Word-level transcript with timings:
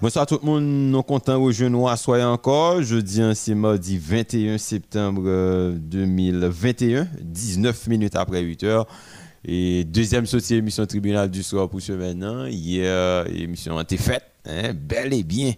Bonsoir 0.00 0.26
tout 0.26 0.38
le 0.40 0.46
monde, 0.46 0.62
nous 0.62 1.02
comptons 1.02 1.42
rejoindre 1.42 1.88
à 1.88 1.96
soyez 1.96 2.22
encore. 2.22 2.80
Jeudi, 2.82 3.20
c'est 3.34 3.56
mardi 3.56 3.98
21 3.98 4.56
septembre 4.56 5.74
2021, 5.76 7.00
euh, 7.00 7.04
19 7.20 7.88
minutes 7.88 8.14
après 8.14 8.40
8 8.40 8.62
heures. 8.62 8.86
Et 9.44 9.82
deuxième 9.82 10.24
sortie 10.24 10.54
émission 10.54 10.86
tribunal 10.86 11.28
du 11.28 11.42
soir 11.42 11.68
pour 11.68 11.80
ce 11.80 11.90
maintenant. 11.90 12.46
Hier, 12.46 13.24
l'émission 13.24 13.76
a 13.76 13.82
été 13.82 13.96
faite, 13.96 14.22
hein, 14.46 14.72
bel 14.72 15.12
et 15.12 15.24
bien. 15.24 15.54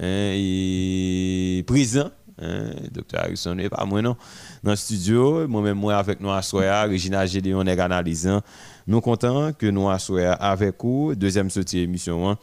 Hein, 0.00 0.32
et 0.34 1.62
présent, 1.64 2.10
hein, 2.42 2.70
docteur 2.90 3.22
Harrison 3.22 3.54
n'est 3.54 3.68
pas 3.68 3.84
moi 3.84 4.02
non, 4.02 4.16
dans 4.64 4.72
le 4.72 4.76
studio. 4.76 5.46
Moi-même, 5.46 5.78
moi 5.78 5.94
avec 5.94 6.18
nous 6.18 6.32
à 6.32 6.42
Soya, 6.42 6.82
Regina 6.82 7.24
Gédéon 7.26 7.64
est 7.64 7.78
analysant. 7.78 8.40
Nous 8.88 9.00
comptons 9.00 9.52
que 9.52 9.66
nous 9.66 9.88
à 9.88 9.98
avec 10.32 10.82
vous, 10.82 11.14
deuxième 11.14 11.48
sortie 11.48 11.78
émission. 11.78 12.28
Hein, 12.28 12.36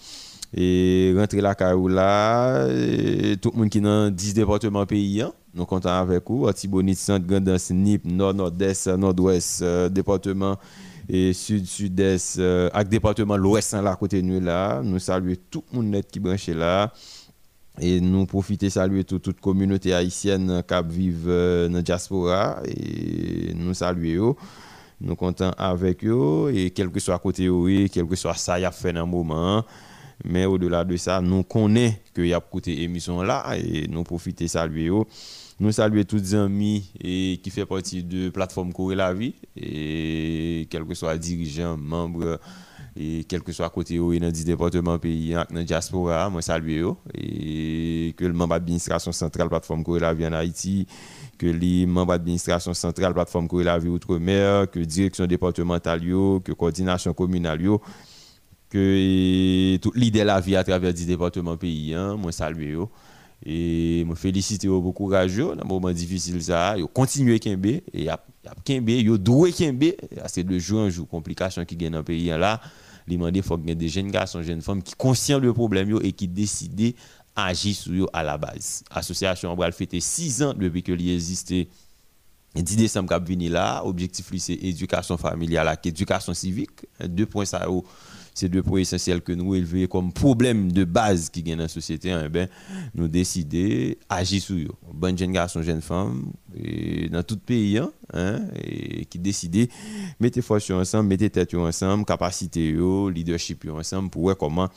et 0.53 1.13
rentrer 1.15 1.39
la 1.39 1.55
là 1.59 2.67
tout 3.41 3.51
le 3.53 3.57
monde 3.57 3.69
qui 3.69 3.77
est 3.77 3.81
dans 3.81 4.13
10 4.13 4.33
départements 4.33 4.85
pays, 4.85 5.21
hein. 5.21 5.31
nous 5.53 5.65
comptons 5.65 5.89
avec 5.89 6.23
vous, 6.27 6.47
Antibonite, 6.47 6.97
Centre, 6.97 7.25
Grandance, 7.25 7.71
Nip, 7.71 8.03
Nord, 8.05 8.33
Nord-Est, 8.33 8.87
Nord-Ouest, 8.87 9.61
euh, 9.61 9.89
département 9.89 10.57
et 11.07 11.33
Sud, 11.33 11.65
Sud-Est, 11.65 12.39
euh, 12.39 12.69
avec 12.73 12.89
département 12.89 13.37
l'Ouest, 13.37 13.73
hein, 13.73 13.81
là, 13.81 13.95
côté 13.95 14.21
nous 14.21 14.39
là. 14.39 14.81
Nous 14.83 14.99
saluons 14.99 15.35
tout 15.49 15.63
le 15.73 15.81
monde 15.81 16.01
qui 16.11 16.19
branche 16.19 16.47
là. 16.47 16.91
Et 17.79 18.01
nous 18.01 18.25
profiter 18.25 18.69
saluer 18.69 19.05
toute, 19.05 19.23
toute 19.23 19.39
communauté 19.39 19.93
haïtienne 19.93 20.61
qui 20.67 20.93
vivent 20.93 21.29
euh, 21.29 21.67
dans 21.69 21.75
la 21.75 21.81
diaspora. 21.81 22.61
Et 22.65 23.53
nous 23.55 23.73
saluons 23.73 24.35
nous 25.03 25.15
comptons 25.15 25.51
avec 25.57 26.05
eux 26.05 26.51
et 26.53 26.69
quel 26.69 26.89
que 26.89 26.99
soit 26.99 27.17
côté 27.17 27.49
oui, 27.49 27.89
quel 27.91 28.05
que 28.05 28.15
soit 28.15 28.35
ça 28.35 28.59
y 28.59 28.65
a 28.65 28.71
fait 28.71 28.95
un 28.95 29.05
moment 29.05 29.65
mais 30.25 30.45
au-delà 30.45 30.83
de 30.83 30.95
ça, 30.97 31.21
nous 31.21 31.43
connaissons 31.43 31.95
qu'il 32.13 32.27
y 32.27 32.33
a 32.33 32.39
côté 32.39 32.83
émission 32.83 33.21
là 33.21 33.45
et 33.57 33.87
nous 33.87 34.03
profitons 34.03 34.47
saluer. 34.47 34.91
Nous 35.59 35.71
saluons 35.71 36.03
tous 36.03 36.15
les 36.17 36.35
amis 36.35 36.91
et 36.99 37.39
qui 37.43 37.49
font 37.51 37.65
partie 37.65 38.03
de 38.03 38.25
la 38.25 38.31
plateforme 38.31 38.73
Courir 38.73 38.97
la 38.97 39.13
vie 39.13 39.35
et 39.55 40.67
quel 40.69 40.85
que 40.85 40.93
soit 40.95 41.17
dirigeant, 41.17 41.77
membre 41.77 42.39
et 42.99 43.23
quel 43.25 43.41
que 43.41 43.51
soit 43.51 43.69
côté 43.69 43.97
dans 43.97 44.09
le 44.09 44.31
département 44.31 44.97
pays 44.97 45.33
dans 45.33 45.45
la 45.51 45.63
diaspora, 45.63 46.29
moi 46.29 46.41
saluer 46.41 46.83
et 47.13 48.13
que 48.17 48.25
le 48.25 48.33
membre 48.33 48.55
d'administration 48.55 49.11
centrale 49.11 49.49
plateforme 49.49 49.83
Courir 49.83 50.01
la 50.01 50.13
vie 50.13 50.25
en 50.25 50.33
Haïti 50.33 50.87
que 51.37 51.47
les 51.47 51.85
membres 51.85 52.13
d'administration 52.13 52.73
centrale 52.73 53.13
plateforme 53.13 53.47
Courir 53.47 53.67
la 53.67 53.79
vie 53.79 53.87
outre-mer, 53.87 54.69
que 54.69 54.79
direction 54.79 55.25
départementale, 55.25 56.01
que 56.01 56.51
coordination 56.53 57.13
communale 57.13 57.61
que 58.71 59.77
toute 59.77 59.95
l'idée 59.95 60.21
de 60.21 60.25
la 60.25 60.39
vie 60.39 60.55
à 60.55 60.63
travers 60.63 60.93
des 60.93 61.05
départements 61.05 61.57
pays, 61.57 61.93
hein, 61.93 62.15
moi 62.15 62.31
saluer 62.31 62.75
et 63.43 64.05
me 64.05 64.13
féliciter 64.15 64.67
beaucoup 64.67 64.91
courageux 64.91 65.55
dans 65.55 65.63
un 65.63 65.67
moment 65.67 65.91
difficile 65.91 66.41
ça, 66.43 66.77
yo 66.77 66.87
continuer 66.87 67.39
kembe. 67.39 67.81
Et 67.91 68.07
a 68.07 68.19
kembe, 68.63 68.89
yo 68.89 69.17
doué 69.17 69.51
kembe, 69.51 69.95
c'est 70.27 70.43
de 70.43 70.59
jour 70.59 70.81
en 70.81 70.89
jour 70.89 71.07
complications 71.07 71.65
qui 71.65 71.75
gagnent 71.75 71.93
dans 71.93 72.03
pays 72.03 72.27
là, 72.27 72.61
il 73.07 73.17
demande 73.17 73.41
faut 73.41 73.57
que 73.57 73.73
des 73.73 73.87
jeunes 73.89 74.11
garçons, 74.11 74.43
jeunes 74.43 74.61
femmes 74.61 74.83
qui 74.83 74.93
conscient 74.93 75.39
le 75.39 75.51
problème 75.53 75.89
yo 75.89 75.99
et 76.01 76.11
qui 76.11 76.27
décident 76.27 76.91
agir 77.35 77.75
sur 77.75 77.93
yo 77.93 78.07
à 78.13 78.21
la 78.23 78.37
base. 78.37 78.83
Association 78.91 79.55
va 79.55 79.71
fêter 79.71 79.99
6 79.99 80.43
ans 80.43 80.53
depuis 80.53 80.83
que 80.83 80.91
existait 80.91 81.67
10 82.55 82.75
décembre 82.77 83.19
venu 83.25 83.49
là, 83.49 83.81
objectif 83.83 84.29
c'est 84.37 84.53
éducation 84.53 85.17
familiale, 85.17 85.75
éducation 85.83 86.33
civique, 86.33 86.85
deux 87.03 87.25
points 87.25 87.45
ça 87.45 87.67
c'est 88.33 88.49
deux 88.49 88.63
points 88.63 88.79
essentiels 88.79 89.21
que 89.21 89.31
nous 89.31 89.55
élevons 89.55 89.87
comme 89.87 90.13
problème 90.13 90.71
de 90.71 90.83
base 90.83 91.29
qui 91.29 91.43
gagne 91.43 91.57
dans 91.57 91.63
la 91.63 91.67
société, 91.67 92.11
hein, 92.11 92.29
ben, 92.29 92.47
nous 92.95 93.07
décider 93.07 93.97
agir 94.09 94.41
sur 94.41 94.55
eux. 94.55 94.67
Bonne 94.93 95.17
jeune 95.17 95.31
garçon, 95.31 95.61
jeune 95.61 95.81
femme, 95.81 96.31
dans 97.11 97.23
tout 97.23 97.37
pays, 97.37 97.77
hein, 97.77 97.91
hein 98.13 98.41
et 98.63 99.05
qui 99.05 99.19
décident, 99.19 99.65
mettez 100.19 100.41
force 100.41 100.69
ensemble, 100.69 101.09
mettez 101.09 101.29
tête 101.29 101.53
ensemble, 101.53 102.05
capacité, 102.05 102.73
leadership 103.13 103.67
ensemble 103.69 104.09
pour 104.09 104.23
voir 104.23 104.37
comment 104.37 104.69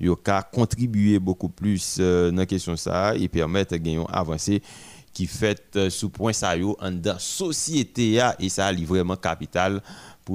yo 0.00 0.18
contribuer 0.52 1.18
beaucoup 1.18 1.48
plus 1.50 1.98
euh, 2.00 2.30
dans 2.30 2.38
la 2.38 2.46
question 2.46 2.76
ça 2.76 3.14
et 3.16 3.28
permettre 3.28 3.76
gagner 3.76 4.02
avancer 4.08 4.62
qui 5.12 5.26
fait 5.26 5.62
euh, 5.76 5.90
sous 5.90 6.08
point 6.08 6.32
ça 6.32 6.56
yo 6.56 6.76
en 6.80 7.18
société 7.18 8.20
et 8.38 8.48
ça 8.48 8.72
est 8.72 8.84
vraiment 8.84 9.16
capital 9.16 9.82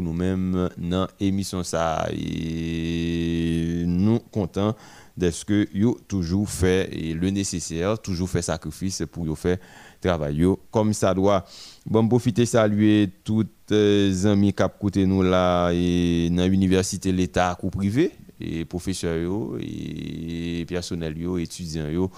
nous-mêmes 0.02 0.70
dans 0.78 1.08
l'émission. 1.20 1.64
Ça 1.64 2.08
et 2.12 3.84
nous 3.86 4.20
contents 4.32 4.76
de 5.18 5.32
ce 5.32 5.46
que 5.46 5.68
yo 5.74 5.98
toujours 6.08 6.50
fait 6.50 6.90
le 6.92 7.30
nécessaire 7.30 7.98
toujours 8.00 8.30
fait 8.30 8.42
sacrifice 8.42 9.04
pour 9.10 9.26
yo 9.26 9.36
faire 9.36 9.58
travail 10.02 10.46
comme 10.70 10.94
ça 10.94 11.14
doit. 11.14 11.46
Bon 11.86 12.08
profiter 12.08 12.46
saluer 12.46 13.10
toutes 13.24 13.50
les 13.70 14.26
amis 14.26 14.54
qui 14.54 14.64
côté 14.80 15.06
nous 15.06 15.24
là 15.24 15.72
et 15.72 16.30
dans 16.30 16.48
l'université 16.48 17.12
l'état 17.12 17.58
ou 17.64 17.70
privé 17.70 18.12
et 18.40 18.66
professeurs 18.66 19.58
et 19.62 20.66
personnel 20.68 21.16
étudiants 21.40 22.10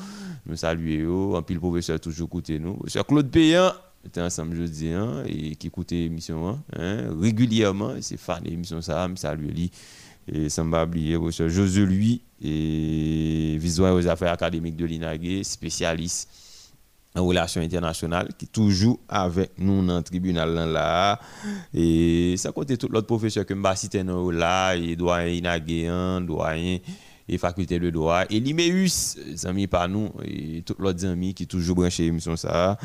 nous 0.45 0.55
saluons 0.55 1.35
en 1.35 1.43
pile 1.43 1.59
professeur 1.59 1.99
toujours 1.99 2.29
côté 2.29 2.57
nous. 2.57 2.77
Monsieur 2.83 3.03
Claude 3.03 3.29
Payan 3.29 3.71
était 4.05 4.21
ensemble 4.21 4.55
jeudi 4.55 4.89
hein, 4.89 5.23
et 5.27 5.55
qui 5.55 5.67
écoutait 5.67 5.95
l'émission 5.95 6.47
hein, 6.47 6.59
hein, 6.77 7.15
régulièrement. 7.19 7.93
C'est 8.01 8.17
fan 8.17 8.43
de 8.43 8.49
l'émission 8.49 8.81
ça, 8.81 9.07
salue 9.15 9.49
lui. 9.49 9.71
Et 10.29 10.49
ça 10.49 10.63
m'a 10.63 10.83
oublié, 10.83 11.17
José 11.47 11.85
lui, 11.85 12.21
et 12.41 13.57
visuel 13.59 13.93
aux 13.93 14.07
affaires 14.07 14.33
académiques 14.33 14.75
de 14.75 14.85
l'INAGE, 14.85 15.43
spécialiste 15.43 16.29
en 17.15 17.25
relations 17.25 17.61
internationales, 17.61 18.29
qui 18.37 18.45
toujours 18.47 18.99
avec 19.07 19.51
nous 19.57 19.85
dans 19.85 19.97
le 19.97 20.03
tribunal 20.03 20.53
là. 20.71 21.19
Et 21.73 22.35
ça 22.37 22.51
côté 22.51 22.77
tout 22.77 22.89
l'autre 22.89 23.07
professeur 23.07 23.45
que 23.45 23.53
m'a 23.53 23.75
cité 23.75 24.03
là, 24.03 24.75
et 24.75 24.97
doyen 24.97 25.27
INAGE, 25.27 26.25
doyen 26.25 26.79
et 27.29 27.37
faculté 27.37 27.79
de 27.79 27.89
droit, 27.89 28.23
et 28.29 28.39
l'IMEUS, 28.39 29.17
amis 29.45 29.67
par 29.67 29.89
nous, 29.89 30.11
et 30.23 30.61
tous 30.61 30.75
l'autre 30.79 31.05
amis 31.05 31.33
qui 31.33 31.47
toujours 31.47 31.75
branché 31.75 32.03
l'émission 32.03 32.35
ça 32.35 32.77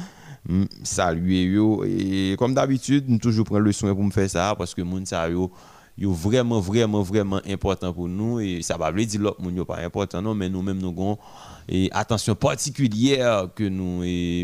saluer 0.83 1.45
yo. 1.45 1.85
Et 1.85 2.35
comme 2.39 2.55
d'habitude 2.55 3.09
nous 3.09 3.19
toujours 3.19 3.45
prendre 3.45 3.63
le 3.63 3.73
soin 3.73 3.95
pour 3.95 4.05
me 4.05 4.11
faire 4.11 4.31
ça 4.31 4.55
parce 4.57 4.75
que 4.75 4.83
moun 4.83 5.07
ça 5.07 5.29
yo 5.29 5.51
yo 5.97 6.13
vraiment 6.13 6.61
vraiment 6.61 7.03
vraiment 7.03 7.41
important 7.49 7.93
pour 7.93 8.09
nous. 8.09 8.41
Et 8.41 8.63
ça 8.63 8.77
va 8.77 8.93
pas 8.93 9.05
dire 9.05 9.21
l'autre 9.21 9.41
moun 9.41 9.55
yo 9.55 9.65
pas 9.65 9.79
important 9.79 10.23
non 10.23 10.35
mais 10.35 10.49
nous 10.49 10.63
même 10.63 10.79
nous 10.79 10.89
avons 10.89 11.19
et 11.69 11.89
attention 11.93 12.35
particulière 12.35 13.49
que 13.55 13.65
nous 13.65 14.01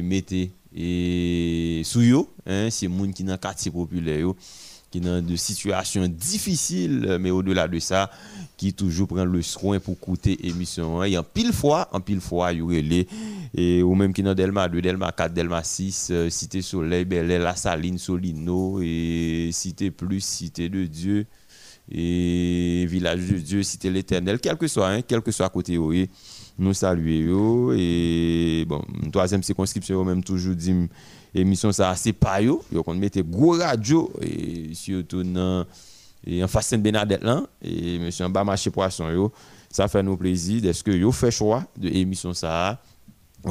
mettez 0.07 0.53
et 0.75 1.83
sous 1.85 2.03
yo 2.03 2.29
hein 2.47 2.69
c'est 2.71 2.89
moun 2.89 3.13
qui 3.13 3.25
dans 3.25 3.37
quartier 3.39 3.71
populaire 3.71 4.21
yo 4.21 4.37
qui 4.91 5.01
dans 5.01 5.23
de 5.23 5.37
situations 5.37 6.09
difficiles, 6.09 7.19
mais 7.21 7.31
au-delà 7.31 7.69
de 7.69 7.79
ça, 7.79 8.11
qui 8.59 8.75
toujours 8.75 9.07
prend 9.07 9.25
le 9.25 9.41
soin 9.41 9.79
pour 9.79 9.99
coûter 9.99 10.47
émission. 10.47 11.05
Et 11.05 11.17
en 11.17 11.23
pile 11.23 11.53
fois, 11.53 11.89
en 11.93 12.01
pile 12.01 12.21
fois, 12.21 12.53
il 12.53 12.93
y 12.93 13.07
et 13.55 13.83
ou 13.83 13.95
même 13.95 14.13
qui 14.13 14.23
dans 14.23 14.35
Delma 14.35 14.69
2, 14.69 14.83
Delma 14.83 15.13
4, 15.13 15.33
Delma 15.33 15.63
6, 15.63 16.09
euh, 16.11 16.29
Cité 16.29 16.61
Soleil, 16.61 17.05
Belle, 17.05 17.29
La 17.29 17.55
Saline, 17.55 17.97
Solino, 17.97 18.81
et 18.83 19.51
Cité 19.53 19.93
Plus, 19.93 20.23
Cité 20.23 20.69
de 20.69 20.85
Dieu, 20.85 21.27
et 21.91 22.85
Village 22.87 23.29
de 23.29 23.39
Dieu, 23.39 23.63
Cité 23.63 23.91
l'Éternel, 23.91 24.41
quel 24.41 24.57
que 24.57 24.67
soit, 24.67 24.91
hein, 24.91 25.03
quel 25.07 25.23
que 25.23 25.31
soit 25.31 25.49
côté, 25.51 25.79
oui, 25.79 26.11
nous 26.59 26.75
saluons. 26.75 27.73
Et 27.73 28.67
bon, 28.69 28.83
troisième 29.13 29.45
circonscription, 29.45 30.05
même 30.05 30.25
toujours 30.25 30.57
dit, 30.57 30.75
émission 31.33 31.71
ça 31.73 31.95
c'est 31.95 32.13
pas 32.13 32.41
yo 32.43 32.63
qu'on 32.85 32.95
mettait 32.95 33.23
gros 33.23 33.53
radio 33.53 34.11
et 34.21 34.75
surtout 34.75 35.23
dans 35.23 35.65
et 36.27 36.43
en 36.43 36.49
face 36.49 36.69
Sainte 36.69 36.83
Bernadette 36.83 37.23
là 37.23 37.43
et 37.63 37.99
monsieur 37.99 38.25
en 38.25 38.31
bas 38.31 38.45
poisson 38.73 39.11
yo 39.11 39.33
ça 39.71 39.89
fait 39.89 40.03
nous 40.03 40.17
plaisir 40.17 40.65
est-ce 40.65 40.83
que 40.83 40.91
yo 40.91 41.13
fait 41.13 41.31
choix 41.31 41.65
de 41.77 41.89
émission 41.89 42.33
ça. 42.33 42.81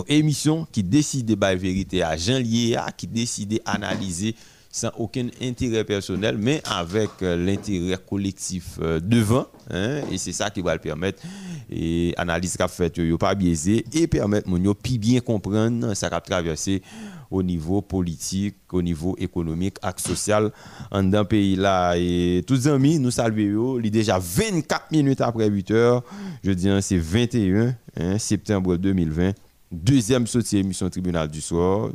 Émission 0.08 0.68
qui 0.70 0.84
décide 0.84 1.26
de 1.28 1.38
la 1.40 1.56
vérité 1.56 2.04
à 2.04 2.18
Jean 2.18 2.40
Lié 2.40 2.78
qui 2.98 3.08
décide 3.08 3.62
d'analyser 3.66 4.36
sans 4.78 4.92
aucun 4.98 5.28
intérêt 5.42 5.84
personnel, 5.84 6.38
mais 6.38 6.62
avec 6.66 7.10
euh, 7.24 7.36
l'intérêt 7.36 7.98
collectif 8.08 8.78
euh, 8.80 9.00
devant. 9.00 9.48
Hein, 9.72 10.02
et 10.12 10.18
c'est 10.20 10.32
ça 10.34 10.52
qui 10.52 10.62
va 10.62 10.74
le 10.74 10.80
permettre. 10.80 11.24
Et 11.70 12.14
analyse 12.16 12.56
qu'a 12.56 12.68
fait, 12.68 12.94
pas 13.18 13.34
biaisé 13.34 13.84
et 13.94 14.08
permettre 14.08 14.48
mon 14.48 14.58
bien 15.00 15.20
comprendre 15.20 15.94
ça 15.96 16.10
va 16.10 16.22
traverser 16.22 16.82
au 17.30 17.44
niveau 17.44 17.82
politique, 17.82 18.56
au 18.72 18.82
niveau 18.82 19.16
économique 19.18 19.78
et 19.84 20.02
social 20.02 20.52
dans 20.92 21.14
un 21.14 21.26
pays 21.26 21.56
là. 21.56 21.96
Et 21.98 22.44
tous 22.48 22.68
amis, 22.68 23.00
nous 23.00 23.12
saluons. 23.12 23.80
Il 23.80 23.88
est 23.88 23.90
déjà 23.90 24.20
24 24.20 24.92
minutes 24.92 25.22
après 25.22 25.50
8 25.50 25.72
heures. 25.72 26.04
Je 26.44 26.52
dis, 26.52 26.70
hein, 26.70 26.80
c'est 26.82 26.98
21 26.98 27.76
hein, 28.00 28.18
septembre 28.18 28.78
2020. 28.78 29.34
Deuxième 29.72 30.28
sortie 30.28 30.58
émission 30.58 30.90
tribunal 30.90 31.28
du 31.28 31.42
soir. 31.42 31.90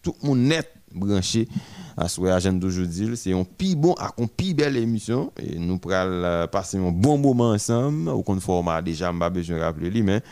Tout 0.00 0.14
le 0.22 0.28
monde 0.28 0.38
net 0.38 0.72
branché 0.94 1.46
à 2.00 2.08
souhait 2.08 2.30
agenda 2.30 2.58
d'aujourd'hui. 2.58 3.16
C'est 3.16 3.32
un 3.32 3.44
plus 3.44 3.76
bon, 3.76 3.94
une 4.18 4.28
plus 4.28 4.54
belle 4.54 4.76
émission. 4.76 5.32
Et 5.38 5.58
nous 5.58 5.78
pourrons 5.78 6.46
passer 6.50 6.78
un 6.78 6.90
bon 6.90 7.18
moment 7.18 7.50
ensemble. 7.50 8.08
Au 8.08 8.22
compte 8.22 8.40
format, 8.40 8.80
déjà, 8.80 9.12
pas 9.12 9.30
besoin 9.30 9.58
de 9.58 9.62
rappeler 9.62 10.02
mais. 10.02 10.22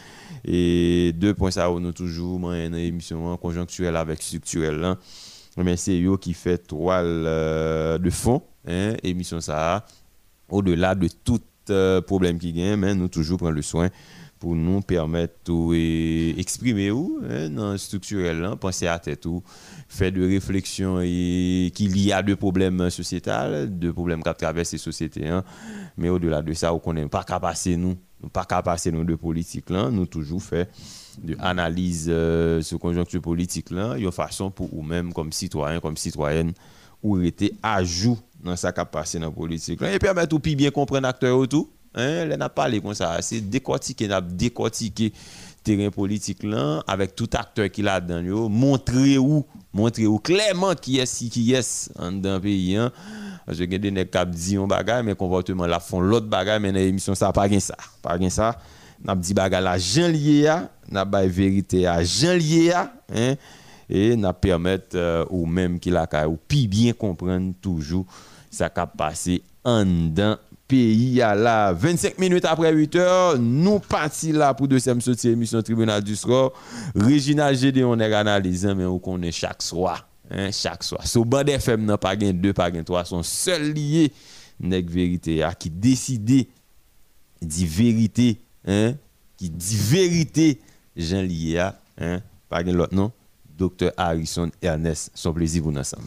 Et 0.44 1.12
deux 1.15 1.35
points, 1.35 1.50
ça, 1.50 1.69
nous 1.69 1.93
toujours, 1.93 2.53
une 2.53 2.75
émission 2.75 3.37
conjoncturelle 3.37 3.97
avec 3.97 4.23
structurelle. 4.23 4.94
Mais 5.59 5.76
c'est 5.76 6.00
eux 6.00 6.17
qui 6.17 6.32
fait 6.35 6.59
toile 6.59 7.25
de 7.25 8.11
fond, 8.11 8.43
hein, 8.67 8.94
émission 9.03 9.41
ça, 9.41 9.85
au-delà 10.49 10.94
de 10.94 11.09
tout 11.69 12.03
problème 12.06 12.38
qui 12.38 12.53
gagne, 12.53 12.76
mais 12.76 12.94
nous 12.94 13.09
toujours 13.09 13.38
prendre 13.38 13.55
le 13.55 13.62
soin 13.62 13.88
pour 14.38 14.55
nous 14.55 14.81
permettre 14.81 15.35
d'exprimer 15.44 16.91
où 16.91 17.20
hein, 17.29 17.50
dans 17.50 17.73
le 17.73 17.79
structurel, 17.79 18.44
hein, 18.44 18.56
penser 18.56 18.87
à 18.87 18.99
tête 18.99 19.26
ou 19.26 19.43
faire 19.88 20.12
de 20.12 20.26
réflexion 20.26 21.00
qu'il 21.00 21.99
y 21.99 22.12
a 22.12 22.23
de 22.23 22.35
problèmes 22.35 22.91
sociétals, 22.91 23.79
de 23.79 23.91
problèmes 23.91 24.23
qui 24.23 24.35
traversent 24.35 24.73
les 24.73 24.79
sociétés. 24.79 25.29
Hein. 25.29 25.44
Mais 25.97 26.09
au-delà 26.09 26.43
de 26.43 26.53
ça, 26.53 26.73
on 26.73 26.93
n'est 26.93 27.06
pas 27.06 27.25
capable 27.25 27.56
nous, 27.76 27.97
pas 28.32 28.44
capable 28.44 28.81
nous 28.93 29.05
de 29.05 29.15
politique 29.15 29.70
là, 29.70 29.91
nous 29.91 30.06
toujours 30.06 30.43
fait 30.43 30.70
de 31.23 31.37
analyse 31.41 32.06
euh, 32.09 32.62
sur 32.62 32.79
conjoncture 32.79 33.20
politique 33.20 33.70
là, 33.70 33.97
une 33.97 34.12
façon 34.12 34.50
pour 34.50 34.69
nous-mêmes 34.73 35.12
comme 35.12 35.32
citoyens, 35.32 35.81
comme 35.81 35.97
citoyennes, 35.97 36.53
ou 37.03 37.21
était 37.21 37.53
à 37.62 37.83
jour 37.85 38.19
dans 38.43 38.56
sa 38.56 38.73
capacité 38.73 39.19
dans 39.19 39.33
politique. 39.33 39.81
Là, 39.81 39.93
et 39.93 39.99
permettre 39.99 40.39
de 40.39 40.55
bien 40.55 40.71
comprendre 40.71 41.03
l'acteur 41.03 41.37
autour 41.37 41.69
Hein, 41.95 42.27
n'a 42.27 42.37
pas 42.49 42.62
parlé 42.62 42.81
comme 42.81 42.95
ça. 42.95 43.21
C'est 43.23 43.41
décortiquer, 43.41 44.09
n'a 44.09 44.21
décortiquer 44.21 45.12
terrain 45.65 45.91
politique 45.91 46.43
là 46.43 46.83
avec 46.87 47.15
tout 47.15 47.29
acteur 47.35 47.69
qui 47.71 47.83
l'a 47.83 48.00
dedans 48.00 48.49
montrer 48.49 49.19
où? 49.19 49.45
Montrer 49.73 50.06
où? 50.06 50.19
Clairement 50.19 50.75
qui 50.75 50.99
est 50.99 51.29
qui 51.29 51.53
est 51.53 51.91
dans 51.99 52.35
le 52.35 52.41
pays 52.41 52.77
hein. 52.77 52.93
parce 53.44 53.59
que 53.59 53.65
des 53.65 53.91
dit 53.91 54.56
bagage 54.56 55.05
mais 55.05 55.15
la 55.67 55.81
l'autre 56.01 56.27
mais 56.61 56.73
dans 56.73 56.79
l'émission 56.79 57.15
ça 57.15 57.33
pas 57.33 57.49
gain 57.49 57.61
ça. 57.61 57.77
Pas 58.03 58.19
gain 58.19 58.31
ça. 58.31 58.59
N'a 59.05 59.15
dit 59.15 59.35
la 59.35 59.79
Jean 59.79 60.09
lié 60.09 60.53
n'a 60.91 61.05
pas 61.05 61.27
vérité 61.27 61.87
à 61.87 62.03
Jean 62.03 62.35
lié 62.35 62.73
hein 62.73 63.35
et 63.90 64.17
nous 64.17 64.32
permettre 64.32 64.96
euh, 64.96 65.25
ou 65.31 65.46
même 65.46 65.79
qui 65.79 65.90
la 65.90 66.06
ou 66.29 66.38
puis 66.49 66.69
bien 66.69 66.93
comprendre 66.93 67.52
toujours 67.61 68.06
ce 68.50 68.64
qui 68.64 68.81
passé 68.96 69.43
en 69.64 69.85
dans 69.85 70.38
pays 70.67 71.23
à 71.23 71.35
la. 71.35 71.73
25 71.73 72.19
minutes 72.19 72.44
après 72.44 72.73
8 72.73 72.96
heures 72.96 73.38
nous 73.38 73.79
partis 73.79 74.32
là 74.32 74.52
pour 74.52 74.69
deuxième 74.69 75.00
sortie 75.00 75.29
émission 75.29 75.62
tribunal 75.62 76.05
du 76.05 76.14
score. 76.14 76.52
Regina 76.94 77.52
GD 77.52 77.82
on 77.85 77.99
est 77.99 78.12
analysé 78.12 78.75
mais 78.75 78.85
on 78.85 78.99
connaît 78.99 79.32
chaque 79.32 79.62
soir 79.62 80.06
hein, 80.31 80.50
chaque 80.52 80.84
soir. 80.84 81.06
So 81.06 81.25
bande 81.25 81.49
FM 81.49 81.84
n'a 81.84 81.96
pas 81.96 82.14
gain 82.14 82.32
2 82.32 82.52
pas 82.52 82.70
gain 82.70 82.82
3 82.82 83.05
sont 83.06 83.23
seuls 83.23 83.73
liés 83.73 84.12
nèg 84.61 84.91
vérité 84.91 85.43
à 85.43 85.55
qui 85.55 85.70
décider 85.70 86.49
dit 87.41 87.67
vérité 87.67 88.38
hein 88.67 88.94
qui 89.37 89.49
dit 89.49 89.76
vérité 89.76 90.61
Jean 90.96 91.23
Lia 91.23 91.81
ah, 91.96 92.05
hein 92.05 92.23
pas 92.49 92.62
gain 92.62 92.73
l'autre 92.73 92.94
non? 92.94 93.11
Docteur 93.58 93.93
Harrison 93.96 94.50
Ernest. 94.62 95.10
Son 95.14 95.32
plaisir 95.32 95.64
pour 95.64 95.72
nous 95.72 95.81
ensemble. 95.81 96.06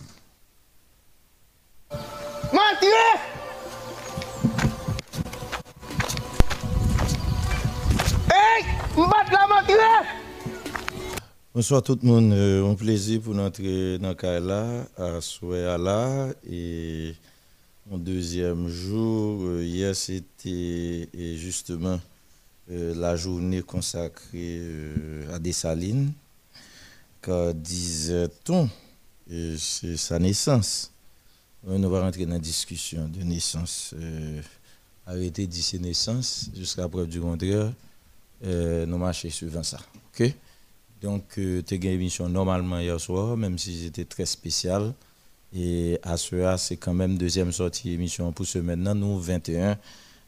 Bonsoir 11.53 11.83
tout 11.83 11.99
le 12.01 12.07
monde. 12.07 12.31
Euh, 12.31 12.71
un 12.71 12.75
plaisir 12.75 13.19
pour 13.19 13.37
entrer 13.37 13.97
dans 13.99 14.15
Kaila 14.15 14.87
à 14.97 15.19
Souéala. 15.19 16.29
Et 16.49 17.13
mon 17.89 17.97
deuxième 17.97 18.69
jour, 18.69 19.41
euh, 19.43 19.61
hier 19.61 19.93
c'était 19.93 21.09
justement 21.35 21.99
euh, 22.71 22.95
la 22.95 23.17
journée 23.17 23.61
consacrée 23.61 24.61
à 25.33 25.39
Dessalines. 25.39 26.13
Disait-on, 27.53 28.69
c'est 29.57 29.97
sa 29.97 30.19
naissance. 30.19 30.91
On 31.67 31.79
va 31.87 32.01
rentrer 32.01 32.25
dans 32.25 32.33
la 32.33 32.39
discussion 32.39 33.07
de 33.07 33.21
naissance. 33.21 33.93
arrêter 35.05 35.47
d'ici 35.47 35.79
naissance 35.79 36.49
jusqu'à 36.55 36.87
preuve 36.87 37.07
du 37.07 37.19
contraire. 37.19 37.71
Euh, 38.43 38.85
nous 38.85 38.97
marchons 38.97 39.29
suivant 39.29 39.63
ça. 39.63 39.77
OK? 40.13 40.33
Donc, 41.01 41.37
euh, 41.37 41.61
tu 41.65 41.73
as 41.73 41.77
une 41.77 41.85
émission 41.85 42.29
normalement 42.29 42.79
hier 42.79 42.99
soir, 42.99 43.37
même 43.37 43.57
si 43.57 43.83
c'était 43.83 44.05
très 44.05 44.25
spécial. 44.25 44.93
Et 45.53 45.99
à 46.03 46.15
ce 46.15 46.55
c'est 46.57 46.77
quand 46.77 46.93
même 46.93 47.17
deuxième 47.17 47.51
sortie 47.51 47.91
émission 47.91 48.31
pour 48.31 48.45
ce 48.45 48.59
maintenant, 48.59 48.95
nous, 48.95 49.19
21 49.19 49.77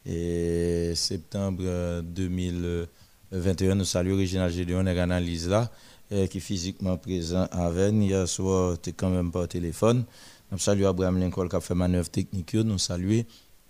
et 0.05 0.93
septembre 0.95 2.01
2021. 2.01 3.75
Nous 3.75 3.85
saluons 3.85 4.17
Réginal 4.17 4.51
Gédéon 4.51 4.85
et 4.85 4.99
analyse 4.99 5.47
là, 5.47 5.71
euh, 6.13 6.27
qui 6.27 6.37
est 6.37 6.41
physiquement 6.41 6.95
présent 6.97 7.47
à 7.51 7.69
Vennes. 7.69 8.03
Hier 8.03 8.27
soir, 8.27 8.77
tu 8.81 8.93
quand 8.93 9.09
même 9.09 9.31
au 9.33 9.47
téléphone. 9.47 10.05
Nous 10.51 10.59
saluons 10.59 10.89
Abraham 10.89 11.19
Lincoln 11.19 11.47
qui 11.49 11.55
a 11.55 11.59
fait 11.61 11.73
manœuvre 11.73 12.09
technique. 12.09 12.53
Nous 12.53 12.77
saluons 12.77 13.23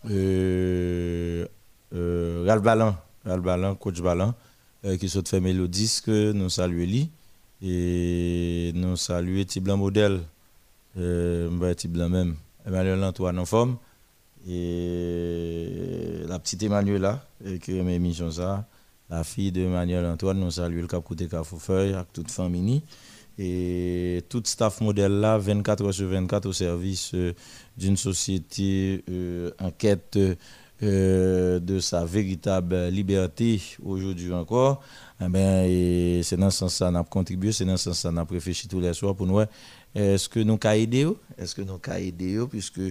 euh, 0.10 1.46
euh, 1.96 3.76
coach 3.80 4.02
Balan, 4.02 4.34
euh, 4.84 4.98
qui 4.98 5.08
sont 5.08 5.24
fait 5.26 5.40
mélodisque, 5.40 6.10
nous 6.10 6.50
saluons 6.50 6.86
lui. 6.86 7.10
Et 7.62 8.74
nous 8.76 8.98
saluons 8.98 9.46
Tiblan 9.46 9.78
Modèle, 9.78 10.20
euh, 10.98 11.74
Tiblan 11.76 12.10
même, 12.10 12.36
Emmanuel 12.66 13.02
Antoine 13.02 13.40
en 13.40 13.46
forme. 13.46 13.78
Et 14.46 16.24
la 16.28 16.38
petite 16.40 16.64
Emmanuela, 16.64 17.26
qui 17.62 17.78
est 17.78 17.80
émission 17.96 18.30
ça, 18.30 18.68
la 19.10 19.24
fille 19.24 19.52
de 19.52 19.62
Emmanuel 19.62 20.06
Antoine, 20.06 20.40
nous 20.40 20.52
saluons 20.52 20.82
le 20.82 20.88
cap 20.88 21.04
côté 21.04 21.28
Carrefourfeuille, 21.28 21.94
avec 21.94 22.12
toute 22.14 22.32
famille. 22.32 22.82
Et 23.38 24.24
tout 24.30 24.44
staff 24.46 24.82
modèle 24.82 25.20
là, 25.20 25.38
24 25.38 25.86
heures 25.86 25.94
sur 25.94 26.08
24 26.08 26.46
au 26.46 26.54
service 26.54 27.12
euh, 27.16 27.34
d'une 27.76 27.98
société 27.98 29.04
euh, 29.10 29.50
enquête 29.60 30.20
euh, 30.84 31.60
de 31.60 31.80
sa 31.80 32.06
véritable 32.06 32.90
liberté 32.90 33.60
aujourd'hui 33.84 34.32
encore, 34.34 34.82
eh 35.20 35.30
ben, 35.30 36.22
c'est 36.22 36.38
dans 36.38 36.52
ce 36.52 36.60
sens 36.60 36.80
que 36.80 36.84
nous 36.84 36.96
avons 36.98 37.04
contribué, 37.06 37.52
c'est 37.52 37.66
dans 37.66 37.78
ce 37.78 37.92
sens 37.92 38.04
que 38.04 38.08
nous 38.10 38.20
avons 38.20 38.34
réfléchi 38.34 38.68
tous 38.68 38.80
les 38.80 38.94
soirs 38.94 39.16
pour 39.16 39.26
nous. 39.26 39.40
Est-ce 39.96 40.30
que 40.30 40.40
nous 40.40 40.60
avons 40.62 40.76
aidé 40.76 41.08
Est-ce 41.38 41.56
que 41.56 41.62
nous 41.62 41.80
avons 41.84 41.98
aidé 41.98 42.40
puisque 42.50 42.82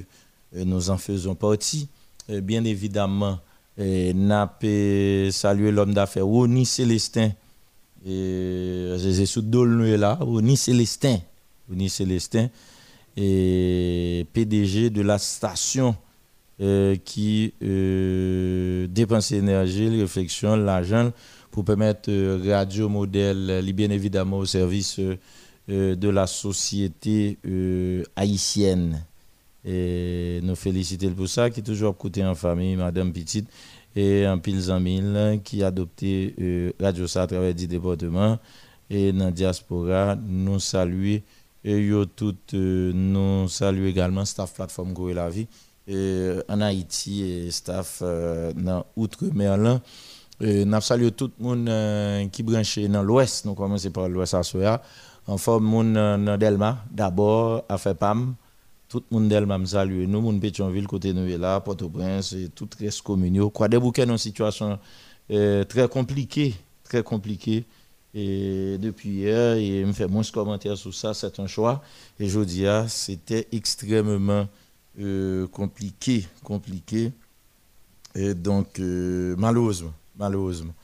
nous 0.53 0.91
en 0.91 0.99
faisons 0.99 1.35
partie? 1.37 1.89
Bien 2.29 2.65
évidemment, 2.65 3.39
nous 3.79 4.33
avons 4.33 5.31
salué 5.31 5.71
l'homme 5.71 5.95
d'affaires 5.95 6.27
Ronnie 6.27 6.67
Célestin. 6.67 7.31
Et 8.05 8.97
sous 9.27 9.45
là, 9.97 10.19
Ronnie 10.21 10.57
Célestin. 10.57 11.19
Célestin, 11.89 12.49
et 13.17 14.27
PDG 14.33 14.91
de 14.91 15.03
la 15.03 15.19
station 15.19 15.95
euh, 16.61 16.97
qui 17.05 17.55
euh, 17.63 18.87
dépense 18.89 19.31
l'énergie, 19.31 20.01
réflexion, 20.01 20.57
l'argent 20.57 21.11
pour 21.51 21.65
permettre 21.65 22.11
euh, 22.11 22.41
Radio 22.47 22.89
Modèle, 22.89 23.63
bien 23.73 23.91
évidemment 23.91 24.39
au 24.39 24.47
service 24.47 25.01
de 25.69 26.09
la 26.09 26.27
société 26.27 27.39
haïtienne. 28.17 29.05
Et 29.65 30.41
nous 30.43 30.57
féliciter 30.57 31.09
pour 31.11 31.29
ça, 31.29 31.51
qui 31.51 31.61
est 31.61 31.63
toujours 31.63 31.97
côté 31.97 32.25
en 32.25 32.35
famille, 32.35 32.77
Madame 32.77 33.13
Petite, 33.13 33.49
et 33.95 34.25
un 34.25 34.39
pile 34.39 34.61
mille 34.81 35.41
qui 35.45 35.63
a 35.63 35.69
adopté 35.69 36.75
Radio 36.81 37.07
Ça 37.07 37.23
à 37.23 37.27
travers 37.27 37.55
10 37.55 37.69
départements. 37.69 38.39
Et 38.91 39.13
dans 39.13 39.27
la 39.27 39.31
diaspora, 39.31 40.17
nous 40.17 40.59
saluons, 40.59 41.21
et 41.65 41.91
tout, 42.17 42.35
nous 42.53 43.49
saluons 43.49 43.87
également 43.87 44.25
staff 44.25 44.53
plateforme 44.55 44.93
Goé 44.93 45.15
la 45.15 45.31
vie 45.31 45.47
en 46.49 46.61
Haïti 46.61 47.23
et 47.23 47.51
staff 47.51 48.01
euh, 48.03 48.53
dans 48.55 48.85
Outre-mer. 48.97 49.59
Nous 50.41 50.81
saluons 50.81 51.11
tout 51.11 51.31
le 51.39 51.45
monde 51.45 51.69
euh, 51.69 52.27
qui 52.29 52.43
branche 52.43 52.79
dans 52.79 53.03
l'ouest. 53.03 53.45
Nous 53.45 53.55
commençons 53.55 53.91
par 53.91 54.09
l'ouest 54.09 54.35
à 54.35 54.43
Soya. 54.43 54.83
En 55.27 55.39
forme, 55.39 55.65
monde 55.65 55.95
dans 55.95 56.37
Delma, 56.39 56.85
d'abord, 56.91 57.65
à 57.69 57.79
FEPAM. 57.79 58.35
Tout 58.93 59.03
le 59.11 59.19
monde 59.19 59.29
Delma 59.31 59.57
me 59.57 59.65
salue. 59.65 60.05
Nous, 60.07 60.21
monde 60.21 60.39
Pétionville, 60.39 60.87
côté 60.87 61.15
nous 61.15 61.27
là, 61.39 61.59
Port-au-Prince, 61.61 62.37
tout 62.55 62.69
reste 62.79 63.01
communaux. 63.01 63.49
Quoi, 63.49 63.67
des 63.67 63.79
bouquets 63.79 64.05
dans 64.05 64.13
une 64.13 64.19
situation 64.19 64.79
euh, 65.31 65.65
très 65.65 65.89
compliquée. 65.89 66.55
Très 66.85 67.03
compliquée. 67.03 67.65
Et 68.13 68.77
depuis 68.79 69.09
hier, 69.09 69.57
il 69.57 69.87
me 69.87 69.95
fait 69.95 70.07
moins 70.07 70.21
de 70.21 70.27
commentaires 70.27 70.77
sur 70.77 70.93
ça. 70.93 71.15
C'est 71.15 71.41
un 71.41 71.47
choix. 71.47 71.83
Et 72.21 72.29
je 72.29 72.41
dis, 72.41 72.67
ah, 72.67 72.85
c'était 72.87 73.49
extrêmement 73.51 74.47
euh, 75.01 75.47
compliqué, 75.47 76.27
compliqué. 76.45 77.13
Et 78.15 78.35
donc, 78.35 78.79
euh, 78.79 79.35
malheureusement, 79.39 79.95
malheureusement, 80.19 80.75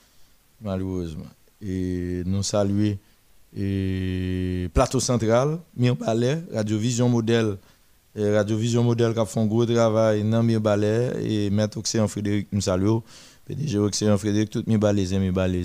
malheureusement. 0.62 1.26
Et 1.60 2.22
nous 2.24 2.42
saluons 2.42 2.96
et 3.54 4.70
Plateau 4.72 5.00
Central, 5.00 5.58
Mien 5.76 5.94
Palais, 5.94 6.42
Radio 6.54 6.78
Vision 6.78 7.10
Modèle 7.10 7.58
Radio 8.16 8.56
Vision 8.56 8.82
Modèle 8.84 9.14
qui 9.14 9.26
fait 9.26 9.40
un 9.40 9.46
gros 9.46 9.66
travail 9.66 10.24
mes 10.24 10.58
balais 10.58 11.12
et 11.22 11.50
maître 11.50 11.78
Océan 11.78 12.08
Frédéric 12.08 12.48
nous 12.52 12.60
salue. 12.62 12.98
PDG 13.44 13.78
Océan 13.78 14.18
Frédéric, 14.18 14.50
tout 14.50 14.62
mes 14.66 14.76
balais, 14.76 15.18
mes 15.18 15.30
balais, 15.30 15.62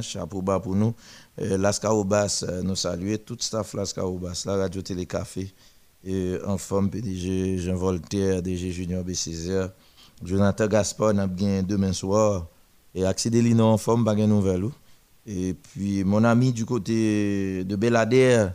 chapeau 0.00 0.40
bas 0.40 0.60
pour 0.60 0.74
nous. 0.74 0.94
Lascar 1.36 2.04
Bass 2.04 2.44
nous 2.62 2.74
salue, 2.74 3.14
tout 3.24 3.36
staff 3.38 3.74
Lascar 3.74 4.10
Bass, 4.12 4.46
la 4.46 4.56
Radio 4.56 4.80
Télé 4.80 5.06
Café, 5.06 5.52
et 6.04 6.36
en 6.46 6.56
forme 6.56 6.90
PDG 6.90 7.58
Jean 7.58 7.76
Voltaire, 7.76 8.42
DG 8.42 8.70
Junior 8.70 9.04
BCZ, 9.04 9.70
Jonathan 10.24 10.66
Gaspard, 10.66 11.14
nous 11.14 11.26
bien 11.28 11.62
demain 11.62 11.92
soir, 11.92 12.46
et 12.94 13.04
Lino 13.30 13.64
en 13.64 13.76
forme, 13.76 14.04
pas 14.04 14.14
de 14.14 14.24
nouvelles. 14.24 14.70
Et 15.26 15.54
puis 15.54 16.02
mon 16.02 16.24
ami 16.24 16.52
du 16.52 16.64
côté 16.64 17.62
de 17.64 17.76
Belader 17.76 18.48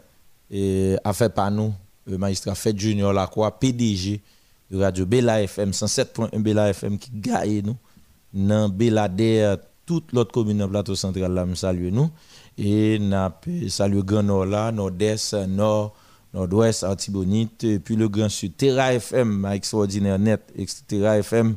a 1.03 1.13
fait 1.13 1.33
par 1.33 1.51
nous, 1.51 1.73
magistrat 2.07 2.55
Fed 2.55 2.79
Junior 2.79 3.13
Lacroix, 3.13 3.51
PDG 3.59 4.21
de 4.71 4.77
Radio 4.77 5.05
Bela 5.05 5.41
FM, 5.41 5.71
107.1 5.71 6.39
Bela 6.41 6.69
FM 6.69 6.97
qui 6.97 7.11
gagne 7.13 7.61
nous. 7.63 7.77
Dans 8.33 8.67
Belader, 8.67 9.55
toute 9.85 10.11
l'autre 10.11 10.31
commune 10.31 10.57
de 10.57 10.65
plateau 10.65 10.95
central 10.95 11.31
là, 11.33 11.45
nous 11.45 11.55
salue 11.55 11.91
nous. 11.91 12.09
Et 12.57 12.97
nous 12.99 13.69
saluons 13.69 14.03
Grand 14.03 14.23
Nord 14.23 14.45
là, 14.45 14.71
Nord-Est, 14.71 15.33
Nord, 15.47 15.95
Nord-Ouest, 16.33 16.83
Artibonite, 16.83 17.79
puis 17.83 17.95
le 17.95 18.09
Grand 18.09 18.29
Sud. 18.29 18.57
Terra 18.57 18.93
FM, 18.93 19.45
extraordinaire 19.53 20.17
net, 20.17 20.41
Terra 20.87 21.19
FM. 21.19 21.55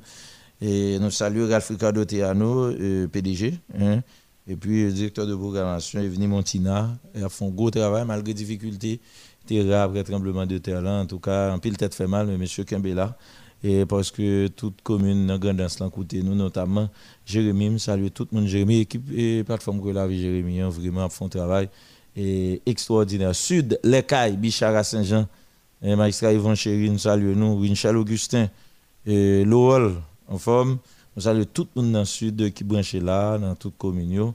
Et 0.61 0.99
nous 0.99 1.11
saluons 1.11 1.49
Ralph 1.49 1.69
Ricardo 1.69 2.05
Teano, 2.05 2.73
PDG. 3.11 3.59
Hein. 3.79 4.01
Et 4.49 4.55
puis, 4.55 4.85
le 4.85 4.93
directeur 4.93 5.27
de 5.27 5.35
programmation, 5.35 6.01
Evni 6.01 6.27
Montina, 6.27 6.97
il 7.15 7.25
a 7.25 7.29
fait 7.29 7.45
un 7.45 7.49
gros 7.49 7.71
travail 7.71 8.05
malgré 8.07 8.33
difficultés. 8.33 9.01
Terra, 9.47 9.85
après 9.85 10.03
tremblement 10.05 10.45
de 10.45 10.59
terre 10.59 10.83
là, 10.83 11.01
en 11.01 11.07
tout 11.07 11.19
cas, 11.19 11.53
en 11.55 11.59
pile 11.59 11.77
tête 11.77 11.95
fait 11.95 12.07
mal, 12.07 12.27
mais 12.27 12.35
M. 12.35 12.65
Kembela. 12.65 13.17
Et 13.65 13.87
parce 13.87 14.11
que 14.11 14.49
toute 14.49 14.83
commune 14.83 15.27
dans 15.27 15.39
Grandance 15.39 15.81
l'a 15.81 15.89
côté 15.89 16.23
nous, 16.23 16.35
notamment 16.35 16.91
Jérémy, 17.25 17.81
salue 17.81 18.09
tout 18.13 18.29
le 18.31 18.39
monde, 18.39 18.49
Jérémy, 18.49 18.81
équipe 18.81 19.11
et 19.17 19.43
plateforme 19.45 19.83
que 19.83 19.89
la 19.89 20.07
vie 20.07 20.21
Jérémy, 20.21 20.61
hein, 20.61 20.69
vraiment 20.69 21.09
font 21.09 21.29
travail 21.29 21.69
et 22.15 22.61
extraordinaire. 22.67 23.35
Sud, 23.35 23.81
Les 23.83 24.03
Cailles, 24.03 24.37
Bichara 24.37 24.85
Saint-Jean, 24.85 25.27
magistrat 25.83 26.33
Yvon 26.33 26.55
Chéri, 26.55 26.91
nous 26.91 26.99
saluons 26.99 27.35
nous, 27.35 27.61
Winchell 27.61 27.97
Augustin, 27.97 28.49
et 29.07 29.45
en 30.29 30.39
forme. 30.39 30.79
Nous 31.17 31.23
saluons 31.23 31.47
tout 31.53 31.67
le 31.75 31.83
monde 31.83 31.93
dans 31.93 32.01
le 32.01 32.05
sud 32.05 32.53
qui 32.53 32.63
branche 32.63 32.95
là, 32.95 33.39
dans 33.39 33.55
toute 33.55 33.79
commune. 33.79 34.33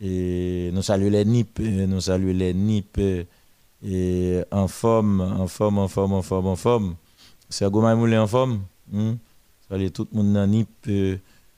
Et 0.00 0.70
nous 0.72 0.82
saluons 0.82 1.10
les 1.10 1.24
NIP, 1.24 1.58
nous 1.60 2.00
saluons 2.00 2.32
les 2.32 2.54
NIP 2.54 2.98
et 3.84 4.42
en 4.50 4.68
forme, 4.68 5.20
en 5.20 5.46
forme, 5.48 5.78
en 5.78 5.88
forme, 5.88 6.12
en 6.12 6.22
forme, 6.22 6.46
en 6.46 6.56
forme. 6.56 6.94
C'est 7.48 7.70
Goma 7.70 7.94
Moulin 7.94 8.22
en 8.22 8.26
forme. 8.26 8.60
Hmm? 8.90 9.14
Saluons 9.68 9.90
tout 9.90 10.08
le 10.12 10.22
monde 10.22 10.32
dans 10.32 10.46
NIP, 10.46 10.68
euh, 10.88 11.16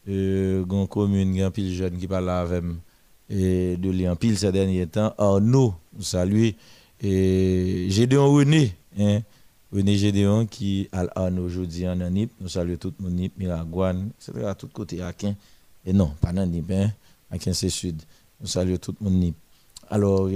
euh, 0.09 0.87
commune, 0.87 1.37
grand 1.37 1.51
pile 1.51 1.75
jeune 1.75 1.99
qui 1.99 2.07
parle 2.07 2.31
avec 2.31 2.65
de 3.31 3.91
lui 3.91 4.07
pile 4.19 4.39
ces 4.39 4.53
derniers 4.53 4.87
temps. 4.87 5.15
Arnaud, 5.19 5.75
nous 5.97 6.03
saluons. 6.03 6.53
Et 7.01 7.87
Gédéon 7.91 8.33
René, 8.33 8.75
hein? 8.99 9.21
René 9.73 9.97
Gédéon 9.97 10.47
qui 10.47 10.89
a 10.93 11.31
aujourd'hui 11.31 11.89
en 11.89 11.97
Nip. 11.97 12.31
Nous 12.41 12.49
saluons 12.49 12.77
tout 12.77 12.95
le 12.99 13.05
monde, 13.05 13.15
Nip, 13.15 13.33
Miragouane, 13.37 14.11
etc. 14.21 14.47
à 14.47 14.55
tout 14.55 14.69
côté, 14.69 15.03
Akin. 15.03 15.35
Et 15.85 15.93
non, 15.93 16.13
pas 16.21 16.33
dans 16.33 16.47
Nip, 16.47 16.71
hein? 16.71 16.91
Akin 17.31 17.53
c'est 17.53 17.69
sud. 17.69 18.01
Nous 18.41 18.47
saluons 18.47 18.77
tout 18.77 18.95
le 19.01 19.05
monde, 19.05 19.19
Nip. 19.19 19.37
Alors, 19.91 20.29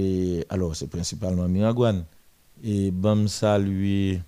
alors 0.49 0.75
c'est 0.75 0.87
principalement 0.87 1.47
Miragouane. 1.47 2.03
Et 2.63 2.91
bon 2.91 3.27
saluer 3.27 4.21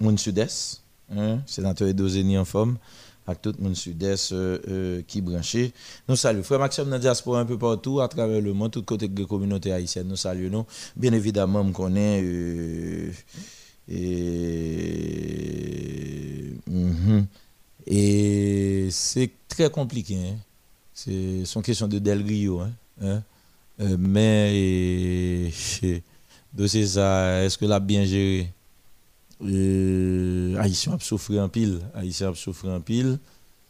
mon 0.00 0.16
sud-est, 0.16 0.82
hein? 1.14 1.40
sénateur 1.46 1.88
Edozeni 1.88 2.38
en 2.38 2.44
forme, 2.44 2.78
avec 3.26 3.42
tout 3.42 3.54
le 3.56 3.64
monde 3.64 3.74
sud-est 3.76 4.32
euh, 4.32 4.58
euh, 4.68 5.02
qui 5.06 5.20
branché. 5.20 5.72
Nous 6.08 6.16
saluons. 6.16 6.42
Frère 6.42 6.58
Maxime 6.58 6.88
dans 6.88 6.98
diaspora 6.98 7.40
un 7.40 7.44
peu 7.44 7.58
partout, 7.58 8.00
à 8.00 8.08
travers 8.08 8.40
le 8.40 8.52
monde, 8.52 8.72
tout 8.72 8.82
côté 8.82 9.08
de 9.08 9.20
la 9.20 9.26
communauté 9.26 9.72
haïtienne. 9.72 10.08
Nous 10.08 10.16
saluons. 10.16 10.66
Bien 10.96 11.12
évidemment, 11.12 11.60
on 11.60 11.72
connaît. 11.72 12.22
Euh, 12.24 13.10
et, 13.88 14.14
mhm. 16.66 17.26
et 17.86 18.88
c'est 18.90 19.30
très 19.48 19.70
compliqué. 19.70 20.16
Hein. 20.16 20.36
C'est 20.92 21.44
une 21.54 21.62
question 21.62 21.88
de 21.88 21.98
Del 21.98 22.22
Rio. 22.22 22.60
Hein. 22.60 22.70
hein. 23.02 23.22
Euh, 23.80 23.96
mais 23.98 25.46
est-ce 26.58 27.58
que 27.58 27.64
l'a 27.64 27.80
bien 27.80 28.04
géré? 28.04 28.52
Euh, 29.42 30.56
Haïtien 30.58 30.94
a 30.94 30.98
souffert 31.00 31.42
en 31.42 31.48
pile. 31.48 31.80
Haïtien 31.94 32.30
a 32.30 32.34
souffert 32.34 32.70
en 32.70 32.80
pile. 32.80 33.18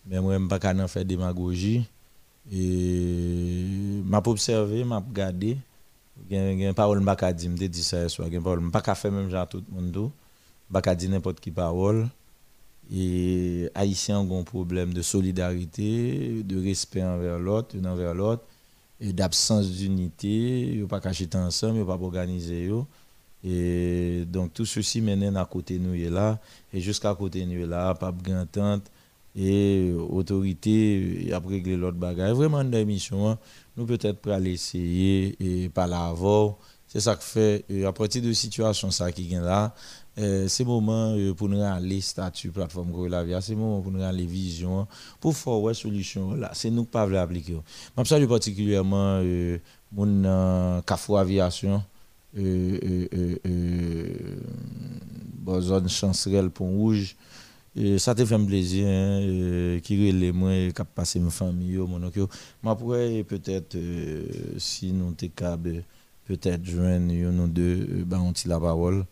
Mais 0.07 0.21
moi, 0.21 0.35
je 0.35 0.39
ne 0.39 0.49
pas 0.49 0.89
faire 0.89 1.05
démagogie. 1.05 1.89
Et 2.53 3.65
m'a 4.05 4.23
observé, 4.27 4.85
m'a 4.85 4.99
regardé 4.99 5.57
gen 6.31 6.73
parole 6.75 7.01
m'pa 7.01 7.33
di 7.33 7.49
me 7.49 7.57
dit 7.57 7.83
ça 7.83 8.09
soir 8.09 8.31
gen 8.31 8.43
parole 8.43 8.61
m'pa 8.61 8.95
faire 8.95 9.13
même 9.13 9.31
genre 9.31 9.49
tout 9.49 9.63
le 9.69 9.75
monde 9.75 10.11
m'pa 10.71 10.95
dire 10.95 11.11
n'importe 11.11 11.41
qui 11.41 11.51
parole 11.51 12.09
et 12.93 13.71
haïtiens 13.75 14.21
ont 14.21 14.41
un 14.41 14.43
problème 14.43 14.93
de 14.93 15.03
solidarité 15.03 16.43
de 16.43 16.63
respect 16.63 17.03
envers 17.03 17.39
l'autre 17.39 17.77
envers 17.85 18.15
l'autre 18.15 18.45
d'absence 19.01 19.71
d'unité 19.71 20.75
yo 20.77 20.87
pas 20.87 21.01
cacher 21.01 21.29
ensemble 21.35 21.79
yo 21.79 21.85
pas 21.85 21.99
organiser 22.01 22.65
yo. 22.65 22.87
Et 23.47 24.25
donc 24.27 24.55
tout 24.55 24.65
ceci 24.65 25.01
mène 25.03 25.37
à 25.37 25.45
côté 25.45 25.79
nous 25.79 25.95
là. 26.11 26.41
Et 26.73 26.81
jusqu'à 26.81 27.15
côté 27.15 27.45
nous 27.45 27.67
là 27.67 27.95
pas 27.95 28.13
de 28.13 28.81
et 29.37 29.93
autorité 29.93 31.31
après 31.33 31.55
régler 31.55 31.77
l'autre 31.77 31.97
bagaille. 31.97 32.33
Vraiment 32.33 32.63
dans 32.63 32.71
l'émission 32.71 33.29
hein, 33.29 33.39
nous 33.77 33.85
peut-être 33.85 34.21
pour 34.21 34.33
aller 34.33 34.53
essayer 34.53 35.37
et 35.41 35.69
par 35.69 35.89
l'avant. 35.89 36.59
C'est 36.87 37.01
ça 37.01 37.17
que 37.17 37.25
fait, 37.25 37.65
à 37.85 37.93
partir 37.93 38.23
de 38.23 38.33
situation 38.33 38.91
ça 38.93 39.11
qui 39.11 39.35
est 39.35 39.41
là, 39.41 39.75
euh, 40.17 40.47
c'est 40.47 40.65
moment 40.65 41.15
euh, 41.17 41.35
pour 41.35 41.49
nous 41.49 41.61
aller 41.61 42.01
statut 42.01 42.51
plateforme 42.51 42.93
Via, 43.25 43.41
c'est 43.41 43.57
moment 43.57 43.81
pour 43.81 43.91
nous 43.91 44.03
aller 44.03 44.27
vision 44.27 44.87
pour 45.21 45.37
faire 45.37 45.55
une 45.69 45.75
solution 45.75 46.35
là, 46.35 46.51
c'est 46.55 46.71
nous 46.71 46.85
qui 46.85 46.91
pas 46.91 47.03
appliquer. 47.21 47.57
Je 47.99 48.05
salue 48.05 48.29
particulièrement 48.29 49.19
euh, 49.23 49.59
mon 49.91 50.25
euh, 50.25 50.81
Cafou 50.83 51.17
Aviation 51.17 51.83
euh, 52.39 53.39
zone 55.61 55.89
chancerelle 55.89 56.51
Pont 56.51 56.71
Rouge 56.71 57.17
ça 57.99 58.15
te 58.15 58.25
fait 58.25 58.39
plaisir, 58.39 58.87
hein, 58.87 59.81
qui 59.83 60.13
les 60.13 60.31
moi, 60.31 60.53
qui 60.73 60.83
passé 60.95 61.19
ma 61.19 61.31
famille, 61.31 61.77
mon 61.79 62.01
oncle. 62.05 62.25
Mais 62.63 62.71
pourrais 62.77 63.25
peut-être, 63.25 63.77
si 64.59 64.93
nous 64.93 65.07
sommes 65.07 65.29
capables, 65.31 65.83
peut-être 66.25 66.65
joindre 66.65 67.13
nous 67.13 67.49
deux, 67.49 68.05
ben, 68.07 68.21
on 68.21 68.33
la 68.49 68.61
parole. 68.61 69.05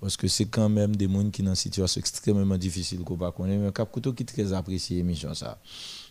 Parce 0.00 0.16
que 0.16 0.28
c'est 0.28 0.46
quand 0.46 0.68
même 0.68 0.96
des 0.96 1.06
gens 1.08 1.28
qui 1.30 1.42
sont 1.42 1.44
dans 1.44 1.50
une 1.50 1.54
situation 1.56 2.00
extrêmement 2.00 2.56
difficile 2.56 3.00
qu'on 3.00 3.16
va 3.16 3.30
connaître. 3.30 3.62
Mais 3.62 3.72
Cap 3.72 3.90
qui 4.16 4.24
très 4.24 4.52
apprécié 4.52 4.96
l'émission 4.96 5.34
ça. 5.34 5.58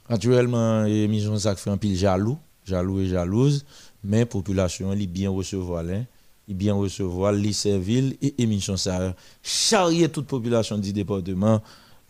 Actuellement, 0.08 0.84
l'émission 0.84 1.38
ça 1.38 1.56
fait 1.56 1.70
un 1.70 1.78
pile 1.78 1.96
jaloux, 1.96 2.38
jaloux 2.66 3.00
et 3.00 3.08
jalouse, 3.08 3.66
mais 4.04 4.20
la 4.20 4.26
population 4.26 4.94
est 4.94 5.08
bien 5.08 5.30
recevoir, 5.30 5.84
hein, 5.86 6.06
bien 6.48 6.74
recevoir, 6.74 7.32
les 7.32 7.54
serviles 7.54 8.16
et 8.22 8.42
émission 8.42 8.78
ça. 8.78 9.16
Charrier 9.42 10.10
toute 10.10 10.28
population 10.28 10.78
du 10.78 10.94
département 10.94 11.62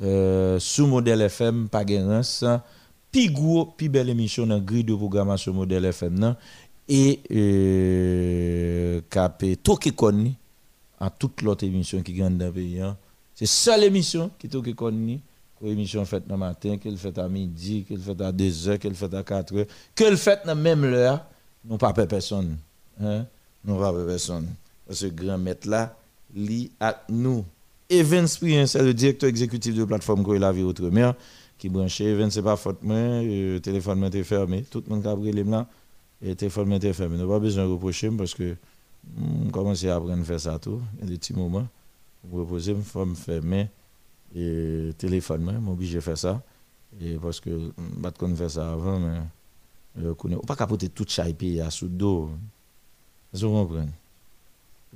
euh, 0.01 0.59
sous 0.59 0.87
modèle 0.87 1.21
FM, 1.21 1.67
pas 1.69 1.83
Puis 3.11 3.29
gros, 3.29 3.73
puis 3.77 3.89
belle 3.89 4.09
émission 4.09 4.47
dans 4.47 4.59
grille 4.59 4.83
de 4.83 4.95
programmation 4.95 5.53
modèle 5.53 5.85
FM 5.85 6.19
nan, 6.19 6.35
et 6.87 7.19
euh, 7.31 9.01
capé 9.09 9.57
toke 9.57 9.91
konni 9.95 10.35
à 10.99 11.09
toute 11.09 11.41
l'autre 11.41 11.63
émission 11.63 12.01
qui 12.01 12.13
gagne 12.13 12.37
dans 12.37 12.47
le 12.47 12.51
pays. 12.51 12.79
Hein. 12.79 12.97
C'est 13.35 13.45
seule 13.45 13.83
émission 13.83 14.31
qui 14.37 14.49
toke 14.49 14.73
konni. 14.75 15.21
Émission 15.61 16.05
faite 16.05 16.23
le 16.29 16.37
matin, 16.37 16.77
qu'elle 16.77 16.95
fait 16.95 17.17
à 17.17 17.27
midi, 17.27 17.83
qu'elle 17.83 17.99
fait 17.99 18.21
à 18.21 18.31
2 18.31 18.69
heures, 18.69 18.79
qu'elle 18.79 18.95
fait 18.95 19.13
à 19.13 19.23
4 19.23 19.57
heures, 19.57 19.65
qu'elle 19.93 20.15
fait 20.15 20.39
dans 20.45 20.55
même 20.55 20.85
l'heure, 20.85 21.25
nous 21.65 21.77
pas 21.77 21.91
personne. 21.91 22.57
Hein? 23.01 23.25
Nous 23.65 23.77
pas 23.77 23.91
personne. 23.91 24.47
Ce 24.89 25.07
grand 25.07 25.37
maître 25.37 25.67
là, 25.67 25.97
lit 26.33 26.71
à 26.79 27.03
nous. 27.09 27.43
Evans 27.89 28.27
Prien, 28.39 28.67
c'est 28.67 28.81
le 28.81 28.93
directeur 28.93 29.27
exécutif 29.29 29.75
de 29.75 29.81
la 29.81 29.87
plateforme 29.87 30.23
Goy 30.23 30.39
la 30.39 30.53
vie 30.53 30.63
outre-mer 30.63 31.13
qui 31.57 31.67
branché. 31.67 32.05
Evans, 32.05 32.31
c'est 32.31 32.41
pas 32.41 32.55
faute 32.55 32.81
moi, 32.81 32.95
le 32.95 33.59
téléphone 33.59 33.99
m'était 33.99 34.23
fermé. 34.23 34.63
Tout 34.63 34.81
le 34.87 34.95
monde 34.95 35.05
a 35.05 35.13
pris 35.13 35.33
là, 35.33 35.67
le 36.21 36.35
téléphone 36.35 36.69
m'était 36.69 36.93
fermé. 36.93 37.17
Nous 37.17 37.27
pas 37.27 37.39
besoin 37.39 37.65
de 37.65 37.71
reprocher 37.71 38.09
parce 38.11 38.33
que 38.33 38.55
commence 39.51 39.83
à 39.85 39.95
apprendre 39.95 40.21
à 40.21 40.23
faire 40.23 40.39
ça 40.39 40.59
tout. 40.59 40.81
Il 40.95 41.01
y 41.01 41.03
a 41.03 41.11
des 41.11 41.17
petits 41.17 41.33
moments. 41.33 41.67
Pour 42.29 42.39
reposer, 42.39 42.73
il 42.73 42.81
faut 42.81 43.05
me 43.05 43.15
fermer 43.15 43.69
et 44.35 44.91
téléphone, 44.97 45.43
moi, 45.43 45.53
m'oblige 45.53 45.95
à 45.95 46.01
faire 46.01 46.17
ça. 46.17 46.41
Et 47.01 47.15
parce 47.15 47.39
que 47.39 47.49
je 47.49 47.97
ne 47.97 48.01
pas 48.01 48.11
faire 48.35 48.51
ça 48.51 48.71
avant, 48.71 48.99
mais 48.99 49.19
je 49.95 50.11
connais. 50.11 50.37
pas 50.37 50.55
capoter 50.55 50.89
toute 50.89 51.09
chaîne 51.09 51.35
à 51.61 51.69
sous 51.69 51.87
dos. 51.87 52.29
Vous 53.33 53.49
comprenez? 53.49 53.91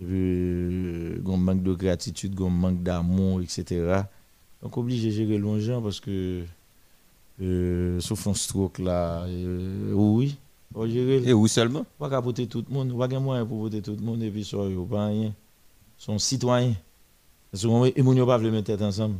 et 0.01 0.05
puis, 0.05 1.21
un 1.31 1.37
manque 1.37 1.61
de 1.61 1.73
gratitude, 1.73 2.39
un 2.41 2.49
manque 2.49 2.81
d'amour, 2.81 3.41
etc. 3.41 4.01
Donc, 4.61 4.75
obligé 4.77 5.09
de 5.09 5.13
gérer 5.13 5.37
longtemps 5.37 5.81
parce 5.81 5.99
que, 5.99 6.43
euh, 7.41 7.99
sauf 7.99 8.25
un 8.27 8.33
stroke 8.33 8.79
là, 8.79 9.23
euh, 9.25 9.93
oui, 9.93 10.37
gérer. 10.87 11.21
Et 11.25 11.33
où 11.33 11.47
seulement? 11.47 11.85
Pas 11.99 12.09
qu'à 12.09 12.19
voter 12.19 12.47
tout 12.47 12.63
le 12.67 12.73
monde, 12.73 12.97
pas 12.97 13.07
qu'à 13.07 13.19
moyen 13.19 13.45
pour 13.45 13.59
voter 13.59 13.81
tout 13.81 13.95
le 13.95 14.01
monde 14.01 14.21
et 14.23 14.29
puis, 14.29 14.43
ça, 14.43 14.57
pas 14.89 15.07
rien. 15.07 15.33
Sont 15.97 16.17
citoyens. 16.17 16.73
Parce 17.51 17.63
que, 17.63 18.01
mon 18.01 18.25
pas 18.25 18.37
mettre 18.39 18.65
tête 18.65 18.81
ensemble. 18.81 19.15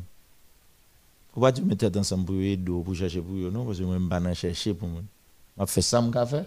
Faut 1.33 1.41
pas 1.41 1.51
mettre 1.51 1.77
tête 1.77 1.97
ensemble 1.97 2.25
pour 2.25 2.35
aider, 2.35 2.65
pour 2.65 2.95
chercher 2.95 3.21
pour 3.21 3.35
eux, 3.35 3.51
non, 3.51 3.65
parce 3.65 3.79
que 3.79 3.83
moi, 3.83 3.97
je 3.97 4.03
ne 4.03 4.09
pas 4.09 4.33
chercher 4.33 4.73
pour 4.73 4.89
moi. 4.89 5.01
Je 5.59 5.65
fais 5.65 5.81
ça, 5.81 6.03
je 6.03 6.25
fais. 6.25 6.45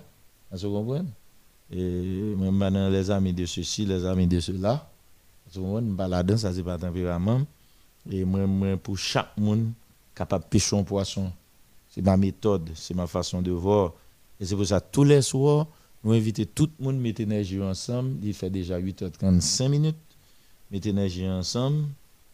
Vous 0.51 0.73
comprenez? 0.73 1.09
Et 1.71 2.35
je 2.37 2.45
suis 2.45 2.91
les 2.91 3.11
amis 3.11 3.33
de 3.33 3.47
ceci, 3.47 3.85
les 3.87 4.05
amis 4.05 4.27
de 4.27 4.41
cela. 4.41 4.89
Vous 5.53 5.63
comprenez? 5.63 5.91
Je 5.97 6.11
là-dedans, 6.11 6.37
ça, 6.37 6.53
c'est 6.53 6.63
pas 6.63 6.77
tempérament. 6.79 7.43
Et 8.11 8.25
moi, 8.25 8.77
pour 8.77 8.99
chaque 8.99 9.37
monde 9.39 9.71
capable 10.15 10.45
de 10.45 10.49
pêcher 10.49 10.77
un 10.77 10.83
poisson, 10.83 11.33
c'est 11.89 12.03
ma 12.03 12.17
méthode, 12.17 12.71
c'est 12.75 12.95
ma 12.95 13.07
façon 13.07 13.43
de 13.43 13.51
voir. 13.51 13.93
Et 14.41 14.45
c'est 14.45 14.57
pour 14.57 14.67
ça, 14.67 14.81
tous 14.81 15.05
les 15.05 15.23
soirs, 15.23 15.67
nous 16.05 16.13
invitons 16.13 16.45
tout 16.55 16.71
le 16.79 16.85
monde 16.85 16.97
à 16.97 16.99
mettre 16.99 17.21
l'énergie 17.21 17.61
ensemble. 17.61 18.17
Il 18.23 18.35
fait 18.35 18.51
déjà 18.51 18.79
8h35 18.81 19.69
minutes. 19.69 19.97
Mettre 20.71 20.87
l'énergie 20.87 21.29
ensemble 21.29 21.85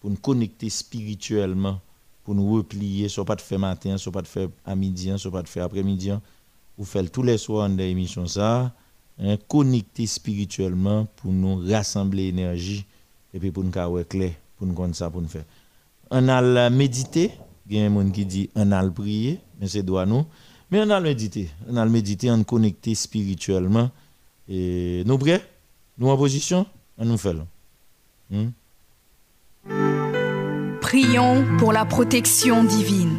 pour 0.00 0.11
nous 0.11 0.16
connecter 0.16 0.68
spirituellement, 0.68 1.80
pour 2.25 2.35
nous 2.35 2.54
replier, 2.54 3.09
soit 3.09 3.25
pas 3.25 3.37
de 3.37 3.40
faire 3.40 3.61
matin, 3.61 3.97
soit 3.99 4.11
pas 4.11 4.23
de 4.23 4.26
faire 4.26 4.49
à 4.64 4.75
midi, 4.75 5.12
soit 5.16 5.30
pas 5.30 5.42
de 5.42 5.49
faire 5.49 5.64
après-midi. 5.64 6.11
Vous 6.76 6.85
faites 6.85 7.12
tous 7.12 7.23
les 7.23 7.38
soirs 7.38 7.68
dans 7.68 7.76
l'émission 7.76 8.26
ça, 8.26 8.73
hein, 9.21 9.37
connecter 9.47 10.06
spirituellement 10.06 11.06
pour 11.16 11.30
nous 11.32 11.59
rassembler 11.59 12.32
l'énergie 12.32 12.85
et 13.32 13.38
puis 13.38 13.52
pour 13.52 13.62
nous 13.62 13.71
faire 13.71 13.90
clair, 14.09 14.32
pour 14.56 14.66
nous 14.66 14.75
connaître 14.75 14.99
ça, 14.99 15.09
pour 15.09 15.23
nous 15.23 15.28
faire. 15.28 15.44
On 16.11 16.26
a 16.28 16.68
méditer, 16.68 17.30
il 17.71 17.76
y 17.76 17.80
a 17.80 17.88
des 17.88 17.94
gens 17.94 18.11
qui 18.11 18.26
dit 18.26 18.50
on 18.56 18.73
a 18.73 18.90
prier, 18.90 19.38
mais 19.61 19.68
c'est 19.68 19.82
doit 19.82 20.04
nous. 20.04 20.26
Mais 20.72 20.80
on 20.80 20.88
a 20.88 21.00
méditer, 21.00 21.50
on 21.68 21.76
a 21.76 21.84
méditer, 21.84 22.30
on 22.30 22.44
connecter 22.44 22.94
spirituellement. 22.94 23.90
Et 24.48 25.02
nous 25.04 25.18
prêts 25.18 25.46
Nous 25.98 26.08
en 26.08 26.16
position? 26.16 26.64
On 26.96 27.04
nous 27.04 27.18
fait. 27.18 27.36
Hmm? 28.30 28.48
Prions 30.80 31.44
pour 31.58 31.74
la 31.74 31.84
protection 31.84 32.64
divine. 32.64 33.18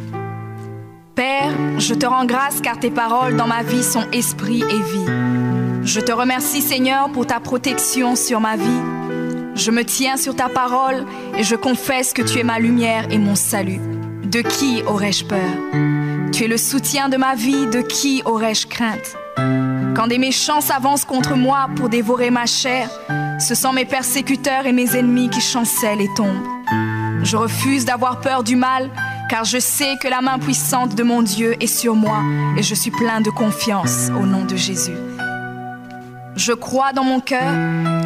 Père, 1.14 1.52
je 1.78 1.94
te 1.94 2.04
rends 2.04 2.26
grâce 2.26 2.60
car 2.60 2.80
tes 2.80 2.90
paroles 2.90 3.36
dans 3.36 3.46
ma 3.46 3.62
vie 3.62 3.84
sont 3.84 4.10
esprit 4.10 4.62
et 4.62 4.82
vie. 4.82 5.84
Je 5.84 6.00
te 6.00 6.10
remercie 6.10 6.60
Seigneur 6.60 7.12
pour 7.12 7.24
ta 7.24 7.38
protection 7.38 8.16
sur 8.16 8.40
ma 8.40 8.56
vie. 8.56 9.54
Je 9.54 9.70
me 9.70 9.84
tiens 9.84 10.16
sur 10.16 10.34
ta 10.34 10.48
parole 10.48 11.06
et 11.38 11.44
je 11.44 11.54
confesse 11.54 12.12
que 12.12 12.22
tu 12.22 12.40
es 12.40 12.44
ma 12.44 12.58
lumière 12.58 13.12
et 13.12 13.18
mon 13.18 13.36
salut. 13.36 13.78
De 14.24 14.40
qui 14.40 14.82
aurais-je 14.88 15.24
peur? 15.24 16.03
Tu 16.34 16.42
es 16.42 16.48
le 16.48 16.56
soutien 16.56 17.08
de 17.08 17.16
ma 17.16 17.36
vie, 17.36 17.68
de 17.68 17.80
qui 17.80 18.20
aurais-je 18.24 18.66
crainte? 18.66 19.16
Quand 19.94 20.08
des 20.08 20.18
méchants 20.18 20.60
s'avancent 20.60 21.04
contre 21.04 21.36
moi 21.36 21.68
pour 21.76 21.88
dévorer 21.88 22.30
ma 22.30 22.44
chair, 22.44 22.90
ce 23.38 23.54
sont 23.54 23.72
mes 23.72 23.84
persécuteurs 23.84 24.66
et 24.66 24.72
mes 24.72 24.96
ennemis 24.96 25.30
qui 25.30 25.40
chancellent 25.40 26.00
et 26.00 26.10
tombent. 26.16 26.44
Je 27.22 27.36
refuse 27.36 27.84
d'avoir 27.84 28.20
peur 28.20 28.42
du 28.42 28.56
mal 28.56 28.90
car 29.30 29.44
je 29.44 29.60
sais 29.60 29.94
que 30.02 30.08
la 30.08 30.22
main 30.22 30.40
puissante 30.40 30.96
de 30.96 31.04
mon 31.04 31.22
Dieu 31.22 31.54
est 31.62 31.68
sur 31.68 31.94
moi 31.94 32.18
et 32.56 32.64
je 32.64 32.74
suis 32.74 32.90
plein 32.90 33.20
de 33.20 33.30
confiance 33.30 34.10
au 34.20 34.26
nom 34.26 34.44
de 34.44 34.56
Jésus. 34.56 34.96
Je 36.34 36.52
crois 36.52 36.92
dans 36.92 37.04
mon 37.04 37.20
cœur 37.20 37.54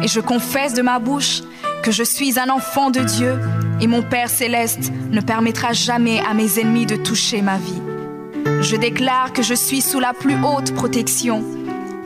et 0.03 0.07
je 0.07 0.19
confesse 0.19 0.75
de 0.75 0.83
ma 0.83 0.99
bouche 0.99 1.41
que 1.81 1.91
je 1.91 2.03
suis 2.03 2.39
un 2.39 2.49
enfant 2.49 2.91
de 2.91 2.99
Dieu 2.99 3.39
et 3.81 3.87
mon 3.87 4.03
Père 4.03 4.29
céleste 4.29 4.91
ne 5.09 5.19
permettra 5.19 5.73
jamais 5.73 6.21
à 6.29 6.35
mes 6.35 6.59
ennemis 6.59 6.85
de 6.85 6.95
toucher 6.95 7.41
ma 7.41 7.57
vie. 7.57 7.81
Je 8.61 8.75
déclare 8.75 9.33
que 9.33 9.41
je 9.41 9.53
suis 9.53 9.81
sous 9.81 9.99
la 9.99 10.13
plus 10.13 10.35
haute 10.43 10.73
protection, 10.73 11.43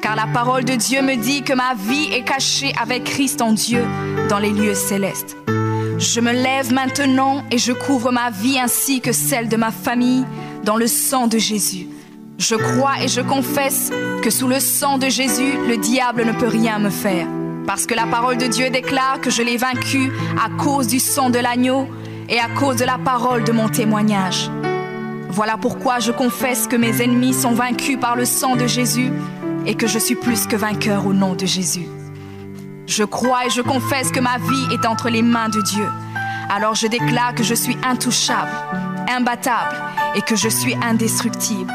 car 0.01 0.15
la 0.15 0.27
parole 0.27 0.63
de 0.63 0.75
Dieu 0.75 1.01
me 1.01 1.15
dit 1.15 1.41
que 1.41 1.53
ma 1.53 1.73
vie 1.73 2.13
est 2.13 2.23
cachée 2.23 2.73
avec 2.81 3.05
Christ 3.05 3.41
en 3.41 3.53
Dieu 3.53 3.83
dans 4.29 4.39
les 4.39 4.51
lieux 4.51 4.75
célestes. 4.75 5.35
Je 5.97 6.19
me 6.19 6.31
lève 6.31 6.73
maintenant 6.73 7.43
et 7.51 7.57
je 7.57 7.71
couvre 7.71 8.11
ma 8.11 8.29
vie 8.29 8.59
ainsi 8.59 9.01
que 9.01 9.11
celle 9.11 9.47
de 9.47 9.55
ma 9.55 9.71
famille 9.71 10.25
dans 10.63 10.75
le 10.75 10.87
sang 10.87 11.27
de 11.27 11.37
Jésus. 11.37 11.87
Je 12.37 12.55
crois 12.55 13.01
et 13.01 13.07
je 13.07 13.21
confesse 13.21 13.91
que 14.21 14.29
sous 14.29 14.47
le 14.47 14.59
sang 14.59 14.97
de 14.97 15.07
Jésus, 15.07 15.53
le 15.67 15.77
diable 15.77 16.25
ne 16.25 16.33
peut 16.33 16.47
rien 16.47 16.79
me 16.79 16.89
faire. 16.89 17.27
Parce 17.65 17.85
que 17.85 17.95
la 17.95 18.05
parole 18.05 18.37
de 18.37 18.47
Dieu 18.47 18.69
déclare 18.69 19.21
que 19.21 19.29
je 19.29 19.41
l'ai 19.41 19.57
vaincu 19.57 20.11
à 20.43 20.49
cause 20.61 20.87
du 20.87 20.99
sang 20.99 21.29
de 21.29 21.39
l'agneau 21.39 21.87
et 22.27 22.39
à 22.39 22.49
cause 22.49 22.75
de 22.75 22.85
la 22.85 22.97
parole 22.97 23.43
de 23.43 23.51
mon 23.51 23.69
témoignage. 23.69 24.49
Voilà 25.35 25.57
pourquoi 25.57 25.97
je 25.97 26.11
confesse 26.11 26.67
que 26.67 26.75
mes 26.75 27.01
ennemis 27.01 27.33
sont 27.33 27.53
vaincus 27.53 27.99
par 27.99 28.15
le 28.15 28.23
sang 28.23 28.55
de 28.55 28.67
Jésus 28.67 29.11
et 29.65 29.73
que 29.73 29.87
je 29.87 29.97
suis 29.97 30.13
plus 30.13 30.45
que 30.45 30.55
vainqueur 30.55 31.07
au 31.07 31.13
nom 31.13 31.33
de 31.33 31.47
Jésus. 31.47 31.87
Je 32.85 33.03
crois 33.03 33.47
et 33.47 33.49
je 33.49 33.63
confesse 33.63 34.11
que 34.11 34.19
ma 34.19 34.37
vie 34.37 34.73
est 34.75 34.85
entre 34.85 35.09
les 35.09 35.23
mains 35.23 35.49
de 35.49 35.59
Dieu. 35.61 35.87
Alors 36.51 36.75
je 36.75 36.85
déclare 36.85 37.33
que 37.33 37.41
je 37.41 37.55
suis 37.55 37.75
intouchable, 37.83 38.51
imbattable 39.09 39.75
et 40.13 40.21
que 40.21 40.35
je 40.35 40.49
suis 40.49 40.75
indestructible. 40.75 41.73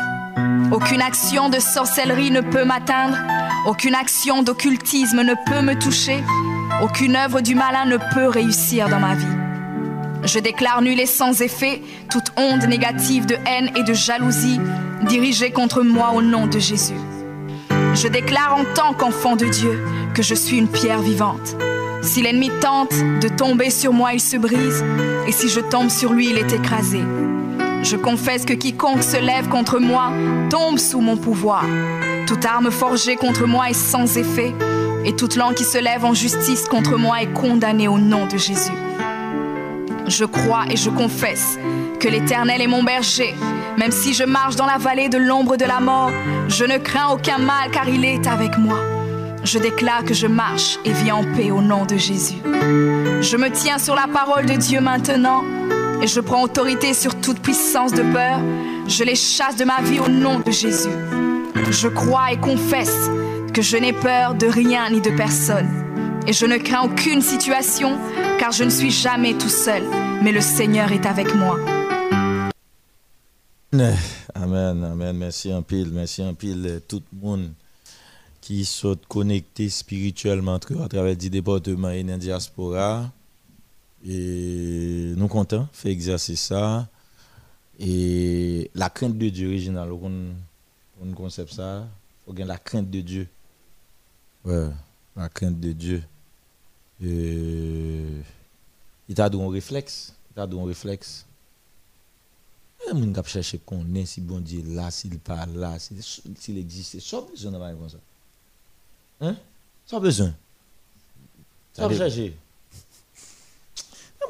Aucune 0.71 1.03
action 1.03 1.49
de 1.49 1.59
sorcellerie 1.59 2.31
ne 2.31 2.43
peut 2.43 2.65
m'atteindre, 2.65 3.19
aucune 3.67 3.97
action 3.97 4.45
d'occultisme 4.45 5.23
ne 5.23 5.35
peut 5.47 5.63
me 5.63 5.75
toucher, 5.75 6.23
aucune 6.81 7.17
œuvre 7.17 7.41
du 7.41 7.57
malin 7.57 7.87
ne 7.87 7.97
peut 8.15 8.29
réussir 8.29 8.89
dans 8.89 9.01
ma 9.01 9.17
vie. 9.17 9.38
Je 10.25 10.39
déclare 10.39 10.83
nul 10.83 10.99
et 11.01 11.07
sans 11.07 11.41
effet 11.43 11.81
toute 12.11 12.33
onde 12.37 12.65
négative 12.65 13.27
de 13.27 13.37
haine 13.47 13.71
et 13.77 13.83
de 13.83 13.95
jalousie 13.95 14.61
dirigée 15.07 15.51
contre 15.51 15.83
moi 15.83 16.13
au 16.15 16.23
nom 16.23 16.47
de 16.47 16.59
Jésus. 16.59 16.99
Je 17.95 18.09
déclare 18.09 18.57
en 18.57 18.65
tant 18.75 18.93
qu'enfant 18.93 19.37
de 19.37 19.47
Dieu 19.47 19.83
que 20.15 20.23
je 20.23 20.35
suis 20.35 20.59
une 20.59 20.69
pierre 20.69 21.01
vivante. 21.01 21.57
Si 22.03 22.23
l'ennemi 22.23 22.51
tente 22.61 22.95
de 23.21 23.29
tomber 23.29 23.71
sur 23.71 23.93
moi, 23.93 24.13
il 24.13 24.21
se 24.21 24.37
brise, 24.37 24.85
et 25.27 25.33
si 25.33 25.49
je 25.49 25.61
tombe 25.61 25.89
sur 25.89 26.13
lui, 26.13 26.31
il 26.31 26.39
est 26.39 26.53
écrasé. 26.53 27.01
Je 27.83 27.97
confesse 27.97 28.45
que 28.45 28.55
quiconque 28.55 29.03
se 29.03 29.17
lève 29.17 29.49
contre 29.49 29.79
moi 29.79 30.13
tombe 30.51 30.79
sous 30.79 31.01
mon 31.01 31.17
pouvoir. 31.17 31.65
Toute 32.27 32.45
arme 32.45 32.71
forgée 32.71 33.17
contre 33.17 33.47
moi 33.47 33.71
est 33.71 33.75
sans 33.75 34.17
effet, 34.17 34.55
et 35.05 35.15
toute 35.15 35.37
langue 35.37 35.55
qui 35.55 35.65
se 35.65 35.79
lève 35.79 36.05
en 36.05 36.15
justice 36.15 36.67
contre 36.69 36.97
moi 36.97 37.23
est 37.23 37.33
condamnée 37.33 37.89
au 37.89 37.99
nom 37.99 38.27
de 38.27 38.37
Jésus. 38.37 38.73
Je 40.09 40.25
crois 40.25 40.65
et 40.71 40.77
je 40.77 40.89
confesse 40.89 41.59
que 42.01 42.09
l'Éternel 42.09 42.63
est 42.63 42.67
mon 42.67 42.83
berger. 42.83 43.35
Même 43.77 43.93
si 43.93 44.15
je 44.15 44.25
marche 44.25 44.57
dans 44.57 44.65
la 44.65 44.79
vallée 44.79 45.11
de 45.11 45.19
l'ombre 45.19 45.57
de 45.57 45.67
la 45.67 45.81
mort, 45.81 46.11
je 46.49 46.65
ne 46.65 46.79
crains 46.79 47.13
aucun 47.13 47.39
mal 47.39 47.71
car 47.71 47.89
il 47.89 48.05
est 48.05 48.27
avec 48.27 48.57
moi. 48.57 48.79
Je 49.45 49.59
déclare 49.59 50.05
que 50.05 50.15
je 50.15 50.27
marche 50.27 50.79
et 50.85 50.93
vis 50.93 51.13
en 51.13 51.25
paix 51.37 51.51
au 51.51 51.61
nom 51.61 51.85
de 51.85 51.97
Jésus. 51.97 52.39
Je 52.45 53.37
me 53.37 53.51
tiens 53.51 53.79
sur 53.79 53.95
la 53.95 54.07
parole 54.07 54.47
de 54.47 54.55
Dieu 54.55 54.81
maintenant 54.81 55.45
et 56.03 56.07
je 56.07 56.21
prends 56.21 56.43
autorité 56.43 56.95
sur 56.95 57.15
toute 57.21 57.41
puissance 57.41 57.93
de 57.93 58.03
peur. 58.03 58.41
Je 58.87 59.05
les 59.05 59.15
chasse 59.15 59.57
de 59.57 59.65
ma 59.65 59.83
vie 59.83 60.01
au 60.01 60.09
nom 60.09 60.41
de 60.41 60.51
Jésus. 60.51 60.89
Je 61.71 61.89
crois 61.89 62.33
et 62.33 62.39
confesse 62.39 63.11
que 63.53 63.61
je 63.61 63.77
n'ai 63.77 63.93
peur 63.93 64.35
de 64.35 64.47
rien 64.47 64.89
ni 64.91 65.03
de 65.03 65.11
personne. 65.11 65.88
Et 66.29 66.35
je 66.35 66.45
ne 66.45 66.59
crains 66.59 66.83
aucune 66.83 67.23
situation 67.23 67.99
car 68.39 68.53
je 68.53 68.63
ne 68.63 68.69
suis 68.69 68.91
jamais 68.91 69.33
tout 69.39 69.49
seul, 69.49 69.83
mais 70.23 70.31
le 70.31 70.43
Seigneur 70.43 70.93
est 70.93 71.07
avec 71.07 71.35
moi. 71.35 71.59
Amen, 74.35 74.85
amen. 74.85 75.17
Merci 75.17 75.51
un 75.51 75.63
pile, 75.63 75.89
merci 75.91 76.21
un 76.21 76.35
pile 76.35 76.83
tout 76.87 77.03
le 77.15 77.19
monde 77.19 77.51
qui 78.43 78.67
sont 78.67 78.99
connectés 79.09 79.71
spirituellement 79.71 80.57
à 80.57 80.59
travers 80.59 81.17
des 81.17 81.31
départements 81.31 81.89
et 81.89 82.03
la 82.03 82.19
diaspora. 82.19 83.11
Et 84.07 85.15
nous 85.17 85.29
comptons 85.29 85.67
faire 85.73 85.93
exercer 85.93 86.37
ça. 86.37 86.87
Et 87.81 88.71
la 88.75 88.91
crainte 88.91 89.17
de 89.17 89.31
Dieu 89.31 89.49
originale, 89.49 89.93
on 89.93 91.13
concept 91.15 91.55
ça, 91.55 91.89
il 92.29 92.35
faut 92.35 92.45
la 92.47 92.59
crainte 92.59 92.91
de 92.91 93.01
Dieu. 93.01 93.27
Ouais, 94.45 94.69
la 95.17 95.31
crainte 95.31 95.59
de 95.59 95.73
Dieu. 95.73 96.03
Et, 97.03 98.05
il 99.09 99.15
t'a 99.15 99.29
donné 99.29 99.45
un 99.45 99.51
réflexe. 99.51 100.15
Il 100.31 100.35
t'a 100.35 100.47
donné 100.47 100.63
un 100.63 100.67
réflexe. 100.67 101.25
Il 102.91 102.99
y 102.99 103.19
a 103.19 103.23
qui 103.23 103.31
cherchent 103.31 103.57
qu'on 103.67 103.95
est, 103.95 104.07
si 104.07 104.21
bon 104.21 104.41
Dieu 104.41 104.63
là, 104.67 104.91
s'il 104.91 105.19
parle 105.19 105.53
là, 105.55 105.79
s'il 105.79 106.59
existe. 106.59 107.01
Ça 107.01 107.21
besoin 107.21 107.53
de 107.53 107.59
comme 107.59 107.89
ça. 107.89 107.99
Hein? 109.21 109.37
Ça 109.87 109.99
besoin. 109.99 110.33
Ça 111.73 111.89
chercher. 111.89 112.37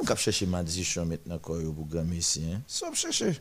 Je 0.00 0.06
vais 0.06 0.16
chercher 0.16 0.46
ma 0.46 0.62
décision 0.62 1.04
maintenant 1.04 1.38
quand 1.38 1.60
je 1.60 1.66
programme 1.66 2.12
ici. 2.14 2.44
Hein? 2.50 2.60
Ça 2.66 2.92
chercher. 2.94 3.40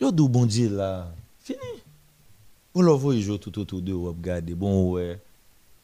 Yo 0.00 0.12
dou 0.12 0.28
bon 0.28 0.44
Dieu 0.44 0.68
là? 0.68 1.10
Fini. 1.42 1.58
Vous 2.74 2.82
le 2.82 2.92
voyez 2.92 3.22
jouer 3.22 3.38
tout 3.38 3.58
autour 3.58 3.80
de 3.80 3.92
vous, 3.92 4.08
regardez. 4.08 4.54
Bon, 4.54 4.92
ouais. 4.92 5.18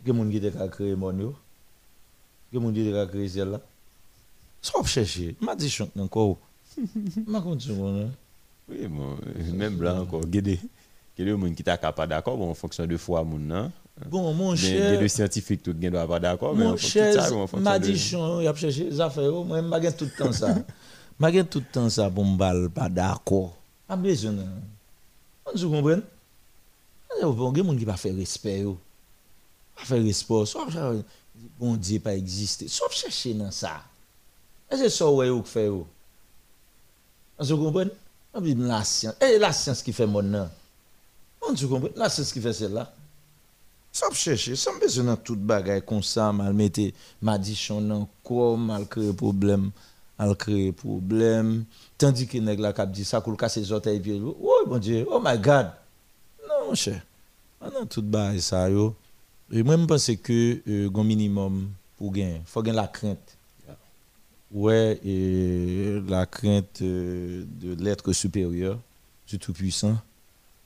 A 0.07 0.12
des 0.12 0.12
gens 0.12 0.50
qui 0.50 0.62
ont 0.62 0.68
créé 0.68 0.94
mon 0.94 1.18
yo? 1.18 1.35
Que 2.53 2.59
mon 2.59 2.71
Dieu 2.71 2.99
a 2.99 3.07
créé 3.07 3.29
celle 3.29 3.51
là. 3.51 3.61
Sauf 4.61 4.87
chercher. 4.88 5.35
M'a 5.41 5.57
dit 5.57 5.71
chante 5.71 5.97
encore. 5.99 6.37
M'a 7.27 7.41
continué. 7.41 8.07
Oui, 8.69 8.87
bon, 8.88 9.17
même 9.55 9.77
blanc 9.77 10.01
encore. 10.03 10.25
Guédé. 10.27 10.61
Quel 11.17 11.37
monde 11.37 11.55
qui 11.55 11.62
t'a 11.62 11.77
pas 11.77 12.07
d'accord 12.07 12.37
bon, 12.37 12.51
en 12.51 12.55
fonction 12.55 12.87
de 12.87 12.97
foi 12.97 13.23
mon 13.23 13.38
non. 13.38 13.71
Bon, 14.07 14.33
mon 14.33 14.57
cher. 14.57 15.01
le 15.01 15.09
scientifique 15.09 15.62
tout 15.62 15.73
doit 15.75 16.07
pas 16.07 16.21
d'accord 16.21 16.55
Mon 16.55 16.77
cher, 16.77 17.15
m'a 17.59 17.79
dit 17.79 17.99
chon, 17.99 18.41
il 18.41 18.49
a 18.49 18.55
cherché 18.55 18.85
les 18.85 19.01
affaires. 19.01 19.31
Moi, 19.31 19.61
je 19.83 19.91
tout 19.91 20.05
le 20.05 20.11
temps 20.11 20.33
ça. 20.33 20.55
Je 21.21 21.43
tout 21.43 21.61
le 21.61 21.65
temps 21.73 21.88
ça 21.88 22.11
pour 22.11 22.25
me 22.25 22.37
balle 22.37 22.69
pas 22.71 22.88
d'accord. 22.88 23.57
Pas 23.87 23.95
besoin. 23.97 24.35
On 25.47 25.57
se 25.57 25.67
comprend? 25.67 26.01
Il 27.17 27.21
y 27.21 27.25
a 27.25 27.53
des 27.53 27.62
gens 27.62 27.77
qui 27.77 27.87
ne 27.87 27.93
faire 27.93 28.17
respect. 28.17 28.61
yo. 28.61 28.79
Pas 29.77 29.85
faire 29.85 30.03
respect. 30.03 30.35
Bon 31.62 31.77
Dieu 31.77 32.01
pas 32.01 32.16
exister. 32.16 32.66
Soit 32.66 32.90
chercher 32.90 33.35
dans 33.35 33.53
ça. 33.53 33.85
Et 34.68 34.77
c'est 34.77 34.90
ça 34.90 35.05
vous 35.05 35.44
fait. 35.44 35.70
On 37.38 38.40
dit 38.40 38.55
la 38.57 38.83
science. 38.83 39.14
Et 39.20 39.38
la 39.38 39.53
science 39.53 39.81
qui 39.81 39.92
fait 39.92 40.09
mon 40.09 40.25
nom. 40.25 40.51
On 41.40 41.55
se 41.55 41.64
comprend? 41.66 41.90
La 41.94 42.09
science 42.09 42.33
qui 42.33 42.40
fait 42.40 42.53
celle-là. 42.53 42.92
Sans 43.92 44.11
chercher, 44.11 44.57
sans 44.57 44.77
besoin 44.77 45.14
de 45.14 45.20
toute 45.20 45.38
bagaille 45.38 45.85
comme 45.87 46.03
ça, 46.03 46.33
mal 46.33 46.53
mettre, 46.53 46.81
m'a 47.20 47.38
dit 47.38 47.55
chon 47.55 47.88
encore, 47.90 48.59
mal 48.59 48.88
créer 48.88 49.12
problème, 49.12 49.70
mal 50.18 50.35
créer 50.35 50.72
problème. 50.72 51.64
Tandis 51.96 52.27
que 52.27 52.38
nèg 52.38 52.59
la 52.59 52.72
cap 52.72 52.90
dit 52.90 53.05
ça, 53.05 53.20
pour 53.20 53.37
casser 53.37 53.61
les 53.61 53.70
orteils, 53.70 54.01
puis, 54.01 54.20
oh 54.20 54.64
mon 54.66 54.79
Dieu, 54.79 55.07
oh 55.09 55.20
my 55.22 55.38
God. 55.38 55.70
Non, 56.48 56.70
mon 56.70 56.75
cher. 56.75 57.03
Non, 57.62 57.87
toute 57.87 58.07
bagaille 58.11 58.40
ça, 58.40 58.68
yo. 58.68 58.96
Et 59.55 59.62
moi, 59.62 59.77
je 59.77 59.85
pense 59.85 60.11
que, 60.23 60.62
euh, 60.67 61.05
minimum 61.05 61.71
pour 61.99 62.11
gagner, 62.11 62.41
faut 62.47 62.62
gagner 62.62 62.77
la 62.77 62.88
crainte. 62.88 63.37
Ouais, 64.51 64.99
la 66.09 66.27
crainte 66.27 66.81
euh, 66.81 67.45
de 67.61 67.75
l'être 67.83 68.12
supérieur, 68.12 68.79
du 69.27 69.38
Tout-Puissant, 69.38 69.97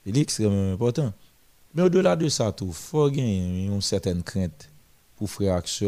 il 0.05 0.16
est 0.16 0.22
extrêmement 0.22 0.72
important. 0.72 1.12
Mais 1.75 1.83
au-delà 1.83 2.14
de 2.14 2.29
ça, 2.29 2.51
tout, 2.53 2.72
faut 2.72 3.11
gagner 3.11 3.66
une 3.66 3.81
certaine 3.81 4.22
crainte 4.22 4.68
pour 5.16 5.29
frères 5.29 5.59
et 5.59 5.87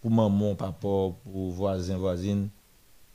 pour 0.00 0.10
maman, 0.10 0.54
papa, 0.54 0.72
pour 0.80 1.50
voisins, 1.50 1.98
voisines, 1.98 2.48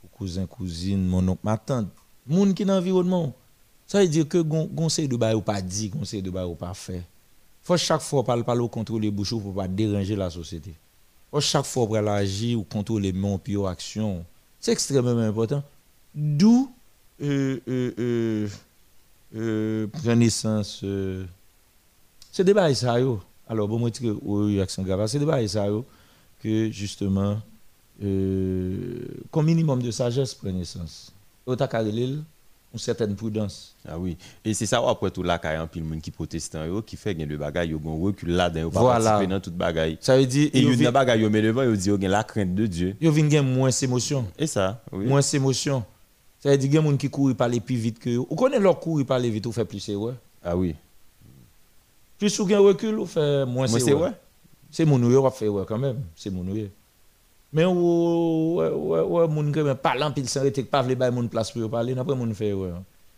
pour 0.00 0.10
cousins, 0.10 0.46
cousines, 0.46 1.06
mon 1.06 1.26
oncle, 1.26 1.40
ma 1.42 1.56
tante, 1.56 1.88
monde 2.26 2.54
qui 2.54 2.64
dans 2.64 2.74
l'environnement. 2.74 3.34
Ça 3.86 4.00
veut 4.00 4.08
dire 4.08 4.28
que 4.28 4.38
conseil 4.38 5.08
de 5.08 5.16
bail 5.16 5.34
ou 5.34 5.40
pas 5.40 5.60
dit, 5.62 5.90
conseil 5.90 6.22
de 6.22 6.30
bail 6.30 6.44
ou 6.44 6.54
pas 6.54 6.74
fait. 6.74 7.02
Faut 7.62 7.76
chaque 7.76 8.00
fois 8.00 8.24
parler 8.24 8.42
parler 8.42 8.68
contrôler 8.68 9.10
bouche 9.10 9.30
pour 9.30 9.54
pas 9.54 9.68
déranger 9.68 10.16
la 10.16 10.30
société. 10.30 10.74
Faut 11.30 11.40
chaque 11.40 11.66
fois 11.66 11.86
pour 11.86 11.96
agir 11.96 12.58
ou 12.58 12.64
contrôler 12.64 13.12
mon 13.12 13.38
pire 13.38 13.66
action. 13.66 14.24
C'est 14.60 14.72
extrêmement 14.72 15.18
important. 15.18 15.62
D'où 16.14 16.72
euh, 17.22 17.60
euh, 17.68 17.92
euh, 17.98 18.48
euh, 19.36 19.86
prendre 19.86 20.14
naissance 20.14 20.80
euh, 20.82 21.24
c'est 22.32 22.44
bails 22.52 22.74
ça. 22.74 22.96
Alors 23.48 23.68
bon 23.68 23.78
moi 23.78 23.90
dire 23.90 24.16
oui 24.22 24.60
action 24.60 24.82
grave, 24.82 25.06
c'est 25.06 25.18
bails 25.18 25.48
ça 25.48 25.66
que 26.42 26.70
justement 26.70 27.40
euh, 28.02 29.06
comme 29.30 29.46
minimum 29.46 29.82
de 29.82 29.90
sagesse 29.90 30.34
prend 30.34 30.50
naissance. 30.50 31.12
Au 31.46 31.54
une 32.72 32.78
certaine 32.78 33.16
prudence. 33.16 33.74
Ah 33.88 33.98
oui. 33.98 34.16
Et 34.44 34.54
c'est 34.54 34.66
ça 34.66 34.80
après 34.88 35.10
tout 35.10 35.22
là 35.24 35.38
qu'il 35.38 35.50
y 35.50 35.54
a 35.54 35.60
un 35.60 35.66
pile 35.66 35.82
monde 35.84 36.00
qui 36.00 36.10
protestant 36.12 36.64
yo 36.64 36.82
qui 36.82 36.96
fait 36.96 37.14
gain 37.14 37.26
de 37.26 37.36
bagaille 37.36 37.70
yo 37.70 37.78
gon 37.80 38.00
recul 38.00 38.30
là 38.30 38.48
yo 38.54 38.70
pas 38.70 38.80
participer 38.80 39.26
dans 39.26 39.40
toute 39.40 39.56
bagaille. 39.56 39.98
Ça 40.00 40.16
veut 40.16 40.26
dire 40.26 40.50
Et 40.52 40.60
yo 40.60 40.70
yo 40.70 40.76
vin- 40.76 40.84
dans 40.84 40.92
bagaille 40.92 41.22
yo 41.22 41.30
met 41.30 41.42
devant 41.42 41.62
yo 41.64 41.74
dit 41.74 41.90
la 42.06 42.22
crainte 42.22 42.54
de 42.54 42.66
Dieu. 42.66 42.96
yo 43.00 43.10
vinn 43.10 43.28
gen 43.30 43.44
moins 43.44 43.70
émotion. 43.70 44.24
Et 44.38 44.46
ça, 44.46 44.82
oui. 44.92 45.06
Moins 45.06 45.20
émotion. 45.20 45.84
Ça 46.38 46.50
veut 46.50 46.58
dire 46.58 46.70
gen 46.70 46.82
moun 46.82 46.96
qui 46.96 47.10
court 47.10 47.34
parler 47.34 47.58
plus 47.60 47.74
vite 47.76 47.98
que 47.98 48.10
yo. 48.10 48.26
Ou 48.30 48.36
connaît 48.36 48.60
leur 48.60 48.78
courir 48.78 49.04
parler 49.04 49.30
vite 49.30 49.46
ou 49.46 49.52
fait 49.52 49.64
plus 49.64 49.88
erreur. 49.88 50.14
Ah 50.44 50.56
oui. 50.56 50.76
Plus 52.18 52.38
ou 52.38 52.48
gen 52.48 52.58
recul 52.58 52.98
ou 52.98 53.06
fait 53.06 53.44
moins 53.46 53.66
Moi 53.66 53.80
c'est 53.80 53.92
ouais. 53.94 54.12
C'est 54.70 54.84
mon 54.84 55.02
ouye 55.02 55.20
va 55.20 55.32
faire 55.32 55.52
ouais 55.52 55.64
quand 55.66 55.78
même, 55.78 56.00
c'est 56.14 56.30
mon 56.30 56.46
ouye. 56.46 56.70
Mais 57.52 57.64
ou 57.64 58.60
moun 59.28 59.50
que 59.50 59.72
parlant 59.72 60.12
pile 60.12 60.28
sans 60.28 60.42
rete 60.42 60.62
pas 60.70 60.82
vle 60.82 60.94
bay 60.94 61.10
moun 61.10 61.28
place 61.28 61.50
pour 61.50 61.60
yo 61.60 61.68
parler, 61.68 61.98
après 61.98 62.14
moun 62.14 62.32
fait 62.32 62.52
ouais. 62.52 62.70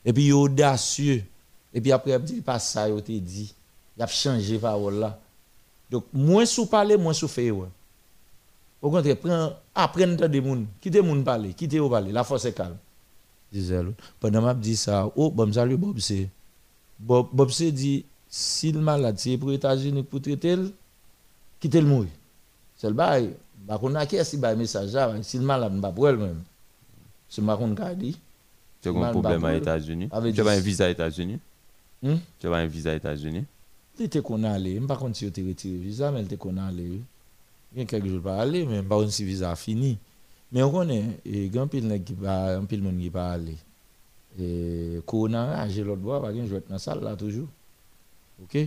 Et 0.04 0.12
puis 0.12 0.32
audacieux. 0.32 1.22
Et 1.74 1.80
puis 1.80 1.92
après 1.92 2.18
dit 2.18 2.40
pas 2.40 2.58
ça 2.58 2.88
yo 2.88 3.00
te 3.00 3.12
dit. 3.12 3.54
A 4.00 4.06
changé. 4.06 4.58
Donc 5.90 6.04
moins 6.12 6.46
sous 6.46 6.66
parler, 6.66 6.96
moins 6.96 7.12
sous 7.12 7.28
faire 7.28 7.56
ouais. 7.56 7.68
Au 8.80 8.90
contraire, 8.90 9.16
prends 9.18 9.52
apprendre 9.74 10.26
des 10.26 10.40
moun, 10.40 10.66
moun 11.04 11.22
parler, 11.22 11.54
yo 11.60 11.88
parler, 11.88 12.10
la 12.10 12.24
force 12.24 12.46
est 12.46 12.52
calme. 12.52 12.78
Disait. 13.52 13.82
Pendant 14.18 14.54
dit 14.54 14.76
ça, 14.76 15.08
oh 15.14 15.30
Bob 15.30 15.52
Bob 16.98 17.28
Bob 17.32 17.50
dit 17.50 18.04
si 18.28 18.72
le 18.72 18.80
malade 18.80 19.18
c'est 19.18 19.36
pour 19.36 19.50
quitter 20.20 20.56
le. 20.56 20.72
C'est 22.76 22.88
le 22.88 22.94
bail. 22.94 23.34
Bah 23.66 23.78
qu'on 23.78 23.94
a 23.94 24.04
est 24.04 24.24
si 24.24 24.36
bail 24.36 24.56
message 24.56 24.92
là, 24.92 25.14
si 25.22 25.38
le 25.38 25.44
malade 25.44 25.80
pas 25.80 25.92
pour 25.92 26.08
elle 26.08 26.16
même. 26.16 26.42
C'est 27.28 27.42
ma 27.42 27.54
a. 27.54 27.58
Tu 28.82 28.88
as 28.88 28.90
un 28.90 29.10
problème 29.10 29.38
aux 29.38 29.42
babou. 29.42 29.56
États-Unis? 29.56 30.08
Tu 30.08 30.40
as 30.40 30.44
pas 30.44 30.52
un 30.52 30.60
visa 30.60 30.86
aux 30.86 30.90
États-Unis? 30.90 31.38
Hmm? 32.02 32.16
Tu 32.40 32.46
as 32.46 32.50
pas 32.50 32.58
un 32.58 32.66
visa 32.66 32.92
aux 32.92 32.96
États-Unis? 32.96 33.44
Il 33.98 34.06
était 34.06 34.20
qu'on 34.20 34.42
a 34.42 34.50
allé, 34.50 34.80
pas 34.80 34.96
contre 34.96 35.16
si 35.16 35.30
tu 35.30 35.46
retiré 35.46 35.76
visa, 35.76 36.10
mais 36.10 36.20
il 36.20 36.26
était 36.26 36.36
qu'on 36.36 36.56
a 36.56 36.64
allé. 36.64 37.00
Il 37.74 37.78
y 37.78 37.82
a 37.82 37.84
quelques 37.84 38.08
jours 38.08 38.22
pas 38.22 38.40
aller, 38.40 38.66
mais 38.66 38.82
pas 38.82 39.08
si 39.08 39.24
visa 39.24 39.54
fini. 39.54 39.98
Mais 40.50 40.62
on 40.62 40.70
connaît, 40.70 41.20
nèg 41.24 42.04
qui 42.04 42.14
pas, 42.14 42.56
un 42.56 42.64
pile 42.64 42.82
monde 42.82 42.98
qui 42.98 43.10
pas 43.10 43.32
aller. 43.32 43.56
Et 44.38 45.00
corona, 45.06 45.68
j'ai 45.68 45.84
l'autre 45.84 46.00
bois, 46.00 46.20
pas 46.20 46.32
gain 46.32 46.46
jouer 46.46 46.60
dans 46.68 46.74
la 46.74 46.78
salle 46.78 47.00
là 47.02 47.16
toujours. 47.16 47.48
OK? 48.42 48.58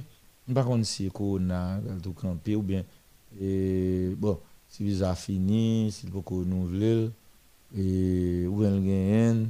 Par 0.53 0.65
contre 0.65 0.85
si 0.85 1.09
corona, 1.09 1.79
tout 2.01 2.13
camper 2.13 2.55
ou 2.55 2.61
bien 2.61 2.83
et 3.41 4.13
bon, 4.17 4.39
si 4.75 4.83
visa 4.83 5.15
fini, 5.15 5.89
s'il 5.89 6.09
faut 6.09 6.21
qu'on 6.21 6.39
renouvelle 6.39 7.11
et 7.77 8.45
ou 8.45 8.59
bien 8.59 8.71
le 8.71 8.81
gagne 8.81 9.49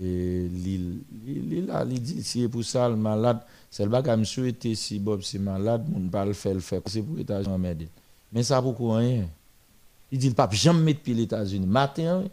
et 0.00 0.48
l'île 0.48 1.66
là, 1.66 1.84
dit 1.84 2.22
si 2.22 2.48
pour 2.48 2.64
ça 2.64 2.88
le 2.88 2.96
malade, 2.96 3.40
c'est 3.70 3.84
le 3.84 3.90
bagage 3.90 4.18
me 4.18 4.24
souhaiter 4.24 4.74
si 4.74 4.98
Bob 4.98 5.20
c'est 5.22 5.38
malade, 5.38 5.84
mon 5.90 6.08
pas 6.08 6.24
le 6.24 6.32
faire 6.32 6.54
le 6.54 6.60
faire, 6.60 6.80
c'est 6.86 7.02
pour 7.02 7.18
États-Unis 7.18 7.52
emmerder. 7.52 7.88
Mais 8.32 8.42
ça 8.42 8.62
pourquoi 8.62 8.98
rien 8.98 9.28
Il 10.10 10.18
dit 10.18 10.28
le 10.28 10.34
pape 10.34 10.54
jamais 10.54 10.80
mettre 10.80 11.00
pied 11.00 11.14
les 11.14 11.24
États-Unis. 11.24 11.66
Matin, 11.66 12.24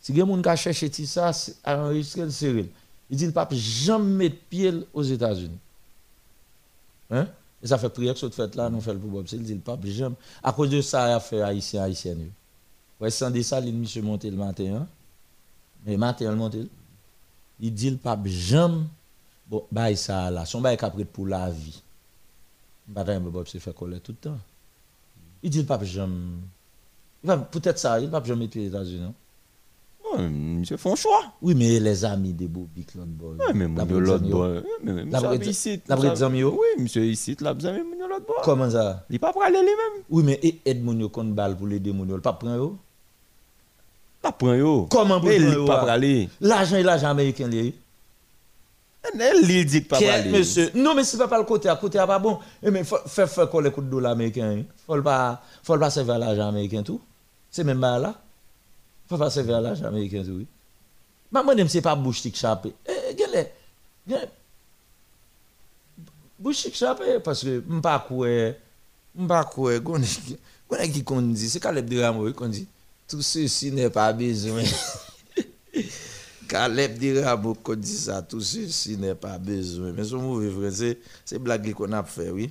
si 0.00 0.12
quelqu'un 0.12 0.72
qui 0.72 0.90
tout 0.90 1.06
ça, 1.06 1.32
enregistrer 1.64 2.22
le 2.22 2.30
Cyril. 2.30 2.68
Il 3.10 3.16
dit 3.16 3.26
le 3.26 3.32
pape 3.32 3.52
jamais 3.52 4.28
mettre 4.28 4.36
pied 4.48 4.72
aux 4.92 5.02
États-Unis. 5.02 5.58
Hein? 7.10 7.26
Et 7.64 7.66
ça 7.66 7.78
fait 7.78 7.88
prière 7.88 8.12
que 8.12 8.20
cette 8.20 8.34
fête 8.34 8.54
là, 8.56 8.68
nous 8.68 8.78
le 8.86 8.98
pour 8.98 9.10
Bob. 9.10 9.26
Il 9.32 9.42
dit 9.42 9.54
le 9.54 9.60
pape 9.60 9.86
jamais. 9.86 10.14
À 10.42 10.52
cause 10.52 10.68
de 10.68 10.82
ça, 10.82 11.08
il 11.08 11.12
a 11.14 11.20
fait 11.20 11.40
haïtien, 11.40 11.82
haïtien. 11.84 12.14
Ouais, 13.00 13.10
sans 13.10 13.30
des 13.30 13.42
ça, 13.42 13.58
il 13.60 13.74
monsieur 13.74 14.02
monté 14.02 14.30
le 14.30 14.36
matin. 14.36 14.76
Hein? 14.82 14.86
Mais 15.86 15.96
matin, 15.96 16.30
il 16.30 16.36
monté. 16.36 16.68
Il 17.58 17.72
dit 17.72 17.90
le 17.90 17.96
pape 17.96 18.26
jamais. 18.26 18.82
Bon, 19.46 19.64
bah, 19.72 19.94
ça 19.96 20.30
là, 20.30 20.44
son 20.44 20.60
bail 20.60 20.76
caprit 20.76 21.06
pour 21.06 21.26
la 21.26 21.48
vie. 21.50 21.80
Madame 22.86 23.30
Bob 23.30 23.46
se 23.46 23.56
fait 23.56 23.74
coller 23.74 24.00
tout 24.00 24.12
le 24.12 24.18
temps. 24.18 24.38
Il 25.42 25.48
dit 25.48 25.60
le 25.60 25.66
pape 25.66 25.84
va- 27.22 27.38
Peut-être 27.38 27.78
ça, 27.78 27.98
il 27.98 28.06
ne 28.06 28.10
va 28.10 28.22
jamais 28.22 28.42
mettre 28.44 28.58
les 28.58 28.66
États-Unis. 28.66 29.12
Monsieur 30.18 30.76
font 30.76 30.94
choix. 30.96 31.22
Oui, 31.42 31.54
mais 31.54 31.78
les 31.80 32.04
amis 32.04 32.32
de 32.32 32.46
Bobik, 32.46 32.94
l'autre 32.94 33.08
boy. 33.08 33.36
Ouais, 33.38 33.52
mais 33.54 33.68
mon 33.68 33.84
l'autre 33.84 34.24
boy. 34.24 34.62
Mais 34.82 34.92
La 34.92 35.04
monsieur 35.04 35.28
Brésil- 35.28 35.50
ici. 35.50 35.80
la 35.88 35.96
Brésil, 35.96 36.36
yo? 36.36 36.50
Oui, 36.52 36.82
monsieur 36.82 37.04
ici, 37.04 37.36
la 37.40 37.54
besoin 37.54 37.72
mon 37.72 38.06
l'autre 38.08 38.26
boy. 38.26 38.36
Comment 38.42 38.70
ça? 38.70 39.04
Il 39.10 39.18
pas 39.20 39.32
pour 39.32 39.42
aller 39.42 39.58
lui-même. 39.58 40.02
Oui, 40.10 40.22
mais 40.24 40.38
et- 40.42 40.60
aide 40.64 40.82
moun 40.82 40.98
yo 41.00 41.08
kon 41.08 41.24
bal 41.24 41.56
pour 41.56 41.66
l'aider 41.66 41.92
moun 41.92 42.08
yo. 42.08 42.16
Le 42.16 42.22
pape 42.22 42.40
prend 42.40 42.54
yo? 42.56 42.76
Pas 44.22 44.32
prend 44.32 44.54
yo. 44.54 44.86
Comment 44.90 45.20
pour 45.20 45.30
Et 45.30 45.36
prendre 45.38 45.52
il 45.52 45.54
yo, 45.58 45.64
pas 45.66 45.90
aller. 45.90 46.28
L'argent 46.40 46.76
est 46.76 46.82
l'argent 46.82 47.08
américain. 47.10 47.46
lié. 47.48 47.74
Elle 49.20 49.50
il 49.50 49.66
dit 49.66 49.82
pas 49.82 49.98
aller. 49.98 50.30
monsieur? 50.30 50.70
Non, 50.74 50.94
mais 50.94 51.04
c'est 51.04 51.18
pas 51.28 51.36
le 51.38 51.44
côté. 51.44 51.68
À 51.68 51.76
côté, 51.76 51.98
pas 51.98 52.18
bon. 52.18 52.38
Eh, 52.62 52.70
mais 52.70 52.84
faire 52.84 53.28
faire 53.28 53.50
quoi 53.50 53.60
les 53.62 53.70
coups 53.70 53.86
de 53.86 53.90
dollar 53.90 54.12
américain. 54.12 54.50
hein? 54.58 54.62
Faut 54.86 54.96
le 54.96 55.02
pas, 55.02 55.42
faut 55.62 55.74
le 55.74 55.80
pas 55.80 55.90
servir 55.90 56.18
l'argent 56.18 56.48
américain 56.48 56.82
tout. 56.82 57.00
C'est 57.50 57.64
même 57.64 57.80
pas 57.80 57.98
là. 57.98 58.14
Papa 59.08 59.30
se 59.30 59.42
ve 59.44 59.54
alaj 59.56 59.82
Ameriken 59.84 60.24
zoui. 60.26 60.46
Ma 61.32 61.42
mwen 61.42 61.58
dem 61.62 61.70
se 61.72 61.82
pa 61.84 61.96
bouch 61.98 62.22
tik 62.24 62.36
chape. 62.38 62.72
E, 62.84 62.92
eh, 62.92 63.00
eh, 63.10 63.16
gele, 63.18 63.42
eh, 63.44 63.50
gele, 64.08 64.30
bouch 66.38 66.64
tik 66.66 66.78
chape, 66.78 67.18
paske 67.24 67.58
mpa 67.78 67.98
kwe, 68.08 68.54
mpa 69.24 69.42
kwe, 69.52 69.80
gounen, 69.84 70.38
gounen 70.70 70.94
ki 70.94 71.04
kondi, 71.06 71.50
se 71.50 71.62
kalep 71.62 71.88
de 71.90 72.00
ramoy 72.02 72.32
kondi, 72.36 72.66
tout 73.10 73.22
se 73.24 73.48
si 73.52 73.72
ne 73.74 73.90
pa 73.92 74.12
bezwen. 74.16 74.68
Kaleb 76.48 76.98
dira 77.00 77.34
mou 77.40 77.56
kon 77.56 77.80
di 77.80 77.96
sa, 77.96 78.20
tout 78.28 78.40
ceci 78.40 78.96
n'est 78.96 79.14
pas 79.14 79.38
besoin. 79.38 79.92
Mais 79.92 80.04
son 80.04 80.18
mauvais 80.18 80.50
frère, 80.50 80.94
c'est 81.24 81.38
blague 81.38 81.72
qu'on 81.72 81.92
a 81.92 82.02
fait, 82.02 82.30
oui. 82.30 82.50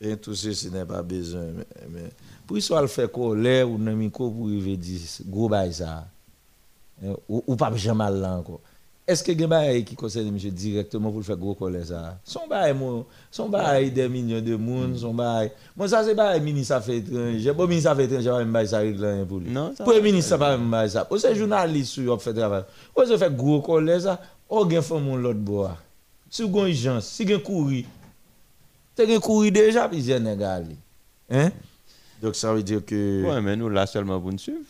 Et 0.00 0.16
tout 0.16 0.34
ceci 0.34 0.70
n'est 0.70 0.84
pas 0.84 1.02
besoin. 1.02 1.46
Mais, 1.56 1.66
mais, 1.88 2.10
Pou 2.52 2.60
sou 2.60 2.76
al 2.76 2.84
fè 2.92 3.06
kolè 3.08 3.62
ou 3.64 3.78
nan 3.80 3.94
miko 3.96 4.26
pou 4.28 4.52
yve 4.52 4.74
di 4.76 4.98
gro 5.24 5.46
bay 5.48 5.70
sa, 5.72 6.02
eh, 7.00 7.14
ou, 7.24 7.38
ou 7.46 7.54
pap 7.56 7.78
jamal 7.80 8.18
lan 8.20 8.42
ko. 8.44 8.58
Eske 9.08 9.32
gen 9.32 9.48
bay 9.48 9.80
ki 9.88 9.96
konsey 9.96 10.26
de 10.26 10.34
msè 10.34 10.50
direktman 10.52 11.14
pou 11.14 11.22
l 11.22 11.24
fè 11.24 11.32
gro 11.40 11.54
kolè 11.56 11.80
sa? 11.88 12.02
Son 12.28 12.44
bay 12.50 12.74
moun, 12.76 13.06
son 13.32 13.48
bay 13.48 13.88
de 13.96 14.04
minyon 14.12 14.44
de 14.44 14.58
moun, 14.60 14.92
mm. 14.92 15.00
son 15.00 15.16
bay... 15.16 15.48
Moun 15.72 15.88
sa 15.88 16.02
se 16.04 16.12
bay 16.18 16.44
minis 16.44 16.68
sa 16.68 16.82
fè 16.84 16.98
etranje, 17.00 17.56
pou 17.56 17.72
minis 17.72 17.88
sa 17.88 17.96
fè 17.96 18.04
etranje 18.10 18.36
wè 18.36 18.44
mbay 18.52 18.68
sa 18.74 18.82
rik 18.84 19.00
lan 19.00 19.22
yon 19.22 19.32
pou 19.32 19.40
li. 19.40 19.56
Non, 19.56 19.72
pou 19.80 19.96
e 19.96 20.04
minis 20.04 20.28
sa 20.28 20.36
pa 20.44 20.52
mbay 20.60 20.92
sa. 20.92 21.08
Ou 21.08 21.24
se 21.24 21.32
jounalist 21.32 21.96
sou 21.96 22.04
yop 22.12 22.20
fè 22.20 22.36
travay. 22.36 22.68
Ou 22.92 23.08
se 23.08 23.16
fè 23.16 23.32
gro 23.32 23.62
kolè 23.64 23.96
sa, 24.10 24.20
ou 24.52 24.68
gen 24.68 24.84
fè 24.84 25.00
moun 25.00 25.24
lot 25.24 25.40
bo 25.40 25.64
a. 25.72 25.72
Si 26.28 26.44
gen 26.44 26.76
jans, 26.76 27.08
si 27.16 27.32
gen 27.32 27.40
kouri, 27.48 27.86
te 28.92 29.08
gen 29.08 29.24
kouri 29.24 29.56
deja 29.56 29.88
pi 29.88 30.04
zè 30.04 30.20
nega 30.20 30.58
li. 30.60 30.76
Hein? 31.32 31.62
Donc 32.22 32.36
ça 32.36 32.54
veut 32.54 32.62
dire 32.62 32.84
que. 32.84 33.24
Ouais, 33.26 33.40
mais 33.40 33.56
nous 33.56 33.68
là 33.68 33.84
seulement 33.86 34.20
pour 34.20 34.30
nous 34.30 34.38
suivre. 34.38 34.60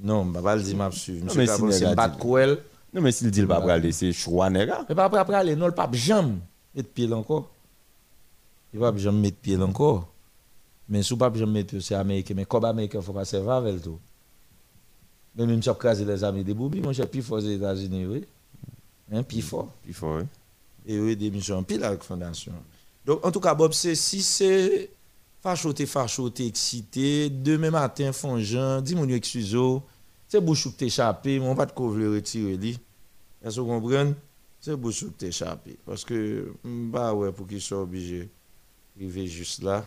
Non, 0.00 0.24
je 0.24 0.28
ne 0.30 0.34
vais 0.34 0.42
pas 0.42 0.56
le 0.56 0.62
dire, 0.62 0.90
je. 0.90 1.12
Non, 1.12 1.34
Monsieur 1.34 1.70
si 1.70 1.84
c'est 1.84 2.18
cruel. 2.18 2.58
Non, 2.92 3.00
mais 3.00 3.12
s'il 3.12 3.30
dit 3.30 3.42
le 3.42 3.46
pas 3.46 3.72
aller, 3.72 3.92
c'est 3.92 4.12
choix 4.12 4.50
nègre. 4.50 4.84
Mais 4.88 4.94
pas 4.94 5.04
après, 5.04 5.34
aller, 5.34 5.54
non, 5.54 5.66
le 5.66 5.72
pape 5.72 5.94
jamais 5.94 6.34
mettre 6.74 6.88
pied 6.88 7.10
encore. 7.12 7.50
Il 8.74 8.80
va 8.80 8.94
jamais 8.96 9.20
mettre 9.20 9.36
pied 9.38 9.56
encore. 9.56 10.08
Mais 10.88 11.02
si 11.02 11.12
le 11.12 11.18
pape 11.18 11.36
jamais 11.36 11.60
mettre 11.60 11.78
c'est 11.80 11.94
américain. 11.94 12.34
Mais 12.34 12.46
comme 12.46 12.64
américain, 12.64 12.98
il 12.98 13.02
ne 13.02 13.04
faut 13.04 13.12
pas 13.12 13.24
servir 13.24 13.52
avec 13.52 13.82
tout. 13.82 13.98
Mais 15.36 15.46
même 15.46 15.62
si 15.62 15.70
on 15.70 15.74
crase 15.74 16.04
les 16.04 16.24
amis 16.24 16.44
de 16.44 16.52
Boubi, 16.52 16.80
mon 16.80 16.92
cher, 16.92 17.08
plus 17.08 17.22
fort 17.22 17.38
aux 17.38 17.40
États-Unis, 17.40 18.06
oui. 18.06 18.24
Hein, 19.10 19.22
plus 19.22 19.40
fort. 19.40 19.68
Il 19.86 19.94
faut, 19.94 20.16
oui. 20.16 20.24
et 20.86 20.98
oui, 20.98 21.16
des 21.16 21.30
missions 21.30 21.62
pile 21.62 21.84
avec 21.84 22.02
Fondation. 22.02 22.52
Donc, 23.06 23.24
en 23.24 23.30
tout 23.30 23.40
cas, 23.40 23.54
Bob, 23.54 23.72
c'est 23.72 23.94
si 23.94 24.22
c'est 24.22 24.90
fachoté, 25.42 25.86
fachoté, 25.86 26.46
excité, 26.46 27.28
demain 27.28 27.70
matin, 27.70 28.12
font 28.12 28.38
Jean, 28.38 28.80
dis 28.80 28.94
mon 28.94 29.08
excuse 29.08 29.56
c'est 30.32 30.40
bouchou 30.40 30.70
que 30.70 30.76
t'échappé, 30.78 31.38
mon 31.38 31.54
pas 31.54 31.66
de 31.66 31.72
couvre 31.72 32.14
retirer 32.14 32.56
li. 32.56 32.78
Est-ce 33.44 33.56
que 33.56 33.60
vous 33.60 33.66
comprenez? 33.66 34.14
C'est 34.58 34.74
bouchou 34.74 35.10
que 35.10 35.18
t'échappé. 35.18 35.76
Parce 35.84 36.06
que, 36.06 36.54
bah 36.64 37.12
ouais, 37.12 37.30
pour 37.32 37.46
qu'il 37.46 37.60
soit 37.60 37.82
obligé 37.82 38.30
d'arriver 38.96 39.26
juste 39.26 39.62
là. 39.62 39.86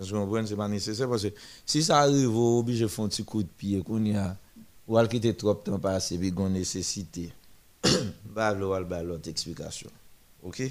Est-ce 0.00 0.12
que 0.12 0.16
vous 0.16 0.24
comprenez? 0.24 0.46
C'est 0.46 0.56
pas 0.56 0.66
nécessaire 0.66 1.10
parce 1.10 1.24
que 1.24 1.34
si 1.66 1.82
ça 1.82 1.98
arrive, 1.98 2.28
vous 2.28 2.60
obligé 2.60 2.84
de 2.84 2.88
faire 2.88 3.04
un 3.04 3.08
petit 3.08 3.22
coup 3.22 3.42
de 3.42 3.48
pied, 3.48 3.82
qu'on 3.82 4.02
y 4.02 4.16
a, 4.16 4.34
ou 4.86 4.96
al 4.96 5.08
quitter 5.10 5.34
trop 5.34 5.52
de 5.52 5.58
temps 5.58 5.78
passé, 5.78 6.16
puis 6.16 6.32
qu'on 6.32 6.48
nécessité. 6.48 7.30
bah, 8.34 8.54
le 8.54 8.66
wal 8.66 8.84
bah 8.84 9.02
l'autre 9.02 9.28
explication. 9.28 9.90
OK? 10.42 10.62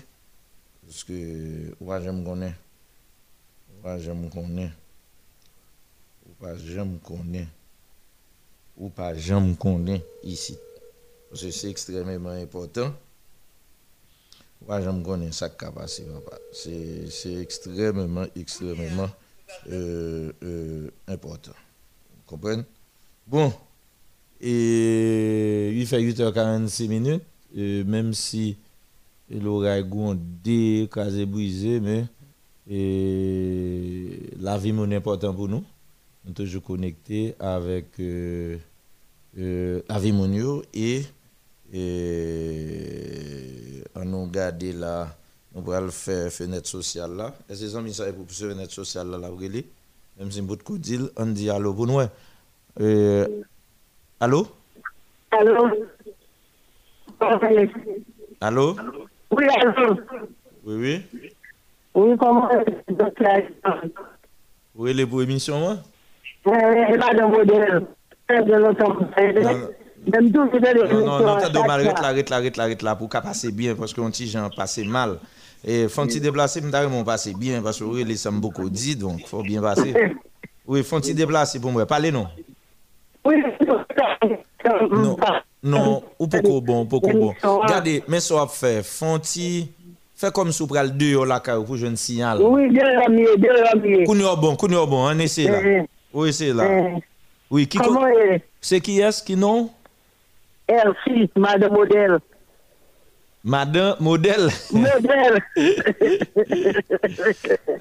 Parce 0.83 1.03
que 1.03 1.75
moi 1.79 2.01
j'aime 2.01 2.25
connaître. 2.25 2.57
Moi 3.87 3.99
j'aime 3.99 4.29
connaître. 4.29 4.75
Ou 6.27 6.33
pas 6.43 6.57
j'aime 6.57 6.99
connaître. 6.99 7.47
Ou 8.75 8.89
pas 8.89 9.15
j'aime 9.15 9.55
connaître 9.55 10.05
ici. 10.23 10.57
Parce 11.29 11.43
que 11.43 11.51
c'est 11.51 11.69
extrêmement 11.69 12.31
important. 12.31 12.93
Moi 14.67 14.81
j'aime 14.81 15.01
connaître 15.03 15.35
ça 15.35 15.49
qui 15.49 15.63
a 15.63 15.71
passé, 15.71 16.03
papa. 16.03 16.37
C'est 16.51 17.09
c'est 17.09 17.35
extrêmement, 17.35 18.25
extrêmement 18.35 19.09
euh, 19.69 20.33
euh, 20.43 20.91
important. 21.07 21.53
Vous 21.53 22.23
comprenez? 22.25 22.63
Bon. 23.25 23.53
Et 24.41 25.71
il 25.73 25.87
fait 25.87 26.01
8h46 26.01 26.87
minutes, 26.89 27.23
euh, 27.57 27.85
même 27.85 28.13
si 28.13 28.57
l'oreille 29.29 29.85
gondé, 29.85 30.89
casé 30.91 31.25
brisé, 31.25 31.79
mais 31.79 32.05
et, 32.69 34.19
la 34.39 34.57
vie 34.57 34.69
est 34.69 34.95
important 34.95 35.33
pour 35.33 35.47
nous. 35.47 35.63
Nous 36.25 36.25
sommes 36.25 36.33
toujours 36.33 36.63
connectés 36.63 37.35
avec 37.39 37.99
euh, 37.99 38.57
euh, 39.37 39.81
la 39.87 39.99
vie 39.99 40.11
monio 40.11 40.63
et, 40.73 41.03
et 41.73 43.83
on 43.95 44.05
nous 44.05 44.25
regarde 44.25 44.63
là, 44.63 45.15
faire 45.91 46.31
fenêtre 46.31 46.67
sociale 46.67 47.15
là. 47.15 47.33
Est-ce 47.49 47.61
que 47.61 47.65
les 47.65 47.75
amis 47.75 47.97
pour 48.15 48.25
cette 48.29 48.49
fenêtre 48.51 48.73
sociale 48.73 49.09
là, 49.09 49.17
la 49.17 49.29
brûler? 49.29 49.65
Même 50.19 50.31
si 50.31 50.41
on 50.41 50.43
bout 50.43 50.55
de 50.55 50.63
coup 50.63 50.77
de 50.77 50.83
deal, 50.83 51.09
on 51.15 51.27
dit 51.27 51.49
allô 51.49 51.73
pour 51.73 51.87
nous. 51.87 51.99
Euh, 52.79 53.27
allô? 54.19 54.47
Allô? 55.31 55.69
Allô? 58.41 58.75
Oui, 59.31 59.45
allô? 59.59 59.97
Oui, 60.65 61.01
oui. 61.13 61.31
Oui, 61.97 62.15
comment 62.15 62.47
Oui, 64.75 64.93
les 64.93 65.07
pour 65.07 65.23
émission, 65.23 65.59
moi? 65.59 65.77
Euh, 66.45 66.97
pas 66.99 67.13
de 67.15 67.23
modèle. 67.23 67.87
Non, 68.29 68.69
Non, 70.93 71.19
non, 71.19 71.29
mal, 71.65 71.81
arrête 71.81 71.85
l'émission. 71.85 72.01
là, 72.03 72.07
arrête 72.09 72.29
là, 72.29 72.35
arrête 72.37 72.57
là, 72.57 72.63
arrête 72.65 72.81
là, 72.83 72.95
pour 72.95 73.09
qu'à 73.09 73.21
passer 73.21 73.51
bien, 73.51 73.73
parce 73.73 73.95
qu'on 73.95 74.11
petit 74.11 74.27
gens 74.27 74.47
passer 74.55 74.83
mal. 74.83 75.17
Et 75.65 75.87
faut-il 75.87 76.21
déplacer, 76.21 76.61
mais 76.61 76.69
t'as 76.69 76.87
passer 77.03 77.33
bien, 77.33 77.63
parce 77.63 77.79
que 77.79 77.83
oui, 77.85 78.03
les 78.03 78.15
sommes 78.15 78.39
beaucoup 78.39 78.69
dit, 78.69 78.95
donc 78.95 79.25
faut 79.25 79.41
bien 79.41 79.61
passer. 79.61 79.93
Oui, 80.67 80.83
faut-il 80.83 81.15
déplacer 81.15 81.61
pour 81.61 81.71
moi, 81.71 81.85
parlez 81.85 82.11
non? 82.11 82.27
Oui, 83.23 83.41
Non, 84.91 85.15
non, 85.63 86.03
ou 86.19 86.27
beaucoup 86.27 86.59
bon, 86.59 86.83
beaucoup 86.83 87.09
bon. 87.13 87.33
Regardez, 87.41 88.03
mais 88.09 88.19
ça 88.19 88.35
va 88.35 88.47
faire, 88.47 88.83
faut-il 88.85 89.69
faire 90.17 90.33
comme 90.33 90.51
si 90.51 90.59
vous 90.63 90.67
prenez 90.67 90.89
deux 90.89 91.15
carrière 91.39 91.63
pour 91.65 91.77
jouer 91.77 91.89
un 91.89 91.95
signal. 91.95 92.39
Oui, 92.41 92.69
mis. 93.09 94.03
Kounyo 94.05 94.35
bon, 94.35 94.55
bon, 94.87 95.07
on 95.07 95.19
essaie 95.19 95.43
là. 95.43 95.59
Euh, 95.63 95.81
Oui, 96.13 96.33
c'est 96.33 96.51
là. 96.53 96.63
euh, 96.63 96.89
Oui, 97.51 97.67
qui 97.67 97.77
Comment 97.77 98.01
co- 98.01 98.07
est 98.07 98.41
c'est 98.59 98.81
qui 98.81 98.99
est-ce 98.99 99.23
qui 99.23 99.35
non? 99.35 99.69
Elsie, 100.67 101.29
madame 101.35 101.71
modèle 101.71 102.17
Madame 103.43 103.95
modèle. 104.01 104.49
Modèle 104.73 105.39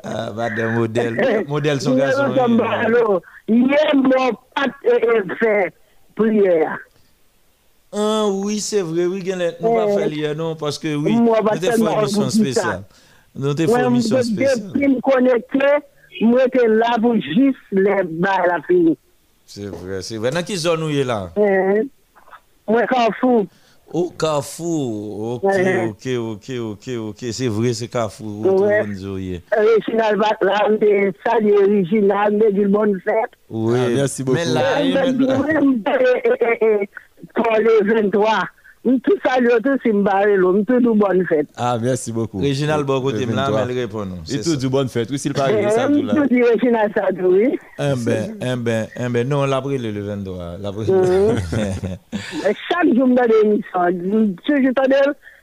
Ah, 0.04 0.30
madame 0.36 0.74
modèle. 0.74 1.44
Modèle 1.48 1.80
son 1.80 1.96
garçon. 1.96 2.32
Hier, 3.48 3.94
mon 3.94 4.30
fait 5.40 5.72
prière. 6.14 6.78
Ah 7.98 8.26
oui, 8.30 8.60
c'est 8.60 8.82
vrai, 8.82 9.06
oui, 9.06 9.22
nous 9.60 9.72
pas 9.72 9.84
Euh, 9.86 9.96
faire 9.98 10.12
hier, 10.12 10.34
non, 10.36 10.54
parce 10.54 10.78
que 10.78 10.94
oui, 10.94 11.14
nous 11.16 11.30
bah, 11.32 11.38
avons 11.38 11.60
fait 11.60 11.70
tellement 11.70 11.90
une 12.02 12.08
ça. 12.30 12.30
spéciale. 12.30 12.82
Nous 13.34 13.46
avons 13.46 13.56
fait 13.56 13.64
une 13.80 13.86
émission 13.86 14.16
je 14.18 14.22
spéciale. 14.22 14.66
depuis 14.72 14.88
me 14.88 15.00
j'étais 16.38 16.66
là 16.68 16.96
pour 17.00 17.14
juste 17.14 17.56
les 17.72 18.02
la 18.46 18.60
fille. 18.66 18.96
C'est 19.46 19.66
vrai, 19.66 20.02
c'est 20.02 20.16
vrai. 20.18 20.30
Dans 20.30 20.42
quelle 20.42 20.56
zone 20.56 20.80
nous 20.80 20.90
est 20.90 21.04
là? 21.04 21.30
Euh, 21.38 21.82
Moi, 22.68 22.86
Carrefour. 22.86 23.46
Au 23.92 24.10
Carrefour. 24.10 25.34
Ok, 25.34 25.44
Ouais. 25.44 25.86
ok, 25.86 26.06
ok, 26.18 26.50
ok, 26.58 26.88
ok. 26.98 27.24
C'est 27.30 27.46
vrai, 27.46 27.72
c'est 27.72 27.86
Carrefour. 27.88 28.26
Nous 28.44 28.64
est. 29.34 29.42
Original 29.56 30.16
Batland, 30.16 30.78
salut 31.24 31.54
original, 31.56 32.32
mais 32.36 32.52
du 32.52 32.66
bon. 32.66 32.92
Oui, 33.48 33.78
Ah, 33.78 33.88
merci 33.94 34.24
beaucoup. 34.24 34.38
Mais 34.38 34.44
là, 34.46 34.80
Les 37.58 37.94
23, 37.94 38.40
tout 39.02 39.78
simbaré, 39.84 40.36
tout 40.36 40.78
du 40.80 40.98
bonne 40.98 41.26
fête. 41.26 41.48
Ah, 41.56 41.76
merci 41.80 42.12
beaucoup. 42.12 42.38
Réginal 42.38 42.84
bon 42.84 43.00
côté 43.00 43.26
Le 43.26 43.34
là, 43.34 43.44
23. 43.46 43.64
mais 43.66 43.72
elle 43.72 43.78
répond. 43.80 44.04
Et 44.04 44.08
c'est 44.24 44.36
tout 44.42 44.50
ça. 44.50 44.56
du 44.56 44.68
bonne 44.68 44.88
fête. 44.88 45.08
Oui, 45.10 45.18
s'il 45.18 45.32
paraît, 45.32 45.68
ça, 45.70 45.88
tout 45.88 46.02
là. 46.02 46.14
ça, 46.14 47.12
tout, 47.12 47.26
oui. 47.26 47.58
Un 47.78 47.96
ben, 47.96 48.36
un 48.40 48.56
ben, 48.56 48.86
un 48.96 49.10
ben. 49.10 49.28
Non, 49.28 49.44
la 49.44 49.60
brûlé 49.60 49.90
le 49.90 50.02
23. 50.02 50.58
La 50.60 50.70
brûlé. 50.70 50.92
Et 50.92 52.54
Chaque 52.70 52.94
jour, 52.94 53.08
ce 54.46 54.52
que 54.52 54.62
je 54.62 54.72
t'en 54.72 54.82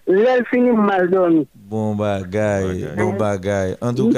dis, 0.07 0.13
j'ai 0.17 0.43
fini 0.49 0.71
mal 0.71 1.09
dormi. 1.09 1.47
Bon 1.55 1.95
bagay, 1.95 2.85
bon 2.97 3.13
bagay. 3.13 3.75
En 3.81 3.93
tout 3.93 4.11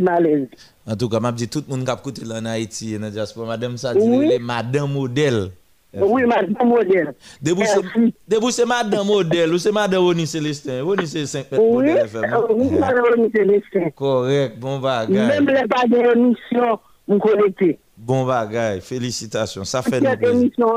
malaise. 0.00 0.46
en 0.86 0.96
tout 0.96 1.08
cas, 1.08 1.20
m'a 1.20 1.32
dit 1.32 1.48
tout 1.48 1.62
le 1.68 1.74
monde 1.76 1.84
qui 1.84 1.90
a 1.90 1.94
écouté 1.94 2.24
là 2.24 2.38
en 2.40 2.46
Haïti, 2.46 2.94
dans 2.96 3.02
la 3.06 3.10
diaspora, 3.10 3.46
madame 3.46 3.76
ça 3.76 3.94
dit, 3.94 4.00
Oui. 4.02 4.38
madame 4.40 4.92
modèle. 4.92 5.50
Oui, 5.94 6.22
madame 6.26 6.54
modèle. 6.68 7.14
Debout 7.42 7.62
c'est 7.64 7.80
Merci. 7.82 8.14
debout 8.28 8.50
c'est 8.50 8.66
madame 8.66 9.06
modèle 9.06 9.52
ou 9.52 9.58
c'est 9.58 9.72
madame 9.72 10.04
Oni 10.04 10.26
Célestin. 10.26 10.82
Oni 10.84 11.06
c'est 11.06 11.24
5 11.26 11.50
mètres 11.50 11.64
Oui, 11.64 11.72
modèle 11.88 12.04
FM. 12.06 12.36
oui, 12.50 12.70
madame 12.78 13.30
Célestin. 13.34 13.90
Correct, 13.96 14.58
bon 14.58 14.78
bagay. 14.78 15.14
Même 15.26 15.46
les 15.48 15.66
pas 15.66 15.84
d'émission, 15.88 16.78
je 17.08 17.14
me 17.14 17.18
connecter. 17.18 17.78
Bon 17.96 18.24
bagay, 18.26 18.80
félicitations. 18.80 19.64
Ça 19.64 19.82
fait 19.82 19.98
nous 20.00 20.06
Cette 20.10 20.18
plaisir. 20.20 20.36
émission, 20.40 20.68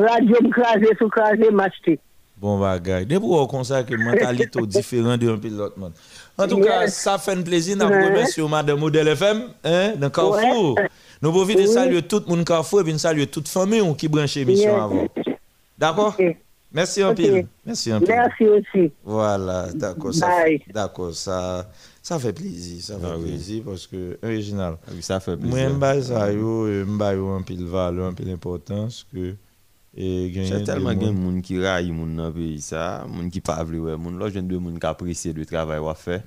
radio 0.00 0.36
me 0.42 0.50
crasé, 0.50 0.86
sous 0.98 1.08
crasé, 1.08 1.50
m'acheter. 1.50 1.98
Bon 2.36 2.58
bagay. 2.58 3.04
Depuis 3.04 3.24
on 3.30 3.46
constate 3.46 3.86
que 3.86 3.94
mentalité 3.94 4.60
différente 4.66 5.20
de 5.20 5.30
un 5.30 5.38
peu 5.38 5.48
l'autre 5.48 5.78
monde. 5.78 5.92
En 6.36 6.48
tout 6.48 6.56
Yes. 6.58 6.66
cas, 6.66 6.86
ça 6.88 7.18
fait 7.18 7.32
un 7.32 7.42
plaisir 7.42 7.76
de 7.76 7.84
Ouais. 7.84 8.04
remercier 8.08 8.42
madame 8.48 8.80
modèle 8.80 9.06
FM 9.08 9.42
hein, 9.62 9.92
dans 9.96 10.10
Carrefour. 10.10 10.74
Ouais. 10.76 10.88
Nous 11.20 11.30
profitons 11.30 11.60
de 11.62 11.68
Oui. 11.68 11.72
saluer 11.72 12.02
tout 12.02 12.20
le 12.26 12.34
monde 12.34 12.44
Carrefour 12.44 12.80
et 12.80 12.84
puis 12.84 12.92
de 12.94 12.98
saluer 12.98 13.26
toute 13.28 13.46
famille 13.48 13.82
qui 13.96 14.08
branche 14.08 14.34
l'émission 14.34 14.70
Yes. 14.72 14.80
avant. 14.80 15.06
D'accord? 15.78 16.16
Merci 16.72 17.02
un 17.02 17.10
Ok. 17.10 17.16
pile. 17.16 17.46
Merci 17.66 17.92
un 17.92 18.00
pile. 18.00 18.08
Merci 18.08 18.44
aussi. 18.46 18.92
Voilà, 19.04 19.68
d'accord. 19.74 20.12
Ça, 20.14 20.26
Bye. 20.26 20.62
d'accord, 20.72 21.12
ça, 21.14 21.68
ça 22.02 22.18
fait 22.18 22.32
plaisir. 22.32 22.82
Ça 22.82 22.94
fait 22.98 23.06
Ah 23.08 23.16
oui. 23.18 23.24
plaisir 23.28 23.62
parce 23.66 23.86
que, 23.86 24.18
original. 24.24 24.76
Ah 24.84 24.90
oui, 24.94 25.02
Ça 25.02 25.20
fait 25.20 25.36
Moi, 25.36 25.50
plaisir. 25.58 25.94
je 25.94 26.00
ça, 26.02 26.32
et 26.32 26.34
je 26.34 26.84
bail 26.98 27.18
un 27.18 27.42
pile 27.42 27.66
valeur, 27.66 28.06
un 28.06 28.14
pile 28.14 28.30
importance 28.30 29.06
que. 29.14 29.34
Des 29.94 30.64
tellement 30.64 30.94
de 30.94 31.06
monde- 31.12 31.16
monde 31.34 31.42
qui 31.42 31.60
raille 31.62 31.90
moun 31.92 32.16
dans 32.16 32.28
le 32.28 32.32
pays 32.32 32.60
ça, 32.60 33.04
moun 33.08 33.30
qui 33.30 33.40
pas 33.40 33.62
vle 33.62 33.78
ouais, 33.80 33.96
moun 33.96 34.18
là 34.18 34.30
jeune 34.30 34.48
de 34.48 34.56
moun 34.56 34.78
qui 34.78 34.86
apprécie 34.86 35.32
le 35.32 35.44
travail 35.44 35.80
qu'on 35.80 35.94
fait. 35.94 36.24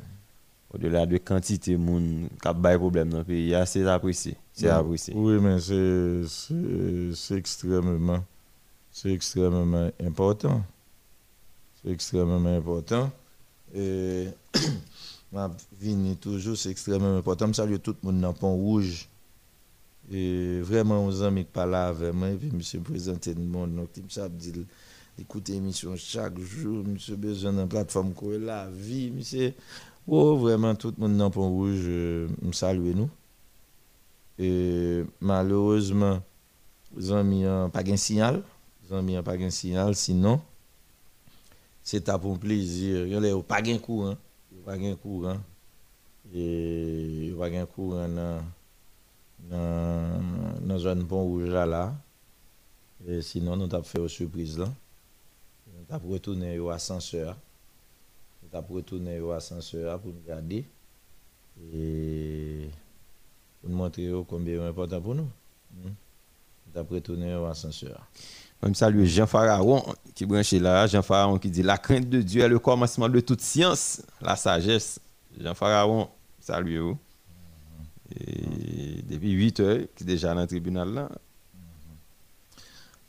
Au-delà 0.74 1.06
de 1.06 1.18
quantité 1.18 1.76
moun 1.78 2.28
qui 2.42 2.50
bail 2.60 2.78
problème 2.78 3.10
dans 3.10 3.20
le 3.20 3.24
pays, 3.24 3.56
c'est 3.66 3.88
apprécié, 3.88 4.36
c'est. 4.54 4.68
Oui, 5.16 5.40
mais 5.42 5.60
c'est- 5.60 6.28
c'est 6.28 7.14
c'est 7.16 7.36
extrêmement, 7.38 8.24
c'est 8.92 9.12
extrêmement 9.12 9.90
important. 10.04 10.62
C'est 11.84 11.92
extrêmement 11.92 12.56
important. 12.58 13.10
Et 13.74 14.28
ma 15.34 15.50
vie 15.82 16.16
toujours, 16.22 16.58
c'est 16.58 16.70
extrêmement 16.70 17.18
important. 17.18 17.48
Je 17.48 17.54
salue 17.54 17.78
tout 17.82 17.96
le 18.04 18.12
monde 18.12 18.22
dans 18.22 18.30
le 18.30 18.34
Pont 18.36 18.54
Rouge. 18.56 19.08
Et 20.12 20.60
vraiment, 20.62 21.06
aux 21.06 21.24
amis 21.24 21.46
qui 21.46 21.52
parlent 21.52 21.76
avec 21.76 22.14
moi, 22.14 22.30
et 22.30 22.36
puis 22.36 22.52
monsieur 22.52 22.80
présenté 22.80 23.34
le 23.34 23.42
monde, 23.42 23.76
donc 23.76 23.90
il 23.98 24.04
me 24.04 24.30
dit 24.30 24.54
écouter 25.20 25.54
l'émission 25.54 25.96
chaque 25.96 26.40
jour, 26.40 26.84
monsieur 26.86 27.16
besoin 27.16 27.54
d'une 27.54 27.68
plateforme 27.68 28.14
pour 28.14 28.32
la 28.32 28.70
vie, 28.70 29.12
monsieur. 29.12 29.54
Oh, 30.08 30.38
vraiment, 30.38 30.76
tout 30.76 30.94
le 30.96 31.02
monde 31.02 31.18
dans 31.18 31.26
le 31.26 31.32
Pont 31.32 31.50
Rouge, 31.50 31.80
euh, 31.88 32.28
me 32.42 32.52
salue 32.52 32.94
nous. 32.94 33.10
Et 34.38 35.04
malheureusement, 35.20 36.22
les 36.96 37.12
amis 37.12 37.42
n'ont 37.42 37.70
pas 37.70 37.82
de 37.82 37.96
signal. 37.96 38.44
Amis 38.92 39.16
n'ont 39.16 39.24
pas 39.24 39.38
de 39.38 39.50
signal. 39.50 39.96
Sinon, 39.96 40.40
c'est 41.82 42.08
à 42.10 42.20
pour 42.20 42.38
plaisir. 42.38 43.08
Ils 43.08 43.20
n'ont 43.20 43.42
pas 43.42 43.64
de 43.64 43.78
courant. 43.78 44.16
Ils 44.52 44.58
n'ont 44.58 44.64
pas 44.64 44.78
de 44.78 44.94
courant. 44.94 45.38
Ils 46.34 47.36
pas 47.38 47.50
de 47.50 47.66
courant 47.66 48.08
dans 49.50 50.22
dans 50.62 50.74
la 50.74 50.80
zone 50.80 51.06
pont 51.06 51.24
rouge 51.24 51.50
là, 51.50 51.66
là. 51.66 51.94
Et 53.08 53.22
sinon, 53.22 53.56
nous 53.56 53.74
avons 53.74 53.84
fait 53.84 54.00
une 54.00 54.10
surprise 54.10 54.58
là. 54.58 54.68
Nous 55.68 55.96
avons 55.96 56.10
retourné 56.10 56.58
au 56.60 56.70
ascenseur. 56.70 57.38
Nous 58.44 58.58
avons 58.58 58.76
retourné 58.76 59.20
au 59.20 59.32
ascenseur 59.32 60.00
pour 60.00 60.12
nous 60.12 60.22
garder. 60.28 60.66
Et 61.74 62.70
pour 63.62 63.70
nous 63.70 63.78
montrer 63.78 64.12
combien 64.28 64.60
c'est 64.60 64.68
important 64.68 65.02
pour 65.02 65.16
nous. 65.16 65.30
Hmm? 65.72 65.90
Avons 66.76 66.96
retourné 66.96 67.36
au 67.36 67.46
ascenseur. 67.46 68.02
Je 68.64 68.74
salue 68.74 69.06
Jean 69.06 69.28
Pharaon 69.28 69.84
qui 70.16 70.26
branché 70.26 70.60
là, 70.60 70.88
Jean 70.88 71.04
Pharaon 71.04 71.38
qui 71.38 71.52
dit 71.52 71.62
la 71.62 71.78
crainte 71.78 72.10
de 72.10 72.22
Dieu 72.22 72.42
est 72.42 72.48
le 72.48 72.58
commencement 72.58 73.08
de 73.08 73.20
toute 73.20 73.42
science, 73.42 74.02
la 74.22 74.36
sagesse. 74.36 75.00
Jean 75.40 75.54
Pharaon, 75.54 76.10
salut 76.40 76.80
vous. 76.80 76.98
Depuis 79.16 79.32
8 79.32 79.60
heures, 79.60 79.80
qui 79.96 80.04
est 80.04 80.08
déjà 80.08 80.34
dans 80.34 80.42
le 80.42 80.48
tribunal 80.48 80.94
là. 80.94 81.10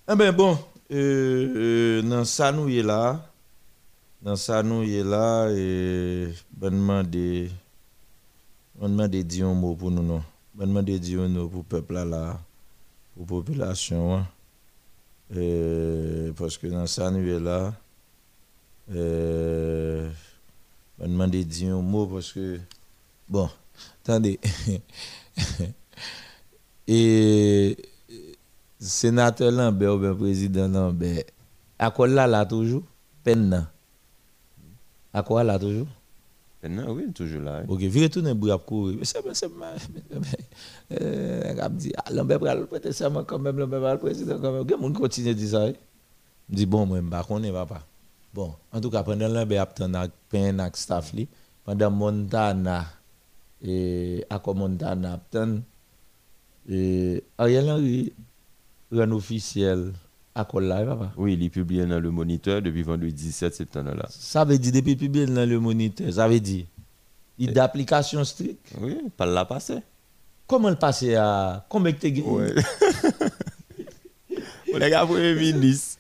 Eh 0.09 0.15
ben 0.15 0.33
bon, 0.33 0.57
euh, 0.93 1.53
euh, 1.57 2.03
dans 2.03 2.25
ça 2.25 2.53
nous 2.53 2.69
est 2.69 2.83
là, 2.83 3.29
dans 4.23 4.37
ça 4.37 4.63
nous 4.63 4.83
est 4.85 5.03
là, 5.03 5.49
et 5.51 6.29
demander, 6.53 7.51
ben 8.77 8.89
demander 8.89 9.25
dire 9.25 9.49
un 9.49 9.55
mot 9.55 9.75
pour 9.75 9.91
nous 9.91 10.03
non, 10.03 10.23
ben 10.55 10.67
demander 10.67 10.99
dire 11.01 11.23
un 11.23 11.29
mot 11.29 11.49
pour 11.49 11.59
le 11.59 11.65
peuple 11.65 11.95
là, 11.95 12.39
pour 13.15 13.23
la 13.23 13.27
population, 13.27 14.15
hein. 14.15 14.27
Euh, 15.35 16.33
parce 16.37 16.57
que 16.57 16.69
dans 16.69 16.87
ça 16.87 17.11
nous 17.11 17.29
est 17.29 17.41
là, 17.41 17.75
euh, 18.95 20.09
ben 20.99 21.09
demander 21.09 21.45
dire 21.45 21.75
un 21.75 21.83
mot 21.83 22.07
parce 22.07 22.33
que, 22.33 22.61
bon, 23.29 23.51
attendez, 24.05 24.39
et 26.87 27.77
sénateur 28.79 29.51
Lambert 29.51 29.95
ou 29.95 29.99
bien 29.99 30.15
président 30.15 30.69
Lambert, 30.69 31.25
à 31.79 31.91
quoi 31.91 32.09
là, 32.09 32.27
là 32.27 32.47
toujours? 32.47 32.83
Peine. 33.25 33.67
À 35.13 35.23
quoi 35.23 35.43
là 35.45 35.59
toujours? 35.59 35.87
Maintenant, 36.63 36.93
oui, 36.93 37.13
toujours 37.13 37.43
là. 37.43 37.63
Ok, 37.69 37.81
virez 37.81 38.09
tout 38.09 38.23
pour 38.35 38.51
ap 38.53 38.65
courir. 38.65 38.97
Mais 38.99 39.05
c'est 39.05 39.23
c'est 39.35 39.49
dit 41.71 41.93
Lambert 42.11 42.41
pral 42.41 42.67
prêter 42.67 42.93
serment 42.93 43.25
quand 43.25 43.39
même 43.39 43.59
Lambert 43.59 43.81
pral 43.81 43.99
président 43.99 44.39
quand 44.41 44.53
même. 44.53 44.81
Moun 44.81 44.93
continue 44.93 45.35
dire 45.35 45.49
ça. 45.49 45.67
Me 45.67 45.75
dit 46.49 46.67
bon 46.67 46.87
moi 46.87 47.01
m'pa 47.01 47.23
connaît 47.23 47.53
papa. 47.53 47.83
Bon, 48.33 48.55
en 48.73 48.81
tout 48.81 48.91
cas 48.91 49.03
pendant 49.03 49.29
Lambert 49.29 49.75
tan 49.75 49.95
ak 49.95 50.11
pen 50.29 50.61
ak 50.61 50.77
staff 50.77 51.13
pendant 51.65 51.91
Montana 51.91 52.87
et 53.63 54.25
à 54.29 54.41
Montana 54.45 55.15
ap 55.15 55.31
tan 55.31 55.63
et 56.69 57.23
Ariel 57.39 57.71
Henry 57.71 58.13
rend 58.93 59.11
officiel 59.13 59.93
accord 60.35 60.61
là 60.61 60.85
papa. 60.85 61.13
Oui, 61.17 61.35
il 61.35 61.43
est 61.45 61.49
publié 61.51 61.85
dans 61.87 62.01
le 62.01 62.11
moniteur 62.11 62.61
depuis 62.63 62.83
vendredi 62.83 63.13
17 63.13 63.55
septembre 63.55 63.95
là. 63.95 64.07
Ça 64.11 64.45
veut 64.45 64.59
dire 64.59 64.73
depuis 64.73 64.97
publié 64.97 65.27
dans 65.27 65.49
le 65.49 65.59
moniteur, 65.61 66.13
ça 66.13 66.29
veut 66.29 66.41
dire 66.41 66.67
il 67.39 67.53
d'application 67.53 68.25
stricte? 68.25 68.73
Oui, 68.81 68.97
pas 69.17 69.27
la 69.27 69.45
passé. 69.45 69.75
Comment 70.47 70.71
le 70.71 70.77
passer 70.77 71.15
à 71.17 71.67
combien 71.69 71.93
que 71.93 72.01
tu 72.01 72.11
gagné 72.13 72.29
Ouais. 72.31 72.55
Mon 74.73 74.79
gars, 74.79 75.05
premier 75.07 75.35
ministre. 75.35 75.99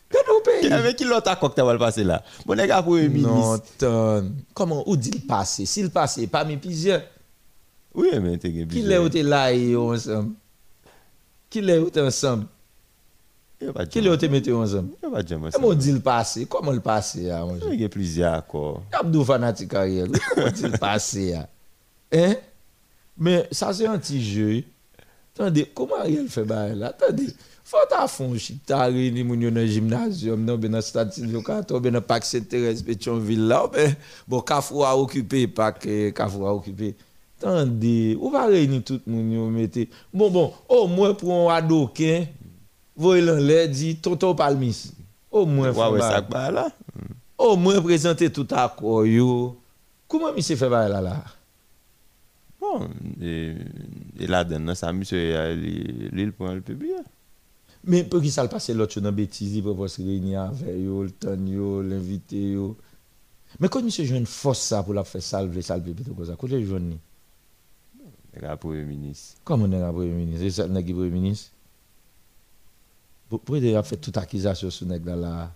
Avec 0.70 0.96
qui 0.96 1.05
l'autre 1.05 1.31
accord 1.31 1.50
que 1.55 1.61
tu 1.61 1.66
vas 1.66 1.72
le 1.72 1.79
passer 1.79 2.05
là? 2.05 2.22
Mon 2.46 2.55
gars, 2.55 2.83
premier 2.83 3.09
Non, 3.09 3.52
ministre. 3.52 3.66
ton. 3.79 4.33
Comment 4.55 4.88
où 4.88 4.96
dit 4.96 5.11
le 5.11 5.20
passé? 5.26 5.66
S'il 5.66 5.90
passé 5.90 6.26
parmi 6.26 6.57
plusieurs, 6.57 7.02
Oui, 7.94 8.09
mais 8.20 8.37
t'es 8.38 8.48
bien 8.50 8.66
qui 8.66 8.83
l'a 8.83 9.00
été 9.02 9.22
là 9.22 9.52
et 9.52 9.74
ensemble? 9.76 10.33
Qui 11.48 11.61
l'a 11.61 11.76
été 11.76 12.00
ensemble 12.00 12.46
Qui 13.90 14.00
l'a 14.00 14.14
été 14.14 14.28
mis 14.28 14.52
ensemble 14.52 14.90
Comment 15.52 15.74
dit 15.74 15.92
le 15.92 16.00
passé 16.00 16.46
Comment 16.46 16.72
le 16.72 16.80
passé 16.80 17.30
Il 17.70 17.80
y 17.80 17.85
a 17.85 17.88
plusieurs 17.88 18.35
accords. 18.35 18.82
Abdou 18.92 19.24
fanatique 19.24 19.74
Ariel. 19.74 20.11
Comment 20.35 20.50
dit 20.50 20.62
le 20.62 20.78
passé? 20.78 21.35
Hein 22.12 22.35
Mais 23.16 23.48
ça 23.50 23.72
c'est 23.72 23.87
un 23.87 23.98
petit 23.98 24.22
jeu. 24.22 24.62
Attendez, 25.35 25.70
comment 25.74 25.96
Ariel 25.96 26.28
fait 26.28 26.44
là 26.44 26.88
Attendez, 26.88 27.28
faut 27.66 27.78
ta 27.90 28.06
fond 28.06 28.37
chita 28.38 28.85
réuni 28.87 29.24
moun 29.24 29.42
yo 29.42 29.50
dans 29.50 29.66
gymnasium, 29.66 30.44
non 30.44 30.56
ben 30.56 30.70
dans 30.70 30.80
stade 30.80 31.12
Silvio 31.12 31.42
Cato, 31.42 31.80
ben 31.80 31.92
dans 31.92 32.00
parc 32.00 32.24
Saint-Thérèse 32.24 32.80
Pétionville 32.82 33.48
là, 33.48 33.66
ben 33.72 33.92
bon 34.28 34.40
Kafou 34.40 34.85
a 34.85 34.96
occupé 34.96 35.48
parc 35.48 35.85
eh, 35.87 36.12
Kafou 36.12 36.46
a 36.46 36.54
occupé. 36.54 36.94
Attendez, 37.38 38.16
ou 38.18 38.31
va 38.31 38.46
réunir 38.46 38.83
tout 38.83 39.01
yo 39.07 39.51
mettez. 39.51 39.90
Bon 40.12 40.31
bon, 40.31 40.53
au 40.68 40.87
moins 40.87 41.12
pour 41.12 41.51
un 41.51 41.55
adoquin, 41.55 42.25
voyez 42.96 43.22
l'air 43.22 43.68
dit 43.68 43.96
Toto 43.96 44.35
Palmis. 44.35 44.92
Au 45.31 45.44
moins 45.44 45.70
Ouais, 45.72 46.01
ça 46.01 46.20
va 46.22 46.51
là. 46.51 46.68
au 47.37 47.57
moins 47.57 47.81
présenter 47.83 48.31
tout 48.33 48.46
accord 48.51 49.05
yo. 49.07 49.57
Comment 50.09 50.33
monsieur 50.33 50.57
fait 50.57 50.68
là 50.70 51.01
là? 51.01 51.25
Bon, 52.59 52.88
et, 53.20 53.55
et 54.18 54.27
là-dedans, 54.27 54.75
ça, 54.75 54.92
monsieur, 54.92 55.53
l'île 56.12 56.33
pour 56.33 56.49
le 56.49 56.61
public. 56.62 56.92
Mais 57.85 58.03
pour 58.03 58.22
qui 58.22 58.31
ça 58.31 58.42
le 58.42 58.49
passe 58.49 58.70
l'autre 58.70 58.94
chose 58.94 59.03
dans 59.03 59.12
bêtise, 59.12 59.55
il 59.57 59.62
propose 59.62 59.92
se 59.92 60.03
réunir 60.03 60.40
avec 60.40 60.75
yo, 60.77 61.03
le 61.03 61.11
temps 61.11 61.37
yo, 61.46 61.83
l'invité 61.83 62.53
yo. 62.53 62.77
Mais 63.61 63.68
quand 63.68 63.83
monsieur 63.83 64.05
joue 64.05 64.16
une 64.16 64.27
force 64.27 64.61
ça 64.61 64.83
pour 64.83 64.94
la 64.94 65.05
faire 65.05 65.22
salver, 65.22 65.61
salver 65.61 65.94
comme 66.16 66.25
ça, 66.25 66.35
côté 66.35 66.64
jeune 66.64 66.88
ni. 66.88 66.99
Le 68.37 68.42
gars, 68.42 68.57
premier 68.57 68.85
ministre. 68.85 69.38
Comment 69.44 69.64
on 69.64 69.72
est 69.72 69.81
un 69.81 69.92
premier 69.92 70.12
ministre? 70.12 70.49
C'est 70.51 70.68
nèg 70.68 70.85
qui 70.87 70.92
premier 70.92 71.11
ministre? 71.11 71.51
Pour 73.29 73.40
pour 73.40 73.57
a 73.57 73.83
fait 73.83 73.96
toute 73.96 74.16
accusation 74.16 74.70
sur 74.70 74.87
nèg 74.87 75.05
là. 75.07 75.51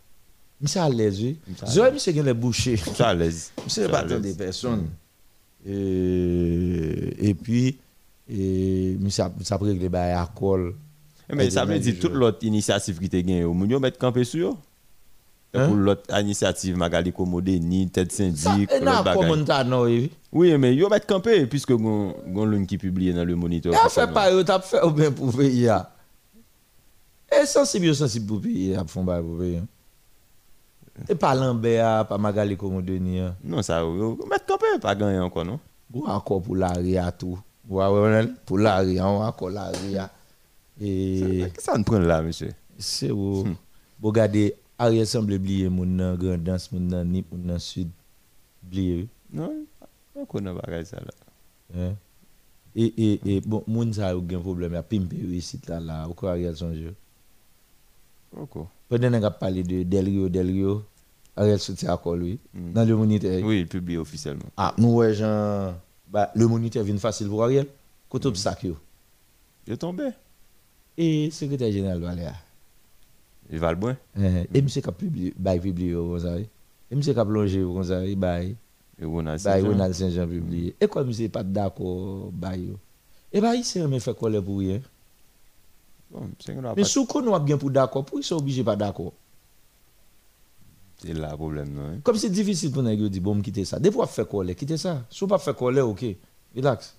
Monsieur 0.61 0.81
à 0.81 0.89
l'aise. 0.89 1.21
Monsieur 1.47 1.67
Zoé 1.67 1.91
monsieur 1.93 2.13
gen 2.13 2.25
les 2.25 2.35
boucher. 2.35 2.77
Ça 2.77 3.09
à 3.09 3.15
l'aise. 3.15 3.53
Monsieur 3.65 3.89
pas 3.89 4.01
à 4.01 4.05
l'aise. 4.05 4.21
des 4.23 4.35
personnes. 4.35 4.89
Et, 5.67 7.35
puis 7.35 7.79
et 8.29 8.97
monsieur 8.99 9.25
a- 9.25 9.33
ça 9.43 9.57
régler 9.59 9.89
bail 9.89 10.13
à 10.13 10.29
col. 10.35 10.75
Mais 11.33 11.51
ça 11.51 11.65
veut 11.65 11.79
dire 11.79 11.99
toute 12.01 12.13
l'autre 12.13 12.39
initiative 12.43 12.99
qui 12.99 13.09
te 13.09 13.17
gagné, 13.17 13.45
moun 13.45 13.69
yo 13.71 13.79
mettre 13.79 13.99
campé 13.99 14.25
sur. 14.25 14.57
Hein? 15.53 15.67
Pour 15.67 15.77
l'autre 15.77 16.03
initiative, 16.19 16.77
Magali 16.77 17.13
Komode, 17.13 17.49
ni 17.49 17.89
tête 17.89 18.13
Ça 18.13 18.25
syndic, 18.25 18.71
non 19.67 19.83
oui. 19.83 20.11
Oui, 20.33 20.57
mais 20.57 20.75
yo 20.77 20.89
mettre 20.89 21.07
campé 21.07 21.45
puisque 21.47 21.71
l'une 21.71 22.67
qui 22.67 22.79
publié 22.79 23.13
dans 23.13 23.25
le 23.25 23.35
moniteur. 23.35 23.75
Et 23.75 23.89
fait 23.89 24.07
pas 24.13 24.31
yo 24.31 24.45
t'a 24.45 24.61
fait 24.61 24.81
ou 24.85 24.91
bien 24.91 25.11
pour 25.11 25.43
ya. 25.43 25.91
Et 27.33 27.47
sensible 27.47 27.87
yo 27.87 27.95
sensible 27.95 28.27
pour 28.27 28.41
payer, 28.41 28.77
a 28.77 28.85
font 28.85 29.03
bail 29.03 29.23
pour 29.23 29.39
payer. 29.39 29.63
Et 31.09 31.15
pas 31.17 31.35
Lambert, 31.35 32.07
pas 32.07 32.19
Magali 32.19 32.57
Komodeni. 32.57 33.19
hein. 33.19 33.35
Non, 33.43 33.61
ça 33.63 33.81
yo 33.81 34.19
mettre 34.31 34.47
campé 34.47 34.67
pas 34.81 34.95
gagné 34.95 35.19
encore 35.19 35.45
non? 35.45 35.59
Ou 35.93 36.07
encore 36.07 36.43
pour 36.43 36.55
l'aria 36.55 37.11
tout. 37.11 37.39
Pour 38.47 38.59
l'aria, 38.59 39.09
on 39.09 39.23
encore 39.23 39.51
l'aria. 39.51 40.11
Et 40.81 41.45
que 41.55 41.63
ça 41.63 41.77
nous 41.77 41.85
prend 41.85 41.99
là, 41.99 42.23
monsieur 42.23 42.53
c'est 42.79 43.11
où, 43.11 43.45
vous 43.45 44.09
regardez 44.09 44.55
Ariel 44.81 45.07
semble 45.07 45.35
oublier 45.37 45.69
moun 45.69 45.99
nan 45.99 46.17
Grandance, 46.17 46.71
moun 46.73 46.87
nan 46.89 47.11
Nip, 47.13 47.27
moun 47.31 47.45
nan 47.45 47.59
Sud. 47.61 47.91
Oublier. 48.65 49.09
Non, 49.31 49.53
on 50.17 50.25
connaît 50.25 50.55
pas 50.55 50.85
ça 50.85 50.97
là. 50.97 51.13
Hein? 51.77 51.95
Et, 52.75 52.87
et, 52.97 53.21
et 53.27 53.41
bon, 53.43 53.63
moun 53.67 53.93
sa 53.93 54.13
yo 54.15 54.23
gen 54.27 54.41
problème, 54.41 54.73
ya 54.73 54.83
pimpe 54.83 55.13
réussite 55.13 55.69
là, 55.69 55.81
là, 55.81 56.09
ou 56.09 56.15
quoi 56.15 56.31
Ariel 56.33 56.57
songe? 56.57 56.79
Yo? 56.79 56.91
Pourquoi 58.31 58.69
Pendant 58.89 59.11
qu'on 59.11 59.23
a 59.23 59.31
parlé 59.31 59.63
de 59.63 59.83
Del 59.83 60.07
Rio, 60.07 60.29
Del 60.31 60.47
Rio, 60.47 60.83
Ariel 61.37 61.59
soutient 61.59 61.93
encore 61.93 62.17
lui, 62.17 62.39
dans 62.55 62.85
le 62.85 62.97
moniteur. 62.97 63.43
Oui, 63.45 63.61
il 63.61 63.67
publie 63.69 63.99
officiellement. 63.99 64.49
Ah, 64.57 64.75
nous, 64.79 64.95
ouais, 64.95 65.13
Jean, 65.13 65.75
bah, 66.09 66.31
le 66.35 66.47
moniteur 66.47 66.85
vient 66.85 66.97
facile 66.97 67.29
pour 67.29 67.45
Ariel, 67.45 67.67
côté 68.09 68.29
obstacle 68.29 68.69
yo. 68.69 68.77
Il 69.67 69.75
est 69.75 69.77
tombé. 69.77 70.09
Et 70.97 71.31
secrétaire 71.31 71.71
général 71.71 72.01
Valéa. 72.01 72.35
Valbouin. 73.59 73.97
Eh, 74.19 74.47
et 74.55 74.63
monsieur 74.63 74.81
qui 74.81 74.89
a 74.89 74.93
publié, 74.93 75.35
publié, 75.61 75.95
vous 75.95 76.21
savez. 76.21 76.49
Et 76.91 76.95
monsieur 76.95 77.13
qui 77.13 77.19
a 77.19 77.25
plongé, 77.25 77.63
vous 77.63 77.83
savez, 77.83 78.15
bail. 78.15 78.57
Et 79.01 79.05
Ronald 79.05 79.41
Saint-Jean 79.41 80.27
publié. 80.27 80.75
Et 80.81 80.87
comme 80.87 81.09
monsieur 81.09 81.29
pas 81.29 81.43
d'accord, 81.43 82.31
bail. 82.33 82.69
Et 83.33 83.39
eh 83.39 83.41
bail, 83.41 83.65
c'est 83.65 83.81
un 83.81 83.99
fait 84.01 84.15
quoi 84.15 84.31
pour 84.43 84.59
rien. 84.59 84.81
Bon, 86.11 86.29
mais 86.77 86.85
sous 86.85 87.07
qu'on 87.07 87.33
a 87.33 87.39
bien 87.39 87.57
pour 87.57 87.71
d'accord, 87.71 88.05
pour 88.05 88.19
ils 88.19 88.25
sont 88.25 88.37
obligés 88.37 88.65
pas 88.65 88.75
d'accord. 88.75 89.13
C'est 90.99 91.15
là 91.15 91.31
le 91.31 91.37
problème, 91.37 91.73
non? 91.73 92.01
Comme 92.03 92.17
c'est 92.17 92.31
difficile 92.31 92.73
pour 92.73 92.83
nous 92.83 93.09
dire, 93.09 93.23
bon, 93.23 93.41
quitter 93.41 93.65
ça. 93.65 93.79
Des 93.79 93.91
fois, 93.91 94.07
faire 94.07 94.29
coller, 94.29 94.55
quitter 94.55 94.77
ça. 94.77 95.05
Si 95.09 95.21
vous 95.21 95.29
pas 95.29 95.39
faire 95.39 95.57
coller, 95.57 95.81
ok, 95.81 96.05
relax. 96.55 96.95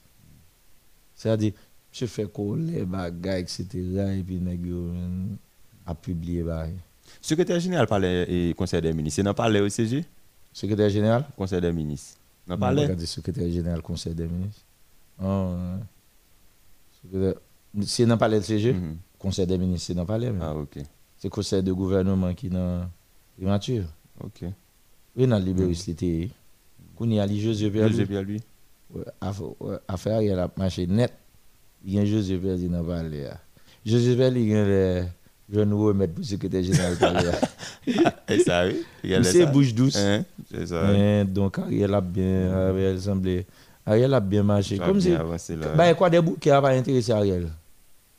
C'est-à-dire, 1.14 1.54
je 1.92 2.06
fais 2.06 2.26
coller, 2.26 2.84
bagay, 2.84 3.42
etc. 3.42 3.68
Et 4.18 4.24
puis, 4.24 4.40
nous 4.40 5.38
a 5.92 5.96
publié, 5.96 6.44
bah. 6.44 6.66
Secrétaire 7.22 7.60
général 7.60 7.88
parlait 7.88 8.26
et 8.30 8.54
conseil 8.54 8.82
des 8.82 8.94
ministres. 8.94 9.18
C'est 9.18 9.24
dans 9.24 9.34
parler 9.34 9.60
au 9.60 9.70
CG? 9.70 10.04
Secrétaire 10.54 10.90
général? 10.90 11.26
Conseil 11.38 11.62
des 11.62 11.72
ministres. 11.72 12.18
Non, 12.48 12.58
parler? 12.58 12.84
Regardez, 12.84 13.06
secrétaire 13.06 13.50
général, 13.52 13.82
conseil 13.82 14.16
des 14.16 14.28
ministres. 14.28 14.62
Oh. 15.24 15.54
Secrétaire- 17.04 17.40
C'est 17.84 18.06
dans 18.06 18.16
le 18.16 18.20
palais 18.20 18.40
de 18.40 18.44
CG, 18.44 18.74
Mhm. 18.74 18.98
conseil 19.18 19.48
des 19.48 19.58
ministres, 19.58 19.88
c'est 19.88 19.94
le 19.94 20.06
palais. 20.06 20.32
mais 20.32 20.40
Ah, 20.44 20.56
ok. 20.56 20.80
C'est 21.18 21.30
conseil 21.30 21.64
de 21.64 21.72
gouvernement 21.72 22.34
qui 22.34 22.48
est 22.48 22.50
dans 22.50 22.90
primature. 23.38 23.86
Ok. 24.24 24.44
Oui, 25.16 25.28
dans 25.28 25.40
le 25.40 25.74
c'était. 25.74 26.30
Qu'on 26.98 27.10
y 27.10 27.20
a 27.20 27.26
li 27.26 27.40
José 27.40 27.72
José 27.72 27.72
Perlu. 27.72 28.08
Pierre, 28.08 28.24
lui. 28.24 28.42
Affaire, 29.88 30.22
il 30.22 30.32
a 30.32 30.50
marché 30.58 30.86
net. 30.88 31.14
Il 31.86 31.94
y 31.94 32.00
a 32.00 32.04
Perlu 32.40 32.68
dans 32.68 32.82
le 32.82 32.88
palais. 32.88 33.24
là. 33.24 33.38
José 33.86 34.16
Perlu, 34.16 34.42
il 34.42 34.48
y 34.50 34.56
a 34.56 35.06
le 35.52 35.60
jeune 35.60 35.74
remettre 35.74 36.14
pour 36.14 36.22
le 36.22 36.26
secrétaire 36.26 36.64
général. 36.64 36.98
Et 38.30 38.40
ça, 38.40 38.66
oui. 38.66 38.86
C'est 39.24 39.46
bouche 39.46 39.74
douce. 39.74 39.98
Hein? 39.98 40.24
C'est 40.50 40.68
ça. 40.68 40.88
Hein, 40.88 41.26
donc, 41.26 41.60
Ariel 41.60 41.94
a 41.94 42.02
bien, 42.02 42.70
Ariel 42.70 43.02
semblait. 43.02 43.46
Ariel 43.86 44.14
a 44.14 44.20
bien 44.20 44.44
marché. 44.44 44.78
Ça 44.78 44.86
Comme 44.86 45.00
bien 45.00 45.38
si. 45.38 45.56
là. 45.56 45.68
Bah, 45.76 45.94
quoi 45.94 46.10
des 46.10 46.22
bouquets 46.22 46.52
a 46.52 46.62
pas 46.62 46.70
intéressé 46.70 47.12
Ariel? 47.12 47.50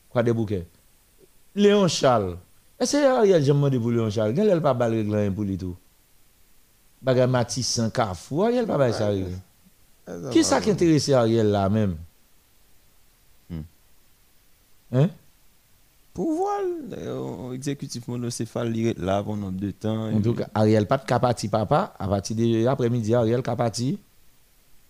Quoi 0.09 0.21
des 0.21 0.33
bouquets? 0.33 0.67
Léon 1.55 1.87
Charles. 1.87 2.37
Est-ce 2.79 2.97
que 2.97 3.05
Ariel, 3.05 3.41
j'ai 3.41 3.47
demandé 3.47 3.79
pour 3.79 3.91
Léon 3.91 4.09
Charles? 4.09 4.33
Quel 4.35 4.49
est 4.49 4.55
le 4.55 4.61
pas 4.61 4.73
bal 4.73 4.91
réglant 4.93 5.31
pour 5.33 5.43
lui 5.43 5.57
tout? 5.57 5.75
Bagay 7.01 7.27
Matisse 7.27 7.67
sans 7.67 7.89
Carrefour, 7.89 8.45
Ariel 8.45 8.65
pas 8.65 8.77
bail 8.77 8.93
ça 8.93 9.07
Ariel? 9.07 9.37
Qui 10.31 10.43
ça 10.43 10.61
qui 10.61 10.71
intéresse 10.71 11.09
Ariel 11.09 11.47
là 11.47 11.69
même? 11.69 11.95
Hmm. 13.49 13.61
Hein? 14.91 15.09
Pouvoir, 16.13 16.59
euh, 16.95 17.51
exécutif 17.53 18.07
monocéphale, 18.07 18.75
il 18.77 18.87
est 18.87 18.99
là 18.99 19.23
pendant 19.23 19.49
deux 19.51 19.73
temps. 19.73 20.11
En 20.13 20.21
tout 20.21 20.35
cas, 20.35 20.47
Ariel 20.53 20.85
pas 20.85 20.97
de 20.97 21.05
capati 21.05 21.47
papa, 21.47 21.95
à 21.97 22.07
partir 22.07 22.35
de 22.35 22.63
l'après-midi, 22.63 23.15
Ariel 23.15 23.41
capati. 23.41 23.97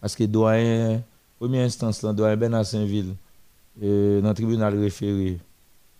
Parce 0.02 0.16
que 0.18 0.26
doyen, 0.26 1.02
première 1.40 1.66
instance, 1.66 2.02
là, 2.02 2.12
doyen 2.12 2.64
Saint-Ville, 2.66 3.16
euh, 3.82 4.20
dans 4.20 4.30
le 4.30 4.34
tribunal 4.34 4.78
référé, 4.78 5.40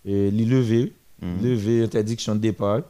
euh, 0.08 0.30
il 0.34 0.50
levé, 0.50 0.92
Mhm. 1.22 1.42
levé 1.42 1.84
interdiction 1.84 2.36
de 2.36 2.40
départ. 2.42 2.82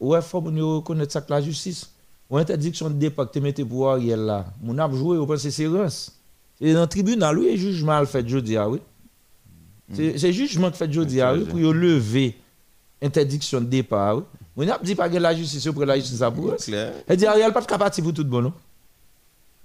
Ouais, 0.00 0.22
faut 0.22 0.40
nous 0.40 0.76
reconnaître 0.76 1.12
ça 1.12 1.20
que 1.20 1.30
la 1.30 1.42
justice? 1.42 1.90
Ou 2.30 2.38
interdiction 2.38 2.88
de 2.88 2.94
départ 2.94 3.28
que 3.28 3.34
tu 3.34 3.40
mettais 3.42 3.64
pour 3.66 3.90
Ariel 3.90 4.20
là? 4.20 4.46
Mon 4.62 4.78
a 4.78 4.90
joué, 4.90 5.18
on 5.18 5.26
pense 5.26 5.42
que 5.42 5.50
c'est 5.50 5.64
dans 6.72 6.80
le 6.80 6.86
tribunal, 6.86 7.38
oui, 7.38 7.54
le 8.00 8.06
fait 8.06 8.26
jeudi, 8.26 8.56
ah 8.56 8.68
oui. 8.68 8.80
C'est 9.92 10.32
jugement 10.32 10.70
qui 10.70 10.78
fait 10.78 10.96
oui, 10.96 11.44
pour 11.44 11.72
lever 11.72 12.34
interdiction 13.02 13.60
de 13.60 13.66
départ. 13.66 14.16
oui. 14.16 14.22
Mon 14.56 14.68
a 14.70 14.78
dit 14.82 14.94
pas 14.94 15.08
que 15.08 15.16
la 15.18 15.34
justice, 15.34 15.68
pour 15.68 15.84
la 15.84 15.96
justice, 15.96 16.18
ça 16.18 16.30
pour. 16.30 16.54
Elle 17.06 17.16
dit 17.16 17.26
Ariel 17.26 17.52
pas 17.52 17.60
de 17.60 17.66
capacité 17.66 18.02
pour 18.02 18.14
tout 18.14 18.24
bon. 18.24 18.52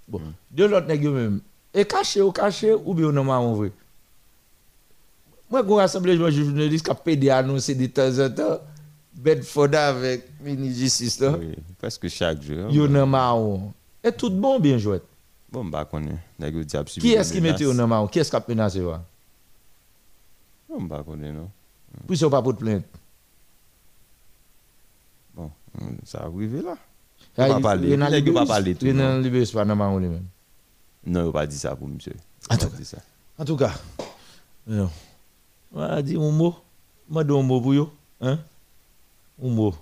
Bon, 0.07 0.21
de 0.51 0.65
l'autre 0.65 0.87
nèg 0.87 1.07
même. 1.07 1.39
Et 1.73 1.85
caché 1.85 2.21
ou 2.21 2.31
caché 2.31 2.73
ou 2.73 2.93
bien 2.93 3.15
en 3.15 3.53
vrai. 3.53 3.71
Moi 5.49 5.63
go 5.63 5.75
rassemblement 5.75 6.25
de 6.25 6.31
journalistes 6.31 6.85
qui 6.85 6.95
pédé 7.03 7.29
annoncer 7.29 7.75
de 7.75 7.85
temps 7.87 8.19
en 8.19 8.29
temps 8.29 8.59
Bedford 9.13 9.73
avec 9.75 10.27
mini 10.43 10.73
justice 10.73 11.19
là. 11.19 11.35
Oui, 11.39 11.55
presque 11.77 12.09
chaque 12.09 12.41
jour. 12.41 12.69
Yo 12.69 12.87
nan 12.87 13.09
marron. 13.09 13.71
Et 14.03 14.11
tout 14.11 14.29
bon 14.29 14.59
bien 14.59 14.77
joué. 14.77 14.99
Bon, 15.51 15.65
bah, 15.65 15.87
subi 16.87 17.07
Qui 17.07 17.13
est-ce 17.13 17.33
qui 17.33 17.41
mette 17.41 17.59
menaces. 17.59 17.79
au 17.79 17.87
marron? 17.87 18.07
Qui 18.07 18.19
est-ce 18.19 18.29
qui 18.29 18.35
a 18.35 18.43
menacé 18.47 18.81
Bon, 20.71 20.83
bah, 20.83 21.03
qu'on 21.05 21.21
est, 21.21 21.31
non. 21.31 21.49
Ça 22.15 22.29
pas 22.29 22.41
pour 22.41 22.55
plainte. 22.55 22.85
Bon, 25.35 25.51
hum, 25.79 25.97
ça 26.05 26.23
arrive 26.23 26.61
là. 26.63 26.77
Pas 27.35 27.49
il- 27.57 27.61
parler. 27.61 27.89
Pas 28.11 28.41
Libéris- 28.41 28.47
parler 28.47 28.75
tout, 28.75 28.85
Renan 28.85 29.15
non. 29.15 29.19
Libéris 29.21 29.51
pas 29.53 29.65
marron 29.75 29.97
lui-même. 29.99 30.25
Non, 31.05 31.27
il 31.27 31.31
pas 31.31 31.47
dit 31.47 31.57
ça 31.57 31.75
pour 31.75 31.87
monsieur. 31.87 32.13
En 32.49 32.55
Il 32.55 32.57
tout 32.59 32.69
pas 32.69 32.83
ça. 32.85 32.97
En 33.37 33.45
tout 33.45 33.57
cas, 33.57 33.73
non. 34.67 34.89
On 35.73 35.81
a 35.81 36.01
dit 36.01 36.15
un 36.15 36.31
mot. 36.31 36.55
Moi, 37.09 37.23
un 37.23 37.41
mot 37.43 37.61
pour 37.61 37.73
vous. 37.73 37.89
Hein? 38.21 38.39
Un 39.43 39.47
mot. 39.49 39.73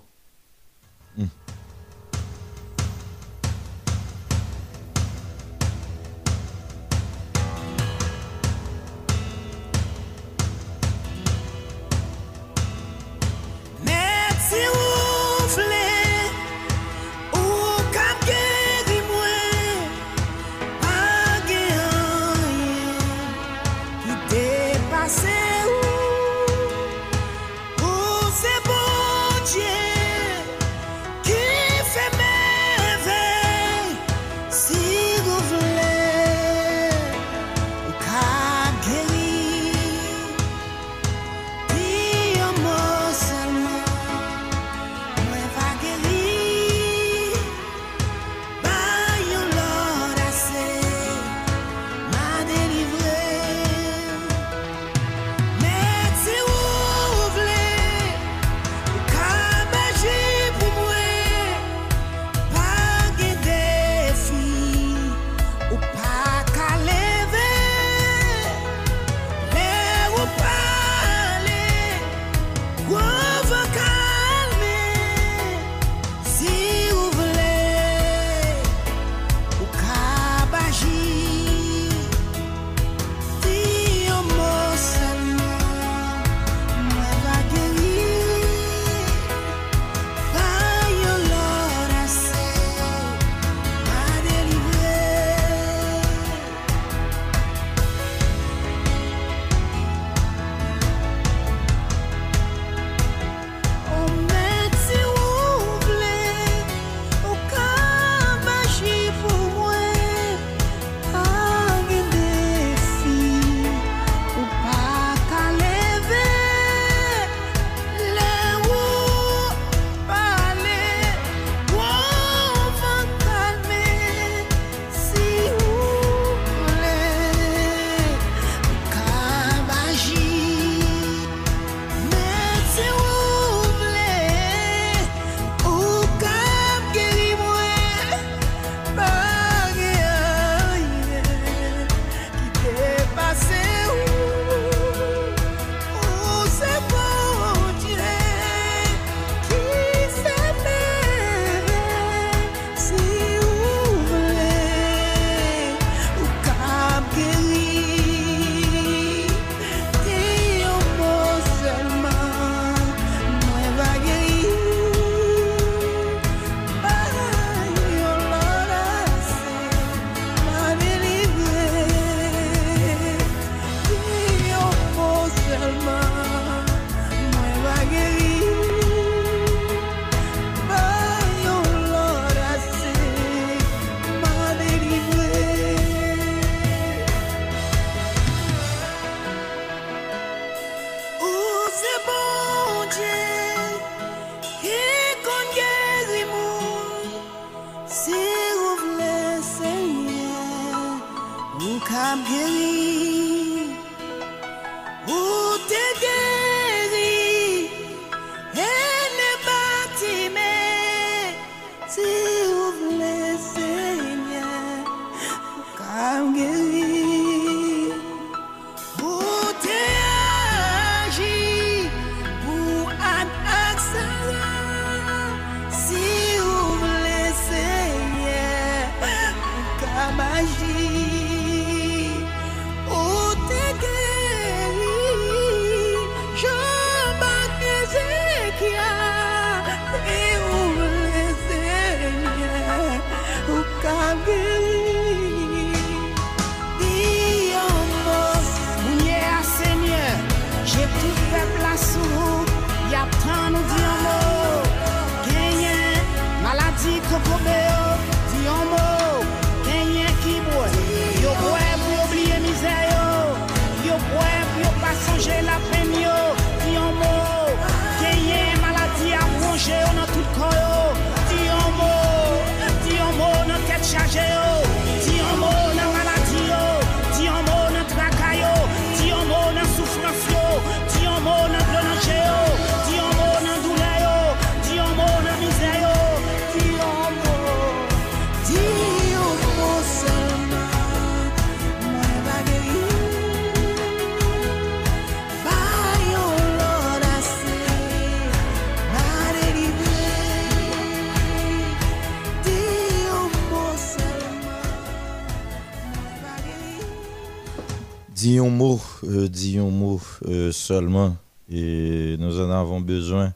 Seulement. 310.52 311.16
Et 311.48 312.16
nous 312.18 312.40
en 312.40 312.50
avons 312.50 312.80
besoin. 312.80 313.32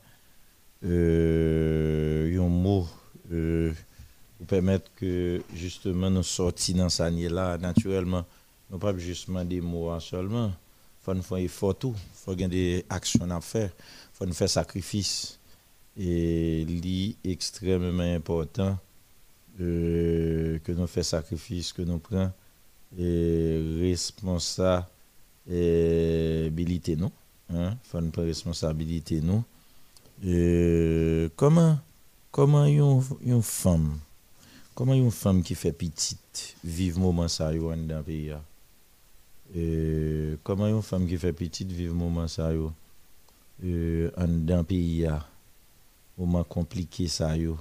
Euh, 0.85 2.39
un 2.39 2.49
mot 2.49 2.87
euh, 3.33 3.73
pour 4.37 4.47
permettre 4.47 4.91
que 4.97 5.41
justement 5.55 6.11
nous 6.11 6.23
sortions 6.23 6.77
dans 6.77 6.89
cette 6.89 7.07
année-là 7.07 7.57
naturellement. 7.59 8.25
Nous 8.71 8.79
pas 8.79 8.97
justement 8.99 9.45
des 9.45 9.61
mots 9.61 9.99
seulement. 10.01 10.49
Il 10.49 11.05
faut 11.05 11.15
nous 11.15 11.23
faire 11.23 11.39
effort 11.39 11.75
tout. 11.79 11.95
Il 11.97 12.19
faut 12.25 12.33
ait 12.33 12.49
des 12.49 12.85
actions 12.89 13.31
à 13.31 13.41
faire. 13.41 13.71
Il 13.77 14.17
faut 14.17 14.27
nous 14.27 14.35
faire 14.35 14.51
sacrifice. 14.51 15.39
Et 15.97 16.67
c'est 16.69 17.31
extrêmement 17.31 18.03
important 18.15 18.79
euh, 19.61 20.59
que 20.59 20.73
nous 20.73 20.87
faisons 20.87 21.09
sacrifice, 21.09 21.73
que 21.73 21.83
nous 21.83 21.99
prenons 21.99 22.33
et 22.99 23.79
responsabilité 23.81 24.93
nous 25.47 27.11
hein? 27.53 27.76
Faut 27.84 27.99
une 27.99 28.11
responsabilité 28.16 29.20
nous 29.20 29.45
et 30.24 31.28
comment 31.36 31.78
comment 32.30 32.64
une, 32.64 33.03
une 33.22 33.42
femme 33.42 33.99
comment 34.74 34.95
une 34.95 35.11
femme 35.11 35.42
qui 35.42 35.55
fait 35.55 35.72
petite 35.72 36.57
vive 36.64 36.99
moment 36.99 37.28
ça 37.28 37.53
yo 37.53 37.70
en 37.72 37.76
dans 37.76 38.03
pays 38.03 38.30
a? 38.30 38.42
et 39.55 40.36
comment 40.42 40.66
une 40.66 40.82
femme 40.82 41.07
qui 41.07 41.16
fait 41.16 41.32
petite 41.32 41.70
vive 41.70 41.92
moment 41.92 42.28
ça 42.28 42.53
yo 42.53 42.72
euh, 43.64 44.11
en 44.16 44.28
dans 44.28 44.59
le 44.59 44.64
pays 44.64 45.07
a? 45.07 45.26
moment 46.16 46.45
compliqué 46.45 47.09
ça 47.09 47.36
yo 47.36 47.59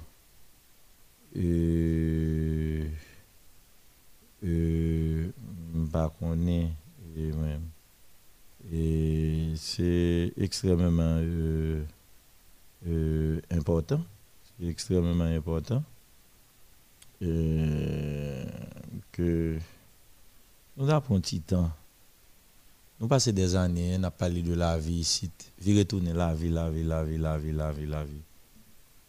euh, 1.36 2.84
euh, 4.44 5.28
pas 5.92 6.08
connaît 6.20 6.70
et 7.16 7.32
même 7.32 7.62
et 8.72 9.52
c'est 9.56 10.32
extrêmement 10.38 11.18
euh, 11.20 11.84
euh, 12.86 13.40
important. 13.50 14.00
C'est 14.58 14.66
extrêmement 14.66 15.24
important. 15.24 15.82
Que 19.12 19.58
nous 20.76 20.90
avons 20.90 21.16
un 21.16 21.20
petit 21.20 21.40
temps. 21.40 21.70
Nous 23.00 23.08
passons 23.08 23.32
des 23.32 23.56
années 23.56 23.96
on 23.98 24.02
a 24.02 24.10
parlé 24.10 24.42
de 24.42 24.54
la 24.54 24.76
vie 24.78 25.00
ici. 25.00 25.30
Vie 25.58 25.78
retourner 25.78 26.12
la 26.12 26.34
vie 26.34 26.50
la 26.50 26.68
vie 26.70 26.84
la 26.84 27.02
vie 27.04 27.16
la 27.16 27.38
vie 27.38 27.52
la 27.52 27.72
vie 27.72 27.86
la 27.86 28.04
vie. 28.04 28.20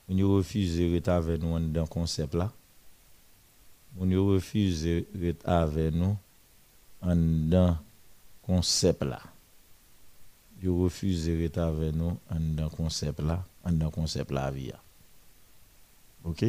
Nous 0.10 0.36
refusons 0.36 0.84
de 0.84 0.94
rester 0.94 1.12
avec 1.12 1.42
nous 1.42 1.60
dans 1.60 1.82
le 1.82 1.88
concept 1.88 2.36
là. 2.36 2.52
On 4.00 4.08
refuse 4.28 4.84
d'être 5.14 5.48
avec 5.48 5.94
nous 5.94 6.16
dans 7.02 7.78
concept 8.44 9.04
là 9.04 9.22
yo 10.66 10.84
refuse 10.84 11.26
d'être 11.26 11.60
avec 11.60 11.94
nous 11.96 12.18
en 12.30 12.40
dans 12.40 12.70
concept 12.70 13.20
là 13.22 13.44
en 13.64 13.72
dans 13.72 13.92
concept 13.92 14.32
la 14.32 14.50
vie. 14.52 14.72
OK? 16.24 16.46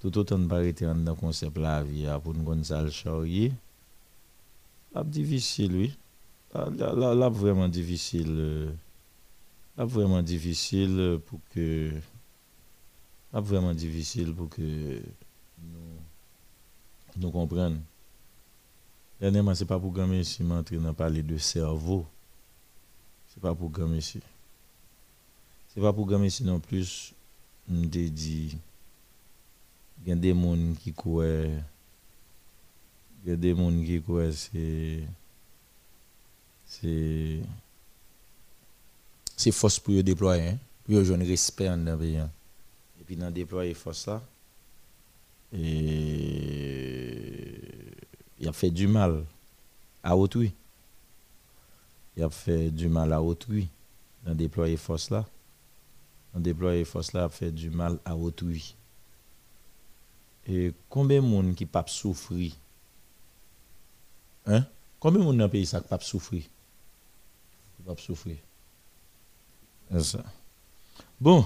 Tout 0.00 0.16
autant 0.18 0.48
rester 0.48 0.86
en 0.86 0.94
dans 0.94 1.14
concept 1.14 1.58
la 1.58 1.82
vie 1.82 2.06
connaître 2.44 2.66
ça 2.68 2.82
le 2.82 2.90
charrier 2.90 3.52
la 4.94 5.02
difficile 5.04 5.74
oui 5.74 5.96
la, 6.54 6.68
la, 6.70 6.92
la- 6.92 7.14
la 7.14 7.28
vraiment 7.28 7.68
difficile 7.68 8.26
euh, 8.28 8.72
la 9.76 9.84
vraiment 9.84 10.22
difficile 10.22 10.96
euh, 10.98 11.18
pour 11.18 11.40
que 11.54 11.90
la 13.32 13.40
vraiment 13.40 13.74
difficile 13.74 14.34
pour 14.34 14.48
que 14.50 15.00
nous 15.62 15.98
nous 17.16 17.30
comprendre. 17.30 17.76
Dernièrement, 19.20 19.54
ce 19.54 19.62
n'est 19.64 19.68
pas 19.68 19.78
pour 19.78 19.92
gagner 19.92 20.20
ici, 20.20 20.42
m'entrer 20.42 20.78
dans 20.78 20.94
parler 20.94 21.22
de 21.22 21.38
cerveau. 21.38 22.06
Ce 23.32 23.38
n'est 23.38 23.40
pas 23.40 23.54
pour 23.54 23.70
gagner 23.70 23.98
ici. 23.98 24.20
Ce 25.68 25.80
n'est 25.80 25.86
pas 25.86 25.92
pour 25.92 26.06
gagner 26.06 26.26
ici 26.26 26.44
non 26.44 26.60
plus. 26.60 27.14
Te 27.66 28.08
dit, 28.08 28.58
il 30.02 30.08
y 30.08 30.12
a 30.12 30.14
des 30.14 30.34
gens 30.34 30.74
qui 30.82 30.92
croient, 30.92 31.24
il 33.24 33.30
y 33.30 33.30
a 33.30 33.36
des 33.36 33.56
gens 33.56 33.70
qui 33.70 34.02
croient, 34.02 34.32
c'est, 34.32 35.00
c'est, 36.66 37.38
c'est 39.36 39.52
force 39.52 39.78
pour 39.78 39.94
eux 39.94 40.02
déployer, 40.02 40.48
hein, 40.48 40.58
pour 40.84 40.96
eux 40.96 41.04
jouer 41.04 41.16
respect 41.24 41.70
en 41.70 41.78
dans 41.78 41.92
hein. 41.92 42.30
Et 43.00 43.04
puis, 43.04 43.16
dans 43.16 43.30
déployer 43.30 43.72
force 43.72 44.06
là, 44.06 44.20
et 45.54 46.02
il 48.38 48.48
a 48.48 48.52
fait 48.52 48.70
du 48.70 48.86
mal 48.86 49.24
à 50.02 50.16
autrui. 50.16 50.52
Il 52.16 52.22
a 52.22 52.30
fait 52.30 52.70
du 52.70 52.88
mal 52.88 53.12
à 53.12 53.22
autrui 53.22 53.68
dans 54.24 54.34
déployer 54.34 54.76
force 54.76 55.10
là. 55.10 55.26
Dans 56.34 56.40
déployer 56.40 56.84
force 56.84 57.12
là, 57.12 57.24
a 57.24 57.28
fait 57.28 57.50
du 57.50 57.70
mal 57.70 57.98
à 58.04 58.16
autrui. 58.16 58.74
Et 60.46 60.72
combien 60.88 61.22
de 61.22 61.26
monde 61.26 61.54
qui 61.54 61.66
pas 61.66 61.84
souffrir? 61.86 62.52
Hein? 64.46 64.64
Combien 64.98 65.20
de 65.20 65.24
monde 65.24 65.38
dans 65.38 65.44
le 65.44 65.50
pays 65.50 65.66
ça 65.66 65.80
qui 65.80 65.88
pas 65.88 65.98
souffrir? 66.00 66.44
Pas 67.86 67.96
souffrir? 67.96 68.36
Ça. 70.00 70.24
Bon, 71.20 71.44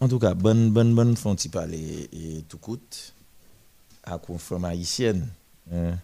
en 0.00 0.08
tout 0.08 0.18
cas, 0.18 0.34
bonne 0.34 0.70
bonne 0.70 0.94
bonne 0.94 1.16
font 1.16 1.36
parler 1.50 2.08
et 2.12 2.42
tout 2.48 2.58
coûte 2.58 3.14
à 4.02 4.18
femme 4.38 4.64
haïtienne, 4.64 5.28
hein, 5.72 5.96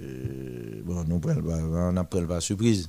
euh, 0.00 0.82
bon, 0.84 1.04
nous 1.04 1.18
prenons 1.20 2.26
pas- 2.26 2.40
surprise. 2.40 2.88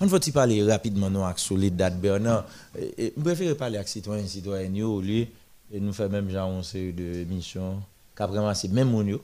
On 0.00 0.06
va 0.06 0.18
parler 0.32 0.62
rapidement 0.64 1.26
avec 1.26 1.38
sur 1.38 1.58
les 1.58 1.70
Bernard. 1.70 2.46
Et- 2.78 3.06
et 3.06 3.12
Je 3.16 3.22
préfère 3.22 3.54
parler 3.56 3.76
avec 3.76 3.88
citoyens 3.88 4.26
citoyennes 4.26 4.82
au 4.82 5.00
lieu 5.00 5.26
Et 5.72 5.78
nous 5.78 5.92
faisons 5.92 6.08
même 6.10 6.28
une 6.30 6.62
série 6.62 6.92
de 6.92 7.24
missions. 7.24 7.82
Vraiment 8.18 8.52
c'est 8.54 8.68
même 8.68 8.90
moun 8.90 9.06
yo. 9.06 9.22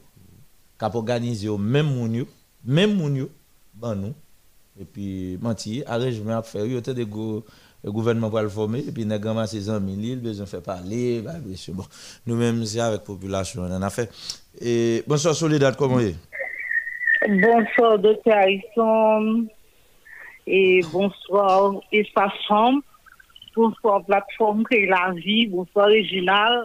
Qui 0.79 0.85
organisé 0.85 1.49
au 1.49 1.59
même 1.59 1.87
moun 1.95 2.15
yo. 2.15 2.29
Même 2.65 2.95
moun 2.95 3.17
yo. 3.17 3.31
Ban 3.75 3.97
nous. 3.97 4.15
Et 4.79 4.85
puis, 4.85 5.39
menti, 5.41 5.83
arrangement 5.87 6.37
à 6.39 6.43
faire. 6.43 6.67
Il 6.67 6.73
y 6.73 6.77
a 6.77 6.81
des 6.81 7.07
go 7.07 7.43
le 7.87 7.93
gouvernement 7.93 8.29
pour 8.29 8.41
le 8.41 8.49
former, 8.49 8.81
et 8.81 8.91
puis 8.91 9.07
nous 9.07 9.15
avons 9.15 9.47
100 9.47 9.61
000 9.63 9.81
îles, 9.81 10.21
besoin 10.21 10.45
de 10.45 10.51
faire 10.51 10.63
parler, 10.63 11.21
bah. 11.21 11.35
Bon, 11.69 11.85
nous-mêmes, 12.27 12.65
c'est 12.65 12.81
avec 12.81 12.99
la 12.99 13.05
population, 13.05 13.63
on 13.63 13.73
en 13.73 13.81
a 13.81 13.91
fait. 13.91 14.11
Et 14.61 15.05
bonsoir, 15.07 15.37
Soledad, 15.37 15.77
comment 15.77 16.01
est 16.01 16.17
Bonsoir, 17.29 17.97
docteur 18.01 18.39
Harrison. 18.39 19.47
Et 20.49 20.81
bonsoir, 20.93 21.75
Espace. 21.93 22.33
Bonsoir, 23.55 24.05
plateforme 24.05 24.65
Créer 24.65 24.87
la 24.87 25.13
vie. 25.13 25.47
Bonsoir, 25.47 25.87
Réginal. 25.87 26.65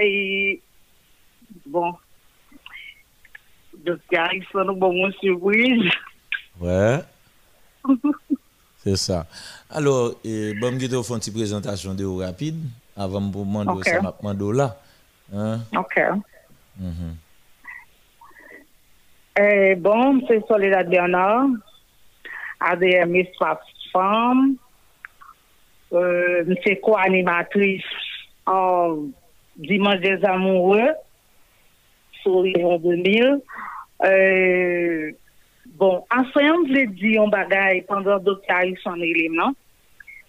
Et 0.00 0.62
bon, 1.66 1.92
docteur 3.84 4.24
Harrison, 4.24 4.70
avons 4.70 5.06
une 5.06 5.12
surprise. 5.20 5.92
Ouais. 6.58 7.00
C'est 8.84 8.96
ça. 8.96 9.26
Alors, 9.70 10.14
eh, 10.24 10.54
bon, 10.54 10.72
je 10.78 10.86
vais 10.86 11.02
faire 11.02 11.14
une 11.14 11.18
petite 11.20 11.34
présentation 11.34 11.94
de 11.94 12.04
vous 12.04 12.16
rapide 12.18 12.58
avant 12.96 13.20
de 13.20 13.32
vous 13.32 13.44
demander 13.44 13.70
okay. 13.70 13.90
ça, 13.90 14.14
je 14.22 14.28
vais 14.28 14.56
là. 14.56 14.76
Hein? 15.34 15.60
Ok. 15.76 15.96
Mm 16.78 16.90
-hmm. 16.90 17.14
eh, 19.36 19.74
bon, 19.76 20.20
c'est 20.26 20.42
Soledad 20.48 20.88
Bernard, 20.88 21.48
ADM 22.60 23.14
Espace 23.16 23.60
Femme. 23.92 24.56
Euh, 25.92 26.54
c'est 26.64 26.80
co-animatrice 26.80 27.84
en 28.46 28.96
Dimanche 29.56 30.00
des 30.00 30.24
Amoureux 30.24 30.94
sur 32.22 32.42
Lyon 32.42 32.78
2000. 32.78 33.40
Euh, 34.04 35.12
bon, 35.76 36.04
ensemble, 36.10 36.68
je 36.68 36.86
dire 36.86 37.22
un 37.22 37.28
bagage 37.28 37.82
pendant 37.88 38.18
docteur 38.18 38.62
son 38.82 38.96
élément. 38.96 39.52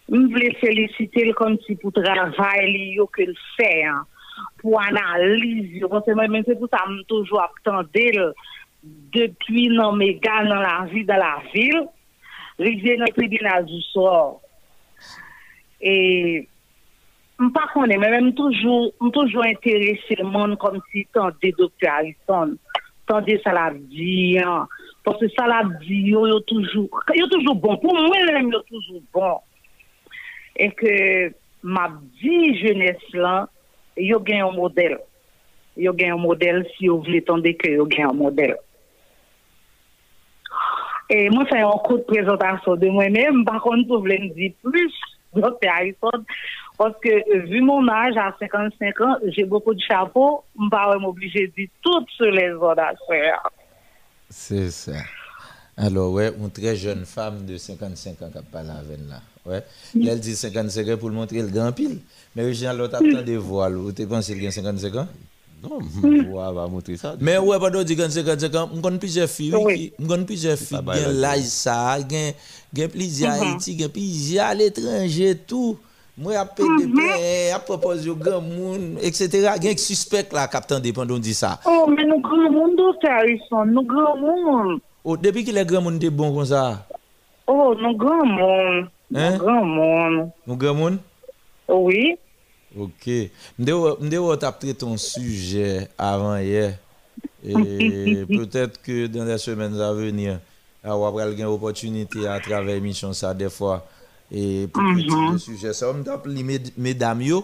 Je 0.10 0.18
voulais 0.18 0.54
féliciter 0.56 1.26
le 1.26 1.34
si 1.66 1.76
pour 1.76 1.94
travail 1.94 2.72
li 2.72 2.94
yo 2.96 3.08
que 3.08 3.24
le 3.24 3.34
fait 3.56 3.86
hein, 3.86 4.06
pour 4.60 4.82
analyse 4.82 5.72
yo. 5.78 5.88
Parce 5.88 6.06
que 6.06 6.12
c'est 6.46 6.60
pour 6.60 6.70
ça 6.70 6.84
que 6.86 6.98
je 6.98 7.04
toujours 7.04 7.41
attendais 7.41 8.12
le- 8.14 8.34
depuis 8.84 9.70
non 9.70 9.94
méga 9.94 10.44
dans 10.44 10.56
la 10.56 10.86
vie 10.91 11.06
dans 11.06 11.16
la 11.16 11.41
ville. 11.54 11.88
Rivière 12.60 12.98
dans 12.98 13.06
le 13.06 13.14
tribunal 13.14 13.66
du 13.66 13.82
sort. 13.82 14.41
Et 15.82 16.48
je 17.39 17.44
ne 17.46 17.50
pas 17.50 17.68
connais, 17.74 17.98
mais 17.98 18.32
toujours, 18.34 18.94
m 19.02 19.12
toujours 19.12 19.46
intéressé 19.46 20.16
le 20.18 20.26
monde 20.26 20.58
comme 20.58 20.80
si 20.91 21.08
tendait 21.14 21.54
docteur 21.58 21.94
Harrison, 21.94 22.56
tande 23.10 23.38
salabdi 23.43 24.39
an, 24.43 24.68
pwase 25.04 25.30
salabdi 25.36 25.99
yo 26.12 26.26
yo 26.30 26.39
toujou, 26.49 26.88
yo 27.18 27.28
toujou 27.32 27.56
bon, 27.56 27.80
pou 27.82 27.95
mwen 27.95 28.30
lèm 28.30 28.51
yo 28.54 28.62
toujou 28.70 29.01
bon. 29.16 29.39
E 30.54 30.70
ke 30.78 30.93
mabdi 31.64 32.54
jenès 32.62 33.01
lan, 33.18 33.49
yo 33.99 34.22
gen 34.26 34.43
yon 34.43 34.58
model. 34.58 34.99
Yo 35.80 35.95
gen 35.97 36.14
yon 36.14 36.24
model 36.24 36.64
si 36.74 36.88
yo 36.89 36.99
vle 37.04 37.24
tande 37.26 37.56
ke 37.60 37.74
yo 37.76 37.88
gen 37.89 38.08
yon 38.08 38.22
model. 38.22 38.56
E 41.12 41.26
mwen 41.34 41.49
fè 41.49 41.64
yon 41.64 41.82
kout 41.86 42.06
prezentasyon 42.10 42.80
de 42.82 42.91
mwen 42.93 43.16
mèm, 43.18 43.43
bakon 43.47 43.84
pou 43.89 44.06
vle 44.06 44.22
mdi 44.24 44.54
plus, 44.64 45.01
do 45.36 45.49
te 45.60 45.70
a 45.72 45.82
yon 45.88 45.97
son, 45.99 46.28
parce 46.78 46.95
que 47.01 47.09
euh, 47.09 47.45
vu 47.45 47.61
mon 47.61 47.88
âge 47.88 48.15
à 48.17 48.36
55 48.39 49.01
ans, 49.01 49.15
j'ai 49.28 49.43
beaucoup 49.45 49.74
de 49.74 49.82
chapeaux. 49.82 50.43
Je 50.57 50.61
ne 50.61 50.65
suis 50.65 50.69
pas 50.69 50.97
obligé 51.07 51.47
de 51.47 51.53
dire 51.53 51.67
tout 51.82 52.05
sur 52.15 52.26
les 52.32 52.51
autres. 52.51 52.82
C'est 54.30 54.71
ça. 54.71 54.93
Alors, 55.76 56.11
ouais, 56.11 56.32
une 56.39 56.51
très 56.51 56.76
jeune 56.76 57.05
femme 57.05 57.45
de 57.45 57.57
55 57.57 58.21
ans 58.21 58.30
qui 58.36 58.43
parle 58.51 58.69
avec 58.71 58.99
là. 59.09 59.21
Ouais. 59.45 59.63
Elle 59.95 60.19
dit 60.19 60.36
55 60.36 60.88
ans 60.89 60.97
pour 60.97 61.09
le 61.09 61.15
montrer 61.15 61.41
le 61.41 61.47
grand 61.47 61.71
pile. 61.71 61.99
Mais 62.36 62.43
Réginald, 62.43 62.78
l'autre 62.80 62.95
a 62.95 63.21
de 63.21 63.36
voile. 63.36 63.74
Vous 63.74 63.91
pensez 64.07 64.36
qu'il 64.36 64.47
a 64.47 64.51
55 64.51 64.95
ans? 64.95 65.07
Non, 65.63 65.80
on 66.34 66.53
va 66.53 66.67
montrer 66.67 66.97
ça. 66.97 67.15
Mais 67.21 67.38
ouais, 67.38 67.57
pas 67.59 67.69
de 67.69 67.84
dire 67.84 68.11
55 68.11 68.55
ans, 68.55 68.69
je 68.76 68.82
connais 68.82 68.97
plusieurs 68.99 69.30
filles, 69.30 69.55
Oui. 69.55 69.93
je 69.97 70.05
connais 70.05 70.26
plusieurs 70.26 70.57
filles, 70.57 70.82
pas 70.84 70.93
bien 70.93 71.03
mal, 71.07 71.15
l'âge 71.15 71.39
ça, 71.43 71.97
gen 71.99 72.34
gen 72.74 72.89
plusieurs 72.89 73.32
Haïti, 73.41 73.80
gen 73.80 73.89
plusieurs 73.89 74.47
à 74.47 74.53
l'étranger, 74.53 75.38
tout. 75.47 75.78
Moi, 76.18 76.36
à 76.36 76.41
à 76.41 77.59
proposer 77.59 78.09
au 78.09 78.16
grand 78.16 78.41
monde, 78.41 78.97
etc. 79.01 79.49
Gen 79.61 79.78
suspect 79.78 80.28
là, 80.32 80.47
captain 80.47 80.80
dépendant 80.80 81.18
dit 81.18 81.34
ça. 81.34 81.59
Oh, 81.66 81.88
mais 81.89 82.05
nous 82.05 82.22
grand 82.22 82.51
monde. 82.51 82.80
Harrison, 83.03 83.66
nous 83.66 83.84
grand 83.84 84.18
monde. 84.18 84.80
Oh, 85.03 85.18
depuis 85.18 85.43
que 85.43 85.51
les 85.51 85.66
grands 85.66 85.82
monde 85.82 86.03
est 86.03 86.09
bon 86.09 86.34
comme 86.34 86.45
ça, 86.45 86.86
Oh, 87.47 87.76
nous 87.80 87.97
grand 87.97 88.26
monde. 88.26 88.88
Hein? 89.14 89.32
Nous 89.32 89.38
grand 89.39 89.66
monde. 89.66 90.30
grand 90.47 90.74
monde? 90.74 90.97
Oui. 91.68 92.16
Ok. 92.78 93.09
M'de 93.59 94.38
t'a 94.38 94.51
traité 94.51 94.74
ton 94.76 94.95
sujet 94.97 95.89
avant 95.97 96.38
hier. 96.38 96.78
Et 97.43 97.53
peut-être 98.28 98.82
que 98.82 99.07
dans 99.07 99.26
les 99.26 99.38
semaines 99.38 99.80
à 99.80 99.91
venir, 99.93 100.39
on 100.84 100.99
va 101.01 101.07
avoir 101.07 101.30
une 101.30 101.43
opportunité 101.43 102.28
à 102.28 102.39
travers 102.39 102.61
l'émission 102.64 103.14
ça 103.14 103.34
des 103.34 103.49
fois. 103.49 103.86
E 104.32 104.67
pou 104.71 104.82
mm 104.82 104.95
-hmm. 104.95 105.07
pou 105.07 105.17
ti 105.28 105.34
de 105.34 105.39
suje 105.39 105.74
sa, 105.74 105.91
m 105.93 106.03
tap 106.03 106.26
li 106.26 106.43
med, 106.43 106.71
medam 106.78 107.21
yo 107.21 107.43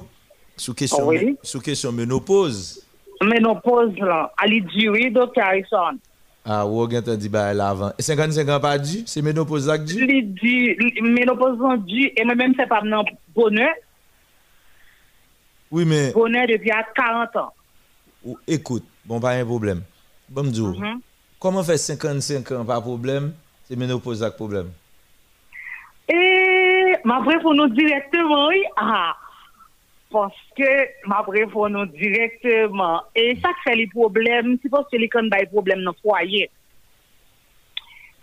sou 0.59 0.75
kesyon, 0.75 1.07
oui. 1.07 1.35
sou 1.43 1.61
kesyon 1.63 1.95
menopause. 1.95 2.83
Menopause 3.23 3.99
la, 3.99 4.29
ali 4.37 4.61
diwi 4.61 5.09
do 5.11 5.27
Karison. 5.35 5.99
A, 6.43 6.61
ah, 6.61 6.65
wou 6.65 6.87
gen 6.89 7.03
te 7.03 7.13
di 7.19 7.29
ba 7.29 7.49
el 7.51 7.61
avan. 7.61 7.91
E 7.99 8.03
55 8.03 8.59
pa 8.63 8.77
di? 8.79 9.03
Se 9.11 9.21
menopause 9.21 9.67
lak 9.67 9.83
di? 9.85 9.99
Li 9.99 10.21
di, 10.23 10.55
menopause 11.03 11.59
lak 11.59 11.83
di, 11.85 12.07
e 12.15 12.25
mè 12.25 12.35
mèm 12.39 12.55
se 12.57 12.65
pa 12.69 12.79
mnen 12.81 13.11
bonè. 13.35 13.67
Oui, 15.69 15.85
mais... 15.85 16.13
Bonè 16.15 16.47
depi 16.49 16.71
a 16.73 16.81
40 16.95 17.37
an. 17.43 17.51
Ou, 18.23 18.39
ekoute, 18.47 18.87
bon 19.05 19.21
pa 19.21 19.35
yon 19.37 19.51
problem. 19.51 19.83
Bon 20.29 20.47
mdou, 20.47 20.73
mm 20.73 20.81
-hmm. 20.81 21.01
koman 21.43 21.67
fè 21.67 21.77
55 21.77 22.55
an 22.57 22.65
pa 22.65 22.81
problem, 22.81 23.33
se 23.67 23.75
menopause 23.75 24.23
lak 24.23 24.39
problem? 24.39 24.71
E... 26.07 26.48
mabre 27.07 27.39
pou 27.43 27.55
nou 27.55 27.71
direktman, 27.71 28.45
oui, 28.51 28.61
ah, 28.79 29.15
poske 30.13 30.69
mabre 31.09 31.45
pou 31.53 31.69
nou 31.71 31.89
direktman, 31.93 33.05
e 33.17 33.33
sa 33.41 33.53
kre 33.63 33.75
li 33.79 33.87
problem, 33.93 34.55
si 34.61 34.71
poske 34.71 34.99
li 34.99 35.09
kon 35.11 35.29
bay 35.31 35.47
problem 35.51 35.83
nan 35.85 35.97
fwaye. 36.01 36.47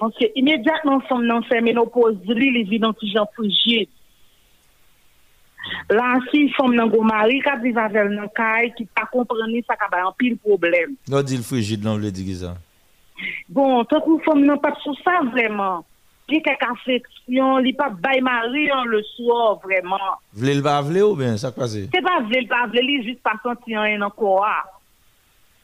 Poske 0.01 0.29
imediatman 0.37 1.01
som 1.09 1.25
nan 1.25 1.45
se 1.49 1.61
menopoz 1.65 2.19
li, 2.29 2.51
li 2.53 2.65
vi 2.69 2.81
nan 2.83 2.97
ti 3.01 3.13
jan 3.15 3.29
fujye. 3.37 3.87
La 5.91 6.13
si 6.29 6.45
som 6.55 6.75
nan 6.77 6.91
go 6.93 7.01
mari, 7.07 7.41
ka 7.43 7.57
vivavel 7.63 8.13
nan 8.13 8.29
kay, 8.37 8.71
ki 8.77 8.87
pa 8.95 9.07
kompreni 9.11 9.65
sa 9.67 9.79
ka 9.79 9.89
bay 9.91 10.05
an 10.05 10.15
pil 10.19 10.37
problem. 10.45 10.95
Non 11.11 11.27
di 11.27 11.41
l 11.41 11.45
fujye, 11.47 11.81
nan 11.83 12.01
vle 12.03 12.13
di 12.15 12.27
gizan. 12.29 12.61
Bon, 13.49 13.81
to 13.89 13.99
kou 14.05 14.21
som 14.27 14.43
nan 14.45 14.61
pat 14.63 14.77
sou 14.85 14.95
sa 15.01 15.23
vreman. 15.33 15.87
Il 16.29 16.35
y 16.35 16.39
a 16.39 16.41
quelques 16.41 16.71
affections, 16.71 17.59
il 17.61 17.77
pas 17.77 17.91
bail 17.91 18.21
mari 18.21 18.69
hein, 18.71 18.85
le 18.87 19.03
soir 19.03 19.61
vraiment. 19.63 19.97
Vle 20.35 20.57
le 20.57 20.63
pas 20.63 20.83
vle 20.83 21.03
ou 21.03 21.15
bien, 21.15 21.37
ça 21.37 21.53
passe? 21.53 21.75
C'est? 21.75 22.03
Pas 22.03 22.21
vrai, 22.21 22.41
il 22.43 22.49
pas 22.49 22.67
vrai, 22.67 22.81
il 22.83 23.05
juste 23.05 23.23
pas 23.23 23.39
senti 23.43 23.77
rien 23.77 24.03
encore. 24.03 24.45
Ah, 24.45 24.65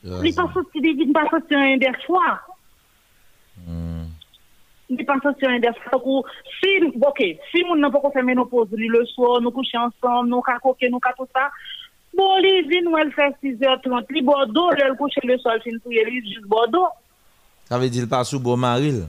Il 0.05 0.35
pas 0.35 0.49
senti, 0.55 0.79
il 0.79 1.13
pas 1.13 1.29
senti 1.31 1.79
des 1.79 1.93
fois. 2.07 2.41
Hmm. 3.67 4.05
Il 4.89 5.05
pas 5.05 5.19
senti 5.21 5.45
fois. 5.45 5.99
Donc, 5.99 6.27
Si, 6.63 6.69
ok, 6.95 7.25
si 7.51 7.65
moun 7.65 7.81
n'a 7.81 7.91
pas 7.91 8.01
fait 8.13 8.23
ménopause 8.23 8.69
li 8.73 8.87
le 8.87 9.05
soir, 9.07 9.41
nous 9.41 9.51
coucher 9.51 9.79
ensemble, 9.79 10.29
nous 10.29 10.43
cacoquer, 10.43 10.89
nous 10.91 11.01
tout 11.01 11.27
ça. 11.35 11.51
Bon, 12.15 12.37
li 12.37 12.63
vin 12.63 12.89
ou 12.89 12.97
elle 12.99 13.13
fait 13.13 13.35
6h30, 13.43 14.13
li 14.13 14.23
bordeaux, 14.23 14.71
elle 14.73 14.95
couche 14.97 15.15
le 15.25 15.39
soir, 15.39 15.57
fin 15.65 15.77
pour 15.83 15.91
lui 15.91 16.23
juste 16.29 16.47
bordeaux. 16.47 16.87
Ça 17.65 17.79
veut 17.79 17.91
dire 17.91 18.09
pas 18.09 18.23
sous 18.23 18.39
bon 18.39 18.57
maril. 18.57 19.09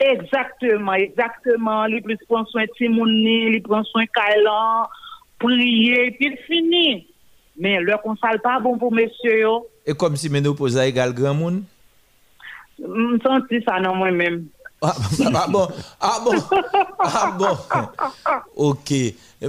Exactement, 0.00 0.94
exactement. 0.94 1.84
Il 1.86 2.02
plus 2.02 2.16
prend 2.28 2.44
soin 2.46 2.64
de 2.64 2.70
Timouni, 2.76 3.50
il 3.56 3.62
prend 3.62 3.84
soin 3.84 4.04
de 4.04 4.08
Kailan, 4.14 4.88
prier, 5.38 6.10
puis 6.12 6.32
il 6.32 6.38
finit. 6.46 7.06
Mais 7.58 7.78
le 7.80 7.96
consale 8.02 8.40
pas 8.40 8.58
bon 8.60 8.78
pour 8.78 8.92
monsieur, 8.92 9.40
yo. 9.40 9.66
Et 9.86 9.92
comme 9.94 10.16
si 10.16 10.30
ménopause 10.30 10.78
a 10.78 10.86
égal 10.86 11.12
grand 11.12 11.34
monde. 11.34 11.62
Je 12.78 13.18
senti 13.22 13.62
ça 13.62 13.78
dans 13.80 13.94
moi-même. 13.94 14.46
Ah, 14.80 14.94
ah 15.34 15.46
bon, 15.50 15.68
ah 16.00 16.18
bon, 16.24 16.32
ah 17.00 17.34
bon. 17.38 17.56
Ok. 18.56 18.90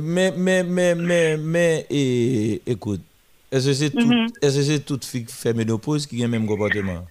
Mais, 0.01 0.33
mais, 0.35 0.63
mais, 0.63 0.93
mais, 0.95 1.37
mais, 1.37 1.85
et, 1.89 2.61
écoute, 2.67 2.99
est-ce 3.49 3.67
que 3.67 3.73
c'est 3.73 3.89
tout, 3.91 4.05
Mhm. 4.07 4.27
est-ce 4.41 4.57
que 4.57 4.63
c'est 4.63 4.79
toute 4.85 5.05
fille 5.05 5.23
qui 5.25 5.33
fait 5.33 5.53
ménopause 5.53 6.05
qui 6.05 6.19
a 6.21 6.25
le 6.25 6.31
même 6.31 6.45
comportement? 6.45 7.05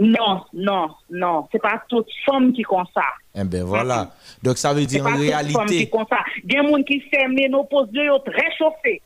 Non, 0.00 0.40
non, 0.54 0.88
non. 1.10 1.46
C'est 1.52 1.60
pas 1.60 1.82
toute 1.86 2.08
femme 2.24 2.54
qui 2.54 2.62
comme 2.62 2.86
ça. 2.94 3.02
Eh 3.34 3.44
ben 3.44 3.64
voilà. 3.64 4.10
Donc 4.42 4.56
ça 4.56 4.72
veut 4.72 4.80
C'est 4.80 4.86
dire 4.86 5.04
pas 5.04 5.10
en 5.10 5.16
toute 5.16 5.26
femme 5.28 5.46
qui 5.46 5.52
réalité, 5.52 5.90
comme 5.90 6.06
ça. 6.08 6.18
Il 6.42 6.54
y 6.54 6.56
a 6.56 6.62
des 6.62 6.68
gens 6.68 6.82
qui 6.82 7.00
fait 7.02 7.28
ménopause, 7.28 7.88
yo 7.92 8.18
très 8.20 8.50
chauffé. 8.56 9.02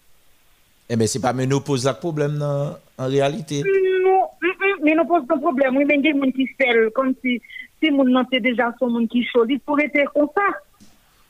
Eh 0.88 0.94
bien, 0.96 1.06
c'est 1.08 1.20
pas 1.20 1.32
ménopause 1.32 1.84
le 1.86 1.94
problème 1.94 2.36
non, 2.38 2.76
en 2.96 3.06
réalité. 3.08 3.62
Non, 4.04 4.20
mm, 4.40 4.46
mm, 4.46 4.84
mais 4.84 4.94
nous 4.94 5.04
pose 5.04 5.22
un 5.28 5.38
problème. 5.38 5.76
Oui, 5.76 5.84
mais 5.84 5.96
il 5.98 6.04
y 6.04 6.08
a 6.10 6.12
des 6.12 6.20
gens 6.20 6.30
qui 6.30 6.46
fait 6.46 6.92
comme 6.94 7.12
si, 7.24 7.40
si 7.82 7.90
mon 7.90 8.04
nom 8.04 8.24
c'est 8.32 8.40
déjà 8.40 8.72
son 8.78 8.88
monde 8.90 9.08
qui 9.08 9.24
choisit 9.24 9.60
pour 9.64 9.80
être 9.80 10.12
comme 10.12 10.28
ça. 10.34 10.42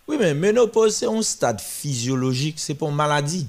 Oui, 0.06 0.16
mais 0.20 0.34
ménopause, 0.34 0.96
c'est 0.96 1.06
un 1.06 1.22
stade 1.22 1.60
physiologique, 1.60 2.56
c'est 2.58 2.74
pas 2.74 2.86
une 2.86 2.96
maladie. 2.96 3.48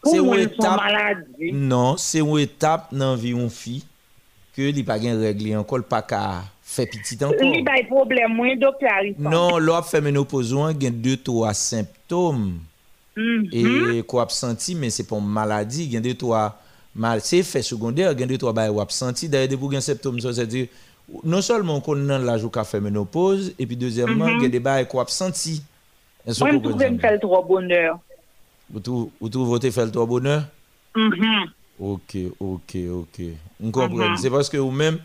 Pour 0.00 0.12
C'est 0.12 0.18
une 0.18 0.32
c'est 0.34 0.42
étape. 0.44 0.76
maladie. 0.80 1.52
Non, 1.52 1.96
c'est 1.98 2.20
une 2.20 2.38
étape 2.38 2.86
dans 2.94 3.10
la 3.10 3.16
vie 3.16 3.34
d'une 3.34 3.50
fille 3.50 3.84
que 4.56 4.70
li 4.72 4.82
pas 4.82 4.98
gen 4.98 5.20
règle 5.20 5.56
encore, 5.56 5.84
pas 5.84 6.02
qu'à 6.02 6.42
faire 6.62 6.86
petit 6.88 7.22
encore. 7.22 7.36
Il 7.42 7.56
y 7.56 7.68
a 7.68 7.76
des 7.76 7.86
problèmes, 7.86 8.34
moi, 8.34 8.56
docteur 8.56 8.90
Harrison. 8.92 9.30
Non, 9.30 9.82
fait 9.82 10.00
ménopause, 10.00 10.54
on 10.54 10.68
gen 10.70 11.00
deux 11.00 11.18
trois 11.18 11.52
symptômes. 11.54 12.58
Mhm. 13.16 13.48
et 13.50 14.02
qu'on 14.02 14.20
a 14.20 14.28
senti 14.28 14.74
mais 14.74 14.90
c'est 14.90 15.08
pas 15.08 15.16
une 15.16 15.26
maladie 15.26 15.84
il 15.84 15.92
y 15.92 15.96
a 15.96 16.00
deux 16.00 16.12
trois 16.12 16.60
mal 16.94 17.22
c'est 17.22 17.38
effet 17.38 17.62
secondaire 17.62 18.12
il 18.12 18.20
y 18.20 18.22
a 18.22 18.26
deux 18.26 18.36
trois 18.36 18.52
bail 18.52 18.68
ou 18.68 18.78
a 18.78 18.86
senti 18.90 19.26
d'ailleurs 19.26 19.48
des 19.48 19.56
pour 19.56 19.72
symptômes 19.80 20.20
ça 20.20 20.34
c'est 20.34 20.46
dire 20.46 20.66
non 21.24 21.40
seulement 21.40 21.80
qu'on 21.80 22.10
a 22.10 22.18
l'âge 22.18 22.44
où 22.44 22.50
qu'a 22.50 22.62
fait 22.64 22.78
ménopause 22.78 23.54
et 23.58 23.66
puis 23.66 23.74
deuxièmement 23.74 24.28
il 24.28 24.42
y 24.42 24.44
a 24.44 24.48
des 24.50 24.60
bail 24.60 24.86
qu'on 24.86 25.00
a 25.00 25.06
senti 25.06 25.62
comprenez? 26.26 26.98
fait 26.98 27.18
trop 27.18 27.42
bonheur. 27.42 27.98
vous 28.70 29.10
vous 31.78 31.92
votre 31.92 32.16
Mhm. 32.18 32.32
OK 32.40 32.40
OK 32.40 32.76
OK 32.90 33.26
on 33.62 33.70
comprend 33.70 34.08
Mhm. 34.10 34.16
c'est 34.16 34.30
parce 34.30 34.48
que 34.48 34.56
vous 34.56 34.70
même 34.70 34.98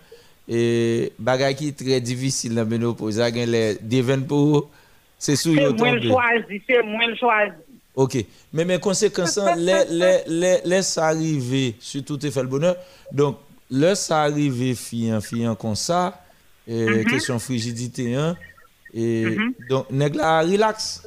et 0.48 1.12
bagay 1.20 1.54
qui 1.56 1.68
est 1.70 1.78
très 1.78 2.02
difficile 2.02 2.56
la 2.56 2.66
ménopause 2.66 3.18
ça 3.18 3.30
gagne 3.32 3.50
les 3.50 3.78
devant 3.82 4.22
pour 4.22 4.70
c'est 5.18 5.36
sous 5.36 5.54
C'est 5.56 5.62
yo 5.62 5.74
moi 5.74 5.92
le 5.92 6.00
tomber. 6.02 6.08
choisi, 6.10 6.62
c'est 6.68 6.84
moi 6.84 7.06
le 7.08 7.16
choisi. 7.16 7.52
Ok, 7.94 8.26
mais 8.54 8.66
mes 8.66 8.80
conséquences, 8.80 9.38
hein, 9.38 9.54
les, 9.56 9.84
les, 9.90 10.18
les, 10.26 10.58
les 10.66 10.82
ça 10.82 11.08
arrive, 11.08 11.74
surtout 11.80 12.18
tu 12.18 12.32
fait 12.32 12.42
le 12.42 12.48
bonheur. 12.48 12.76
Donc, 13.12 13.38
le 13.70 13.94
ça 13.96 14.22
arrive, 14.24 14.74
fille, 14.76 15.14
fille, 15.22 15.48
comme 15.60 15.76
ça, 15.76 16.24
et 16.66 17.04
question 17.08 17.38
frigidité, 17.38 18.16
hein, 18.16 18.36
et 18.94 19.38
donc, 19.70 19.92
nèg 19.92 20.16
la 20.16 20.42
relax. 20.42 21.04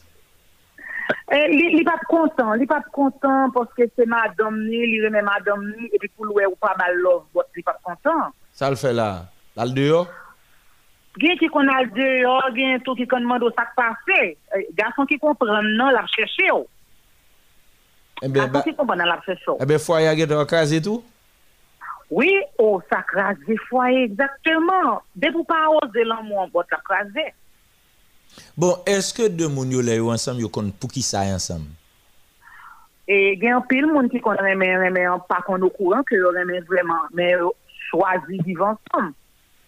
Eh, 1.34 1.48
li 1.52 1.82
pap 1.84 2.02
kontan, 2.08 2.54
li 2.60 2.66
pap 2.68 2.86
kontan 2.94 3.52
poske 3.52 3.88
se 3.92 4.06
madam 4.08 4.56
ni, 4.66 4.82
li 4.88 5.00
reme 5.02 5.20
madam 5.24 5.64
ni, 5.66 5.88
epi 5.96 6.08
pou 6.12 6.28
lwe 6.28 6.46
ou 6.48 6.56
pa 6.60 6.74
bal 6.78 6.96
lov 7.04 7.24
bot, 7.36 7.48
li 7.56 7.64
pap 7.64 7.80
kontan. 7.84 8.32
Sa 8.56 8.70
l 8.72 8.76
fe 8.80 8.92
la, 8.94 9.08
al 9.60 9.74
deyo? 9.76 10.04
Gen 11.20 11.38
ki 11.40 11.48
kon 11.52 11.68
al 11.70 11.90
deyo, 11.94 12.36
gen 12.56 12.80
tou 12.86 12.96
ki 12.98 13.08
kon 13.10 13.26
mando 13.28 13.50
sak 13.56 13.74
pase, 13.78 14.20
eh, 14.56 14.64
gason 14.78 15.08
ki 15.10 15.20
kon 15.22 15.36
pran 15.40 15.74
nan 15.78 15.92
la 15.96 16.04
chèche 16.12 16.48
yo. 16.48 16.62
Eh 18.22 18.30
gason 18.32 18.64
ki 18.64 18.76
kon 18.78 18.88
pran 18.88 19.02
nan 19.02 19.12
la 19.12 19.20
chèche 19.26 19.48
yo. 19.48 19.58
Ebe 19.64 19.80
fwaye 19.82 20.08
a 20.08 20.16
get 20.18 20.32
wakaze 20.36 20.80
tou? 20.84 21.04
Oui, 22.14 22.30
ou 22.60 22.82
sak 22.92 23.10
raze 23.16 23.56
fwaye, 23.68 24.04
exactement. 24.06 25.00
De 25.16 25.32
pou 25.34 25.44
pa 25.48 25.64
oze 25.80 26.04
lan 26.06 26.24
moun 26.28 26.52
bot 26.52 26.68
sak 26.70 26.92
raze. 26.92 27.32
Bon, 28.56 28.78
eske 28.86 29.26
de 29.28 29.48
moun 29.50 29.72
yo 29.74 29.80
le 29.82 29.96
yo 29.98 30.12
ansam 30.14 30.38
yo 30.38 30.48
kon 30.52 30.68
pou 30.78 30.86
ki 30.90 31.02
sa 31.02 31.24
e 31.26 31.32
ansam? 31.34 31.64
E 33.10 33.34
gen 33.40 33.56
yon 33.56 33.64
pil 33.66 33.88
moun 33.90 34.06
ki 34.12 34.20
kon 34.22 34.38
reme 34.38 34.68
reme 34.78 35.02
an 35.10 35.22
pa 35.28 35.40
kon 35.44 35.58
nou 35.60 35.74
kouran 35.74 36.06
ke 36.06 36.16
yo 36.20 36.30
reme 36.36 36.60
vreman, 36.68 37.10
men 37.18 37.32
yo 37.34 37.50
chwazi 37.88 38.38
vivan 38.46 38.78
sam. 38.86 39.10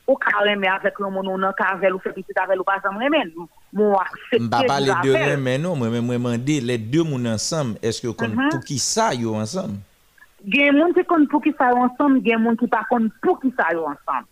Ou 0.07 0.15
ka 0.23 0.45
reme 0.47 0.71
avek 0.71 1.03
yon 1.03 1.17
moun 1.17 1.33
ou 1.33 1.43
nan 1.43 1.57
kavel 1.59 1.99
ou 1.99 2.05
fepitit 2.05 2.39
avel 2.39 2.63
ou 2.63 2.69
pasam 2.69 3.03
remen. 3.03 3.35
Mou 3.75 3.99
aksepte 3.99 4.39
yon 4.39 4.47
avel. 4.47 4.63
Mba 4.63 4.63
pa 4.71 4.79
le 4.85 4.95
de 5.03 5.27
remen 5.33 5.67
nou, 5.67 5.75
mwen 5.83 5.99
mwen 6.07 6.23
mande, 6.23 6.61
le 6.63 6.79
de 6.79 7.03
moun 7.03 7.27
ansam, 7.35 7.75
eske 7.83 8.07
kon 8.15 8.31
mm 8.31 8.39
-hmm. 8.39 8.55
pou 8.55 8.71
ki 8.71 8.79
sa 8.79 9.11
yo 9.19 9.35
ansam? 9.35 9.75
Gen 10.47 10.79
moun 10.79 10.95
ki 10.95 11.03
kon 11.11 11.27
pou 11.27 11.43
ki 11.43 11.51
sa 11.59 11.75
yo 11.75 11.83
ansam, 11.83 12.21
gen 12.23 12.39
moun 12.39 12.57
ki 12.57 12.71
pa 12.71 12.87
kon 12.87 13.11
pou 13.19 13.35
ki 13.43 13.51
sa 13.59 13.73
yo 13.75 13.91
ansam. 13.91 14.23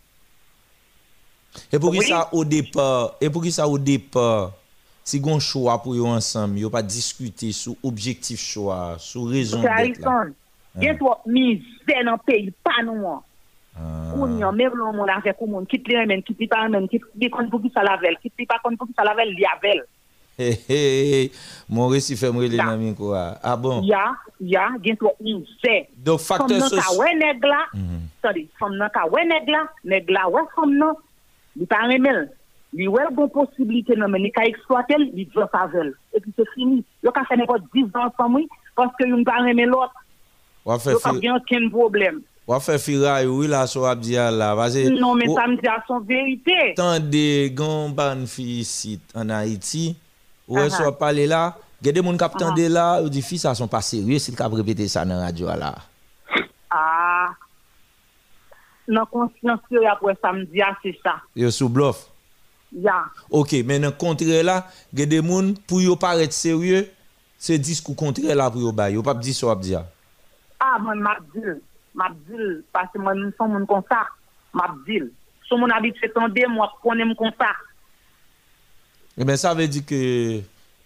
Et 1.72 1.78
pour 1.78 1.92
qui 1.92 1.98
Oui. 1.98 2.06
ça 2.06 2.28
au 2.32 2.44
départ, 2.44 3.14
et 3.20 3.30
pour 3.30 3.42
qui 3.42 3.52
ça 3.52 3.66
au 3.68 3.78
départ, 3.78 4.52
si 5.04 5.20
gon 5.20 5.38
choix 5.38 5.80
pour 5.82 5.94
yo 5.94 6.06
ensemble, 6.06 6.58
yo 6.58 6.70
pas 6.70 6.82
discuter 6.82 7.52
sur 7.52 7.74
objectif 7.82 8.40
choix, 8.40 8.96
sur 8.98 9.28
raison 9.28 9.60
d'être 9.60 10.00
là. 10.00 10.26
Gen 10.80 10.98
trop 10.98 11.16
misère 11.26 12.04
dans 12.04 12.12
le 12.12 12.18
pays, 12.26 12.52
pas 12.64 12.82
nous. 12.82 13.06
Ah. 13.76 14.14
Ou 14.16 14.26
nyon, 14.26 14.52
même 14.52 14.72
le 14.74 14.84
monde 14.84 15.08
avec 15.10 15.36
ou 15.40 15.46
moun, 15.46 15.66
quitte 15.66 15.86
les 15.88 15.98
remen, 16.00 16.22
quitte 16.22 16.38
les 16.40 16.48
pas 16.48 16.62
remen, 16.64 16.88
quitte 16.88 17.02
les 17.16 17.30
kon 17.30 17.48
pour 17.48 17.60
qui 17.62 17.70
ça 17.74 17.82
lavel, 17.82 18.16
quitte 18.22 18.32
les 18.38 18.46
pas 18.46 18.58
kon 18.62 18.76
pour 18.76 18.86
qui 18.86 18.94
ça 18.96 19.04
lavel, 19.04 19.28
li 19.34 19.44
avel. 19.44 19.84
Hé, 20.36 21.30
mon 21.68 21.86
récit 21.86 22.16
fait 22.16 22.32
me 22.32 22.44
les 22.46 22.56
Ya. 22.56 22.64
nan 22.64 22.94
quoi. 22.96 23.36
Ah 23.42 23.56
bon? 23.56 23.82
Ya, 23.82 24.14
ya, 24.40 24.68
gen 24.82 24.96
trop 24.96 25.14
misère. 25.20 25.86
Donc 25.96 26.18
Fom 26.20 26.38
facteur 26.38 26.58
nan 26.58 26.70
ka 26.70 26.90
wè 26.98 27.14
nèg 27.14 27.44
la, 27.46 27.60
sorry, 28.22 28.48
fom 28.58 28.74
nan 28.74 28.90
ka 28.90 29.06
wè 29.06 29.22
nèg 29.26 29.48
la, 29.48 29.62
nèg 29.84 30.10
la 30.10 30.24
fom 30.56 30.74
nan, 30.74 30.94
li 31.58 31.68
pa 31.70 31.84
remel, 31.90 32.26
li 32.74 32.88
wèl 32.90 33.10
bon 33.14 33.30
posibilite 33.32 33.96
nan 33.98 34.12
men, 34.12 34.26
li 34.26 34.32
ka 34.34 34.46
eksploatel, 34.50 35.08
li 35.14 35.26
djwa 35.30 35.48
favel. 35.52 35.92
E 36.14 36.22
pi 36.22 36.34
se 36.36 36.46
fini, 36.54 36.82
yo 37.04 37.14
ka 37.14 37.24
fè 37.28 37.38
nepot 37.40 37.64
10 37.74 37.90
ans 38.02 38.14
pa 38.18 38.28
mwen, 38.30 38.46
paske 38.78 39.08
yon 39.08 39.26
pa 39.26 39.40
remel 39.46 39.74
lot, 39.74 39.92
yo 40.64 41.00
pa 41.02 41.14
gen 41.20 41.42
ken 41.48 41.68
problem. 41.72 42.22
Wafè 42.44 42.74
fira 42.76 43.22
yow 43.24 43.46
la 43.48 43.62
sou 43.70 43.86
ap 43.88 44.02
diya 44.04 44.28
la. 44.28 44.50
Non 44.92 45.16
men 45.16 45.30
sa 45.32 45.46
m 45.48 45.54
diya 45.56 45.78
son 45.88 46.02
verite. 46.04 46.74
Tan 46.76 47.00
de 47.00 47.48
gan 47.56 47.94
ban 47.96 48.26
fi 48.28 48.60
sit 48.68 49.14
an 49.16 49.32
Haiti, 49.32 49.94
ou 50.44 50.60
e 50.60 50.68
sou 50.68 50.90
ap 50.90 50.98
pale 51.00 51.24
la, 51.30 51.54
gede 51.80 52.04
moun 52.04 52.20
kap 52.20 52.36
tan 52.36 52.52
de 52.52 52.68
la, 52.68 53.00
ou 53.00 53.08
di 53.08 53.24
fi 53.24 53.40
sa 53.40 53.54
son 53.56 53.70
pa 53.70 53.80
serye, 53.80 54.20
sil 54.20 54.36
kap 54.36 54.52
repete 54.52 54.84
sa 54.92 55.06
nan 55.08 55.24
radyo 55.24 55.48
la. 55.56 55.72
Ah, 56.68 57.32
nan 58.88 59.06
conscience 59.10 59.62
yo 59.70 59.82
ya 59.82 59.96
pou 59.96 60.12
samedi, 60.20 60.62
ah, 60.62 60.76
c'est 60.82 60.98
ça. 61.02 61.22
Yo 61.36 61.50
sous 61.50 61.68
bluff. 61.68 62.06
Ya. 62.72 63.04
OK, 63.30 63.52
mais 63.64 63.78
dans 63.78 63.88
le 63.88 63.92
contraire 63.92 64.44
là, 64.44 64.66
il 64.92 65.00
y 65.00 65.02
a 65.02 65.06
des 65.06 65.22
moun 65.22 65.56
pour 65.66 65.80
yo 65.80 65.96
paraître 65.96 66.32
sérieux, 66.32 66.88
c'est 67.38 67.58
discours 67.58 67.96
contraire 67.96 68.36
là 68.36 68.50
pour 68.50 68.60
yo 68.60 68.72
ba, 68.72 68.90
yo 68.90 69.02
pas 69.02 69.14
dire 69.14 69.34
ça 69.34 69.54
dire. 69.54 69.84
Ah, 70.58 70.78
man, 70.78 70.98
mabdil. 70.98 71.60
Mabdil. 71.94 72.64
Parce 72.72 72.90
que 72.92 72.98
moi, 72.98 73.14
son 73.38 73.48
moun 73.48 73.66
kon 73.66 73.82
sa. 73.88 74.06
Mabdil. 74.52 75.12
Son 75.48 75.58
moun 75.58 75.70
habitué 75.70 76.08
tande, 76.10 76.46
moi, 76.48 76.72
konem 76.82 77.14
kon 77.14 77.30
sa. 77.38 77.52
Eh 79.16 79.24
ben 79.24 79.36
ça 79.36 79.54
veut 79.54 79.68
dire 79.68 79.86
que 79.86 80.40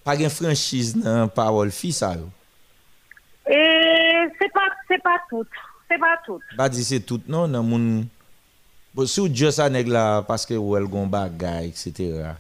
pas 0.05 0.17
de 0.17 0.29
franchise 0.29 0.95
dans 0.95 1.29
parole 1.29 1.71
fi 1.71 1.93
ça 1.93 2.15
yo. 2.15 2.29
C'est 3.47 4.53
pas, 4.53 4.69
c'est 4.87 5.03
pas 5.03 5.19
tout. 5.31 5.47
se 5.89 5.99
pa 6.01 6.13
tout. 6.27 6.45
Ba 6.59 6.69
di 6.73 6.85
se 6.87 7.01
tout 7.01 7.25
non 7.31 7.51
nan 7.51 7.65
moun, 7.67 7.89
bo 8.95 9.07
si 9.09 9.23
ou 9.23 9.31
diyo 9.33 9.51
sa 9.55 9.71
neg 9.73 9.89
la 9.91 10.21
paske 10.29 10.57
ou 10.59 10.77
el 10.79 10.87
gon 10.91 11.09
bagay, 11.11 11.73
etc. 11.73 12.37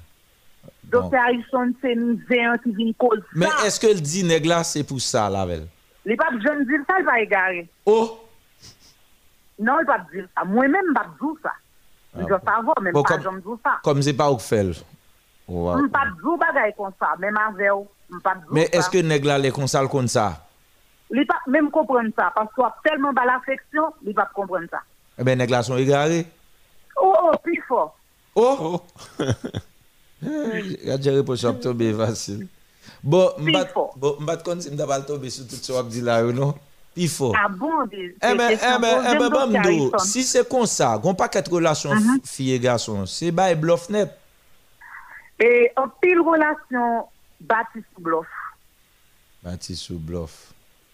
Dokter 0.89 1.21
Harrison 1.21 1.75
se 1.83 1.93
mizè 1.99 2.45
an 2.49 2.61
ki 2.63 2.73
vin 2.77 2.95
koz 3.01 3.21
sa. 3.25 3.41
Men 3.45 3.67
eske 3.67 3.91
el 3.93 4.01
di 4.05 4.25
neg 4.27 4.47
la 4.49 4.63
se 4.67 4.85
pou 4.89 5.03
sa 5.03 5.27
lavel? 5.33 5.67
Li 6.09 6.17
pap 6.17 6.37
joun 6.41 6.65
dil 6.69 6.85
sa, 6.89 7.01
li 7.01 7.09
pa 7.09 7.19
e 7.21 7.27
gare. 7.29 7.65
Oh! 7.89 8.17
Non, 9.61 9.83
li 9.83 9.89
pap 9.89 10.07
dil 10.13 10.25
sa. 10.31 10.47
Mwen 10.49 10.73
men 10.73 10.93
mbap 10.95 11.13
djou 11.19 11.37
sa. 11.45 11.53
Li 12.17 12.25
jwa 12.25 12.41
sa 12.47 12.61
vò, 12.65 12.77
men 12.81 12.95
mbap 12.97 13.25
joun 13.25 13.43
djou 13.43 13.59
sa. 13.61 13.77
Kom 13.85 14.01
se 14.05 14.17
pa 14.17 14.31
ou 14.33 14.41
fel? 14.41 14.73
Mbap 15.49 16.17
djou 16.21 16.41
bagay 16.41 16.73
kon 16.79 16.95
sa, 16.97 17.13
men 17.21 17.37
man 17.37 17.57
zè 17.61 17.73
ou. 17.75 17.85
Mbap 18.09 18.45
djou 18.45 18.53
sa. 18.53 18.59
Men 18.61 18.79
eske 18.81 19.05
neg 19.05 19.29
la 19.29 19.41
le 19.43 19.53
konsal 19.57 19.91
kon 19.93 20.09
sa? 20.09 20.31
li 21.15 21.25
pa 21.29 21.39
mèm 21.49 21.71
kompren 21.75 22.11
sa, 22.17 22.31
pasko 22.35 22.67
ap 22.67 22.83
telman 22.85 23.17
ba 23.17 23.27
l'afeksyon, 23.29 23.95
li 24.07 24.15
pa 24.17 24.29
kompren 24.37 24.69
sa. 24.73 24.83
E 25.19 25.25
ben, 25.27 25.39
neg 25.41 25.51
la 25.51 25.65
son 25.67 25.81
igare? 25.81 26.25
Ou, 26.99 27.09
oh, 27.09 27.15
ou, 27.15 27.33
oh, 27.33 27.41
pi 27.43 27.59
fò. 27.69 27.87
Ou, 28.39 28.45
oh, 28.45 28.77
ou. 28.77 29.65
Gajere 30.89 31.25
pou 31.27 31.39
chop 31.39 31.61
tobe 31.63 31.93
vasil. 31.97 32.47
Bo, 33.03 33.33
mbat, 33.39 33.75
bo, 33.97 34.17
mbat 34.23 34.43
kon 34.47 34.63
si 34.63 34.73
mda 34.75 34.89
bal 34.91 35.05
tobe 35.07 35.31
sou 35.31 35.47
tout 35.47 35.63
so 35.63 35.79
ak 35.79 35.91
di 35.93 36.03
la 36.03 36.21
yo, 36.25 36.33
non? 36.35 36.57
Pi 36.97 37.07
fò. 37.11 37.31
A 37.37 37.45
ah 37.47 37.53
bon, 37.53 37.87
de, 37.87 38.09
de, 38.11 38.33
de, 38.35 38.35
de, 38.35 39.19
de, 39.19 39.29
de, 39.55 39.75
mdo, 39.77 40.03
si 40.03 40.25
se 40.27 40.43
kon 40.51 40.67
sa, 40.67 40.97
kon 41.03 41.17
pa 41.19 41.29
ket 41.31 41.47
relasyon 41.53 41.95
uh 41.95 42.09
-huh. 42.09 42.27
fiye 42.27 42.59
gason, 42.59 43.07
se 43.07 43.31
ba 43.31 43.51
e 43.53 43.57
blof 43.57 43.89
net. 43.95 44.19
E, 45.39 45.71
an 45.79 45.91
pil 46.03 46.23
relasyon 46.27 47.07
bati 47.39 47.85
sou 47.95 48.03
blof. 48.03 48.27
Bati 49.43 49.77
sou 49.79 49.99
blof. 49.99 50.51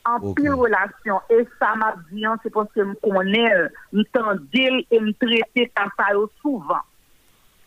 En 0.06 0.16
Ok. 0.20 0.36
pile 0.36 0.52
relation. 0.52 1.20
Et 1.30 1.46
ça 1.58 1.74
m'a 1.76 1.94
dit, 2.12 2.26
hein, 2.26 2.36
c'est 2.42 2.50
parce 2.50 2.68
que 2.74 2.84
je 2.84 2.92
connais, 3.10 3.50
je 3.92 4.02
t'endile 4.12 4.84
et 4.90 4.98
je 5.00 5.10
traite 5.12 5.72
comme 5.74 5.90
ça 5.98 6.12
yo 6.12 6.30
souvent. 6.42 6.82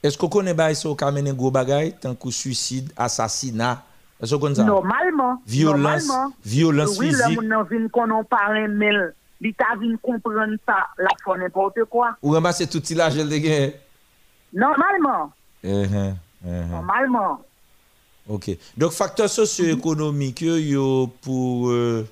Est-ce 0.03 0.17
qu'on 0.17 0.29
connaît 0.29 0.53
bail 0.53 0.75
ça 0.75 0.89
au 0.89 0.95
mené 1.11 1.33
gros 1.33 1.49
bagay, 1.49 1.95
tant 1.99 2.13
que 2.13 2.29
suicide, 2.29 2.91
assassinat? 2.95 3.83
Est-ce 4.21 4.35
qu'on 4.35 4.41
connaît 4.41 4.55
ça? 4.55 4.63
Normalement. 4.63 5.41
Violence, 5.47 6.07
normalement, 6.07 6.33
violence 6.45 6.99
oui, 6.99 7.07
physique. 7.07 7.41
le 7.41 7.47
moun 7.47 7.67
vin 7.69 7.87
konon 7.89 8.23
parrain 8.23 8.67
mel. 8.67 9.13
Li 9.41 9.53
ta 9.53 9.75
vin 9.75 9.95
comprendre 10.01 10.55
ça, 10.65 10.87
la 10.97 11.37
n'importe. 11.37 11.79
Ou 12.21 12.33
l'argent 12.33 13.25
de 13.25 13.37
gain? 13.37 13.71
Normalement. 14.53 15.31
Eh, 15.63 15.69
eh, 15.69 15.85
eh, 15.85 16.13
eh. 16.45 16.65
Normalement. 16.71 17.41
OK. 18.29 18.49
Donc 18.75 18.91
facteur 18.91 19.29
socio-économique 19.29 20.41
yo, 20.41 20.57
yo 20.57 21.07
pour 21.21 21.69
euh, 21.69 22.07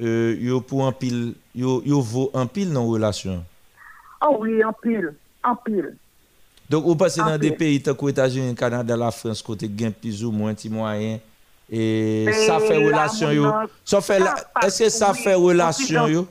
euh, 0.00 0.36
yo 0.40 0.60
pour 0.60 0.86
un 0.86 0.92
pile, 0.92 1.34
yo, 1.54 1.82
yo 1.84 2.00
vaut 2.00 2.30
un 2.34 2.46
pile 2.46 2.72
dans 2.72 2.86
relation. 2.86 3.44
Oh 4.22 4.38
oui, 4.40 4.62
en 4.64 4.72
pile, 4.72 5.14
en 5.42 5.56
pile. 5.56 5.96
Donc, 6.68 6.84
vous 6.84 6.94
passez 6.94 7.20
En 7.20 7.26
dans 7.26 7.38
des 7.38 7.50
pays 7.52 7.82
que 7.82 7.90
les 7.90 8.10
États-Unis, 8.10 8.54
Canada, 8.54 8.96
la 8.96 9.10
France, 9.10 9.42
côté 9.42 9.68
gain 9.68 9.90
plus 9.90 10.24
ou 10.24 10.30
moins, 10.30 10.54
petit 10.54 10.68
moyen. 10.70 11.18
Et 11.68 12.24
Et 12.24 12.32
ça 12.32 12.60
fait 12.60 12.76
relation, 12.76 13.30
yo. 13.30 13.46
Ça 13.84 14.00
fait, 14.00 14.18
la- 14.20 14.36
est-ce 14.62 14.84
que 14.84 14.88
ça 14.88 15.12
oui, 15.12 15.18
fait 15.18 15.34
relation, 15.34 16.06
yo? 16.06 16.28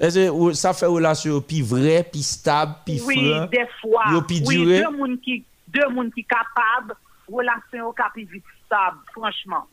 Est-ce 0.00 0.30
que 0.30 0.52
ça 0.54 0.72
fait 0.72 0.86
relation, 0.86 1.32
yo, 1.32 1.40
puis 1.40 1.60
vrai, 1.62 2.06
puis 2.10 2.22
stable, 2.22 2.76
puis 2.84 3.00
Oui, 3.04 3.30
franc? 3.30 3.46
des 3.46 3.66
fois. 3.80 4.04
Yo 4.10 4.22
oui, 4.46 4.56
duré? 4.56 4.82
deux 4.82 4.96
moun 4.96 5.18
qui, 5.18 5.44
deux 5.68 5.88
moun 5.90 6.10
qui 6.12 6.24
capables, 6.24 6.94
relation 7.30 7.88
au 7.88 7.94
vite 8.16 8.44
stable, 8.66 8.98
franchement. 9.12 9.66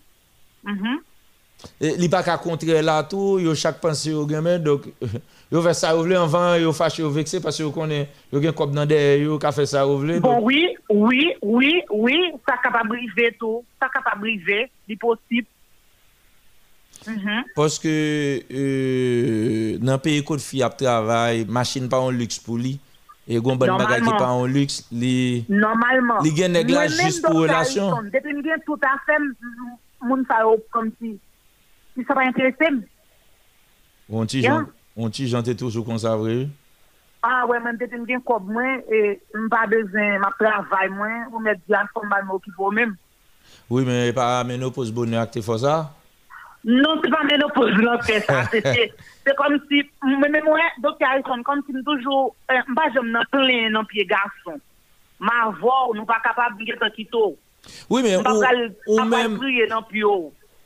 Mhm. 0.63 0.99
Li 1.81 2.09
pa 2.11 2.21
ka 2.23 2.37
kontre 2.37 2.81
la 2.81 3.03
tout, 3.03 3.39
yo 3.39 3.55
chaque 3.55 3.79
pensée 3.81 4.11
yo 4.11 4.25
donc 4.59 4.83
yo 5.51 5.61
vle 5.61 6.17
vexé 7.09 7.39
parce 7.39 7.59
yo 7.59 7.71
connaît, 7.71 8.09
yo 8.31 8.41
gen 8.41 8.53
kop 8.53 8.73
nan 8.73 8.87
yo 8.89 9.37
ka 9.39 9.51
yo 9.85 9.97
vle. 9.97 10.19
Bon, 10.19 10.35
donc- 10.35 10.45
oui, 10.45 10.75
oui, 10.89 11.33
oui, 11.41 11.81
oui, 11.89 12.31
ça 12.47 12.57
capable 12.61 12.89
briser 12.89 13.35
tout, 13.39 13.63
ça 13.81 13.89
capable 13.93 14.21
briser, 14.21 14.69
c'est 14.87 14.97
possible. 14.97 15.47
Mhm. 17.07 17.43
Parce 17.55 17.77
que 17.77 18.41
euh, 18.51 19.77
dans 19.79 19.99
pays 19.99 20.23
côte 20.23 20.41
fi 20.41 20.63
ap 20.63 20.77
travail, 20.77 21.45
machine 21.47 21.87
pas 21.87 21.99
en 21.99 22.09
luxe 22.09 22.39
pour 22.39 22.57
lui. 22.57 22.79
Et 23.27 23.37
gon 23.37 23.55
bon 23.55 23.65
bagay 23.65 24.01
pas 24.01 24.29
en 24.29 24.45
luxe, 24.45 24.85
li. 24.91 25.45
Li 25.49 26.35
gen 26.35 26.53
tout 28.65 28.79
moun 30.05 30.25
sa 30.29 30.41
yo 30.41 30.57
comme 30.71 30.91
si, 30.99 31.17
si 31.97 32.03
ça 32.05 32.13
va 32.13 32.21
intéresser. 32.21 32.69
on 34.09 34.25
ti 34.25 34.41
Yeah. 34.41 34.51
jan, 34.51 34.65
on 34.97 35.09
ti 35.09 35.27
jan 35.27 35.41
te 35.43 35.51
toujours 35.51 35.85
comme 35.85 35.97
ça 35.97 36.15
vrai. 36.15 36.47
Ah 37.23 37.45
ouais, 37.47 37.59
même 37.59 37.77
depuis 37.77 37.97
que 37.97 38.05
j'ai 38.07 38.17
comme 38.25 38.51
moi, 38.53 38.77
et 38.91 39.19
m'pas 39.33 39.65
besoin, 39.67 40.19
ma 40.19 40.31
travail 40.37 40.89
moi, 40.89 41.07
ou 41.31 41.39
mettre 41.39 41.61
bien 41.67 41.85
comme 41.93 42.07
mal 42.07 42.23
m'occuper 42.25 42.63
même. 42.71 42.95
Oui, 43.69 43.83
mais 43.85 44.13
pas 44.13 44.43
ménopause 44.43 44.91
bonheur 44.91 45.21
acte 45.23 45.41
for 45.41 45.59
ça? 45.59 45.91
Non, 46.63 46.99
c'est 47.03 47.09
pas 47.11 47.23
ménopause, 47.23 47.73
non, 47.77 47.97
c'est 48.01 48.21
ça. 48.25 48.43
C'est- 48.51 48.93
comme 49.37 49.59
si, 49.71 49.83
mais 50.03 50.41
moi, 50.41 50.59
docteur 50.81 51.09
Harrison, 51.09 51.41
comme 51.43 51.61
si 51.67 51.73
toujours, 51.83 52.35
euh, 52.51 52.55
m'pas 52.67 52.91
j'aime 52.93 53.09
nan 53.11 53.23
plein 53.31 53.69
nan 53.71 53.85
pied 53.85 54.05
garçon. 54.05 54.59
Ma 55.19 55.49
voix, 55.59 55.89
nous 55.95 56.05
pas 56.05 56.19
capable 56.23 56.59
de 56.59 56.65
dire 56.65 56.77
quitter. 56.95 57.17
Oui, 57.89 58.01
mais 58.03 58.17
m'pas 58.17 58.33
même 59.05 59.39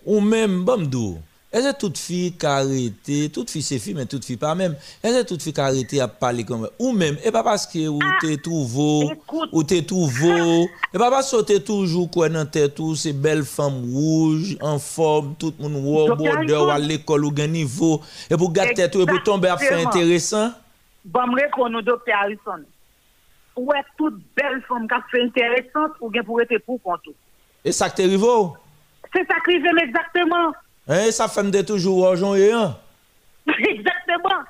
ou 0.06 0.20
même 0.20 0.64
bamdou. 0.64 1.20
Est-ce 1.52 1.72
que 1.72 1.80
toute 1.80 1.97
fille 1.97 2.34
qui 2.34 2.45
arrêté, 2.45 3.30
toute 3.34 3.50
fille 3.50 3.64
c'est 3.64 3.80
fille, 3.80 3.95
mais 3.95 4.06
toute 4.06 4.24
fille 4.24 4.38
pas 4.38 4.54
même. 4.54 4.76
Est-ce 5.02 5.22
que 5.22 5.28
toute 5.30 5.41
fille 5.41 5.52
qui 5.52 5.60
a 5.60 5.66
arrêté 5.66 6.00
à 6.00 6.08
parler 6.08 6.43
comme 6.43 6.70
ou 6.78 6.91
même, 6.91 7.18
et 7.26 7.32
pas 7.32 7.43
parce 7.43 7.66
que 7.66 7.88
ou 7.88 8.00
t'es 8.22 8.38
trouvé, 8.38 9.10
Ah, 9.12 9.45
ou 9.52 9.64
t'es 9.64 9.82
trouvé, 9.82 10.70
et 10.93 10.97
pas 10.97 11.10
parce 11.10 11.32
que 11.32 11.41
t'es 11.41 11.60
toujours 11.60 12.12
quoi 12.12 12.30
dans 12.30 12.45
tête 12.45 12.76
tout, 12.76 12.95
c'est 12.95 13.14
belle 13.14 13.43
femme 13.43 13.82
rouge, 13.91 14.58
en 14.62 14.78
forme, 14.78 15.34
tout 15.39 15.52
le 15.60 15.70
monde 15.70 16.08
Docteur 16.08 16.36
border 16.36 16.54
ou 16.54 16.70
à 16.70 16.78
l'école 16.78 17.26
ou 17.26 17.32
gain 17.32 17.47
niveau, 17.47 18.00
et 18.30 18.38
pour 18.38 18.54
tête 18.54 18.91
tout, 18.91 19.02
et 19.02 19.08
pour 19.08 19.24
tomber 19.24 19.47
à 19.47 19.58
faire 19.58 19.88
intéressant. 19.88 20.52
Bon, 21.04 21.26
me 21.26 21.82
docteur 21.82 22.16
Harrison. 22.22 22.64
Ouais, 23.56 23.82
toute 23.97 24.22
belle 24.38 24.62
femme 24.68 24.88
qui 24.88 24.93
a 24.93 25.04
fait 25.10 25.24
intéressante 25.24 25.93
ou 26.00 26.10
bien 26.12 26.24
pour 26.24 26.39
être 26.41 26.56
pour 26.60 26.80
compte. 26.84 27.02
Et 27.66 27.72
ça 27.72 27.89
que 27.89 27.95
t'es 27.95 28.04
arrivé. 28.04 28.28
C'est 29.14 29.26
ça 29.28 29.36
qui 29.45 29.62
j'aime 29.62 29.78
exactement. 29.80 30.53
Hein, 30.88 31.12
ça 31.12 31.28
fait 31.28 31.43
de 31.43 31.62
toujours 31.62 32.07
argent 32.07 32.36
et 32.36 32.51
un. 32.51 32.76
exactement. 33.47 34.43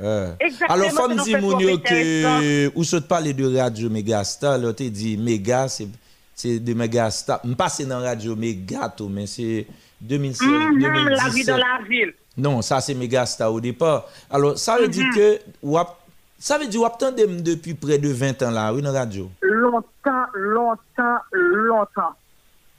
Euh. 0.00 0.32
Exactement, 0.40 0.70
Alors, 0.74 0.90
femme 0.92 1.16
dit 1.18 1.32
faits 1.32 1.42
moun 1.42 1.52
trop 1.52 1.60
yo 1.60 1.78
que 1.78 2.72
ou 2.74 2.84
saute 2.84 3.06
parler 3.06 3.34
de 3.34 3.56
radio 3.58 3.90
Megastar, 3.90 4.56
là 4.58 4.72
te 4.72 4.82
dit 4.84 5.16
Mega 5.18 5.68
c'est 5.68 5.88
c'est 6.34 6.58
de 6.58 6.72
Megastar. 6.74 7.40
M 7.44 7.54
passe 7.54 7.82
dans 7.82 8.00
radio 8.00 8.34
Mega 8.34 8.88
tout 8.88 9.08
mais 9.10 9.26
c'est 9.26 9.66
2016 10.00 10.48
Mhm, 10.48 10.78
2017. 10.80 11.10
la 11.24 11.28
vie 11.28 11.44
dans 11.44 11.56
la 11.58 11.78
ville. 11.86 12.14
Non, 12.38 12.62
ça 12.62 12.80
c'est 12.80 12.94
Megastar 12.94 13.52
au 13.52 13.60
départ. 13.60 14.06
Alors, 14.30 14.56
ça 14.58 14.78
veut 14.78 14.88
dire 14.88 15.04
que 15.14 15.38
ou 15.62 15.76
ap- 15.76 15.98
ça 16.38 16.56
veut 16.56 16.66
dire 16.66 16.82
attendem 16.86 17.42
depuis 17.42 17.74
près 17.74 17.98
de 17.98 18.08
20 18.08 18.42
ans 18.42 18.50
là, 18.50 18.72
oui 18.72 18.80
dans 18.80 18.92
radio. 18.94 19.30
Longtemps, 19.42 20.24
longtemps, 20.32 21.18
longtemps. 21.32 22.14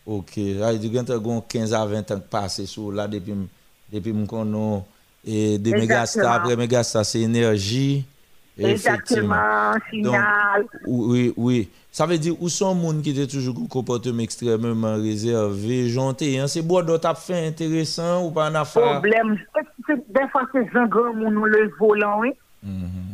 OK, 0.05 0.33
veut 0.71 0.77
dire 0.79 1.03
que 1.05 1.17
gon 1.17 1.41
15 1.41 1.73
à 1.73 1.85
20 1.85 2.11
ans 2.11 2.21
passé 2.29 2.65
sur 2.65 2.91
là 2.91 3.07
depuis 3.07 3.31
m- 3.31 3.47
depuis 3.91 4.11
m 4.11 4.25
konon 4.25 4.83
et 5.25 5.57
de 5.59 5.71
après 6.35 6.55
Megastar 6.55 7.05
c'est 7.05 7.21
énergie. 7.21 8.03
Effectivement. 8.57 9.35
Exactement, 9.35 9.73
signal. 9.89 10.65
Oui, 10.85 11.33
oui. 11.37 11.69
Ça 11.91 12.05
veut 12.05 12.17
dire 12.17 12.35
où 12.39 12.49
sont 12.49 12.75
les 12.75 12.81
gens 12.81 13.01
qui 13.01 13.09
étaient 13.11 13.25
toujours 13.27 13.55
un 13.63 13.67
comportement 13.67 14.19
extrêmement 14.21 14.95
réservé, 14.95 15.89
gentil. 15.89 16.37
Hein? 16.37 16.47
C'est 16.47 16.61
bon 16.61 16.85
d'autres 16.85 17.17
fait 17.17 17.47
intéressant 17.47 18.25
ou 18.25 18.31
pas 18.31 18.49
en. 18.49 18.93
Problème. 18.93 19.37
Des 19.87 20.27
fois, 20.31 20.43
c'est 20.51 20.77
un 20.77 20.85
grand 20.87 21.13
monde 21.13 21.45
le 21.45 21.71
volant, 21.79 22.19
oui. 22.19 22.31
Mhm. 22.63 23.10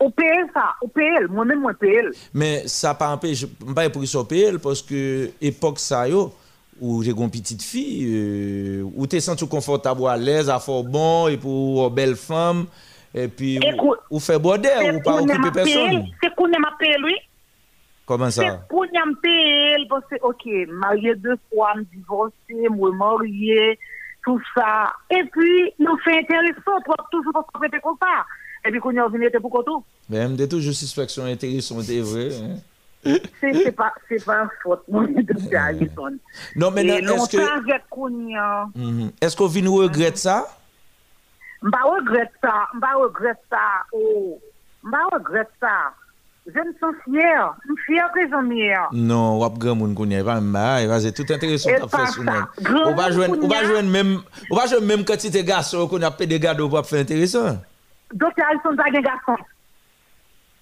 Au 0.00 0.10
paye 0.10 0.44
ça, 0.54 0.74
au 0.80 0.88
paye. 0.88 1.26
Moi-même, 1.28 1.60
moi, 1.60 1.74
paye. 1.74 2.08
Mais 2.32 2.66
ça 2.66 2.94
pas 2.94 3.10
empêche, 3.10 3.46
pas 3.74 3.90
pour 3.90 4.06
ça 4.06 4.20
PL 4.28 4.58
parce 4.58 4.82
que 4.82 5.30
époque 5.40 5.78
ça 5.78 6.08
yo 6.08 6.32
où 6.80 7.02
j'ai 7.02 7.10
une 7.10 7.30
petite 7.30 7.62
fille 7.62 8.06
euh, 8.08 8.82
où 8.94 9.06
tu 9.06 9.20
sens 9.20 9.42
confortable 9.44 10.06
à 10.06 10.16
l'aise, 10.16 10.48
à 10.48 10.60
fort 10.60 10.84
bon 10.84 11.26
et 11.26 11.36
pour 11.36 11.88
une 11.88 11.94
belle 11.94 12.14
femme 12.14 12.66
et 13.14 13.28
puis 13.28 13.58
ou, 13.58 13.94
ou 14.10 14.20
fait 14.20 14.38
border 14.38 14.92
ou 14.94 15.00
pas 15.00 15.20
occuper 15.20 15.50
personne. 15.52 16.06
C'est 16.22 16.34
qu'on 16.34 16.46
aime 16.46 16.64
payer, 16.78 16.96
lui. 16.98 17.16
Comment 18.06 18.30
C'est 18.30 18.46
ça 18.46 18.64
qu'on 18.68 18.84
aime 18.84 19.16
payer, 19.22 19.86
parce 19.88 20.04
que, 20.10 20.16
ok, 20.22 20.68
marié 20.68 21.14
deux 21.16 21.36
fois, 21.52 21.74
me 21.76 21.82
divorcé, 21.84 22.68
moi 22.70 22.90
marié, 22.92 23.78
tout 24.24 24.40
ça. 24.54 24.92
Et 25.10 25.24
puis, 25.24 25.72
nous 25.78 25.96
fait 25.98 26.18
intéressant, 26.18 26.80
toi, 26.84 26.96
toujours 27.10 27.32
pour 27.32 27.46
qu'on 27.46 27.60
fait 27.60 27.80
comme 27.80 27.96
ça. 28.00 28.24
Et 28.68 28.70
puis, 28.70 28.80
qu'on 28.80 28.90
y 28.90 29.00
revenu, 29.00 29.30
t'es 29.30 29.40
pour 29.40 29.50
qu'on 29.50 29.62
tout. 29.62 29.82
Même 30.10 30.36
de 30.36 30.44
toujours 30.44 30.74
suspicion 30.74 31.24
intéressante 31.24 31.82
c'est 31.84 32.00
vrai. 32.00 32.28
hein. 32.36 33.16
C'est 33.40 33.54
c'est 33.64 33.72
pas, 33.72 33.94
c'est 34.08 34.22
pas 34.22 34.42
un 34.42 34.48
faute, 34.62 34.82
moi, 34.88 35.06
de 35.06 35.56
Harrison. 35.56 36.18
Non 36.56 36.70
Et 36.76 36.84
maintenant 36.84 37.14
est-ce 37.24 37.36
longtemps, 37.36 37.48
que 37.62 37.70
avec 37.70 37.82
qu'on 37.88 38.28
y 38.28 38.36
a, 38.36 38.66
Mhm. 38.74 39.10
est-ce 39.22 39.34
qu'on 39.36 39.46
vient 39.46 39.62
nous 39.62 39.76
regrette 39.76 40.18
ça? 40.18 40.46
Mba 41.62 41.78
regrette 41.84 42.32
ça, 42.42 42.68
mba 42.74 42.88
regrette 42.96 43.40
ça, 43.50 43.56
oh, 43.92 44.38
mba 44.84 44.98
regrette 45.12 45.48
ça. 45.60 45.92
Je 46.46 46.52
me 46.60 46.72
sens 46.80 46.94
fière, 47.04 47.54
je 47.68 47.72
suis 47.82 47.94
fière 47.94 48.10
que 48.12 48.20
j'en 48.30 48.50
ai. 48.50 48.74
Non, 48.92 49.38
wap 49.38 49.58
grand 49.58 49.74
moun 49.76 49.94
kounye, 49.94 50.22
pa 50.24 50.40
mba, 50.40 50.82
e 50.84 51.00
c'est 51.00 51.12
tout 51.12 51.30
Et 51.30 51.38
t'a 51.38 52.06
sou 52.06 52.22
même. 52.22 52.46
Grand 52.62 52.90
Ou 52.92 52.96
pa 52.96 53.10
moun 53.10 53.12
jwenn, 53.12 53.30
ou 53.32 53.48
pa 53.48 53.56
kounye. 53.60 53.68
jwenn 53.68 53.90
même, 53.90 54.20
ou 54.50 54.56
pa 54.56 54.66
jwenn 54.66 54.84
même 54.84 55.04
quantité 55.04 55.44
garçon 55.44 55.86
qu'on 55.88 56.00
a 56.02 56.10
payé 56.10 56.26
des 56.28 56.40
gado 56.40 56.68
pour 56.68 56.86
faire 56.86 57.00
intéressant. 57.00 57.58
Dokte 58.12 58.40
Harrison 58.40 58.76
pa 58.76 58.88
gen 58.92 59.04
gason. 59.04 59.42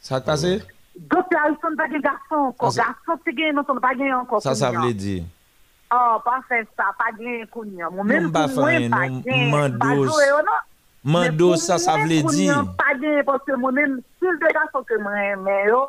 Sa 0.03 0.21
te 0.21 0.27
pase? 0.27 0.53
Dokte 0.97 1.37
Harrison 1.39 1.77
pa 1.79 1.87
gen 1.91 2.03
gason 2.03 2.51
anko. 2.51 2.71
Gason 2.75 3.21
se 3.25 3.35
gen 3.37 3.53
e 3.53 3.57
non 3.57 3.67
son 3.69 3.81
pa 3.83 3.95
gen 3.95 4.15
anko. 4.17 4.41
Sa 4.43 4.55
sa 4.59 4.73
vle 4.75 4.95
di? 4.97 5.21
Oh, 5.95 6.17
pa 6.25 6.41
fè 6.49 6.65
sa, 6.75 6.91
pa 6.99 7.13
gen 7.15 7.45
kounyan. 7.53 7.93
Mwen 7.95 8.33
pa 8.35 8.49
fè, 8.51 8.59
mwen 8.59 8.91
pa 8.91 9.05
gen. 9.23 10.49
Mando 11.07 11.53
sa 11.63 11.79
sa 11.79 11.95
vle 12.01 12.25
di? 12.27 12.49
Mwen 12.49 12.73
pa 12.79 12.91
gen, 12.99 13.21
poske 13.29 13.55
mwen 13.61 13.79
men, 13.79 13.95
sil 14.19 14.41
de 14.43 14.51
gason 14.57 14.83
ke 14.89 14.99
mwen 14.99 15.45
men 15.47 15.71
yo, 15.71 15.85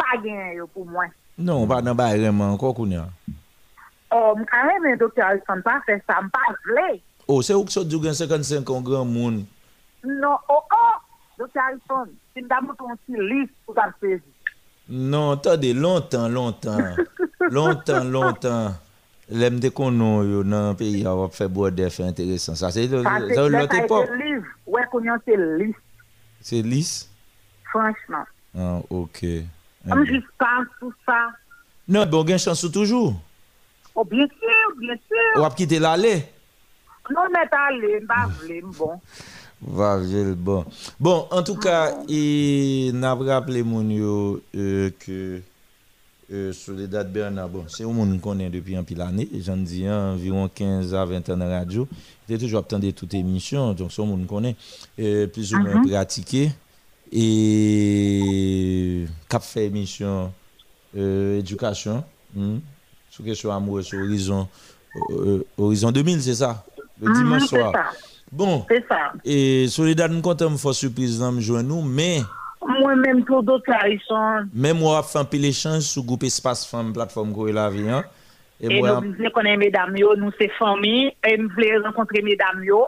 pa 0.00 0.18
gen 0.24 0.56
yo 0.58 0.66
pou 0.74 0.82
mwen. 0.88 1.14
Non, 1.38 1.68
pa 1.70 1.78
nan 1.84 1.94
ba 1.96 2.10
reman 2.16 2.56
anko 2.56 2.74
kounyan. 2.74 3.14
Oh, 4.10 4.34
mwen 4.34 4.50
ka 4.50 4.64
remen 4.66 4.98
Dokte 4.98 5.22
Harrison 5.22 5.62
pa 5.62 5.78
fè 5.86 6.00
sa, 6.02 6.18
mwen 6.18 6.34
pa 6.34 6.50
vle. 6.66 6.88
Oh, 7.30 7.38
se 7.46 7.54
ou 7.54 7.62
kso 7.68 7.86
djougen 7.86 8.16
55 8.18 8.74
an 8.74 8.82
gran 8.82 9.06
moun? 9.06 9.44
Non, 10.04 10.36
oh, 10.48 10.60
oh, 10.72 10.96
docteur 11.38 11.62
Harrison, 11.64 12.10
si 12.34 12.42
je 12.42 12.48
donne 12.48 12.74
ton 12.76 13.22
liste 13.22 13.52
pour 13.66 13.74
ta 13.74 13.92
saisir. 14.00 14.20
Non, 14.88 15.32
attendez, 15.32 15.72
longtemps, 15.72 16.28
longtemps. 16.28 16.78
longtemps, 17.50 18.04
longtemps. 18.04 18.74
L'aime 19.32 19.60
de 19.60 19.68
konon 19.70 20.24
yo 20.26 20.40
nan 20.42 20.74
pays 20.74 21.04
a 21.06 21.12
wap 21.14 21.32
fait 21.32 21.46
boire 21.46 21.70
des 21.70 21.88
fait 21.88 22.02
intéressant. 22.02 22.56
Ça 22.56 22.72
c'est 22.72 22.88
c'est 22.88 23.48
l'autre 23.48 23.74
époque. 23.76 24.08
été 24.12 24.24
livre. 24.24 24.46
Ouais, 24.66 24.82
Kounia, 24.90 25.16
c'est 25.24 25.36
liste, 25.36 25.78
C'est 26.40 26.62
lisse? 26.62 27.08
franchement. 27.70 28.24
Ah, 28.58 28.80
OK. 28.90 29.24
Comme 29.88 30.04
jusqu'à 30.04 30.64
tout 30.80 30.92
ça. 31.06 31.28
Non, 31.86 32.06
bon 32.06 32.26
gen 32.26 32.38
chance 32.38 32.66
toujours. 32.72 33.14
Oh, 33.94 34.04
bien 34.04 34.26
sûr, 34.26 34.76
bien 34.80 34.94
sûr. 34.94 35.40
Ou 35.40 35.44
ap 35.44 35.54
quitter 35.54 35.78
l'aller. 35.78 36.24
Non, 37.10 37.22
mais 37.32 37.46
t'allez, 37.48 38.00
pas 38.00 38.26
vle, 38.26 38.62
bon. 38.64 39.00
Bon. 39.62 40.64
Bon, 40.98 41.26
en 41.30 41.42
tout 41.42 41.56
cas, 41.56 41.94
il 42.08 42.92
n'a 42.92 43.14
pas 43.14 43.24
rappelé 43.24 43.62
mon 43.62 43.88
yo 43.88 44.40
euh, 44.56 44.90
que 44.98 45.42
euh, 46.32 46.52
Soledad 46.52 47.12
Bernard, 47.12 47.48
bon, 47.48 47.64
c'est 47.68 47.84
un 47.84 47.88
monde 47.88 48.12
qu'on 48.20 48.30
connaît 48.30 48.48
depuis 48.48 48.76
un 48.76 48.84
pile 48.84 49.00
année. 49.02 49.28
J'en 49.44 49.56
dis 49.56 49.86
hein, 49.86 50.12
environ 50.14 50.48
15 50.48 50.94
à 50.94 51.04
20 51.04 51.28
ans 51.30 51.36
la 51.36 51.48
radio. 51.58 51.86
Il 52.28 52.38
toujours 52.38 52.60
attendre 52.60 52.88
toute 52.92 53.14
émission, 53.14 53.74
donc 53.74 53.90
c'est 53.92 54.00
un 54.00 54.06
monde 54.06 54.26
qu'on 54.26 54.36
connaît. 54.36 54.56
Euh, 54.98 55.26
plus 55.26 55.52
ou 55.52 55.58
moins 55.58 55.82
pratiqué. 55.82 56.52
Et 57.12 59.04
cap 59.28 59.42
fait 59.42 59.66
émission 59.66 60.32
euh, 60.96 61.40
éducation. 61.40 62.04
hmm, 62.34 62.58
Sur 63.10 63.24
question 63.24 63.52
amoureux, 63.52 63.82
sur 63.82 63.98
Horizon, 63.98 64.46
euh, 65.10 65.42
Horizon 65.58 65.90
2000, 65.90 66.22
c'est 66.22 66.36
ça? 66.36 66.64
Le 67.00 67.12
dimanche 67.12 67.42
Mhm, 67.42 67.48
c'est 67.48 67.56
soir. 67.56 67.72
ça. 67.72 68.09
Bon, 68.32 68.64
C'est 68.68 68.84
ça. 68.88 69.12
et 69.24 69.66
Soledad, 69.68 70.10
nous 70.12 70.20
comptons 70.20 70.56
faire 70.56 70.74
surprise 70.74 71.18
dans 71.18 71.38
joindre 71.40 71.68
nous, 71.68 71.82
mais 71.82 72.18
Moi-même, 72.80 73.24
pour 73.24 73.42
d'autres, 73.42 73.64
ils 73.88 74.00
sont. 74.06 74.46
même 74.54 74.78
moi, 74.78 75.02
fait 75.02 75.18
un 75.18 75.24
peu 75.24 75.36
l'échange 75.38 75.82
sur 75.82 76.02
groupe 76.04 76.22
Espace 76.24 76.66
Femme, 76.66 76.92
plateforme 76.92 77.32
Corée 77.34 77.52
la 77.52 77.68
vie. 77.70 77.88
Hein? 77.88 78.04
Et, 78.60 78.66
Et 78.76 78.80
moi, 78.80 79.00
nous 79.02 79.14
voulons 79.14 79.30
connaître 79.30 79.58
mesdames, 79.58 79.96
yo, 79.96 80.14
nous 80.16 80.30
c'est 80.38 80.50
famille, 80.58 81.10
et 81.26 81.36
nous 81.38 81.48
voulons 81.48 81.82
rencontrer 81.84 82.20
mesdames, 82.22 82.62
yo, 82.62 82.84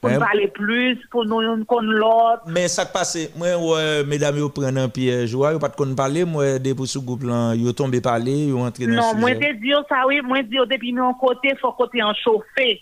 pour 0.00 0.10
nous 0.10 0.18
parler 0.18 0.48
plus, 0.48 0.98
pour 1.10 1.24
nous 1.24 1.40
nous 1.56 1.64
connaître 1.66 1.92
l'autre. 1.94 2.42
mais 2.48 2.66
ça 2.68 2.84
qui 2.86 2.92
passe, 2.92 3.18
moi, 3.36 3.56
ouais, 3.56 4.04
mesdames, 4.04 4.36
vous 4.38 4.48
prenez 4.50 4.80
un 4.80 4.88
piège, 4.88 5.34
vous 5.34 5.42
pas 5.42 5.68
de 5.68 5.76
quoi 5.76 5.86
nous 5.86 5.94
parler, 5.94 6.24
moi, 6.24 6.58
depuis 6.58 6.86
ce 6.86 6.98
groupe 6.98 7.22
là, 7.22 7.54
vous 7.54 7.72
tombez 7.72 8.00
parler, 8.00 8.50
vous 8.50 8.58
entrez 8.60 8.86
dans 8.86 8.94
Non, 8.94 9.12
le 9.14 9.20
moi 9.20 9.28
sujet. 9.34 9.52
te 9.54 9.60
dire 9.62 9.82
ça, 9.88 10.06
oui, 10.08 10.20
moi 10.22 10.42
dire 10.42 10.66
depuis 10.66 10.92
mon 10.92 11.12
côté, 11.14 11.50
faut 11.60 11.72
côté 11.72 12.02
en 12.02 12.12
chauffé. 12.14 12.80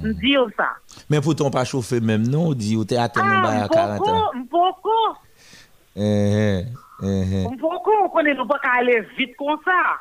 Me 0.00 0.12
dire 0.14 0.46
ça. 0.56 0.70
Mais 1.10 1.20
pourtant, 1.20 1.50
pas 1.50 1.64
chauffer 1.64 2.00
même, 2.00 2.26
non, 2.26 2.48
on 2.48 2.54
dit, 2.54 2.74
vous 2.76 2.82
êtes 2.82 2.92
atteint 2.92 3.20
Ah, 3.24 3.64
à 3.64 3.68
40 3.68 4.08
ans. 4.08 4.30
beaucoup, 4.50 4.88
Eh, 5.94 6.62
eh, 7.02 7.04
eh, 7.04 7.56
beaucoup, 7.56 7.90
on 8.04 8.08
connaît 8.08 8.34
nous 8.34 8.46
pas 8.46 8.58
aller 8.78 9.02
vite 9.18 9.36
comme 9.36 9.58
ça. 9.64 9.98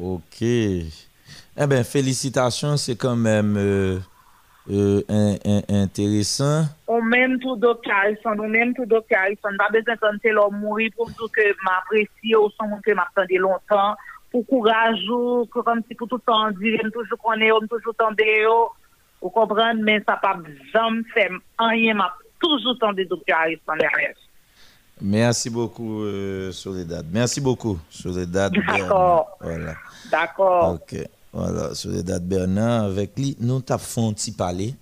Ok. 0.00 0.40
Eh 0.42 1.66
bien, 1.68 1.82
félicitations, 1.84 2.76
c'est 2.76 2.96
quand 2.96 3.16
même 3.16 3.56
euh, 3.56 3.98
euh, 4.70 5.02
un- 5.08 5.36
un- 5.44 5.82
intéressant. 5.82 6.64
On 6.86 7.02
même 7.02 7.38
tout 7.40 7.56
docteur 7.56 7.94
Harrison, 7.96 8.38
on 8.38 8.48
même 8.48 8.74
tout 8.74 8.86
docteur 8.86 9.18
Harrison. 9.20 9.48
Pas 9.58 9.68
besoin 9.70 9.96
de 9.96 10.30
l'homme 10.30 10.60
mourir 10.60 10.90
pour 10.96 11.08
me 11.08 11.12
dire 11.12 11.26
que 11.34 11.42
m'apprécie 11.64 12.36
ou 12.36 12.48
son 12.58 12.80
que 12.84 12.92
m'attendait 12.92 13.36
longtemps. 13.38 13.96
Pour 14.30 14.46
courage 14.46 15.00
ou 15.10 15.44
comme 15.46 15.82
si 15.88 15.94
pour 15.94 16.08
tout 16.08 16.16
le 16.16 16.22
temps 16.22 16.46
me 16.50 16.90
toujours 16.90 17.18
connaît, 17.22 17.50
me 17.50 17.66
toujours 17.66 17.94
tendre 17.96 18.16
yo. 19.22 19.28
Vous 19.28 19.30
comprenez, 19.30 19.80
mais 19.82 20.02
ça 20.06 20.16
pas 20.16 20.36
jamais 20.72 21.02
fait 21.14 21.30
rien, 21.58 21.94
m'a 21.94 22.12
toujours 22.40 22.76
tendu 22.78 23.06
docteur 23.06 23.38
Harrison 23.38 23.76
derrière. 23.78 24.14
Merci 25.00 25.50
beaucoup, 25.50 26.02
euh, 26.04 26.52
Soledad. 26.52 27.06
Merci 27.12 27.40
beaucoup, 27.40 27.78
Soledad. 27.90 28.52
D'accord. 28.52 28.66
Bernard. 28.68 29.26
Voilà. 29.40 29.74
D'accord. 30.10 30.74
Ok. 30.74 30.96
Voilà, 31.32 31.74
Soledad 31.74 32.22
Bernard. 32.26 32.84
Avec 32.84 33.18
lui, 33.18 33.36
nous 33.40 33.60
t'avons 33.60 33.82
fait 33.82 34.00
un 34.00 34.12
petit 34.12 34.32
parler. 34.32 34.74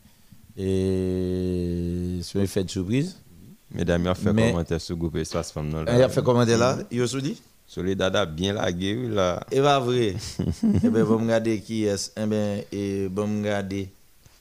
Et 0.57 2.19
c'est 2.23 2.41
un 2.41 2.47
fait 2.47 2.65
de 2.65 2.71
surprise. 2.71 3.19
Mesdames, 3.73 4.03
il 4.03 4.09
a 4.09 4.15
fait 4.15 4.33
Mais- 4.33 4.51
commentaire 4.51 4.81
sur 4.81 4.95
le 4.97 5.01
groupe 5.01 5.17
Espace 5.17 5.53
Femme. 5.53 5.71
Il 5.89 6.03
a 6.03 6.09
fait 6.09 6.23
comment 6.23 6.45
là 6.45 6.77
Il 6.91 7.01
a 7.03 7.07
dit 7.07 7.41
Soledad 7.67 8.17
a 8.17 8.27
bien 8.27 8.53
lagué, 8.55 8.97
là. 9.09 9.45
Et 9.53 9.61
pas 9.61 9.79
vrai. 9.79 10.17
Eh 10.85 10.89
bien, 10.91 11.05
bon, 11.05 11.19
regarder 11.19 11.61
qui 11.61 11.85
est. 11.85 12.13
Eh 12.17 12.27
bien, 12.27 12.61
et 12.73 13.09
bon, 13.09 13.39
regarder. 13.43 13.89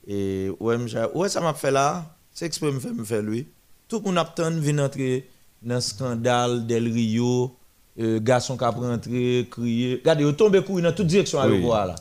Et 0.07 0.49
ouais, 0.59 0.77
m'ja- 0.77 1.09
ouais, 1.15 1.29
ça 1.29 1.41
m'a 1.41 1.53
fait 1.53 1.71
là. 1.71 2.05
C'est 2.33 2.45
exprès 2.45 2.71
me 2.71 2.79
fait 2.79 2.91
me 2.93 3.03
faire 3.03 3.21
lui. 3.21 3.47
Tout 3.87 3.99
le 3.99 4.05
monde 4.05 4.17
attend 4.17 4.51
vient 4.51 4.77
entrer 4.79 5.27
dans 5.61 5.75
le 5.75 5.81
scandale 5.81 6.65
Del 6.67 6.91
Rio. 6.91 7.55
Euh, 7.99 8.19
garçon 8.21 8.55
qui 8.55 8.63
a 8.63 8.69
rentré, 8.69 9.47
crier. 9.51 9.95
Regardez, 9.97 10.23
il 10.23 10.33
tombe 10.35 10.61
courir 10.63 10.85
dans 10.85 10.95
toute 10.95 11.07
direction 11.07 11.39
à 11.39 11.47
l'aéroport 11.47 11.85
là. 11.87 11.95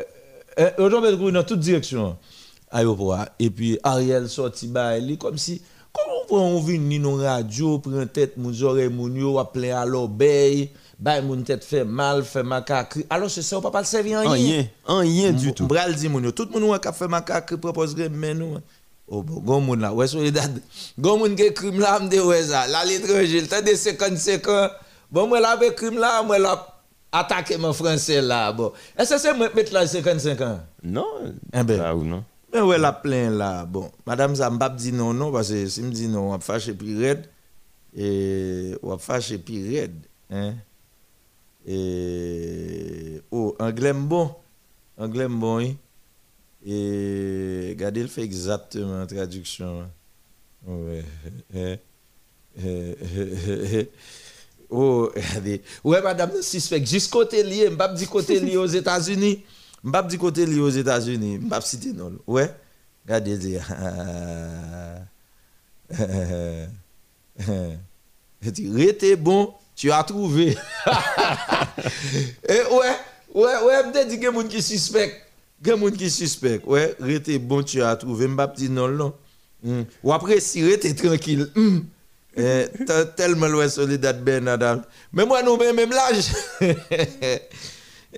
Euh, 0.00 0.04
euh, 0.60 0.70
Il 0.78 0.90
tombe 0.90 1.16
courir 1.18 1.32
dans 1.34 1.42
toute 1.44 1.60
direction 1.60 2.16
à 2.70 2.78
l'aéroport. 2.78 3.24
Et 3.38 3.50
puis 3.50 3.78
Ariel 3.82 4.28
sorti 4.28 4.70
il 4.98 5.10
est 5.10 5.16
comme 5.18 5.36
si. 5.36 5.60
Comment 6.28 6.42
on 6.58 6.62
ni 6.62 6.98
nos 6.98 7.16
radio, 7.16 7.78
prend 7.78 8.06
tête, 8.06 8.36
mon 8.36 8.52
oreille, 8.62 8.90
mon 8.90 9.08
yo, 9.14 9.38
appelé 9.38 9.70
à 9.70 9.86
l'obéi, 9.86 10.70
bah, 10.98 11.20
mon 11.20 11.42
tête 11.42 11.64
fait 11.64 11.84
mal, 11.84 12.24
fait 12.24 12.42
macaque. 12.42 12.98
Alors, 13.10 13.30
c'est 13.30 13.42
ça, 13.42 13.58
on 13.58 13.60
peut 13.60 13.70
pas 13.70 13.80
le 13.80 13.86
servir 13.86 14.20
en 14.20 14.30
rien. 14.30 14.66
Rien, 14.86 15.00
rien 15.00 15.32
du 15.32 15.52
tout. 15.52 15.66
Bral 15.66 15.94
di 15.94 16.08
moun 16.08 16.24
yo, 16.24 16.32
tout 16.32 16.48
moun 16.52 16.70
wè 16.70 16.78
ka 16.80 16.92
fè 16.96 17.08
makak 17.10 17.56
propose 17.60 18.08
men 18.08 18.38
nou. 18.38 18.62
Oh, 19.06 19.22
bon, 19.22 19.42
gon 19.44 19.60
moun 19.60 19.84
la, 19.84 19.92
wè 19.92 20.06
Soledad. 20.08 20.56
Gon 20.98 21.20
moun 21.20 21.36
ge 21.36 21.50
krim 21.54 21.78
la 21.82 21.98
mde 22.00 22.22
wè 22.24 22.40
za. 22.48 22.64
La 22.72 22.84
l'étranger, 22.84 23.42
le 23.42 23.46
temps 23.46 23.62
de 23.62 23.74
55 23.74 24.48
ans. 24.48 24.70
Bon, 25.10 25.28
la 25.36 25.56
ve 25.60 25.74
krim 25.76 26.00
la, 26.00 26.22
mwen 26.24 26.40
la 26.42 26.56
attaqué 27.12 27.58
mon 27.58 27.72
français 27.72 28.22
là. 28.22 28.52
Bon. 28.52 28.72
Est-ce 28.96 29.14
que 29.14 29.20
c'est 29.20 29.34
moi 29.34 29.48
mettre 29.54 29.72
là 29.72 29.86
55 29.86 30.40
ans? 30.40 30.60
Non, 30.82 31.06
Eh 31.52 31.62
ben. 31.62 31.78
là 31.78 31.94
ou 31.94 32.04
non. 32.04 32.24
Mais 32.52 32.60
ouais, 32.60 32.78
la 32.78 32.92
plein 32.92 33.30
là. 33.30 33.64
Bon, 33.64 33.90
madame 34.06 34.34
Zambab 34.34 34.76
dit 34.76 34.92
non, 34.92 35.12
non, 35.12 35.30
parce 35.30 35.50
que 35.50 35.66
si 35.66 35.82
me 35.82 35.90
dit 35.90 36.08
non, 36.08 36.28
on 36.28 36.32
va 36.32 36.38
fâcher 36.38 36.72
puis 36.72 36.98
raide. 36.98 37.26
Et 37.94 38.74
on 38.82 38.90
va 38.90 38.98
fâcher 38.98 39.38
puis 39.38 39.78
raide. 39.78 40.06
Hein? 40.30 40.54
Et. 41.66 43.20
Oh, 43.30 43.54
anglais 43.58 43.92
bon. 43.92 44.34
Anglais 44.96 45.28
bon, 45.28 45.56
oui. 45.58 45.76
Et. 46.64 47.70
Regardez, 47.70 48.02
il 48.02 48.08
fait 48.08 48.22
exactement 48.22 48.98
la 48.98 49.06
traduction. 49.06 49.82
hein. 49.82 49.90
Ouais. 50.66 51.04
Eh, 51.54 51.78
eh, 52.58 52.96
eh, 53.04 53.78
eh. 53.80 53.90
Oh, 54.70 55.10
regardez. 55.14 55.62
Ouais, 55.84 56.02
madame, 56.02 56.30
suspect. 56.42 56.84
Juste 56.84 57.12
côté 57.12 57.42
lié, 57.42 57.68
m'bap 57.70 57.94
dit 57.94 58.06
côté 58.06 58.40
lié 58.40 58.56
aux 58.56 58.66
États-Unis. 58.66 59.44
M'bap 59.84 60.08
dit 60.08 60.18
côté 60.18 60.46
lié 60.46 60.58
aux 60.60 60.70
États-Unis. 60.70 61.38
M'bap 61.38 61.62
citer 61.62 61.92
non. 61.92 62.12
Ouais. 62.26 62.52
Regardez, 63.04 63.38
dit, 63.38 63.58
Rete 68.70 69.16
bon, 69.20 69.54
tu 69.76 69.92
as 69.92 70.02
trouvé. 70.02 70.56
Et 72.48 72.52
ouais, 72.52 72.96
ouais, 73.34 73.56
ouais, 73.64 73.82
peut-être 73.92 74.08
qu'il 74.08 74.22
y 74.22 74.26
a 74.26 74.30
des 74.30 74.36
gens 74.36 74.48
qui 74.48 74.62
suspectent. 74.62 75.22
Il 75.62 75.68
y 75.68 75.70
a 75.70 75.76
des 75.76 75.80
gens 75.82 75.90
qui 75.90 76.10
suspectent. 76.10 76.66
Ouais, 76.66 76.96
rete 76.98 77.38
bon, 77.38 77.62
tu 77.62 77.82
as 77.82 77.94
trouvé. 77.94 78.26
M'bap 78.26 78.56
dit 78.56 78.70
non, 78.70 78.88
non. 78.88 79.12
Hmm. 79.62 79.82
Ou 80.02 80.12
après, 80.12 80.40
si 80.40 80.64
rete 80.64 80.96
tranquille. 80.96 81.48
Hmm. 81.54 81.80
Eh, 82.38 82.66
tellement 83.16 83.46
loin 83.46 83.68
Soledad 83.68 84.22
Bernard. 84.22 84.82
Mais 85.12 85.24
moi, 85.24 85.42
nous, 85.42 85.56
même 85.56 85.76
même 85.76 85.90
l'âge. 85.90 86.26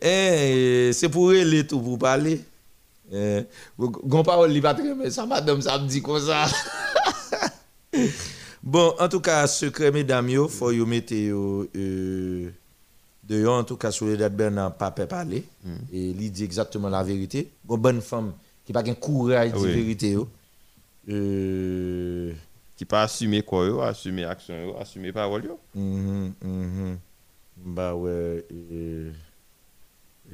Eh, 0.00 0.90
c'est 0.92 1.08
pour 1.08 1.32
elle 1.32 1.66
tout 1.66 1.80
pour 1.80 1.98
parler. 1.98 2.40
Eh, 3.12 3.40
gon 3.78 4.22
parole 4.22 4.60
pas 4.60 4.74
très 4.74 4.94
mais 4.94 5.10
ça 5.10 5.24
madame 5.24 5.62
ça 5.62 5.78
me 5.78 5.88
dit 5.88 6.02
comme 6.02 6.20
ça. 6.20 6.46
Bon, 8.68 8.94
en 8.98 9.08
tout 9.08 9.20
cas, 9.20 9.46
secret 9.46 9.90
mesdames 9.90 10.28
yo, 10.30 10.48
faut 10.48 10.70
yo 10.72 10.84
mettre 10.86 11.14
euh, 11.14 12.50
dehors 13.24 13.58
en 13.58 13.64
tout 13.64 13.76
cas 13.76 13.90
Soledad 13.90 14.34
Bernard 14.34 14.76
pas 14.76 14.90
peut 14.90 15.06
parler 15.06 15.44
et 15.92 16.10
il 16.10 16.32
dit 16.32 16.44
exactement 16.44 16.88
la 16.88 17.02
vérité. 17.02 17.50
Gon 17.66 17.78
bonne 17.78 18.00
femme 18.00 18.32
qui 18.64 18.72
pas 18.72 18.82
un 18.86 18.94
courage 18.94 19.52
de 19.52 19.58
Oui. 19.58 19.72
vérité 19.72 20.10
yo. 20.12 20.28
Euh, 21.08 22.32
Qui 22.76 22.84
pas 22.84 23.02
assumer 23.02 23.42
quoi, 23.42 23.66
yo, 23.66 23.80
assumer 23.80 24.24
action, 24.24 24.54
yo, 24.54 24.76
assumer 24.78 25.12
parole, 25.12 25.44
yo. 25.44 25.58
Mhm, 25.74 26.32
mhm. 26.42 26.98
Bah 27.56 27.94
ouais. 27.94 28.44
euh, 28.52 29.10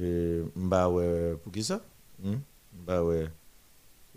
euh, 0.01 0.43
bah 0.55 0.89
ouais, 0.89 1.35
pour 1.43 1.51
qui 1.51 1.63
ça? 1.63 1.81
Hmm? 2.21 2.35
Bah 2.85 3.01
ouais. 3.03 3.27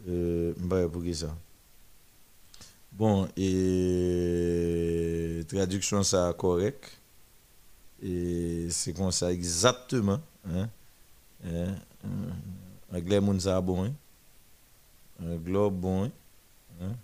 Euh, 0.09 0.53
bah 0.59 0.77
ouais, 0.83 0.89
pour 0.89 1.03
qui 1.03 1.15
ça? 1.15 1.35
Bon, 2.99 3.29
et 3.37 5.45
traduction 5.49 6.03
ça 6.03 6.35
correct. 6.37 7.01
Et 8.03 8.67
c'est 8.71 8.93
comme 8.93 9.13
ça 9.13 9.33
exactement. 9.33 10.19
Hein? 10.45 10.69
Hein? 11.45 11.77
Euh, 12.05 12.31
Anglais, 12.93 13.21
moun 13.21 13.39
bon. 13.61 13.85
Hein? 13.85 13.93
Anglais, 15.23 15.71
bon. 15.71 16.07
Hein? 16.07 16.11
Hein? 16.83 16.97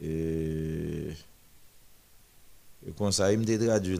Et, 0.00 1.08
et 2.86 2.92
comme 2.96 3.10
ça, 3.10 3.32
il 3.32 3.40
me 3.40 3.66
traduit. 3.66 3.98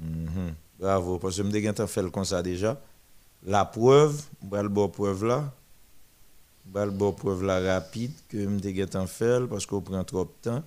Mhm. 0.00 0.54
Bravo, 0.80 1.18
parce 1.18 1.36
que 1.36 1.42
je 1.42 1.46
me 1.46 1.52
fait 1.86 2.02
le 2.02 2.08
comme 2.08 2.24
ça 2.24 2.42
déjà. 2.42 2.80
La 3.44 3.66
preuve, 3.66 4.18
je 4.50 4.88
preuve 4.88 5.26
là. 5.26 5.52
Le 6.74 6.90
bon 6.90 7.12
preuve 7.12 7.44
là 7.44 7.60
rapide 7.60 8.12
que 8.28 8.36
me 8.36 8.60
fait 9.06 9.46
parce 9.48 9.66
qu'on 9.66 9.80
prend 9.80 10.04
trop 10.04 10.24
de 10.24 10.30
temps. 10.42 10.62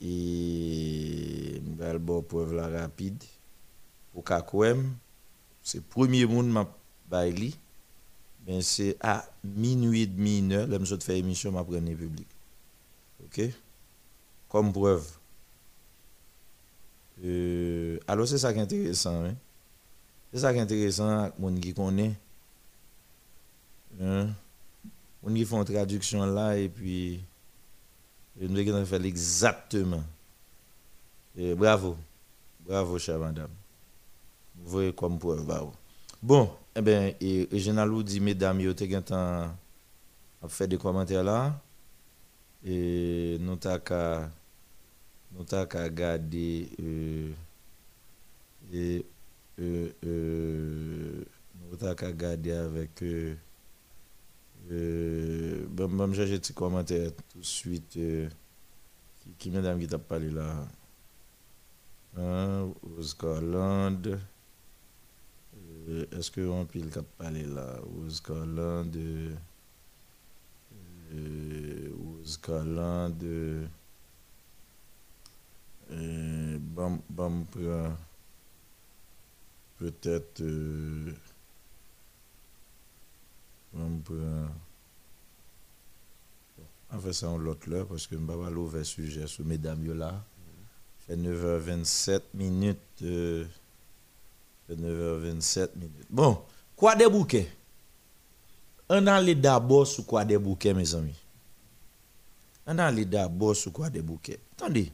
Et 0.00 1.60
le 1.78 1.98
bon 1.98 2.22
preuve 2.22 2.54
là 2.54 2.68
rapide. 2.68 3.22
Au 4.14 4.22
cas 4.22 4.42
c'est 5.62 5.84
premier 5.84 6.26
monde 6.26 6.50
m'a 6.50 6.66
baili. 7.08 7.56
Ben 8.46 8.60
c'est 8.60 8.96
à 9.00 9.24
minuit 9.44 10.02
et 10.02 10.06
demi, 10.06 10.38
une 10.38 10.52
heure, 10.52 10.66
là, 10.66 10.78
je 10.82 10.96
fais 10.96 11.18
émission, 11.18 11.52
m'a 11.52 11.62
prendre 11.62 11.94
public. 11.94 12.26
OK? 13.24 13.40
Comme 14.48 14.72
preuve. 14.72 15.06
Euh, 17.24 17.98
alors, 18.08 18.26
c'est 18.26 18.38
ça 18.38 18.52
qui 18.52 18.58
est 18.58 18.62
intéressant. 18.62 19.24
Hein? 19.24 19.34
C'est 20.32 20.40
ça 20.40 20.52
qui 20.52 20.58
est 20.58 20.62
intéressant, 20.62 21.30
mon 21.38 21.54
qui 21.54 21.72
connaît. 21.72 22.14
Hein? 24.00 24.28
On 25.22 25.34
y 25.34 25.44
font 25.44 25.64
traduction 25.64 26.24
là 26.26 26.56
et 26.56 26.68
puis 26.68 27.20
nous 28.40 28.48
devons 28.48 28.84
faire 28.84 29.04
exactement. 29.04 30.02
Bravo. 31.36 31.96
Bravo, 32.66 32.98
chère 32.98 33.18
madame. 33.18 33.50
Vous 34.56 34.70
voyez 34.70 34.92
comme 34.92 35.18
preuve. 35.18 35.46
Bon, 36.22 36.50
eh 36.76 36.80
bien, 36.80 37.12
et 37.20 37.48
Reginald 37.50 38.04
dit, 38.04 38.20
mesdames, 38.20 38.58
vous 38.62 38.68
avez 38.82 39.48
fait 40.48 40.68
des 40.68 40.78
commentaires 40.78 41.24
là. 41.24 41.58
Et 42.64 43.38
nous 43.40 43.58
avons 43.64 44.28
nous 45.34 45.54
avons 45.54 45.66
regardé 45.84 46.68
euh, 46.80 47.30
et 48.72 49.04
euh, 49.58 49.88
euh, 50.04 51.24
avec 52.66 53.02
euh, 53.02 53.34
bon, 55.68 55.88
bon, 55.88 56.12
j'ai 56.12 56.34
un 56.34 56.38
petit 56.38 56.54
commentaire 56.54 57.10
tout 57.30 57.38
de 57.38 57.44
suite. 57.44 57.96
Euh, 57.96 58.28
qui, 59.38 59.50
madame 59.50 59.78
qui 59.78 59.86
t'a 59.86 59.98
parlé 59.98 60.30
là? 60.30 60.66
Hein, 62.16 62.72
Rose 62.82 63.16
Garland. 63.16 64.18
Euh, 65.88 66.06
Est-ce 66.12 66.30
que 66.30 66.40
on 66.42 66.64
peut 66.64 66.80
le 66.80 67.02
parler 67.02 67.44
là? 67.44 67.78
Rose 67.96 68.22
Garland. 68.22 68.94
Euh, 68.96 69.34
euh, 71.14 71.90
Rose 71.98 72.38
Garland. 72.46 73.22
Euh, 73.22 73.66
euh, 75.90 76.58
bon, 76.60 76.98
prend 77.14 77.96
peut-être. 79.78 80.40
Euh, 80.40 81.12
on 83.76 83.98
prend. 83.98 84.48
On 86.94 86.98
fait 86.98 87.12
ça 87.12 87.28
en 87.28 87.38
l'autre 87.38 87.70
là 87.70 87.84
parce 87.84 88.06
que 88.06 88.16
je 88.16 88.20
vais 88.20 88.26
pas 88.36 88.50
l'ouvrir 88.50 88.84
sujet 88.84 89.26
sur 89.26 89.44
mesdames 89.44 89.96
là. 89.96 90.22
Fait 91.06 91.16
9h27 91.16 92.20
minutes. 92.34 92.78
euh, 93.02 93.44
fait 94.66 94.76
9h27 94.76 95.70
minutes. 95.76 96.06
Bon, 96.10 96.42
quoi 96.76 96.94
des 96.94 97.08
bouquets? 97.08 97.50
On 98.88 99.06
aller 99.06 99.34
d'abord 99.34 99.86
sur 99.86 100.04
quoi 100.04 100.24
des 100.24 100.36
bouquets, 100.36 100.74
mes 100.74 100.94
amis? 100.94 101.16
On 102.66 102.78
aller 102.78 103.06
d'abord 103.06 103.56
sur 103.56 103.72
quoi 103.72 103.88
des 103.88 104.02
bouquets? 104.02 104.38
Attendez. 104.56 104.92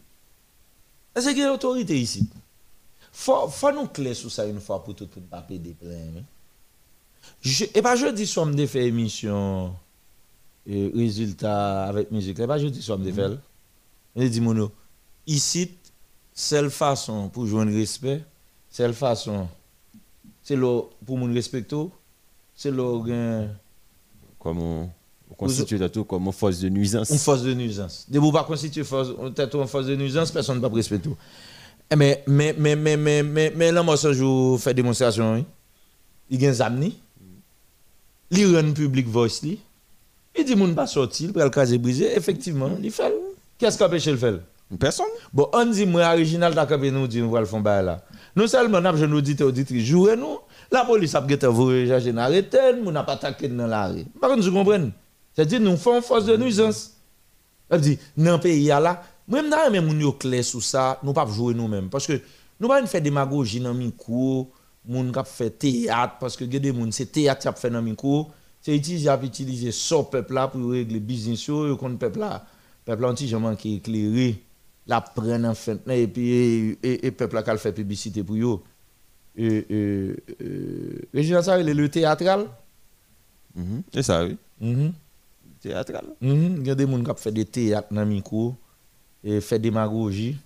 Est-ce 1.14 1.28
qu'il 1.30 1.38
y 1.38 1.42
a 1.42 1.52
autorité 1.52 1.98
ici? 2.00 2.28
Faut, 3.10 3.48
faut 3.48 3.72
nous 3.72 3.88
clair 3.88 4.14
sur 4.14 4.30
ça 4.30 4.46
une 4.46 4.60
fois 4.60 4.84
pour 4.84 4.94
tout 4.94 5.08
pour 5.08 5.20
ne 5.20 5.26
pas 5.26 5.42
péder 5.42 5.74
plein. 5.74 6.22
Hein. 7.28 7.34
Je, 7.40 7.64
et 7.74 7.82
pas 7.82 7.96
jeudi 7.96 8.26
soir, 8.26 8.46
me 8.46 8.66
fait 8.66 8.86
émission 8.86 9.72
et 10.66 10.90
résultat 10.94 11.84
avec 11.84 12.10
musique. 12.10 12.38
Et 12.38 12.46
pas 12.46 12.58
jeudi 12.58 12.82
soir, 12.82 12.98
me 12.98 13.10
fait. 13.10 13.30
Je 14.16 14.26
dis 14.26 14.40
mono. 14.40 14.70
Ici, 15.26 15.70
seule 16.34 16.70
façon 16.70 17.28
pour 17.28 17.46
jouer 17.46 17.62
un 17.62 17.66
respect, 17.74 18.22
seule 18.70 18.94
façon, 18.94 19.48
c'est 20.42 20.56
le 20.56 20.82
pour 21.04 21.18
mon 21.18 21.32
respecter, 21.32 21.76
c'est 22.54 22.70
le 22.70 23.02
gain 23.04 23.48
Comme 24.38 24.60
on, 24.60 24.90
on 25.30 25.34
constitue 25.34 25.78
tout 25.90 26.04
comme 26.04 26.26
une 26.26 26.32
force 26.32 26.58
de 26.60 26.68
nuisance. 26.68 27.10
une 27.10 27.18
force 27.18 27.42
de 27.42 27.52
nuisance. 27.54 28.06
De 28.08 28.18
vous 28.18 28.32
pas 28.32 28.44
constituer 28.44 28.84
force, 28.84 29.10
une 29.10 29.66
force 29.66 29.86
de 29.86 29.96
nuisance, 29.96 30.30
personne 30.30 30.56
ne 30.56 30.62
va 30.66 30.74
respecter. 30.74 31.10
Eh, 31.90 31.96
Mais, 31.96 32.22
mais, 32.26 32.54
mais, 32.58 32.76
mais, 32.76 32.96
mais, 32.96 33.22
mais, 33.22 33.52
mais 33.54 33.72
l'homme, 33.72 33.94
ce 33.96 34.12
jour, 34.12 34.60
fait 34.60 34.74
démonstration, 34.74 35.34
hein. 35.34 35.44
il 36.30 36.38
gagne 36.38 36.52
zamni, 36.54 36.98
il 38.30 38.56
rend 38.56 38.72
public 38.72 39.06
voice, 39.08 39.42
li. 39.42 39.58
il 40.36 40.44
dit, 40.44 40.56
moun 40.56 40.74
pas 40.74 40.86
sorti, 40.86 41.24
il 41.24 41.32
prend 41.32 41.44
le 41.44 41.50
casier 41.50 41.78
brisé, 41.78 42.16
effectivement, 42.16 42.70
il 42.82 42.90
fait. 42.90 43.12
Qu'est-ce 43.58 43.78
qu'empêche 43.78 44.06
le 44.06 44.16
faire? 44.16 44.40
Personne. 44.78 45.06
Bon, 45.32 45.48
on 45.52 45.64
dit, 45.66 45.86
moi, 45.86 46.12
original, 46.12 46.54
t'as 46.54 46.66
capé 46.66 46.90
nous 46.90 47.06
dit, 47.06 47.22
nous 47.22 47.34
allons 47.34 47.46
faire 47.46 47.60
bail 47.60 47.84
là. 47.84 48.04
Non 48.36 48.46
seulement, 48.46 48.80
nous 48.80 48.86
avons 48.86 49.20
dit, 49.20 49.36
auditrice, 49.42 49.84
jouez 49.84 50.16
nous, 50.16 50.38
la 50.70 50.84
police 50.84 51.14
a 51.14 51.26
gêté 51.26 51.46
vous 51.46 51.66
rechercher, 51.66 52.16
arrêté, 52.16 52.58
nous 52.82 52.92
n'a 52.92 53.02
pas 53.02 53.14
attaqué 53.14 53.48
dans 53.48 53.66
la 53.66 53.88
rue. 53.88 54.04
Par 54.20 54.30
contre, 54.30 54.48
vous 54.48 54.52
comprenez? 54.52 54.90
C'est-à-dire, 55.34 55.60
nous 55.60 55.76
faisons 55.76 56.02
force 56.02 56.26
de 56.26 56.36
nuisance. 56.36 56.92
Elle 57.70 57.80
dit, 57.80 57.98
dans 58.16 58.34
le 58.34 58.40
pays 58.40 58.66
là, 58.66 59.02
même 59.28 59.50
dans 59.50 59.70
même 59.70 59.84
moun 59.84 60.00
yo 60.00 60.12
clair 60.12 60.42
sur 60.42 60.62
ça, 60.62 60.98
nous 61.02 61.12
pas 61.12 61.26
jouer 61.26 61.54
nous-mêmes 61.54 61.90
parce 61.90 62.06
que 62.06 62.20
nous 62.58 62.68
pas 62.68 62.84
faire 62.86 63.02
démagogie 63.02 63.60
dans 63.60 63.74
micro, 63.74 64.50
moun 64.88 65.12
k'ap 65.12 65.26
fait 65.26 65.50
théâtre 65.50 66.16
parce 66.18 66.36
que 66.36 66.44
gade 66.44 66.74
moun 66.74 66.90
c'est 66.90 67.06
théâtre 67.06 67.42
qui 67.42 67.48
a 67.48 67.52
fait 67.52 67.70
dans 67.70 67.82
micro, 67.82 68.28
c'est 68.60 68.74
utiliser 68.74 69.10
utiliser 69.22 69.70
son 69.70 70.04
peuple 70.04 70.34
là 70.34 70.48
pour 70.48 70.70
régler 70.70 71.00
business 71.00 71.46
yo, 71.46 71.76
kon 71.76 71.96
peuple 71.96 72.20
là, 72.20 72.44
peuple 72.84 73.02
là 73.02 73.08
anti 73.10 73.28
jaman 73.28 73.56
qui 73.56 73.76
éclairé, 73.76 74.42
la 74.86 75.00
prenne 75.00 75.46
en 75.46 75.54
fait 75.54 75.80
et 75.88 76.08
puis 76.08 76.78
et, 76.82 77.10
peuple 77.12 77.36
là 77.36 77.42
qui 77.42 77.58
fait 77.58 77.72
publicité 77.72 78.24
pour 78.24 78.36
yo. 78.36 78.62
Euh 79.38 79.62
euh 79.70 80.98
Régina 81.14 81.42
ça 81.42 81.56
le 81.62 81.88
théâtral. 81.88 82.48
Mhm. 83.54 83.82
C'est 83.92 84.02
ça, 84.02 84.24
oui. 84.24 84.36
Mhm. 84.60 84.92
Théâtral. 85.60 86.04
Mhm, 86.20 86.58
Il 86.60 86.66
y 86.66 86.70
a 86.70 86.74
des 86.74 86.86
gens 86.86 87.02
qui 87.02 87.22
fait 87.22 87.32
des 87.32 87.44
théâtres 87.44 87.92
dans 87.92 88.06
micro 88.06 88.54
et 89.22 89.40
fait 89.40 89.58
des 89.58 89.70
démagogie. 89.70 90.36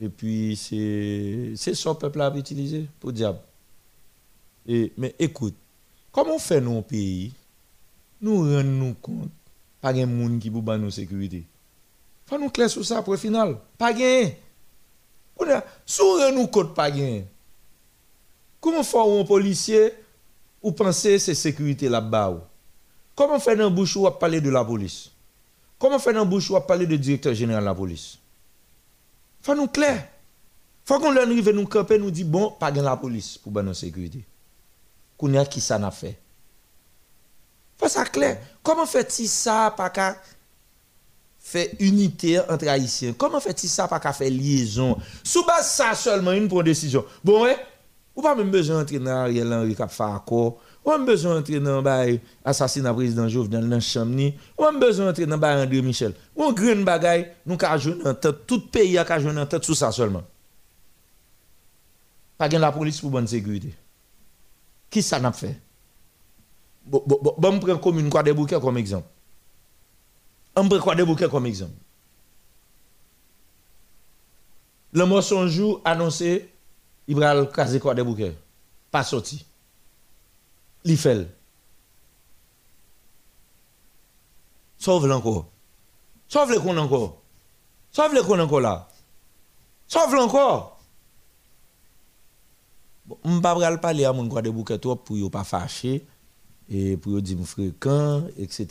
Et 0.00 0.08
puis, 0.10 0.56
c'est 0.56 1.52
c'est 1.56 1.72
le 1.72 1.94
peuple 1.94 2.20
a 2.20 2.34
utilisé 2.36 2.86
pour 3.00 3.12
diable. 3.12 3.38
Mais 4.66 5.14
écoute, 5.18 5.54
comment 6.10 6.38
fait 6.38 6.60
nos 6.60 6.82
pays? 6.82 7.32
Nous 8.20 8.38
rendons 8.38 8.62
nous 8.62 8.94
compte, 8.94 9.30
pas 9.80 9.92
de 9.92 10.04
monde 10.04 10.38
qui 10.38 10.50
peut 10.50 10.76
nous 10.76 10.90
sécurité. 10.90 11.44
Faut 12.26 12.38
nous 12.38 12.50
clair 12.50 12.68
sur 12.68 12.84
ça 12.84 13.02
pour 13.02 13.12
le 13.12 13.18
final. 13.18 13.56
Pas 13.78 13.90
a, 13.90 15.64
si 15.84 16.00
on 16.00 16.16
rend 16.16 16.32
nous 16.32 16.46
compte, 16.48 16.74
pas 16.74 16.90
gain. 16.90 17.22
Comment 18.60 18.82
faire 18.82 19.02
un 19.02 19.24
policier 19.24 19.92
ou 20.62 20.72
penser 20.72 21.18
c'est 21.18 21.34
sécurité 21.34 21.88
là-bas? 21.88 22.42
Comment 23.14 23.38
faire 23.38 23.56
dans 23.56 23.70
bouche 23.70 23.96
ou 23.96 24.10
parler 24.10 24.40
de 24.40 24.50
la 24.50 24.64
police? 24.64 25.10
Comment 25.78 25.98
faire 25.98 26.14
dans 26.14 26.26
bouche 26.26 26.50
ou 26.50 26.58
parler 26.60 26.86
de 26.86 26.96
directeur 26.96 27.34
général 27.34 27.62
de 27.62 27.68
la 27.68 27.74
police? 27.74 28.18
Faut 29.42 29.54
nous 29.54 29.68
clair. 29.68 30.08
Faut 30.84 30.98
qu'on 30.98 31.12
leur 31.12 31.24
arrive 31.24 31.50
nous 31.50 31.66
camper 31.66 31.98
nous 31.98 32.10
dit 32.10 32.24
bon, 32.24 32.50
pas 32.58 32.72
de 32.72 32.80
la 32.80 32.96
police 32.96 33.38
pour 33.38 33.52
bonne 33.52 33.72
sécurité. 33.74 34.24
Qu'on 35.16 35.32
y 35.32 35.38
a 35.38 35.44
qui 35.44 35.60
ça 35.60 35.78
n'a 35.78 35.90
fait. 35.90 36.18
Faut 37.78 37.88
ça 37.88 38.04
clair. 38.04 38.38
Comment 38.62 38.86
fait-il 38.86 39.28
ça 39.28 39.72
pas 39.76 39.90
qu'à 39.90 40.16
faire 41.38 41.68
unité 41.78 42.40
entre 42.40 42.68
haïtiens? 42.68 43.14
Comment 43.16 43.40
fait-il 43.40 43.68
ça 43.68 43.86
pas 43.88 44.00
qu'à 44.00 44.12
faire 44.12 44.30
liaison? 44.30 44.98
Sous 45.22 45.44
base 45.44 45.70
ça 45.70 45.94
seulement 45.94 46.32
une 46.32 46.48
pour 46.48 46.64
décision. 46.64 47.04
Bon 47.22 47.42
ouais, 47.44 47.56
ou 48.14 48.22
pas 48.22 48.34
même 48.34 48.50
besoin 48.50 48.80
d'entrer 48.80 48.98
dans 48.98 49.10
Ariel 49.10 49.52
Henry 49.52 49.74
qui 49.74 49.82
fait 49.88 50.02
accord. 50.02 50.58
Ou 50.84 50.90
même 50.90 51.04
besoin 51.04 51.34
d'entrer 51.34 51.60
dans 51.60 51.82
le 51.82 52.20
assassinat 52.44 52.94
président 52.94 53.28
Jovenel 53.28 53.68
dans 53.68 53.80
Chamni. 53.80 54.34
Ou 54.56 54.64
même 54.64 54.78
besoin 54.78 55.06
d'entrer 55.06 55.26
dans 55.26 55.36
le 55.36 55.62
André 55.62 55.82
Michel. 55.82 56.14
Ou 56.34 56.44
un 56.44 56.52
grand 56.52 56.84
bagay, 56.84 57.34
nous 57.44 57.56
ka 57.56 57.76
jouer 57.76 57.96
en 58.04 58.14
tête, 58.14 58.46
tout 58.46 58.60
pays 58.68 58.96
a 58.96 59.18
jouer 59.18 59.38
en 59.38 59.46
tête 59.46 59.64
sous 59.64 59.74
ça 59.74 59.92
seulement. 59.92 60.22
Pas 62.38 62.48
gen 62.48 62.60
la 62.60 62.72
police 62.72 63.00
pour 63.00 63.10
bonne 63.10 63.26
sécurité. 63.26 63.74
Qui 64.90 65.02
ça 65.02 65.18
n'a 65.18 65.32
fait? 65.32 65.60
Bon, 66.84 67.02
bon, 67.06 67.18
bon, 67.20 67.34
bon, 67.36 67.54
on 67.54 67.60
prend 67.60 67.78
commune 67.78 68.08
quoi 68.08 68.22
des 68.22 68.32
bouquets 68.32 68.60
comme 68.60 68.78
exemple. 68.78 69.08
On 70.54 70.68
prend 70.68 70.78
quoi 70.78 70.94
des 70.94 71.28
comme 71.28 71.46
exemple. 71.46 71.72
Le 74.92 75.04
mot 75.04 75.20
son 75.20 75.48
jour 75.48 75.80
annoncé, 75.84 76.50
il 77.08 77.16
va 77.16 77.34
le 77.34 77.46
caser 77.46 77.80
quoi 77.80 77.94
des. 77.94 78.34
Pas 78.90 79.02
sorti. 79.02 79.44
Il 80.84 80.96
fait. 80.96 81.28
Sauve-le 84.78 85.14
encore. 85.14 85.46
Sauve-le 86.28 86.60
qu'on 86.60 86.76
encore. 86.76 87.20
Sauve-le 87.90 88.22
qu'on 88.22 88.38
encore 88.38 88.60
là. 88.60 88.88
Sauve-le 89.88 90.20
encore. 90.20 90.75
Bon, 93.06 93.18
on 93.22 93.38
va 93.38 93.54
pas 93.54 93.76
parler 93.78 94.04
à 94.04 94.12
mon 94.12 94.28
quoi 94.28 94.42
de 94.42 94.50
bouquet 94.50 94.78
trop 94.78 94.96
pour 94.96 95.16
yo 95.16 95.30
pas 95.30 95.44
fâché 95.44 96.04
et 96.68 96.96
pour 96.96 97.12
yo 97.12 97.20
dire 97.20 97.38
fréquent 97.44 98.24
etc. 98.36 98.66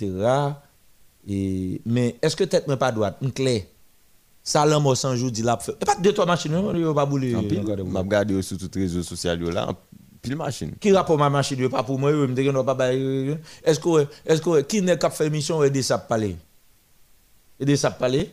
Et 1.28 1.82
mais 1.86 2.18
est-ce 2.22 2.36
que 2.36 2.44
tête 2.44 2.68
moi 2.68 2.76
pas 2.78 2.92
droite, 2.92 3.18
un 3.24 3.30
clair. 3.30 3.64
Ça 4.44 4.66
l'homme 4.66 4.86
au 4.88 4.94
100 4.94 5.16
jours 5.16 5.32
dit 5.32 5.42
là 5.42 5.58
et 5.82 5.86
pas 5.86 5.96
deux 5.96 6.14
trois 6.14 6.26
machines 6.26 6.52
yo 6.76 6.94
pas 6.94 7.06
bouler. 7.06 7.36
En 7.36 7.42
dans 7.42 7.48
pile, 7.48 7.64
quoi 7.64 7.76
de 7.76 7.84
bouquet. 7.84 7.94
m'a 7.94 8.02
regardé 8.02 8.42
sur 8.42 8.58
tous 8.58 8.70
les 8.76 8.82
réseaux 8.82 9.04
sociaux 9.04 9.36
yo 9.36 9.50
pile 10.22 10.36
machine. 10.36 10.74
Qui 10.82 10.92
rapport 10.92 11.18
ma 11.18 11.30
machine 11.30 11.60
yo 11.60 11.70
pas 11.70 11.84
pour 11.84 11.98
moi, 11.98 12.12
yo 12.12 12.28
me 12.28 12.34
dit 12.34 12.44
non 12.52 12.66
pas 12.66 12.74
bail. 12.74 13.40
Est-ce 13.64 13.80
que 13.80 14.06
est-ce 14.26 14.42
que 14.42 14.62
qui 14.62 14.82
n'est 14.82 14.98
cap 14.98 15.14
fait 15.14 15.28
émission 15.28 15.64
aider 15.64 15.82
ça 15.82 15.98
parler 15.98 16.36
Aider 17.58 17.78
ça 17.78 17.90
parler 17.90 18.32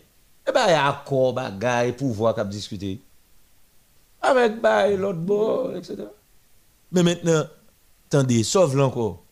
Eh 0.49 0.51
ben 0.51 0.67
y 0.67 0.73
a 0.73 0.89
accord 0.89 1.33
bagay 1.33 1.93
pouvoir 1.93 2.35
cap 2.35 2.49
discuter. 2.49 3.01
Avec 4.23 4.61
bail, 4.61 4.97
l'autre 4.97 5.19
bord, 5.19 5.77
etc. 5.77 6.05
Mais 6.93 7.03
maintenant, 7.03 7.45
attendez, 8.07 8.45
sauve 8.45 8.77
là 8.77 8.85
encore. 8.87 9.23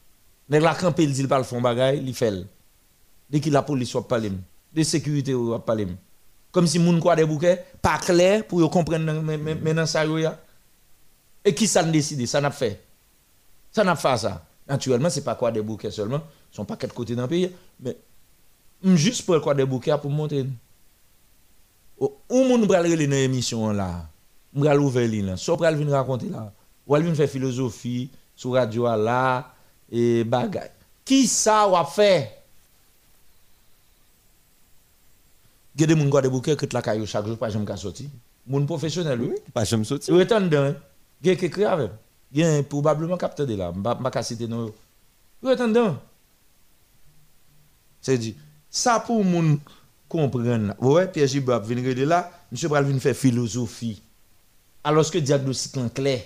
Nèg 0.49 0.63
la 0.63 0.75
campé, 0.75 1.05
il 1.05 1.13
dit, 1.13 1.27
pas 1.27 1.39
le 1.39 1.45
fond 1.45 1.61
bagay, 1.61 1.99
il 1.99 2.15
fait. 2.15 2.45
Dès 3.31 3.39
qu'il 3.39 3.53
la 3.53 3.63
police 3.63 3.91
soit 3.91 4.09
parler, 4.09 4.33
de 4.73 4.83
sécurité 4.83 5.33
ou 5.33 5.57
parler. 5.61 5.87
Comme 6.51 6.67
si 6.67 6.81
moun 6.81 6.99
quoi 6.99 7.15
des 7.15 7.25
bouquets, 7.25 7.65
pas 7.81 7.99
clair 7.99 8.45
pour 8.45 8.69
comprendre 8.69 9.13
maintenant 9.23 9.87
ça. 9.87 10.05
Et 11.45 11.55
qui 11.55 11.69
ça 11.69 11.85
décidé, 11.85 12.27
ça 12.27 12.41
n'a 12.41 12.51
fait. 12.51 12.83
Ça 13.71 13.85
n'a 13.85 13.95
pas 13.95 14.19
ça. 14.19 14.45
Naturellement, 14.69 15.09
c'est 15.11 15.23
pas 15.23 15.37
quoi 15.37 15.53
des 15.53 15.63
bouquets 15.63 15.93
seulement, 15.93 16.21
sont 16.51 16.65
pas 16.65 16.77
quatre 16.77 16.95
côtés 16.95 17.15
dans 17.15 17.23
le 17.23 17.29
pays, 17.29 17.53
mais 17.79 17.97
juste 18.83 19.25
pour 19.25 19.41
quoi 19.41 19.55
des 19.55 19.65
bouquets 19.65 19.97
pour 20.01 20.11
montrer. 20.11 20.47
Ou 21.99 22.13
ou 22.29 22.45
moun 22.45 22.67
pral 22.67 22.87
rele 22.87 23.07
dans 23.07 23.15
émission 23.15 23.71
là. 23.73 24.09
M 24.55 24.65
pral 24.65 24.81
ouvrir 24.81 25.09
li 25.09 25.23
là. 25.23 25.37
So 25.37 25.57
pral 25.57 25.77
vinn 25.79 25.91
raconter 25.93 26.29
là. 26.29 26.53
Ou 26.87 26.95
al 26.97 27.05
vinn 27.07 27.15
faire 27.15 27.31
philosophie 27.31 28.11
sur 28.35 28.53
radio 28.53 28.85
là 28.97 29.55
et 29.91 30.25
bagay. 30.25 30.71
Qui 31.05 31.27
ça 31.27 31.69
ou 31.69 31.77
a 31.77 31.85
fait? 31.85 32.37
Gade 35.77 35.97
moun 35.97 36.11
quoi 36.11 36.23
des 36.23 36.29
bouquets 36.29 36.57
que 36.57 36.67
la 36.73 36.83
caillou 36.83 37.07
chaque 37.07 37.27
jour 37.27 37.39
pas 37.39 37.51
jamais 37.51 37.77
sorti. 37.77 38.09
Moun 38.47 38.67
professionnel 38.67 39.21
oui. 39.21 39.35
Pas 39.55 39.65
jamais 39.65 39.85
sorti. 39.85 40.11
Ou 40.11 40.21
etan 40.21 40.41
dedans. 40.41 40.75
Gen 41.23 41.37
qui 41.37 41.45
écrit 41.45 41.65
avec. 41.65 41.93
Gen 42.35 42.65
probablement 42.65 43.17
capteur 43.17 43.47
de 43.47 43.55
là. 43.55 43.73
M'a 43.73 44.11
ka 44.11 44.23
citer 44.23 44.49
non. 44.49 44.73
Ou 45.43 45.49
etan 45.49 45.69
dedans. 45.69 45.97
C'est 48.01 48.19
dit 48.19 48.35
ça 48.69 48.99
pour 48.99 49.25
moun 49.25 49.61
comprendre. 50.09 50.75
Ouais, 50.81 51.07
Pierre 51.07 51.29
Gibab 51.29 51.65
vinn 51.65 51.87
rele 51.87 52.05
là, 52.05 52.31
monsieur 52.51 52.69
pral 52.69 52.85
vinn 52.85 52.99
faire 52.99 53.15
philosophie. 53.15 54.03
Alors 54.83 55.11
que 55.11 55.19
diagnostic 55.19 55.77
en 55.77 55.89
clair? 55.89 56.21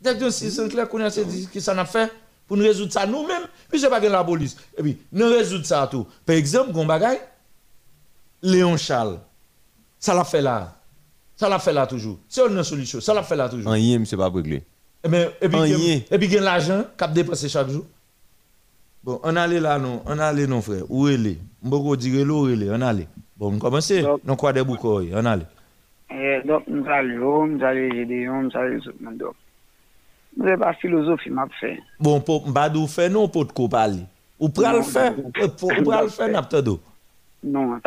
Diagnostic 0.00 0.58
en 0.58 0.68
clair 0.68 0.88
qu'on 0.88 1.00
a 1.00 1.10
dit 1.10 1.48
que 1.52 1.60
ça 1.60 1.74
n'a 1.74 1.84
fait 1.84 2.12
pour 2.46 2.56
nous 2.56 2.64
résoudre 2.64 2.92
ça 2.92 3.06
nous-mêmes, 3.06 3.46
puis 3.68 3.78
c'est 3.78 3.88
pas 3.88 4.00
que 4.00 4.06
la 4.06 4.24
police. 4.24 4.56
Et 4.76 4.82
puis 4.82 4.98
nous 5.12 5.26
résoudre 5.26 5.64
ça 5.64 5.86
tout. 5.90 6.06
Par 6.26 6.34
exemple, 6.36 6.72
gon 6.72 6.84
bagay 6.84 7.20
Léon 8.42 8.76
Charles. 8.76 9.18
Ça 9.98 10.14
l'a 10.14 10.24
fait 10.24 10.42
là. 10.42 10.76
Ça 11.36 11.48
l'a 11.48 11.58
fait 11.58 11.72
là 11.72 11.86
toujours. 11.86 12.18
C'est 12.28 12.46
une 12.46 12.62
solution. 12.64 13.00
Ça 13.00 13.14
l'a 13.14 13.22
fait 13.22 13.36
là 13.36 13.48
toujours. 13.48 13.70
En 13.70 13.74
yé, 13.74 14.02
c'est 14.04 14.16
pas 14.16 14.28
réglé. 14.28 14.64
Et, 15.04 15.08
ben, 15.08 15.30
et 15.40 15.48
puis, 15.48 16.04
et 16.10 16.18
puis, 16.18 16.28
gen 16.28 16.42
l'argent 16.42 16.84
cap 16.96 17.12
dépenser 17.12 17.48
chaque 17.48 17.70
jour. 17.70 17.84
Bon, 19.02 19.20
on 19.22 19.36
allait 19.36 19.60
là, 19.60 19.78
non. 19.78 20.02
On 20.04 20.18
allait, 20.18 20.46
non, 20.46 20.60
frère. 20.60 20.82
Où 20.90 21.08
est 21.08 21.16
le 21.16 21.36
Mboko 21.62 21.96
dire 21.96 22.26
où 22.26 22.48
est 22.48 22.68
On 22.70 22.80
allait. 22.82 23.08
Bon, 23.36 23.54
on 23.54 23.58
commence. 23.58 23.90
Non, 24.24 24.36
quoi 24.36 24.52
des 24.52 24.62
boucots, 24.62 25.02
on 25.12 25.24
allait. 25.24 25.46
Donc, 26.44 26.64
nous 26.66 26.86
allons, 26.88 27.46
nous 27.46 27.64
allons 27.64 27.94
Gédéon, 27.94 28.42
nous 28.42 28.56
allons 28.56 28.80
tout 28.80 28.90
le 28.98 29.04
monde. 29.04 29.18
Donc, 29.18 29.34
nous 30.36 30.44
n'avons 30.44 30.62
pas 30.62 30.72
philosophie, 30.74 31.30
m'a 31.30 31.46
fait. 31.60 31.78
Bon, 31.98 32.20
pour 32.20 32.48
m'badou 32.48 32.86
ko. 32.86 33.68
Ou 34.40 34.48
pral 34.48 34.76
non. 34.76 35.14
ou 35.18 35.28
ou 35.28 35.84
pral 35.84 36.62
d'eau. 36.64 36.80
Non, 37.42 37.78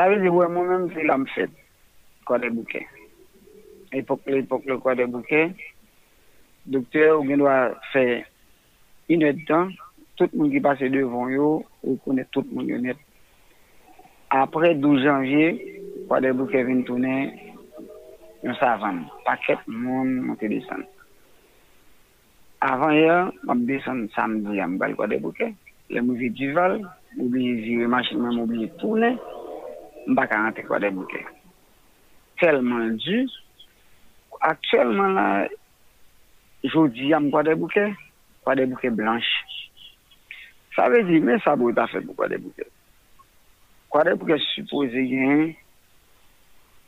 des 2.39 2.49
bouquets. 2.49 2.87
Époque, 3.91 4.21
l'époque, 4.27 4.63
le 4.65 4.77
quoi 4.77 4.95
des 4.95 5.05
bouquets. 5.05 5.51
Docteur, 6.65 7.21
on 7.21 7.37
doit 7.37 7.73
faire 7.91 8.25
une 9.09 9.23
heure 9.23 9.33
de 9.33 9.45
temps. 9.45 9.67
Tout 10.15 10.29
le 10.31 10.39
monde 10.39 10.51
qui 10.51 10.59
passe 10.59 10.79
devant 10.79 11.27
eux, 11.27 11.63
on 11.83 11.95
connaît 11.95 12.25
tout 12.31 12.45
le 12.49 12.55
monde 12.55 12.81
net. 12.81 12.97
Après 14.29 14.75
12 14.75 15.03
janvier, 15.03 15.81
quoi 16.07 16.21
des 16.21 16.31
bouquets 16.31 16.63
viennent 16.63 16.83
tourner, 16.83 17.52
yon 18.43 18.55
savan, 18.59 19.05
paket 19.23 19.61
moun 19.67 20.19
monte 20.27 20.49
desan. 20.51 20.83
Avan 22.63 22.95
yon, 22.95 23.31
mwen 23.47 23.63
desan 23.69 24.05
samdi 24.15 24.57
yon 24.59 24.75
bal 24.81 24.95
kwa 24.99 25.07
debouke, 25.11 25.53
le 25.89 26.03
mouvi 26.03 26.29
duval, 26.35 26.81
moubliye 27.15 27.55
zire 27.63 27.87
machinman, 27.87 28.35
moubliye 28.35 28.67
toune, 28.81 29.13
mba 30.07 30.27
ka 30.27 30.41
ante 30.47 30.67
kwa 30.67 30.79
debouke. 30.83 31.23
Telman 32.41 32.97
di, 32.99 33.23
aktuelman 34.41 35.15
la, 35.15 35.27
jodi 36.67 37.11
yon 37.13 37.31
kwa 37.31 37.43
debouke, 37.47 37.89
kwa 38.43 38.55
debouke 38.59 38.91
blanche. 38.91 39.63
Sa 40.75 40.89
vezi, 40.89 41.19
men 41.23 41.39
sa 41.45 41.55
bouta 41.55 41.87
fe 41.87 42.01
pou 42.03 42.17
kwa 42.17 42.27
debouke. 42.27 42.67
Kwa 43.93 44.03
debouke 44.03 44.39
suppose 44.51 45.07
yon, 45.07 45.53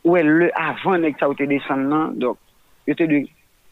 mais 0.06 0.11
ouais, 0.11 0.23
le 0.23 0.52
avant 0.57 1.02
que 1.02 1.19
ça 1.19 1.27
te 1.36 1.44
descendre, 1.44 1.90
là, 1.90 2.11
donc, 2.15 2.38
je 2.88 2.94
te 2.94 3.03
de 3.03 3.27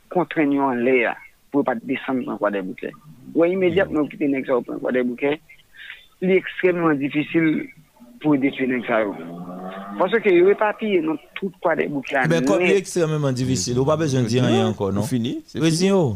contraigner 0.10 0.60
en 0.60 0.72
l'air 0.72 1.16
pour 1.52 1.64
pas 1.64 1.76
descendre 1.76 2.26
dans 2.26 2.38
quoi 2.38 2.52
des 2.52 2.62
bouquets. 2.62 2.92
Ouais, 3.36 3.52
immédiatement, 3.52 4.08
quitter 4.08 4.28
les 4.28 4.44
ça 4.44 4.58
au 4.58 4.62
point 4.62 4.78
quoi 4.80 4.92
des 4.92 5.04
bouquets, 5.04 5.40
il 6.22 6.32
est 6.32 6.38
extrêmement 6.38 6.94
difficile 6.94 7.68
pour 8.22 8.38
détruire 8.38 8.70
les 8.70 8.88
ça. 8.88 9.04
Parce 10.00 10.12
que 10.12 10.30
il 10.30 10.48
est 10.48 10.56
pas 10.56 10.76
dans 10.82 11.18
tout 11.36 11.52
quoi 11.62 11.76
des 11.76 11.88
bouquets. 11.88 12.28
Ben, 12.28 12.44
comme 12.44 12.62
il 12.62 12.72
est 12.72 12.78
extrêmement 12.78 13.32
difficile, 13.32 13.78
ou 13.78 13.86
pas 13.86 13.98
besoin 13.98 14.22
de 14.22 14.28
dire 14.28 14.44
rien 14.44 14.68
encore, 14.68 14.92
non? 14.92 15.02
C'est 15.04 15.16
fini. 15.16 15.44
Vas-y, 15.56 15.92
oh. 15.92 16.16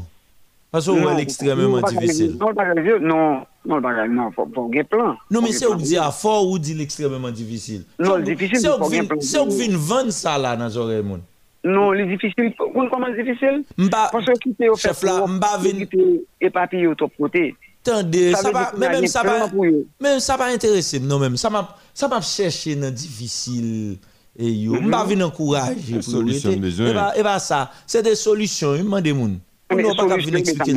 Parce 0.72 0.88
que 0.88 0.91
Non, 0.91 1.15
c'est 1.15 1.22
extrêmement 1.22 1.80
non, 1.80 1.88
difficile. 1.88 2.38
Non, 2.39 2.53
pas 2.53 2.65
grave, 2.65 3.02
non, 3.02 3.45
non, 3.68 3.81
pas 3.81 3.94
grave, 3.94 4.10
non, 4.10 4.31
faut, 4.31 4.48
faut 4.53 4.72
un 4.73 4.84
plan. 4.84 5.18
Non, 5.30 5.41
mais 5.41 5.48
Faut 5.48 5.53
c'est 5.53 5.65
un 5.65 5.69
où 5.69 5.72
plan. 5.76 5.81
dit 5.81 5.98
à 5.98 6.11
fort 6.11 6.48
ou 6.49 6.57
dit 6.57 6.73
l'extrêmement 6.73 7.30
difficile. 7.31 7.84
Non, 7.99 8.15
C'est- 8.18 8.23
difficile, 8.23 8.57
C'est 8.60 8.68
mais 8.69 8.73
où 8.76 8.84
faut 8.84 8.89
bien 8.89 9.02
vin- 9.03 9.07
plan. 9.10 9.18
c'est 9.22 9.39
où 9.39 9.49
vin 9.52 9.77
vendre 9.77 10.11
ça 10.11 10.38
là 10.38 10.56
dans 10.56 10.68
les 10.68 10.77
oreilles, 10.77 11.03
moun. 11.03 11.22
Non, 11.64 11.91
les 11.91 12.06
difficiles, 12.06 12.53
vous 12.57 12.88
comment 12.89 13.07
c'est 13.15 13.23
difficile? 13.23 13.64
M'ba, 13.77 14.10
Parce 14.11 14.26
que 14.26 14.31
quitter 14.39 14.69
au 14.69 14.76
fait, 14.77 14.88
chef 14.88 15.03
là, 15.03 15.26
m'ba 15.27 15.57
vin, 15.57 15.72
quitter 15.72 16.23
éparpillé 16.39 16.88
au 16.88 16.95
top 16.95 17.11
côté. 17.19 17.56
attendez, 17.85 18.31
Ça 18.31 18.38
ça 18.38 18.48
veut 18.48 18.53
va, 18.53 18.60
dire 18.60 18.69
qu'il 18.72 18.77
y 18.77 18.80
mais 18.80 18.85
a 18.85 18.89
même 18.91 18.99
rien 18.99 19.07
ça 19.07 19.22
de 19.23 19.27
va, 19.27 19.35
plan 19.35 19.49
pour 19.49 19.65
eux. 19.65 19.85
même 19.99 20.19
ça 20.19 20.38
va 20.38 20.45
intéresser 20.45 20.99
non 20.99 21.19
même, 21.19 21.35
ça 21.35 21.49
m'a, 21.49 21.76
ça 21.94 22.07
m'a 22.07 22.22
cherché 22.22 22.76
dans 22.76 22.94
difficile. 22.94 23.98
Et 24.39 24.49
yo, 24.52 24.80
m'ba 24.80 25.03
vin 25.03 25.19
encourager 25.22 25.94
pour 25.95 26.03
Solution 26.03 26.49
arrêter. 26.49 26.61
besoin. 26.61 26.88
Et 26.89 26.94
bah, 26.94 27.14
et 27.18 27.23
bah 27.23 27.39
ça, 27.39 27.72
c'est 27.88 28.03
des 28.03 28.15
solutions, 28.15 28.76
il 28.76 28.84
m'a 28.85 29.02
des 29.02 29.11
moun. 29.11 29.39
Pas 29.68 29.76
qu'à 29.76 29.84
solution, 29.84 30.15
venir 30.15 30.31
mais 30.34 30.39
expliquer 30.39 30.73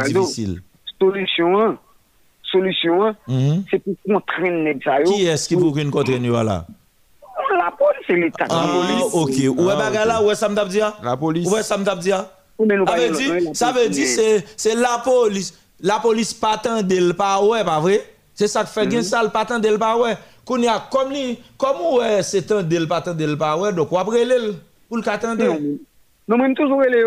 le. 2.52 2.58
Solution 2.60 3.04
1, 3.04 3.06
solution 3.06 3.06
1, 3.06 3.16
Mhm. 3.28 3.64
c'est 3.70 3.78
pour 3.82 3.94
contraindre 4.06 4.64
les 4.64 4.78
ça. 4.84 5.02
Qui 5.04 5.26
est-ce 5.26 5.48
qui 5.48 5.54
vous 5.54 5.72
nous 6.18 6.32
là? 6.44 6.66
La 7.56 7.70
police, 7.76 8.04
c'est 8.06 8.14
l'État. 8.16 8.46
Ah, 8.50 8.64
ok. 8.74 8.86
Ah, 9.00 9.16
ok. 9.16 9.30
là, 10.06 10.22
ouais, 10.22 10.34
ça 10.34 10.48
me 10.48 10.54
tape 10.54 10.68
dire. 10.68 10.92
La 11.02 11.16
police. 11.16 11.48
Ou 12.58 12.64
mais 12.66 12.76
nous 12.76 12.86
Ça 12.86 12.96
veut 12.96 13.10
dire, 13.10 13.34
la 13.44 13.54
ça 13.54 13.66
veut 13.72 13.72
police, 13.84 13.90
dire 13.90 14.06
mais- 14.06 14.38
c'est 14.40 14.44
c'est 14.56 14.74
la 14.74 15.00
police. 15.02 15.54
La 15.80 15.98
police 15.98 16.34
pas 16.34 16.52
attendre 16.52 16.94
le 16.94 17.12
pas 17.14 17.42
ouais, 17.42 17.64
pas 17.64 17.80
vrai? 17.80 18.04
C'est 18.34 18.48
ça 18.48 18.64
qui 18.64 18.70
fait 18.72 18.84
Mhm. 18.84 18.90
gain 18.92 19.02
ça 19.02 19.22
le 19.22 19.30
pas 19.30 19.40
attendre 19.40 19.68
le 19.68 19.78
pas 19.78 19.96
ouais. 19.96 20.14
Qu'on 20.44 20.58
y 20.60 20.68
a 20.68 20.82
comme 20.90 21.10
li 21.12 21.38
comme 21.56 21.76
ouais, 21.98 22.22
c'est 22.22 22.38
attendre 22.50 22.68
le 22.78 22.86
pas 22.86 22.96
attendre 22.98 23.24
le 23.24 23.36
pas 23.38 23.56
ouais, 23.56 23.72
donc 23.72 23.90
on 23.92 23.96
après 23.98 24.24
le 24.26 24.54
pour 24.88 24.98
le 24.98 25.08
attendre. 25.08 25.42
Non, 26.30 26.36
je 26.46 26.54
toujours 26.54 26.78
relé, 26.78 27.02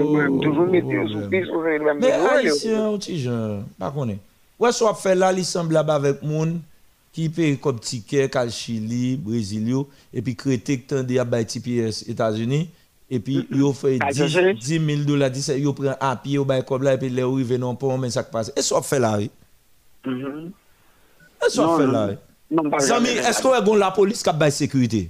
moi, 0.00 0.24
je 0.24 0.40
toujours 0.42 0.66
mettre 0.66 0.88
sous 1.12 1.28
piste, 1.30 1.46
sur 1.46 1.60
relé, 1.62 1.78
moi, 1.78 1.92
je 1.94 1.98
Mais 2.00 2.10
toujours 2.12 2.30
relé. 2.32 2.50
haïtien 2.50 2.90
ou 2.90 2.98
ti 2.98 3.20
jeune, 3.20 3.64
pas 3.78 3.92
connaît. 3.92 4.18
Ouais, 4.58 4.72
soit 4.72 4.92
fait 4.94 5.14
là, 5.14 5.32
il 5.32 5.44
semblable 5.44 5.90
avec 5.92 6.20
moun 6.22 6.60
qui 7.12 7.28
paye 7.28 7.56
comme 7.58 7.78
ticket 7.78 8.28
cal 8.28 8.50
Chili, 8.50 9.16
Brésil 9.16 9.68
yo, 9.68 9.88
et 10.12 10.20
puis 10.20 10.34
crété 10.34 10.80
que 10.80 10.94
tande 10.96 11.12
à 11.16 11.24
bay 11.24 11.44
TPS 11.44 12.08
États-Unis 12.08 12.68
et 13.08 13.20
puis 13.20 13.46
yo 13.52 13.72
fait 13.72 13.98
Ah, 14.00 14.10
10 14.12 14.26
j'ai- 14.26 14.54
10 14.54 14.84
000 14.84 15.02
dollars, 15.06 15.30
10 15.30 15.48
yo 15.58 15.72
prend 15.72 15.94
à 16.00 16.16
pied 16.16 16.38
au 16.38 16.44
bay 16.44 16.62
comme 16.66 16.82
là 16.82 16.94
et 16.94 16.98
puis 16.98 17.08
les 17.08 17.22
arrivé 17.22 17.56
non 17.56 17.76
pont 17.76 17.96
mais 17.96 18.10
ça 18.10 18.24
qui 18.24 18.32
passe. 18.32 18.52
Et 18.56 18.62
soit 18.62 18.82
fait 18.82 18.98
là, 18.98 19.16
oui. 19.16 19.30
Mhm. 20.04 20.50
Et 21.46 21.50
soit 21.50 21.64
Non, 21.66 21.78
fait 21.78 21.86
non, 21.86 21.92
là. 21.92 22.06
oui. 22.10 22.16
Non, 22.50 22.68
pas 22.70 22.78
Zami, 22.80 23.06
jamais. 23.06 23.18
est-ce 23.20 23.42
qu'on 23.42 23.52
a 23.52 23.76
la 23.78 23.90
police 23.92 24.22
qui 24.22 24.28
a 24.28 24.32
bay 24.32 24.50
sécurité? 24.50 25.08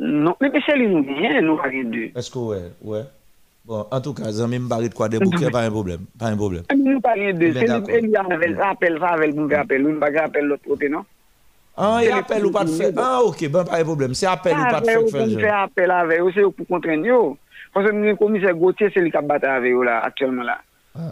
Non, 0.00 0.32
mè 0.40 0.48
pe 0.52 0.62
se 0.64 0.76
li 0.78 0.86
nou 0.88 1.04
genyen, 1.04 1.42
nou 1.44 1.60
bagè 1.60 1.82
dè. 1.92 2.06
Esko 2.20 2.46
wè, 2.52 2.62
wè. 2.88 3.02
Bon, 3.68 3.84
an 3.94 4.00
tou 4.02 4.16
ka, 4.16 4.30
zan 4.34 4.50
mè 4.50 4.58
m'bagè 4.58 4.88
d'kwa 4.90 5.06
de 5.12 5.20
boukè, 5.22 5.50
pa 5.54 5.66
yon 5.66 5.74
problem. 5.76 6.06
Pa 6.18 6.32
yon 6.32 6.40
problem. 6.40 6.64
Mè 6.70 6.76
nou 6.80 7.02
bagè 7.04 7.34
dè, 7.38 7.50
se 7.58 8.00
li 8.06 8.16
anvel, 8.18 8.56
apel, 8.66 8.96
anvel, 8.98 9.34
mou 9.36 9.52
apel, 9.58 9.84
mou 9.84 10.02
bagè 10.02 10.24
apel 10.24 10.48
l'ot 10.50 10.64
kote, 10.66 10.88
non? 10.90 11.04
An, 11.76 12.00
yon 12.02 12.18
apel 12.18 12.48
ou 12.48 12.54
pa 12.56 12.64
t'fè. 12.66 12.90
An, 12.96 13.28
ok, 13.28 13.46
ben 13.52 13.68
pa 13.68 13.78
yon 13.82 13.90
problem. 13.92 14.16
Se 14.18 14.26
apel 14.26 14.56
ou 14.56 14.72
pa 14.74 14.82
t'fè, 14.82 14.98
fè 15.12 15.28
jè. 15.28 15.38
Se 15.44 15.54
apel 15.60 15.94
avè, 15.94 16.18
ou 16.24 16.34
se 16.34 16.48
ou 16.48 16.56
pou 16.56 16.66
kontren 16.72 17.04
yo. 17.06 17.22
Fonsè 17.76 17.92
mè 17.94 18.16
komise 18.20 18.50
Gauthier, 18.56 18.90
se 18.92 19.04
li 19.04 19.12
kap 19.12 19.28
batè 19.28 19.52
avè 19.52 19.76
yo 19.76 19.84
la, 19.86 20.00
aktyelman 20.08 20.48
la. 20.48 20.58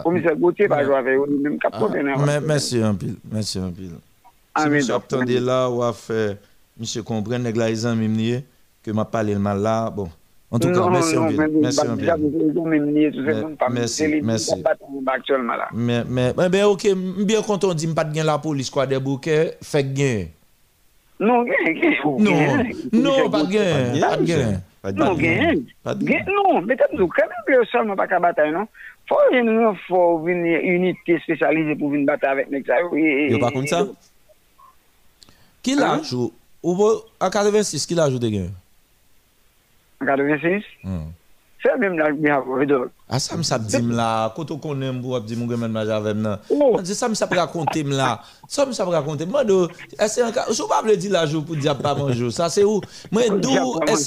Komise 0.03 0.35
Gauthier 0.41 0.69
pa 0.73 0.81
jò 0.85 0.97
avè 0.99 1.15
yo, 1.15 1.29
mè 1.31 1.55
m'kap 1.55 1.77
kote, 1.77 2.03
nan. 2.05 2.25
Mèsi 2.49 2.81
yon 2.81 2.99
pil, 3.01 3.15
mèsi 3.31 3.61
yon 3.61 3.71
pil. 3.77 3.93
Amin, 3.95 4.01
dok. 4.01 4.65
Se 4.65 4.73
mè 4.75 4.85
s'aptande 4.89 5.39
la, 5.45 5.63
ou 5.71 5.85
a 5.87 5.93
fè, 5.95 6.33
mè 6.81 6.89
se 6.89 7.05
kompren, 7.07 7.47
neg 7.47 7.55
la 7.57 7.71
izan 7.71 7.95
mè 8.01 8.11
mniye, 8.11 8.43
que 8.83 8.91
m'a 8.91 9.05
parlé 9.05 9.33
le 9.33 9.39
mal 9.39 9.59
là, 9.61 9.89
bon. 9.89 10.09
En 10.53 10.59
tout 10.59 10.69
cas, 10.69 10.89
merci 10.89 11.15
pile, 11.15 11.37
mais 11.37 11.47
merci 11.61 11.77
bah, 11.77 11.85
monde 13.41 13.57
pas- 13.57 13.69
merci, 13.69 14.03
merci. 14.21 14.51
Mais, 15.73 16.03
mais, 16.09 16.33
mais, 16.37 16.49
ben, 16.49 16.65
ok, 16.65 16.87
bien 17.25 17.41
content 17.41 17.69
on 17.69 17.73
dit 17.73 17.87
pas 17.87 18.03
de 18.03 18.13
gain 18.13 18.25
la 18.25 18.37
police, 18.37 18.69
quoi, 18.69 18.85
des 18.85 18.99
bouquets, 18.99 19.57
fait 19.63 19.83
gain. 19.93 20.25
Non, 21.21 21.43
gain, 21.43 21.53
oh, 22.03 22.17
Non, 22.19 22.31
non, 22.91 23.29
pas 23.29 23.43
Gain. 23.45 23.93
pas 24.01 24.17
de 24.17 24.25
gain. 24.25 24.61
Non, 24.93 25.13
gain. 25.15 25.53
non, 26.27 26.61
mais 26.63 26.75
t'as 26.75 26.87
dit, 26.91 26.97
quand 26.97 27.07
même, 27.21 27.59
le 27.59 27.65
seulement 27.71 27.95
pas 27.95 28.07
qu'à 28.07 28.19
bataille, 28.19 28.51
non? 28.51 28.67
Faut 29.07 29.15
une, 29.31 29.73
faut 29.87 30.27
une 30.27 30.45
unité 30.45 31.19
spécialisée 31.19 31.75
pour 31.75 31.91
venir 31.91 32.07
battre 32.07 32.27
avec 32.27 32.49
les. 32.49 33.29
Yo 33.31 33.39
pas 33.39 33.51
comme 33.51 33.67
ça? 33.67 33.85
Qui 35.63 35.75
l'a 35.75 36.01
joué 36.01 36.29
Ou 36.63 36.75
bo- 36.75 37.03
En 37.19 37.29
86, 37.29 37.85
qui 37.85 37.93
l'a 37.95 38.09
joué 38.09 38.19
de 38.19 38.27
gain 38.29 38.47
En 40.01 40.05
86, 40.05 40.63
c'est 41.63 41.77
même 41.77 41.95
là, 41.97 42.07
avoir 42.37 42.65
donc. 42.65 42.87
Ah, 43.07 43.19
ça 43.19 43.37
me 43.37 43.43
sap 43.43 43.61
dim 43.69 43.91
la, 43.93 44.31
koto 44.35 44.55
konen 44.57 44.95
mbou 44.97 45.13
ap 45.15 45.25
di 45.29 45.35
moun 45.35 45.49
gemen 45.51 45.69
ma 45.71 45.83
javem 45.85 46.17
nan. 46.23 46.39
Oh. 46.49 46.77
An 46.79 46.81
di 46.87 46.95
sa 46.97 47.07
me 47.07 47.13
sap 47.13 47.29
rakonte 47.37 47.83
m 47.85 47.91
la. 47.93 48.21
Ça 48.47 48.65
me 48.65 48.71
sap 48.73 48.87
rakonte. 48.89 49.27
Mwen 49.29 49.45
do, 49.45 49.57
ese 49.99 50.23
an 50.25 50.31
ka, 50.33 50.47
sou 50.55 50.65
pa 50.71 50.79
vle 50.81 50.95
di 50.97 51.11
la 51.13 51.25
jou 51.29 51.43
pou 51.45 51.53
diap 51.59 51.83
pa 51.83 51.93
manjou. 51.93 52.31
Ça 52.31 52.49
c'est 52.49 52.63
où? 52.63 52.79
Pa 52.81 53.21
ese 53.21 53.29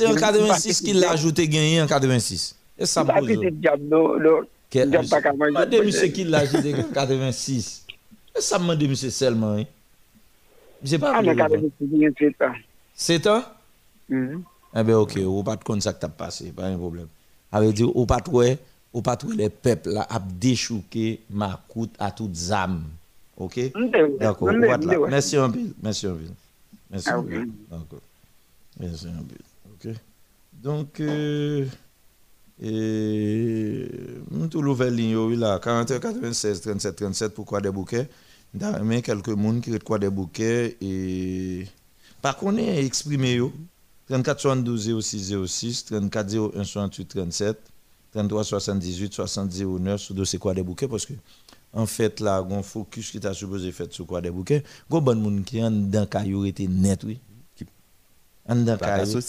an 0.08 0.16
manjou. 0.16 0.18
86 0.18 0.80
ki 0.82 0.94
la 0.98 1.14
jou 1.14 1.30
te 1.36 1.46
genyen 1.46 1.84
en 1.84 1.86
86. 1.86 2.56
E 2.74 2.88
sa 2.90 3.04
Pas 3.04 3.20
mbou 3.20 3.28
petit 3.28 3.36
zo. 3.36 3.50
diable. 3.60 4.34
Ke- 4.74 4.88
Diable 4.90 5.08
pas 5.08 5.22
qu'à 5.22 5.32
manger. 5.32 5.52
Mwen 5.54 5.70
de 5.70 5.82
mse 5.86 6.10
ki 6.16 6.24
la 6.24 6.42
genyen 6.50 6.80
en 6.88 6.92
86. 6.96 7.70
E 8.34 8.42
sa 8.42 8.58
mwen 8.58 8.78
de 8.82 8.88
mse 8.90 9.12
selman. 9.14 9.60
eh. 9.62 9.68
Mse 10.82 10.98
pa 10.98 11.12
Ah, 11.14 11.22
mais 11.22 11.34
vle. 11.34 11.42
86, 11.44 11.88
il 11.92 11.98
y 12.00 12.06
a 12.06 12.08
un? 12.08 12.54
Fait, 12.96 13.28
ça. 14.74 14.80
Eh 14.80 14.84
bien, 14.84 14.98
ok, 14.98 15.18
ou 15.24 15.42
pas 15.42 15.56
de 15.56 15.64
compte 15.64 15.82
ça 15.82 15.92
que 15.92 16.00
t'as 16.00 16.08
passé, 16.08 16.52
pas 16.52 16.66
un 16.66 16.76
problème. 16.76 17.06
Avait 17.52 17.72
dit, 17.72 17.84
ou 17.84 18.06
pas 18.06 18.20
de 18.20 18.56
ou 18.92 19.02
pas 19.02 19.16
de 19.16 19.32
les 19.32 19.50
peuples 19.50 19.90
là, 19.90 20.06
a 20.08 20.20
déchouqué 20.20 21.20
ma 21.30 21.60
coûte 21.68 21.94
à 21.98 22.10
toutes 22.10 22.50
âmes. 22.50 22.84
Ok? 23.36 23.60
D'accord, 24.18 24.48
de 24.52 25.08
Merci 25.10 25.36
un 25.36 25.50
peu, 25.50 25.60
merci 25.82 26.06
un 26.06 26.14
peu. 26.14 26.20
Merci 26.90 27.08
Ah, 27.10 27.16
un 27.16 27.22
peu. 27.22 27.46
D'accord. 27.70 28.00
Merci 28.78 29.06
un 29.08 29.22
peu. 29.22 29.88
Ok? 29.90 29.94
Donc, 30.52 31.00
euh, 31.00 31.66
et, 32.62 33.88
nous 34.30 34.46
tout 34.46 34.62
l'ouvert 34.62 34.90
ligne, 34.90 35.34
là, 35.36 35.58
41, 35.62 35.98
96, 35.98 36.60
37, 36.60 36.96
37, 36.96 37.34
pourquoi 37.34 37.60
des 37.60 37.70
bouquets? 37.70 38.08
D'ailleurs, 38.52 39.02
quelques 39.02 39.28
monde 39.28 39.60
qui 39.60 39.76
quoi 39.80 39.98
des 39.98 40.10
bouquets 40.10 40.76
et, 40.80 41.66
par 42.22 42.36
contre, 42.36 42.60
exprimé 42.60 43.34
yo. 43.34 43.52
34 44.08 44.40
72 44.40 45.00
06 45.00 45.34
06, 45.46 45.84
34 45.86 46.56
01 46.56 46.64
68 46.64 47.08
37, 47.08 47.58
33 48.12 48.44
78 48.44 49.12
70 49.12 49.64
09 49.64 50.00
sur 50.00 50.14
dossier 50.14 50.38
quoi 50.38 50.54
des 50.54 50.62
bouquets 50.62 50.88
parce 50.88 51.06
que 51.06 51.14
en 51.72 51.86
fait 51.86 52.20
là 52.20 52.46
on 52.48 52.62
focus 52.62 53.10
qui 53.10 53.18
t'a 53.18 53.34
supposé 53.34 53.72
faire 53.72 53.86
sur 53.90 54.06
quoi 54.06 54.20
des 54.20 54.30
bouquets, 54.30 54.62
gon 54.90 55.00
bon 55.00 55.18
monde 55.18 55.44
qui 55.44 55.62
en 55.62 55.70
dans 55.70 56.06
caillou 56.06 56.44
était 56.44 56.66
net 56.66 57.02
oui. 57.04 57.18
En 58.46 58.56
dans 58.56 58.76
caillou. 58.76 59.20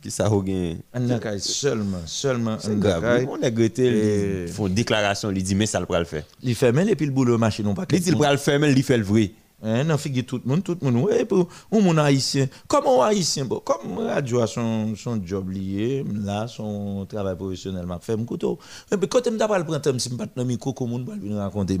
Qui 0.00 0.10
ça 0.10 0.32
au 0.32 0.42
gain? 0.42 0.76
en 0.94 1.00
dans 1.00 1.18
caillou 1.18 1.40
seulement, 1.40 2.00
seulement 2.06 2.56
en 2.64 2.74
dans 2.76 3.00
caillou. 3.02 3.28
On 3.30 3.42
a 3.42 3.48
ils 3.50 4.48
font 4.48 4.68
déclaration, 4.68 5.30
ils 5.30 5.42
disent, 5.42 5.54
mais 5.54 5.66
ça 5.66 5.78
le 5.78 5.84
pral 5.84 6.06
faire. 6.06 6.24
Il 6.42 6.54
fait 6.54 6.72
même 6.72 6.88
et 6.88 6.96
puis 6.96 7.04
le 7.04 7.12
boulot 7.12 7.36
machine 7.36 7.66
on 7.66 7.74
pas 7.74 7.84
Il 7.92 8.00
dit, 8.00 8.10
le 8.10 8.16
pral 8.16 8.38
faire, 8.38 8.58
mais 8.58 8.72
il 8.72 8.82
fait 8.82 8.96
le 8.96 9.04
vrai. 9.04 9.32
Hein, 9.62 9.84
non, 9.84 9.96
figue 9.96 10.26
tout 10.26 10.40
le 10.44 10.48
monde, 10.48 10.62
tout 10.62 10.76
le 10.80 10.90
monde. 10.90 11.04
Ouais, 11.04 11.24
pour 11.24 11.48
un 11.72 11.80
monde 11.80 11.98
haïtien. 11.98 12.46
Comment 12.68 13.02
haïtien, 13.02 13.48
comme 13.48 13.98
radio 13.98 14.40
a 14.40 14.46
son, 14.46 14.94
son 14.94 15.24
job 15.24 15.48
lié, 15.48 16.04
là, 16.12 16.46
son 16.46 17.06
travail 17.06 17.36
professionnel, 17.36 17.86
m'a 17.86 17.98
fait 17.98 18.16
mon 18.16 18.26
couteau. 18.26 18.58
Et 18.92 18.96
puis, 18.98 19.08
quand 19.08 19.24
je 19.24 19.30
m'apprends 19.30 19.56
le 19.56 19.64
printemps, 19.64 19.98
si 19.98 20.10
je 20.10 20.14
pas 20.14 20.26
dans 20.26 20.32
le 20.36 20.44
micro, 20.44 20.74
comment 20.74 20.96
on 20.96 21.04
va 21.04 21.14
venir 21.14 21.38
raconter, 21.38 21.80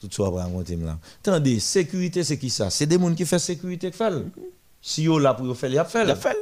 tout 0.00 0.08
ça, 0.10 0.28
va 0.30 0.42
raconter 0.44 0.74
là. 0.74 0.98
Attendez, 1.20 1.60
sécurité, 1.60 2.24
c'est 2.24 2.38
qui 2.38 2.50
ça? 2.50 2.70
C'est 2.70 2.86
des 2.86 2.98
gens 2.98 3.14
qui 3.14 3.24
font 3.24 3.38
sécurité 3.38 3.92
qui 3.92 3.96
fait. 3.96 4.12
Si 4.80 5.04
yo 5.04 5.20
là 5.20 5.32
pour 5.32 5.56
faire, 5.56 5.70
il 5.70 5.78
a 5.78 5.84
fait. 5.84 6.02
Il 6.02 6.10
a 6.10 6.16
fait. 6.16 6.36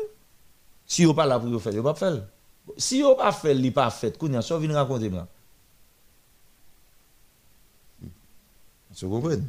Si 0.87 1.03
yo 1.03 1.13
pas 1.13 1.27
là 1.27 1.39
pour 1.39 1.61
faire, 1.61 1.75
il 1.75 1.83
pas 1.83 1.95
fait. 1.95 2.23
Si 2.79 3.01
yo 3.01 3.15
pas 3.15 3.33
fait, 3.33 3.55
il 3.55 3.71
pas 3.71 3.91
fait. 3.91 4.17
Kounya, 4.17 4.41
ça 4.41 4.57
vient 4.57 4.73
raconter. 4.73 5.11
Vous 9.03 9.09
comprenez? 9.11 9.43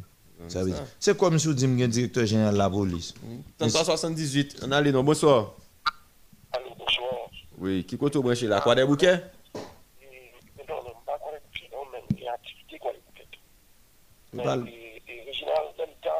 Ça 0.50 0.60
veut 0.64 0.72
dire- 0.72 0.84
C'est 1.00 1.18
comme 1.18 1.38
si 1.40 1.48
vous 1.48 1.54
dites 1.54 1.78
que 1.78 1.86
directeur 1.86 2.26
général 2.26 2.54
de 2.54 2.58
la 2.60 2.70
police? 2.70 3.14
3378, 3.58 4.58
on 4.64 4.72
allait, 4.72 4.92
non, 4.92 5.04
bonsoir. 5.04 5.54
Allô, 6.54 6.70
bonsoir. 6.78 7.30
Oui, 7.58 7.84
qui 7.86 7.98
côté 7.98 8.20
branché 8.20 8.48
là? 8.48 8.60
Quoi 8.62 8.76
des 8.76 8.86
bouquets? 8.86 9.22
Et, 10.02 10.32
non, 10.68 10.76
non, 10.84 10.92
pas 11.06 11.18
quoi 11.20 11.32
les 11.34 11.68
non, 11.72 11.84
mais 11.92 12.00
il 12.18 12.24
y 12.24 12.28
a 12.28 12.34
activité 12.34 12.78
quoi 12.80 12.92
les 12.92 13.00
bouquettes. 13.08 13.40
Vous 14.34 14.42
parlez- 14.42 14.72
Et, 15.08 15.12
et 15.14 15.22
Réginald 15.24 15.68
Delta, 15.78 16.14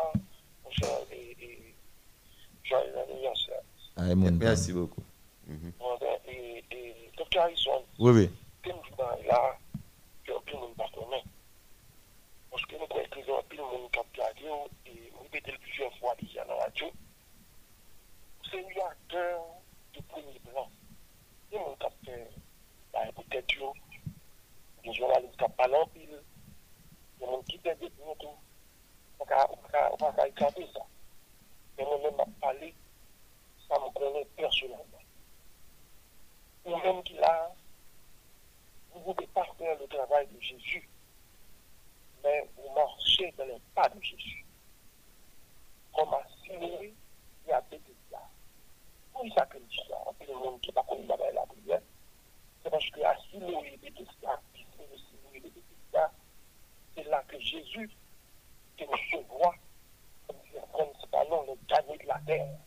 bonjour, 0.64 1.08
et, 1.12 1.32
et 1.44 1.76
joyeux 2.64 2.94
anniversaire. 3.10 3.62
Ah, 3.98 4.16
mon 4.16 4.32
Merci 4.32 4.72
beaucoup. 4.74 5.02
Dr. 7.18 7.40
Harrison, 7.40 7.84
Oui, 8.00 8.12
oui. 8.12 8.30
Comme 12.68 12.80
je 12.80 12.86
dis 12.86 12.92
là, 12.92 13.08
que 13.08 13.10
plus 13.10 13.10
monde 13.10 13.10
pas 13.10 13.10
connaît. 13.10 13.10
Parce 13.10 13.10
que 13.10 13.10
nous 13.10 13.10
croyons 13.10 13.10
que 13.10 13.20
nous 13.20 13.34
avons 13.34 13.44
plus 13.44 13.58
de 13.58 13.62
monde 13.64 13.92
qui 13.92 14.00
a 14.22 14.28
regardé, 14.28 14.72
et 14.88 15.12
on 15.20 15.24
répète 15.24 15.60
plusieurs 15.60 15.98
fois 15.98 16.16
déjà 16.22 16.46
dans 16.46 16.56
la 16.58 16.64
radio. 16.66 16.92
C'est 18.50 18.60
un 18.60 18.86
acteur 18.88 19.44
de 19.96 20.02
premier 20.02 20.40
plan. 20.40 20.70
Et 21.52 21.58
mon 21.60 21.76
cap 21.76 21.94
fait, 22.06 22.30
bah, 22.94 23.00
peut-être, 23.16 23.54
yo, 23.56 23.74
des 24.84 24.94
journalistes 24.94 25.38
qui 25.38 25.52
parlent 25.58 25.76
en 25.76 25.88
pile, 25.88 26.22
des 27.20 27.26
gens 27.26 27.42
qui 27.44 27.58
perdent 27.58 27.80
des 27.80 27.90
points, 27.92 28.16
tout. 28.20 28.28
On 29.20 29.26
va 29.26 29.50
on 29.52 29.68
va- 29.68 29.92
on 30.00 30.12
va 30.12 30.28
écarter 30.28 30.68
ça. 30.74 30.80
Mais 31.78 31.84
moi-même, 31.86 32.16
m'a 32.16 32.26
parlé, 32.42 32.74
ça 33.68 33.76
me 33.80 33.90
connaît 33.94 34.26
personnellement. 34.36 34.86
Ou 36.66 36.76
même 36.78 37.04
qu'il 37.04 37.24
a, 37.24 37.52
vous 38.94 39.00
ne 39.00 39.14
pouvez 39.14 39.28
pas 39.28 39.46
faire 39.58 39.78
le 39.80 39.88
travail 39.88 40.28
de 40.28 40.40
Jésus, 40.42 40.88
mais 42.24 42.50
vous 42.56 42.74
marchez 42.74 43.34
dans 43.38 43.46
les 43.46 43.60
pas 43.74 43.90
de 43.90 44.02
Jésus. 44.02 44.46
Comme 45.94 46.14
à 46.14 46.26
Siloué, 46.44 46.94
il 47.46 47.50
y 47.50 47.52
a 47.52 47.62
des 47.70 47.82
là. 48.12 48.22
Oui, 49.16 49.32
ça 49.36 49.46
que 49.46 49.58
dit 49.58 49.82
ça. 49.88 49.96
Puis 50.20 50.28
le 50.28 50.36
monde 50.36 50.62
qui 50.62 50.70
n'a 50.70 50.82
pas 50.82 50.84
connu 50.84 51.06
la 51.08 51.32
la 51.32 51.46
prière, 51.46 51.82
c'est 52.64 52.70
parce 52.70 52.90
que 52.90 53.02
à 53.02 53.18
Siloué, 53.30 53.80
il 53.82 53.84
y 53.84 53.88
a 53.88 53.92
des 53.92 54.06
là, 54.22 54.40
puis 54.54 54.66
c'est 56.96 57.04
là. 57.04 57.24
Que 57.28 57.40
Jésus, 57.40 57.90
que 58.78 58.84
nous 58.86 58.98
se 58.98 59.26
voit, 59.28 59.56
comme 60.28 60.38
principalement 60.72 61.44
le 61.44 61.56
dernier 61.68 61.98
de 61.98 62.08
la 62.08 62.20
terre. 62.26 62.58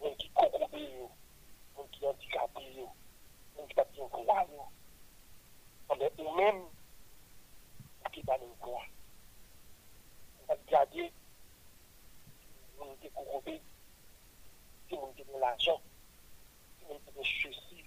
Monde 0.00 0.16
qui 0.16 0.30
cocobé, 0.30 0.88
monde 1.76 1.90
qui 1.90 2.06
handicapé, 2.06 2.86
monde 3.56 3.68
qui 3.68 3.74
pas 3.74 3.84
de 3.84 4.00
croix, 4.08 4.46
mais 5.98 6.12
ou 6.18 6.34
même 6.36 6.62
qui 8.12 8.22
nous 8.26 8.54
croire. 8.60 8.86
On 10.42 10.46
va 10.46 10.58
regarder 10.66 11.12
si 12.40 12.80
on 12.80 13.06
est 13.06 13.10
corrompu, 13.10 13.60
si 14.88 14.94
on 14.94 15.10
est 15.16 15.24
de 15.24 15.40
l'argent, 15.40 15.80
si 16.78 16.84
on 16.88 16.94
est 16.94 17.18
de 17.18 17.22
ceci, 17.22 17.84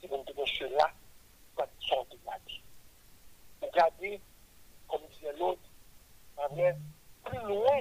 si 0.00 0.08
on 0.10 0.22
est 0.22 0.36
de 0.36 0.46
cela, 0.46 0.92
pas 1.56 1.66
de 1.66 1.84
sorte 1.84 2.10
de 2.10 2.18
la 2.26 2.38
vie. 2.46 2.62
Regardez, 3.62 4.20
comme 4.88 5.06
disait 5.12 5.32
l'autre, 5.38 5.62
manière 6.36 6.76
plus 7.24 7.38
loin 7.46 7.80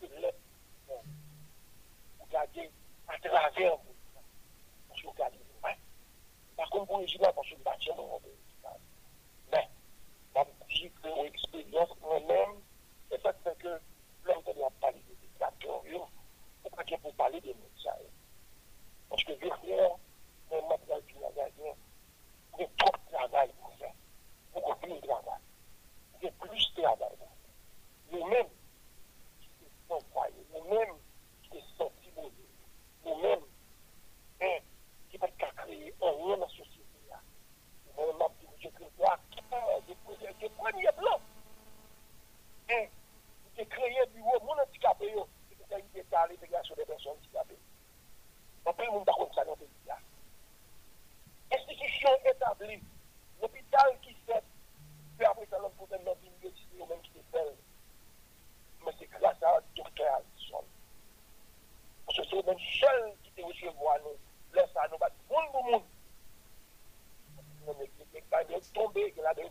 que 0.00 0.06
l'être. 0.06 0.38
Regardez 2.20 2.70
à 3.08 3.18
travers 3.18 3.76
vous. 3.76 3.94
Parce 4.88 5.02
que. 5.02 5.08
Par 6.56 6.70
contre, 6.70 6.86
pour 6.86 6.98
les 7.00 7.18
parce 7.18 7.48
que 7.48 7.54
bâtiment, 7.62 8.20
on 10.80 10.86
dit 10.86 10.92
que 11.02 11.22
l'expérience 11.22 11.90
moi-même, 12.00 12.60
c'est 13.10 13.20
ça 13.22 13.32
que 13.32 13.80
qui 14.24 14.62
a 14.62 14.70
parlé 14.80 14.98
de 15.08 15.14
dictateur, 15.20 15.82
faut 16.62 16.70
pas 16.70 16.84
pour 17.02 17.14
parler 17.14 17.40
des 17.40 17.54
médias. 17.54 17.96
Parce 19.08 19.24
que 19.24 19.32
derrière, 19.32 19.96
le 20.50 20.68
matériel 20.68 21.04
du 21.06 21.14
magasin, 21.14 21.74
il 22.58 22.60
y 22.60 22.64
a 22.64 22.68
trop 22.78 22.92
de 22.92 23.12
travail 23.12 23.50
pour 23.60 23.72
faire. 23.74 23.92
Beaucoup 24.54 24.76
plus 24.76 24.94
de 24.94 25.06
travail. 25.06 25.40
Il 26.20 26.24
y 26.24 26.28
a 26.28 26.32
plus 26.32 26.74
de 26.74 26.82
travail. 26.82 27.16
Nous-mêmes, 28.12 28.48
nous-mêmes, 30.54 30.94
du 40.40 40.48
premier 40.50 40.88
plan. 40.96 41.20
Hein, 42.70 42.86
Et 43.58 43.66
créer 43.66 44.00
un 44.00 44.06
bureau, 44.06 44.40
mon 44.42 44.58
handicapé, 44.62 45.12
qui 45.48 45.98
était 45.98 46.16
à 46.16 46.26
l'intégration 46.26 46.74
des 46.74 46.84
personnes 46.84 47.12
handicapées. 47.12 47.58
On 48.64 48.72
peut 48.72 48.86
monde 48.86 49.04
d'accord 49.04 49.30
ça 49.34 49.44
dans 49.44 49.52
le 49.52 49.58
pays. 49.58 49.68
Institution 51.52 52.10
établie, 52.24 52.80
l'hôpital 53.40 53.98
qui 54.02 54.14
fait, 54.26 54.42
puis 55.18 55.26
après 55.26 55.46
ça, 55.50 55.58
l'autre 55.58 55.74
problème 55.74 56.04
dans. 56.04 56.16
Mais 58.82 58.92
c'est 58.98 59.10
grâce 59.10 59.42
à 59.42 59.60
docteur 59.76 60.22
Parce 62.06 62.18
que 62.18 62.24
c'est 62.24 62.46
même 62.46 62.58
seul 62.80 63.12
qui 63.22 63.30
te 63.32 63.42
recevoir 63.42 63.98
nous. 63.98 64.16
Laisse 64.54 64.74
à 64.76 64.88
nous 64.88 64.96
battre 64.98 65.14
monde 65.28 65.52
pour 65.52 65.64
monde. 65.64 65.82
Tombés, 68.72 69.14
il 69.16 69.24
a 69.24 69.34
des. 69.34 69.50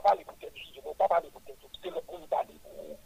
Pas 0.00 0.08
parler 0.08 0.24
pour 0.24 0.38
tête, 0.38 0.52
je 0.56 0.72
dis, 0.72 0.80
pas 0.96 1.08
parler 1.08 1.28
pour 1.30 1.42
tête, 1.42 1.58
c'est 1.82 1.90
le 1.90 2.00
qu'on 2.00 2.26
parle 2.26 2.46
pour 2.46 2.72
vous. 2.72 2.98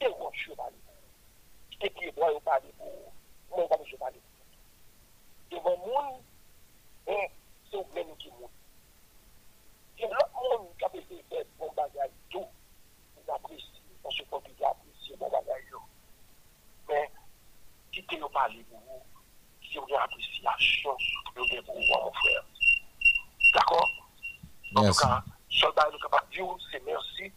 C'est 0.00 0.08
le 0.08 0.14
je 0.32 0.52
parle 0.52 0.72
pour 0.72 0.94
vous. 0.94 1.78
C'est 1.78 1.90
qui 1.90 2.04
est 2.04 2.12
droit, 2.12 2.30
on 2.34 2.40
parle 2.40 2.62
pour 2.78 2.86
vous. 2.86 3.56
Moi, 3.56 3.68
je 3.84 3.96
parle 3.96 4.14
pour 5.50 5.60
vous. 5.60 5.76
Monde, 5.86 6.22
hein, 7.08 7.26
c'est 7.70 7.76
au 7.76 7.84
qui 7.84 8.30
monde. 8.30 8.48
Et 9.98 10.06
l'autre 10.06 10.30
monde 10.34 10.68
qui 10.78 10.84
a 10.84 10.88
de 10.88 11.22
faire 11.28 11.44
bon 11.58 11.70
bagage, 11.76 12.10
tout, 12.30 12.46
ils 13.18 13.30
apprécient, 13.30 13.68
parce 14.02 14.16
que 14.16 14.22
ils 14.22 14.64
apprécient 14.64 15.16
bon 15.18 15.28
bagage. 15.30 15.74
Mais, 16.88 17.10
quittez 17.92 18.16
le 18.16 18.28
parler 18.28 18.64
pour 18.64 18.80
vous, 18.80 19.02
si 19.62 19.76
vous 19.76 19.84
avez 19.84 19.96
appréciation, 19.96 20.96
vous 21.36 21.42
avez 21.42 21.62
pour 21.62 21.74
vous, 21.74 21.80
mon 21.80 22.12
frère. 22.12 22.46
D'accord? 23.52 23.90
En 24.74 24.80
tout 24.80 24.82
Merci. 24.82 25.00
cas, 25.02 25.24
soldat 25.58 25.88
est 25.94 26.02
capable 26.02 26.26
de 26.30 26.34
dire, 26.36 26.44
c'est 26.70 26.82
merci. 26.86 27.32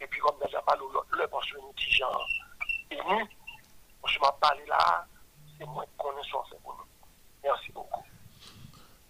Et 0.00 0.06
puis, 0.08 0.20
comme 0.20 0.34
déjà 0.44 0.60
parlé, 0.62 0.82
le, 0.92 1.00
que 1.52 1.60
nous 1.60 1.72
dit 1.76 1.92
genre, 1.96 2.26
ému, 2.90 3.24
je 4.08 4.18
m'en 4.18 4.32
parle 4.40 4.58
là, 4.68 5.06
c'est 5.58 5.66
moi 5.66 5.84
qui 5.84 5.92
connais 5.98 6.22
ce 6.26 6.32
qu'on 6.32 6.44
fait 6.44 6.62
pour 6.62 6.74
nous. 6.76 6.84
Merci 7.44 7.72
beaucoup. 7.72 8.00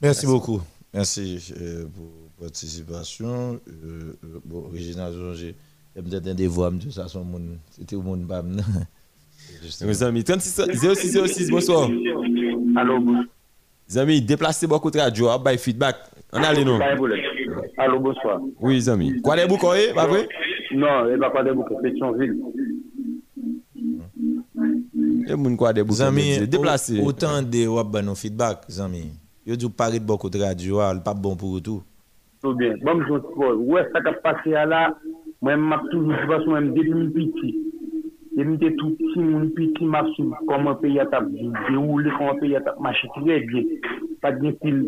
Merci 0.00 0.26
beaucoup. 0.26 0.62
Merci 0.94 1.52
euh, 1.58 1.86
pour 1.88 2.04
votre 2.04 2.34
participation. 2.50 3.60
Euh, 3.68 4.18
euh, 4.24 4.40
bon, 4.44 4.68
Jonger, 5.14 5.54
peut-être 5.94 6.26
un 6.26 6.34
devoir, 6.34 6.70
de 6.72 6.82
toute 6.82 6.94
façon, 6.94 7.24
mon- 7.24 7.58
c'était 7.70 7.96
au 7.96 8.02
monde 8.02 8.24
bam. 8.24 8.60
Mes 9.82 10.02
amis, 10.02 10.22
36 10.24 10.60
06 10.94 11.18
06, 11.26 11.50
bonsoir. 11.50 11.88
Allô, 12.76 13.00
bon- 13.00 13.24
Les 13.88 13.98
amis, 13.98 14.20
déplacez 14.20 14.66
beaucoup 14.66 14.90
de 14.90 14.98
radio, 14.98 15.38
by 15.38 15.56
feedback. 15.58 15.96
On 16.32 16.42
a 16.42 16.52
les 16.52 16.64
noms. 16.64 16.78
Allô, 17.76 17.98
bonsoir. 18.00 18.40
Oui, 18.60 18.80
Zami. 18.80 19.20
Quoi 19.22 19.36
des 19.36 19.46
boucoyes, 19.46 19.94
pas 19.94 20.06
vrai? 20.06 20.28
Non, 20.72 21.08
il 21.10 21.18
n'y 21.18 21.24
a 21.24 21.30
pas 21.30 21.42
des 21.42 21.52
boucoyes, 21.52 21.80
Pétionville. 21.82 22.36
Et 25.28 25.36
moun 25.36 25.56
quoi 25.56 25.72
des 25.72 25.82
boucoyes, 25.82 26.46
déplacé. 26.46 27.00
Autant 27.00 27.42
de 27.42 27.66
wap 27.66 27.88
ban 27.88 28.02
nos 28.02 28.14
feedback, 28.14 28.64
Zami. 28.68 29.12
Yo 29.46 29.56
di 29.56 29.68
Paris 29.68 30.00
de 30.00 30.04
beaucoup 30.04 30.30
de 30.30 30.38
radio, 30.38 30.78
pas 31.04 31.14
bon 31.14 31.34
pour 31.34 31.60
tout. 31.62 31.82
Tout 32.42 32.54
bien. 32.54 32.74
Bon, 32.82 33.00
je 33.00 33.14
suppose. 33.14 33.56
Ouais, 33.58 33.88
ça 33.92 34.00
a 34.04 34.12
passé 34.12 34.50
là, 34.50 34.96
moi, 35.40 35.80
je 35.84 35.88
toujours, 35.90 36.12
je 36.20 36.26
pense, 36.26 36.46
même 36.46 36.74
depuis 36.74 36.94
mon 36.94 37.10
petit. 37.10 37.58
Demi 38.36 38.58
te 38.58 38.68
tout 38.76 38.96
petit, 38.96 39.18
mon 39.18 39.48
petit, 39.50 39.84
ma 39.84 40.04
sou, 40.16 40.34
comment 40.48 40.74
pays 40.76 40.98
a 40.98 41.06
tap 41.06 41.24
déroulé, 41.68 42.10
comment 42.16 42.34
pays 42.36 42.56
a 42.56 42.60
tap 42.62 42.80
marché 42.80 43.06
très 43.14 43.40
bien. 43.40 43.62
pat 44.22 44.38
gen 44.42 44.54
pil 44.62 44.78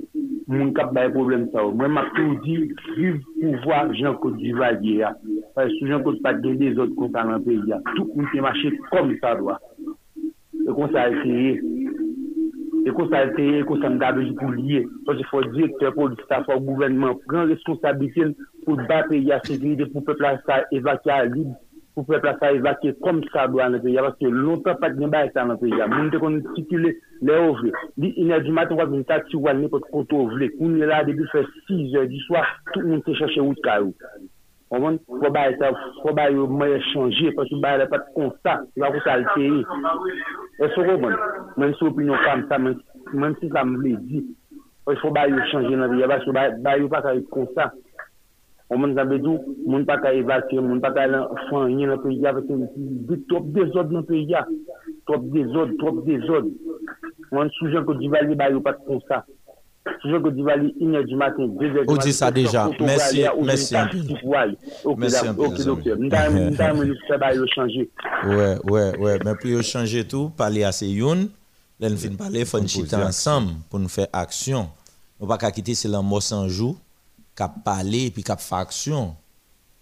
moun 0.51 0.73
kap 0.77 0.93
baye 0.97 1.11
problem 1.15 1.49
sa 1.53 1.65
ou. 1.67 1.75
Mwen 1.77 1.95
mak 1.97 2.13
tou 2.17 2.37
di, 2.45 2.57
viv 2.97 3.21
pouvoi 3.41 3.97
Jean-Claude 3.99 4.41
Duvalier 4.43 5.03
ya. 5.03 5.13
Fay 5.57 5.73
sou 5.77 5.91
Jean-Claude 5.91 6.23
pat 6.25 6.41
gen 6.45 6.61
de 6.61 6.73
zot 6.79 6.95
kontan 6.99 7.33
nan 7.33 7.45
peyi 7.47 7.63
ya. 7.71 7.81
Tout 7.95 8.15
moun 8.15 8.31
te 8.33 8.45
mache 8.45 8.73
kom 8.93 9.13
sa 9.23 9.35
doa. 9.41 9.59
E 10.65 10.71
kon 10.71 10.95
sa 10.95 11.09
eteye. 11.13 11.59
E 12.85 12.93
kon 12.95 13.11
sa 13.11 13.25
eteye, 13.31 13.61
e 13.63 13.67
kon 13.69 13.83
sa 13.83 13.91
mda 13.93 14.13
beji 14.19 14.37
pou 14.39 14.55
liye. 14.55 14.85
So 15.05 15.19
se 15.19 15.27
fò 15.31 15.43
direktè 15.51 15.91
pou 15.97 16.13
l'Istat, 16.13 16.47
fò 16.49 16.61
gouvernement, 16.63 17.21
pren 17.29 17.51
responsabilite 17.51 18.33
pou 18.65 18.79
bat 18.89 19.11
peyi 19.11 19.29
ya, 19.33 19.43
se 19.45 19.59
vide 19.61 19.91
pou 19.93 20.05
pepla 20.07 20.37
sa 20.47 20.63
evakya 20.77 21.25
libe. 21.33 21.59
pou 21.95 22.03
pepla 22.09 22.35
sa 22.41 22.51
evakye 22.51 22.93
kom 23.05 23.21
sa 23.31 23.47
do 23.47 23.61
an 23.63 23.77
epi 23.79 23.95
ya, 23.95 24.03
paske 24.03 24.27
lontan 24.27 24.79
pat 24.83 24.97
gen 24.99 25.13
ba 25.13 25.25
etan 25.29 25.53
an 25.53 25.59
epi 25.59 25.71
ya, 25.71 25.87
moun 25.91 26.11
te 26.11 26.19
kon 26.19 26.41
titile 26.57 26.91
le 27.23 27.37
ovle, 27.39 27.71
di 28.01 28.11
inè 28.25 28.41
di 28.43 28.55
maton 28.55 28.81
wak 28.81 28.91
moun 28.91 29.05
ta 29.07 29.21
ti 29.29 29.39
wal 29.39 29.61
ne 29.61 29.71
pot 29.71 29.87
koto 29.93 30.25
ovle, 30.27 30.51
koun 30.57 30.75
yè 30.81 30.89
la 30.91 31.05
debi 31.07 31.27
fè 31.31 31.45
6 31.71 31.95
di 32.11 32.19
swa, 32.27 32.43
tout 32.73 32.83
moun 32.83 33.05
te 33.07 33.15
chache 33.21 33.39
wout 33.39 33.63
ka 33.63 33.79
ou. 33.85 33.95
Oman, 34.75 34.99
fwa 35.07 35.31
ba 35.31 35.47
etan, 35.53 35.79
fwa 36.01 36.17
ba 36.19 36.27
yo 36.35 36.49
mwen 36.51 36.83
chanje, 36.91 37.31
paske 37.39 37.63
ba 37.63 37.77
yè 37.79 37.87
pat 37.93 38.11
konsta, 38.17 38.59
wak 38.83 38.99
wot 38.99 39.11
alteye. 39.15 39.63
E 40.59 40.71
so 40.75 40.83
roman, 40.83 41.15
mwen? 41.55 41.79
Sou 41.79 41.93
opinyon 41.93 42.27
kam 42.27 42.43
sa, 42.51 42.59
mwen 42.59 43.39
si 43.39 43.53
sa 43.55 43.63
mwen 43.69 43.87
le 43.87 43.95
di, 44.11 44.27
fwa 44.91 45.15
ba 45.15 45.29
yo 45.31 45.47
chanje 45.53 45.79
nan 45.79 45.93
epi 45.93 46.03
ya, 46.03 46.11
paske 46.11 46.35
ba 46.35 46.79
yo 46.81 46.91
pat 46.91 47.07
konsta, 47.31 47.71
m'a 48.77 49.05
dit, 49.05 49.23
tout, 49.23 49.41
moun 49.67 49.85
pas 49.85 49.99
qu'à 49.99 50.13
évacuer, 50.15 50.59
moun 50.61 50.81
faire 50.81 50.95
rien 50.95 51.87
dans 51.89 51.95
le 51.95 52.03
pays 52.03 52.27
avec 52.27 52.45
des 52.49 53.23
trop 53.29 53.41
désordre 53.41 53.91
dans 53.91 53.99
le 54.01 54.05
pays, 54.05 54.35
trop 55.07 55.19
désordre, 55.19 55.73
trop 55.79 56.01
désordre. 56.01 56.49
On 57.33 57.49
souvient 57.51 57.85
que 57.85 57.93
Duvalier, 57.93 58.35
bah, 58.35 58.51
yo 58.51 58.61
pas 58.61 58.75
comme 58.75 59.01
ça. 59.09 59.25
Souvient 60.01 60.23
que 60.23 60.29
Duvalier, 60.31 60.75
1 60.81 60.95
heure 60.95 61.05
du 61.05 61.17
matin, 61.17 61.47
2 61.47 61.67
heures 61.67 61.73
du 61.73 61.79
matin. 61.79 61.85
On 61.89 61.97
dit 61.97 62.13
ça 62.13 62.31
déjà. 62.31 62.71
Merci, 62.81 63.25
merci 63.43 63.77
un 63.77 63.87
peu. 63.89 63.99
Ok, 64.85 64.99
Merci 64.99 65.29
ok, 65.37 65.65
docteur. 65.65 65.97
amis. 65.97 66.09
Nous 66.09 66.61
avons 66.61 66.95
fait 67.09 67.19
bah, 67.19 67.35
yo 67.35 67.45
changer. 67.55 67.91
Ouais, 68.27 68.57
ouais, 68.71 68.99
ouais. 68.99 69.19
Mais 69.25 69.35
pour 69.35 69.51
yo 69.51 69.63
changer 69.63 70.07
tout, 70.07 70.31
parler 70.31 70.65
à 70.65 70.73
ces 70.73 70.87
youn, 70.87 71.29
là, 71.81 71.91
nous 71.91 71.97
finissons 71.97 72.17
parler, 72.17 72.41
il 72.41 72.47
faut 72.47 72.61
nous 72.61 72.69
chiter 72.69 72.97
ensemble 72.97 73.53
pour 73.69 73.79
nous 73.81 73.89
faire 73.89 74.09
action. 74.13 74.69
Nous 75.21 75.27
pas 75.27 75.39
qu'à 75.39 75.51
quitter, 75.51 75.75
c'est 75.75 75.89
qu'à 77.35 77.49
parler 77.49 78.07
et 78.07 78.11
puis 78.11 78.23
qu'à 78.23 78.37
faire 78.37 78.59
action. 78.59 79.17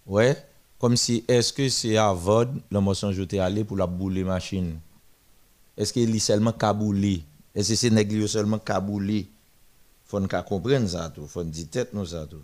Ouais. 0.05 0.37
Comme 0.79 0.97
si, 0.97 1.23
est-ce 1.27 1.53
que 1.53 1.69
c'est 1.69 1.95
à 1.95 2.11
Vod, 2.11 2.59
sans 2.93 3.11
jour, 3.11 3.25
t'es 3.27 3.39
allé 3.39 3.63
pour 3.63 3.77
la 3.77 3.87
bouler 3.87 4.23
machine? 4.23 4.79
Est-ce 5.77 5.93
qu'il 5.93 6.13
est 6.13 6.19
seulement 6.19 6.51
kaboulé? 6.51 7.23
Est-ce 7.55 7.69
que 7.69 7.75
c'est 7.75 7.89
négligé 7.89 8.27
seulement 8.27 8.59
kaboulé? 8.59 9.27
Faut 10.05 10.19
nous 10.19 10.27
comprendre 10.27 10.87
ça 10.87 11.09
tout. 11.09 11.25
Faut 11.25 11.43
dire 11.43 11.67
tête 11.71 11.93
nous 11.93 12.05
ça 12.05 12.25
tout. 12.25 12.43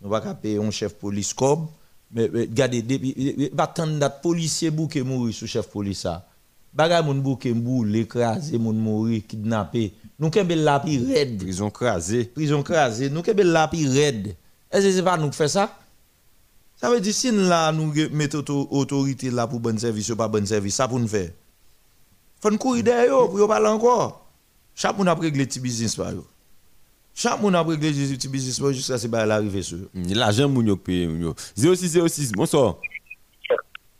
Nous 0.00 0.10
pas 0.10 0.34
payer 0.34 0.58
un 0.58 0.70
chef 0.70 0.94
police 0.94 1.32
cob, 1.32 1.66
mais, 2.10 2.26
regardez, 2.26 3.50
pas 3.56 3.66
tant 3.66 3.86
de 3.86 4.22
policiers 4.22 4.70
bouquet 4.70 5.02
mourir 5.02 5.34
sous 5.34 5.46
chef 5.46 5.68
police 5.68 6.00
ça. 6.00 6.26
Bagay 6.72 7.02
moun 7.02 7.20
bouquet 7.20 7.52
mboule, 7.54 7.96
écrasé, 7.96 8.58
moun 8.58 8.76
mourir, 8.76 9.22
kidnappé. 9.26 9.94
nous 10.18 10.30
kembe 10.30 10.52
la 10.52 10.80
pi 10.80 10.98
red. 10.98 11.38
Prison 11.38 11.70
crasée. 11.70 12.24
Prison 12.24 12.62
crasée. 12.62 13.10
Nous 13.10 13.22
kembe 13.22 13.40
la 13.40 13.68
pi 13.68 13.86
red. 13.86 14.36
Est-ce 14.70 14.86
que 14.86 14.92
c'est 14.92 15.02
pas 15.02 15.16
nous 15.16 15.30
qui 15.30 15.36
faisons 15.36 15.60
ça? 15.60 15.78
Ça 16.76 16.90
veut 16.90 17.00
dire 17.00 17.12
si 17.12 17.32
nous 17.32 17.92
mettons 18.12 18.44
l'autorité 18.70 19.30
là 19.30 19.46
pour 19.48 19.58
bon 19.58 19.76
service 19.76 20.10
ou 20.10 20.16
pas 20.16 20.28
bon 20.28 20.46
service, 20.46 20.76
ça 20.76 20.86
pour 20.86 21.00
nous 21.00 21.08
faire. 21.08 21.30
Faut 22.40 22.50
nous 22.52 22.58
courir 22.58 22.84
derrière 22.84 23.28
pour 23.28 23.48
parler 23.48 23.66
encore. 23.66 24.24
Chaque 24.76 24.96
monde 24.96 25.08
a 25.08 25.14
réglé 25.14 25.44
petit 25.44 25.58
business 25.58 25.96
par 25.96 26.12
eux. 26.12 26.24
Chaque 27.12 27.40
monde 27.40 27.56
a 27.56 27.62
réglé 27.64 27.90
petit 27.90 28.28
business 28.28 28.62
jusqu'à 28.76 28.96
ce 28.96 29.08
que 29.08 29.16
l'arrivée 29.16 29.62
sur. 29.62 29.78
L'argent 29.92 30.48
moun 30.48 30.68
yo 30.68 30.76
paye 30.76 31.08
06 31.56 31.98
06 32.06 32.30
bonsoir. 32.30 32.76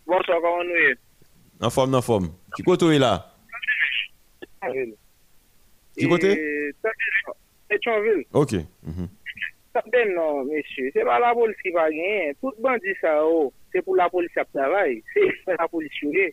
Bonsoir 0.06 0.38
comment 0.40 0.62
nous 0.62 0.70
est? 0.70 0.98
En 1.60 1.70
forme 1.70 1.94
en 1.96 2.02
forme. 2.02 2.28
Qui 2.54 2.62
côté 2.62 2.96
là? 2.96 3.34
Du 5.98 6.08
kote? 6.08 6.34
Etanville. 7.70 8.24
Ok. 8.32 8.54
Sakden 9.76 10.14
nan, 10.16 10.46
mesye, 10.48 10.90
se 10.94 11.04
pa 11.06 11.18
la 11.22 11.34
polis 11.36 11.58
ki 11.62 11.72
pa 11.74 11.86
genyen, 11.92 12.36
tout 12.42 12.56
bandi 12.64 12.94
sa 13.02 13.18
yo, 13.20 13.26
oh, 13.28 13.50
se 13.74 13.82
pou 13.84 13.98
la 13.98 14.08
polis 14.10 14.38
ap 14.40 14.48
travay, 14.56 14.96
se 15.12 15.26
la 15.52 15.68
polis 15.70 15.98
yoye. 16.02 16.30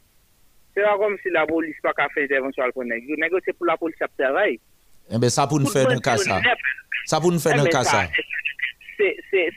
Se 0.76 0.84
la 0.84 0.96
kom 1.00 1.14
si 1.24 1.32
la 1.32 1.46
polis 1.48 1.76
pa 1.84 1.94
ka 1.96 2.08
fe 2.14 2.26
intervensyon 2.26 2.66
al 2.66 2.74
konen, 2.76 3.04
yo 3.08 3.20
negyo 3.20 3.40
se 3.44 3.54
pou 3.56 3.68
la 3.68 3.78
polis 3.80 4.02
ap 4.04 4.12
travay. 4.20 4.58
Ebe 5.12 5.30
eh 5.30 5.36
sa 5.36 5.46
pou 5.52 5.62
nou 5.62 5.72
fe 5.72 5.86
nan 5.88 6.02
kasa. 6.04 6.40
Sa 7.06 7.20
pou 7.22 7.32
nou 7.32 7.44
fe 7.44 7.54
nan 7.56 7.68
eh 7.68 7.76
kasa. 7.76 8.08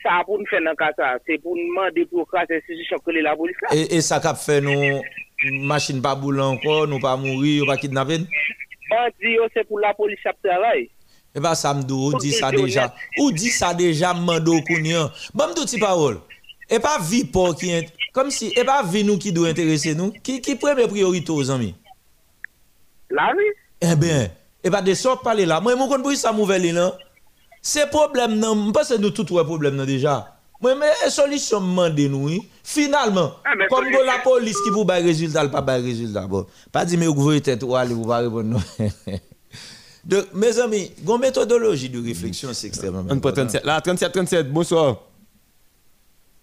Sa 0.03 0.21
pou 0.27 0.37
nou 0.37 0.51
fe 0.51 0.61
nan 0.63 0.77
kasa, 0.79 1.15
se 1.27 1.39
pou 1.43 1.55
nou 1.57 1.79
mande 1.79 2.05
pou 2.11 2.27
kasa 2.31 2.59
se 2.61 2.75
si 2.75 2.87
chankele 2.91 3.23
la 3.25 3.39
polis 3.39 3.59
la. 3.65 3.75
E 3.79 4.03
sa 4.05 4.21
kap 4.23 4.43
fe 4.43 4.59
nou, 4.63 5.03
machin 5.71 6.03
pa 6.03 6.19
boulan 6.19 6.59
kon, 6.63 6.91
nou 6.91 7.03
pa 7.03 7.17
mouri, 7.19 7.61
ou 7.63 7.71
pa 7.71 7.79
kidnapen? 7.79 8.27
E. 8.27 8.68
bandi 8.91 9.35
yo 9.37 9.49
se 9.55 9.65
pou 9.69 9.81
la 9.83 9.95
polis 9.97 10.25
ap 10.29 10.39
travay. 10.45 10.87
Eh 11.35 11.39
e 11.39 11.43
ba 11.45 11.55
sa 11.59 11.75
mdou, 11.77 12.09
ou 12.09 12.21
di 12.21 12.33
sa 12.33 12.51
deja. 12.51 12.89
Ou 13.21 13.31
di 13.33 13.53
sa 13.53 13.75
deja 13.77 14.15
mando 14.17 14.57
koun 14.67 14.87
yon. 14.89 15.13
Ba 15.33 15.47
bon, 15.47 15.53
mdou 15.53 15.69
ti 15.69 15.81
parol. 15.81 16.19
E 16.69 16.81
pa 16.83 16.99
vi 17.01 17.23
pou 17.25 17.55
ki, 17.57 17.85
kom 18.17 18.33
si, 18.35 18.51
e 18.53 18.65
pa 18.67 18.81
vi 18.85 19.05
nou 19.07 19.21
ki 19.21 19.33
dou 19.37 19.49
interese 19.49 19.95
nou. 19.97 20.13
Ki, 20.25 20.39
ki 20.45 20.57
preme 20.61 20.89
priorito 20.91 21.37
zami? 21.45 21.73
La 23.15 23.31
vi. 23.37 23.47
E 23.79 23.93
eh 23.93 23.97
ben, 23.97 24.27
eh 24.27 24.69
e 24.69 24.73
ba 24.73 24.83
de 24.85 24.97
sop 24.99 25.23
pale 25.25 25.47
la. 25.49 25.61
Mwen 25.65 25.79
moun 25.79 25.91
kon 25.93 26.05
pou 26.05 26.13
yon 26.13 26.21
sa 26.21 26.35
mouveli 26.37 26.75
lan. 26.77 26.97
Se 27.65 27.87
problem 27.93 28.37
nan, 28.41 28.57
mwen 28.59 28.75
pa 28.77 28.85
se 28.87 28.99
nou 29.01 29.15
tout 29.15 29.31
wè 29.37 29.45
problem 29.47 29.79
nan 29.79 29.89
deja. 29.89 30.21
Moi, 30.61 30.75
mais 30.75 31.11
solution 31.11 31.61
demande 31.61 31.99
nous. 31.99 32.41
Finalement, 32.65 33.33
Ah, 33.45 33.53
comme 33.71 33.85
la 33.91 34.19
police 34.25 34.61
qui 34.63 34.71
vous 34.71 34.85
bat 34.85 34.95
résultat, 34.97 35.43
elle 35.45 35.51
pas 35.51 35.61
bat 35.61 35.75
résultat. 35.77 36.27
Bon, 36.27 36.47
pas 36.73 36.85
dire, 36.85 36.99
mais 36.99 37.07
vous 37.07 37.15
voyez 37.15 37.41
tête 37.41 37.63
ou 37.63 37.75
aller, 37.77 37.95
vous 37.95 38.07
pas 38.07 38.19
répondre. 38.19 38.43
non. 38.45 38.61
Donc, 40.05 40.25
mes 40.35 40.59
amis, 40.59 40.91
une 41.07 41.19
méthodologie 41.19 41.91
de 41.91 42.03
réflexion, 42.05 42.49
c'est 42.53 42.67
extrêmement 42.67 43.01
important. 43.01 43.43
37. 43.47 43.65
Là, 43.65 43.81
37, 43.81 44.13
37, 44.13 44.51
bonsoir. 44.53 44.97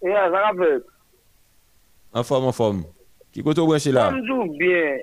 Ça 0.02 0.28
rappelle. 0.30 0.82
En 2.12 2.22
forme, 2.22 2.44
en 2.46 2.52
forme. 2.52 2.84
Qui 3.32 3.42
côté 3.42 3.60
au 3.60 3.66
branché 3.66 3.92
là? 3.92 4.10
Tout 4.26 4.52
bien. 4.58 4.96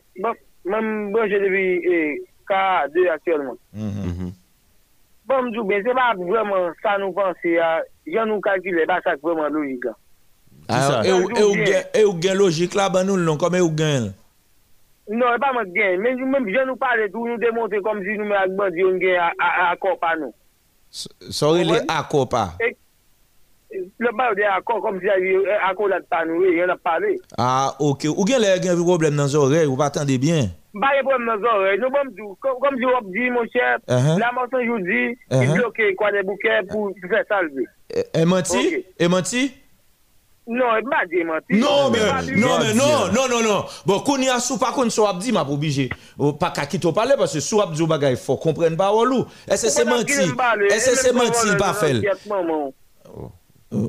Branché 0.66 1.40
depuis 1.40 1.82
eh, 1.86 2.24
K2 2.50 3.10
actuellement. 3.12 3.58
Mhm. 3.74 4.32
Fom 5.34 5.50
djoube, 5.50 5.80
se 5.82 5.94
pa 5.98 6.12
vreman 6.20 6.74
sa 6.84 7.00
nou 7.02 7.14
panse 7.16 7.56
ya, 7.56 7.80
jan 8.06 8.30
nou 8.30 8.44
kalkile, 8.44 8.86
ba 8.90 9.00
sak 9.02 9.22
vreman 9.26 9.50
logik 9.56 9.88
la. 9.90 9.94
Ah, 10.70 11.02
e, 11.04 11.10
e, 11.10 11.80
e 11.98 12.04
ou 12.06 12.14
gen 12.22 12.38
logik 12.38 12.78
la 12.78 12.86
ban 12.94 13.08
nou 13.10 13.18
lon, 13.18 13.40
kom 13.42 13.58
e 13.58 13.64
ou 13.64 13.74
gen? 13.74 14.12
Non, 15.10 15.34
e 15.34 15.42
pa 15.42 15.50
man 15.58 15.74
gen, 15.74 15.98
men 16.06 16.22
jan 16.54 16.70
nou 16.70 16.78
pale 16.78 17.10
tou, 17.10 17.26
nou 17.26 17.42
demonte 17.42 17.82
kom 17.82 18.06
si 18.06 18.20
nou 18.20 18.30
me 18.30 18.38
akbad 18.44 18.78
yon 18.78 19.02
gen 19.02 19.42
akopa 19.72 20.14
nou. 20.22 20.38
Sori 21.34 21.66
li 21.66 21.82
akopa? 21.90 22.52
E, 22.62 22.76
le 23.74 24.12
ba 24.14 24.30
ou 24.30 24.38
de 24.38 24.46
akor, 24.46 24.84
kom 24.86 25.00
si 25.02 25.10
akor 25.66 25.90
la 25.90 26.00
ta 26.06 26.22
nou, 26.30 26.46
yon 26.46 26.70
la 26.70 26.78
pale. 26.78 27.16
Ah, 27.42 27.74
ok. 27.82 28.12
Ou 28.14 28.28
gen 28.30 28.44
le 28.44 28.54
gen 28.62 28.78
vi 28.78 28.86
problem 28.86 29.18
nan 29.18 29.32
zore, 29.34 29.66
ou 29.66 29.80
pa 29.80 29.90
tende 29.94 30.20
bien? 30.22 30.54
De. 30.74 31.78
Nous, 31.80 31.90
bon, 31.90 32.16
tout. 32.18 32.38
Comme, 32.42 32.60
comme 32.62 32.78
si 32.78 32.86
on 32.86 33.02
dit, 33.10 33.30
mon 33.30 33.44
cher, 33.52 33.78
Uh-huh. 33.88 34.18
la 34.20 34.32
mention, 34.32 34.60
je 34.64 34.70
vous 34.70 34.80
dis, 34.80 35.18
Uh-huh. 35.32 35.44
il 35.44 35.54
bloque 35.54 35.82
quoi 35.98 36.12
des 36.12 36.24
bouquets 36.24 36.62
pour 36.70 36.92
pour 37.00 37.10
faire 37.10 37.24
ça 37.30 37.42
le 37.42 37.50
Et, 37.96 38.22
et 38.22 38.26
menti? 38.26 38.58
Ok. 38.58 38.84
Et 39.00 39.08
menti? 39.08 39.54
Non, 40.46 40.66
dit, 41.06 41.24
menti. 41.24 41.54
Non, 41.54 41.90
mais, 41.90 42.00
pas 42.00 42.22
dit- 42.22 42.36
non, 42.36 42.60
non, 42.76 43.08
non, 43.14 43.28
non, 43.30 43.44
non. 43.44 43.66
Bon, 43.86 44.00
qu'on 44.02 44.18
y 44.18 44.28
a 44.28 44.40
sous, 44.40 44.58
par 44.58 44.74
contre, 44.74 44.92
sous 44.92 45.06
abdi, 45.06 45.32
m'a 45.32 45.46
pas 45.46 45.52
obligé. 45.52 45.90
Ou 46.18 46.34
Pas 46.34 46.52
qu'à 46.52 46.66
quitter 46.66 46.92
parler, 46.92 47.14
parce 47.18 47.34
que 47.34 47.40
sous 47.40 47.62
abdi, 47.62 47.82
ou 47.82 47.88
bagay, 47.88 48.16
faut 48.18 48.36
comprendre 48.36 48.76
pas, 48.76 48.94
ou 48.94 49.06
lou. 49.06 49.24
Que 49.24 49.56
c'est 49.56 49.84
Pourquoi 49.84 50.00
menti? 50.00 50.14
qu'il 50.14 50.22
aime 50.30 50.36
parler? 50.36 50.66
Est-ce 50.68 50.90
que 50.92 52.83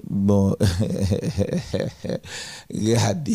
Bon, 0.08 0.56
regardez. 2.72 3.34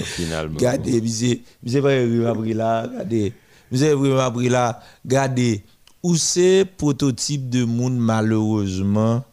Finalement. 0.00 0.56
Regardez, 0.56 1.00
monsieur, 1.00 1.40
monsieur 1.62 1.82
pas 1.82 2.34
pris 2.34 2.54
là, 2.54 2.82
regardez. 2.82 3.32
Monsieur 3.70 4.18
à 4.18 4.30
pris 4.30 4.48
là, 4.48 4.82
regardez. 5.04 5.62
Où 6.02 6.16
c'est 6.16 6.64
prototype 6.76 7.48
de 7.48 7.64
monde 7.64 7.98
malheureusement, 7.98 9.24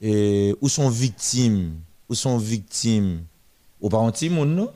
et 0.00 0.54
où 0.60 0.68
sont 0.68 0.88
victimes, 0.88 1.74
où 2.08 2.14
sont 2.14 2.38
victimes? 2.38 3.20
Ou 3.80 3.88
pas 3.88 3.98
anti 3.98 4.28
monde 4.28 4.50
non? 4.50 4.70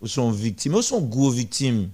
Où 0.00 0.06
sont 0.06 0.30
victimes, 0.30 0.74
où 0.74 0.82
sont 0.82 1.00
gros 1.00 1.30
victimes? 1.30 1.90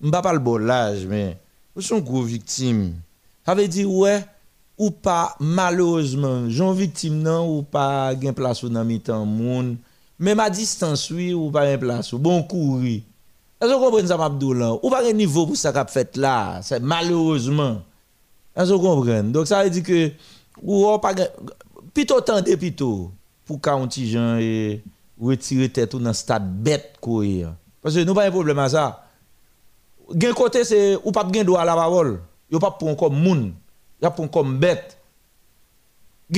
M'pa 0.00 0.22
pas 0.22 0.32
le 0.32 0.38
bon 0.38 0.58
l'âge, 0.58 1.06
mais 1.06 1.38
où 1.74 1.80
sont 1.80 1.98
gros 1.98 2.22
victimes? 2.22 2.94
Ça 3.44 3.54
veut 3.54 3.68
dire, 3.68 3.90
ouais, 3.90 4.24
ou 4.78 4.90
pas, 4.90 5.34
malheureusement, 5.40 6.48
j'en 6.48 6.72
victime 6.72 7.22
non, 7.22 7.58
ou 7.58 7.62
pas 7.62 8.18
gen 8.20 8.34
place 8.34 8.64
dans 8.64 8.84
mi-temps 8.84 9.24
moun. 9.24 9.76
Même 10.18 10.40
à 10.40 10.50
distance, 10.50 11.10
oui, 11.10 11.32
ou 11.32 11.50
pas 11.50 11.66
gen 11.70 11.78
place 11.78 12.14
bon 12.14 12.42
courir. 12.42 13.02
Est-ce 13.60 13.70
que 13.70 14.02
vous 14.02 14.06
ça, 14.06 14.16
Mabdou, 14.16 14.52
là? 14.52 14.74
Ou 14.82 14.90
pas 14.90 15.02
gen 15.02 15.16
niveau 15.16 15.46
pour 15.46 15.56
ça 15.56 15.72
qu'a 15.72 15.86
fait 15.86 16.16
là, 16.16 16.60
c'est 16.62 16.80
malheureusement. 16.80 17.82
Est-ce 18.54 18.70
que 18.70 18.74
vous? 18.74 19.32
Donc 19.32 19.46
ça 19.46 19.64
veut 19.64 19.70
dire 19.70 19.82
que, 19.82 20.10
ou 20.62 20.98
pas 20.98 21.14
plutôt 21.94 22.20
tendez 22.20 22.56
plutôt, 22.56 23.10
pour 23.46 23.60
qu'un 23.60 23.86
petit 23.86 24.10
gens 24.10 24.36
et 24.36 24.82
retirer 25.18 25.70
tête 25.70 25.96
dans 25.96 26.12
stade 26.12 26.62
bête 26.62 26.96
courir. 27.00 27.54
Parce 27.82 27.94
que 27.94 28.00
nous 28.00 28.12
pas 28.12 28.26
un 28.26 28.30
problème 28.30 28.58
à 28.58 28.68
ça. 28.68 29.04
Gen 30.14 30.34
côté 30.34 30.64
c'est 30.64 30.98
ou 31.02 31.12
pas 31.12 31.26
gen 31.32 31.44
droit 31.44 31.60
à 31.60 31.64
la 31.64 31.74
parole. 31.74 32.20
Yo 32.50 32.58
pas 32.58 32.70
pour 32.70 32.94
comme 32.96 33.18
moun, 33.18 33.52
y 34.02 34.06
a 34.06 34.10
pour 34.10 34.30
comme 34.30 34.58
bête. 34.58 34.96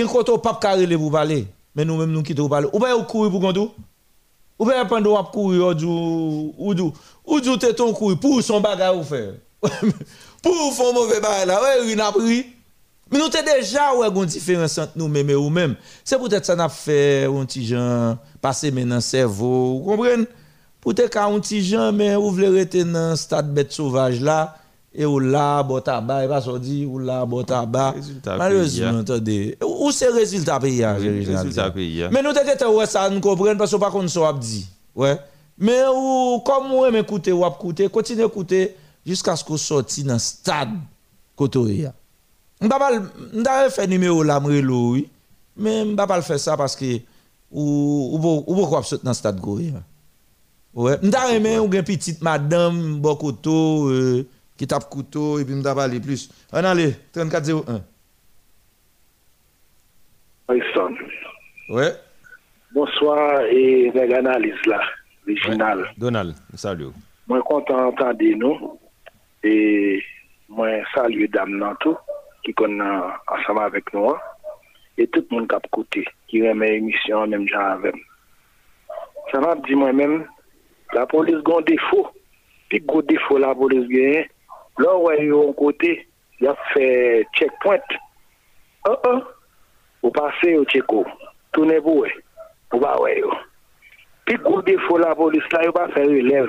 Côté 0.06 0.32
ou 0.32 0.39
pas 0.39 0.59
carré 0.60 0.86
pour 0.97 1.10
parler, 1.10 1.47
mais 1.74 1.85
nous 1.85 1.97
même 1.97 2.12
nous 2.12 2.22
pour 2.22 2.51
parler. 2.51 2.68
Ou 2.72 2.78
pas 2.78 2.97
ou 2.97 3.05
courir 3.05 3.30
pour 3.30 3.40
gondou? 3.40 3.72
Ou 4.59 4.66
pas 4.66 4.85
pendant 4.85 5.20
ou 5.20 5.24
courir 5.24 5.68
ou 5.68 5.74
du 5.74 5.86
ou 5.86 6.74
du 6.74 6.82
ou 7.24 7.40
du 7.40 7.59
tête 7.59 7.76
ton 7.76 7.93
courir 7.93 8.18
pour 8.20 8.43
son 8.43 8.60
bagage 8.60 8.97
ou 8.97 9.02
faire. 9.02 9.35
pour 10.43 10.74
faire 10.74 10.93
mauvais 10.93 11.20
bagage 11.20 11.47
là, 11.47 11.62
ouais, 11.62 11.93
il 11.93 12.01
a. 12.01 12.12
Mais 13.10 13.18
nous 13.18 13.28
t'es 13.28 13.43
déjà 13.43 13.94
ouais 13.94 14.09
une 14.09 14.26
différence 14.26 14.76
entre 14.76 14.93
nous 14.97 15.09
même 15.09 15.30
et 15.30 15.35
ou 15.35 15.48
même. 15.48 15.76
C'est 16.05 16.18
peut-être 16.18 16.44
ça 16.44 16.55
n'a 16.55 16.68
fait 16.68 17.24
un 17.24 17.47
petit 17.47 17.66
gens 17.66 18.18
passer 18.43 18.70
maintenant 18.70 19.01
cerveau, 19.01 19.78
vous 19.78 19.85
comprenez? 19.90 20.26
Peut-être 20.82 21.10
qu'un 21.10 21.40
petit 21.40 21.64
gens 21.64 21.93
mais 21.93 22.14
ou 22.16 22.30
voulez 22.30 22.48
rester 22.48 22.85
dans 22.85 23.16
stade 23.16 23.52
bête 23.52 23.72
sauvage 23.72 24.20
là 24.20 24.56
et 24.94 25.05
ou 25.05 25.19
là 25.19 25.62
bon 25.62 25.81
tabac, 25.81 26.24
et 26.24 26.28
pas 26.28 26.40
dit 26.59 26.86
ou 26.86 26.98
là 26.98 27.24
bon 27.27 27.43
tabac. 27.43 27.94
Malheureusement, 28.27 28.90
pays, 28.90 29.01
attendez. 29.01 29.59
Où 29.65 29.90
c'est 29.90 30.09
résultat 30.09 30.59
pays 30.59 30.82
hein, 30.82 30.97
résultat 30.97 31.70
pays, 31.70 32.02
hein. 32.02 32.10
Mais 32.12 32.23
nous 32.23 32.32
t'es 32.32 32.65
ouais 32.65 32.86
ça 32.86 33.09
nous 33.10 33.20
comprenons 33.20 33.56
parce 33.56 33.70
que 33.70 33.77
pas 33.77 33.90
qu'on 33.90 34.09
soit 34.09 34.32
dit. 34.35 34.69
Ouais. 34.94 35.19
Mais 35.59 35.82
ou 35.94 36.40
comme 36.44 36.73
ou 36.73 36.86
aime 36.86 36.97
écouter 36.97 37.32
ou 37.32 37.47
écouter, 37.47 37.89
continuez 37.89 38.24
écouter 38.24 38.77
jusqu'à 39.05 39.36
ce 39.36 39.44
qu'on 39.44 39.56
sorti 39.56 40.05
dans 40.05 40.19
stade 40.19 40.70
côté 41.36 41.59
là. 41.82 41.93
On 42.60 42.66
va 42.66 42.78
pas 42.78 42.90
on 43.35 43.43
va 43.43 43.70
faire 43.70 43.89
numéro 43.89 44.23
là 44.23 44.40
oui, 44.40 45.09
mais 45.56 45.82
on 45.82 45.94
va 45.94 46.06
pas 46.06 46.16
le 46.16 46.23
faire 46.23 46.40
ça 46.40 46.56
parce 46.56 46.74
que 46.74 47.01
ou 47.52 48.19
ou 48.19 48.44
ou 48.47 48.55
pourquoi 48.55 48.82
sauter 48.82 49.05
dans 49.05 49.15
stade 49.15 49.40
goye. 49.40 49.73
Ouais, 50.74 50.98
on 51.02 51.09
va 51.09 51.32
aimer 51.32 51.59
ou 51.59 51.65
une 51.73 51.82
petite 51.82 52.23
madame 52.23 53.01
couteau 53.19 53.89
euh, 53.89 54.27
qui 54.59 54.66
tape 54.66 54.90
couteau 54.90 55.39
et 55.39 55.44
puis 55.44 55.55
me 55.55 55.62
tape 55.62 55.78
aller 55.78 56.01
plus. 56.01 56.28
On 56.52 56.64
allez, 56.64 56.93
3401. 57.12 57.80
Harrison. 60.48 60.94
Ouais. 61.70 61.93
Bonsoir 62.72 63.43
et 63.43 63.90
les 63.94 64.14
analyses 64.14 64.66
là, 64.66 64.80
original. 65.26 65.80
Ouais. 65.80 65.86
Donald, 65.97 66.35
salut. 66.55 66.89
Moi 67.28 67.40
content 67.43 67.76
d'entendre 67.76 68.35
nous 68.36 68.78
et 69.44 70.02
moi 70.48 70.68
salut 70.94 71.28
dame 71.28 71.56
Nanto 71.56 71.97
qui 72.44 72.52
connaît 72.52 72.85
ensemble 73.28 73.60
avec 73.60 73.93
nous 73.94 74.14
et 74.97 75.06
tout 75.06 75.24
le 75.30 75.36
monde 75.36 75.48
qui 75.48 75.55
a 75.55 75.60
écouté, 75.64 76.05
qui 76.26 76.47
remet 76.47 76.72
l'émission 76.72 77.26
même 77.26 77.47
genre 77.47 77.62
avec. 77.62 77.94
Ça 79.30 79.40
m'a 79.40 79.55
dit 79.55 79.74
moi-même 79.74 80.26
la 80.94 81.06
police 81.06 81.36
a 81.36 81.59
un 81.59 81.60
défaut. 81.62 82.09
Puis 82.70 82.80
gros 82.80 83.02
défaut 83.02 83.39
la 83.39 83.55
police 83.55 83.86
gagne 83.89 84.26
Là 84.78 84.96
où 84.96 85.10
il 85.10 85.26
y 85.26 85.30
a 85.30 85.48
un 85.48 85.52
côté, 85.52 86.09
il 86.40 86.46
a 86.46 86.56
fait 86.72 87.26
checkpoint. 87.34 87.78
Oh 88.88 88.96
oh, 89.06 89.22
vous 90.02 90.10
passez 90.10 90.56
au 90.56 90.64
check-out. 90.64 91.06
Tournez 91.52 91.78
vous, 91.78 92.05
vous 92.72 92.80
pas 92.80 93.00
ouais. 93.00 93.20
Puis 94.24 94.36
gros 94.36 94.62
défaut 94.62 94.98
la 94.98 95.14
police 95.14 95.42
là, 95.52 95.62
il 95.64 95.72
pas 95.72 95.88
faire 95.88 96.06
relève. 96.06 96.48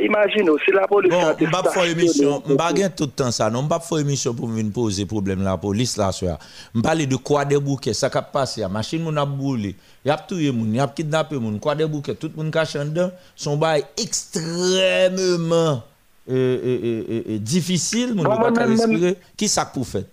Imagine 0.00 0.50
aussi 0.50 0.70
la 0.70 0.86
police. 0.86 1.10
Bon, 1.10 1.18
a 1.18 1.34
on 1.40 1.62
va 1.62 1.70
faire 1.70 1.84
émission, 1.84 2.42
va 2.46 2.72
tout 2.90 3.04
le 3.04 3.10
temps 3.10 3.30
ça. 3.30 3.48
Non, 3.50 3.60
on 3.60 3.66
va 3.66 3.80
faire 3.80 3.98
émission 3.98 4.34
pour 4.34 4.46
venir 4.46 4.70
poser 4.72 5.06
problème 5.06 5.42
la 5.42 5.56
police 5.56 5.96
là 5.96 6.12
soir. 6.12 6.38
De 6.74 7.16
quoi 7.16 7.46
des 7.46 7.58
bouquets, 7.58 7.94
ça 7.94 8.10
qui 8.10 8.18
passe, 8.30 8.58
la 8.58 8.68
machine 8.68 9.02
mon 9.02 9.16
a 9.16 9.24
brûlé, 9.24 9.74
y 10.04 10.10
a 10.10 10.16
tué 10.18 10.52
moun, 10.52 10.74
y 10.74 10.78
a 10.78 10.86
kidnappé 10.86 11.38
moun, 11.38 11.58
quoi 11.58 11.74
des 11.74 11.86
bouquets, 11.86 12.14
tout 12.14 12.30
le 12.36 12.42
monde 12.42 12.52
cache 12.52 12.76
en 12.76 12.84
dedans, 12.84 13.10
son 13.34 13.56
bail 13.56 13.82
extrêmement 13.96 15.82
difisil 16.28 18.12
moun 18.14 18.26
nou 18.28 18.44
baka 18.44 18.66
respire, 18.68 19.16
ki 19.38 19.48
sak 19.48 19.72
pou 19.74 19.88
fè? 19.88 20.04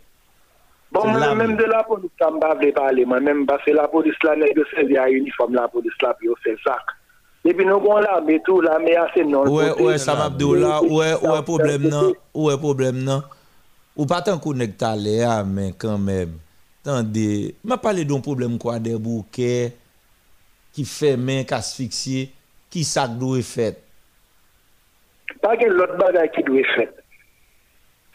Bon, 0.95 1.09
mwen 1.11 1.33
mèm 1.35 1.55
de 1.59 1.65
la 1.67 1.81
polis 1.83 2.11
la 2.21 2.29
mbav 2.31 2.61
de 2.61 2.69
pale, 2.75 3.03
mwen 3.09 3.25
mèm 3.25 3.41
basè 3.49 3.73
la 3.75 3.89
polis 3.91 4.15
la 4.23 4.37
nèk 4.39 4.55
yo 4.55 4.63
se 4.69 4.85
via 4.87 5.09
uniform 5.11 5.57
la 5.57 5.65
polis 5.71 5.95
la 6.03 6.13
pi 6.15 6.29
yo 6.29 6.37
se 6.43 6.55
sak. 6.63 6.93
Epi 7.45 7.65
nou 7.67 7.83
kon 7.83 7.99
la 8.01 8.21
me 8.25 8.39
tou 8.45 8.63
la 8.63 8.77
me 8.81 8.95
ase 8.97 9.25
non. 9.27 9.49
Ouè, 9.51 9.73
ouè, 9.75 9.97
sa 10.01 10.15
mabdou 10.17 10.55
la, 10.57 10.79
ouè, 10.85 11.11
ouè 11.19 11.41
problem 11.45 11.89
nan, 11.91 12.13
ouè 12.33 12.55
problem 12.61 13.03
nan. 13.05 13.25
Ou 13.95 14.07
patan 14.09 14.39
kou 14.41 14.55
nèk 14.57 14.77
talè 14.79 15.19
a 15.27 15.41
men 15.47 15.75
kan 15.79 15.99
mèm. 16.01 16.33
Tande, 16.85 17.27
mwen 17.65 17.81
pale 17.81 18.05
don 18.07 18.23
problem 18.23 18.55
kwa 18.61 18.79
de 18.81 18.95
bouke, 18.95 19.51
ki 20.75 20.85
fè 20.87 21.15
men, 21.19 21.43
kasfiksye, 21.49 22.29
ki 22.71 22.87
sak 22.87 23.17
do 23.19 23.35
e 23.35 23.43
fèt. 23.45 23.84
pa 25.45 25.53
gen 25.61 25.77
lot 25.77 25.93
bagay 26.01 26.31
ki 26.33 26.41
dwe 26.47 26.63
fet. 26.73 26.93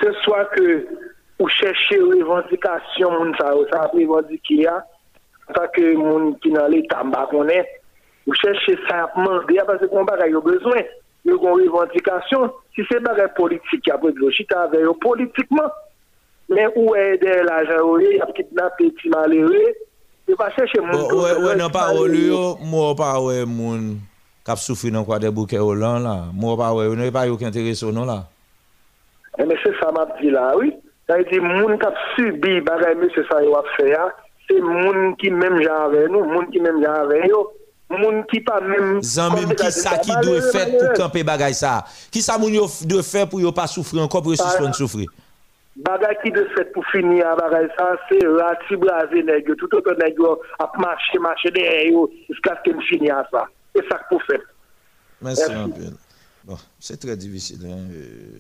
Se 0.03 0.11
swa 0.25 0.43
ke 0.51 0.81
ou 1.39 1.49
chèche 1.55 1.99
revendikasyon 2.03 3.15
moun 3.15 3.37
sa 3.39 3.53
ou 3.55 3.69
sa 3.71 3.87
revendikia, 3.93 4.65
ya, 4.67 4.75
sa 5.55 5.69
ke 5.77 5.93
moun 5.95 6.35
ki 6.43 6.51
nan 6.57 6.73
le 6.75 6.83
tamba 6.91 7.29
konen, 7.31 7.69
ou 8.27 8.35
chèche 8.41 8.75
sa 8.89 9.05
ap 9.07 9.15
mande 9.21 9.55
ya, 9.55 9.67
pase 9.69 9.87
kon 9.93 10.09
bagay 10.09 10.35
yo 10.35 10.43
bezwen, 10.43 10.91
yo 11.29 11.39
kon 11.39 11.61
revendikasyon, 11.63 12.51
si 12.75 12.83
se 12.91 12.99
bagay 13.07 13.31
politik 13.39 13.87
ya, 13.87 14.01
pou 14.03 14.11
dlo 14.17 14.33
chita 14.35 14.67
ave 14.67 14.83
yo 14.83 14.97
politikman, 15.05 15.71
men 16.51 16.75
ou 16.75 16.99
e 16.99 17.15
de 17.23 17.41
la 17.47 17.63
jaroye, 17.71 18.19
ap 18.27 18.35
kitnap 18.35 18.83
eti 18.83 19.15
malere, 19.15 19.77
yo 20.27 20.35
pa 20.41 20.51
chèche 20.59 20.83
moun. 20.83 21.07
Ou 21.15 21.47
e 21.47 21.57
nan 21.63 21.71
parol 21.71 22.19
yo, 22.19 22.45
mou 22.67 22.99
pa 22.99 23.15
ou 23.23 23.31
e 23.31 23.47
moun. 23.47 24.01
kap 24.47 24.59
soufri 24.59 24.91
nan 24.93 25.05
kwa 25.05 25.19
de 25.21 25.31
bouke 25.35 25.59
ou 25.61 25.77
lan 25.77 26.05
la, 26.07 26.17
mou 26.33 26.57
pa 26.59 26.71
wè, 26.77 26.89
ou 26.89 26.99
nou 26.99 27.09
e 27.09 27.15
pa 27.15 27.27
yo 27.29 27.37
ki 27.41 27.49
enterese 27.49 27.85
ou 27.87 27.95
non 27.95 28.09
la. 28.09 28.23
E 29.39 29.47
mè 29.47 29.57
se 29.63 29.73
sa 29.79 29.93
map 29.97 30.17
di 30.21 30.33
la, 30.33 30.51
oui. 30.59 30.73
Sa 31.09 31.21
e 31.21 31.27
di 31.29 31.41
moun 31.45 31.79
kap 31.83 31.97
subi 32.15 32.59
bagay 32.67 32.97
mè 33.01 33.11
se 33.15 33.25
sa 33.29 33.41
yo 33.45 33.57
ap 33.59 33.69
fè 33.77 33.91
ya, 33.93 34.09
se 34.49 34.59
moun 34.65 35.15
ki 35.21 35.33
mèm 35.35 35.61
jan 35.63 35.87
avè 35.89 36.07
nou, 36.09 36.27
moun 36.33 36.51
ki 36.53 36.63
mèm 36.65 36.81
jan 36.83 37.05
avè 37.05 37.23
yo, 37.29 37.45
moun 37.93 38.23
ki 38.33 38.43
pa 38.47 38.59
mèm... 38.65 39.01
Zan 39.05 39.37
mèm 39.37 39.55
ki 39.59 39.71
sa 39.77 39.99
ki 40.01 40.17
dwe 40.25 40.41
fè 40.49 40.67
pou 40.73 40.97
kampe 40.99 41.25
bagay 41.27 41.57
sa. 41.57 41.81
Ki 42.13 42.25
sa 42.25 42.41
moun 42.41 42.57
yo 42.57 42.69
dwe 42.89 43.05
fè 43.07 43.27
pou 43.29 43.45
yo 43.45 43.53
pa 43.55 43.69
soufri, 43.71 44.01
an 44.01 44.11
kop 44.11 44.33
resispan 44.33 44.73
soufri. 44.77 45.09
Bagay 45.85 46.17
ki 46.25 46.33
de 46.35 46.43
fet 46.57 46.73
pou 46.75 46.85
fini 46.91 47.21
a 47.25 47.37
bagay 47.39 47.69
sa, 47.77 47.93
se 48.09 48.19
rati 48.27 48.77
braze 48.81 49.23
negyo, 49.29 49.55
tout 49.61 49.79
an 49.79 49.85
kon 49.87 50.01
negyo 50.01 50.35
ap 50.61 50.75
mache, 50.83 51.21
mache 51.23 51.53
de 51.55 51.63
eyo, 51.63 52.09
iska 52.33 52.57
sken 52.61 52.83
fini 52.89 53.13
a 53.15 53.23
sa. 53.31 53.47
E 53.81 53.89
sak 53.89 54.09
pou 54.11 54.21
Merci. 55.23 55.53
un 55.53 55.69
peu. 55.69 55.91
Bon, 56.45 56.57
c'est 56.79 56.99
très 56.99 57.17
difficile. 57.17 57.61
Hein. 57.67 57.89
euh, 57.93 58.39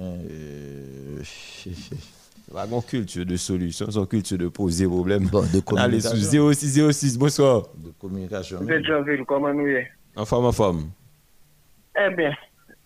euh, 0.00 1.22
Pas 2.52 2.66
une 2.66 2.82
culture 2.82 3.26
de 3.26 3.36
solution, 3.36 3.86
c'est 3.90 3.98
une 3.98 4.06
culture 4.06 4.38
de 4.38 4.48
poser 4.48 4.86
problème. 4.86 5.26
Bon, 5.26 5.42
de 5.42 5.46
Allez 5.78 6.00
communication. 6.00 6.16
sous 6.16 6.52
0606, 6.52 7.18
bonsoir. 7.18 7.62
de 7.76 7.90
communication. 8.00 8.60
Mwen 8.62 8.84
Janville, 8.86 9.26
koman 9.28 9.58
nou 9.58 9.68
ye? 9.68 9.84
En 10.16 10.24
forme, 10.26 10.48
en 10.48 10.56
forme. 10.56 10.86
Eh 11.98 12.08
ben, 12.16 12.34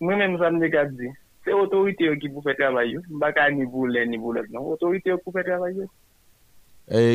mwen 0.03 0.19
men 0.19 0.35
mzam 0.35 0.59
de 0.61 0.69
gap 0.73 0.91
di. 0.99 1.09
Se 1.47 1.55
otorite 1.55 2.05
yo 2.09 2.17
ki 2.19 2.29
pou 2.33 2.43
fè 2.45 2.57
travay 2.59 2.93
yo. 2.97 3.01
Baka 3.23 3.47
ni 3.55 3.65
bou 3.65 3.87
lè, 3.87 4.03
ni 4.09 4.19
bou 4.19 4.35
lè. 4.35 4.43
Non, 4.51 4.67
otorite 4.75 5.13
yo 5.13 5.17
pou 5.23 5.33
fè 5.35 5.45
travay 5.47 5.79
yo. 5.79 5.87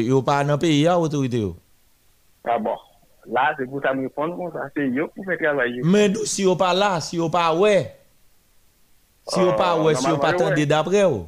Yo 0.08 0.22
pas 0.24 0.42
dans 0.44 0.58
pays 0.58 0.82
ya 0.86 0.98
autorité 0.98 1.44
yo. 1.44 1.54
Bon. 2.64 2.80
La, 3.28 3.50
se 3.58 3.66
gouta 3.68 3.92
mwen 3.92 4.08
fon 4.16 4.32
kon 4.38 4.52
sa, 4.54 4.70
se 4.72 4.86
yo 4.88 5.08
pou 5.12 5.26
fè 5.28 5.36
travay 5.40 5.78
yo. 5.78 5.86
Men 5.88 6.14
dou 6.14 6.28
si 6.28 6.46
yo 6.46 6.54
pa 6.58 6.70
la, 6.76 6.94
si 7.04 7.18
yo 7.18 7.28
pa 7.32 7.50
we, 7.56 7.74
si 9.28 9.42
yo 9.42 9.52
pa 9.58 9.74
we, 9.76 9.92
si 9.98 10.08
yo 10.08 10.16
pa 10.22 10.32
tende 10.36 10.64
dapre 10.68 11.02
yo. 11.02 11.26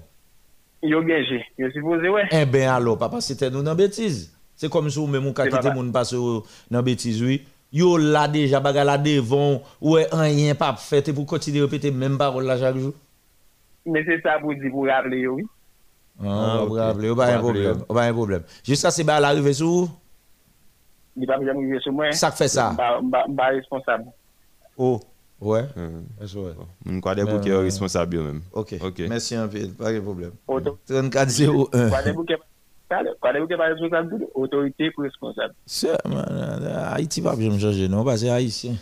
Yo 0.81 1.03
genje, 1.05 1.43
yo 1.61 1.69
suppose 1.75 2.09
we. 2.15 2.25
E 2.33 2.43
ben 2.49 2.71
alo, 2.73 2.97
papa, 3.01 3.21
se 3.25 3.37
te 3.37 3.53
nou 3.53 3.65
nan 3.67 3.77
betiz. 3.77 4.31
Se 4.57 4.69
kom 4.73 4.89
sou 4.93 5.09
mè 5.09 5.21
moun 5.21 5.37
kakite 5.37 5.75
moun 5.77 5.93
pa 5.93 6.07
sou 6.09 6.41
nan 6.73 6.85
betiz, 6.87 7.21
oui. 7.25 7.43
Yo 7.71 7.95
la 8.01 8.25
deja 8.33 8.59
baga 8.65 8.83
la 8.89 8.97
devon, 8.99 9.61
we 9.85 10.09
an 10.17 10.27
yen 10.33 10.57
pa 10.59 10.73
pou 10.73 10.89
fè, 10.89 11.05
te 11.05 11.13
pou 11.15 11.29
kontine 11.29 11.61
repete 11.67 11.93
mèm 11.93 12.17
parol 12.21 12.49
la 12.49 12.57
chak 12.61 12.81
jou. 12.81 12.97
Men 13.85 14.09
se 14.09 14.23
sa 14.25 14.41
pou 14.41 14.57
di 14.57 14.73
pou 14.73 14.89
rable 14.89 15.21
yo, 15.21 15.37
oui. 15.37 15.49
Ah, 16.23 16.27
ah 16.27 16.63
okay. 16.65 17.15
bravo, 17.15 17.55
il 17.55 17.61
n'y 17.61 17.67
a 17.67 17.85
pas 17.95 18.09
de 18.09 18.13
problème. 18.13 18.43
Jusqu'à 18.63 18.91
ce 18.91 19.01
que 19.01 19.07
l'arrivée 19.07 19.55
sur 19.55 19.89
li 21.19 21.29
pa 21.29 21.39
mwen 21.41 21.57
mwen 21.59 21.83
sou 21.85 21.95
mwen, 21.97 22.13
sak 22.17 22.37
fe 22.39 22.49
sa, 22.51 22.71
mba 22.75 23.49
responsab. 23.57 24.07
Ou, 24.77 25.01
wè, 25.43 25.65
mwen 25.77 27.01
kwa 27.05 27.17
de 27.19 27.27
bouke 27.29 27.51
yo 27.51 27.61
euh, 27.61 27.67
responsab 27.67 28.15
yo 28.15 28.27
men. 28.27 28.43
Ok, 28.53 28.77
mersi 29.11 29.39
anpil, 29.41 29.73
pa 29.79 29.93
gen 29.95 30.07
problem. 30.07 30.37
3401. 30.91 31.91
Kwa 31.91 32.03
de 32.07 32.15
bouke 32.17 33.59
pa 33.59 33.71
responsab, 33.73 34.15
otorite 34.35 34.93
pou 34.95 35.07
responsab. 35.09 35.55
Se, 35.67 35.95
man, 36.11 36.41
euh, 36.61 36.83
Haiti 36.95 37.25
pa 37.27 37.35
mwen 37.39 37.61
chanje 37.63 37.91
non, 37.91 38.07
pa 38.09 38.19
se 38.21 38.31
Haitien, 38.31 38.79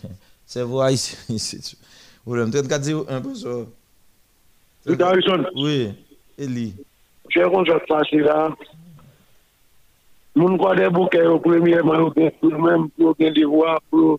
se 0.48 0.66
vou 0.66 0.84
Haitien, 0.84 1.40
se 1.42 1.62
tu. 1.64 1.80
Ou 2.28 2.36
lèm, 2.36 2.50
3401 2.52 3.22
pou 3.24 3.34
so. 3.38 3.62
Lida 4.88 5.08
Harrison. 5.08 5.44
Oui, 5.56 5.88
Eli. 6.38 6.70
Jè 7.32 7.44
kon 7.52 7.66
jòt 7.68 7.84
pasi 7.88 8.22
la, 8.24 8.48
moun 10.38 10.58
kwa 10.58 10.74
de 10.76 10.88
bouke 10.88 11.18
yo 11.18 11.38
premièman 11.42 11.98
yo 11.98 12.10
gen 12.14 12.30
pou 12.38 12.62
mèm, 12.62 12.86
pou 12.94 13.08
yo 13.08 13.14
gen 13.18 13.34
devwa 13.34 13.74
pou 13.90 14.02
yo 14.04 14.10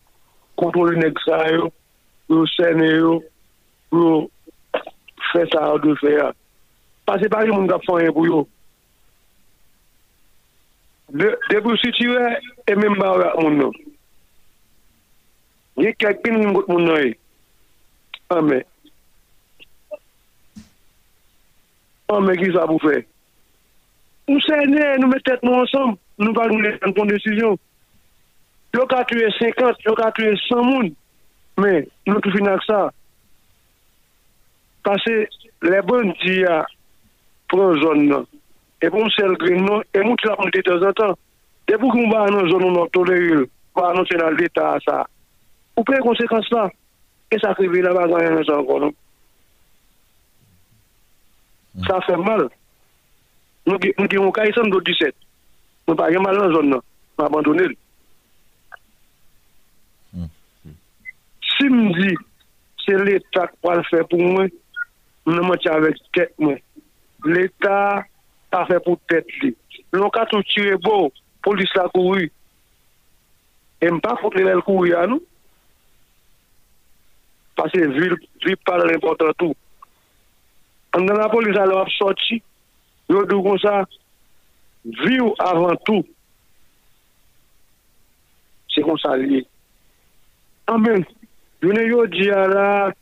kontrole 0.59 0.99
nek 0.99 1.19
sa 1.23 1.37
yo, 1.47 1.69
pou 2.27 2.41
yo 2.41 2.49
sène 2.57 2.87
yo, 2.91 3.13
pou 3.87 4.03
yo 4.03 4.81
fè 5.29 5.45
sa 5.53 5.69
yo 5.69 5.77
de 5.85 5.93
fè 6.01 6.11
ya. 6.17 6.31
Pase 7.07 7.29
pari 7.31 7.53
moun 7.53 7.69
kap 7.71 7.85
fanyen 7.87 8.11
pou 8.15 8.27
yo. 8.27 8.41
De 11.13 11.61
pou 11.63 11.79
si 11.79 11.93
tiwe, 11.95 12.33
e 12.67 12.75
mèm 12.75 12.99
ba 12.99 13.13
wak 13.15 13.39
moun 13.39 13.55
nou. 13.61 13.71
Ye 15.79 15.95
kèk 15.95 16.19
pin 16.25 16.35
moun 16.35 16.57
gout 16.57 16.67
moun 16.67 16.83
nou 16.89 16.99
e. 16.99 17.15
Ame. 18.35 18.59
Ame 22.11 22.37
ki 22.43 22.51
sa 22.57 22.67
pou 22.67 22.83
fè. 22.83 22.99
Ou 24.29 24.43
sène, 24.43 24.83
nou 24.99 25.15
mè 25.15 25.23
tèt 25.23 25.47
nou 25.47 25.63
ansam. 25.63 25.95
nou 26.19 26.35
pa 26.35 26.47
nou 26.49 26.61
lè 26.63 26.75
an 26.85 26.93
ton 26.95 27.09
desisyon. 27.09 27.57
Yo 28.75 28.85
ka 28.89 29.03
tue 29.09 29.29
50, 29.39 29.85
yo 29.85 29.95
ka 29.97 30.11
tue 30.17 30.35
100 30.45 30.65
moun, 30.65 30.91
men 31.59 31.87
nou 32.07 32.21
tou 32.21 32.33
finak 32.35 32.61
sa. 32.67 32.89
Pase, 34.85 35.15
le 35.65 35.79
bon 35.87 36.11
di 36.21 36.39
ya 36.43 36.61
pran 37.51 37.79
zon 37.81 38.05
nan, 38.11 38.27
e 38.79 38.87
bon 38.87 39.01
pou 39.01 39.09
msel 39.09 39.35
grin 39.41 39.65
nan, 39.65 39.81
e 39.93 40.03
moun 40.05 40.19
ti 40.21 40.29
la 40.29 40.37
pon 40.39 40.53
de 40.53 40.61
te 40.65 40.77
zatan. 40.83 41.15
De 41.69 41.77
pou 41.77 41.93
ki 41.93 42.05
ba 42.11 42.27
nan 42.29 42.49
zon 42.49 42.67
nan 42.67 42.91
tole 42.95 43.17
yul, 43.17 43.47
ba 43.77 43.93
nan 43.95 44.07
se 44.09 44.19
nan 44.19 44.37
l'Etat 44.37 44.85
sa. 44.85 45.03
Ou 45.77 45.85
pre 45.87 45.99
konsekans 46.05 46.47
la, 46.53 46.67
e 47.31 47.39
sa 47.41 47.55
krivi 47.57 47.81
la 47.85 47.95
ba 47.97 48.05
nan 48.09 48.25
yon 48.25 48.45
zan 48.47 48.69
nan. 48.85 48.93
Sa 51.87 51.99
fè 52.05 52.15
mal. 52.19 52.47
Nou 53.69 53.81
ki 53.81 53.93
yon 53.97 54.31
ka 54.35 54.47
yon 54.49 54.71
do 54.73 54.81
17. 54.83 55.13
Mwen 55.89 55.97
pa 55.97 56.11
gen 56.13 56.21
mal 56.21 56.37
nan 56.37 56.51
zon 56.53 56.67
nan, 56.69 56.81
mwen 57.17 57.25
abandonel. 57.25 57.71
l. 60.13 60.27
Si 61.49 61.65
mdi, 61.73 62.11
se 62.83 62.93
l'Etat 62.93 63.55
kwa 63.57 63.79
l 63.79 63.81
fè 63.87 64.03
pou 64.11 64.21
mwen, 64.21 64.51
mwen 65.25 65.47
mwen 65.47 65.57
ti 65.63 65.71
avèk 65.73 65.97
tèt 66.13 66.35
mwen. 66.37 66.59
L'Etat 67.25 68.05
pa 68.53 68.61
fè 68.69 68.77
pou 68.85 69.01
tèt 69.09 69.33
li. 69.41 69.49
Lon 69.97 70.13
katou 70.13 70.45
tire 70.45 70.77
bo, 70.85 71.09
polis 71.41 71.73
la 71.73 71.87
kouri. 71.89 72.29
E 73.81 73.89
mpa 73.89 74.13
fote 74.21 74.45
lèl 74.45 74.61
koui 74.67 74.93
anou. 74.93 75.25
Pase 77.57 77.81
vil 77.97 78.13
vil 78.45 78.61
lèl 78.83 78.93
impotant 78.99 79.33
tout. 79.41 79.57
An 80.93 81.09
nan 81.09 81.17
la 81.17 81.33
polis 81.33 81.57
alè 81.57 81.81
wap 81.81 81.89
soti, 81.97 82.43
yo 83.09 83.25
dou 83.25 83.41
kon 83.41 83.57
sa, 83.65 83.79
viw 84.85 85.33
avan 85.43 85.77
tou, 85.87 86.03
se 88.71 88.83
kon 88.85 88.99
sa 89.01 89.15
li. 89.19 89.43
Amen. 90.69 91.03
Jounen 91.59 91.89
yo 91.89 92.05
di 92.07 92.29
ala, 92.31 92.93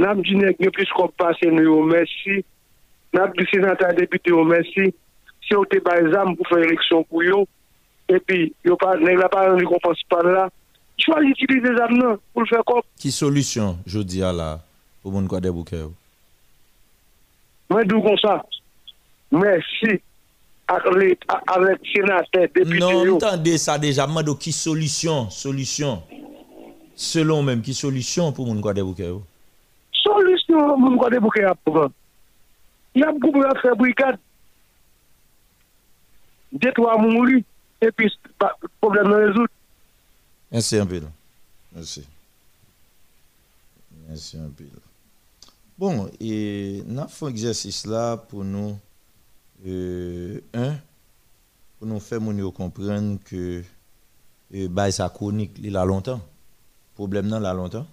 nam 0.00 0.22
di 0.24 0.36
nek 0.38 0.60
ne 0.62 0.70
plis 0.72 0.92
kon 0.96 1.10
pase 1.20 1.50
nou 1.52 1.66
yo 1.66 1.80
mersi, 1.84 2.40
nam 3.12 3.32
di 3.36 3.44
senata 3.50 3.92
depite 3.96 4.32
yo 4.32 4.44
mersi, 4.46 4.88
se 5.44 5.52
yo 5.52 5.64
te 5.68 5.82
bay 5.84 6.06
zam 6.14 6.32
pou 6.36 6.48
fè 6.48 6.62
eleksyon 6.64 7.04
pou 7.10 7.24
yo, 7.26 7.42
epi 8.08 8.54
yo 8.64 8.78
pa, 8.80 8.94
nek 9.00 9.20
la 9.20 9.28
pa 9.32 9.44
an 9.50 9.60
li 9.60 9.68
kon 9.68 9.82
pansi 9.84 10.06
pa 10.08 10.22
la, 10.24 10.46
chwa 11.02 11.20
li 11.20 11.34
itilize 11.34 11.74
zam 11.76 11.92
nan 11.98 12.16
pou 12.32 12.46
l 12.46 12.48
fè 12.48 12.62
kop. 12.64 12.88
Ki 13.02 13.12
solusyon, 13.12 13.76
jou 13.84 14.06
diya 14.06 14.32
la, 14.32 14.54
pou 15.02 15.12
moun 15.12 15.28
kwa 15.28 15.42
debouke 15.44 15.82
yo? 15.82 15.92
Mwen 17.68 17.88
dou 17.90 18.00
kon 18.00 18.16
sa, 18.22 18.38
mersi, 19.34 19.98
avèk 20.66 21.84
senatè, 21.92 22.46
depite 22.50 22.80
yo. 22.80 22.90
Non, 23.04 23.16
mtande 23.16 23.54
sa 23.62 23.78
deja, 23.78 24.06
mando 24.10 24.34
ki 24.40 24.52
solisyon, 24.54 25.30
solisyon, 25.34 26.00
selon 26.98 27.46
mèm, 27.46 27.62
ki 27.64 27.74
solisyon 27.76 28.34
pou 28.36 28.48
moun 28.48 28.62
kwa 28.64 28.74
debouke 28.76 29.06
yo? 29.06 29.20
Oh? 29.20 29.26
Solisyon 30.02 30.74
moun 30.80 30.98
kwa 31.00 31.10
debouke 31.14 31.44
yo 31.44 31.52
apouvan. 31.54 31.94
Yap 32.96 33.20
kou 33.20 33.34
moun 33.34 33.46
ap 33.50 33.60
febrikad, 33.62 34.18
detwa 36.56 36.96
moun 37.02 37.14
mouri, 37.18 37.44
epi 37.84 38.10
problem 38.80 39.12
nan 39.12 39.22
rezout. 39.28 39.52
Ense 40.56 40.78
yon 40.78 40.90
pil. 40.90 41.06
Ense. 41.76 42.02
Ense 44.10 44.34
yon 44.38 44.50
pil. 44.56 44.74
Bon, 45.76 46.06
e, 46.16 46.82
nan 46.88 47.10
fon 47.12 47.34
egzersis 47.34 47.82
la 47.90 48.14
pou 48.30 48.46
nou 48.46 48.78
euh, 49.64 50.40
un, 50.54 50.74
pour 51.78 51.86
nous 51.86 52.00
faire 52.00 52.20
comprendre 52.54 53.18
que 53.24 53.62
euh, 54.54 54.68
bah, 54.68 54.90
ça 54.90 55.08
chronique, 55.08 55.52
il 55.62 55.76
a 55.76 55.84
longtemps. 55.84 56.20
Problème 56.94 57.28
la 57.28 57.52
longtemps. 57.52 57.86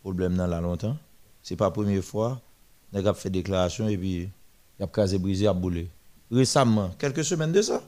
Problème 0.00 0.36
la 0.36 0.60
longtemps. 0.60 0.96
C'est 1.42 1.56
pas 1.56 1.66
la 1.66 1.70
première 1.70 2.02
fois. 2.02 2.40
On 2.92 3.04
a 3.04 3.14
fait 3.14 3.30
déclaration 3.30 3.88
et 3.88 3.96
puis 3.96 4.28
il 4.78 4.82
a 4.82 4.86
casé 4.86 5.18
brisé, 5.18 5.52
boulé. 5.52 5.88
Récemment, 6.30 6.90
quelques 6.98 7.24
semaines 7.24 7.52
de 7.52 7.62
ça, 7.62 7.82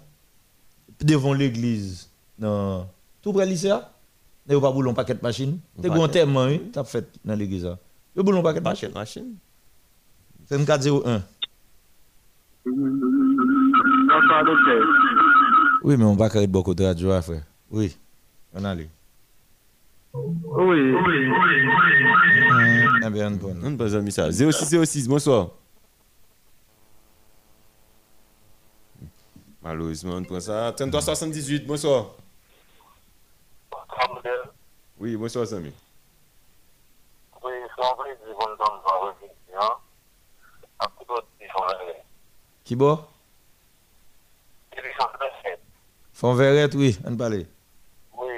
devant 1.01 1.33
l'église, 1.33 2.09
dans 2.39 2.87
tout 3.23 3.33
près 3.33 3.47
lycée, 3.47 3.75
il 4.47 4.53
n'y 4.53 4.57
a 4.57 4.61
pas 4.61 4.73
boulé 4.73 4.91
un 4.91 4.95
paquet 4.95 5.15
de 5.15 5.21
machines. 5.23 5.59
Un 5.79 5.83
Tu 5.83 5.91
as 5.91 5.95
un 5.95 6.09
terme, 6.09 6.37
hein, 6.37 6.59
tu 6.73 6.79
as 6.79 6.85
fait 6.85 7.07
dans 7.25 7.35
l'église. 7.35 7.65
là. 7.65 7.79
Il 8.15 8.19
y 8.19 8.21
a 8.21 8.23
boulé 8.23 8.39
un 8.39 8.43
paquet 8.43 8.61
de 8.61 8.65
machines. 8.65 8.93
Machine. 8.93 9.35
C'est 10.47 10.65
401. 10.65 11.23
Oui, 15.83 15.97
mais 15.97 16.05
on 16.05 16.15
va 16.15 16.29
carrer 16.29 16.47
de 16.47 16.53
beaucoup 16.53 16.75
de 16.75 16.85
radio, 16.85 17.21
frère. 17.23 17.43
Oui, 17.71 17.97
on 18.55 18.65
allait. 18.65 18.89
Oui. 20.15 20.95
Eh 23.05 23.11
bien, 23.11 23.33
on 23.33 23.39
prend. 23.39 23.49
On 23.63 23.71
ne 23.71 23.77
pas 23.77 23.89
jamais 23.89 24.11
ça. 24.11 24.31
0606, 24.31 25.09
bonsoir. 25.09 25.51
Malheureusement, 29.63 30.15
on 30.17 30.25
prend 30.25 30.41
ça. 30.41 30.73
3378, 30.77 31.67
bonsoir. 31.67 32.07
Oui, 34.99 35.17
bonsoir, 35.17 35.47
Samy. 35.47 35.73
Oui, 37.45 37.53
c'est 37.77 37.85
en 37.85 37.95
vrai, 37.95 38.19
je 38.27 38.33
autre, 41.09 41.27
ils 41.41 41.49
font 41.49 41.65
la 41.65 42.08
Qui 42.69 42.77
boit 42.77 43.09
Et 44.77 44.81
puis, 44.83 44.91
ça 44.99 45.11
fait 45.43 45.59
Font 46.13 46.35
verrette, 46.35 46.75
oui, 46.75 46.99
on 47.07 47.17
parle. 47.17 47.47
Oui. 48.19 48.35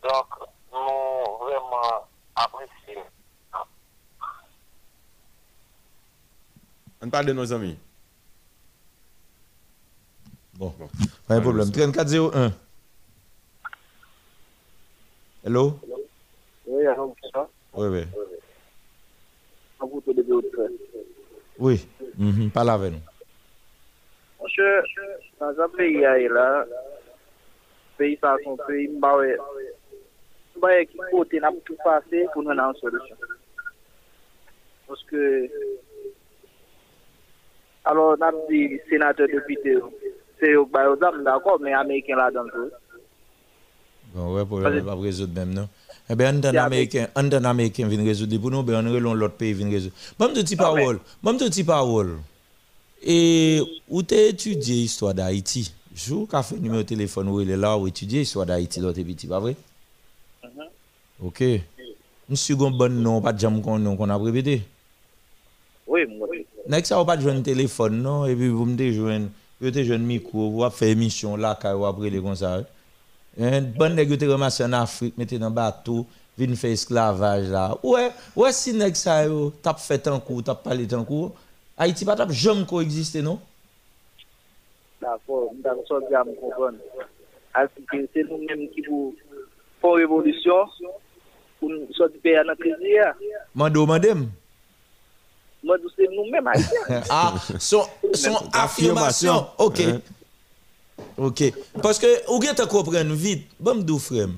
Donc, 0.00 0.26
nous 0.72 1.44
vraiment 1.44 2.06
apprécié. 2.36 3.02
On 7.02 7.10
parle 7.10 7.26
de 7.26 7.32
nos 7.32 7.52
amis. 7.52 7.76
Bon, 10.52 10.72
pas 11.26 11.34
de 11.34 11.40
problème. 11.40 11.72
3401. 11.72 12.52
Hello? 15.44 15.80
Oui, 16.68 16.84
ça. 17.32 17.48
Oui, 17.72 17.88
oui. 17.88 18.04
Autres. 19.80 20.70
Oui, 21.58 21.86
Mhm. 22.18 22.50
Parle 22.50 22.70
avec 22.70 22.92
nous. 22.92 23.00
Monsieur, 24.42 24.82
dans 25.40 25.58
un 25.60 25.68
pays 25.70 26.00
là, 26.28 26.64
pays 27.96 28.16
par 28.16 28.36
son 28.44 28.56
pays, 28.68 28.88
nous 28.88 29.06
avons 29.06 30.84
qui 30.86 30.98
côté 31.10 31.40
n'a 31.40 31.50
tout 31.64 31.76
passé 31.82 32.26
pour 32.32 32.42
nous 32.42 32.50
avoir 32.50 32.70
une 32.70 32.76
solution. 32.76 33.16
Parce 34.86 35.02
que, 35.04 35.48
alors, 37.84 38.16
nous 38.16 38.24
avons 38.24 38.46
dit 38.48 38.78
sénateur 38.88 39.28
député, 39.28 39.78
c'est 40.38 40.52
eux 40.52 40.64
qui 40.64 41.24
d'accord, 41.24 41.58
mais 41.60 41.72
Américains 41.72 42.16
là 42.16 42.30
dans 42.30 42.48
tout. 42.48 42.70
Bon, 44.14 44.34
ouais, 44.34 44.44
pour 44.44 44.60
pas 44.62 44.94
résoudre 44.94 45.34
même, 45.34 45.54
non? 45.54 45.68
Eh 46.10 46.14
bien, 46.14 46.36
un 46.44 46.54
Américain, 46.56 47.08
un 47.14 47.30
Américain 47.44 47.86
vient 47.88 48.04
résoudre 48.04 48.36
pour 48.36 48.50
nous, 48.50 48.62
ben, 48.62 48.86
on 48.86 48.92
relon 48.92 49.14
l'autre 49.14 49.36
pays 49.36 49.54
vient 49.54 49.70
résoudre. 49.70 49.94
Bon, 50.18 50.28
de 50.28 50.42
petit 50.42 50.56
parole, 50.56 51.00
bon, 51.22 51.32
de 51.32 51.44
petit 51.44 51.64
parole. 51.64 52.18
Et 53.02 53.62
où 53.88 54.02
t'as 54.02 54.28
étudié 54.28 54.74
l'histoire 54.74 55.14
d'Haïti? 55.14 55.72
Jour 55.94 56.28
qu'a 56.28 56.42
fait 56.42 56.56
numéro 56.56 56.82
de 56.82 56.88
téléphone 56.88 57.28
où 57.28 57.40
il 57.40 57.50
est 57.50 57.56
là, 57.56 57.78
où 57.78 57.86
étudier 57.86 58.20
l'histoire 58.20 58.44
d'Haïti, 58.44 58.80
l'autre 58.80 59.00
petit, 59.00 59.26
pas 59.26 59.40
vrai? 59.40 59.56
Ok. 61.22 61.42
Monsieur 62.28 62.56
gon 62.56 62.70
bon 62.70 62.92
nom, 62.92 63.20
pas 63.20 63.32
de 63.32 63.38
jam 63.38 63.62
qu'on 63.62 63.78
nom 63.78 63.96
qu'on 63.96 64.08
a 64.10 64.16
répété. 64.16 64.62
Oui, 65.86 66.00
moi, 66.06 66.28
Nek 66.66 66.86
ça, 66.86 67.02
pas 67.04 67.16
de 67.16 67.22
joindre 67.22 67.42
téléphone, 67.42 68.02
non? 68.02 68.24
Et 68.24 68.34
puis, 68.34 68.48
vous 68.48 68.64
me 68.64 68.92
joindre, 68.92 69.28
vous 69.60 69.70
te 69.70 69.84
joindre 69.84 70.04
micro, 70.04 70.50
vous 70.50 70.70
fait 70.70 70.90
émission 70.90 71.36
là, 71.36 71.58
quand 71.60 71.76
vous 71.76 71.84
après 71.84 72.10
les 72.10 72.20
comme 72.20 72.34
ça. 72.34 72.62
Un 73.38 73.62
bon 73.74 73.94
nèg 73.96 74.16
te 74.16 74.26
ramassé 74.26 74.62
en 74.64 74.72
Afrique, 74.72 75.18
mettait 75.18 75.38
dans 75.38 75.50
bateau, 75.50 76.06
vinn 76.38 76.54
fait 76.54 76.72
esclavage 76.72 77.48
là. 77.48 77.76
Ouais, 77.82 78.10
ouais 78.36 78.52
si 78.52 78.72
nèg 78.72 78.94
ça 78.94 79.24
yo 79.24 79.52
t'a 79.62 79.74
fait 79.74 80.06
un 80.06 80.20
coup, 80.20 80.40
t'a 80.40 80.54
parlé 80.54 80.86
un 80.94 81.04
coup, 81.04 81.32
Haïti 81.76 82.04
pas 82.04 82.14
t'a 82.14 82.28
jamais 82.30 82.64
coexister 82.64 83.22
non 83.22 83.40
D'accord, 85.00 85.50
d'accord, 85.62 85.84
ça 85.88 85.94
bien 86.08 86.32
comprendre. 86.40 86.78
Asi 87.52 87.68
que 87.90 88.08
c'est 88.14 88.22
nous 88.22 88.38
mêmes 88.38 88.68
qui 88.70 88.82
pour 88.82 89.12
pour 89.80 89.96
révolution 89.96 90.66
pour 91.58 91.70
sortir 91.92 92.20
pays 92.22 92.36
à 92.36 92.44
notre 92.44 92.60
crise. 92.60 92.74
Mando 93.52 93.84
mandem. 93.84 94.28
Mando 95.64 95.88
c'est 95.96 96.06
nous 96.08 96.30
mêmes 96.30 96.46
Haïtiens. 96.46 97.02
ah, 97.10 97.34
son 97.58 97.82
son 98.14 98.48
affirmation. 98.52 99.46
OK. 99.58 99.82
OK. 101.16 101.52
Parce 101.82 101.98
que 101.98 102.06
ou 102.30 102.42
gen 102.42 102.54
te 102.54 102.66
comprendre 102.68 103.14
vite, 103.14 103.46
bon 103.60 103.80
m'dou 103.80 103.98
frère. 103.98 104.28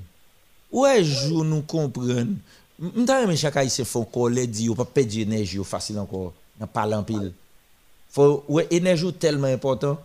Ouais, 0.73 1.05
jou 1.05 1.45
nous 1.45 1.63
comprendre. 1.63 2.37
M'ta 2.79 3.23
remè 3.23 3.37
chaque 3.37 3.57
haïtien 3.57 3.87
font 3.89 4.05
colère 4.05 4.47
dit 4.47 4.69
ou 4.69 4.75
pas 4.75 4.85
perdre 4.85 5.19
énergie 5.19 5.59
ou 5.59 5.65
facile 5.65 5.99
encore. 5.99 6.35
N'a 6.61 6.67
pas 6.67 6.87
en 6.97 7.03
pile. 7.03 7.33
Faut 8.11 8.45
ouais 8.49 8.67
énergie 8.71 9.13
tellement 9.15 9.49
important. 9.49 9.99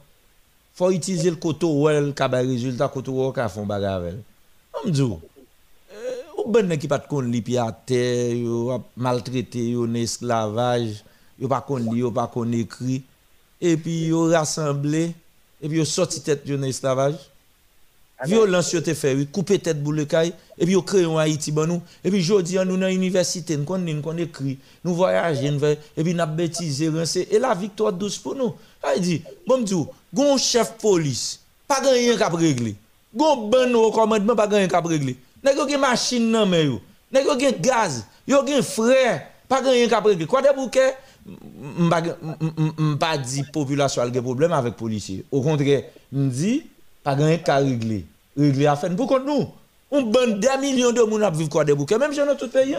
Faut 0.74 0.92
utiliser 0.92 1.30
le 1.30 1.36
coteau 1.36 1.84
well 1.84 2.14
ka 2.14 2.30
ba 2.30 2.40
résultat 2.40 2.88
coteau 2.88 3.20
well 3.20 3.34
ka 3.34 3.50
font 3.50 3.66
bagarre 3.66 4.00
avec. 4.00 4.16
M'dou. 4.86 5.20
Euh, 5.94 6.44
ou 6.46 6.50
ben 6.50 6.78
qui 6.78 6.88
pas 6.88 7.00
de 7.00 7.08
kon 7.08 7.22
li 7.22 7.58
à 7.58 7.72
terre, 7.72 8.80
maltraité, 8.96 9.72
yo 9.72 9.84
en 9.86 9.94
esclavage, 9.96 11.04
yo 11.38 11.50
pas 11.50 11.62
kon 11.68 11.84
li, 11.92 12.00
yo 12.00 12.12
pas 12.12 12.32
kon 12.34 12.52
écrit 12.54 13.04
et 13.60 13.76
puis 13.76 14.08
yo 14.08 14.30
rassemblé 14.30 15.14
et 15.62 15.68
puis 15.68 15.78
yo 15.78 15.86
sorti 15.86 16.22
tête 16.22 16.42
yo 16.46 16.58
en 16.58 16.64
esclavage. 16.64 17.16
Violence 18.24 18.72
yo 18.72 18.82
te 18.82 18.94
fait, 18.94 19.26
couper 19.32 19.58
tête 19.58 19.82
boule 19.82 20.06
caille 20.06 20.34
et 20.56 20.66
puis 20.66 20.74
yo 20.74 20.84
créé 20.84 21.06
un 21.06 21.18
Haïti 21.18 21.52
ban 21.52 21.66
nous 21.66 21.82
et 22.04 22.12
puis 22.12 22.22
jodi 22.22 22.60
an 22.60 22.66
nous 22.66 22.78
dans 22.78 22.88
université, 22.88 23.58
nous 23.58 23.64
connait 23.64 23.94
nous 23.94 24.20
écrit, 24.20 24.60
nous 24.84 24.94
voyager, 24.94 25.50
nous 25.50 25.66
et 25.66 26.04
puis 26.04 26.14
n'a 26.14 26.28
bêtise, 26.28 26.84
rincer 26.88 27.28
et 27.32 27.40
la 27.40 27.56
victoire 27.56 27.92
douce 27.92 28.20
pour 28.20 28.36
nous. 28.36 28.54
A 28.84 28.98
dit, 29.00 29.24
bon 29.48 29.62
m'dou, 29.62 29.88
gon 30.14 30.38
chef 30.38 30.78
police, 30.78 31.40
pas 31.68 31.80
rien 31.82 32.16
k'ap 32.16 32.34
régler. 32.34 32.76
Gon 33.16 33.48
ban 33.48 33.74
au 33.74 33.92
commandement 33.92 34.36
pas 34.36 34.46
rien 34.46 34.68
k'ap 34.68 34.86
régler. 34.86 35.18
Nèg 35.44 35.58
yo 35.58 35.68
gen 35.68 35.82
machine 35.82 36.30
nan 36.30 36.48
men 36.48 36.66
yo? 36.68 36.82
Nèg 37.12 37.26
yo 37.26 37.40
gen 37.40 37.58
gaz, 37.60 38.04
yo 38.28 38.46
gen 38.46 38.62
frère, 38.62 39.32
pas 39.50 39.62
rien 39.62 39.88
k'ap 39.88 40.06
régler. 40.06 40.28
Quoi 40.28 40.44
de 40.44 40.56
bouquet 40.56 40.94
pas 43.00 43.18
dit 43.18 43.44
population 43.52 44.02
a 44.02 44.10
des 44.10 44.22
problème 44.22 44.54
avec 44.54 44.76
policiers. 44.76 45.24
Au 45.32 45.42
contraire, 45.42 45.84
m'di 46.12 46.64
pas 47.04 47.14
rien 47.14 47.38
qu'à 47.38 47.58
régler. 47.58 48.06
Régler 48.38 48.68
à 48.68 48.76
faire 48.76 48.96
pour 48.96 49.08
contre 49.08 49.26
nous. 49.26 49.48
On 49.92 50.04
bande 50.04 50.40
des 50.40 50.48
millions 50.62 50.92
de 50.94 51.02
moun 51.02 51.22
ap 51.22 51.36
vivre 51.36 51.50
quoi 51.50 51.66
des 51.66 51.76
bouquets 51.76 51.98
même 51.98 52.16
dans 52.16 52.36
tout 52.36 52.48
pays. 52.48 52.78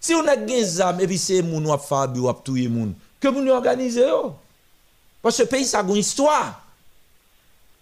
Si 0.00 0.14
on 0.14 0.26
a 0.26 0.36
des 0.36 0.80
armes 0.80 1.00
et 1.00 1.06
puis 1.06 1.18
c'est 1.18 1.42
moun 1.42 1.66
ou 1.66 1.76
fabi 1.76 2.18
ou 2.20 2.32
touye 2.32 2.68
moun, 2.68 2.94
que 3.20 3.28
moun 3.28 3.48
organiser. 3.50 4.06
Parce 5.20 5.36
que 5.36 5.42
ce 5.42 5.48
pays 5.48 5.64
ça 5.64 5.80
a 5.80 5.82
une 5.82 5.96
histoire. 5.96 6.64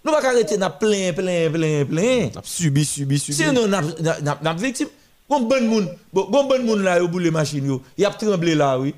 Nous 0.04 0.12
pas 0.12 0.26
arrêter 0.26 0.56
n'a 0.56 0.70
plein 0.70 1.12
plein 1.12 1.50
plein 1.50 1.84
plein. 1.84 2.30
On 2.36 2.42
subi, 2.42 2.84
subi, 2.84 3.18
subi. 3.18 3.36
Si 3.36 3.46
nous 3.52 3.66
n'a 3.68 4.54
victime, 4.54 4.88
gon 5.30 5.40
bon 5.40 5.62
moun, 5.62 5.88
bon 6.12 6.28
bon 6.30 6.62
moun 6.64 6.82
là 6.82 6.98
yo 6.98 7.08
boule 7.08 7.30
machine 7.30 7.66
yo, 7.66 7.82
y 7.96 8.04
a 8.04 8.10
tremblé 8.10 8.54
là 8.54 8.78
oui. 8.78 8.94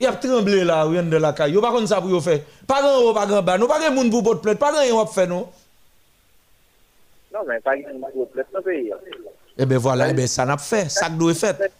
Y 0.00 0.06
a 0.06 0.12
tremblé 0.12 0.62
là 0.62 0.86
oui 0.86 1.02
de 1.02 1.16
la 1.16 1.32
caille. 1.32 1.52
Yo 1.52 1.60
pas 1.60 1.86
ça 1.86 2.00
pour 2.00 2.22
faire. 2.22 2.40
Pas 2.66 2.80
grand 2.80 2.98
haut, 2.98 3.14
pas 3.14 3.26
grand 3.26 3.42
bas. 3.42 3.58
Nous 3.58 3.66
pas 3.66 3.80
grand 3.80 3.92
moun 3.92 4.10
pour 4.10 4.22
porte 4.22 4.42
plainte, 4.42 4.58
pas 4.58 4.70
grand 4.70 4.82
yon 4.82 5.06
fait 5.06 5.26
non. 5.26 5.48
Non, 7.34 7.40
mais 7.46 7.60
pas 7.60 7.76
une 7.76 8.00
complète 8.14 8.46
dans 8.52 8.58
le 8.58 8.64
pays. 8.64 8.92
Eh 9.58 9.66
ben 9.66 9.78
voilà, 9.78 10.10
eh 10.10 10.14
ben 10.14 10.26
ça 10.26 10.44
n'a 10.44 10.56
pas 10.56 10.62
fait, 10.62 10.88
ça 10.88 11.08
doit 11.08 11.34
fait. 11.34 11.72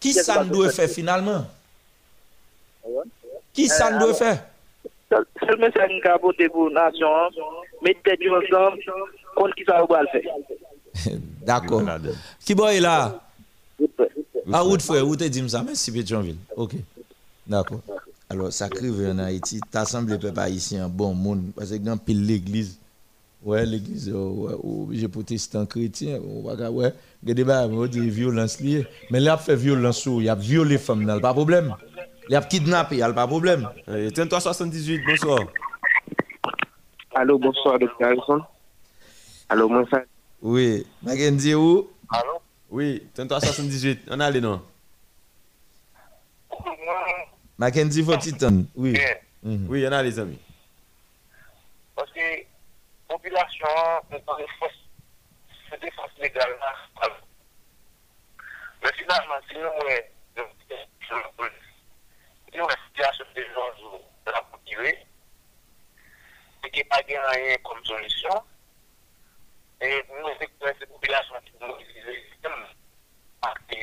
Qui 0.00 0.14
ça 0.14 0.44
doit 0.44 0.70
faire 0.70 0.88
finalement? 0.88 1.44
Qui 3.52 3.68
ça 3.68 3.98
doit 3.98 4.14
faire? 4.14 4.44
Seul 5.10 5.58
message 5.58 5.88
que 5.88 6.00
je 6.02 6.08
apporté 6.08 6.48
pour 6.48 6.70
la 6.70 6.90
nation, 6.90 7.08
mettez 7.82 8.16
tête 8.16 8.20
ensemble, 8.30 8.80
contre 9.36 9.54
qui 9.54 9.64
ça 9.64 9.84
va 9.88 10.02
le 10.02 10.08
faire? 10.08 11.12
D'accord. 11.42 11.82
Qui 12.40 12.54
boy 12.54 12.80
là? 12.80 13.20
Vous? 13.78 13.90
Ah, 14.52 14.62
frère, 14.78 15.04
te 15.16 15.24
dit 15.24 15.48
ça 15.48 15.62
Merci 15.62 15.92
Pétionville. 15.92 16.36
OK. 16.56 16.72
D'accord. 17.46 17.80
Alors, 18.30 18.52
ça 18.52 18.68
crive 18.68 19.06
en 19.06 19.18
Haïti, 19.18 19.60
t'assemblé 19.70 20.18
peuple 20.18 20.40
haïtien, 20.40 20.88
bon 20.88 21.14
monde, 21.14 21.52
parce 21.54 21.70
que 21.70 21.96
pile 21.98 22.24
l'église, 22.24 22.78
ouais, 23.42 23.66
l'église, 23.66 24.08
euh, 24.08 24.28
ouais, 24.28 24.54
ou 24.62 24.88
j'ai 24.92 25.08
protestant 25.08 25.66
chrétien, 25.66 26.18
ou 26.24 26.48
ouais, 26.48 26.66
ouais, 26.68 26.94
il 27.22 27.28
y 27.28 27.32
a 27.32 27.34
des 27.34 27.44
débat, 27.44 27.66
on 27.66 27.86
dit 27.86 28.08
violence 28.08 28.60
liée. 28.60 28.86
Mais 29.10 29.20
là, 29.20 29.32
il 29.32 29.34
a 29.34 29.36
fait 29.36 29.56
violence, 29.56 30.06
il 30.06 30.28
a 30.28 30.34
violé 30.34 30.78
femme, 30.78 31.02
il 31.02 31.06
pas 31.06 31.28
de 31.28 31.34
problème. 31.34 31.76
Il 32.30 32.34
a 32.34 32.40
kidnappé, 32.40 32.96
il 32.96 33.02
a 33.02 33.12
pas 33.12 33.24
de 33.24 33.28
problème. 33.28 33.68
Euh, 33.88 34.10
3378, 34.10 35.02
bonsoir. 35.06 35.40
Allô, 37.14 37.38
bonsoir, 37.38 37.78
docteur 37.78 38.08
Harrison. 38.08 38.40
Allô, 39.50 39.68
moi, 39.68 39.84
ça. 39.90 40.02
Oui, 40.40 40.86
Mackenzie 41.02 41.54
où? 41.54 41.88
Allô? 42.10 42.40
Oui, 42.70 43.02
3378, 43.14 44.00
on 44.10 44.20
a 44.20 44.30
les 44.30 44.40
noms. 44.40 44.60
Mackenzie 47.58 48.02
Votitan, 48.02 48.64
oui. 48.74 48.92
Bien. 48.92 49.16
Mm 49.42 49.56
-hmm. 49.56 49.68
Oui, 49.68 49.80
yon 49.82 49.92
a 49.92 50.02
les 50.02 50.18
amis. 50.18 50.40
Parce 51.94 52.10
que 52.12 52.46
population, 53.08 53.68
se 55.70 55.76
défense 55.80 56.10
légale 56.18 56.56
là. 56.60 57.08
Mais 58.82 58.92
finalement, 58.96 59.40
si 59.48 59.54
nous, 59.54 60.44
sur 61.06 61.16
la 61.16 61.28
police, 61.36 61.52
si 62.50 62.58
nous, 62.58 62.66
la 62.68 62.76
situation 62.86 63.24
des 63.34 63.46
gens 63.54 64.00
de 64.26 64.30
la 64.32 64.40
continuer, 64.52 64.98
c'est 66.62 66.70
qu'il 66.70 66.82
n'y 66.82 66.88
a 66.90 66.96
pas 66.96 67.02
rien 67.06 67.56
comme 67.62 67.84
solution. 67.84 68.42
Et 69.80 70.02
nous, 70.08 70.28
c'est 70.38 70.50
cette 70.60 70.88
population 70.88 71.34
qui 71.44 71.52
mobilise 71.60 72.04
le 72.04 72.14
système, 72.30 72.66
acte, 73.42 73.74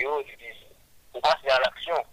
ou 1.13 1.19
passer 1.19 1.49
à 1.49 1.59
l'action. 1.59 2.05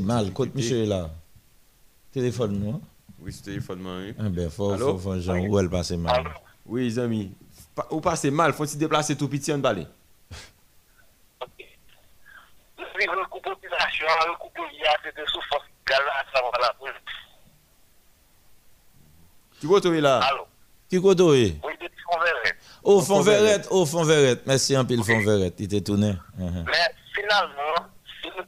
Mal. 0.00 0.32
Côte 0.32 0.54
monsieur 0.54 0.82
est 0.82 0.86
là. 0.86 1.10
Téléphone, 2.12 2.58
non? 2.58 2.80
Oui, 3.18 3.32
c'est 3.32 3.42
téléphone, 3.42 3.80
moi, 3.80 3.96
oui. 3.98 4.14
Ah 4.18 4.28
ben, 4.28 4.48
faut, 4.50 4.72
Allô? 4.72 4.92
faut, 4.92 4.98
faut, 4.98 5.20
Jean, 5.20 5.38
où 5.38 5.58
elle 5.58 5.68
passe 5.70 5.90
mal? 5.92 6.24
Oui, 6.64 6.84
les 6.84 6.98
amis. 6.98 7.34
Pa- 7.74 7.86
Ou 7.90 8.00
passez 8.00 8.30
mal, 8.30 8.52
faut-il 8.52 8.78
déplacer 8.78 9.16
tout 9.16 9.28
petit 9.28 9.52
en 9.52 9.58
balai. 9.58 9.86
vivre 12.98 13.12
une 13.18 13.26
coupe 13.26 13.44
population, 13.44 14.06
une 14.28 14.36
coupe 14.38 14.54
de 14.56 14.62
gala, 15.86 16.24
koto? 21.20 21.60
Oui, 21.64 21.72
depuis 21.80 21.95
Oh, 22.82 23.00
fond 23.00 23.20
verrette, 23.20 23.66
oh, 23.70 23.84
fond 23.86 24.04
verrette. 24.04 24.46
Merci 24.46 24.76
un 24.76 24.84
pile, 24.84 25.02
fond 25.02 25.20
verrette. 25.20 25.54
Il 25.58 25.64
était 25.64 25.80
tourné. 25.80 26.14
Mhm. 26.38 26.64
Mais 26.66 26.94
finalement, 27.14 27.88
si 28.22 28.28
nous. 28.28 28.44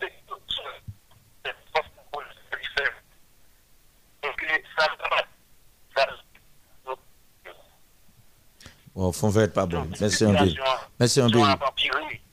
Bon, 8.94 9.12
fond 9.12 9.28
verrette 9.28 9.52
pas 9.52 9.66
bon. 9.66 9.86
Merci 10.00 10.24
un 10.24 10.34
pile. 10.34 10.60
Merci 10.98 11.20
un 11.20 11.30
pile. 11.30 11.44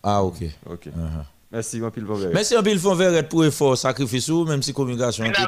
Ah, 0.01 0.23
ok. 0.23 0.43
Ok. 0.67 0.85
Mhm. 0.87 1.25
Merci, 1.51 1.79
mon 1.79 1.89
pile, 1.89 2.03
Vauverret. 2.03 2.33
Merci 2.33 2.55
un 2.55 2.63
pile, 2.63 2.79
fond 2.79 2.95
verrette 2.95 3.29
pour 3.29 3.45
effort, 3.45 3.77
sacrifice 3.77 4.27
ou, 4.29 4.43
même 4.43 4.61
si 4.61 4.73
communication 4.73 5.23
est 5.23 5.31
très. 5.31 5.47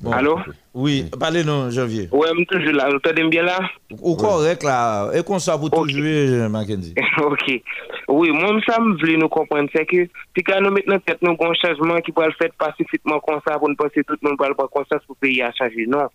Bon. 0.00 0.12
Allô 0.12 0.38
Oui, 0.74 1.10
parlez 1.18 1.42
nous 1.42 1.70
Janvier. 1.70 2.08
Oui, 2.12 2.26
je 2.30 2.36
suis 2.36 2.46
toujours 2.46 2.72
là. 2.72 2.88
Vous 2.88 2.96
entendez 2.96 3.24
bien 3.24 3.42
là 3.42 3.58
Ou 4.00 4.14
correct 4.16 4.62
là. 4.62 5.10
Et 5.14 5.22
qu'on 5.22 5.38
soit 5.38 5.58
pour 5.58 5.66
okay. 5.66 5.92
toujours, 5.92 6.04
euh, 6.04 6.48
Mackenzie. 6.48 6.94
ok. 7.18 7.62
Oui, 8.08 8.30
moi, 8.30 8.60
ça 8.66 8.80
me 8.80 8.96
voulait 8.96 9.16
nous 9.16 9.28
comprendre. 9.28 9.68
C'est 9.74 9.86
que 9.86 10.04
si 10.06 10.44
nous 10.60 10.70
mettons 10.70 10.98
peut-être 11.00 11.22
nous 11.22 11.36
un 11.40 11.54
changement 11.54 11.96
qui 12.00 12.12
peut 12.12 12.24
le 12.24 12.32
faire 12.32 12.50
pacifiquement 12.58 13.18
comme 13.20 13.40
ça 13.46 13.58
pour 13.58 13.68
nous 13.68 13.76
passer 13.76 14.04
tout 14.04 14.14
le 14.20 14.28
monde 14.28 14.38
par 14.38 14.48
le 14.48 14.54
conscience 14.54 15.02
pour 15.06 15.16
le 15.20 15.28
pays 15.28 15.42
à 15.42 15.52
changer. 15.52 15.86
Non. 15.86 16.06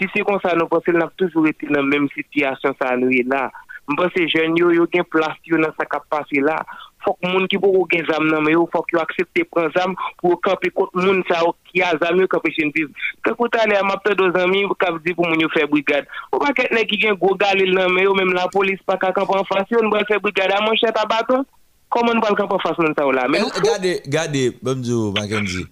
Si 0.00 0.08
c'est 0.14 0.22
comme 0.22 0.40
ça, 0.42 0.54
nous 0.56 0.66
pensons 0.66 0.82
que 0.86 0.90
nous 0.92 1.02
avons 1.02 1.12
toujours 1.16 1.46
été 1.46 1.66
dans 1.66 1.80
la 1.80 1.82
même 1.82 2.08
situation, 2.14 2.74
ça 2.80 2.96
nous 2.96 3.10
est 3.10 3.26
là. 3.28 3.52
Mwen 3.90 4.12
se 4.14 4.28
jen 4.30 4.54
yo 4.58 4.70
yo 4.74 4.86
gen 4.92 5.06
plas 5.10 5.36
yo 5.48 5.58
nan 5.58 5.74
sa 5.78 5.88
kapasi 5.88 6.42
la. 6.44 6.60
Fok 7.00 7.16
moun 7.24 7.46
ki 7.48 7.56
pou 7.60 7.80
ou 7.80 7.88
gen 7.88 8.04
zam 8.08 8.26
nan 8.28 8.44
me 8.44 8.52
yo, 8.52 8.66
fok 8.72 8.92
yo 8.92 9.00
aksepte 9.00 9.46
pren 9.48 9.70
zam 9.72 9.94
pou 10.20 10.34
ou 10.34 10.40
kapi 10.44 10.68
kote 10.76 11.00
moun 11.00 11.22
sa 11.30 11.40
ou 11.46 11.56
ki 11.70 11.80
a 11.84 11.94
zam 12.02 12.20
yo 12.20 12.28
kapi 12.30 12.52
chen 12.52 12.72
viz. 12.76 12.90
Kakouta 13.24 13.64
le 13.70 13.78
amapte 13.80 14.12
do 14.18 14.28
zami 14.36 14.66
ou 14.68 14.76
kapi 14.76 15.00
di 15.06 15.16
pou 15.16 15.24
moun 15.24 15.40
yo 15.40 15.48
fe 15.54 15.64
brigade. 15.70 16.08
Ou 16.28 16.42
pa 16.42 16.52
ketne 16.56 16.84
ki 16.90 17.00
gen 17.00 17.16
go 17.20 17.32
galil 17.40 17.72
nan 17.76 17.92
me 17.94 18.04
yo, 18.04 18.14
menm 18.18 18.34
la 18.36 18.46
polis 18.52 18.80
pa 18.84 18.98
kakampan 19.00 19.48
fasyon, 19.48 19.88
mwen 19.88 20.06
fe 20.10 20.20
brigade 20.20 20.56
a 20.56 20.62
mwen 20.66 20.76
chet 20.80 21.00
abaton, 21.00 21.46
koman 21.88 22.20
mwen 22.20 22.28
kakampan 22.28 22.64
fasyon 22.66 22.96
sa 22.98 23.08
ou 23.08 23.16
la. 23.16 23.24
Eh, 23.32 23.60
gade, 23.64 23.94
gade, 24.04 24.46
Bamdou 24.60 25.14
Makenzi, 25.16 25.64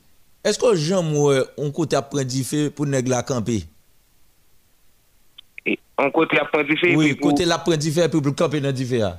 esko 0.49 0.73
jen 0.81 1.05
mwen 1.13 1.45
on 1.61 1.75
kote 1.77 1.99
apren 2.01 2.29
di 2.29 2.41
fe 2.49 2.71
pou 2.73 2.89
neg 2.89 3.11
la 3.13 3.21
kampi? 3.27 3.67
an 5.99 6.13
kote 6.15 6.39
ap 6.41 6.53
pran 6.53 6.67
di 6.69 6.77
fe. 6.81 6.95
Oui, 6.99 7.17
kote 7.19 7.47
la 7.49 7.63
pran 7.65 7.81
di 7.81 7.95
fe, 7.95 8.11
pou 8.13 8.25
pou 8.25 8.37
kampe 8.37 8.63
nan 8.63 8.77
di 8.77 8.87
fe 8.89 9.03
a. 9.07 9.15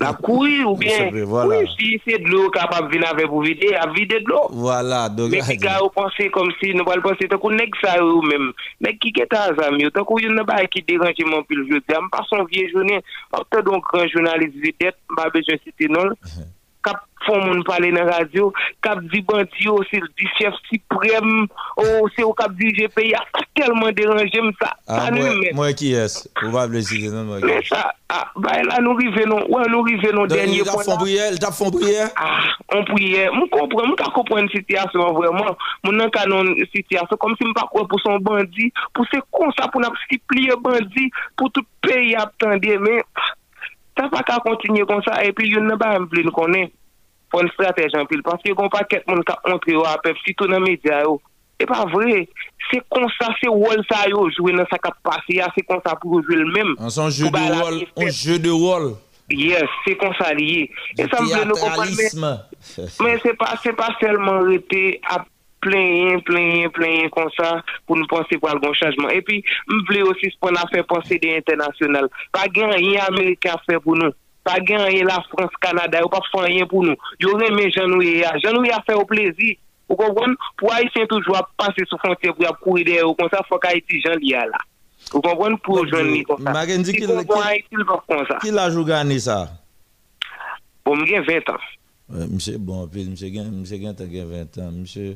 La 0.00 0.12
couille 0.14 0.64
ou 0.64 0.76
bien. 0.76 1.10
Voilà. 1.24 1.60
Oui, 1.60 1.68
si 1.78 2.00
c'est 2.06 2.18
de 2.18 2.28
l'eau 2.28 2.50
capable 2.50 2.88
de 2.88 2.94
venir 2.94 3.08
avec 3.08 3.26
vous 3.26 3.40
vider, 3.40 3.74
à 3.74 3.86
vider 3.92 4.20
de 4.20 4.28
l'eau. 4.28 4.48
Voilà. 4.50 5.08
Donc, 5.08 5.30
Mais 5.30 5.40
qui 5.40 5.66
a 5.66 5.78
pensé 5.94 6.28
comme 6.30 6.50
si 6.62 6.74
nous 6.74 6.84
allons 6.90 7.02
penser 7.02 7.28
tant 7.28 7.38
qu'on 7.38 7.52
n'est 7.52 7.70
ça 7.82 8.04
ou 8.04 8.22
même. 8.22 8.52
Mais 8.80 8.96
qui 8.96 9.12
est 9.16 9.32
à 9.32 9.54
ça, 9.56 9.70
mieux. 9.70 9.90
Tant 9.90 10.04
qu'on 10.04 10.20
n'a 10.20 10.44
pas 10.44 10.64
qui 10.66 10.82
dérange 10.82 11.14
mon 11.24 11.42
pile, 11.44 11.64
je 11.70 11.76
dis, 11.76 11.84
ah, 11.94 12.00
pas 12.10 12.24
son 12.28 12.44
vieux 12.44 12.68
journée. 12.70 13.00
En 13.32 13.42
tant 13.48 13.62
donc 13.62 13.84
grand 13.84 14.06
journaliste, 14.08 14.54
je 14.62 14.90
pas 15.16 15.30
besoin 15.30 15.54
de 15.54 15.60
citer 15.64 15.88
non. 15.88 16.10
Cap 16.84 17.00
font 17.26 17.42
moun 17.44 17.64
parler 17.64 17.90
dans 17.90 18.04
la 18.04 18.16
radio, 18.16 18.52
cap 18.82 19.00
dit 19.12 19.22
bandi 19.22 19.68
oh, 19.68 19.82
c'est 19.90 20.00
du 20.16 20.28
chef 20.38 20.52
suprême, 20.70 21.46
c'est 22.16 22.22
au 22.22 22.32
cap 22.32 22.52
dirige 22.52 22.88
pays, 22.90 23.14
ah, 23.16 23.24
ça 23.34 23.44
tellement 23.54 23.90
dérangé, 23.92 24.40
me 24.40 24.52
ça. 24.60 24.76
Ah, 24.86 25.06
ça 25.06 25.10
moi, 25.10 25.30
nous 25.30 25.40
met. 25.40 25.52
moi 25.52 25.72
qui 25.72 25.94
est? 25.94 26.28
Vous 26.42 26.52
pas 26.52 26.66
le 26.66 26.80
citer, 26.82 27.08
non, 27.08 27.24
moi. 27.24 27.38
Mais 27.42 27.62
ça, 27.64 27.94
ah, 28.08 28.30
bah 28.36 28.62
là, 28.62 28.78
nous 28.80 28.92
arrivons, 28.92 29.46
ouais, 29.48 29.64
nous 29.68 29.80
arrivons 29.80 30.22
au 30.22 30.26
dernier 30.26 30.56
Il 30.56 30.68
a 30.68 30.72
point. 30.72 30.82
fond 30.82 30.96
prière, 30.98 31.32
il 31.32 31.38
t'a 31.38 31.50
fond 31.50 31.70
prière? 31.70 32.10
Ah, 32.16 32.40
on 32.74 32.84
priait. 32.84 33.30
Je 33.32 33.48
comprends, 33.48 33.86
je 33.86 34.10
comprends 34.10 34.38
une 34.38 34.50
situation 34.50 35.12
vraiment. 35.12 35.56
Mon 35.84 35.92
nan 35.92 36.10
canon 36.10 36.44
situation 36.74 37.16
comme 37.16 37.34
si 37.40 37.46
je 37.46 37.52
pas 37.52 37.68
quoi 37.70 37.86
pour 37.88 38.00
son 38.00 38.18
bandit, 38.18 38.72
pour 38.92 39.06
c'est 39.12 39.20
comme 39.32 39.50
ça 39.58 39.68
pour 39.68 39.80
nous 39.80 39.88
plier 40.28 40.52
bandit 40.60 41.10
pour 41.36 41.50
tout 41.52 41.64
pays 41.80 42.14
attendre 42.14 42.58
mais 42.62 43.02
ça 43.96 44.08
va 44.12 44.22
pas 44.22 44.38
continuer 44.40 44.84
comme 44.86 45.02
ça 45.02 45.24
et 45.24 45.32
puis 45.32 45.48
il 45.48 45.58
n'a 45.60 45.76
pas 45.76 45.98
me 45.98 46.22
nous 46.22 46.32
connaît 46.32 46.72
pour 47.30 47.42
une 47.42 47.50
stratégie 47.50 47.96
en 47.96 48.06
pile 48.06 48.22
parce 48.22 48.42
que 48.42 48.52
gon 48.52 48.68
paquet 48.68 49.02
monde 49.06 49.24
qui 49.24 49.50
entrer 49.52 49.76
au 49.76 49.84
APF 49.84 50.16
surtout 50.24 50.46
dans 50.46 50.58
les 50.60 50.72
médias 50.72 51.02
yo. 51.02 51.20
C'est 51.60 51.66
pas 51.66 51.84
vrai. 51.86 52.28
C'est 52.70 52.82
comme 52.90 53.06
ça, 53.20 53.28
c'est 53.40 53.48
rôle 53.48 53.84
ça 53.88 54.08
jouer 54.36 54.52
dans 54.52 54.66
ça 54.66 54.76
qui 54.76 54.88
a 54.88 54.92
passé, 55.02 55.40
c'est 55.56 55.62
comme 55.64 55.80
ça 55.86 55.94
pour 55.94 56.20
jouer 56.24 56.36
le 56.36 56.50
même. 56.52 56.74
En 56.78 56.90
son 56.90 57.08
jeu 57.10 57.30
de 57.30 57.62
rôle, 57.62 57.84
un 57.96 58.10
jeu 58.10 58.38
de 58.38 58.50
rôle. 58.50 58.96
Yes, 59.30 59.64
c'est 59.86 59.96
comme 59.96 60.12
ça 60.20 60.34
lié. 60.34 60.70
Et 60.98 61.02
ça 61.04 61.22
me 61.22 61.28
fait 61.28 61.44
nous 61.44 61.54
comprendre. 61.54 61.90
mais- 61.96 62.84
mais 63.00 63.18
c'est 63.22 63.34
pas 63.36 63.54
c'est 63.62 63.72
pas 63.72 63.88
seulement 64.00 64.40
à 65.08 65.24
pleyen, 65.64 66.20
pleyen, 66.26 66.68
pleyen 66.74 67.10
kon 67.14 67.30
sa 67.36 67.56
pou 67.88 67.98
nou 67.98 68.08
pense 68.10 68.36
pou 68.38 68.50
algon 68.50 68.76
chanjman. 68.78 69.10
E 69.14 69.22
pi, 69.24 69.40
m 69.70 69.80
vle 69.88 70.04
osis 70.10 70.36
pou 70.40 70.52
nan 70.54 70.68
fè 70.72 70.84
pense 70.90 71.18
de 71.20 71.32
internasyonal. 71.40 72.10
Pa 72.34 72.46
gen 72.52 72.74
yon 72.76 73.02
Amerika 73.08 73.56
fè 73.64 73.80
pou 73.82 73.98
nou. 73.98 74.14
Pa 74.44 74.58
gen 74.60 74.84
yon 74.92 75.08
la 75.08 75.18
Frans, 75.30 75.56
Kanada, 75.64 76.02
yo 76.04 76.10
pa 76.12 76.22
fè 76.30 76.46
yon 76.52 76.70
pou 76.70 76.84
nou. 76.86 76.96
Yo 77.22 77.34
reme 77.40 77.70
janou 77.72 78.04
yon. 78.04 78.40
Janou 78.44 78.68
yon 78.68 78.86
fè 78.86 78.96
ou 78.98 79.08
plezi. 79.08 79.56
Ou 79.90 79.98
konpon, 80.00 80.32
pou 80.60 80.72
Haitien 80.72 81.08
toujwa 81.10 81.42
pase 81.60 81.84
sou 81.90 82.00
frontier 82.00 82.32
pou 82.32 82.46
yap 82.46 82.62
kouri 82.64 82.86
de 82.88 82.96
yo. 83.00 83.12
Kon 83.18 83.28
sa 83.32 83.42
fòk 83.48 83.68
Haiti 83.68 84.00
jan 84.04 84.16
liya 84.22 84.46
la. 84.48 84.62
Ou 85.12 85.20
konpon 85.20 85.58
pou 85.64 85.82
yo 85.82 85.90
joun 85.90 86.12
ni 86.12 86.24
kon 86.24 86.40
sa. 86.40 86.54
Si 86.88 87.04
konpon 87.04 87.44
Haiti 87.44 87.80
l 87.80 87.84
vòk 87.88 88.08
kon 88.08 88.24
sa. 88.30 88.40
Ki 88.44 88.54
la 88.54 88.70
jou 88.72 88.86
gani 88.88 89.20
sa? 89.20 89.42
Bon, 90.84 91.00
m 91.00 91.06
gen 91.08 91.24
20 91.24 91.52
an. 91.52 91.70
Mse 92.32 92.58
bon, 92.60 92.88
mse 92.88 93.30
gen 93.32 93.52
20 93.64 94.60
an, 94.64 94.74
mse... 94.82 95.14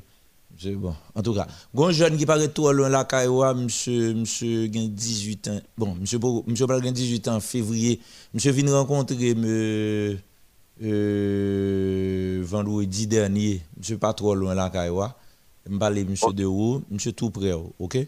monsieur, 0.58 0.76
bon. 0.76 0.94
En 1.14 1.22
tout 1.22 1.34
cas, 1.34 1.46
un 1.76 1.90
jeune 1.90 2.16
qui 2.16 2.26
paraît 2.26 2.48
trop 2.48 2.72
loin 2.72 2.88
la 2.88 3.04
Kaiwa, 3.04 3.54
monsieur, 3.54 4.14
monsieur 4.14 4.66
Gain 4.66 4.88
18 4.90 5.48
ans. 5.48 5.60
Bon, 5.76 5.94
monsieur, 6.00 6.18
monsieur 6.46 6.66
Gain 6.66 6.92
18 6.92 7.28
ans 7.28 7.36
en 7.36 7.40
février. 7.40 8.00
Monsieur 8.34 8.52
vient 8.52 8.74
rencontrer 8.74 9.34
me, 9.34 10.16
euh, 10.82 12.42
vendredi 12.44 13.06
dernier. 13.06 13.62
Monsieur 13.76 13.98
pas 13.98 14.12
trop 14.12 14.34
loin 14.34 14.54
la 14.54 14.70
Kaiwa. 14.70 15.16
Je 15.70 15.76
parle 15.76 16.04
monsieur 16.04 16.32
de 16.32 16.44
où, 16.44 16.82
monsieur 16.90 17.12
tout 17.12 17.30
près, 17.30 17.52
ok? 17.52 17.98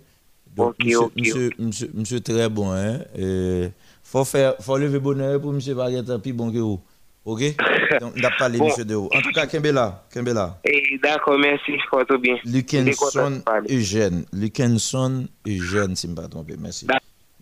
Donc, 0.56 0.70
Ok, 0.70 0.84
monsieur, 0.84 0.98
ok, 0.98 1.12
monsieur, 1.16 1.50
monsieur, 1.58 1.90
monsieur 1.94 2.20
très 2.20 2.48
bon, 2.48 2.72
hein? 2.72 2.98
Euh, 3.18 3.68
faut 4.02 4.24
faire, 4.24 4.54
faut 4.60 4.76
lever 4.76 4.98
bonheur 4.98 5.40
pour 5.40 5.52
monsieur 5.52 5.78
être 5.78 6.16
plus 6.16 6.32
bon 6.32 6.50
que 6.50 6.58
vous. 6.58 6.80
Ok? 7.24 7.40
Donc, 8.00 8.14
on 8.18 8.24
a 8.24 8.30
parlé 8.38 8.58
Bon. 8.58 8.68
de 8.78 8.94
haut. 8.94 9.10
En 9.14 9.20
tout 9.20 9.32
cas, 9.32 9.46
Kembela, 9.46 10.04
Kembela. 10.12 10.58
et 10.64 10.98
d'accord 11.02 11.38
merci 11.38 11.72
fort 11.90 12.04
bien 12.18 12.36
Lukenson 12.44 13.42
Eugène. 13.68 14.24
Lukenson 14.32 15.26
Eugène, 15.46 15.96
si 15.96 16.06
je 16.06 16.12
ne 16.12 16.16
me 16.16 16.16
pas 16.22 16.28
trompé. 16.28 16.54
Merci. 16.58 16.86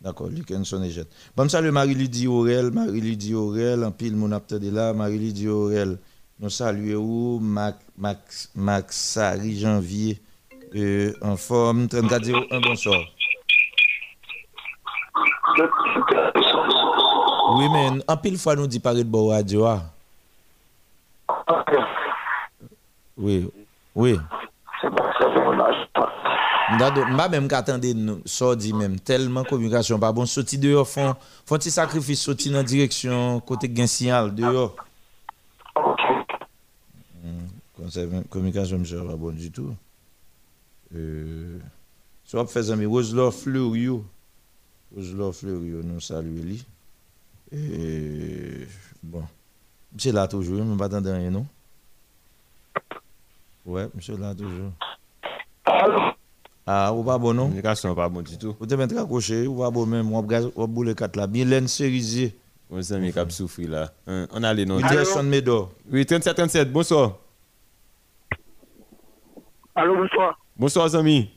D'accord. 0.00 0.28
Lukenson 0.28 0.82
Eugène. 0.82 1.06
Bon, 1.36 1.48
salut 1.48 1.70
Marie-Lydie 1.70 2.26
Aurel. 2.26 2.70
Marie-Lydie 2.70 3.34
Aurel, 3.34 3.84
en 3.84 3.90
pile, 3.92 4.16
mon 4.16 4.32
apte 4.32 4.55
de 4.55 4.70
là. 4.70 4.92
Marie-Lydie 4.92 5.48
Aurel. 5.48 5.98
Nous 6.40 6.50
saluons 6.50 7.40
Mac, 7.40 7.76
Max, 7.96 8.50
Max 8.55 8.96
Sari 8.96 9.59
Janvier. 9.59 10.18
Euh, 10.76 11.12
en 11.22 11.36
forme, 11.36 11.88
34 11.88 12.30
un 12.52 12.60
bonsoir. 12.60 13.00
Oui, 17.59 17.68
mais 17.72 17.90
en 18.06 18.16
pile 18.16 18.39
fois, 18.39 18.55
nous 18.56 18.66
dit 18.66 18.78
parler 18.80 19.02
de 19.05 19.09
bon 19.09 19.28
radio. 19.28 19.64
ah. 19.66 19.82
Oui, 23.16 23.51
oui. 23.94 24.18
Ndado, 26.74 27.05
m'a 27.06 27.28
même 27.28 27.48
qu'attendre 27.48 27.86
nous 27.94 28.20
sorti 28.26 28.72
même 28.74 29.01
tellement 29.01 29.43
communication 29.43 29.98
pas 29.98 30.12
bon 30.12 30.26
sorti 30.26 30.59
dehors 30.59 30.86
font 30.86 31.14
font 31.47 31.56
petit 31.56 31.70
sacrifice 31.70 32.20
sorti 32.20 32.51
dans 32.51 32.62
direction 32.62 33.40
côté 33.40 33.68
gain 33.70 33.86
signal 33.86 34.35
dehors. 34.35 34.76
Hmm, 37.24 37.47
conserve- 37.74 38.22
communication 38.28 38.78
monsieur 38.78 39.02
pas 39.02 39.16
bon 39.16 39.30
du 39.35 39.51
tout. 39.51 39.74
Euh 40.94 41.59
soit 42.24 42.47
fait 42.47 42.70
ami 42.70 42.85
Roselor 42.85 43.32
Fleurio. 43.32 44.05
Roselor 44.94 45.35
Fleurio 45.35 45.80
nous 45.82 46.01
salue 46.01 46.43
lui. 46.44 46.66
Et 47.50 48.66
bon, 49.02 49.24
monsieur 49.92 50.12
là 50.12 50.28
toujours, 50.28 50.64
mais 50.64 50.76
pas 50.76 50.84
attendre 50.84 51.12
rien, 51.12 51.30
non? 51.30 51.46
Ouais, 53.64 53.88
monsieur 53.94 54.16
là 54.16 54.34
toujours. 54.34 54.72
Allô? 55.64 56.00
Ah, 56.66 56.92
ou 56.92 57.02
pas 57.02 57.16
bon, 57.16 57.32
non? 57.32 57.44
Communication 57.44 57.94
pas 57.94 58.08
bon 58.10 58.20
du 58.20 58.36
tout. 58.36 58.54
Vous 58.60 58.66
êtes 58.66 58.92
accroché, 58.92 59.46
ou 59.46 59.58
pas 59.58 59.70
bon 59.70 59.86
même, 59.86 60.12
ou 60.12 60.66
boule 60.66 60.94
4 60.94 61.16
là, 61.16 61.26
bien 61.26 61.46
laine 61.46 61.68
sérisée. 61.68 62.36
Bon, 62.68 62.82
ça 62.82 62.98
m'a 62.98 63.10
cap 63.10 63.30
souffri 63.32 63.66
là. 63.66 63.90
On 64.06 64.42
a 64.42 64.52
les 64.52 64.66
noms. 64.66 64.76
Wilson 64.76 65.22
Medo. 65.22 65.70
Oui, 65.90 66.04
37 66.04 66.36
37, 66.36 66.70
bonsoir. 66.70 67.16
Allô, 69.74 69.96
bonsoir. 69.96 70.38
Bonsoir, 70.54 70.94
amis. 70.94 71.30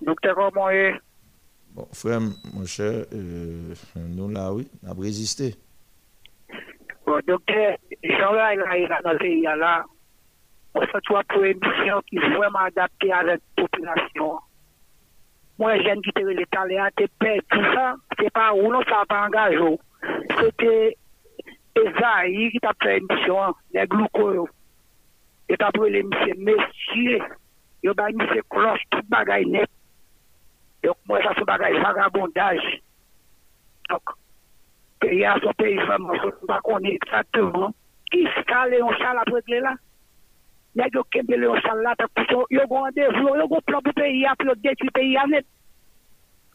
Docteur, 0.00 0.36
comment 0.36 0.70
est 0.70 0.94
Frère, 1.92 2.20
mon 2.20 2.64
cher, 2.64 3.04
euh, 3.12 3.74
nous 3.96 4.28
là, 4.28 4.52
oui, 4.52 4.68
on 4.84 4.90
a 4.90 4.94
résisté. 4.94 5.54
Bon, 7.06 7.20
docteur, 7.26 7.76
Jean-là, 8.04 8.54
il 8.54 8.88
dans 9.02 9.12
le 9.12 9.18
pays 9.18 9.42
là. 9.42 9.84
On 10.74 10.82
se 10.82 10.98
trouve 11.04 11.22
pour 11.28 11.42
une 11.42 11.58
mission 11.58 12.00
qui 12.06 12.16
est 12.16 12.36
vraiment 12.36 12.58
adaptée 12.60 13.10
à 13.12 13.22
la 13.22 13.36
population. 13.56 14.38
Moi, 15.58 15.82
jeune 15.82 16.02
qui 16.02 16.10
était 16.10 16.22
l'État, 16.22 16.64
t'es 16.96 17.08
père, 17.18 17.40
tout 17.50 17.64
ça, 17.74 17.96
c'est 18.18 18.30
pas 18.30 18.52
où 18.54 18.70
non, 18.70 18.80
ça 18.88 19.02
pas 19.08 19.26
engagé. 19.26 19.78
C'était 20.38 20.96
Esaïe 21.74 22.50
qui 22.50 22.58
t'a 22.60 22.72
fait 22.80 22.98
une 22.98 23.06
mission, 23.10 23.54
les 23.72 23.86
glucos. 23.86 24.48
Et 25.48 25.56
t'as 25.56 25.70
pris 25.72 25.90
les 25.90 26.02
messieurs, 26.02 26.34
messieurs, 26.36 27.22
il 27.82 27.86
y 27.86 28.00
a 28.00 28.08
mis 28.10 28.24
ces 28.34 28.42
cloches, 28.50 28.82
tout 28.90 29.00
bagaille 29.08 29.46
net. 29.46 29.68
Donc, 30.88 30.96
moi, 31.06 31.22
ça, 31.22 31.34
c'est 31.36 31.44
bagaille 31.44 31.78
vagabondage. 31.82 32.82
Donc, 33.90 34.00
pays 34.98 35.22
à 35.22 35.38
son 35.42 35.52
pays, 35.52 35.76
vraiment, 35.76 36.14
je 36.14 36.26
ne 36.26 36.30
sais 36.30 36.46
pas 36.46 36.60
qu'on 36.62 36.78
est 36.78 36.94
exactement. 36.94 37.74
Qui 38.10 38.24
se 38.24 38.42
cale 38.44 38.72
un 38.72 38.96
chal 38.96 39.18
après 39.18 39.42
que 39.42 39.60
là? 39.60 39.74
Il 40.74 40.80
y 40.80 40.82
a 40.82 40.88
qui 40.88 40.96
ont 40.96 41.54
un 41.54 41.60
chal 41.60 41.82
là, 41.82 41.94
ils 42.50 42.58
ont 42.60 42.66
rendez-vous, 42.68 43.28
ils 43.34 43.42
ont 43.42 43.56
un 43.56 43.60
plan 43.60 43.82
pour 43.82 43.92
le 43.94 44.00
pays, 44.00 44.24
puis 44.38 44.48
détruit 44.62 44.86
le 44.86 44.90
pays 44.92 45.16
à 45.18 45.26
net. 45.26 45.44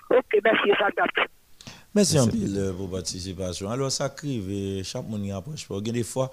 Ok, 0.10 0.41
merci, 0.43 0.69
ça 0.80 0.89
date. 0.97 1.30
Merci 1.93 2.18
pile 2.31 2.57
euh, 2.57 2.73
pour 2.73 2.89
participation. 2.89 3.69
Alors, 3.69 3.91
ça 3.91 4.10
crive, 4.10 4.84
chaque 4.84 5.07
monde 5.07 5.26
y 5.26 5.31
approche 5.31 5.68
pas. 5.68 5.76
Il 5.80 5.88
y 5.88 5.89
a 5.91 5.93
des 5.93 6.03
fois, 6.03 6.31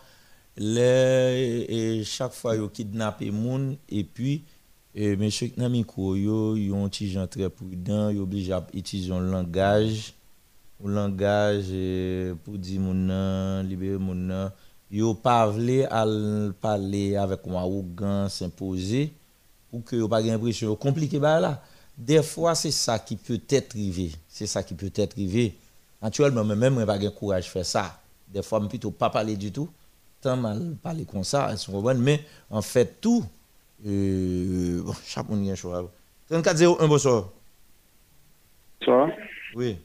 les, 0.57 1.67
et 1.69 2.05
chaque 2.05 2.33
fois, 2.33 2.57
ils 2.57 2.71
kidnappent 2.71 3.21
les 3.21 3.31
gens, 3.31 3.77
et 3.91 4.05
puis, 4.05 4.43
et 4.95 5.17
monsieur 5.17 5.49
Knamiko, 5.49 6.17
yo, 6.17 6.57
yo 6.57 6.77
un 6.77 6.89
petit 6.89 7.11
gens 7.11 7.27
très 7.27 7.49
prudent, 7.49 8.11
yo 8.11 8.25
obligé 8.25 8.53
à 8.53 8.67
utiliser 8.75 9.13
un 9.13 9.21
langage, 9.21 10.15
un 10.85 10.91
langage 10.91 11.67
euh, 11.71 12.35
pour 12.45 12.59
dire 12.59 12.81
mon 12.81 12.95
nom, 12.95 13.63
libérer 13.63 13.99
mon 13.99 14.15
nom. 14.15 14.51
Yo 14.91 15.15
pas 15.15 15.43
à 15.45 16.07
parler 16.61 17.17
avec 17.17 17.41
un 17.47 17.55
arrogance 17.55 18.43
imposé, 18.43 19.13
pour 19.71 19.85
que 19.85 19.95
yo 19.95 20.09
pas 20.09 20.21
l'impression 20.21 20.75
compliqué 20.75 21.19
bah 21.19 21.39
là. 21.39 21.63
Des 21.97 22.23
fois, 22.23 22.55
c'est 22.55 22.71
ça 22.71 22.99
qui 22.99 23.15
peut 23.15 23.41
être 23.51 23.75
arrivé. 23.75 24.13
C'est 24.27 24.47
ça 24.47 24.63
qui 24.63 24.73
peut 24.73 24.91
être 24.95 25.13
arrivé. 25.13 25.55
Naturellement, 26.01 26.43
je 26.49 26.55
n'ai 26.55 26.87
pas 26.87 26.97
le 26.97 27.11
courage 27.11 27.45
de 27.45 27.51
faire 27.51 27.67
ça. 27.67 28.01
Des 28.27 28.43
fois, 28.43 28.59
je 28.63 28.69
plutôt 28.69 28.91
pas 28.91 29.11
parler 29.11 29.37
du 29.37 29.53
tout. 29.53 29.69
Tant 30.23 30.37
mal 30.37 30.77
parler 30.83 31.05
comme 31.05 31.25
ça, 31.25 31.49
elles 31.51 31.59
sont 31.59 31.81
bonnes. 31.83 32.01
Mais 32.01 32.25
en 32.49 32.63
fait, 32.63 33.01
tout, 33.03 33.23
Euh, 33.87 34.83
bon, 34.85 34.93
chapoun 35.05 35.45
gen 35.45 35.57
chwa. 35.57 35.91
3401, 36.29 36.89
bonsoir. 36.89 37.31
Bonsoir. 38.81 39.09
Oui. 39.55 39.77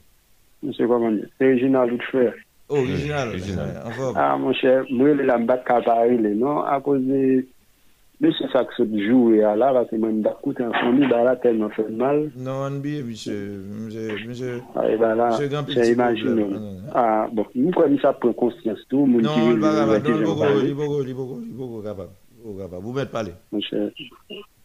Monsieur 0.64 0.88
Komande, 0.88 1.28
c'est 1.38 1.46
original 1.46 1.94
ou 1.94 2.00
frère. 2.02 2.34
Oh, 2.70 2.78
original. 2.78 3.30
original. 3.30 3.84
Ah, 4.16 4.38
mon 4.38 4.54
cher, 4.54 4.86
mwen 4.90 5.20
lè 5.20 5.26
la 5.26 5.38
mbak 5.38 5.66
kapari 5.68 6.18
lè, 6.18 6.34
non? 6.34 6.64
A 6.66 6.80
cause 6.82 7.04
de... 7.06 7.46
Monsieur 8.22 8.48
ça 8.52 8.64
que 8.64 8.74
se 8.74 8.84
joue 9.08 9.34
à 9.46 9.58
là, 9.58 9.74
parce 9.74 9.90
que 9.90 9.98
même 9.98 10.22
d'écouter 10.22 10.64
un 10.64 10.72
fourni, 10.72 11.06
bah 11.08 11.24
là, 11.24 11.36
tellement 11.36 11.70
fait 11.70 11.90
mal. 11.90 12.32
Non, 12.38 12.66
on 12.66 12.80
bien, 12.80 13.04
monsieur. 13.04 13.62
Monsieur, 13.68 14.18
monsieur. 14.26 14.62
Ah, 14.74 14.90
et 14.90 14.96
bah 14.96 15.14
là, 15.16 15.38
j'ai 15.68 15.92
imaginé. 15.92 16.46
Ah, 16.94 17.28
bon, 17.32 17.46
nous, 17.54 17.72
quand 17.72 17.84
ça 18.02 18.14
prend 18.14 18.32
conscience, 18.32 18.80
tout, 18.90 19.06
mon 19.06 19.20
Non, 19.20 19.52
il 19.52 19.60
va 19.60 19.76
capable. 19.76 20.10
Non, 20.10 20.18
il 20.18 20.26
va 20.26 20.34
capable. 20.34 20.66
Il 20.66 21.56
va 21.58 21.90
capable. 21.90 22.10
Va 22.54 22.68
va. 22.68 22.78
Vous 22.80 22.94
mettez 22.94 23.12
parler. 23.12 23.32
mon 23.52 23.60
cher. 23.60 23.90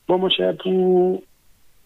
Bon, 0.07 0.19
mon 0.19 0.28
cher, 0.28 0.55
pour, 0.62 1.23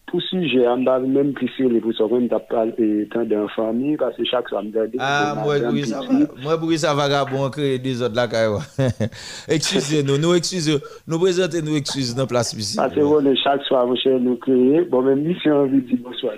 pour 0.07 0.21
sujet, 0.23 0.67
on 0.67 0.83
va 0.83 0.99
même 0.99 1.33
plus 1.33 1.47
sur 1.49 1.69
les 1.69 1.79
pour 1.79 1.93
ça, 1.93 2.03
on 2.03 2.27
t'a 2.27 2.39
parlé 2.39 3.07
tant 3.11 3.23
d'un 3.23 3.47
famille, 3.49 3.95
parce 3.95 4.17
que 4.17 4.25
chaque 4.25 4.49
soir, 4.49 4.61
on 4.61 4.65
me 4.65 4.87
dit, 4.87 4.97
Ah, 4.99 5.35
moi, 5.41 5.55
oui, 5.71 5.85
ça 5.85 6.01
va. 6.01 6.13
Moi, 6.41 6.59
pour 6.59 6.73
ça 6.73 6.93
vagabond 6.93 7.49
créer 7.49 7.79
des 7.79 8.01
autres 8.01 8.15
là. 8.15 8.27
Excusez-nous, 9.47 10.17
nous 10.17 10.33
excusez, 10.33 10.77
nous 11.07 11.19
présentez 11.19 11.61
nous 11.61 11.75
excuses 11.77 12.13
dans 12.13 12.23
la 12.23 12.27
place 12.27 12.53
ici. 12.53 12.75
Parce 12.75 12.93
que 12.93 13.35
chaque 13.43 13.63
soir, 13.63 13.87
mon 13.87 13.95
cher, 13.95 14.19
nous 14.19 14.35
créer. 14.35 14.81
Bon, 14.81 15.01
même 15.01 15.21
mission, 15.21 15.61
on 15.61 15.67
veut 15.67 15.81
dire 15.81 15.99
bonsoir. 16.03 16.33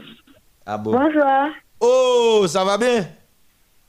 Ah 0.66 0.78
bon. 0.78 0.92
Bonsoir. 0.92 1.50
Oh, 1.80 2.44
ça 2.48 2.64
va 2.64 2.78
bien? 2.78 3.08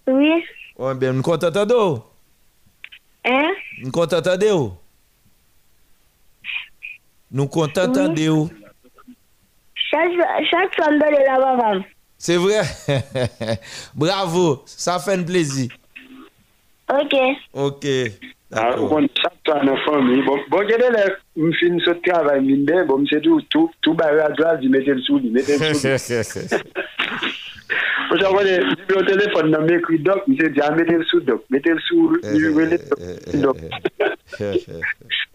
Oui. 0.07 0.43
Oh, 0.79 0.95
bien, 0.95 1.13
nous 1.13 1.23
comptons. 1.23 2.03
Hein? 3.25 3.51
Nous 3.83 3.91
comptons. 3.91 4.79
Nous 7.31 7.47
comptons 7.47 7.93
t'entendre. 7.93 8.51
Chaque, 9.75 10.13
chaque 10.51 10.75
femme 10.77 10.99
de 10.99 11.25
la 11.27 11.39
maman. 11.39 11.85
C'est 12.17 12.37
vrai. 12.37 12.61
Bravo, 13.95 14.63
ça 14.67 14.99
fait 14.99 15.13
un 15.13 15.23
plaisir. 15.23 15.69
Ok. 16.91 17.15
Ok. 17.55 17.87
Ah, 18.51 18.71
D'accord. 18.71 18.93
on 18.93 19.01
chaque 19.01 19.85
famille. 19.85 20.23
Bon, 20.25 20.39
bon, 20.49 20.63
je 20.67 21.51
finis 21.59 21.83
ce 21.85 21.91
travail, 21.91 22.41
mine 22.43 22.65
bon, 22.89 23.05
c'est 23.09 23.21
tout, 23.21 23.43
tout, 23.51 23.71
tout 23.83 23.93
barré 23.93 24.21
à 24.21 24.31
droite, 24.31 24.61
je 24.63 24.69
mettais 24.69 24.95
le 24.95 25.03
sous, 25.03 25.21
je 25.23 25.29
mettais 25.29 25.59
le 25.59 25.75
sous. 25.75 25.87
Moi, 28.09 28.19
j'envoie 28.19 28.43
le 28.43 29.05
téléphone 29.05 29.51
dans 29.51 29.61
mes 29.61 29.81
cris 29.83 29.99
doc, 29.99 30.23
je 30.29 30.47
dis, 30.47 30.61
ah, 30.63 30.71
mettez 30.71 30.95
le 30.95 31.05
sous, 31.05 31.21
doc, 31.21 31.45
mettez 31.51 31.71
le 31.73 31.81
sous, 31.81 32.17
je 32.23 32.47
vais 32.47 32.79
le 33.35 33.43
doc. 33.43 33.59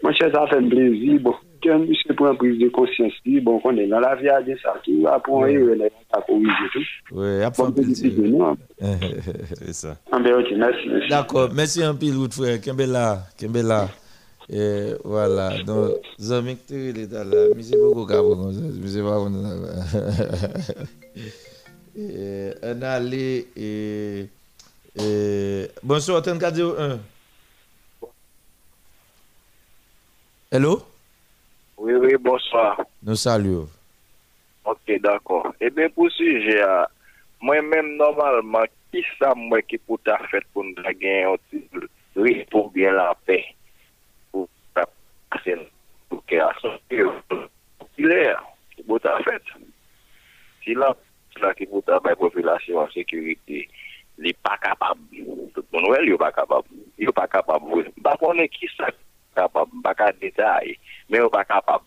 Moi, 0.02 0.12
cher, 0.12 0.32
ça 0.32 0.46
fait 0.48 0.56
un 0.56 0.68
plaisir. 0.68 1.20
Quand 1.64 1.78
monsieur 1.78 2.14
prend 2.14 2.34
prise 2.36 2.58
de 2.60 2.68
conscience, 2.68 3.12
dit, 3.24 3.40
bon, 3.40 3.58
on 3.64 3.76
est 3.78 3.86
dans 3.86 4.00
la 4.00 4.14
vie 4.16 4.28
à 4.28 4.42
dire 4.42 4.58
ça, 4.62 4.74
tout, 4.84 5.06
après, 5.10 5.32
on 5.32 5.46
est 5.46 5.76
là, 5.76 5.86
à 6.12 6.20
corriger 6.20 6.50
tout. 6.72 6.80
Oui, 7.12 7.42
à 7.42 7.48
Bon, 7.50 7.54
faire 7.64 7.74
petit 7.74 7.84
plaisir. 7.84 8.12
peu, 8.16 8.28
non? 8.28 8.56
C'est 9.58 9.72
ça. 9.72 9.96
Ah, 10.12 10.18
ben, 10.20 10.34
ok, 10.40 10.46
merci, 10.56 10.88
merci. 10.88 11.08
D'accord, 11.08 11.48
merci 11.54 11.82
un 11.82 11.94
peu, 11.94 12.10
l'autre 12.12 12.34
frère. 12.36 12.60
Kembela, 12.60 13.22
Kembela. 13.38 13.88
Et 14.50 14.90
voilà, 15.04 15.62
donc, 15.62 15.92
Zomik 16.20 16.58
il 16.68 16.98
est 16.98 17.10
là? 17.10 17.24
Mais 17.56 17.62
c'est 17.62 17.78
beaucoup 17.78 18.04
capable 18.04 18.28
comme 18.36 18.52
ça. 18.52 18.60
Mais 18.60 18.88
c'est 18.88 19.02
pas 19.02 19.18
bon. 19.18 19.32
Et 21.96 22.50
On 22.62 22.82
a 22.82 22.88
allé 22.90 23.46
et. 23.56 24.26
et- 25.00 25.68
Bonsoir, 25.82 26.20
3401. 26.20 26.98
Hello? 30.52 30.82
Oui, 31.84 31.92
oui, 32.00 32.16
bonsoir. 32.16 32.80
Nou 33.04 33.12
salu. 33.14 33.66
Ok, 34.64 34.94
d'akor. 35.04 35.50
Ebe, 35.60 35.84
eh 35.84 35.92
pou 35.92 36.08
suje 36.08 36.54
a, 36.64 36.78
ah, 36.86 37.18
mwen 37.44 37.68
men 37.68 37.90
normalman, 37.98 38.72
ki 38.88 39.02
sa 39.18 39.34
mwen 39.36 39.60
ki 39.68 39.76
pou 39.84 40.00
ta 40.08 40.16
fet 40.30 40.46
pou 40.54 40.64
nou 40.64 40.80
da 40.80 40.94
gen 40.96 41.18
yon 41.26 41.42
titul, 41.50 41.84
ris 42.24 42.40
pou 42.48 42.72
bien 42.72 42.96
la 42.96 43.10
pe, 43.28 43.36
pou 44.32 44.48
ta 44.72 44.86
pasen, 45.28 45.60
pou 46.08 46.24
ke 46.24 46.40
asan, 46.46 46.80
ki 46.88 48.08
lè, 48.08 48.32
ki 48.72 48.88
pou 48.88 48.96
ta 49.04 49.18
fet. 49.28 49.52
Si 50.64 50.80
la, 50.80 50.88
la 51.44 51.52
ki 51.52 51.68
pou 51.68 51.84
ta 51.84 52.00
bay 52.00 52.16
populasyon 52.16 52.86
an 52.86 52.92
sekurite, 52.96 53.66
li 54.24 54.32
pa 54.40 54.56
kapab, 54.64 55.04
tout 55.52 55.66
moun 55.68 55.92
wèl 55.92 56.14
yo 56.14 56.16
pa 56.16 56.32
kapab, 56.32 56.64
yo 56.96 57.12
pa 57.12 57.28
kapab, 57.28 57.68
bakon 58.00 58.40
e 58.40 58.48
ki 58.56 58.72
sa 58.72 58.88
ki, 58.88 59.04
kapab, 59.36 59.70
baka 59.84 60.12
detay, 60.20 60.76
men 61.08 61.24
yo 61.24 61.30
pa 61.32 61.44
kapab. 61.48 61.84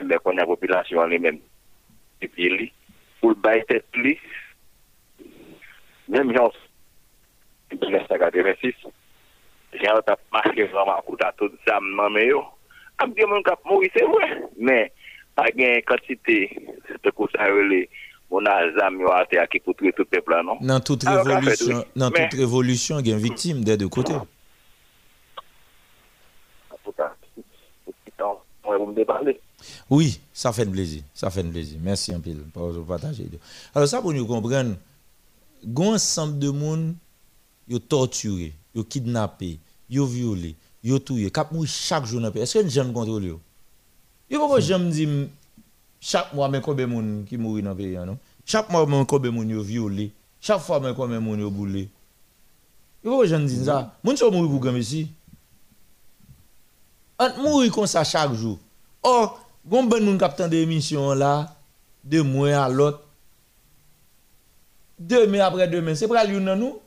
Mbe 0.00 0.20
konen 0.24 0.48
popilasyon 0.48 1.10
li 1.10 1.18
men, 1.22 1.40
tipi 2.22 2.50
li, 2.52 2.68
pou 3.20 3.34
bay 3.34 3.62
tet 3.68 3.86
li, 3.98 4.14
men 6.10 6.30
jans, 6.34 6.56
1986, 7.74 8.86
jan 9.80 10.02
tap 10.06 10.22
maske 10.34 10.66
vreman 10.70 11.02
kouta 11.06 11.30
tout 11.38 11.54
zam 11.66 11.86
nan 11.98 12.14
men 12.14 12.28
yo, 12.28 12.44
ap 12.98 13.10
diyo 13.14 13.30
men 13.30 13.44
kap 13.46 13.62
mori 13.66 13.90
se 13.94 14.06
wè, 14.06 14.30
men, 14.58 14.90
a 15.40 15.48
gen 15.56 15.80
kantite, 15.88 16.38
se 16.86 16.98
te 17.02 17.12
kouta 17.16 17.48
yo 17.50 17.66
li, 17.70 17.84
moun 18.30 18.46
a 18.46 18.58
zam 18.78 19.00
yo 19.02 19.10
ate 19.14 19.40
a 19.42 19.46
ki 19.50 19.60
koutri 19.64 19.92
tout 19.96 20.08
pepla 20.10 20.42
non. 20.46 20.60
Nan 20.62 20.82
tout 20.86 21.02
revolusyon, 21.06 21.82
nan 21.98 22.14
tout 22.14 22.36
revolusyon 22.38 23.02
gen 23.06 23.18
viktim 23.22 23.64
de 23.66 23.76
de 23.80 23.88
kote. 23.90 24.14
On 28.70 28.84
va 28.84 28.90
me 28.90 28.94
déballer. 28.94 29.40
Oui, 29.88 30.20
ça 30.32 30.52
fait 30.52 30.66
un 30.66 30.70
plaisir. 30.70 31.02
Ça 31.14 31.30
fait 31.30 31.42
un 31.42 31.50
plaisir. 31.50 31.78
Merci 31.82 32.12
un 32.14 32.20
peu 32.20 32.32
pour 32.52 32.84
partager. 32.84 33.26
Alors, 33.74 33.88
ça, 33.88 34.00
pour 34.00 34.12
nous 34.12 34.26
comprendre, 34.26 34.74
gon 35.64 35.94
ensemble 35.94 36.38
de 36.38 36.50
monde 36.50 36.94
yo 37.70 37.78
torturé, 37.78 38.52
yo 38.74 38.82
kidnappé, 38.82 39.58
yo 39.88 40.04
violé, 40.04 40.56
yo 40.82 40.98
tué, 40.98 41.30
mourir 41.52 41.70
chaque 41.70 42.04
jour 42.04 42.20
dans. 42.20 42.32
Est-ce 42.32 42.58
que 42.58 42.64
les 42.64 42.70
gens 42.70 42.92
contrôlent 42.92 43.24
yo? 43.24 43.40
Yo 44.28 44.48
pas 44.48 44.60
jamais 44.60 44.90
dire 44.90 45.28
chaque 46.00 46.32
mois 46.34 46.48
mais 46.48 46.60
combien 46.60 46.88
de 46.88 46.92
monde 46.92 47.24
qui 47.28 47.36
mourit 47.36 47.62
dans 47.62 47.70
le 47.70 47.76
pays 47.76 47.94
non? 47.94 48.18
Chaque 48.44 48.70
mois 48.70 48.86
mais 48.86 49.04
combien 49.06 49.30
de 49.30 49.36
monde 49.36 49.50
yo 49.50 49.62
violé, 49.62 50.10
chaque 50.40 50.60
fois 50.60 50.80
mais 50.80 50.92
combien 50.94 51.20
de 51.20 51.24
monde 51.24 51.40
yo 51.40 51.50
boulé? 51.50 51.88
Yo 53.04 53.20
pas 53.20 53.26
jamais 53.26 53.46
dire 53.46 53.64
ça? 53.64 53.94
Moun 54.02 54.16
so 54.16 54.30
mourir 54.32 54.50
pour 54.50 54.60
grand 54.60 54.74
ici. 54.74 55.08
On 57.22 57.42
mourir 57.42 57.70
comme 57.70 57.86
ça 57.86 58.02
chaque 58.02 58.32
jour. 58.32 58.58
Or, 59.02 59.38
gon 59.68 59.84
ben 59.84 60.02
moun 60.02 60.16
kap 60.18 60.40
des 60.48 60.62
émissions 60.62 61.12
là 61.12 61.54
de 62.02 62.22
mois 62.22 62.56
à 62.64 62.68
l'autre. 62.68 63.02
Demain 64.98 65.40
après 65.40 65.68
demain, 65.68 65.94
c'est 65.94 66.08
pas 66.08 66.24
l'une 66.24 66.54
nous. 66.54 66.78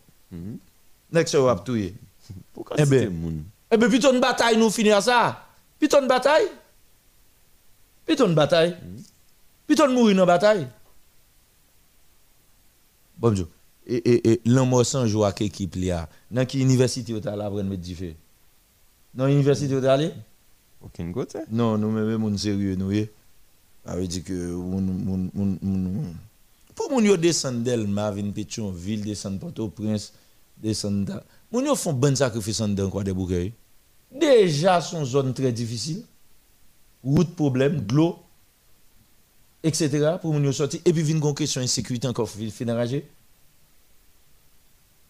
Nek 1.14 1.27
se 1.30 1.38
wap 1.38 1.64
touye. 1.64 1.93
Pourquoi 2.53 2.77
Eh 2.80 2.85
ben, 2.85 3.10
moun? 3.10 3.43
eh 3.72 3.77
ben, 3.77 3.89
piton 3.89 4.19
bataille 4.19 4.57
nous 4.57 4.72
finir 4.72 5.01
ça. 5.03 5.45
Piton 5.80 6.07
bataille? 6.07 6.47
Piton 8.05 8.34
bataille. 8.34 8.76
Piton 9.68 9.89
mourir 9.89 10.18
dans 10.18 10.26
bataille. 10.26 10.68
Bonjour. 13.18 13.47
Et, 13.85 13.97
et, 13.97 14.31
et 14.31 14.41
l'amour 14.45 14.85
sans 14.85 15.05
joie 15.05 15.30
à 15.30 15.43
équipe 15.43 15.76
là. 15.76 16.10
Dans 16.31 16.45
quelle 16.45 16.61
université 16.61 17.14
allez 17.14 17.27
apprendre 17.27 17.64
mettre 17.64 17.84
du 17.84 17.95
feu? 17.95 18.14
Dans 19.14 19.27
l'université 19.27 19.77
vous 19.77 19.85
allez? 19.85 20.11
Aucun 20.81 21.11
côté. 21.11 21.40
Non, 21.52 21.77
nous 21.77 21.91
même 21.91 22.18
moun 22.18 22.38
sérieux 22.38 22.76
nous. 22.76 22.91
Ça 23.85 23.95
veut 23.95 24.07
dire 24.07 24.23
que 24.23 24.34
moun, 24.34 24.85
moun, 24.85 25.30
moun, 25.34 26.15
pour 26.73 26.90
moun 26.90 27.06
yo 27.06 27.18
descendre 27.18 27.60
d'Elma, 27.60 28.11
vin 28.11 28.31
Pétionville, 28.31 29.02
descendre 29.02 29.40
Port-au-Prince, 29.40 30.14
descendre 30.57 31.22
moun 31.52 31.65
yo 31.65 31.76
font 31.76 31.94
bon 31.94 32.15
sacrifice 32.15 32.61
en 32.61 32.69
dedans 32.69 32.90
quoi 32.90 33.03
des 33.03 33.14
bouquets. 33.14 33.52
Déjà 34.11 34.81
son 34.81 35.06
zone 35.06 35.34
très 35.34 35.52
difficile. 35.52 36.03
Route 37.03 37.35
problème, 37.35 37.85
de 37.85 37.94
l'eau 37.94 38.19
etc. 39.61 40.15
pour 40.22 40.34
yo 40.35 40.52
sortir 40.52 40.80
et 40.85 40.94
puis 40.94 41.03
vin 41.03 41.19
gon 41.19 41.34
question 41.34 41.61
insécurité 41.61 42.07
encore 42.07 42.30
fin 42.30 42.49
fin 42.49 42.68
enragé. 42.69 43.07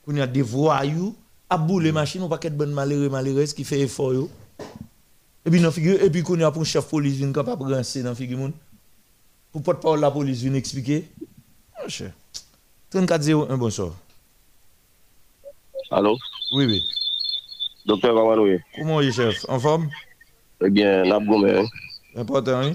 Qu'on 0.03 0.17
a 0.17 0.27
des 0.27 0.41
voyous 0.41 1.15
à 1.53 1.57
bouler 1.57 1.91
machine 1.91 2.23
ou 2.23 2.27
pas 2.27 2.39
qu'être 2.39 2.57
bonne 2.57 2.71
malheureux 2.71 3.09
malheureuse 3.09 3.53
qui 3.53 3.63
fait 3.63 3.81
effort 3.81 4.13
yo. 4.13 4.29
Et 5.45 5.51
puis, 5.51 5.61
dans 5.61 5.71
figure, 5.71 6.01
et 6.01 6.09
puis, 6.09 6.23
qu'on 6.23 6.39
y 6.39 6.43
a 6.43 6.51
pour 6.51 6.65
chef 6.65 6.85
police, 6.89 7.15
vient 7.15 7.31
capable 7.31 7.67
de 7.67 7.75
rancer 7.75 8.01
dans 8.01 8.15
figure 8.15 8.39
moun. 8.39 8.53
Pour 9.51 9.61
porte-parole 9.61 9.99
la 9.99 10.09
police, 10.09 10.39
vient 10.39 10.53
expliquer. 10.53 11.09
Mon 11.79 11.89
cher. 11.89 12.11
3401, 12.89 13.57
bonsoir. 13.57 13.91
Allô? 15.91 16.17
Oui, 16.55 16.65
oui. 16.65 16.83
Docteur 17.85 18.15
Vamanouye. 18.15 18.59
Comment 18.75 19.01
est 19.01 19.11
chef? 19.11 19.45
En 19.47 19.59
forme? 19.59 19.89
Eh 20.65 20.69
bien, 20.69 21.03
n'a 21.05 21.19
pas 21.19 22.21
Important, 22.21 22.61
oui. 22.61 22.73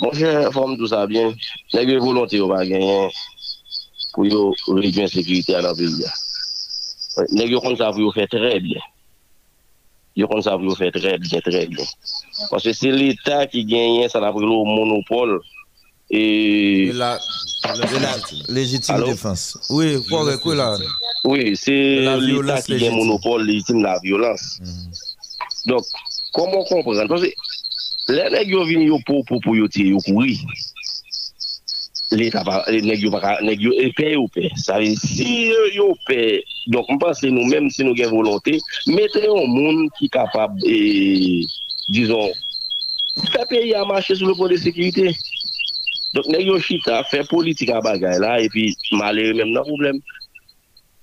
Mon 0.00 0.12
cher, 0.12 0.50
forme 0.52 0.78
tout 0.78 0.86
ça 0.86 1.06
bien. 1.06 1.34
Pas 1.72 1.84
volonté 1.84 2.40
au 2.40 2.48
gagner 2.48 3.10
pour 4.14 4.24
réduire 4.68 5.02
la 5.02 5.08
sécurité 5.08 5.52
dans 5.52 5.70
le 5.70 5.76
pays. 5.76 6.04
Nèk 7.16 7.48
yo 7.48 7.62
kon 7.64 7.76
savou 7.78 8.04
yo 8.04 8.12
fè 8.12 8.26
trè 8.28 8.58
bie. 8.60 8.80
Yo 10.16 10.28
kon 10.28 10.42
savou 10.44 10.68
yo 10.68 10.76
fè 10.76 10.90
trè 10.92 11.16
bie, 11.22 11.40
trè 11.44 11.64
bie. 11.70 11.86
Paske 12.50 12.74
se 12.76 12.92
l'Etat 12.92 13.52
ki 13.52 13.64
genyen 13.68 14.10
sa 14.12 14.20
la 14.20 14.32
prilo 14.34 14.64
monopole 14.68 15.40
e... 16.12 16.92
Legitime 18.52 19.08
défense. 19.08 19.56
Oui, 19.72 19.96
kwa 20.10 20.26
rekou 20.28 20.54
la. 20.58 20.74
Oui, 21.24 21.56
se 21.56 21.74
l'Etat 22.04 22.68
ki 22.68 22.76
genyen 22.76 22.98
monopole 23.00 23.48
legitime 23.48 23.84
la 23.86 23.96
violence. 24.04 24.60
Donk, 25.66 25.88
komon 26.36 26.68
kompren. 26.68 27.08
Paske 27.08 27.32
lè 28.12 28.28
nèk 28.36 28.52
yo 28.52 28.66
vin 28.68 28.84
yo 28.84 29.00
pou 29.08 29.24
pou 29.24 29.40
pou 29.40 29.56
yo 29.56 29.72
ti 29.72 29.88
yo 29.94 30.04
kouri. 30.04 30.36
l'Etat 32.14 32.46
pa, 32.46 32.60
neg 32.70 33.02
yo 33.02 33.10
pa 33.10 33.20
ka, 33.22 33.32
neg 33.42 33.62
yo 33.62 33.72
pe 33.98 34.12
yo 34.12 34.26
pe. 34.30 34.50
Sa 34.62 34.78
ve, 34.82 34.92
si 35.00 35.50
yo 35.74 35.88
pe, 36.06 36.42
donk 36.70 36.90
mpense 36.94 37.30
nou 37.32 37.48
menm 37.50 37.70
si 37.72 37.86
nou 37.86 37.96
gen 37.98 38.12
volonté, 38.12 38.58
mette 38.92 39.24
yon 39.24 39.50
moun 39.50 39.88
ki 39.98 40.10
kapab, 40.14 40.54
e, 40.62 41.42
dizon, 41.90 42.30
fe 43.32 43.42
pe 43.50 43.64
yon 43.66 43.90
mache 43.90 44.14
sou 44.14 44.30
le 44.30 44.36
pon 44.38 44.52
de 44.52 44.60
sekirite. 44.62 45.10
Donk 46.14 46.30
neg 46.30 46.46
yo 46.46 46.60
chita, 46.62 47.02
fe 47.10 47.24
politik 47.30 47.74
a 47.74 47.82
bagay 47.84 48.20
la, 48.22 48.36
e 48.44 48.52
pi 48.54 48.70
male 48.94 49.26
yon 49.30 49.42
menm 49.42 49.56
nan 49.56 49.66
problem. 49.66 50.00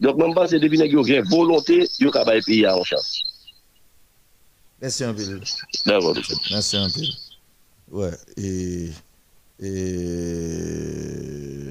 Donk 0.03 0.23
mpense 0.31 0.61
depi 0.63 0.79
neg 0.79 0.95
yo 0.95 1.03
gen 1.07 1.27
volonté, 1.27 1.83
yo 1.99 2.15
kapab 2.15 2.39
e 2.39 2.47
pe 2.47 2.63
yon 2.63 2.79
an 2.79 2.87
chans. 2.87 3.11
Mersi 4.83 5.03
anpil. 5.07 5.39
Mersi 6.51 6.79
anpil. 6.79 7.11
Ouè, 7.93 8.09
e... 8.35 8.47
et. 9.63 11.69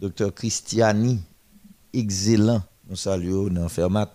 Docteur 0.00 0.34
Christiani, 0.34 1.20
excellent. 1.94 2.62
Nous 2.88 2.96
saluons 2.96 3.48
dans 3.48 3.68
Fermat. 3.68 4.10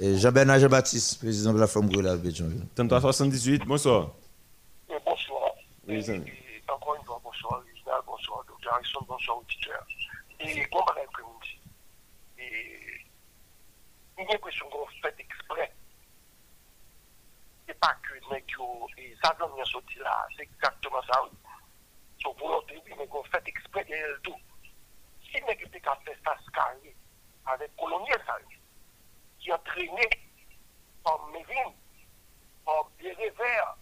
Et 0.00 0.16
Jean-Bernard 0.16 0.58
Jean-Baptiste, 0.60 1.18
président 1.18 1.52
de 1.52 1.60
la 1.60 1.66
Femme 1.66 1.90
à 2.06 2.16
Pétionville. 2.16 2.64
3378, 2.74 3.64
bonsoir. 3.66 4.12
Et 4.88 4.94
bonsoir. 5.04 5.50
Oui, 5.86 5.96
Et 5.96 6.70
encore 6.70 6.94
une 6.98 7.04
fois, 7.04 7.20
bonsoir, 7.22 7.60
Reginald, 7.60 8.02
bonsoir, 8.06 8.42
Dr. 8.46 8.72
Harrison, 8.72 9.00
bonsoir, 9.06 9.36
auditeur. 9.38 9.86
Et 10.40 10.46
que 10.46 11.22
vous 11.22 11.38
dit 11.42 11.60
Et 12.38 13.04
j'ai 14.16 14.24
l'impression 14.32 14.66
qu'on 14.70 14.86
fait 15.02 15.14
exprès. 15.18 15.70
Et 17.68 17.74
pas 17.74 17.94
que 18.02 18.14
yo- 18.56 18.88
et 18.96 19.14
ça 19.22 19.36
donne 19.38 19.52
bien 19.56 19.64
sorti 19.64 19.98
là, 19.98 20.26
c'est 20.36 20.44
exactement 20.44 21.02
ça. 21.10 21.20
oui. 21.24 21.30
Son 22.22 22.32
volonté, 22.32 22.80
oui, 22.84 22.92
mais 22.98 23.06
qu'on 23.06 23.22
fait 23.24 23.46
exprès 23.46 23.84
derrière 23.84 24.08
le 24.08 24.20
tout. 24.20 24.40
Si 25.22 25.40
nèg 25.42 25.62
était 25.62 25.80
qu'à 25.80 25.96
faire 26.04 26.16
ça 26.24 26.36
carré 26.52 26.94
avec 27.46 27.74
colonial 27.76 28.20
ça, 28.26 28.38
qui 29.38 29.52
entraîné 29.52 30.08
par 31.04 31.26
Mévin, 31.28 31.72
par 32.64 32.84
Béré 32.98 33.30
Vert, 33.30 33.76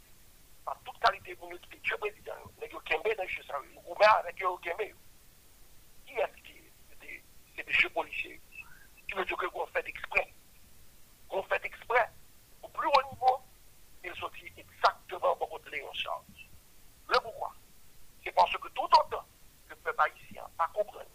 par 0.65 0.79
toute 0.85 0.99
qualité 0.99 1.35
pour 1.37 1.49
nous 1.49 1.59
qui 1.59 1.79
Dieu 1.79 1.97
président, 1.97 2.35
nèg 2.61 2.73
yo 2.73 2.81
kembe 2.81 3.15
dans 3.17 3.47
ça, 3.47 3.59
ou 3.87 3.95
bien 3.95 4.11
avec 4.19 4.37
kembe. 4.37 4.93
Qui 6.07 6.13
est-ce 6.15 6.43
qui 6.43 6.57
c'est 7.57 7.67
des 7.67 7.73
jeux 7.73 7.89
policiers 7.91 8.41
qui 9.09 9.17
veut 9.17 9.25
dire 9.25 9.37
que 9.37 9.47
qu'on 9.47 9.67
fait 9.67 9.89
exprès. 9.89 10.33
Qu'on 11.29 11.43
fait 11.45 11.65
exprès. 11.65 12.11
Au 12.63 12.69
plus 12.69 12.87
haut 12.87 13.13
niveau, 13.13 13.41
il 14.05 14.15
sortit 14.17 14.53
exactement 14.57 15.37
pour 15.37 15.49
contre 15.49 15.71
les 15.71 15.83
en 15.83 15.93
charge. 15.95 16.49
Le 17.09 17.19
pourquoi 17.21 17.55
C'est 18.27 18.33
parce 18.33 18.51
que 18.51 18.69
tout 18.75 18.83
autant 18.83 19.25
que 19.69 19.71
le 19.71 19.77
peuple 19.77 20.01
haïtien 20.01 20.43
pas 20.59 20.67
comprendre, 20.75 21.07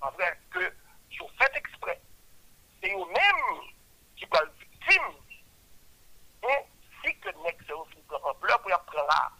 en 0.00 0.10
vrai, 0.12 0.40
que 0.50 0.72
si 1.10 1.20
on 1.20 1.28
fait 1.28 1.52
exprès, 1.54 2.00
c'est 2.80 2.88
eux-mêmes 2.88 3.60
qui 4.16 4.24
sont 4.24 4.40
victimes. 4.58 5.12
Et 6.44 6.64
si 7.04 7.14
que 7.18 7.28
aussi 7.74 7.98
en 8.10 8.34
pleurs 8.36 8.62
pour 8.62 8.72
apprendre 8.72 9.06
là, 9.08 9.30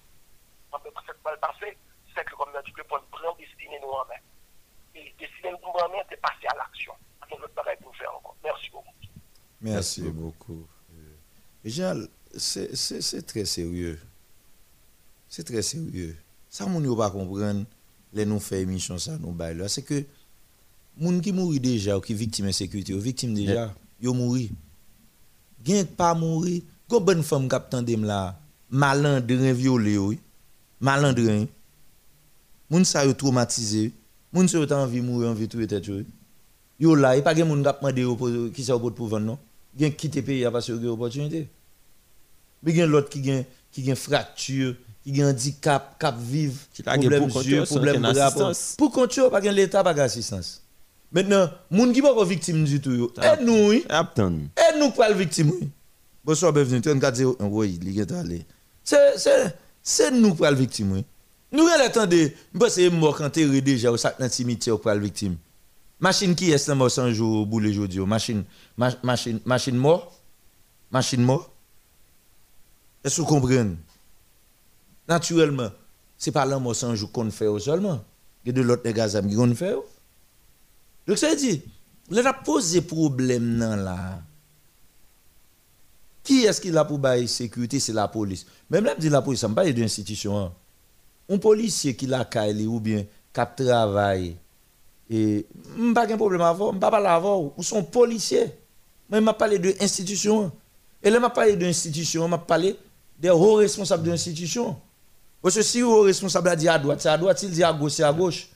en 0.70 0.78
fait, 0.80 0.92
cette 1.06 1.22
balle 1.22 1.40
passée, 1.40 1.78
c'est 2.14 2.24
que 2.26 2.34
comme 2.34 2.50
on 2.52 2.58
a 2.58 2.62
dit 2.62 2.72
que 2.74 2.82
pour 2.82 3.00
prendre 3.04 3.38
destiné 3.38 3.80
nous 3.80 3.88
en 3.88 4.04
main. 4.04 4.20
Et 4.94 5.14
destiné 5.18 5.50
nous 5.50 5.68
en 5.68 5.88
main, 5.88 6.04
c'est 6.10 6.20
passer 6.20 6.46
à 6.48 6.56
l'action. 6.56 6.92
Donc, 7.30 7.40
le 7.40 7.48
pareil 7.48 7.78
pour 7.80 7.96
faire 7.96 8.14
encore. 8.14 8.36
Merci 8.44 8.68
beaucoup. 8.68 8.94
Merci 9.62 10.02
beaucoup. 10.10 10.68
Jean, 11.64 12.06
c'est 12.36 13.26
très 13.26 13.46
sérieux. 13.46 13.98
C'est 15.26 15.44
très 15.44 15.62
sérieux. 15.62 16.18
Ça, 16.52 16.66
moun 16.66 16.84
yo 16.84 16.94
pas 16.94 17.08
comprendre, 17.10 17.64
les 18.12 18.26
nous 18.26 18.38
fait 18.38 18.60
émission, 18.60 18.98
ça, 18.98 19.16
nous 19.16 19.32
bail 19.32 19.56
là. 19.56 19.68
C'est 19.68 19.80
que, 19.80 20.04
moun 20.98 21.22
qui 21.22 21.32
mourit 21.32 21.58
déjà, 21.58 21.96
ou 21.96 22.02
qui 22.02 22.12
victime 22.12 22.44
insécurité, 22.44 22.92
ou 22.92 23.00
victime 23.00 23.32
déjà, 23.32 23.74
yo 24.02 24.12
mourit. 24.12 24.50
Gen 25.64 25.86
pas 25.86 26.12
mourir. 26.12 26.60
Gon 26.90 27.00
bonne 27.00 27.22
femme 27.22 27.48
qui 27.48 27.54
attendem 27.54 28.04
là, 28.04 28.38
malandrin 28.68 29.54
violé, 29.54 29.96
oui. 29.96 30.18
Malandrin. 30.78 31.46
Moun 32.68 32.84
sa 32.84 33.06
yo 33.06 33.14
traumatisé. 33.14 33.90
Moun 34.30 34.46
sa 34.46 34.58
yo 34.58 34.66
ta 34.66 34.76
envie 34.76 35.00
mourir, 35.00 35.30
envie 35.30 35.48
tout 35.48 35.64
tête. 35.66 35.90
Yo 36.78 36.94
là, 36.94 37.16
et 37.16 37.22
pas 37.22 37.34
gen 37.34 37.48
moun 37.48 37.64
qui 37.64 38.04
pour- 38.14 38.52
qui 38.52 38.62
ça 38.62 38.78
pour 38.78 39.08
vendre 39.08 39.24
non? 39.24 39.38
Gen 39.78 39.94
quitter 39.94 40.20
pays 40.20 40.46
parce 40.52 40.66
que 40.66 40.72
yo 40.72 40.92
opportunité. 40.92 41.48
Mais 42.62 42.74
gen 42.74 42.90
l'autre 42.90 43.08
qui 43.08 43.24
gen 43.24 43.46
qui 43.70 43.82
gen 43.82 43.96
fracture, 43.96 44.74
qui 45.02 45.14
gen 45.14 45.26
handicap, 45.26 45.98
cap 45.98 46.16
vivre, 46.18 46.58
problème 47.28 47.64
sans 47.66 47.74
problème 47.74 48.02
bras. 48.02 48.26
assistance. 48.26 48.74
Pour 48.78 49.06
yo, 49.16 49.30
pas 49.30 49.40
l'état 49.40 49.82
pas 49.82 49.94
gen 49.94 50.04
assistance. 50.04 50.62
Maintenant, 51.12 51.50
moun 51.70 51.92
qui 51.92 52.00
pas 52.00 52.12
encore 52.12 52.24
victime 52.24 52.64
du 52.64 52.80
tout 52.80 52.92
yo. 52.92 53.12
Aide 53.20 53.44
nous 53.44 53.68
oui. 53.68 53.84
Aide 53.90 54.78
nous 54.78 54.90
pour 54.90 55.04
le 55.08 55.14
victime 55.14 55.50
oui. 55.50 55.68
Bonsoir, 56.24 56.52
bienvenue. 56.52 56.80
34 56.80 57.36
oui, 57.40 57.78
il 57.82 57.98
est 58.00 58.12
allé. 58.12 58.46
C'est 59.82 60.10
nous 60.12 60.34
pour 60.34 60.46
le 60.46 60.54
victime 60.54 60.92
oui. 60.92 61.04
Nous 61.50 61.66
attendez, 61.66 62.34
parce 62.58 62.76
que 62.76 62.88
mort 62.88 63.20
enterré 63.20 63.60
déjà 63.60 63.92
au 63.92 63.96
sac 63.98 64.18
dans 64.18 64.24
le 64.24 64.30
cimetière 64.30 64.78
pour 64.80 64.90
le 64.92 65.00
victime. 65.00 65.36
Machine 66.00 66.34
qui 66.34 66.50
est 66.50 66.68
mort 66.68 66.90
sans 66.90 67.10
jour 67.12 67.46
boule 67.46 67.68
yo? 67.68 68.06
Machine 68.06 68.44
ma- 68.76 68.94
machine 69.02 69.40
machine 69.44 69.76
mort? 69.76 70.12
Machine 70.90 71.22
mort? 71.22 71.50
Est-ce 73.04 73.16
que 73.16 73.20
vous 73.22 73.26
comprenez? 73.26 73.76
Naturellement, 75.12 75.68
c'est 76.16 76.32
pas 76.32 76.46
l'homme 76.46 76.62
mort 76.62 76.74
sans 76.74 76.94
qu'on 77.08 77.30
fait 77.30 77.46
seulement. 77.60 78.02
Il 78.42 78.48
y 78.48 78.50
a 78.50 78.52
de 78.54 78.62
l'autre 78.62 78.88
gaz 78.92 79.20
qui 79.28 79.36
qu'on 79.36 79.54
fait. 79.54 79.74
Donc 81.06 81.18
ça 81.18 81.28
veut 81.28 81.36
dire, 81.36 81.60
là 82.08 82.30
a 82.30 82.32
posé 82.32 82.80
problème 82.80 83.58
là. 83.58 84.22
Qui 86.24 86.44
est-ce 86.46 86.62
qui 86.62 86.70
l'a 86.70 86.86
pour 86.86 86.98
bailler 86.98 87.26
sécurité? 87.26 87.78
C'est 87.78 87.92
la 87.92 88.08
police. 88.08 88.46
Même 88.70 88.84
là 88.84 88.94
dit 88.94 89.10
la 89.10 89.20
police, 89.20 89.40
ça 89.40 89.48
me 89.48 89.54
parle 89.54 89.74
d'institution. 89.74 90.38
hein. 90.38 90.52
Un 91.28 91.36
policier 91.36 91.94
qui 91.94 92.06
la 92.06 92.24
caille 92.24 92.66
ou 92.66 92.80
bien 92.80 93.04
qui 93.34 93.64
travaille 93.64 94.36
et 95.10 95.46
pas 95.94 96.06
de 96.06 96.14
problème 96.14 96.40
avant, 96.40 96.72
pas 96.72 96.90
parler 96.90 97.08
avant, 97.08 97.52
ou 97.54 97.62
sont 97.62 97.84
policiers. 97.84 98.50
Mais 99.10 99.20
m'a 99.20 99.34
parlé 99.34 99.58
de 99.58 99.74
institution. 99.78 100.50
Et 101.02 101.10
là 101.10 101.20
m'a 101.20 101.28
parlé 101.28 101.54
de 101.54 101.66
institution, 101.66 102.26
m'a 102.28 102.38
parlé 102.38 102.78
des 103.18 103.28
hauts 103.28 103.56
responsables 103.56 104.04
de 104.04 104.10
l'institution. 104.10 104.78
Parce 105.42 105.56
que 105.56 105.62
si 105.62 105.82
haut 105.82 106.02
responsable 106.02 106.48
a 106.48 106.56
dit 106.56 106.68
à 106.68 106.78
droite, 106.78 107.00
c'est 107.00 107.08
à 107.08 107.18
droite, 107.18 107.38
s'il 107.38 107.50
dit 107.50 107.64
à 107.64 107.72
gauche, 107.72 107.92
c'est 107.92 108.04
à 108.04 108.12
gauche. 108.12 108.48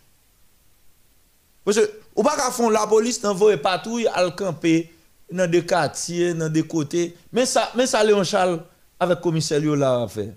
Parce 1.64 1.78
que, 1.78 1.90
ou 2.14 2.22
pas 2.22 2.36
qu'à 2.36 2.52
fond 2.52 2.70
la 2.70 2.86
police 2.86 3.20
n'envoie 3.24 3.56
patrouille 3.56 4.06
à 4.06 4.24
le 4.24 4.30
camper 4.30 4.92
dans 5.30 5.50
des 5.50 5.66
quartiers, 5.66 6.32
dans 6.32 6.48
des 6.48 6.62
côtés. 6.62 7.16
Mais 7.32 7.44
ça, 7.44 7.72
mais 7.74 7.88
ça, 7.88 8.04
Léon 8.04 8.22
Charles, 8.22 8.62
avec 9.00 9.18
le 9.18 9.22
commissaire 9.22 9.60
là, 9.60 10.02
a 10.02 10.08
fait. 10.08 10.32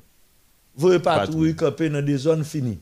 Voyez 0.76 1.00
patrouille 1.00 1.56
camper 1.56 1.90
dans 1.90 2.04
des 2.04 2.18
zones 2.18 2.44
finies. 2.44 2.80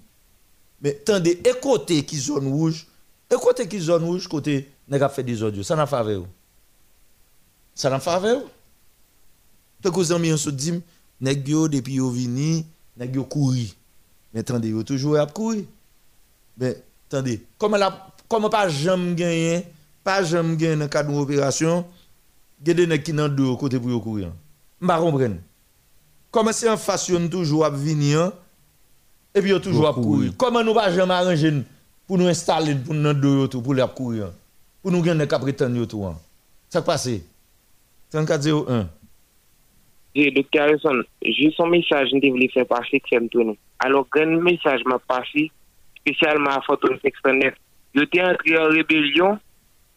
Mais 0.81 0.93
tendez, 0.93 1.41
côté 1.61 2.05
qui 2.05 2.17
zone 2.17 2.47
rouge, 2.47 2.87
côté 3.29 3.67
qui 3.67 3.79
zone 3.79 4.03
rouge, 4.05 4.27
côté, 4.27 4.71
n'a 4.87 5.09
fait 5.09 5.23
des 5.23 5.43
audios. 5.43 5.63
Ça 5.63 5.75
n'a 5.75 5.87
pas 5.87 6.05
fait. 6.05 6.19
Ça 7.75 7.89
n'a 7.89 7.99
pas 7.99 8.21
fait. 8.21 8.39
Tant 9.81 9.91
que 9.91 9.95
vous 9.95 10.11
avez 10.11 10.31
un 10.31 10.51
dit, 10.51 10.81
nèg 11.19 11.47
yo 11.47 11.67
depuis 11.67 11.99
vini, 11.99 12.65
nèg 12.99 13.15
yo 13.15 13.23
couri. 13.23 13.75
Mais 14.33 14.41
attendez, 14.41 14.69
yo 14.69 14.83
toujours 14.83 15.17
à 15.17 15.25
courir. 15.25 15.63
Mais 16.57 16.83
attendez, 17.07 17.45
comme 17.57 17.75
la 17.75 18.11
comme 18.27 18.49
pas 18.49 18.67
jamais 18.67 19.15
gagné, 19.15 19.63
pas 20.03 20.23
jamais 20.23 20.55
gagné 20.57 20.75
dans 20.75 20.87
cadre 20.87 21.13
d'opération, 21.13 21.85
des 22.59 22.87
nèg 22.87 23.03
qui 23.03 23.13
dans 23.13 23.29
deux 23.29 23.55
côté 23.55 23.79
pour 23.79 23.89
yo 23.89 23.99
courir. 23.99 24.31
M'pa 24.81 24.99
comprendre. 24.99 25.37
Comment 26.29 26.51
c'est 26.51 26.69
en 26.69 26.77
face 26.77 27.07
yon 27.09 27.27
toujours 27.29 27.65
à 27.65 27.69
venir 27.69 28.31
et 29.33 29.41
puis 29.41 29.51
yo 29.51 29.59
toujours 29.59 29.87
à 29.87 29.93
courir. 29.93 30.33
Comment 30.37 30.63
nous 30.63 30.73
pas 30.73 30.91
jamais 30.91 31.13
arranger 31.13 31.63
pour 32.05 32.17
nous 32.17 32.27
installer 32.27 32.75
pour 32.75 32.93
nous 32.93 33.13
deux 33.13 33.47
pour 33.47 33.73
les 33.73 33.85
courir? 33.95 34.31
Pour 34.81 34.91
nous 34.91 35.01
gagner 35.01 35.27
qu'à 35.27 35.39
prétendre 35.39 35.85
tout. 35.85 36.05
hein? 36.05 36.17
Ça 36.69 36.81
passe. 36.81 37.09
3401. 38.11 38.87
dire, 40.17 40.31
Dr. 40.33 40.61
Harrison, 40.61 41.01
j'ai 41.21 41.51
son 41.51 41.67
message, 41.67 42.09
je 42.11 42.29
voulais 42.29 42.49
faire 42.49 42.65
passer 42.65 42.99
que 42.99 43.09
ça 43.09 43.19
me 43.19 43.27
tourne. 43.27 43.55
Alors, 43.79 44.07
grand 44.11 44.41
message 44.41 44.81
m'a 44.85 44.99
passé, 44.99 45.51
spécialement 45.99 46.51
à 46.51 46.61
photo 46.61 46.89
609. 47.03 47.53
Je 47.95 48.01
suis 48.01 48.21
entré 48.21 48.57
en 48.57 48.69
rébellion 48.69 49.39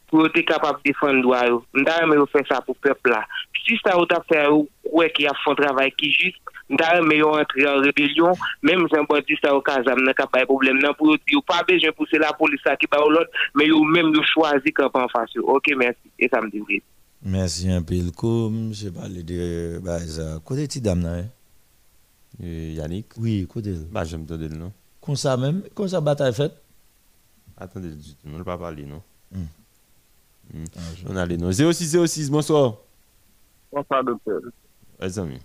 pour 0.08 0.26
être 0.26 0.40
capable 0.40 0.78
de 0.78 0.90
défendre 0.90 1.22
droit. 1.22 1.44
Nous 1.74 1.84
avons 1.86 2.26
fait 2.26 2.46
ça 2.48 2.60
pour 2.60 2.76
le 2.82 2.88
peuple 2.88 3.10
là. 3.10 3.24
Si 3.66 3.78
ça 3.84 3.92
a 3.94 4.22
fait, 4.28 4.48
ouais, 4.92 5.10
qui 5.10 5.26
a 5.26 5.32
fait 5.44 5.50
un 5.50 5.54
travail 5.54 5.92
qui 5.92 6.10
juste, 6.12 6.40
Ndare 6.70 7.02
me 7.02 7.16
yo 7.18 7.32
entri 7.34 7.64
an 7.66 7.82
rebelyon, 7.82 8.36
menm 8.62 8.84
jen 8.92 9.06
bo 9.10 9.18
di 9.26 9.34
sa 9.40 9.50
yo 9.50 9.62
kazam 9.66 10.04
nan 10.06 10.14
ka 10.14 10.28
bay 10.30 10.46
problem 10.46 10.78
nan 10.78 10.94
pou 10.94 11.10
yo 11.10 11.18
di 11.18 11.34
yo 11.34 11.42
pa 11.42 11.64
bejen 11.66 11.90
pou 11.96 12.06
se 12.06 12.20
la 12.22 12.30
polisa 12.38 12.76
ki 12.78 12.86
ba 12.92 13.00
yo 13.02 13.08
lot, 13.10 13.40
men 13.58 13.72
yo 13.72 13.80
menm 13.82 14.14
yo 14.14 14.22
chwazi 14.30 14.70
ka 14.76 14.86
pan 14.94 15.10
fasyo. 15.10 15.42
Ok, 15.50 15.74
mersi. 15.74 16.06
E 16.14 16.30
sa 16.30 16.38
mdi 16.44 16.62
vre. 16.62 16.78
Mersi 17.20 17.68
an 17.68 17.84
pil 17.84 18.14
koum, 18.16 18.70
jè 18.72 18.88
pale 18.96 19.20
de 19.28 19.78
Baeza. 19.84 20.38
Kote 20.44 20.64
ti 20.72 20.80
dam 20.80 21.02
nan 21.04 21.18
e? 21.20 21.26
Eh? 22.40 22.76
Yannick? 22.78 23.12
Oui, 23.20 23.44
kote. 23.50 23.74
Ba 23.92 24.06
jèm 24.08 24.24
te 24.28 24.38
del 24.40 24.54
nou. 24.56 24.72
Kon 25.04 25.18
sa 25.20 25.36
mèm? 25.36 25.60
Kon 25.76 25.90
sa 25.92 26.00
batay 26.04 26.32
fèt? 26.32 26.56
Atende, 27.60 27.92
moun 28.24 28.46
pa 28.48 28.56
pale 28.60 28.86
nou. 28.88 29.04
Mm. 29.36 29.50
Mm. 30.54 30.70
Ah, 30.72 30.88
je... 30.96 31.04
On 31.12 31.20
ale 31.20 31.36
nou. 31.36 31.52
0606, 31.52 32.30
bonsoir. 32.32 32.72
Bonsoir, 33.70 34.02
doktor. 34.08 34.48
E 34.96 35.12
zami. 35.12 35.36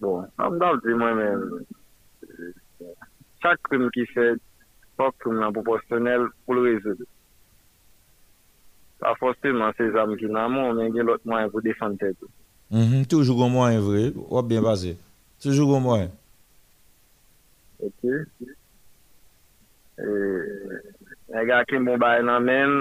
Bon, 0.00 0.24
am 0.40 0.56
dal 0.62 0.80
di 0.80 0.96
mwen 0.96 1.20
men. 1.20 1.44
Chak 3.44 3.60
krim 3.68 3.90
ki 3.92 4.08
fè, 4.14 4.30
pop 4.96 5.12
krim 5.20 5.42
nan 5.44 5.52
proporsyonel 5.52 6.30
pou 6.46 6.56
l'rezèdè. 6.56 7.04
pa 9.00 9.14
fospeman 9.18 9.72
se 9.78 9.88
zam 9.94 10.12
ki 10.20 10.28
nan 10.28 10.52
moun, 10.52 10.76
men 10.76 10.92
gen 10.94 11.08
lot 11.08 11.24
mwen 11.24 11.50
pou 11.52 11.64
defante 11.64 12.12
tou. 12.18 12.28
Mm 12.70 12.86
-hmm, 12.86 13.06
toujou 13.10 13.36
goun 13.36 13.52
mwen 13.52 13.80
vre, 13.82 14.04
wap 14.30 14.46
bien 14.46 14.62
base. 14.62 14.94
Toujou 15.42 15.66
goun 15.66 15.82
mwen. 15.82 16.10
Ok. 17.80 18.04
E, 19.98 20.06
e 21.32 21.44
gwa 21.48 21.64
ki 21.68 21.80
moun 21.80 21.98
bay 21.98 22.22
nan 22.22 22.44
men, 22.44 22.76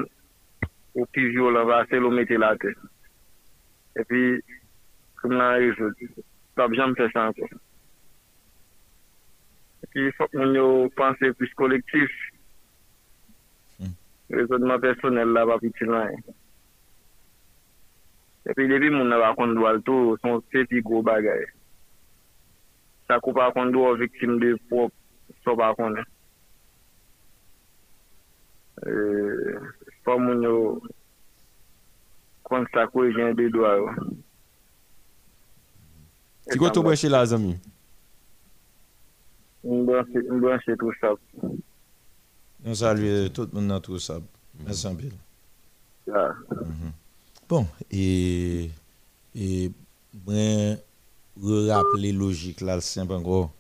ou 0.95 1.07
pi 1.15 1.29
vyo 1.31 1.49
lan 1.55 1.67
vase, 1.69 1.95
lou 1.99 2.11
meti 2.11 2.37
la 2.37 2.51
te. 2.59 2.73
E 3.95 4.05
pi, 4.09 4.21
koum 5.21 5.37
nan 5.39 5.57
rizou, 5.63 5.95
tab 6.59 6.75
jam 6.77 6.95
se 6.99 7.07
san 7.15 7.33
kon. 7.39 7.55
E 9.83 9.91
pi, 9.93 10.11
fok 10.19 10.35
moun 10.35 10.53
yo 10.59 10.67
panse 10.99 11.31
plus 11.39 11.55
kolektif, 11.55 12.11
rezonman 14.29 14.79
personel 14.79 15.33
la 15.33 15.45
pa 15.49 15.57
piti 15.61 15.85
lan. 15.89 16.13
E 18.45 18.53
pi 18.57 18.67
depi 18.69 18.89
moun 18.93 19.09
nan 19.09 19.21
wakon 19.21 19.55
do 19.57 19.65
al 19.69 19.81
tou, 19.85 20.15
son 20.21 20.41
sepi 20.53 20.81
gro 20.85 21.01
bagay. 21.05 21.43
Sa 23.09 23.19
kou 23.21 23.33
pa 23.37 23.49
kon 23.53 23.73
do 23.73 23.83
ou 23.85 23.97
viktim 23.99 24.37
de 24.41 24.55
pop, 24.69 24.93
so 25.43 25.55
pa 25.59 25.71
kon. 25.77 25.97
E, 28.85 28.93
pa 30.05 30.17
moun 30.17 30.45
yo 30.45 30.55
kon 32.49 32.65
sa 32.73 32.87
kou 32.89 33.05
e 33.09 33.13
jen 33.17 33.35
de 33.37 33.49
do 33.53 33.65
a 33.69 33.75
yo. 33.81 33.89
Ti 36.49 36.57
gwa 36.57 36.73
tou 36.73 36.85
e 36.85 36.89
bwenche 36.89 37.09
la 37.11 37.25
zami? 37.29 37.57
Mbwenche 39.65 40.77
tou 40.79 40.93
sa 41.01 41.17
pou. 41.17 41.59
On 42.69 42.75
salue 42.75 43.29
tout 43.33 43.49
le 43.51 43.59
monde 43.59 43.69
dans 43.69 43.79
tout 43.79 43.97
ça. 43.97 44.19
Merci 44.63 44.85
un 44.85 44.93
peu. 44.93 45.09
Ya. 46.07 46.35
Mhm. 46.51 46.91
Bon, 47.47 47.65
et, 47.89 48.69
et 49.33 49.71
moi, 50.23 50.77
rappeler 51.73 52.11
logique 52.11 52.61
là, 52.61 52.75
le 52.75 52.81
simple 52.81 53.13
encore. 53.13 53.51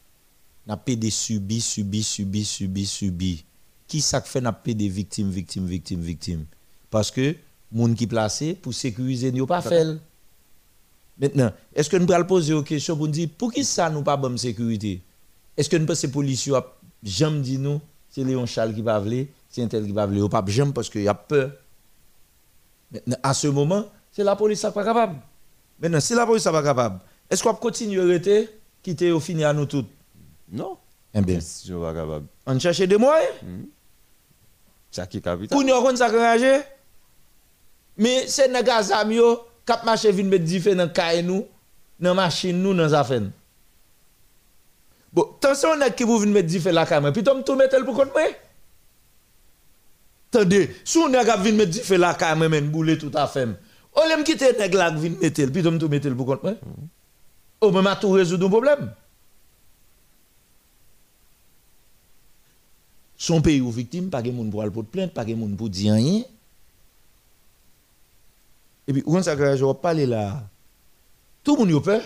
N'a 0.67 0.77
pas 0.77 0.95
des 0.95 1.09
subi, 1.09 1.59
subi, 1.59 2.03
subi, 2.03 2.45
subi, 2.45 2.85
subi. 2.85 3.45
Qui 3.87 3.99
ça 3.99 4.21
fait 4.21 4.41
n'a 4.41 4.53
pas 4.53 4.73
des 4.73 4.87
victimes, 4.87 5.31
victimes, 5.31 5.65
victimes, 5.65 6.01
victimes? 6.01 6.45
Parce 6.91 7.09
que, 7.09 7.35
moun 7.71 7.95
qui 7.95 8.05
placé 8.05 8.53
pour 8.53 8.75
sécuriser, 8.75 9.31
n'y 9.31 9.41
a 9.41 9.47
pas 9.47 9.63
fait. 9.63 9.97
Maintenant, 11.19 11.51
est-ce 11.73 11.89
que 11.89 11.97
nous 11.97 12.11
allons 12.13 12.27
poser 12.27 12.53
une 12.53 12.63
question 12.63 12.95
pour 12.95 13.07
nous 13.07 13.13
dire, 13.13 13.29
pour 13.35 13.51
qui 13.51 13.65
ça 13.65 13.89
nous 13.89 14.03
pas 14.03 14.17
bonne 14.17 14.37
sécurité? 14.37 15.01
Est-ce 15.57 15.67
que 15.67 15.77
nous 15.77 15.87
pensons 15.87 16.01
que 16.01 16.07
les 16.07 16.13
policiers 16.13 16.53
jamais 17.01 17.41
dit 17.41 17.57
nous, 17.57 17.81
c'est 18.09 18.23
Léon 18.23 18.45
Charles 18.45 18.73
qui 18.73 18.81
va 18.81 18.99
vouloir, 18.99 19.25
c'est 19.49 19.63
un 19.63 19.67
tel 19.67 19.85
qui 19.85 19.91
va 19.91 20.05
vouloir, 20.05 20.25
ou 20.25 20.29
pas 20.29 20.43
jamais 20.47 20.73
parce 20.73 20.89
qu'il 20.89 21.03
y 21.03 21.07
a 21.07 21.13
peur. 21.13 21.51
Maintenant, 22.91 23.17
à 23.21 23.33
ce 23.33 23.47
moment, 23.47 23.85
c'est 24.11 24.23
la 24.23 24.35
police 24.35 24.59
qui 24.61 24.65
n'est 24.65 24.71
pas 24.71 24.83
capable. 24.83 25.15
Maintenant, 25.79 25.99
si 25.99 26.15
la 26.15 26.25
police 26.25 26.45
n'est 26.45 26.51
pas 26.51 26.63
capable, 26.63 26.99
est-ce 27.29 27.43
qu'on 27.43 27.53
peut 27.53 27.59
continuer 27.59 28.01
à 28.01 28.05
rester, 28.05 28.49
quitter 28.81 29.11
au 29.11 29.19
fini 29.19 29.43
à 29.43 29.53
nous 29.53 29.65
tous 29.65 29.85
Non. 30.51 30.77
Eh 31.13 31.21
bien, 31.21 31.39
pas 31.39 31.93
capable. 31.93 32.25
on 32.45 32.59
cherche 32.59 32.79
des 32.81 32.97
moyens. 32.97 33.33
Ça 34.91 35.05
qui 35.05 35.17
est 35.17 35.21
capital? 35.21 35.49
Pour 35.49 35.63
nous, 35.63 35.73
on. 35.73 36.63
Mais 37.97 38.27
c'est 38.27 38.47
les 38.47 38.63
gars 38.63 38.81
qui 38.83 39.85
marché 39.85 40.11
mettre 40.23 40.45
du 40.45 40.59
feu 40.59 40.73
dans 40.73 40.89
caille 40.89 41.21
nous, 41.23 41.45
dans 41.99 42.15
machine 42.15 42.61
nous 42.61 42.73
dans 42.73 42.93
affaire. 42.93 43.21
Bon, 45.11 45.23
attention 45.37 45.69
on 45.75 45.81
a 45.81 45.89
qui 45.89 46.03
vous 46.03 46.19
venir 46.19 46.35
mettre 46.35 46.47
du 46.49 46.59
feu 46.59 46.71
la 46.71 46.85
caille, 46.85 47.11
puis 47.11 47.23
tout 47.23 47.55
mettre 47.55 47.83
pour 47.83 47.95
compte 47.95 48.13
moi. 48.13 48.23
Attendez, 50.31 50.75
si 50.83 50.97
on 50.97 51.13
a 51.13 51.37
venir 51.37 51.55
mettre 51.55 51.71
du 51.71 51.79
feu 51.79 51.97
la 51.97 52.15
moi 52.35 52.49
men 52.49 52.69
boule 52.69 52.97
tout 52.97 53.11
à 53.13 53.27
fait. 53.27 53.47
On 53.95 54.07
l'aime 54.07 54.23
quitter 54.23 54.53
nèg 54.53 54.73
là 54.73 54.91
qui 54.91 54.97
vinn 54.99 55.17
mettre 55.19 55.51
puis 55.51 55.63
tout 55.63 55.89
mettre 55.89 56.09
pour 56.15 56.25
compte 56.25 56.43
moi. 56.43 56.53
Au 57.61 57.71
même 57.71 57.87
à 57.87 57.95
tout 57.95 58.11
résoudre 58.11 58.45
un 58.45 58.49
problème. 58.49 58.93
Son 63.17 63.41
pays 63.41 63.59
ou 63.59 63.69
victime, 63.69 64.09
pas 64.09 64.21
de 64.21 64.31
monde 64.31 64.49
pour 64.49 64.61
aller 64.61 64.71
pour 64.71 64.85
plainte, 64.85 65.13
pas 65.13 65.25
de 65.25 65.35
monde 65.35 65.57
pour 65.57 65.69
dire 65.69 65.95
rien. 65.95 66.23
Et 68.87 68.93
puis, 68.93 69.03
où 69.05 69.21
ça 69.21 69.35
que 69.35 69.55
je 69.57 69.65
vais 69.65 69.73
parler 69.73 70.05
là 70.05 70.47
Tout 71.43 71.55
le 71.57 71.65
monde 71.65 71.75
a 71.75 71.81
peur. 71.81 72.01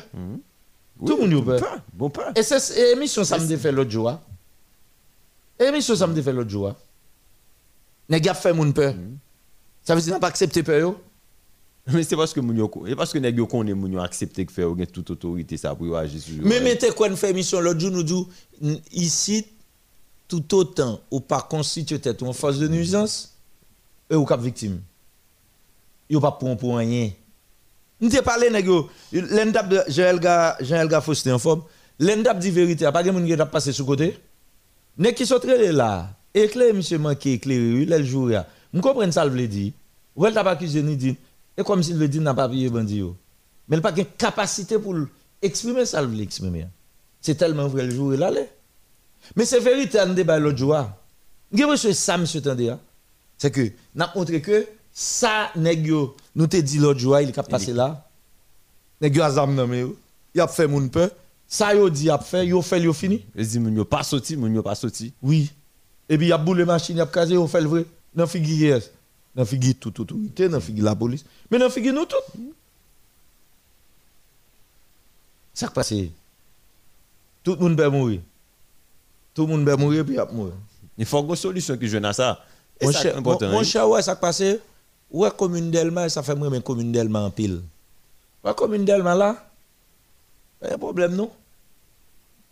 Tout 1.05 1.17
le 1.17 1.27
monde 1.27 1.49
a 1.49 1.59
peur. 1.59 1.81
Bon. 1.93 2.11
Et 2.35 2.43
c'est 2.43 2.93
l'émission 2.93 3.23
ça 3.23 3.38
me 3.38 3.57
fait 3.57 3.71
l'autre 3.71 3.91
jour. 3.91 4.19
Émission 5.59 5.95
ça 5.95 6.07
me 6.07 6.21
fait 6.21 6.34
l'autre 6.34 6.49
jour. 6.49 6.73
Nèg 8.09 8.27
a 8.27 8.34
fait 8.34 8.53
moun 8.53 8.73
peur. 8.73 8.95
Ça 9.84 9.95
veut 9.95 10.01
dire 10.01 10.13
n'a 10.13 10.19
pas 10.19 10.27
accepté 10.27 10.63
peur. 10.63 10.95
Mais 11.88 12.03
c'est 12.03 12.15
parce 12.15 12.34
que 12.34 12.39
moun 12.39 12.57
yo 12.57 12.71
et 12.88 12.95
parce 12.95 13.11
que 13.11 13.17
nèg 13.19 13.38
yo 13.38 13.45
connaît 13.45 13.73
moun 13.73 13.91
yo 13.91 13.99
accepté 13.99 14.45
que 14.45 14.51
faire 14.51 14.69
ou 14.71 14.85
toute 14.85 15.11
autorité 15.11 15.57
ça 15.57 15.75
pour 15.75 15.95
agir 15.97 16.21
sur. 16.21 16.43
Mais 16.43 16.59
mettez 16.61 16.91
quoi 16.91 17.07
une 17.07 17.17
fait 17.17 17.31
émission 17.31 17.59
l'autre 17.59 17.80
jour 17.80 17.91
nous 17.91 18.03
dit 18.03 18.81
ici 18.91 19.45
tout 20.27 20.55
autant 20.55 21.01
ou 21.11 21.19
pas 21.19 21.41
constitué 21.41 21.99
tête 21.99 22.21
ou 22.21 22.27
en 22.27 22.34
force 22.34 22.57
de 22.57 22.67
nuisance 22.67 23.35
et 24.09 24.15
ou 24.15 24.25
cap 24.25 24.39
victime. 24.39 24.81
Yo 26.09 26.19
pas 26.19 26.31
pour 26.31 26.55
pour 26.57 26.77
rien. 26.77 27.11
Nous 28.03 28.09
t'ai 28.09 28.21
parlé 28.21 28.49
nèg 28.51 28.67
yo 28.67 28.89
l'endap 29.13 29.69
de 29.69 29.80
Joël 29.88 30.19
Ga 30.19 30.57
Joël 30.59 30.89
Ga 30.89 30.99
Faustin 30.99 31.35
en 31.35 31.39
forme. 31.39 31.63
Dit 31.97 32.51
vérité, 32.51 32.89
pas 32.91 33.01
gen 33.01 33.13
moun 33.13 33.25
qui 33.25 33.35
passé 33.49 33.71
côté. 33.81 34.19
Nèg 34.97 35.15
qui 35.15 35.23
là, 35.71 36.13
monsieur 36.73 36.97
manqué 36.97 37.34
éclairé 37.34 37.85
le 37.85 38.03
jour 38.03 38.27
là. 38.27 38.45
Nous 38.73 38.81
comprenons 38.81 39.09
ça 39.09 39.23
le 39.23 39.47
dire. 39.47 39.71
Ou 40.17 40.25
elle 40.25 40.34
t'a 40.34 40.43
pas 40.43 40.51
accusé 40.51 40.84
ni 40.84 40.97
dit 40.97 41.15
et 41.57 41.63
comme 41.63 41.81
s'il 41.81 41.95
veut 41.95 42.09
dire 42.09 42.21
n'a 42.21 42.34
pas 42.34 42.49
payé 42.49 42.69
bandi 42.69 42.97
yo. 42.97 43.15
Mais 43.69 43.77
il 43.77 43.81
pas 43.81 43.93
de 43.93 44.03
capacité 44.03 44.77
pour 44.77 44.95
exprimer 45.41 45.85
ça, 45.85 46.01
le 46.01 46.19
exprimer. 46.19 46.67
C'est 47.21 47.35
tellement 47.35 47.67
vrai 47.67 47.85
le 47.85 47.91
jour 47.91 48.13
et 48.13 48.17
l'aller. 48.17 48.49
Mais 49.38 49.45
c'est 49.45 49.61
vérité, 49.61 49.99
on 50.05 50.13
débat 50.13 50.39
l'autre 50.39 50.57
jour. 50.57 50.75
Vous 51.53 51.63
avez 51.63 51.93
ça, 51.93 52.17
monsieur 52.17 52.41
hein. 52.45 52.80
C'est 53.38 53.49
que, 53.49 53.71
n'a 53.95 54.11
montré 54.13 54.41
que 54.41 54.67
ça, 54.91 55.51
nèg 55.55 55.89
nous 56.35 56.47
te 56.47 56.57
dit 56.57 56.80
l'autre 56.80 56.99
jour, 56.99 57.19
il 57.19 57.30
est 57.30 57.49
passé 57.49 57.73
là. 57.73 58.07
Yo 59.01 59.23
azam 59.23 59.53
nan 59.55 59.73
yo. 59.73 59.97
Il 60.34 60.41
a 60.41 60.47
fait 60.47 60.68
moun 60.68 60.89
peur. 60.89 61.10
Ça 61.47 61.76
yo 61.76 61.89
dit, 61.89 62.05
il 62.05 62.10
a 62.10 62.18
fait, 62.18 62.47
yo 62.47 62.61
fait, 62.61 62.81
yo 62.81 62.93
fini. 62.93 63.26
Il 63.35 63.45
dit 63.45 63.60
moun 63.60 63.76
yo 63.76 63.85
pas 63.85 64.03
sorti, 64.03 64.38
moun 64.38 64.53
yo 64.53 64.64
pas 64.64 64.76
sorti. 64.76 65.14
Oui. 65.22 65.51
Et 66.10 66.18
puis 66.18 66.27
il 66.27 66.34
a 66.34 66.38
boulé 66.38 66.65
machine, 66.65 66.95
il 66.95 67.01
a 67.01 67.05
casé, 67.05 67.38
on 67.38 67.47
fait 67.47 67.61
le 67.61 67.68
vrai. 67.68 67.85
Dans 68.15 68.27
figure. 68.27 68.80
Dans 69.35 69.45
figure 69.45 69.73
toute 69.80 69.99
autorité, 69.99 70.47
dans 70.47 70.60
figure 70.60 70.85
la 70.85 70.95
police. 70.95 71.26
Mais 71.49 71.57
dans 71.57 71.69
figure 71.69 71.93
nous 71.93 72.05
tout. 72.05 72.15
Ça 75.53 75.68
qui 75.68 75.73
passe. 75.73 75.93
Tout 77.43 77.55
le 77.55 77.57
monde 77.57 77.77
peut 77.77 77.89
mourir. 77.89 78.22
Tout 79.34 79.45
le 79.45 79.53
monde 79.53 79.65
peut 79.65 79.76
mourir 79.76 80.05
puis 80.05 80.15
il 80.15 80.19
a 80.19 80.26
mourir. 80.26 80.53
Il 80.97 81.05
faut 81.05 81.27
une 81.27 81.35
solution 81.35 81.77
qui 81.77 81.88
jeune 81.88 82.05
à 82.05 82.14
ça. 82.14 82.43
Et 82.80 82.85
Mon 82.85 83.64
cher, 83.64 83.89
ouais, 83.89 84.01
ça 84.01 84.15
qui 84.15 84.22
passe. 84.22 84.43
Ouais, 85.14 85.30
commune 85.38 85.69
d'Elma, 85.69 86.10
ça 86.10 86.23
fait 86.23 86.34
moi 86.34 86.49
mais 86.49 86.60
commune 86.61 86.91
d'Elma 86.91 87.22
en 87.22 87.30
pile. 87.30 87.61
Ouais, 88.44 88.53
commune 88.56 88.84
d'Elma 88.84 89.14
là. 89.14 89.45
Il 90.61 90.69
y 90.69 90.72
a 90.72 90.73
un 90.73 90.77
problème 90.80 91.15
non? 91.15 91.31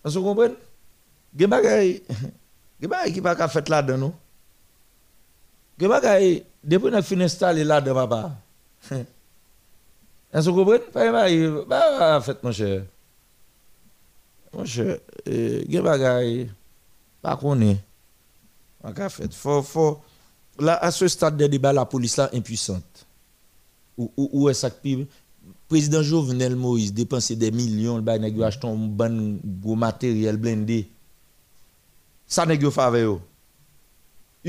Vous 0.03 0.21
comprenez? 0.21 0.55
Gen 1.38 1.49
bagay, 1.49 2.03
gen 2.79 2.89
bagay 2.89 3.13
qui 3.13 3.21
pas 3.21 3.47
fait 3.47 3.67
là-dedans 3.67 3.97
non? 3.97 4.13
Gen 5.79 5.89
bagay, 5.89 6.45
depuis 6.63 6.91
qu'on 6.91 7.01
fin 7.01 7.21
installé 7.21 7.63
là-dedans 7.63 8.07
papa. 8.07 8.31
Vous 10.33 10.53
comprenez? 10.53 10.79
Pas 10.79 11.11
bagay, 11.11 11.49
pas 11.67 12.21
fait 12.21 12.43
mon 12.43 12.51
cher. 12.51 12.83
Mon 14.53 14.65
cher, 14.65 14.99
gen 15.25 15.81
bagay, 15.81 16.47
pas 17.23 17.35
connaît. 17.38 17.77
Pas 18.81 18.93
ka 18.93 19.09
fait. 19.09 19.33
Faut, 19.33 19.63
faut, 19.63 19.99
là, 20.59 20.77
à 20.77 20.91
ce 20.91 21.07
stade 21.07 21.37
de 21.37 21.47
débat, 21.47 21.73
la 21.73 21.85
police 21.85 22.17
là 22.17 22.29
impuissante. 22.33 23.05
Ou, 23.97 24.11
ou, 24.17 24.29
ou 24.33 24.49
est 24.49 24.53
ça 24.53 24.69
que 24.69 24.79
pi- 24.81 25.07
président 25.67 26.01
Jovenel 26.03 26.55
Moïse 26.55 26.93
dépensé 26.93 27.35
des 27.35 27.51
millions, 27.51 27.95
le 27.97 28.01
bail 28.01 28.43
acheté 28.43 28.67
un 28.67 28.75
bon 28.75 29.39
gros 29.43 29.75
matériel 29.75 30.37
blindé. 30.37 30.87
Ça 32.27 32.45
nèg 32.45 32.61
yo 32.61 32.71
fave 32.71 32.99
yo. 33.01 33.21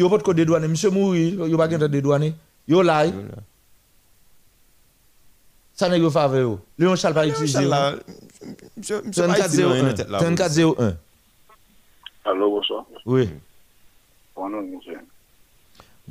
Pas 0.08 0.18
de 0.18 0.22
code 0.22 0.36
dédouané, 0.36 0.68
monsieur 0.68 0.90
mouri, 0.90 1.30
yo 1.32 1.56
pas 1.56 1.68
gen 1.68 1.86
dédouané. 1.88 2.34
Yo 2.68 2.80
là. 2.82 3.06
Ça 5.74 5.96
yo 5.96 6.10
fave 6.10 6.38
yo. 6.40 6.60
Léon 6.78 6.94
Charles 6.96 7.14
pas 7.14 7.26
là, 7.26 7.32
monsieur- 8.76 9.02
monsieur 9.04 9.26
pas 9.26 9.38
utiliser 9.38 9.64
rien 9.64 9.82
dans 9.82 9.94
tête 9.94 10.08
là, 10.08 10.18
3401. 10.18 10.96
Allô, 12.24 12.50
bonsoir. 12.50 12.86
Oui. 13.04 13.28
Bonjour, 14.36 14.62
monsieur. 14.62 14.98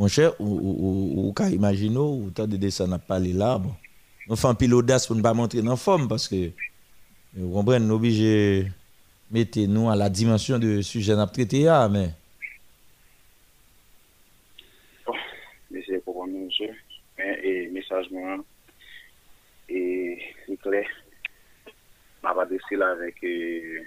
Mon 0.02 0.08
cher, 0.08 0.34
ou, 0.40 0.48
ou, 0.48 1.28
ou, 1.28 2.26
ou 2.26 2.32
tant 2.32 2.48
de 2.48 2.58
descendre 2.58 2.96
à 2.96 2.98
parler 2.98 3.34
là, 3.34 3.60
bon. 3.60 3.72
Nous 4.28 4.36
faisons 4.36 4.50
un 4.50 4.56
pile 4.56 4.72
pour 4.72 5.16
ne 5.16 5.22
pas 5.22 5.36
montrer 5.36 5.62
dans 5.62 5.70
la 5.70 5.78
forme 5.78 6.08
parce 6.08 6.28
que, 6.28 6.50
vous 7.36 7.54
comprenez, 7.54 7.86
nous 7.86 7.94
obligés 7.94 8.64
de 8.64 8.70
mettre 9.30 9.60
nous 9.60 9.92
à 9.92 9.96
la 9.96 10.10
dimension 10.10 10.58
de 10.58 10.82
sujet 10.82 11.14
à 11.14 11.28
traiter, 11.28 11.66
là, 11.66 11.88
mais 11.88 12.10
Monsieur, 15.70 16.02
pour 16.04 16.26
monsieur. 16.26 16.74
Mais, 17.20 17.40
et, 17.44 17.70
message, 17.70 18.10
moi, 18.10 18.38
et, 19.70 20.18
c'est 20.48 20.60
clair. 20.62 20.88
m'a 22.24 22.34
pas 22.34 22.42
adressé 22.42 22.76
là 22.76 22.90
avec, 22.90 23.24
euh, 23.24 23.84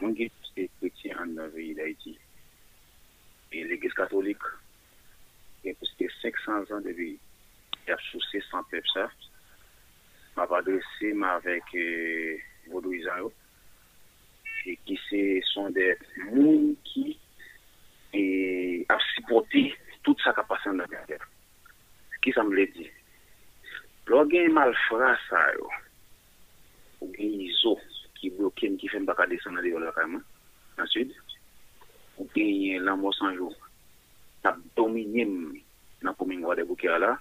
mon 0.00 0.12
qui 0.12 0.28
est 0.56 0.70
chrétien 0.80 1.16
en 1.22 1.26
d'Haïti. 1.28 2.18
Et 3.52 3.62
l'église 3.62 3.94
catholique, 3.94 4.38
gen 5.64 5.78
pou 5.80 5.88
se 5.90 6.08
500 6.20 6.74
an 6.76 6.84
debi 6.84 7.14
ya 7.88 7.96
chouse 8.08 8.40
san 8.50 8.64
pep 8.70 8.86
sa 8.92 9.08
ma 10.36 10.46
pa 10.50 10.60
adrese 10.60 11.12
ma 11.16 11.36
avek 11.38 11.74
eh, 11.78 12.40
Vodou 12.70 12.94
Izaro 12.96 13.32
e 14.64 14.76
ki 14.88 14.96
se 15.08 15.22
son 15.52 15.72
de 15.76 15.92
moun 16.30 16.72
ki 16.88 17.06
e 18.16 18.24
a 18.88 18.96
supporti 19.12 19.66
tout 20.04 20.20
sa 20.24 20.32
kapasyon 20.36 20.80
nan 20.80 20.92
gen 21.08 21.24
ki 22.24 22.32
sa 22.32 22.44
m 22.44 22.54
le 22.56 22.64
di 22.72 22.86
lor 24.08 24.28
gen 24.32 24.52
mal 24.52 24.72
frasa 24.86 25.40
yo. 25.56 25.68
Ou 27.00 27.08
gen 27.12 27.40
izo 27.44 27.74
ki 28.16 28.32
bloken 28.36 28.78
ki 28.80 28.88
fen 28.92 29.04
baka 29.08 29.26
desan 29.28 29.56
nan 29.56 29.64
de 29.64 29.72
yo 29.72 29.80
lakayman 29.82 30.24
nan 30.78 30.90
sud 30.92 31.12
ou 32.16 32.28
gen 32.36 32.84
lan 32.84 33.00
monsanjou 33.00 33.52
nap 34.44 34.56
dominyen 34.76 35.56
nan 36.04 36.14
komin 36.20 36.44
wade 36.44 36.64
bouke 36.68 36.88
ala, 36.92 37.16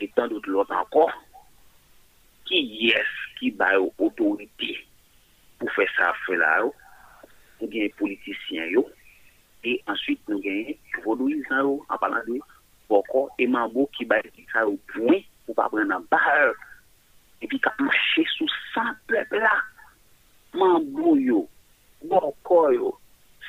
etan 0.00 0.30
dout 0.30 0.46
lot 0.48 0.70
anko, 0.72 1.04
ki 2.48 2.60
yes 2.88 3.10
ki 3.38 3.50
bayo 3.60 3.90
otorite 4.00 4.70
pou 5.60 5.68
fè 5.76 5.84
sa 5.92 6.14
fè 6.24 6.38
la 6.40 6.52
yo, 6.62 6.70
nou 7.58 7.68
genye 7.68 7.90
politisyen 7.98 8.72
yo, 8.72 8.84
e 9.66 9.76
answit 9.92 10.22
nou 10.30 10.40
genye 10.44 10.78
vodou 11.04 11.28
izan 11.28 11.66
yo, 11.66 11.74
apalan 11.92 12.24
de 12.30 12.38
boko, 12.88 13.26
eman 13.44 13.68
bo 13.74 13.84
ki 13.98 14.08
bayo 14.08 14.32
ki 14.32 14.46
sa 14.52 14.64
yo 14.64 14.78
pouen, 14.94 15.20
pou 15.44 15.56
pa 15.58 15.68
pren 15.72 15.90
nan 15.92 16.06
bahar, 16.12 16.54
epi 17.44 17.60
ka 17.60 17.74
mache 17.82 18.24
sou 18.38 18.48
san 18.72 18.94
plep 19.10 19.36
la, 19.36 19.52
man 20.56 20.88
bo 20.96 21.12
yo, 21.20 21.44
boko 22.08 22.62
yo, 22.72 22.94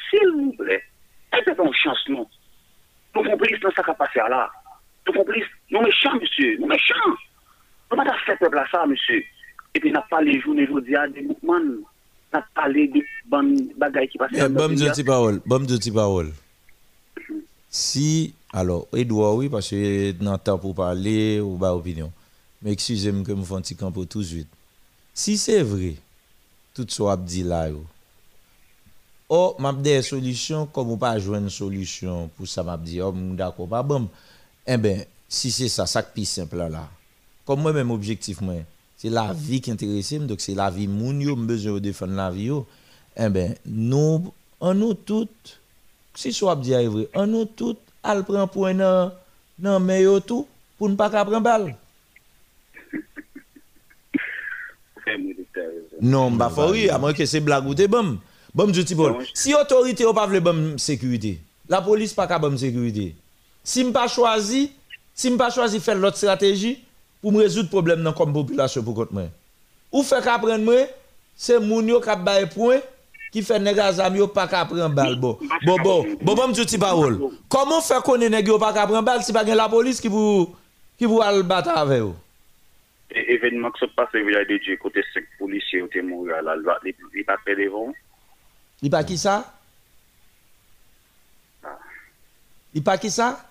sil 0.09 0.35
mou 0.35 0.51
ble, 0.59 0.81
epe 1.39 1.55
ton 1.55 1.71
chans 1.79 2.03
nou, 2.11 2.27
nous 3.15 3.23
complices 3.23 3.59
dans 3.59 3.71
ça 3.71 3.83
qui 3.83 3.89
a 3.89 3.93
passé 3.93 4.19
là 4.19 4.49
nous 5.07 5.13
complices 5.13 5.45
nous 5.71 5.81
méchants 5.81 6.15
monsieur 6.19 6.57
nous 6.59 6.67
méchants 6.67 6.95
nous 7.91 7.97
pas 7.97 8.17
fait 8.25 8.37
peuple 8.37 8.55
là 8.55 8.65
ça 8.71 8.85
monsieur? 8.85 9.23
Et 9.75 9.79
puis 9.79 9.91
n'a 9.91 10.01
pas 10.01 10.21
les 10.21 10.39
journées 10.41 10.67
aujourd'hui 10.67 10.95
à 10.95 11.07
des 11.07 11.21
mouvements 11.21 11.59
n'a 12.33 12.41
pas 12.41 12.47
parlé 12.55 12.87
de 12.87 13.01
bonnes 13.25 13.69
bagailles 13.77 14.07
qui 14.07 14.17
passent 14.17 14.31
Eh, 14.33 14.47
Bon 14.49 14.69
Dieu, 14.69 14.87
petite 14.89 15.05
parole. 15.05 15.41
Bon 15.45 15.59
Dieu, 15.59 15.77
petite 15.77 15.93
parole. 15.93 16.31
Si, 17.69 18.33
alors, 18.51 18.87
Edouard, 18.93 19.35
oui, 19.35 19.49
parce 19.49 19.69
que 19.69 20.11
dans 20.11 20.33
le 20.33 20.37
temps 20.39 20.57
pour 20.57 20.73
parler 20.75 21.39
ou 21.39 21.57
pas 21.57 21.75
opinion. 21.75 22.11
Mais 22.61 22.71
excusez-moi 22.71 23.23
que 23.23 23.31
je 23.31 23.37
me 23.37 23.43
fais 23.43 23.53
un 23.53 23.61
petit 23.61 23.75
camp 23.75 23.91
pour 23.91 24.07
tout 24.07 24.19
de 24.19 24.25
suite. 24.25 24.47
Si 25.13 25.37
c'est 25.37 25.61
vrai, 25.61 25.95
tout 26.73 26.85
ce 26.87 27.01
que 27.01 27.15
dit 27.21 27.43
là, 27.43 27.67
oh, 29.29 29.55
m'a 29.59 29.71
des 29.71 30.01
solutions, 30.01 30.65
comme 30.65 30.89
on 30.91 30.97
pas 30.97 31.19
jouer 31.19 31.37
une 31.37 31.49
solution 31.49 32.29
pour 32.35 32.47
ça, 32.47 32.63
m'a 32.63 32.77
dit, 32.77 33.01
oh, 33.01 33.13
d'accord, 33.15 33.67
pas 33.67 33.83
bon. 33.83 34.09
Eh 34.65 34.77
ben, 34.77 35.05
si 35.27 35.51
c'est 35.51 35.69
ça, 35.69 35.85
ça 35.85 36.03
qui 36.03 36.23
est 36.23 36.25
simple 36.25 36.57
là. 36.57 36.89
Comme 37.45 37.61
moi-même, 37.61 37.91
objectif, 37.91 38.41
moi, 38.41 38.55
c'est 38.97 39.09
la 39.09 39.31
vie 39.33 39.61
qui 39.61 39.71
intéresse, 39.71 40.13
donc 40.13 40.41
c'est 40.41 40.55
la 40.55 40.69
vie, 40.69 40.87
moun 40.87 41.21
yo, 41.21 41.35
besoin 41.35 41.73
de 41.73 41.79
défendre 41.79 42.13
la 42.13 42.29
vie, 42.29 42.45
yo. 42.45 42.67
Eh 43.15 43.29
ben, 43.29 43.55
nous, 43.65 44.33
en 44.59 44.73
nous 44.73 44.93
toutes, 44.93 45.59
si 46.15 46.33
soit 46.33 46.55
dit 46.55 46.73
vrai, 46.73 47.07
en 47.15 47.27
nous 47.27 47.45
toutes, 47.45 47.79
elle 48.03 48.23
prend 48.23 48.47
point 48.47 48.73
dans, 48.73 49.11
dans 49.57 49.79
mais 49.79 50.03
yo 50.03 50.19
tout, 50.19 50.47
pour 50.77 50.89
ne 50.89 50.95
pas 50.95 51.09
prendre 51.09 51.39
balle. 51.39 51.75
Non, 56.01 56.31
bah 56.31 56.49
faut 56.49 56.71
oui, 56.71 56.89
à 56.89 56.97
moins 56.97 57.13
que 57.13 57.25
c'est 57.25 57.41
blague 57.41 57.65
ou 57.65 57.73
t'es 57.73 57.87
bon. 57.87 58.19
Bon, 58.53 58.73
je 58.73 58.81
dis 58.81 58.95
bon. 58.95 59.17
Si 59.33 59.53
autorité 59.53 60.05
ou 60.05 60.13
pas 60.13 60.25
vle 60.25 60.39
bon 60.39 60.77
sécurité, 60.77 61.39
la 61.67 61.81
police 61.81 62.13
pas 62.13 62.27
capable 62.27 62.55
de 62.55 62.59
sécurité. 62.59 63.15
Si 63.63 63.83
m'pas 63.83 64.07
choisi, 64.07 64.71
si 65.13 65.29
m'pas 65.29 65.51
choisi 65.51 65.79
faire 65.79 65.95
l'autre 65.95 66.17
stratégie 66.17 66.83
pour 67.21 67.31
me 67.31 67.39
résoudre 67.39 67.69
problème 67.69 68.01
dans 68.01 68.13
comme 68.13 68.33
population 68.33 68.81
pour 68.81 68.95
contre 68.95 69.13
moi. 69.13 69.23
Ou 69.91 70.03
fait 70.03 70.23
qu'apprendre, 70.23 70.63
moi, 70.63 70.87
c'est 71.35 71.59
moun 71.59 71.87
yo 71.87 71.99
k'ap 71.99 72.23
baye 72.23 72.47
point 72.47 72.79
qui 73.31 73.43
fait 73.43 73.59
nèg 73.59 73.79
zam 73.93 74.15
yo 74.15 74.27
pas 74.27 74.47
k'ap 74.47 74.69
prendre 74.69 74.89
balle 74.89 75.15
bon. 75.15 75.37
Bon 75.65 75.77
bon, 75.83 76.05
bon 76.21 76.35
bon 76.35 76.51
ti 76.51 76.77
parole. 76.77 77.19
Comment 77.47 77.81
faire 77.81 78.01
connaître 78.01 78.31
nèg 78.31 78.47
yo 78.47 78.57
pas 78.57 78.73
k'ap 78.73 78.89
prendre 78.89 79.03
balle 79.03 79.23
si 79.23 79.31
pas 79.31 79.43
la 79.43 79.69
police 79.69 80.01
qui 80.01 80.07
vous 80.07 80.55
qui 80.97 81.05
vous 81.05 81.21
al 81.21 81.43
battre 81.43 81.69
avec 81.69 82.01
vous? 82.01 82.15
Événement 83.11 83.71
qui 83.71 83.79
se 83.79 83.85
passe 83.85 84.09
au 84.13 84.25
village 84.25 84.47
de 84.47 84.57
Dieu 84.57 84.77
côté 84.77 85.01
5 85.13 85.23
policiers 85.39 85.81
ont 85.81 85.87
été 85.87 86.01
morts 86.01 86.25
là, 86.25 86.55
ils 86.85 87.25
pas 87.25 87.37
fait 87.43 87.55
devant. 87.55 87.93
Il 88.81 88.89
pas 88.89 89.03
qui 89.03 89.17
ça? 89.17 89.53
Il 92.73 92.83
pas 92.83 92.97
qui 92.97 93.09
ça? 93.09 93.45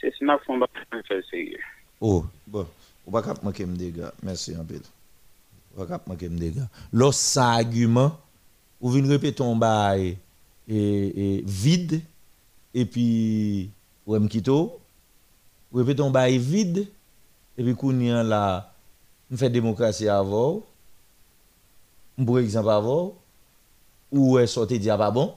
C'est 0.00 0.12
ce 0.12 0.46
qu'on 0.46 0.58
va 0.58 0.66
faire 1.00 1.22
sérieux. 1.30 1.58
Oh, 2.00 2.24
bon. 2.46 2.66
Ou 3.06 3.10
pas 3.10 3.22
cap 3.22 3.42
manquer 3.42 3.64
me 3.64 3.76
dégâts. 3.76 4.10
Merci 4.22 4.54
un 4.54 4.64
peu. 4.64 4.80
Ou 5.74 5.80
pas 5.80 5.86
cap 5.86 6.06
manquer 6.06 6.28
me 6.28 6.38
dégâts. 6.38 6.64
Lorsque 6.92 7.20
ça 7.20 7.52
argument, 7.52 8.18
ou 8.80 8.90
vient 8.90 9.08
répéter 9.08 9.36
ton 9.36 9.56
bail 9.56 10.18
et, 10.68 11.42
vide 11.46 12.02
et 12.74 12.84
puis 12.84 13.70
ou 14.06 14.18
me 14.18 14.28
quitte 14.28 14.48
ou 14.48 14.72
répéter 15.72 15.96
ton 15.96 16.10
bail 16.10 16.36
vide 16.36 16.86
et 17.56 17.64
puis 17.64 17.74
qu'on 17.74 17.92
là 17.92 18.72
on 19.32 19.36
fait 19.38 19.48
démocratie 19.48 20.08
avant 20.08 20.62
pour 22.16 22.38
exemple 22.38 22.68
avant 22.68 23.14
ou 24.14 24.38
est 24.38 24.46
sorti 24.46 24.78
dire 24.78 24.96
pas 24.96 25.10
bon? 25.10 25.34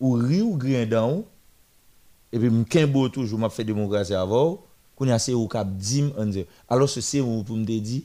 Ou 0.00 0.12
ri 0.12 0.42
ou 0.42 0.56
grain 0.56 0.86
dans 0.86 1.24
et 2.32 2.38
puis 2.38 2.50
m'kembo 2.50 3.08
toujours 3.08 3.38
m'a 3.38 3.48
fait 3.48 3.64
démocratie 3.64 4.12
avant 4.12 4.60
qu'on 4.96 5.08
a 5.08 5.18
c'est 5.18 5.34
ou 5.34 5.46
cap 5.46 5.68
dim 5.76 6.10
on 6.18 6.26
dit 6.26 6.44
alors 6.68 6.88
ce 6.88 7.00
c'est 7.00 7.20
vous 7.20 7.44
pour 7.44 7.56
me 7.56 7.64
dire 7.64 8.02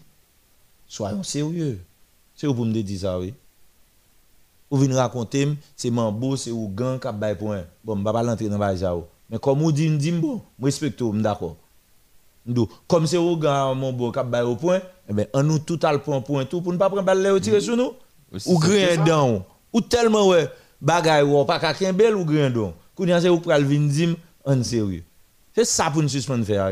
soyons 0.88 1.24
sérieux. 1.24 1.80
C'est 2.36 2.48
vous 2.48 2.54
pour 2.54 2.66
me 2.66 2.72
dire 2.72 3.00
ça 3.00 3.20
oui. 3.20 3.34
Ou 4.70 4.78
venir 4.78 4.98
raconter 4.98 5.48
c'est 5.76 5.90
mambo 5.90 6.38
c'est 6.38 6.52
ou 6.52 6.68
gang 6.70 7.00
cap 7.00 7.20
bay 7.20 7.36
point 7.36 7.64
bon 7.84 7.96
m'pa 7.96 8.14
pas 8.14 8.24
l'entrer 8.24 8.50
dans 8.50 8.78
ça 8.78 8.96
mais 9.30 9.40
comme 9.40 9.64
ou. 9.64 9.72
Dit 9.72 9.90
dit 9.98 10.12
bon 10.12 10.42
respecte 10.62 11.02
ou 11.02 11.12
d'accord 11.20 11.58
comme 12.88 13.08
c'est 13.08 13.18
ou 13.18 13.36
gang 13.36 13.76
mon 13.76 13.92
bon 13.92 14.12
cap 14.12 14.30
bay 14.30 14.42
au 14.42 14.56
point 14.56 14.80
eh 15.10 15.14
ben 15.14 15.28
on 15.34 15.44
nous 15.44 15.60
tout 15.60 15.80
à 15.82 15.92
le 15.92 16.00
point 16.00 16.22
point 16.22 16.46
tout 16.46 16.62
pour 16.62 16.72
ne 16.72 16.78
pas 16.78 16.88
prendre 16.88 17.04
balle 17.04 17.42
tirer 17.42 17.62
sur 17.62 17.76
nous 17.76 17.94
ou 18.46 18.60
down 19.06 19.44
ou 19.74 19.82
tellement 19.82 20.28
ouais 20.28 20.50
bagay 20.82 21.22
ou 21.22 21.44
pas 21.46 21.60
ka 21.60 21.74
bel 21.94 22.16
ou 22.16 22.26
grain 22.26 22.50
down 22.50 22.74
qu'on 22.96 23.10
a 23.10 23.22
c'est 23.22 23.30
ou 23.30 23.40
pral 23.40 23.64
vinn 23.64 23.88
dim 23.88 24.16
en 24.46 24.64
sérieux. 24.64 25.04
C'est 25.56 25.66
ça 25.66 25.90
pour 25.90 26.02
nous 26.02 26.10
suspendre 26.10 26.46
faire 26.46 26.72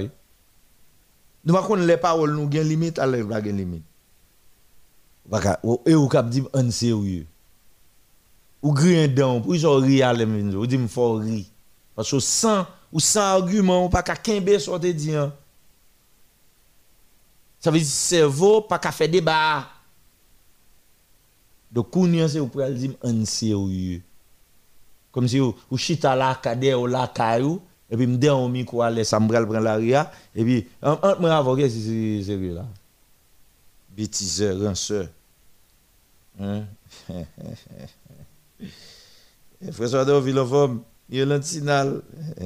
nous 1.43 1.53
pas 1.53 1.63
connaître 1.63 1.87
les 1.87 1.97
paroles 1.97 2.35
nous 2.35 2.51
gen 2.51 2.67
limite 2.67 2.99
à 2.99 3.07
pas 3.07 3.43
gen 3.43 3.57
limite. 3.57 3.83
Ou- 5.63 5.81
et 5.85 5.95
ou 5.95 6.07
kap 6.07 6.29
di 6.29 6.43
en 6.53 6.71
sérieux. 6.71 7.25
Ou 8.61 8.73
pour 8.73 9.55
ils 9.55 9.67
ont 9.67 9.79
ri 9.79 10.01
à 10.01 10.13
l'aime 10.13 10.55
ou 10.55 10.67
dit 10.67 10.77
faut 10.87 11.13
ri 11.15 11.49
parce 11.95 12.11
que 12.11 12.19
sans 12.19 12.65
ou 12.91 12.99
sans 12.99 13.21
argument 13.21 13.85
ou 13.85 13.89
pas 13.89 14.03
ka 14.03 14.15
kembe 14.15 14.57
sorte 14.59 14.85
di 14.85 15.15
hein. 15.15 15.33
ça 17.59 17.71
veut 17.71 17.79
dire 17.79 17.87
cerveau 17.87 18.61
pas 18.61 18.79
ka 18.79 18.91
faire 18.91 19.09
débat 19.09 19.67
donc 21.71 21.89
kounya 21.91 22.27
c'est 22.27 22.39
ou 22.39 22.47
pral 22.47 22.75
di 22.75 22.91
en 23.03 23.25
sérieux 23.25 24.01
comme 25.11 25.27
si 25.27 25.39
ou, 25.39 25.55
ou 25.69 25.77
chita 25.77 26.15
la 26.15 26.39
kade 26.41 26.73
ou 26.75 26.85
la 26.87 27.07
kayou 27.07 27.61
et 27.89 27.95
puis 27.95 28.07
me 28.07 28.29
au 28.31 28.47
micro 28.47 28.81
à 28.81 28.89
l'aise 28.89 29.13
me 29.13 29.27
pral 29.27 29.45
prendre 29.45 29.61
la 29.61 29.75
ria 29.75 30.11
et 30.35 30.43
puis 30.43 30.67
entre 30.81 31.19
moi 31.19 31.35
avant 31.35 31.55
que 31.55 31.67
c'est 31.67 32.23
sérieux 32.23 32.55
là 32.55 32.65
bêtiseur 33.95 34.59
ranceur 34.61 35.07
hein? 36.39 36.63
François 39.71 40.05
de 40.05 40.13
Villefort, 40.13 40.75
il 41.09 41.19
est 41.19 41.25
l'antinal. 41.25 42.01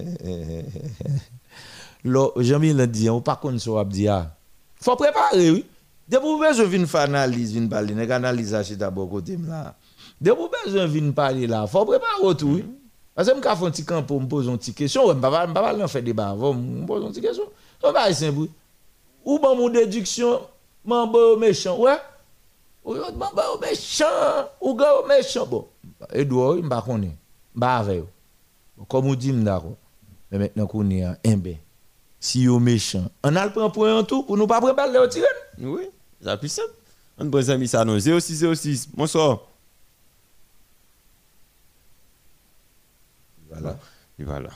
Lo, 2.03 2.34
Jean-Mi 2.38 2.73
l'a 2.73 2.88
dit, 2.88 3.10
on 3.10 3.22
pas 3.22 3.35
contre 3.35 3.60
ce 3.60 3.69
qu'on 3.69 3.84
dit. 3.84 4.07
ah. 4.07 4.35
Faut 4.80 4.95
préparer, 4.95 5.52
oui. 5.52 5.65
De 6.11 6.85
faire 6.85 7.01
analyse, 7.01 7.55
une 7.55 7.69
parler, 7.69 7.93
une 7.93 8.11
analyse 8.11 8.53
à 8.53 8.63
d'abord 8.75 9.09
côté 9.09 9.38
là. 9.38 9.75
Dès 10.19 10.31
que 10.31 10.35
vous 10.35 10.49
besoin 10.65 10.85
de 10.85 11.45
là, 11.47 11.65
faut 11.67 11.85
préparer 11.85 12.35
tout, 12.38 12.47
oui. 12.47 12.65
Parce 13.15 13.29
que 13.29 13.33
je 13.33 13.39
me 13.39 13.43
fais 13.43 13.65
un 13.65 13.71
petit 13.71 13.85
camp 13.85 14.03
pour 14.03 14.19
me 14.19 14.27
poser 14.27 14.49
une 14.49 14.57
petite 14.57 14.75
question, 14.75 15.03
je 15.07 15.13
ne 15.13 15.13
vais 15.13 15.21
pas 15.21 15.88
faire 15.88 16.03
débat 16.03 16.29
avant, 16.29 16.53
je 16.53 16.57
me 16.59 16.85
pose 16.85 17.03
une 17.03 17.09
petite 17.09 17.23
question. 17.23 17.45
C'est 17.81 17.93
pas 17.93 18.13
simple. 18.13 18.47
Ou 19.23 19.39
bon 19.39 19.55
mon 19.55 19.69
déduction, 19.69 20.41
mon 20.83 21.07
beau 21.07 21.38
méchant, 21.38 21.79
ouais. 21.79 21.97
Ou 22.83 22.95
yon 22.95 23.13
man 23.15 23.29
ba 23.33 23.45
ou 23.55 23.59
méchant, 23.59 24.05
ou 24.59 24.71
ou 24.71 25.07
méchant. 25.07 25.45
Bon, 25.45 25.67
Edouard, 26.11 26.57
il 26.57 26.65
m'a 26.65 26.81
connaît. 26.81 27.15
M'a 27.55 27.77
avec 27.77 27.99
vous. 27.99 28.07
Bon, 28.77 28.85
Comme 28.85 29.07
on 29.07 29.15
dit, 29.15 29.31
d'accord. 29.31 29.75
Mais 30.31 30.39
maintenant 30.39 30.67
qu'on 30.67 30.89
est 30.89 31.03
un 31.03 31.15
ben, 31.38 31.55
si 32.19 32.47
vous 32.47 32.59
méchant, 32.59 33.05
on 33.23 33.35
a 33.35 33.45
le 33.45 33.51
prend 33.51 33.69
pour 33.69 33.88
un 33.88 34.03
tout 34.03 34.23
pour 34.23 34.38
nous 34.38 34.47
pas 34.47 34.59
prendre 34.59 34.75
balle 34.75 34.95
au 34.97 35.07
tiré. 35.07 35.25
Oui, 35.59 35.89
c'est 36.23 36.38
plus 36.38 36.49
simple. 36.49 36.73
On 37.18 37.30
prend 37.30 37.41
ça, 37.41 37.57
mis 37.57 37.68
ça 37.68 37.85
non 37.85 37.99
0606. 37.99 38.89
Bonsoir. 38.93 39.48
Voilà. 43.49 43.80
Et 44.18 44.23
voilà. 44.23 44.49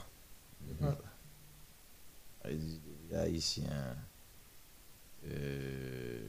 Les 2.45 3.15
Haïtiens. 3.15 3.95
Euh, 5.27 6.19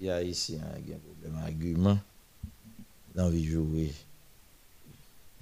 les 0.00 0.10
Haïtiens 0.10 0.60
ont 0.62 0.94
un 0.94 0.98
problème 0.98 1.40
d'argument. 1.40 1.98
L'envie 3.14 3.46
de 3.46 3.52
jouer. 3.52 3.92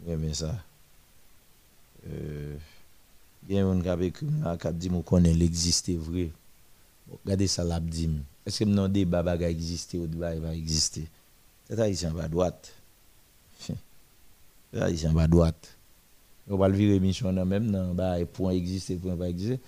Mais 0.05 0.35
ça? 0.35 0.55
Euh, 2.07 2.57
il 3.49 3.55
y 3.55 3.59
a 3.59 3.66
un 3.66 3.81
a 3.81 3.97
là, 3.97 4.57
qui 4.57 4.66
a 4.66 4.73
dit 4.73 4.89
qu'on 4.89 5.03
connaît 5.03 5.32
l'existé 5.32 5.97
vrai. 5.97 6.31
Regardez 7.24 7.47
ça, 7.47 7.64
l'a 7.64 7.80
dit. 7.80 8.10
Est-ce 8.47 8.60
que 8.60 8.64
non 8.64 8.89
débat 8.89 9.22
va 9.22 9.36
exister 9.48 9.98
ou 9.98 10.06
débat 10.06 10.34
va 10.36 10.55
exister? 10.55 11.06
C'est 11.68 11.78
haïtien 11.78 12.10
va 12.10 12.28
droite. 12.28 12.72
C'est 14.72 14.80
haïtien 14.80 15.12
va 15.12 15.28
droite. 15.28 15.76
On 16.48 16.56
va 16.56 16.68
le 16.68 16.76
virer 16.76 16.98
mission 16.98 17.32
même 17.32 17.70
dans 17.70 17.94
bah 17.94 18.16
point 18.32 18.51
exister 18.51 18.97
point 18.97 19.16
pas 19.16 19.28
exister. 19.28 19.60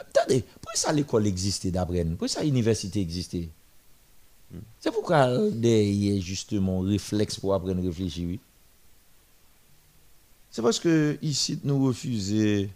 Attendez, 0.00 0.42
pourquoi 0.42 0.74
ça 0.74 0.92
l'école 0.92 1.26
existait 1.26 1.70
d'après 1.70 2.04
nous? 2.04 2.10
Pourquoi 2.10 2.28
ça 2.28 2.42
l'université 2.42 3.00
existait? 3.00 3.48
C'est 4.80 4.90
pourquoi 4.90 5.50
derrière 5.50 6.20
justement 6.20 6.80
réflexe 6.80 7.38
pour 7.38 7.54
apprendre 7.54 7.80
à 7.80 7.82
réfléchir. 7.82 8.28
oui. 8.28 8.40
C'est 10.50 10.62
parce 10.62 10.80
que 10.80 11.16
ici 11.22 11.60
nous 11.62 11.86
refusons 11.86 12.68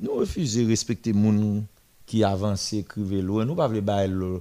nous 0.00 0.14
refusons 0.14 0.66
respecter 0.66 1.12
gens 1.12 1.64
qui 2.08 2.24
avancent, 2.24 2.72
écrivent 2.72 3.20
loin. 3.20 3.44
Nous 3.44 3.54
ne 3.54 3.60
pouvons 3.60 3.82
pas 3.82 4.06
le 4.06 4.40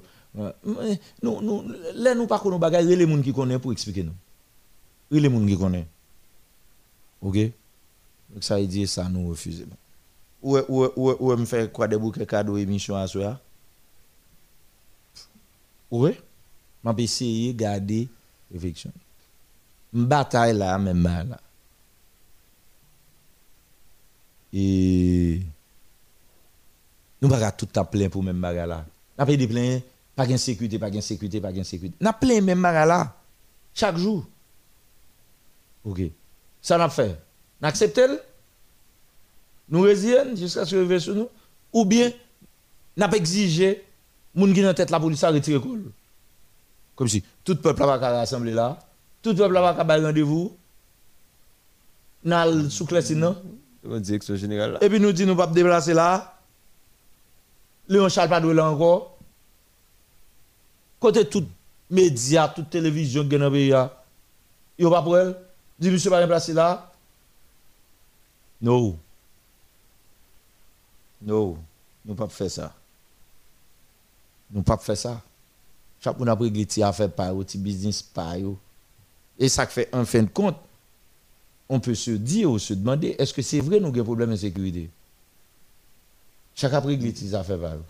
nous 1.24 1.42
nous 1.42 1.66
là 1.96 2.14
nous 2.14 2.28
pas 2.28 2.40
connaître 2.40 2.60
bagaille 2.60 2.96
les 2.96 3.08
gens 3.08 3.22
qui 3.22 3.34
connaissent 3.34 3.60
pour 3.60 3.72
expliquer 3.72 4.04
nous. 4.04 4.14
Les 5.12 5.30
gens 5.30 5.46
qui 5.46 5.58
connaissent. 5.58 5.86
OK? 7.22 7.38
Donc 8.30 8.44
ça 8.44 8.60
veut 8.60 8.68
dire 8.68 8.88
ça 8.88 9.10
nous 9.10 9.30
refusons. 9.30 9.66
Ou 10.42 10.58
ou 10.70 10.86
ou 10.96 11.12
ou 11.20 11.36
me 11.36 11.46
faire 11.46 11.72
quoi 11.72 11.88
des 11.88 11.98
bouquets 11.98 12.26
cadeaux 12.26 12.58
émission 12.58 12.96
à 12.96 13.08
soir? 13.08 13.40
Oui. 15.90 16.12
M'a 16.84 16.94
essayer 16.98 17.54
garder 17.54 18.08
réflexion. 18.52 18.92
Bataille 19.92 20.56
là 20.56 20.78
même 20.78 21.04
là. 21.04 21.40
Et 24.54 25.42
nous 27.22 27.30
pas 27.30 27.52
tout 27.52 27.68
à 27.76 27.84
plein 27.84 28.10
pour 28.10 28.24
même 28.24 28.40
bagarre 28.40 28.68
là. 28.68 28.86
N'a 29.18 29.26
pas 29.26 29.36
des 29.36 29.48
plein, 29.48 29.80
pas 30.16 30.28
de 30.28 30.38
sécurité, 30.38 30.78
pas 30.78 30.92
de 30.92 31.02
sécurité, 31.02 31.42
pas 31.42 31.52
de 31.52 31.64
sécurité. 31.64 31.98
N'a 32.00 32.14
plein 32.14 32.42
même 32.42 32.62
bagarre 32.62 32.86
là 32.86 33.16
chaque 33.74 33.98
jour. 33.98 34.26
OK. 35.86 36.02
Ça 36.62 36.78
n'a 36.78 36.90
fait. 36.90 37.20
N'acceptez 37.62 38.08
Nous 39.70 39.82
résilions 39.82 40.36
jusqu'à 40.36 40.66
ce 40.66 40.76
que 40.76 41.00
sur 41.00 41.16
nous 41.16 41.30
ou 41.74 41.86
bien 41.86 42.12
n'a 42.96 43.08
pas 43.08 43.18
exigé 43.18 43.84
moun 44.34 44.54
qui 44.54 44.62
tête 44.76 44.90
la 44.90 45.00
police 45.00 45.24
a 45.24 45.30
retiré. 45.30 45.62
Comme 46.96 47.08
si 47.08 47.24
tout 47.44 47.56
peuple 47.56 47.80
va 47.86 48.00
pas 48.00 48.10
rassembler 48.10 48.54
là, 48.54 48.80
tout 49.22 49.36
peuple 49.36 49.54
va 49.54 49.74
pas 49.74 49.84
bailler 49.84 50.06
rendez-vous. 50.06 50.56
Nal 52.24 52.72
sous 52.72 52.86
classe 52.86 53.12
non? 53.12 53.36
Direction 53.84 54.36
générale. 54.36 54.80
et 54.82 54.90
puis 54.90 55.00
nous 55.00 55.12
dit 55.12 55.26
nous 55.26 55.36
pas 55.36 55.48
déplacer 55.48 55.94
là. 55.94 56.37
Léon 57.88 58.10
Charles 58.10 58.30
pas 58.30 58.40
là 58.40 58.70
encore. 58.70 59.18
Côté 61.00 61.28
tout 61.28 61.46
média, 61.90 62.48
toute 62.48 62.70
télévision 62.70 63.28
qui 63.28 63.36
est 63.36 63.40
dans 63.40 63.46
le 63.46 63.52
pays, 63.52 63.70
là, 63.70 64.04
yo 64.78 64.90
pas 64.90 65.02
pour 65.02 65.18
elle? 65.18 65.38
Monsieur 65.80 66.10
pas 66.10 66.22
déplacer 66.22 66.54
là? 66.54 66.92
Non. 68.62 68.98
Non, 71.22 71.58
nous 72.04 72.16
pas 72.16 72.28
faire 72.28 72.50
ça. 72.50 72.74
Nous 74.52 74.64
pas 74.64 74.78
faire 74.78 74.98
ça. 74.98 75.22
chaque 76.00 76.18
monde 76.18 76.30
a 76.30 76.36
réglé 76.36 76.66
ti 76.66 76.84
affaire 76.84 77.12
pa 77.12 77.28
yo, 77.28 77.44
ti 77.44 77.58
business. 77.58 78.04
Et 79.40 79.50
ça 79.50 79.68
fait 79.68 79.94
en 79.94 80.06
fin 80.06 80.24
de 80.24 80.30
compte, 80.30 80.58
on 81.70 81.80
peut 81.80 81.96
se 81.96 82.12
dire 82.12 82.50
ou 82.50 82.60
se 82.60 82.74
demander 82.74 83.16
est-ce 83.20 83.34
que 83.34 83.42
c'est 83.42 83.60
vrai 83.60 83.80
nous 83.80 83.90
avons 83.90 84.02
un 84.02 84.04
problème 84.04 84.32
de 84.32 84.36
sécurité 84.36 84.90
Chaque 86.60 86.74
a 86.74 86.80
réglé 86.80 87.14
ti 87.14 87.34
affaire 87.36 87.60
pa 87.60 87.76
yo. 87.76 87.84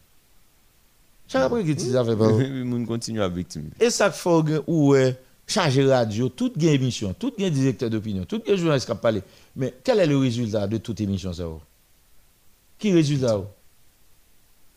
Chaque 1.29 1.41
a 1.41 1.47
réglé 1.47 1.73
ti 1.73 1.95
affaire 1.95 2.17
pa 2.17 2.25
yo. 2.25 2.37
Le 2.39 2.65
monde 2.65 2.85
continue 2.85 3.21
à 3.21 3.29
victime. 3.29 3.69
Et 3.79 3.89
ça 3.89 4.11
fait 4.11 4.29
ou 4.67 4.89
ouais, 4.89 5.17
changer 5.47 5.85
radio, 5.85 6.27
toute 6.27 6.61
émission, 6.61 7.15
tout 7.17 7.31
gain 7.39 7.49
directeur 7.49 7.89
d'opinion, 7.89 8.25
tout 8.25 8.43
gain 8.45 8.57
journaliste 8.57 8.85
qui 8.85 8.91
a 8.91 8.95
parlé. 8.95 9.23
Mais 9.55 9.73
quel 9.81 9.99
est 10.01 10.05
le 10.05 10.17
résultat 10.17 10.67
de 10.67 10.77
toute 10.79 10.99
émission 10.99 11.31
ça 11.31 11.47
oh? 11.47 11.61
Qui 12.77 12.91
résultat 12.91 13.37
oh? 13.37 13.47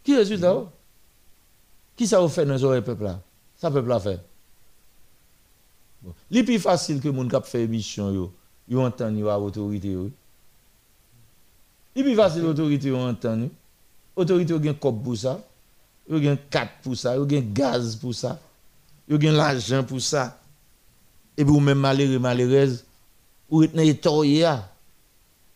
Qui 0.04 0.16
résultat 0.16 0.54
oh? 0.54 0.68
Qui 1.96 2.06
ça 2.06 2.20
vous 2.20 2.28
fait 2.28 2.46
dans 2.46 2.72
les 2.72 2.82
peuple 2.82 3.02
là? 3.02 3.20
Ça 3.56 3.72
peuple 3.72 3.88
là 3.88 3.98
fait. 3.98 4.20
Bon. 6.00 6.14
Les 6.30 6.44
plus 6.44 6.60
facile 6.60 7.00
que 7.00 7.08
moun 7.08 7.28
k'ap 7.28 7.44
fait 7.44 7.64
émission 7.64 8.12
yo, 8.12 8.32
yo 8.68 8.80
entend 8.82 9.12
yo 9.16 9.28
à 9.28 9.38
autorité 9.38 9.88
yo. 9.88 10.10
Les 11.96 12.04
plus 12.04 12.14
facile 12.14 12.44
autorité 12.44 12.86
yo 12.86 12.96
entend 12.96 13.48
yo. 14.20 14.34
Autorité 14.34 14.52
yo 14.52 14.62
gen 14.62 14.74
cop 14.74 15.02
pour 15.02 15.16
ça. 15.16 15.40
Yo 16.08 16.20
gen 16.20 16.36
4 16.50 16.70
pour 16.82 16.96
ça, 16.96 17.16
yo 17.16 17.28
gen 17.28 17.52
gaz 17.52 17.96
pour 17.96 18.14
ça. 18.14 18.38
Yo 19.08 19.20
gen 19.20 19.34
l'argent 19.34 19.82
pour 19.84 20.00
ça. 20.00 20.36
Et 21.36 21.44
puis 21.44 21.52
ou 21.52 21.60
même 21.60 21.78
malheureux 21.78 22.18
malheureuse 22.18 22.84
ou 23.50 23.58
retenir 23.58 24.00
toyer. 24.00 24.54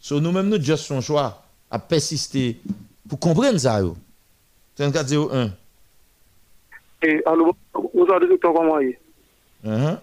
So 0.00 0.20
nous 0.20 0.32
même 0.32 0.48
nous 0.48 0.60
juste 0.62 0.84
son 0.84 1.00
choix 1.00 1.42
à 1.70 1.78
persister 1.78 2.60
pour 3.08 3.18
comprendre 3.18 3.58
ça 3.58 3.80
yo. 3.80 3.96
3401 4.76 5.50
Et 7.02 7.22
allô, 7.26 7.54
aujourd'hui, 7.94 8.28
docteur, 8.28 8.54
comment 8.54 8.78
est 8.80 8.98
Uh-huh. 9.66 9.96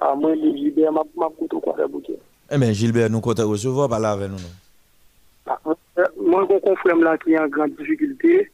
Ah, 0.00 0.14
moi, 0.14 0.34
je 0.34 0.48
dis, 0.56 0.70
ben, 0.70 0.90
ma 0.90 1.02
ma 1.16 1.28
coûte 1.28 1.52
au 1.52 1.60
quoi 1.60 1.74
de 1.76 1.84
bouquet. 1.84 2.18
Eh 2.50 2.56
bien, 2.56 2.72
Gilbert, 2.72 3.10
nous 3.10 3.20
comptons 3.20 3.46
recevoir 3.50 3.90
par 3.90 4.00
là 4.00 4.12
avec 4.12 4.30
nous. 4.30 4.38
non? 4.38 4.42
Ah, 5.46 5.58
euh, 5.66 5.74
Moi, 6.28 6.46
mon 6.48 6.60
confrère 6.60 6.96
là 6.96 7.16
qui 7.16 7.32
est 7.32 7.38
en 7.40 7.48
grande 7.48 7.74
difficulté, 7.76 8.50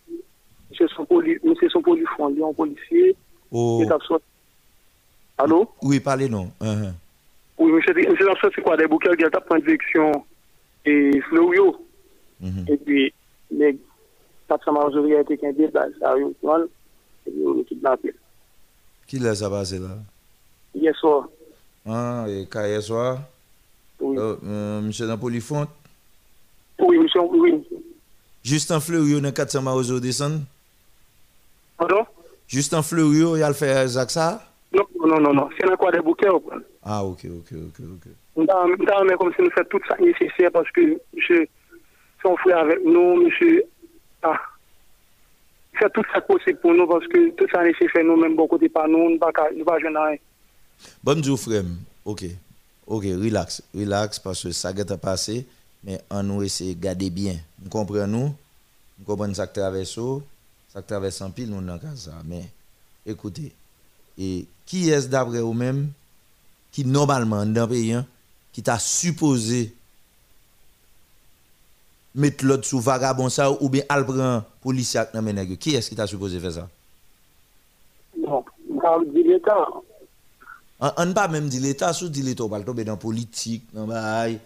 c'est 0.78 0.88
son 0.90 1.05
poli, 1.05 1.38
son 1.72 1.82
polifond, 1.82 2.28
il 2.30 2.38
est 2.38 2.44
un 2.44 2.52
policier. 2.52 3.16
Oh. 3.51 3.80
Il 3.82 3.88
est 3.88 3.92
absent. 3.92 4.20
Allô? 5.38 5.68
Oui, 5.82 5.98
parlez 5.98 6.28
non. 6.28 6.52
Uh-huh. 6.60 6.92
Oui, 7.59 7.72
monsieur, 7.72 7.92
monsieur 7.94 8.26
c'est 8.55 8.62
quoi? 8.62 8.76
Des 8.76 8.86
bouquets, 8.86 9.10
il 9.18 9.24
a 9.24 9.30
pris 9.40 9.60
direction 9.62 10.24
et 10.84 11.20
Florio. 11.28 11.76
Mhm. 12.40 12.64
Et 12.68 12.76
puis, 12.76 13.12
les 13.51 13.76
quatre 14.48 14.70
majorité 14.70 15.16
a 15.16 15.20
été 15.22 15.38
qu'un 15.38 15.52
débat, 15.52 15.86
ça, 16.01 16.12
a 16.12 16.16
eu, 16.18 16.26
et 16.26 17.30
puis, 17.30 17.42
on 17.44 17.59
est 17.60 17.64
kidnappé. 17.64 18.14
Qui 19.09 19.18
laisse 19.18 19.40
ça 19.40 19.51
passer 19.51 19.78
là? 19.80 19.98
Hier 20.74 20.94
soir, 20.96 21.28
Ah, 21.86 22.26
et 22.28 22.46
quand 22.51 22.64
hier 22.64 22.82
soir? 22.82 23.18
Oui. 24.01 24.16
euh, 24.18 24.36
euh, 24.44 24.80
Monsieur 24.80 25.06
dans 25.09 25.18
Polyfonte? 25.18 25.70
Oui, 26.78 26.98
monsieur, 26.98 27.22
oui. 27.22 27.62
Justin 28.44 28.80
Fleurio 28.80 29.20
nan 29.20 29.32
400 29.32 29.62
Marozo 29.62 30.01
desan? 30.01 30.42
Pardon? 31.78 32.05
Justin 32.48 32.82
Fleurio 32.82 33.36
yal 33.40 33.55
fè 33.56 33.72
zak 33.88 34.12
sa? 34.12 34.26
Non, 34.74 34.84
non, 35.01 35.20
non, 35.20 35.32
non. 35.32 35.48
Se 35.56 35.64
nan 35.66 35.78
kwa 35.80 35.92
de 35.94 36.02
bouke 36.05 36.28
ou 36.28 36.42
pran. 36.44 36.60
Ah, 36.82 37.01
ok, 37.05 37.24
ok, 37.40 37.52
ok, 37.70 37.78
ok. 37.94 38.10
Mta 38.36 38.98
mè 39.06 39.16
kom 39.16 39.30
se 39.32 39.46
nou 39.46 39.55
fè 39.55 39.64
tout 39.72 39.86
sa 39.88 39.96
nesesè 40.02 40.51
paske 40.52 40.84
msè 41.16 41.40
son 42.20 42.36
fwè 42.42 42.52
avèk 42.59 42.84
nou, 42.84 43.22
msè 43.22 43.51
ah, 44.28 44.42
fè 45.78 45.88
tout 45.96 46.12
sa 46.12 46.20
posib 46.26 46.60
pou 46.60 46.76
nou 46.76 46.90
paske 46.90 47.24
tout 47.38 47.48
sa 47.55 47.62
nesesè 47.64 48.05
nou 48.05 48.20
mèm 48.20 48.36
bon 48.36 48.51
kote 48.51 48.68
pa 48.74 48.84
nou, 48.90 49.14
nou 49.14 49.66
pa 49.70 49.78
jenay. 49.80 50.20
Bonjou 51.06 51.40
frem, 51.40 51.78
ok, 52.05 52.26
ok, 52.84 53.09
relax, 53.22 53.62
relax 53.72 54.20
paske 54.20 54.52
sa 54.52 54.74
gèt 54.76 54.92
a 54.92 55.01
pase. 55.01 55.44
Mais 55.85 56.01
on 56.11 56.23
nous 56.23 56.43
essaie 56.43 56.74
de 56.74 56.81
garder 56.81 57.11
bien. 57.11 57.36
Nous 57.62 57.69
comprenons, 57.69 58.35
nous, 58.98 59.05
comprenons 59.05 59.35
ça 59.35 59.47
que 59.47 59.55
traverse, 59.55 59.98
ça 60.73 60.82
que 60.82 60.89
traverse 60.89 61.20
en 61.20 61.31
pile, 61.31 61.51
nous 61.51 61.61
dans 61.61 61.78
ça. 61.94 62.12
Mais 62.24 62.44
écoutez, 63.06 63.52
et 64.19 64.47
qui 64.65 64.90
est-ce 64.90 65.09
d'après 65.09 65.40
vous-même 65.40 65.90
qui, 66.73 66.85
normalement, 66.85 67.44
dans 67.44 67.62
le 67.62 67.69
pays, 67.69 67.93
hein, 67.93 68.06
qui 68.52 68.62
t'a 68.62 68.78
supposé 68.78 69.74
mettre 72.15 72.44
l'autre 72.44 72.65
sous 72.65 72.81
vagabond 72.81 73.28
ça 73.28 73.51
ou 73.51 73.69
bien 73.69 73.82
al 73.89 74.05
prend 74.06 74.44
policier 74.62 75.01
ak 75.02 75.15
nan 75.16 75.24
men 75.27 75.35
nèg 75.35 75.51
yo? 75.51 75.56
Qui 75.59 75.74
est-ce 75.74 75.90
qui 75.90 75.97
t'a 75.98 76.06
supposé 76.06 76.39
faire 76.39 76.52
ça? 76.52 76.69
Bon, 78.16 78.44
on 78.70 78.78
va 78.78 79.05
dire 79.05 79.27
l'État. 79.27 79.66
On 80.81 81.06
ne 81.06 81.12
pas 81.12 81.28
même 81.28 81.48
dire 81.48 81.62
l'État, 81.62 81.93
sous 81.93 82.09
dit 82.09 82.23
l'État, 82.23 82.44
on 82.44 82.48
va 82.48 82.61
tomber 82.61 82.85
dans 82.85 82.97
politique, 82.97 83.65
dans 83.73 83.86
bail. 83.86 84.39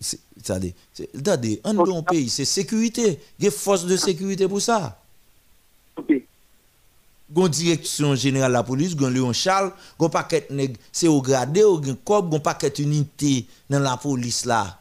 C'est- 0.00 0.20
C'est-à-dire, 0.42 0.72
c'est- 0.94 1.10
attendez, 1.16 1.60
un 1.64 1.74
bon 1.74 2.02
pays, 2.02 2.30
c'est 2.30 2.44
sécurité. 2.44 3.18
Il 3.38 3.44
y 3.44 3.48
a 3.48 3.50
force 3.50 3.84
de 3.84 3.96
sécurité 3.96 4.48
pour 4.48 4.62
ça. 4.62 4.98
Il 6.08 6.16
y 6.16 7.40
a 7.40 7.42
une 7.44 7.48
direction 7.48 8.14
générale 8.14 8.52
de 8.52 8.54
la 8.54 8.62
police, 8.62 8.92
il 8.92 9.02
y 9.02 9.04
a 9.04 9.10
Léon 9.10 9.32
Charles, 9.32 9.72
un 10.00 10.08
paquet 10.08 10.46
nèg, 10.50 10.76
c'est 10.90 11.08
au 11.08 11.20
gradé, 11.20 11.60
il 11.60 11.86
y 11.86 11.90
a 11.90 11.92
un 11.92 11.96
corps, 11.96 12.26
un 12.32 12.38
paquet 12.38 12.72
unité 12.78 13.46
dans 13.68 13.80
la 13.80 13.96
police 13.96 14.44
là. 14.46 14.78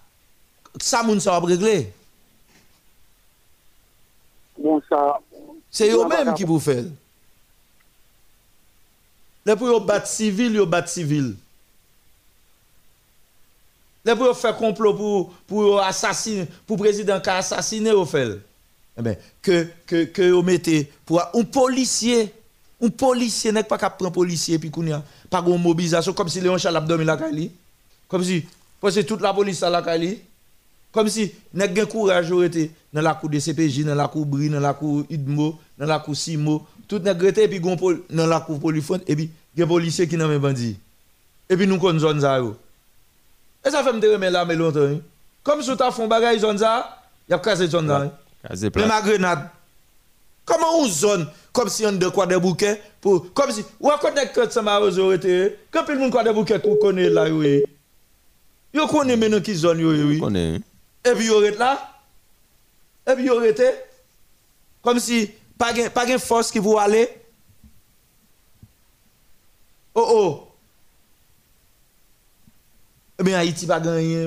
Ça, 0.80 1.04
moun 1.04 1.20
ça 1.20 1.32
va 1.40 1.46
régler. 1.46 1.92
Bon, 4.58 4.82
ça. 4.88 5.20
C'est 5.70 5.90
eux-mêmes 5.92 6.34
qui 6.36 6.44
vous 6.46 6.60
font. 6.60 6.92
Les 9.46 9.56
pour 9.56 9.68
yo 9.68 9.80
battre 9.80 10.08
civil, 10.08 10.54
yo 10.54 10.66
battre 10.66 10.90
civil. 10.90 11.36
Pour 14.16 14.28
yo 14.28 14.34
faire 14.34 14.56
complot 14.56 14.94
pour 14.94 15.34
pour 15.48 15.84
assassiner, 15.84 16.48
pour 16.66 16.78
président 16.78 17.20
qui 17.20 17.30
a 17.30 17.38
assassiné 17.38 17.92
au 17.92 18.06
fait. 18.06 18.40
Eh 18.98 19.02
ben 19.02 19.18
que 19.42 19.68
que 19.86 20.06
que 20.06 20.22
yo 20.22 20.42
mettez 20.42 20.92
pour 21.06 21.22
un 21.22 21.44
policier, 21.44 22.34
un 22.82 22.90
policier 22.90 23.52
n'est 23.52 23.64
pas 23.64 23.78
prendre 23.78 24.12
policier 24.12 24.58
puis 24.60 24.72
kounya 24.72 25.04
pas 25.30 25.44
une 25.46 25.62
mobilisation 25.62 26.14
comme 26.14 26.30
si 26.30 26.42
Léon 26.42 26.58
Charles 26.58 26.78
a 26.78 26.82
dormi 26.82 27.06
la 27.06 27.18
Kali. 27.18 27.52
Comme 28.08 28.24
si 28.24 28.46
toute 29.06 29.22
la 29.22 29.34
police 29.34 29.62
à 29.64 29.70
la 29.70 29.82
Kali. 29.82 30.20
Comme 30.92 31.10
si 31.10 31.32
nèg 31.54 31.76
gen 31.76 31.86
courage 31.86 32.32
été 32.44 32.72
dans 32.94 33.02
la 33.02 33.14
cour 33.14 33.30
de 33.30 33.40
CPJ, 33.40 33.84
dans 33.84 33.94
la 33.94 34.08
cour 34.08 34.26
Bri, 34.26 34.50
dans 34.50 34.60
la 34.60 34.74
cour 34.74 35.04
Idmo, 35.10 35.60
dans 35.78 35.86
la 35.86 36.00
cour 36.00 36.16
Simo, 36.16 36.66
tout 36.88 37.00
nèg 37.00 37.22
rete 37.22 37.40
et 37.40 37.48
puis 37.48 37.60
dans 37.60 38.26
la 38.26 38.40
cour 38.40 38.60
Polyphone 38.60 39.02
et 39.06 39.16
puis 39.16 39.30
gen 39.56 39.68
policier 39.68 40.08
qui 40.08 40.18
nan 40.18 40.30
men 40.30 40.40
bandi. 40.40 40.76
Et 41.50 41.58
puis 41.58 41.68
nous 41.68 41.80
zone 42.00 42.22
ça 42.22 42.42
E 43.68 43.72
sa 43.74 43.84
fèm 43.84 44.00
te 44.00 44.14
remè 44.14 44.32
la 44.32 44.46
mè 44.48 44.56
lontan. 44.56 45.02
Kom 45.44 45.60
sou 45.66 45.76
ta 45.80 45.92
fon 45.92 46.08
bagay 46.08 46.40
zon 46.40 46.60
za, 46.62 46.72
yap 47.28 47.44
kaze 47.44 47.68
zon 47.68 47.88
nan. 47.90 48.10
Kaze 48.46 48.72
plat. 48.72 48.86
Mè 48.86 48.92
ma 48.94 49.04
grenade. 49.04 49.50
Koman 50.48 50.78
ou 50.80 50.88
zon, 50.88 51.26
kom 51.52 51.68
si 51.72 51.84
yon 51.84 51.98
de 52.00 52.08
kwa 52.16 52.24
de 52.30 52.38
bouke, 52.40 52.70
pou, 53.04 53.26
kom 53.36 53.52
si, 53.52 53.66
wakonek 53.84 54.32
kote 54.32 54.56
sa 54.56 54.64
ma 54.64 54.78
rozorete, 54.80 55.58
kapil 55.76 56.00
moun 56.00 56.14
kwa 56.14 56.24
de 56.24 56.32
bouke 56.38 56.56
kou 56.64 56.80
kone 56.80 57.10
la 57.12 57.26
yoye. 57.28 57.66
Yo 58.76 58.88
kone 58.88 59.18
menon 59.20 59.44
ki 59.44 59.58
zon 59.60 59.82
yoye. 59.84 60.06
Yo 60.06 60.22
kone. 60.22 60.46
E 61.04 61.16
pi 61.20 61.28
yoret 61.28 61.60
la, 61.60 61.74
e 63.04 63.18
pi 63.20 63.28
yorete, 63.28 63.74
kom 64.88 65.02
si, 65.04 65.26
pa 65.60 65.74
gen, 65.76 65.92
pa 65.92 66.08
gen 66.08 66.24
fos 66.24 66.54
ki 66.56 66.64
pou 66.64 66.80
ale. 66.80 67.04
Oh 69.98 70.08
oh, 70.08 70.47
Bien, 73.24 73.38
Haïti 73.40 73.66
pas 73.66 73.80
gagné. 73.80 74.26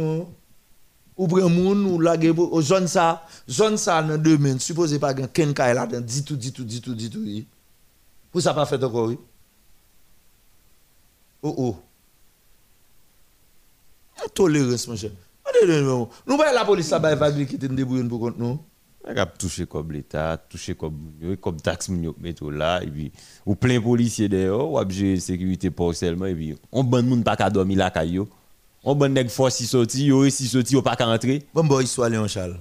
Ou 1.17 1.29
prend 1.29 1.51
moun 1.51 1.85
ou 1.85 2.01
la 2.01 2.17
ou 2.17 2.63
zone 2.63 2.89
ça, 2.89 3.27
zone 3.47 3.77
ça 3.77 4.03
dans 4.03 4.17
deux 4.17 4.37
semaines, 4.37 4.59
supposé 4.59 4.99
pas 4.99 5.13
gagner 5.13 5.29
ken 5.29 5.53
kay 5.53 5.75
là 5.75 5.87
dit 5.87 6.25
tout 6.25 6.35
dit 6.35 6.51
tout 6.51 6.65
dit 6.65 6.81
tout 6.81 6.95
dit 6.95 7.11
tout. 7.11 7.23
Pour 8.33 8.41
ça 8.41 8.55
pas 8.55 8.65
fait 8.65 8.83
encore. 8.83 9.13
Oh 11.43 11.55
oh. 11.59 11.77
Tolérance 14.33 14.89
mon 14.89 14.97
cher. 14.97 15.11
Nous 16.27 16.37
voyons 16.37 16.55
la 16.55 16.65
police 16.65 16.89
ça 16.89 16.99
va 16.99 17.33
qui 17.33 17.59
te 17.59 17.67
débrouiller 17.67 18.09
pour 18.09 18.21
contre 18.21 18.39
nous. 18.39 18.59
On 19.05 19.15
a 19.15 19.27
touché 19.27 19.67
comme 19.67 19.93
l'État, 19.93 20.39
touché 20.49 20.75
comme 20.75 21.13
comme 21.39 21.61
taxe 21.61 21.91
moun 21.91 22.03
yo 22.03 22.17
mettre 22.19 22.51
là 22.51 22.83
et 22.83 22.87
puis 22.87 23.13
ou 23.45 23.55
plein 23.55 23.79
policier 23.79 24.29
dehors, 24.29 24.73
ou 24.73 24.91
gérer 24.91 25.21
sécurité 25.21 25.71
pour 25.71 25.95
seulement 25.95 26.27
et 26.27 26.35
puis 26.35 26.57
on 26.73 26.83
ban 26.83 27.03
moun 27.03 27.23
pas 27.23 27.37
ka 27.37 27.51
dormir 27.51 27.77
là 27.77 27.91
kayo. 27.91 28.27
On 28.83 28.95
ban 28.95 29.09
nèg 29.13 29.29
force 29.29 29.57
si 29.57 29.67
sorti, 29.67 30.07
yo 30.07 30.29
si 30.31 30.49
sorti 30.49 30.75
yo 30.75 30.83
pas 30.83 30.97
ka 30.97 31.07
rentrer. 31.07 31.43
Bon 31.53 31.65
boy, 31.65 31.87
soit 31.87 32.09
Léon 32.09 32.27
Charles. 32.29 32.59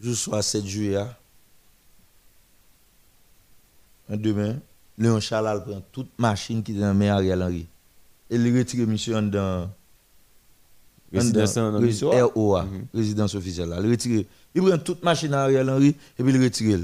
Je 0.00 0.12
sois 0.12 0.42
7 0.42 0.66
juillet. 0.66 0.96
hein. 0.96 1.08
Un 4.10 4.16
demain, 4.18 4.56
Léon 4.98 5.20
Charles 5.20 5.48
elle 5.50 5.62
prend 5.62 5.82
toute 5.90 6.10
machine 6.18 6.62
qui 6.62 6.76
est 6.76 6.80
dans 6.80 6.92
le 6.92 7.08
Ariel 7.08 7.42
Henry. 7.42 7.66
Et 8.28 8.36
il 8.36 8.58
retire 8.58 8.86
monsieur 8.86 9.20
dans 9.22 9.70
Résidence 11.12 11.56
en? 11.56 12.28
ROA, 12.34 12.66
résidence 12.92 13.34
officielle 13.36 13.68
là. 13.68 13.76
Il 13.80 13.90
retire, 13.90 14.24
il 14.54 14.62
prend 14.62 14.76
toute 14.78 15.02
machine 15.02 15.32
à 15.32 15.42
Ariel 15.44 15.70
Henry 15.70 15.96
et 16.18 16.22
puis 16.22 16.32
il 16.34 16.42
retire. 16.42 16.80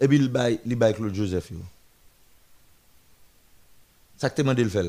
et 0.00 0.08
puis 0.08 0.16
il 0.16 0.28
bail 0.28 0.60
il 0.64 0.78
Claude 0.78 1.14
Joseph. 1.14 1.52
Ça 4.16 4.30
que 4.30 4.40
demandé 4.40 4.64
le 4.64 4.70
faire. 4.70 4.84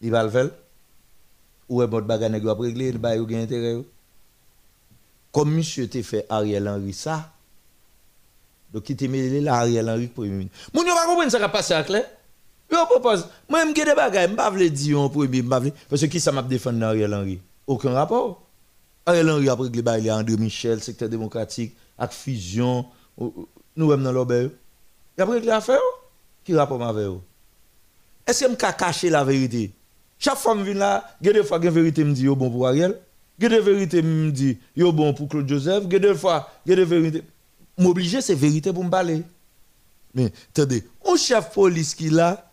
Il 0.00 0.10
va 0.10 0.24
le 0.24 0.30
faire. 0.30 0.50
Ou 1.68 1.82
est 1.82 1.86
bon 1.86 2.04
bagage 2.06 2.30
nèg 2.30 2.44
yo 2.44 2.50
a 2.50 2.54
régler, 2.54 2.88
il 2.90 3.16
yo 3.16 3.28
gen 3.28 3.40
intérêt. 3.40 3.82
Comme 5.32 5.54
monsieur 5.54 5.88
te 5.88 6.00
fait 6.02 6.26
Ariel 6.28 6.68
Henry 6.68 6.92
ça. 6.92 7.32
Donc 8.72 8.88
il 8.88 8.96
te 8.96 9.04
mêlé 9.06 9.40
là 9.40 9.56
Ariel 9.56 9.88
Henry 9.90 10.06
premier 10.06 10.30
ministre. 10.30 10.70
Moun 10.72 10.86
yo 10.86 10.94
pas 10.94 11.06
comprendre 11.06 11.30
ça 11.30 11.38
qui 11.38 11.44
a 11.44 11.48
passé 11.48 11.74
à 11.74 11.82
clair. 11.82 12.04
Yo 12.70 12.78
propose, 12.86 13.26
moi 13.48 13.64
me 13.64 13.72
des 13.72 13.94
bagages, 13.94 14.30
m'pa 14.30 14.50
vle 14.50 14.70
di 14.70 14.90
yon 14.90 15.08
premier, 15.08 15.42
m'pa 15.42 15.60
vle 15.60 15.72
parce 15.88 16.02
que 16.02 16.06
qui 16.06 16.20
ça 16.20 16.30
m'a 16.32 16.42
défendre 16.42 16.84
Ariel 16.84 17.12
Henry? 17.12 17.40
Aucun 17.66 17.92
rapport. 17.92 18.42
Ariel 19.04 19.30
Henry 19.30 19.48
a 19.48 19.54
réglé 19.54 19.82
bail 19.82 20.10
André 20.10 20.36
Michel, 20.36 20.82
secteur 20.82 21.08
démocratique, 21.08 21.76
avec 21.98 22.12
fusion, 22.12 22.86
nous 23.18 23.88
même 23.88 24.02
dans 24.02 24.12
l'obé. 24.12 24.50
Il 25.16 25.22
a 25.22 25.26
réglé 25.26 25.46
l'affaire. 25.46 25.78
Qui 26.44 26.54
rapport 26.54 26.82
avec 26.82 27.06
vous 27.06 27.22
Est-ce 28.26 28.44
que 28.44 28.50
m'ka 28.50 28.72
cacher 28.72 29.10
la 29.10 29.24
vérité? 29.24 29.72
Chaque 30.18 30.36
fois 30.36 30.54
que 30.54 30.60
je 30.60 30.64
viens 30.64 30.74
là, 30.74 31.16
il 31.20 31.26
y 31.26 31.30
a 31.30 31.32
des 31.32 31.44
fois 31.44 31.58
que 31.58 31.64
la 31.64 31.70
vérité 31.70 32.04
me 32.04 32.12
dit 32.12 32.26
bon 32.26 32.50
pour 32.50 32.66
Ariel, 32.66 32.96
il 33.38 33.44
y 33.44 33.46
a 33.46 33.48
des 33.50 33.60
vérités 33.60 34.02
me 34.02 34.30
dit 34.30 34.58
yo 34.76 34.92
bon 34.92 35.12
pour 35.12 35.28
Claude 35.28 35.48
Joseph, 35.48 35.84
il 35.86 35.92
y 35.92 35.96
a 35.96 35.98
des 35.98 36.14
fois, 36.14 36.50
il 36.64 36.70
y 36.70 36.72
a 36.72 36.76
des 36.76 36.84
vérités 36.84 37.22
m'obliger 37.78 38.20
c'est 38.20 38.34
vérité 38.34 38.72
pour 38.72 38.84
me 38.84 38.90
parler. 38.90 39.22
Mais 40.14 40.32
attendez, 40.50 40.84
un 41.06 41.16
chef 41.16 41.52
police 41.52 41.94
qui 41.94 42.10
là 42.10 42.50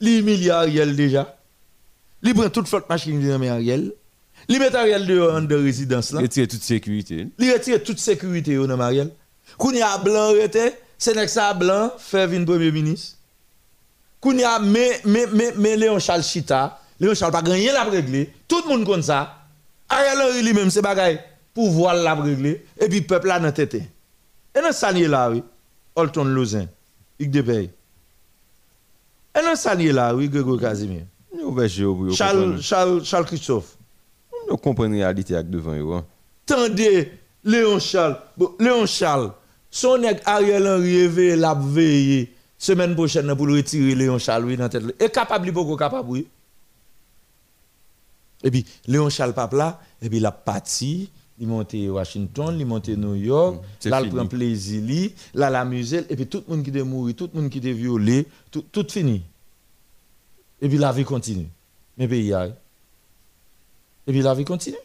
humilie 0.00 0.50
Ariel 0.50 0.94
déjà. 0.94 1.36
Il 2.22 2.34
prend 2.34 2.48
toute 2.50 2.68
flotte 2.68 2.88
machine 2.88 3.20
de 3.20 3.48
Ariel. 3.48 3.92
Il 4.48 4.58
met 4.58 4.74
Ariel 4.74 5.06
dehors 5.06 5.40
de 5.40 5.54
résidence 5.54 6.12
là. 6.12 6.20
Il 6.20 6.24
retire 6.24 6.48
toute 6.48 6.62
sécurité. 6.62 7.28
Il 7.38 7.52
retire 7.52 7.82
toute 7.82 7.98
sécurité 7.98 8.56
dans 8.56 8.80
Ariel. 8.80 9.10
Quand 9.58 9.70
il 9.70 9.78
y 9.78 9.82
a 9.82 9.96
blanc 9.98 10.32
c'est 10.98 11.14
que 11.14 11.26
ça 11.26 11.54
blanc 11.54 11.92
fait 11.98 12.26
venir 12.26 12.46
premier 12.46 12.70
ministre. 12.70 13.16
Il 14.26 14.40
y 14.40 14.44
a 14.44 14.58
mais 14.58 15.00
mais 15.04 15.26
mais 15.32 15.52
mais 15.56 15.76
Léon 15.76 15.98
Charles 15.98 16.22
Chita, 16.22 16.80
Léon 16.98 17.14
Charles 17.14 17.32
pas 17.32 17.40
rien 17.40 17.72
la 17.72 17.84
régler. 17.84 18.32
Tout 18.48 18.62
le 18.66 18.68
monde 18.68 18.86
comme 18.86 19.02
ça. 19.02 19.34
Ariel 19.88 20.18
Henry 20.18 20.42
lui-même 20.42 20.70
c'est 20.70 20.82
bagaille 20.82 21.20
pouvoir 21.52 21.94
la 21.94 22.14
régler 22.14 22.64
et 22.80 22.88
puis 22.88 23.02
peuple 23.02 23.28
là 23.28 23.38
dans 23.38 23.52
tête. 23.52 23.74
Et 23.74 24.60
dans 24.60 24.72
sanier 24.72 25.08
là 25.08 25.30
oui, 25.30 25.42
Olton 25.94 26.24
Lozin, 26.24 26.66
il 27.18 27.30
de 27.30 27.42
et 29.36 29.42
dans 29.42 29.56
salier 29.56 29.92
là, 29.92 30.14
oui, 30.14 30.28
Grégory 30.28 30.60
Casimir. 30.60 31.02
Charles, 32.14 32.62
Charles, 32.62 33.04
Charles 33.04 33.24
Christophe. 33.24 33.76
Nous 34.48 34.56
comprenons 34.56 34.96
la 34.96 35.06
réalité 35.06 35.34
avec 35.34 35.50
devant 35.50 35.76
vous. 35.76 36.02
Tendez, 36.46 37.10
Léon 37.42 37.80
Charles. 37.80 38.18
Léon 38.60 38.86
Charles, 38.86 39.32
son 39.70 40.00
Ariel 40.24 40.68
Henry 40.68 41.08
veille 41.08 41.36
la 41.36 41.54
veille 41.54 42.28
semaine 42.58 42.94
prochaine 42.94 43.34
pour 43.34 43.46
le 43.46 43.54
retirer 43.54 43.94
Léon 43.94 44.18
Charles 44.18 44.44
oui 44.44 44.56
dans 44.56 44.68
tête. 44.68 44.82
Et 45.00 45.08
capable 45.08 45.50
beaucoup 45.52 45.76
capable 45.76 46.08
oui. 46.08 46.26
Et 48.42 48.50
puis 48.50 48.64
Léon 48.86 49.10
Charles 49.10 49.34
papa 49.34 49.56
là 49.56 49.80
et 50.00 50.08
puis 50.08 50.18
il 50.18 50.26
a 50.26 50.32
parti 50.32 51.10
il 51.38 51.48
monte 51.48 51.74
Washington, 51.74 52.56
il 52.58 52.66
monte 52.66 52.88
New 52.90 53.16
York, 53.16 53.60
là 53.84 54.00
il 54.00 54.10
prend 54.10 54.26
plaisir, 54.26 55.10
là 55.34 55.50
la 55.50 55.64
musée, 55.64 56.04
et 56.08 56.16
puis 56.16 56.26
tout 56.26 56.44
le 56.46 56.54
monde 56.54 56.64
qui 56.64 56.76
est 56.76 56.82
mort, 56.82 57.08
tout 57.16 57.30
le 57.34 57.40
monde 57.40 57.50
qui 57.50 57.58
est 57.58 57.72
violé, 57.72 58.26
tout, 58.50 58.64
tout 58.70 58.86
fini. 58.88 59.22
Et 60.60 60.68
puis 60.68 60.78
la 60.78 60.92
vie 60.92 61.04
continue. 61.04 61.48
Mais 61.98 62.08
pays 62.08 62.32
a. 62.32 62.46
Et 62.46 64.12
puis 64.12 64.22
la 64.22 64.34
vie 64.34 64.44
continue. 64.44 64.76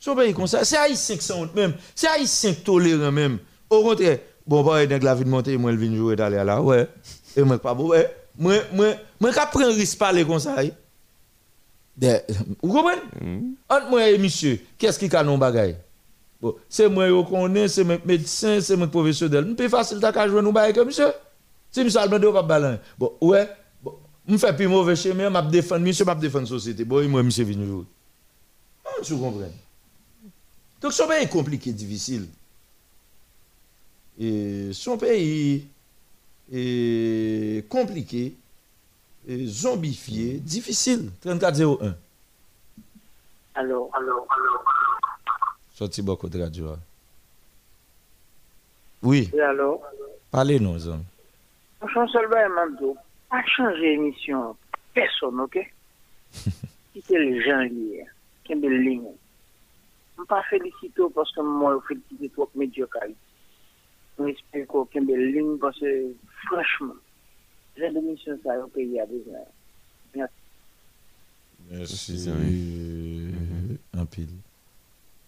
Son 0.00 0.14
pays 0.14 0.34
comme 0.34 0.46
ça, 0.46 0.64
c'est 0.64 0.76
haïtien 0.76 1.16
qui 1.16 1.24
sont 1.24 1.48
même, 1.54 1.74
c'est 1.94 2.08
haïtien 2.08 2.54
tolérant 2.54 3.12
même. 3.12 3.38
Au 3.70 3.82
contraire, 3.82 4.18
bon, 4.48 4.64
bah, 4.64 4.82
il 4.82 4.90
la 4.90 5.14
vie 5.14 5.24
de 5.24 5.28
monter, 5.28 5.56
moi, 5.56 5.70
il 5.70 5.78
vient 5.78 5.94
jouer 5.94 6.16
d'aller 6.16 6.42
là, 6.42 6.60
ouais. 6.60 6.88
Et 7.36 7.42
moi, 7.42 7.58
pas 7.58 7.74
bon, 7.74 7.88
ouais. 7.88 8.12
Moi, 8.36 8.54
moi, 8.72 8.94
moi, 9.20 9.32
quand 9.32 9.46
prendre 9.52 9.74
risque 9.74 9.98
parler 9.98 10.24
comme 10.24 10.38
ça, 10.38 10.56
vous 12.62 12.72
comprenez? 12.72 13.00
Mm. 13.20 13.54
Entre 13.68 13.90
moi 13.90 14.08
et 14.08 14.18
monsieur, 14.18 14.60
qu'est-ce 14.78 14.98
qui 14.98 15.14
a 15.14 15.24
non 15.24 15.36
bagay 15.36 15.76
bon, 16.40 16.54
C'est 16.68 16.88
moi 16.88 17.08
qui 17.08 17.30
connais, 17.30 17.68
c'est 17.68 17.84
mes 17.84 18.00
médecins, 18.04 18.60
c'est 18.60 18.76
mes 18.76 18.86
professionnels. 18.86 19.54
C'est 19.58 19.68
facile 19.68 19.98
de 19.98 20.28
jouer 20.28 20.42
nous 20.42 20.52
bagay 20.52 20.72
comme 20.72 20.86
monsieur. 20.86 21.12
Si 21.70 21.82
monsieur 21.82 22.00
Almende 22.00 22.32
pas 22.32 22.42
balin. 22.42 22.78
Bon, 22.96 23.12
ouais, 23.20 23.48
bon, 23.82 23.94
me 24.26 24.38
fait 24.38 24.54
plus 24.54 24.68
mauvais 24.68 24.96
chez 24.96 25.12
moi, 25.12 25.28
m'a 25.28 25.42
défendre 25.42 25.84
monsieur, 25.84 26.04
m'a 26.04 26.14
défendre 26.14 26.46
société. 26.46 26.84
Bon, 26.84 27.06
moi 27.08 27.22
monsieur 27.22 27.44
venu 27.44 27.66
jouer. 27.66 27.84
Tu 29.02 29.14
comprends? 29.16 29.50
Donc 30.80 30.92
son 30.92 31.08
pays 31.08 31.24
est 31.24 31.28
compliqué, 31.28 31.72
difficile. 31.72 32.26
Et 34.18 34.70
son 34.72 34.98
pays 34.98 35.66
est 36.52 37.68
compliqué 37.68 38.34
zombifié, 39.46 40.38
difficile. 40.38 41.10
3401. 41.20 41.94
Alors, 43.54 43.90
alors, 43.94 44.26
alors. 44.30 44.64
Sorti 45.74 46.02
beaucoup 46.02 46.28
de 46.28 46.40
radio. 46.40 46.76
Oui. 49.02 49.30
Et 49.32 49.40
alors? 49.40 49.82
Parlez-nous, 50.30 50.88
hommes. 50.88 51.04
Franchement, 51.78 52.08
seulement, 52.08 52.48
Mando, 52.54 52.96
pas 53.30 53.44
changer 53.44 53.96
l'émission. 53.96 54.56
Personne, 54.94 55.40
ok? 55.40 55.58
Quittez 56.92 57.18
les 57.18 57.42
gens 57.42 57.60
liés. 57.60 58.04
Quelle 58.44 58.60
belle 58.60 58.82
ligne. 58.82 59.12
Je 60.16 60.22
ne 60.22 60.26
pas 60.26 60.42
féliciter 60.44 61.02
parce 61.14 61.30
que 61.32 61.40
moi, 61.40 61.80
je 61.80 61.94
félicite 61.94 62.32
trop 62.32 62.50
médiocre. 62.56 62.98
Je 64.18 64.24
espère 64.24 64.66
qu'il 64.66 64.80
y 64.94 64.98
a 64.98 65.00
une 65.00 65.06
belle 65.06 65.32
ligne 65.32 65.58
parce 65.58 65.78
que, 65.78 66.12
franchement, 66.46 66.94
j'ai 67.76 67.92
des 67.92 68.00
missions 68.00 68.38
ça 68.42 68.58
au 68.58 68.66
pays 68.68 68.98
à 68.98 69.04
besoin. 69.06 69.38
Merci. 70.14 70.34
Merci. 71.70 72.28
Un 73.94 74.06
pile. 74.06 74.28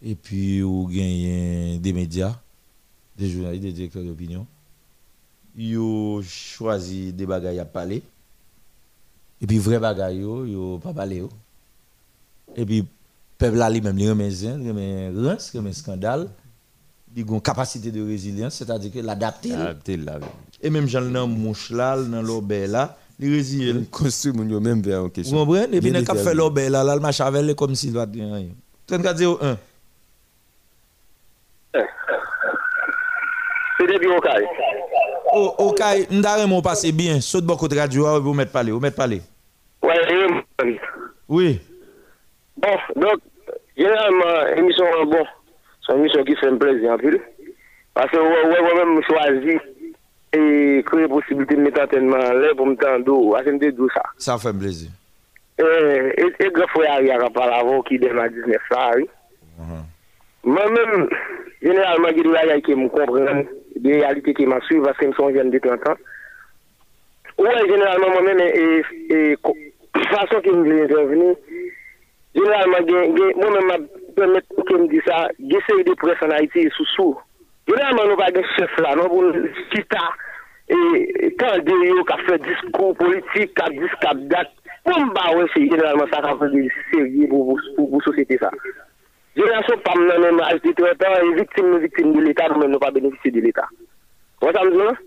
Et 0.03 0.15
puis, 0.15 0.63
vous 0.63 0.89
gagnez 0.89 1.79
des 1.79 1.93
médias, 1.93 2.41
des 3.17 3.29
journalistes, 3.29 3.63
des 3.63 3.73
directeurs 3.73 4.03
d'opinion. 4.03 4.47
Ils 5.57 5.79
choisi 6.23 7.13
des 7.13 7.27
bagailles 7.27 7.59
à 7.61 7.65
parler. 7.65 8.03
Et 9.41 9.47
puis, 9.47 9.59
vrai 9.59 9.79
bagaille, 9.79 10.19
ils 10.19 10.81
pas 10.83 10.93
parler. 10.93 11.23
Et 12.57 12.67
puis, 12.67 12.85
peuple 13.39 13.59
là, 13.59 13.71
lui-même, 13.71 13.99
il 13.99 14.11
remet 14.11 14.33
il 14.33 14.59
une 17.17 17.41
capacité 17.41 17.91
de 17.91 18.07
résilience, 18.07 18.55
c'est-à-dire 18.55 18.93
que 18.93 18.99
l'adapter. 19.01 19.51
Et 20.63 20.71
même 20.71 20.87
gens 20.87 21.03
dans 21.03 21.27
mouche 21.27 21.71
là, 21.71 21.97
dans 21.97 22.23
l'obé 22.23 22.67
là, 22.67 22.97
il 23.19 23.35
résilient. 23.35 23.83
Costume 23.91 24.49
yo 24.49 24.61
même 24.61 24.81
vers 24.81 25.05
en 25.05 25.09
question. 25.09 25.39
Vous 25.39 25.45
comprenez? 25.45 25.77
Et 25.77 25.81
puis 25.81 25.93
quand 26.05 26.15
fait 26.15 26.35
l'obé 26.35 26.69
là, 26.69 26.85
là 26.85 26.95
le 26.95 27.01
marche 27.01 27.21
avec 27.21 27.57
comme 27.57 27.75
s'il 27.75 27.93
va 27.93 28.07
dire 28.07 28.33
rien. 28.33 28.49
3401. 28.87 29.59
C'est 33.79 33.87
depuis 33.87 34.09
Okaï. 34.09 34.45
Oh, 35.33 35.55
Okaï, 35.59 36.07
m'dare 36.11 36.47
mon 36.47 36.61
passé 36.61 36.93
bien, 36.93 37.21
saute 37.21 37.45
beaucoup 37.45 37.69
de 37.69 37.79
radio, 37.79 38.21
vous 38.21 38.35
mettre 38.35 38.53
parler, 38.53 38.73
vous 38.73 38.81
mettre 38.81 38.97
parler. 38.97 39.23
Ouais, 39.83 39.97
oui. 41.29 41.61
Bon, 42.57 42.77
donc, 42.97 43.21
généralement, 43.77 44.47
émission 44.57 44.85
bon, 45.07 45.25
c'est 45.91 45.97
une 45.97 46.01
émission 46.03 46.25
qui 46.25 46.37
fait 46.37 46.47
un 46.47 46.57
plaisir 46.57 46.93
en 46.93 46.99
plus. 46.99 47.21
Parce 47.95 48.11
que 48.11 48.19
moi-même, 48.19 49.01
je 49.03 49.07
choisis 49.07 49.61
et 50.33 50.83
créer 50.87 51.09
possibilité 51.09 51.57
de 51.57 51.61
mettre 51.63 51.83
entraînement 51.83 52.17
là 52.17 52.55
pour 52.57 52.67
me 52.67 52.77
tendre 52.77 53.37
à 53.37 53.43
de 53.43 53.89
ça. 53.93 54.03
Ça 54.17 54.39
fait 54.39 54.57
plaisir. 54.57 54.91
Et, 55.59 56.51
grand 56.53 56.69
frère 56.69 57.01
il 57.01 57.09
y 57.09 57.11
a 57.11 57.31
pas 57.31 57.57
avant 57.57 57.83
qui 57.83 57.99
démarre 57.99 58.31
19 58.31 58.57
ça 58.71 58.93
oui. 58.97 59.09
Moi-même, 60.43 61.09
généralement, 61.61 62.09
il 62.09 62.49
y 62.49 62.51
a 62.51 62.61
qui 62.63 62.75
me 62.75 62.89
comprennent, 62.89 63.47
des 63.77 64.01
réalités 64.01 64.33
qui 64.33 64.47
m'ont 64.47 64.61
suivi 64.63 64.81
parce 64.83 64.97
qu'ils 64.97 65.15
sont 65.15 65.31
jeunes 65.35 65.51
de 65.51 65.59
30 65.59 65.89
ans. 65.89 65.95
Ouais, 67.37 67.69
généralement, 67.69 68.09
moi-même, 68.11 68.41
et, 68.41 68.83
et, 69.11 69.37
façon 70.09 70.41
qui 70.41 70.51
me 70.51 70.65
vient 70.65 70.85
intervenir, 70.85 71.35
généralement, 72.35 72.79
moi-même, 73.37 73.87
permet 74.21 74.47
pou 74.55 74.69
kem 74.69 74.87
di 74.93 75.01
sa, 75.09 75.25
geseye 75.51 75.89
de 75.89 75.97
pres 76.01 76.23
an 76.27 76.37
Haiti 76.37 76.69
sou 76.77 76.89
sou. 76.95 77.19
Genelman 77.71 78.09
nou 78.09 78.19
pa 78.19 78.31
gen 78.35 78.47
chef 78.57 78.73
la, 78.83 78.97
nou 78.99 79.09
pou 79.13 79.31
chita, 79.71 80.03
e 80.71 81.31
tan 81.39 81.61
de 81.67 81.77
yo 81.87 82.03
ka 82.09 82.17
fe 82.27 82.39
diskou 82.43 82.97
politik, 82.99 83.53
ka 83.59 83.69
disk, 83.75 83.97
ka 84.03 84.15
dat, 84.33 84.51
pou 84.87 85.07
mba 85.07 85.27
wè 85.37 85.45
se 85.55 85.63
genelman 85.69 86.11
sa 86.11 86.23
ka 86.25 86.35
fe 86.41 86.51
de 86.55 86.65
serye 86.91 87.29
pou 87.31 88.03
sosete 88.07 88.41
sa. 88.43 88.51
Jenerasyon 89.39 89.85
pam 89.87 90.03
nan 90.09 90.25
men 90.25 90.43
a 90.43 90.51
jete 90.57 90.75
tretan, 90.81 91.15
e 91.21 91.39
viktim 91.39 91.71
nou 91.71 91.85
viktim 91.85 92.11
de 92.17 92.27
l'Etat, 92.27 92.51
nou 92.51 92.65
men 92.65 92.75
nou 92.75 92.83
pa 92.83 92.91
benefise 92.97 93.35
de 93.37 93.45
l'Etat. 93.45 93.71
Wè 94.43 94.55
sa 94.57 94.67
mzou 94.67 94.89
nan? 94.89 95.01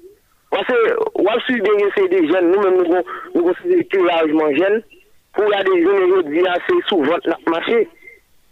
Wè 0.54 1.38
su 1.48 1.60
denye 1.68 1.90
se 1.98 2.08
de 2.14 2.26
jen, 2.30 2.52
nou 2.54 2.64
men 2.64 2.80
nou 2.86 3.48
konside 3.50 3.84
ki 3.92 4.06
lajman 4.08 4.56
jen, 4.60 4.80
pou 5.36 5.52
la 5.52 5.64
de 5.68 5.80
jen 5.82 6.14
yo 6.14 6.22
diya 6.30 6.56
se 6.70 6.80
sou 6.88 7.04
vant 7.10 7.28
la 7.28 7.42
mache, 7.52 7.84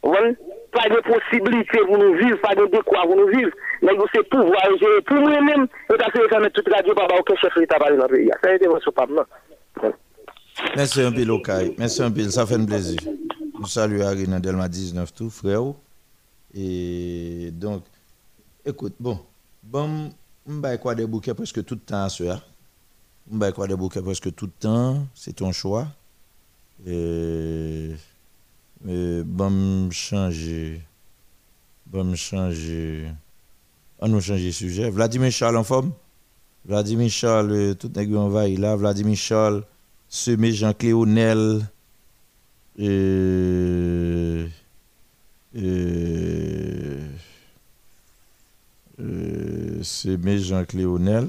wè? 0.03 0.25
Pas 0.71 0.87
de 0.87 1.01
possibilité 1.01 1.79
pour 1.85 1.97
nous 1.97 2.13
vivre, 2.15 2.39
pas 2.39 2.55
de 2.55 2.65
quoi 2.83 3.01
pour 3.03 3.15
nous 3.15 3.27
vivre. 3.27 3.51
Mais 3.81 3.91
c'est 4.13 4.27
pouvoir, 4.29 4.61
c'est 4.79 5.05
pour 5.05 5.17
a 6.01 6.11
fait 6.11 6.29
ça, 6.29 6.39
mettre 6.39 6.61
toute 6.61 6.69
aucun 7.19 7.35
chef 7.35 7.53
d'État 7.57 7.77
dans 7.79 8.07
le 8.07 8.07
pays. 8.07 8.29
Ça 8.43 8.49
a 8.49 8.55
été. 8.55 8.67
Merci 10.75 11.01
un 11.01 11.11
peu, 11.11 11.23
Lokai. 11.23 11.75
Merci 11.77 12.01
un 12.03 12.11
peu, 12.11 12.29
ça 12.29 12.45
fait 12.45 12.55
un 12.55 12.65
plaisir. 12.65 12.99
Nous 13.59 13.67
saluons 13.67 14.05
Arina 14.07 14.39
Delma 14.39 14.67
19 14.67 15.13
tout, 15.13 15.29
frère. 15.29 15.73
Et 16.53 17.49
donc, 17.51 17.83
écoute, 18.65 18.95
bon, 18.99 19.19
bon, 19.63 20.09
on 20.47 20.59
va 20.59 20.77
quoi 20.77 20.95
des 20.95 21.05
bouquets 21.05 21.33
presque 21.33 21.63
tout 21.65 21.75
le 21.75 21.81
temps 21.81 22.05
à 22.05 22.09
va 23.37 23.51
quoi 23.51 23.67
des 23.67 23.75
bouquets 23.75 24.01
presque 24.01 24.33
tout 24.35 24.45
le 24.45 24.51
temps, 24.51 25.05
c'est 25.13 25.35
ton 25.35 25.51
choix. 25.51 25.87
Et, 26.87 27.91
et 28.87 29.21
bon, 29.23 29.89
changer. 29.91 30.81
Bon, 31.85 32.15
changer. 32.15 33.11
On 33.99 34.07
nous 34.07 34.21
changer 34.21 34.47
de 34.47 34.51
sujet. 34.51 34.89
Vladimir 34.89 35.31
Charles 35.31 35.57
en 35.57 35.63
forme? 35.63 35.91
Vladimir 36.65 37.09
Charles, 37.09 37.51
euh, 37.51 37.73
tout 37.73 37.91
le 37.95 38.05
monde 38.07 38.31
va 38.31 38.47
là. 38.47 38.75
Vladimir 38.75 39.17
Charles, 39.17 39.63
semé 40.07 40.51
Jean 40.51 40.73
Cléonel. 40.73 41.67
Euh, 42.79 44.47
euh, 45.55 47.07
euh, 48.99 49.83
semé 49.83 50.39
Jean 50.39 50.65
Cléonel. 50.65 51.27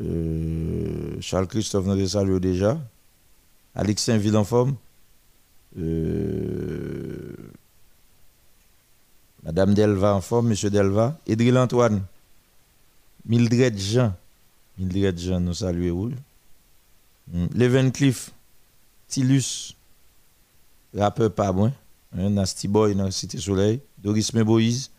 Euh, 0.00 1.16
Charles 1.20 1.46
Christophe, 1.46 1.86
nous 1.86 2.06
salué 2.06 2.40
déjà. 2.40 2.78
Alex 3.74 4.02
Saint-Ville 4.02 4.36
en 4.36 4.44
forme? 4.44 4.76
Euh, 5.76 7.34
Madame 9.42 9.74
Delva 9.74 10.14
en 10.14 10.20
forme, 10.20 10.48
Monsieur 10.48 10.70
Delva. 10.70 11.18
Edril 11.26 11.56
Antoine. 11.58 12.02
Mildred 13.26 13.78
Jean. 13.78 14.14
Mildred 14.78 15.18
Jean, 15.18 15.40
nous 15.40 15.54
saluons. 15.54 16.12
Mm. 17.32 17.46
Leven 17.54 17.92
Cliff. 17.92 18.30
Tilus. 19.08 19.74
Rappeur 20.94 21.32
pas 21.32 21.52
moins. 21.52 21.72
Hein, 22.16 22.30
Nasty 22.30 22.68
Boy 22.68 22.94
dans 22.94 23.10
Cité 23.10 23.38
Soleil. 23.38 23.80
Doris 23.98 24.32
Meboïse. 24.32 24.90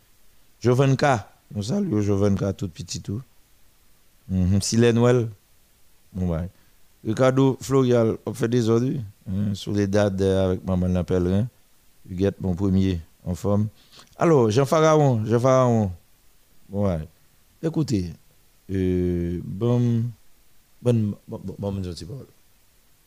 Jovenka. 0.60 1.28
Nous 1.54 1.64
saluons 1.64 2.00
Jovenka, 2.00 2.52
tout 2.52 2.68
petit 2.68 3.00
tout. 3.00 3.22
Mm 4.28 4.58
Well. 4.98 5.28
Bon. 6.12 6.48
Ricardo 7.04 7.56
Florial, 7.60 8.16
on 8.26 8.34
fait 8.34 8.48
des 8.48 8.68
ordres. 8.68 9.00
Hein, 9.30 9.54
dates 9.86 10.20
avec 10.20 10.64
Maman 10.64 10.88
la 10.88 11.04
Pèlerin. 11.04 11.48
Huguette, 12.08 12.40
mon 12.40 12.54
premier 12.54 13.00
en 13.24 13.34
forme. 13.34 13.68
Alors, 14.16 14.50
Jean 14.50 14.66
Pharaon, 14.66 15.24
Jean 15.24 15.38
Pharaon. 15.38 15.92
Ouais. 16.70 17.06
Écoutez, 17.62 18.12
euh, 18.70 19.40
bon, 19.44 20.04
bon, 20.82 21.14
bon, 21.28 21.40
bon, 21.44 21.56
bon, 21.58 21.82
je 21.82 22.04
pas. 22.04 22.14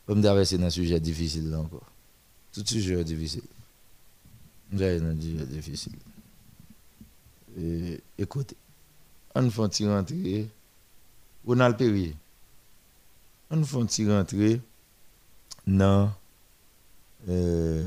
Bon, 0.06 0.44
c'est 0.44 0.62
un 0.62 0.70
sujet 0.70 1.00
difficile 1.00 1.50
là 1.50 1.60
encore. 1.60 1.90
Tout 2.52 2.64
sujet 2.66 3.00
est 3.00 3.04
difficile. 3.04 3.42
J'ai 4.72 5.00
un 5.00 5.20
sujet 5.20 5.46
difficile. 5.46 5.94
Et, 7.58 8.00
écoutez, 8.18 8.56
on 9.34 9.50
fait 9.50 9.86
rentrer. 9.86 10.48
Ronald 11.46 11.76
Perrier. 11.76 12.14
On 13.50 13.62
fait 13.64 14.04
rentrer 14.06 14.60
nan 15.66 16.10
euh, 17.28 17.84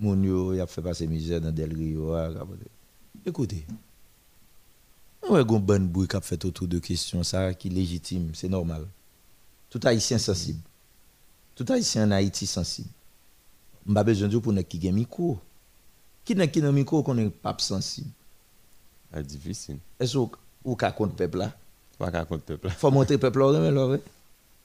moun 0.00 0.22
yo 0.24 0.50
yap 0.56 0.72
fè 0.72 0.82
pase 0.84 1.08
mizè 1.10 1.40
nan 1.44 1.54
del 1.56 1.74
riyo 1.76 2.14
a. 2.16 2.26
Ah, 2.40 2.46
Ekoute, 3.28 3.58
mwen 5.20 5.34
wè 5.36 5.44
goun 5.44 5.66
ban 5.68 5.84
bouy 5.92 6.08
kap 6.08 6.24
fèt 6.24 6.46
otou 6.48 6.70
de 6.70 6.80
kestyon 6.80 7.26
sa 7.28 7.50
ki 7.52 7.68
legitime, 7.74 8.32
se 8.34 8.48
normal. 8.48 8.86
Tout 9.70 9.84
haïtien 9.86 10.18
sensib. 10.18 10.56
Tout 11.54 11.68
haïtien 11.70 12.08
en 12.08 12.16
Haïti 12.16 12.46
sensib. 12.46 12.88
Mba 13.86 14.02
bezon 14.04 14.30
diyo 14.32 14.40
pou 14.42 14.54
nek 14.56 14.68
ki 14.68 14.80
gen 14.82 14.96
mikou. 14.96 15.36
Ki 16.26 16.34
nek 16.36 16.52
ki 16.54 16.62
nan 16.64 16.74
mikou 16.76 17.04
konen 17.06 17.30
pap 17.44 17.62
sensib. 17.64 18.08
A 19.10 19.18
ah, 19.20 19.22
divisin. 19.22 19.78
E 20.00 20.08
sou 20.08 20.32
ou 20.64 20.76
ka 20.80 20.90
kont 20.96 21.14
pepla? 21.18 21.50
Ou 21.98 22.10
ka 22.10 22.24
kont 22.28 22.44
pepla. 22.46 22.72
Fò 22.80 22.90
montre 22.94 23.20
pepla 23.20 23.46
ou 23.46 23.56
remen 23.56 23.76
lò 23.76 23.86
vey? 23.92 24.02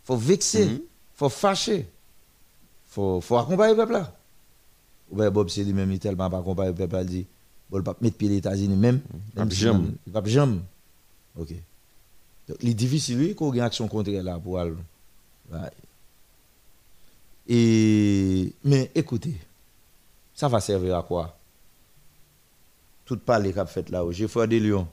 Faut 0.06 0.16
vexer, 0.16 0.66
Mhm. 0.68 0.80
faut 1.16 1.30
fâcher, 1.30 1.86
faut, 2.88 3.20
faut 3.22 3.38
accompagner 3.38 3.76
peuple 3.76 3.94
là. 3.94 4.16
Ou 5.12 5.18
bien 5.18 5.30
Bob 5.32 5.50
c'est 5.50 5.64
lui-même, 5.64 5.92
il 5.92 6.00
tellement 6.00 6.30
pas 6.30 6.38
accompagner 6.40 6.74
peuple 6.74 6.94
là, 6.96 7.02
il 7.02 7.08
dit, 7.08 7.26
bon, 7.70 7.78
le 7.78 7.84
pape 7.84 8.02
mettre 8.02 8.18
pied 8.18 8.30
les 8.30 8.38
États-Unis 8.38 8.76
même, 8.78 9.02
même 9.36 9.52
si 9.52 9.66
il 10.08 10.14
pas 10.14 10.24
jamais. 10.26 10.60
Ok. 11.38 11.54
Donc, 12.48 12.58
il 12.62 12.70
est 12.70 12.74
difficile, 12.76 13.18
lui, 13.18 13.36
qu'on 13.36 13.52
ait 13.54 13.58
une 13.58 13.64
action 13.64 13.88
contraire 13.88 14.24
là 14.24 14.40
pour 14.40 14.60
aller. 14.60 14.74
Et, 17.48 18.54
mais 18.64 18.92
écoutez, 18.96 19.36
ça 20.34 20.48
va 20.48 20.60
servir 20.60 20.98
à 20.98 21.04
quoi? 21.04 21.38
Tout 23.06 23.18
parler 23.18 23.54
qu'a 23.54 23.66
fait 23.66 23.90
là, 23.90 24.04
j'ai 24.12 24.28
fait 24.28 24.48
des 24.48 24.60
lions. 24.60 24.88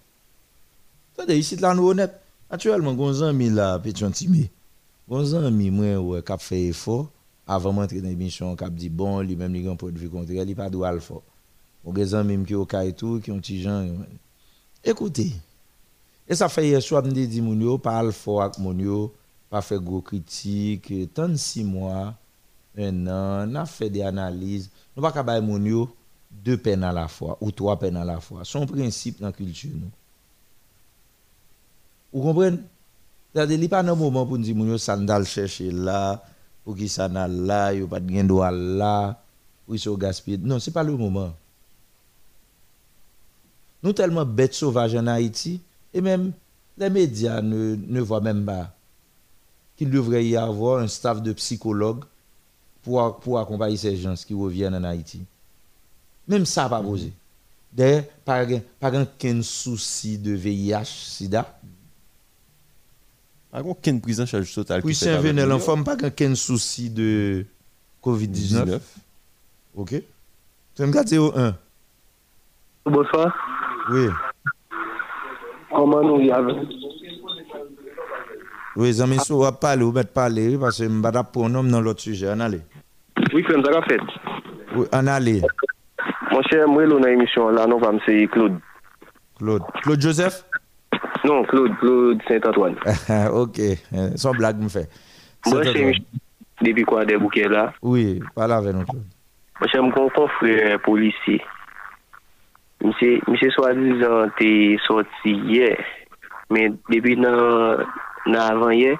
Attendez, 1.15 1.39
ici, 1.39 1.57
là, 1.57 1.75
nous 1.75 1.89
honnête. 1.89 2.19
Actuellement, 2.51 2.93
gon 2.95 3.23
ami 3.23 3.49
là, 3.49 3.79
petit 3.79 4.05
timé. 4.11 4.51
Gon 5.09 5.45
ami, 5.45 5.71
moi, 5.71 5.99
ouais, 5.99 6.23
qui 6.23 6.33
fait 6.39 6.63
effort, 6.67 7.11
avant 7.47 7.73
d'entrer 7.73 8.01
dans 8.01 8.09
l'émission, 8.09 8.55
qui 8.57 8.71
dit 8.71 8.89
bon, 8.89 9.21
lui-même, 9.21 9.55
il 9.57 9.69
a 9.69 9.73
un 9.73 9.77
point 9.77 9.91
de 9.91 9.99
vue 9.99 10.09
contraire, 10.09 10.45
il 10.47 10.55
pas 10.55 10.71
droit 10.71 10.93
le 10.93 11.01
faire. 11.01 11.19
Bon, 11.85 11.93
des 11.93 12.15
amis 12.15 12.45
qui 12.45 12.55
ont 12.55 12.67
et 12.67 12.93
tout, 12.93 13.21
qui 13.21 13.31
ont 13.31 13.39
petit 13.39 13.61
gens. 13.61 13.87
Écoutez, 14.85 15.33
et 16.29 16.35
ça 16.35 16.49
fait 16.49 16.67
hier 16.67 16.81
soir, 16.81 17.03
me 17.03 17.11
dit, 17.11 17.41
mon 17.41 17.59
yo, 17.59 17.81
yo, 18.79 19.13
pas 19.51 19.61
fait 19.61 19.79
gros 19.79 20.01
critique, 20.01 20.93
tant 21.13 21.29
de 21.29 21.37
six 21.37 21.65
mois, 21.65 22.15
un 22.79 23.07
an, 23.07 23.47
on 23.51 23.55
a 23.55 23.67
fait 23.67 23.91
des 23.91 24.03
analyses. 24.03 24.71
Nous 24.97 25.03
pas 25.03 25.13
capable 25.13 25.47
mon 25.47 25.63
yo 25.63 25.95
deux 26.31 26.57
peines 26.57 26.85
à 26.85 26.93
la 26.93 27.09
fois 27.09 27.37
ou 27.41 27.51
trois 27.51 27.79
peines 27.79 27.97
à 27.97 28.05
la 28.05 28.21
fois. 28.21 28.45
Son 28.45 28.67
principe 28.67 29.21
dans 29.21 29.27
la 29.27 29.33
culture. 29.33 29.71
Vous 32.13 32.23
comprenez 32.23 32.59
C'est-à-dire, 33.33 33.57
il 33.57 33.61
n'y 33.61 33.67
a 33.67 33.69
pas 33.71 33.83
de 33.83 33.93
moment 33.93 34.27
pour 34.27 34.37
nous 34.37 34.45
dire, 34.45 34.55
que 34.55 34.77
ça 34.77 34.97
n'a 34.97 35.25
chercher 35.25 35.71
là, 35.71 36.23
pour 36.65 36.77
qui 36.77 36.89
ça 36.89 37.09
n'a 37.09 37.27
là, 37.27 37.69
a 37.69 37.87
pas 37.87 38.01
de 38.01 38.11
gain 38.11 38.25
droit 38.25 38.51
là, 38.51 39.21
pour 39.67 39.79
se 39.79 39.91
gaspiller. 39.91 40.39
Non, 40.39 40.59
ce 40.59 40.69
n'est 40.69 40.75
pas 40.75 40.83
le 40.83 40.97
moment. 40.97 41.33
Nous 43.83 43.93
tellement 43.93 44.25
bêtes 44.25 44.55
sauvages 44.55 44.95
en 44.95 45.07
Haïti, 45.07 45.61
et 45.95 46.01
même 46.01 46.33
les 46.77 46.91
médias 46.91 47.41
ne, 47.41 47.77
ne 47.77 48.01
voient 48.01 48.21
même 48.21 48.45
pas 48.45 48.71
qu'il 49.77 49.91
devrait 49.91 50.25
y 50.25 50.37
avoir 50.37 50.81
un 50.81 50.89
staff 50.89 51.23
de 51.23 51.33
psychologues 51.33 52.05
pour, 52.83 53.19
pour 53.21 53.39
accompagner 53.39 53.77
ces 53.77 53.97
gens 53.97 54.15
qui 54.15 54.35
reviennent 54.35 54.75
en 54.75 54.85
Haïti. 54.85 55.23
Même 56.29 56.47
ça 56.47 56.69
pas 56.69 56.83
posé. 56.83 57.13
D'ailleurs, 57.73 58.05
pas 58.25 58.45
pas 58.79 59.03
aucun 59.03 59.43
souci 59.43 60.19
de 60.19 60.33
VIH, 60.33 60.85
SIDA. 60.85 61.59
Pas 63.53 63.61
aucune 63.61 64.01
prise 64.01 64.19
en 64.19 64.27
charge 64.27 64.53
totale. 64.55 64.81
Puis 64.83 64.95
qui 64.95 65.05
fait 65.05 65.13
Saint-Venel 65.13 65.41
avec 65.41 65.53
en 65.53 65.59
nous. 65.59 65.61
forme, 65.61 65.85
pas 65.85 65.95
aucun 66.03 66.35
souci 66.35 66.89
de 66.89 67.45
COVID-19. 68.03 68.65
19. 68.65 68.83
OK. 69.77 69.95
Un 70.79 70.91
01. 70.91 71.55
Bonsoir. 72.87 73.37
Oui. 73.91 74.09
Comment 75.71 76.03
nous 76.03 76.21
y 76.21 76.33
avons? 76.33 76.67
Oui, 78.75 78.91
Zami 78.91 79.19
Sou 79.19 79.41
va 79.41 79.53
parler, 79.53 79.85
ou 79.85 79.93
mettre 79.93 80.13
parler, 80.13 80.57
parce 80.57 80.79
que 80.79 80.85
je 80.85 80.89
ne 80.89 81.03
vais 81.03 81.13
pas 81.13 81.23
pour 81.23 81.49
nous 81.51 81.69
dans 81.69 81.81
l'autre 81.83 82.01
sujet. 82.01 82.33
On 82.35 82.41
allez. 82.41 82.63
Oui, 83.35 83.43
frère, 83.43 83.63
ça 83.65 83.79
a 83.79 83.83
fait. 83.83 84.01
Oui, 84.75 84.87
on 84.93 85.07
allez. 85.07 85.43
Mon 86.31 86.43
cher, 86.51 86.67
moi, 86.67 86.87
dans 86.87 86.99
l'émission, 86.99 87.51
là, 87.51 87.67
nous 87.67 87.79
vamos 87.79 88.01
c'est 88.07 88.27
Claude. 88.29 88.59
Claude. 89.37 89.63
Claude 89.83 90.01
Joseph? 90.01 90.45
Non, 91.25 91.45
Claude, 91.45 91.77
Claude 91.79 92.21
Saint-Antoine. 92.27 92.77
ok, 93.43 93.61
son 94.19 94.35
blag 94.39 94.59
mwen 94.59 94.73
fè. 94.73 94.83
Mwen 95.47 95.69
chèm, 95.71 95.93
depi 96.63 96.85
kwa 96.87 97.05
de 97.07 97.19
bouke 97.23 97.47
la. 97.51 97.69
Oui, 97.87 98.19
pala 98.35 98.59
vè 98.65 98.75
nou 98.75 98.89
Claude. 98.89 99.07
Mwen 99.61 99.71
chèm 99.71 99.91
kon 99.95 100.11
kon 100.17 100.31
frè 100.41 100.77
polisi. 100.83 101.39
Mwen 102.83 103.39
se 103.39 103.53
swa 103.55 103.71
dizan 103.79 104.35
te 104.41 104.51
soti 104.89 105.37
ye, 105.55 105.71
men 106.51 106.79
depi 106.91 107.15
nan, 107.21 107.87
nan 108.27 108.43
avan 108.43 108.75
ye, 108.75 108.97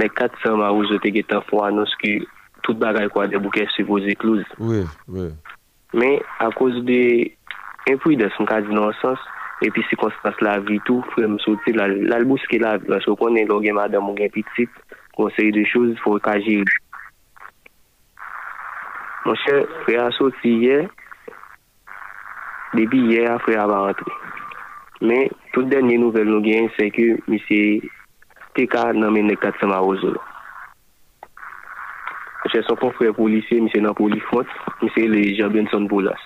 nan 0.00 0.10
400 0.18 0.58
ma 0.58 0.72
ou 0.74 0.88
jote 0.90 1.14
getan 1.14 1.46
fwa 1.46 1.68
anons 1.70 1.94
ki 2.02 2.18
tout 2.66 2.74
bagay 2.82 3.06
kwa 3.14 3.28
de 3.30 3.38
bouke 3.38 3.62
supose 3.76 4.18
Claude. 4.18 4.46
Oui, 4.58 4.82
oui. 5.06 5.30
Men 5.94 6.18
a 6.42 6.50
kouz 6.54 6.82
de 6.86 7.30
impouides 7.90 8.34
mwen 8.38 8.50
ka 8.50 8.58
di 8.66 8.74
nan 8.74 8.90
sens, 8.98 9.22
epi 9.60 9.82
si 9.88 9.96
konstans 10.00 10.38
la 10.40 10.56
vi 10.64 10.78
tou, 10.88 11.04
frem 11.14 11.36
soti 11.44 11.74
lal 11.76 12.24
bouske 12.28 12.60
la 12.60 12.76
vi, 12.80 12.96
so 13.04 13.16
konen 13.20 13.48
lò 13.50 13.58
gen 13.60 13.76
madan 13.76 14.04
moun 14.04 14.16
gen 14.16 14.32
pitit, 14.32 14.72
konsey 15.16 15.52
de 15.52 15.66
chouz, 15.68 15.92
fò 16.04 16.16
kajir. 16.24 16.68
Monshe, 19.26 19.58
frè 19.84 19.98
a 20.00 20.08
soti 20.16 20.54
ye, 20.64 20.78
debi 22.72 23.04
ye 23.12 23.26
a 23.28 23.36
frè 23.44 23.58
a 23.60 23.68
ba 23.68 23.84
rentre. 23.90 24.16
Men, 25.04 25.28
tout 25.52 25.68
denye 25.68 26.00
nouvel 26.00 26.28
nou 26.32 26.44
gen, 26.44 26.70
se 26.78 26.88
ke 26.94 27.06
misye 27.28 27.80
teka 28.56 28.90
nan 28.96 29.12
men 29.12 29.28
nek 29.28 29.44
tat 29.44 29.60
sema 29.60 29.82
ozo 29.84 30.14
lò. 30.16 30.24
Monshe, 32.40 32.64
son 32.64 32.80
kon 32.80 32.96
frè 32.96 33.12
polisye, 33.16 33.60
misye 33.60 33.84
nan 33.84 33.96
polifont, 33.98 34.60
misye 34.80 35.08
le 35.12 35.28
Jabinson 35.36 35.84
Bolas. 35.90 36.24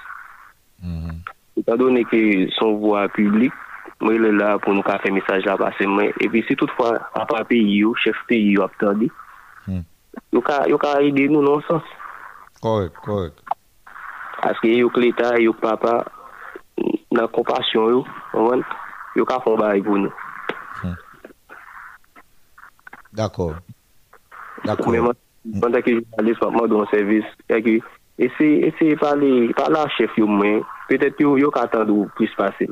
Étant 1.66 1.76
donné 1.76 2.04
que 2.04 2.50
son 2.58 2.76
voix 2.76 3.08
publique, 3.08 3.52
moi, 4.00 4.14
il 4.14 4.24
est 4.24 4.32
là 4.32 4.58
pour 4.58 4.74
nous 4.74 4.82
faire 4.82 5.00
un 5.02 5.10
message 5.12 5.46
à 5.46 5.56
passer. 5.56 5.86
Et 6.20 6.28
puis, 6.28 6.44
si 6.46 6.54
toutefois, 6.56 6.98
à 7.14 7.24
part 7.24 7.46
pays, 7.46 7.82
chef 7.96 8.16
pays, 8.28 8.56
a 8.58 8.64
attendu, 8.64 9.10
il 9.66 10.42
a 10.42 11.02
aidé 11.02 11.28
nous 11.28 11.42
dans 11.42 11.56
le 11.56 11.62
sens. 11.62 11.82
Correct, 12.60 12.94
correct. 13.02 13.38
Parce 14.42 14.58
que 14.60 14.68
yo 14.68 14.90
l'État, 14.96 15.38
yo 15.38 15.54
papa, 15.54 16.04
dans 17.10 17.22
la 17.22 17.28
compassion, 17.28 17.88
yo, 17.88 18.04
yo 19.16 19.24
ka 19.24 19.40
font 19.40 19.56
bail 19.56 19.80
pour 19.80 19.96
nous. 19.96 20.12
Hmm. 20.82 20.94
D'accord. 23.12 23.54
D'accord. 24.64 24.90
Mais 24.90 24.98
moi, 24.98 25.14
en 25.56 25.60
tant 25.60 25.80
que 25.80 25.90
journaliste, 25.90 26.42
moi, 26.50 26.68
dans 26.68 26.80
le 26.80 26.86
service, 26.86 27.24
et 28.18 28.28
que, 28.28 28.34
essayez, 28.34 28.68
essayez 28.68 28.94
de 28.94 29.00
parler, 29.00 29.52
parler 29.54 29.76
à 29.78 29.88
chef, 29.88 30.10
yo, 30.16 30.26
mais 30.26 30.60
peut-être 30.88 31.20
yo, 31.20 31.36
yo 31.36 31.50
ka 31.50 31.62
attendre 31.62 32.08
plus 32.14 32.30
passer. 32.36 32.68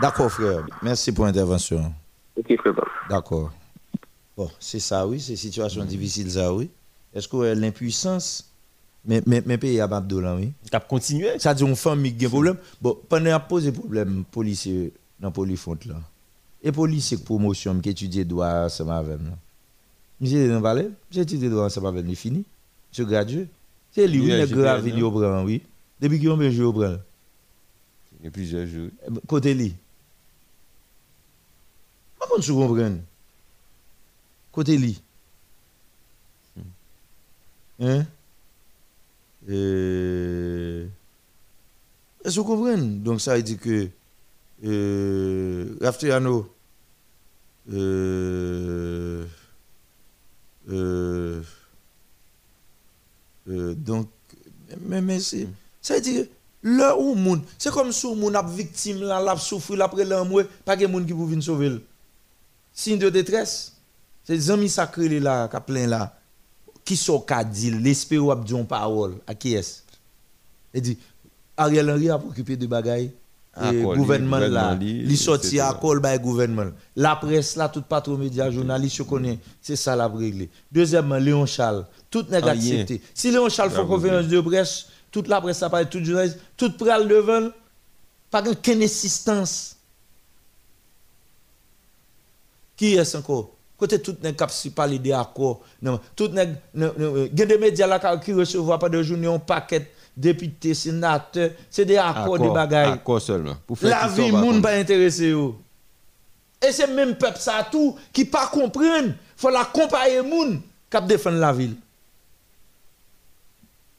D'accord, 0.00 0.30
frère. 0.30 0.64
Merci 0.82 1.12
pour 1.12 1.26
l'intervention. 1.26 1.92
Ok, 2.36 2.56
frère. 2.58 2.74
D'accord. 3.08 3.52
Bon, 4.36 4.50
c'est 4.58 4.80
ça, 4.80 5.06
oui, 5.06 5.20
c'est 5.20 5.36
situation 5.36 5.84
difficile, 5.84 6.30
ça, 6.30 6.52
oui. 6.52 6.70
Est-ce 7.14 7.28
que 7.28 7.36
euh, 7.36 7.54
l'impuissance, 7.54 8.50
mais, 9.04 9.22
mais, 9.26 9.42
mais 9.44 9.58
pays 9.58 9.80
à 9.80 9.86
Babdo, 9.86 10.20
là, 10.20 10.34
oui. 10.34 10.52
Cap 10.70 10.88
continuer. 10.88 11.38
Ça 11.38 11.52
dit, 11.54 11.64
une 11.64 11.76
famille 11.76 12.16
qui 12.16 12.24
a 12.24 12.28
un 12.28 12.30
problème. 12.30 12.56
Bon, 12.80 12.98
pendant 13.08 13.34
à 13.34 13.40
poser 13.40 13.70
problème, 13.72 14.24
policier 14.30 14.92
dans 15.20 15.28
le 15.28 15.32
polifont, 15.32 15.78
là. 15.86 15.94
Et 16.62 16.72
policier 16.72 17.18
qui 17.18 17.24
promotion, 17.24 17.78
qui 17.80 17.90
étudie 17.90 18.24
droit 18.24 18.46
avec 18.46 18.78
là. 18.80 19.16
Monsieur 20.22 20.48
dans 20.48 20.60
Valais, 20.60 20.88
j'ai 21.10 21.22
étudié 21.22 21.50
droit 21.50 21.64
ensemble 21.64 21.88
avec 21.88 22.06
lui, 22.06 22.14
fini. 22.14 22.44
Je 22.92 23.02
gradué. 23.02 23.48
C'est 23.90 24.06
lui, 24.06 24.22
il 24.22 24.30
est 24.30 24.48
grave, 24.48 24.86
il 24.86 25.02
bras, 25.10 25.42
oui. 25.42 25.62
Depuis 26.00 26.18
qu'il 26.20 26.28
y 26.28 26.30
a 26.30 26.34
un 26.34 26.50
jour 26.50 26.68
au 26.68 26.72
bras. 26.72 26.96
Il 28.20 28.26
y 28.26 28.28
a 28.28 28.30
plusieurs 28.30 28.64
jours. 28.68 28.88
Côté 29.26 29.52
lui. 29.52 29.74
Par 32.20 32.28
contre, 32.28 32.42
tu 32.42 32.52
comprends. 32.52 32.98
Côté 34.52 34.78
lui. 34.78 35.02
Hein? 37.80 38.06
Euh... 39.50 40.86
Est-ce 42.24 42.36
que 42.36 42.40
vous 42.40 42.46
comprenez? 42.46 42.98
Donc, 43.00 43.20
ça 43.20 43.34
veut 43.34 43.42
dire 43.42 43.58
que 43.58 43.88
euh, 44.64 45.76
euh, 47.72 49.24
euh, 50.70 51.42
euh, 53.48 53.74
donc, 53.74 54.08
mais, 54.80 55.00
mais 55.00 55.20
c'est, 55.20 55.48
ça 55.80 55.94
veut 55.94 56.00
dire, 56.00 56.26
là 56.62 56.96
où 56.96 57.14
moun, 57.14 57.42
c'est 57.58 57.72
comme 57.72 57.92
si 57.92 58.06
moun 58.14 58.34
a 58.36 58.42
victime 58.42 59.02
là, 59.02 59.20
l'a 59.20 59.36
souffrir 59.36 59.82
après 59.82 60.04
l'amour, 60.04 60.42
pas 60.64 60.76
que 60.76 60.86
moun 60.86 61.04
qui 61.04 61.12
pour 61.12 61.26
venir 61.26 61.42
sauver. 61.42 61.84
Signe 62.72 62.98
de 62.98 63.10
détresse, 63.10 63.72
c'est 64.24 64.34
des 64.34 64.50
amis 64.50 64.68
sacrés 64.68 65.20
là, 65.20 65.48
qui 65.48 65.60
plein 65.60 65.86
là, 65.86 66.18
qui 66.84 66.96
sont 66.96 67.24
une 67.28 68.66
parole, 68.66 69.16
à 69.26 69.34
qui 69.34 69.54
est-ce? 69.54 69.82
Dit, 70.74 70.98
Ariel 71.56 71.90
Henry 71.90 72.08
a 72.08 72.16
occupé 72.16 72.56
de 72.56 72.66
bagailles. 72.66 73.12
Gouvernement 73.54 74.38
là, 74.38 74.74
li 74.74 75.14
sorti 75.16 75.60
à 75.60 75.74
col 75.74 76.00
by 76.00 76.18
gouvernement. 76.18 76.70
La 76.96 77.16
presse 77.16 77.54
là, 77.56 77.68
tout 77.68 77.82
patron 77.82 78.16
média, 78.16 78.50
journaliste, 78.50 78.96
je 78.96 79.02
connais, 79.02 79.38
c'est 79.60 79.76
ça 79.76 79.94
la 79.94 80.08
réglé. 80.08 80.48
Deuxièmement, 80.70 81.16
Léon 81.18 81.44
Charles, 81.44 81.84
tout 82.10 82.24
n'est 82.30 82.40
Ah, 82.42 82.50
accepté. 82.52 83.02
Si 83.12 83.30
Léon 83.30 83.50
Charles 83.50 83.70
fait 83.70 83.84
conférence 83.86 84.26
de 84.26 84.40
presse, 84.40 84.86
toute 85.10 85.28
la 85.28 85.38
presse, 85.42 85.60
parle, 85.70 85.86
tout 85.90 86.02
journaliste, 86.02 86.38
tout 86.56 86.72
pral 86.78 87.06
devant, 87.06 87.50
pas 88.30 88.42
aucune 88.48 88.82
assistance. 88.82 89.76
Qui 92.74 92.94
est-ce 92.94 93.18
encore? 93.18 93.50
Côté 93.76 94.00
tout 94.00 94.16
n'est 94.22 94.32
cap 94.32 94.50
si 94.50 94.70
parler 94.70 94.98
des 94.98 95.12
accords. 95.12 95.60
Non, 95.82 96.00
tout 96.16 96.28
n'est, 96.28 96.54
euh, 96.78 97.28
il 97.30 97.38
y 97.38 97.42
a 97.42 97.46
des 97.46 97.58
médias 97.58 97.86
là 97.86 97.98
qui 98.16 98.32
recevoir 98.32 98.78
pas 98.78 98.88
de 98.88 99.02
journée 99.02 99.26
un 99.26 99.38
paquet 99.38 99.90
députés, 100.16 100.74
sénateurs, 100.74 101.50
c'est 101.70 101.84
des 101.84 101.96
accords, 101.96 102.38
des 102.38 102.50
bagailles. 102.50 102.92
Accord 102.92 103.20
seulement. 103.20 103.56
La 103.82 104.08
qui 104.08 104.22
vie, 104.22 104.30
contre. 104.30 104.62
pas 104.62 104.74
intéressé. 104.74 105.34
Et 106.64 106.70
c'est 106.70 106.86
même 106.86 107.16
peuple 107.16 107.38
ça 107.38 107.66
tout 107.70 107.96
qui 108.12 108.24
pas 108.24 108.46
comprendre. 108.46 109.14
Faut 109.36 109.50
la 109.50 109.64
comparer 109.64 110.22
moun 110.22 110.60
qui 110.90 111.06
défendre 111.06 111.38
la 111.38 111.52
ville. 111.52 111.76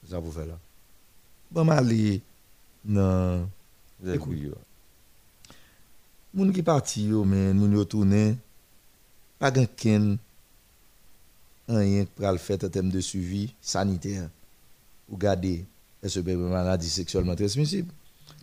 Ça 0.09 0.19
vous 0.19 0.31
fait 0.31 0.45
là. 0.45 0.57
Bon 1.51 1.65
Mali. 1.65 2.21
Non. 2.85 3.49
Écoute. 4.05 4.37
Moun 6.33 6.51
qui 6.51 6.63
parti 6.63 7.03
yo 7.05 7.23
men 7.23 7.53
moun 7.53 7.75
yo 7.77 7.83
tourné 7.85 8.35
pas 9.37 9.53
gen 9.53 9.67
ken 9.77 10.17
rien 11.67 12.05
pour 12.15 12.31
le 12.31 12.37
faire 12.37 12.57
en 12.63 12.69
termes 12.69 12.89
de 12.89 12.99
suivi 12.99 13.53
sanitaire. 13.61 14.29
Ou 15.09 15.17
garder 15.17 15.65
est-ce 16.03 16.19
que 16.19 16.31
maladie 16.31 16.89
sexuellement 16.89 17.35
transmissible. 17.35 17.91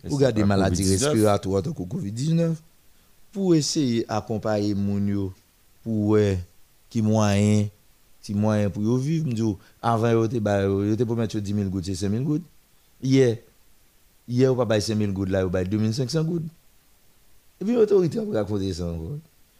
Ou 0.09 0.17
garder 0.17 0.43
maladie 0.43 0.83
COVID-19. 0.83 1.05
respiratoire 1.05 1.61
que 1.61 1.69
Covid-19 1.69 2.55
pour 3.31 3.55
essayer 3.55 4.03
d'accompagner 4.03 4.73
moun 4.73 5.07
yo 5.07 5.33
pour 5.83 6.17
qui 6.89 7.01
moyen 7.01 7.67
si 8.19 8.33
moyen 8.33 8.69
pour 8.69 8.97
vivre 8.97 9.57
avant 9.81 10.11
yo 10.11 10.27
te 10.27 10.39
ba 10.39 10.63
yo 10.63 10.83
yo 10.83 10.95
te 10.95 11.03
pour 11.03 11.15
mettre 11.15 11.39
10 11.39 11.53
000 11.53 11.69
gouttes 11.69 11.85
c'est 11.85 11.95
5 11.95 12.09
000 12.09 12.23
gouttes. 12.23 12.43
Hier 13.01 13.37
hier 14.27 14.51
ou 14.51 14.55
pas 14.55 14.65
bay 14.65 14.81
5 14.81 14.97
000 14.97 15.11
gouttes 15.11 15.29
là 15.29 15.45
ou 15.45 15.49
bay 15.49 15.63
2500 15.65 16.23
gouttes. 16.23 16.43
Et 17.61 17.65
puis 17.65 17.75
l'autorité 17.75 18.19
a 18.19 18.23
raconter 18.33 18.73
ça 18.73 18.87
encore 18.87 19.19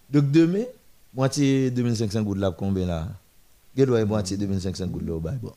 donc 0.10 0.32
demain 0.32 0.66
moitié 1.14 1.70
2500 1.72 2.24
gouttes 2.24 2.40
là 2.40 2.52
combien 2.52 2.88
là? 2.88 3.08
Gè 3.78 3.86
doit 3.86 4.04
moitié 4.06 4.38
2500 4.38 4.88
gouttes 4.88 5.08
là 5.08 5.14
bon 5.20 5.54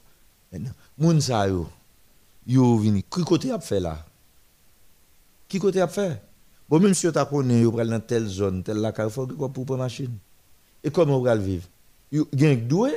maintenant 0.53 0.73
moun 0.99 1.21
sa 1.21 1.49
yo 1.49 1.67
yo 2.47 2.79
vini 2.79 3.03
qui 3.03 3.23
côté 3.25 3.51
a 3.51 3.61
fait 3.61 3.81
là 3.81 4.05
qui 5.49 5.59
côté 5.59 5.81
a 5.81 5.89
fait 5.89 6.23
bon 6.69 6.81
même 6.81 6.95
si 6.95 7.07
yo 7.07 7.13
ta 7.13 7.25
connaît 7.25 7.61
yo 7.61 7.73
pral 7.73 7.89
dans 7.89 8.01
telle 8.01 8.27
zone 8.27 8.63
telle 8.63 8.79
la 8.79 8.93
carrefour 8.93 9.29
quoi 9.37 9.49
pour 9.49 9.67
prendre 9.67 9.83
machine? 9.83 10.17
Et 10.85 10.91
comment 10.91 11.19
on 11.19 11.25
le 11.25 11.41
vivre? 11.41 11.67
Yo 12.13 12.29
gen 12.33 12.69
doué? 12.69 12.93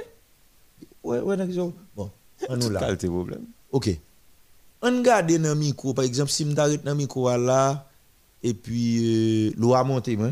Ouais 1.04 1.22
bon 1.22 2.12
on 2.50 2.58
nous 2.58 2.70
là. 2.70 2.96
problème. 2.96 3.46
OK. 3.72 3.90
On 4.82 5.02
garde 5.02 5.32
dans 5.32 5.56
micro 5.56 5.94
par 5.94 6.06
exemple 6.06 6.30
si 6.30 6.46
m'arrête 6.46 6.84
dans 6.84 6.94
micro 6.94 7.30
là 7.38 7.88
et 8.44 8.54
puis 8.54 9.48
euh, 9.48 9.54
l'eau 9.58 9.74
a 9.74 9.84
monté 9.84 10.16
moi. 10.16 10.32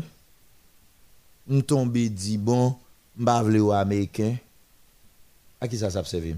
On 1.50 1.60
tombe 1.62 1.96
dit 1.96 2.38
bon 2.38 2.76
m'pa 3.16 3.42
vle 3.42 3.60
ou 3.60 3.72
américain. 3.72 4.36
À 5.60 5.66
qui 5.66 5.78
ça 5.78 5.90
servi? 5.90 6.36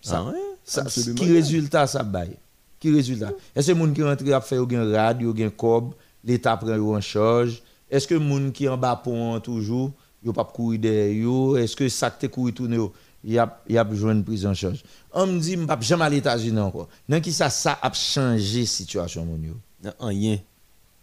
Ça 0.00 0.18
Ah 0.18 0.30
ouais? 0.30 0.49
Ça 0.70 0.84
qui 0.84 1.32
résultat 1.32 1.86
ça 1.86 2.02
bail 2.02 2.36
qui 2.78 2.94
résultat? 2.94 3.32
Est-ce 3.54 3.72
que 3.72 3.76
moun 3.76 3.92
qui 3.92 4.02
rentre 4.02 4.32
a 4.32 4.40
fait 4.40 4.58
ou 4.58 4.68
gen 4.70 4.92
rad 4.94 5.22
ou 5.22 5.36
gen 5.36 5.50
cob 5.50 5.94
l'état 6.24 6.56
prend 6.56 6.70
en 6.70 7.00
charge? 7.00 7.62
Est-ce 7.90 8.06
que 8.06 8.14
moun 8.14 8.52
qui 8.52 8.68
en 8.68 8.78
bas 8.78 8.96
pont 8.96 9.40
toujours 9.40 9.90
yo 10.24 10.32
pas 10.32 10.44
courir 10.44 10.80
derrière 10.80 11.56
est-ce 11.58 11.74
que 11.74 11.88
ça 11.88 12.10
te 12.10 12.26
courir 12.26 12.54
tourner 12.54 12.76
yo? 12.76 12.92
Y 13.22 13.36
a 13.36 13.60
y 13.68 13.76
a 13.76 13.84
besoin 13.84 14.14
de 14.14 14.22
prise 14.22 14.46
en 14.46 14.54
charge. 14.54 14.82
On 15.12 15.26
me 15.26 15.38
dit 15.40 15.56
m'pa 15.56 15.78
jamais 15.80 16.04
à 16.04 16.14
États-Unis 16.14 16.60
encore. 16.60 16.88
Nan 17.06 17.20
qui 17.20 17.32
ça 17.32 17.50
ça 17.50 17.78
a 17.82 17.92
changé 17.92 18.64
situation 18.64 19.26
moun 19.26 19.42
yo? 19.44 19.54
Non, 19.82 19.92
rien. 20.06 20.38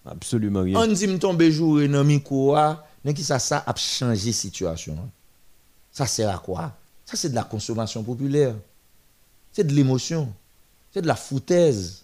Absolument 0.05 0.61
rien. 0.61 0.79
on 0.79 0.87
dit 0.87 1.07
me 1.07 1.19
tomber 1.19 1.51
jour 1.51 1.79
dans 1.87 2.03
micro 2.03 2.55
a 2.55 2.87
nan 3.03 3.13
qui 3.13 3.23
ça 3.23 3.37
ça 3.37 3.63
a 3.67 3.75
changé 3.75 4.31
situation. 4.31 4.97
Ça 5.91 6.07
sert 6.07 6.33
à 6.33 6.39
quoi? 6.39 6.71
Ça 7.05 7.17
c'est 7.17 7.29
de 7.29 7.35
la 7.35 7.43
consommation 7.43 8.01
populaire 8.01 8.55
c'est 9.57 9.63
de 9.63 9.73
l'émotion. 9.73 10.31
C'est 10.93 11.01
de 11.01 11.07
la 11.07 11.15
foutaise. 11.15 12.03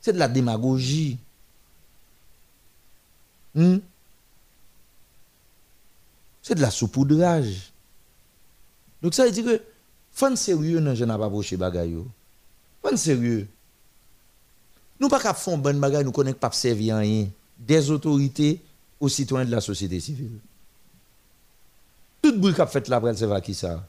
C'est 0.00 0.12
de 0.12 0.18
la 0.18 0.26
démagogie. 0.26 1.16
Hmm? 3.54 3.76
c'est 6.42 6.56
de 6.56 6.60
la 6.60 6.72
saupoudrage. 6.72 7.72
Donc 9.00 9.14
ça 9.14 9.26
veut 9.26 9.30
dire 9.30 9.44
que 9.44 9.62
faut 10.10 10.34
sérieux 10.34 10.80
dans 10.80 10.94
jeune 10.94 11.16
pas 11.16 11.26
approcher 11.26 11.56
bagay 11.56 11.90
yo. 11.90 12.06
Faut 12.82 12.96
sérieux. 12.96 13.46
Nous 14.98 15.08
pas 15.08 15.20
qu'à 15.20 15.34
faire 15.34 15.56
bonne 15.56 15.78
bagaille, 15.78 16.04
nous 16.04 16.10
connaissons 16.10 16.38
pas 16.38 16.50
servir 16.50 17.00
des 17.58 17.90
autorités 17.92 18.60
aux 18.98 19.08
citoyens 19.08 19.46
de 19.46 19.52
la 19.52 19.60
société 19.60 20.00
civile. 20.00 20.40
Tout 22.20 22.36
bruit 22.36 22.54
qu'a 22.54 22.66
fait 22.66 22.88
la 22.88 23.00
presse, 23.00 23.18
c'est 23.18 23.42
qui 23.42 23.54
ça? 23.54 23.86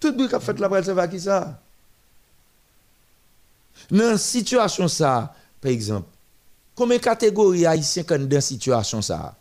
Tout 0.00 0.12
bruit 0.12 0.28
qu'a 0.28 0.40
fait 0.40 0.58
la 0.58 0.68
presse, 0.68 0.88
va 0.88 1.08
qui 1.08 1.20
ça 1.20 1.60
Dans 3.90 4.18
situation 4.18 4.88
ça, 4.88 5.34
par 5.60 5.70
exemple, 5.70 6.08
combien 6.74 6.98
de 6.98 7.02
catégories 7.02 7.66
haïtiens 7.66 8.04
sont 8.08 8.18
dans 8.18 8.40
situation 8.40 9.02
ça 9.02 9.34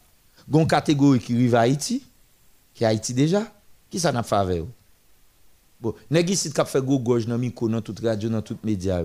Gon 0.47 0.65
catégorie 0.65 1.19
qui 1.19 1.33
vivent 1.33 1.55
à 1.55 1.61
Haïti, 1.61 2.05
qui 2.73 2.83
est 2.83 2.87
Haïti 2.87 3.13
déjà, 3.13 3.43
qui 3.89 3.99
ça 3.99 4.11
n'a 4.11 4.23
pas 4.23 4.45
fait 4.45 4.63
Bon, 5.79 5.93
nèg 6.09 6.29
ici 6.29 6.51
qui 6.51 6.65
fait 6.65 6.81
gros 6.81 6.99
gorge 6.99 7.25
dans 7.25 7.37
micro 7.37 7.67
dans 7.67 7.81
toute 7.81 7.99
radio 7.99 8.29
dans 8.29 8.41
toute 8.41 8.63
média 8.63 9.03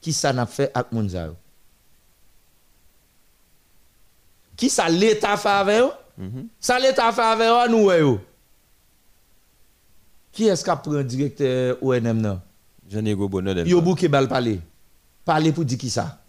Qui 0.00 0.12
ça 0.12 0.32
n'a 0.32 0.46
fait 0.46 0.70
avec 0.74 0.92
moun 0.92 1.08
ça 1.08 1.28
Qui 4.56 4.70
ça 4.70 4.88
l'état 4.88 5.36
fait 5.36 5.48
avec 5.48 5.82
eux 5.82 5.90
Ça 6.58 6.76
mhm. 6.78 6.82
l'état 6.82 7.12
fait 7.12 7.20
avec 7.22 7.70
nous 7.70 7.90
Qui 10.32 10.46
est-ce 10.46 10.64
qui 10.64 10.70
prend 10.70 11.02
directeur 11.02 11.76
ONM 11.82 12.20
nan? 12.20 12.40
Jean-Ego 12.90 13.28
Bonheur. 13.28 13.66
Yo 13.66 13.80
bouke 13.80 14.08
bal 14.08 14.28
parler. 14.28 14.60
Parler 15.24 15.52
pour 15.52 15.64
dire 15.64 15.78
qui 15.78 15.90
ça? 15.90 16.20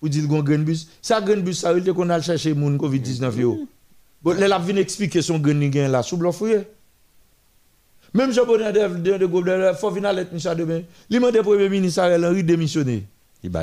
Pour 0.00 0.08
dire 0.08 0.26
gon 0.26 0.42
grain 0.42 0.58
bus. 0.58 0.88
Ça 1.00 1.20
grain 1.20 1.40
bus 1.40 1.60
ça 1.60 1.72
il 1.72 1.92
qu'on 1.92 2.10
a 2.10 2.20
chercher 2.20 2.54
moun 2.54 2.76
Covid-19 2.76 3.38
yo. 3.38 3.66
Bon, 4.22 4.38
là, 4.38 4.58
vient 4.58 4.76
expliquer 4.76 5.20
son 5.20 5.38
grain 5.38 5.54
ni 5.54 5.68
gain 5.68 5.88
là 5.88 6.02
sous 6.02 6.16
bluff. 6.16 6.42
Même 8.14 8.32
Jean 8.32 8.44
Bonheur 8.44 8.72
de 8.72 8.98
de 8.98 9.18
de 9.18 9.26
gouvernement 9.26 9.74
faut 9.74 9.90
venir 9.90 10.12
lettre 10.12 10.34
Michel 10.34 10.56
demain. 10.56 10.82
Li 11.08 11.18
mande 11.18 11.40
premier 11.42 11.68
ministre 11.68 12.02
Ariel 12.02 12.24
Henry 12.24 12.44
démissionner. 12.44 13.04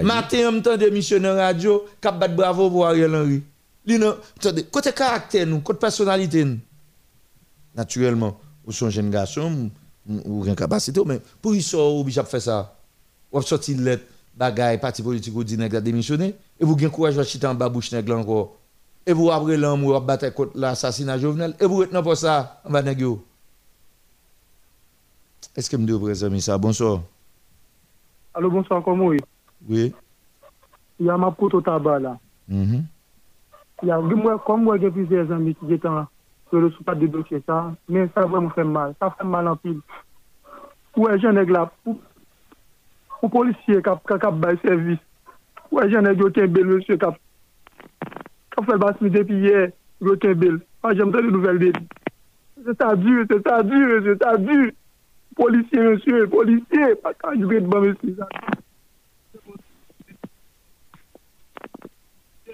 Matin 0.03 0.57
en 0.57 0.61
temps 0.61 0.75
démissionner 0.75 1.29
radio, 1.29 1.85
cap 2.01 2.19
bat 2.19 2.27
bravo 2.27 2.69
pour 2.69 2.87
Ariel 2.87 3.15
Henry. 3.15 3.43
Non, 3.87 4.17
côté 4.71 4.91
caractère 4.91 5.47
nous, 5.47 5.61
côté 5.61 5.79
personnalité 5.79 6.43
nous. 6.43 6.57
Naturellement, 7.75 8.37
ou 8.65 8.71
son 8.71 8.89
jeune 8.89 9.09
garçon 9.09 9.69
ou 10.25 10.41
rien 10.41 10.55
capacité 10.55 11.01
mais 11.05 11.19
pour 11.41 11.55
il 11.55 11.63
sort 11.63 11.95
obligé 11.99 12.21
de 12.21 12.27
faire 12.27 12.41
ça. 12.41 12.75
Ou 13.31 13.41
sortir 13.41 13.79
lettre 13.79 14.05
bagaille 14.35 14.79
parti 14.79 15.03
politique 15.03 15.35
ou 15.35 15.43
dit 15.43 15.57
nèg 15.57 15.75
a 15.75 15.81
démissionner 15.81 16.35
et 16.59 16.65
vous 16.65 16.75
gain 16.75 16.89
courage 16.89 17.15
de 17.15 17.23
chiter 17.23 17.45
en 17.47 17.53
bas 17.55 17.69
bouche 17.69 17.93
encore. 17.93 18.55
Et 19.05 19.13
vous 19.13 19.29
après 19.31 19.57
l'amour 19.57 19.95
ou 19.95 19.99
battre 20.01 20.29
contre 20.33 20.57
l'assassinat 20.57 21.17
Jovenel 21.19 21.55
et 21.59 21.65
vous 21.65 21.77
retenez 21.77 22.01
pour 22.01 22.17
ça 22.17 22.61
en 22.65 22.71
bas 22.71 22.81
nèg 22.81 22.99
yo. 23.01 23.23
Est-ce 25.55 25.69
que 25.69 25.77
me 25.77 25.85
devez 25.85 25.99
présenter 25.99 26.39
ça 26.39 26.57
bonsoir. 26.57 27.01
Allô, 28.33 28.49
bonsoir, 28.49 28.83
comment 28.83 29.11
est 29.13 29.19
Oui. 29.67 29.93
Il 30.99 31.05
y 31.05 31.09
a 31.09 31.17
ma 31.17 31.31
pote 31.31 31.53
au 31.53 31.61
tabac 31.61 31.99
là. 31.99 32.17
Mhm. 32.47 32.85
Il 33.81 33.87
y 33.87 33.91
a, 33.91 33.99
moi, 33.99 34.41
comme 34.45 34.63
moi, 34.63 34.77
j'ai 34.77 34.91
plusieurs 34.91 35.31
amis 35.31 35.55
qui 35.55 35.73
étaient 35.73 35.87
en- 35.87 36.05
ke 36.49 36.59
le 36.61 36.69
sou 36.73 36.85
pa 36.85 36.95
debloke 36.97 37.39
sa, 37.45 37.59
men 37.89 38.09
sa 38.15 38.25
vwèm 38.29 38.49
fèm 38.55 38.71
mal, 38.73 38.93
sa 38.99 39.11
fèm 39.17 39.29
mal 39.33 39.49
anpil. 39.51 39.79
Ouè 40.97 41.15
e 41.15 41.21
jenèk 41.23 41.51
la, 41.53 41.67
pou, 41.83 41.99
pou 43.19 43.31
polisye 43.33 43.81
kap, 43.85 44.01
kap, 44.09 44.21
kap 44.23 44.39
bay 44.41 44.57
servis, 44.63 45.01
ouè 45.69 45.85
e 45.85 45.93
jenèk 45.93 46.21
yo 46.23 46.29
ken 46.35 46.51
bel, 46.55 46.69
monsye 46.73 46.97
kap, 47.01 47.19
kap 48.55 48.67
fèl 48.67 48.81
bas 48.81 49.01
mi 49.03 49.13
depi 49.13 49.41
ye, 49.45 49.65
yo 50.05 50.15
ken 50.21 50.37
bel, 50.41 50.61
pa 50.83 50.93
jèm 50.97 51.13
tè 51.15 51.25
de 51.25 51.33
nouvel 51.33 51.61
bel. 51.65 51.81
Se 52.65 52.75
ta 52.75 52.93
du, 52.99 53.19
se 53.29 53.41
ta 53.45 53.61
du, 53.63 53.83
se 54.05 54.15
ta 54.19 54.37
du, 54.37 54.61
polisye 55.39 55.85
monsye, 55.85 56.23
polisye, 56.33 56.95
pa 57.03 57.13
ka 57.17 57.35
yu 57.37 57.51
gèd 57.51 57.69
ban 57.69 57.85
monsye 57.87 58.15
sa. 58.17 58.31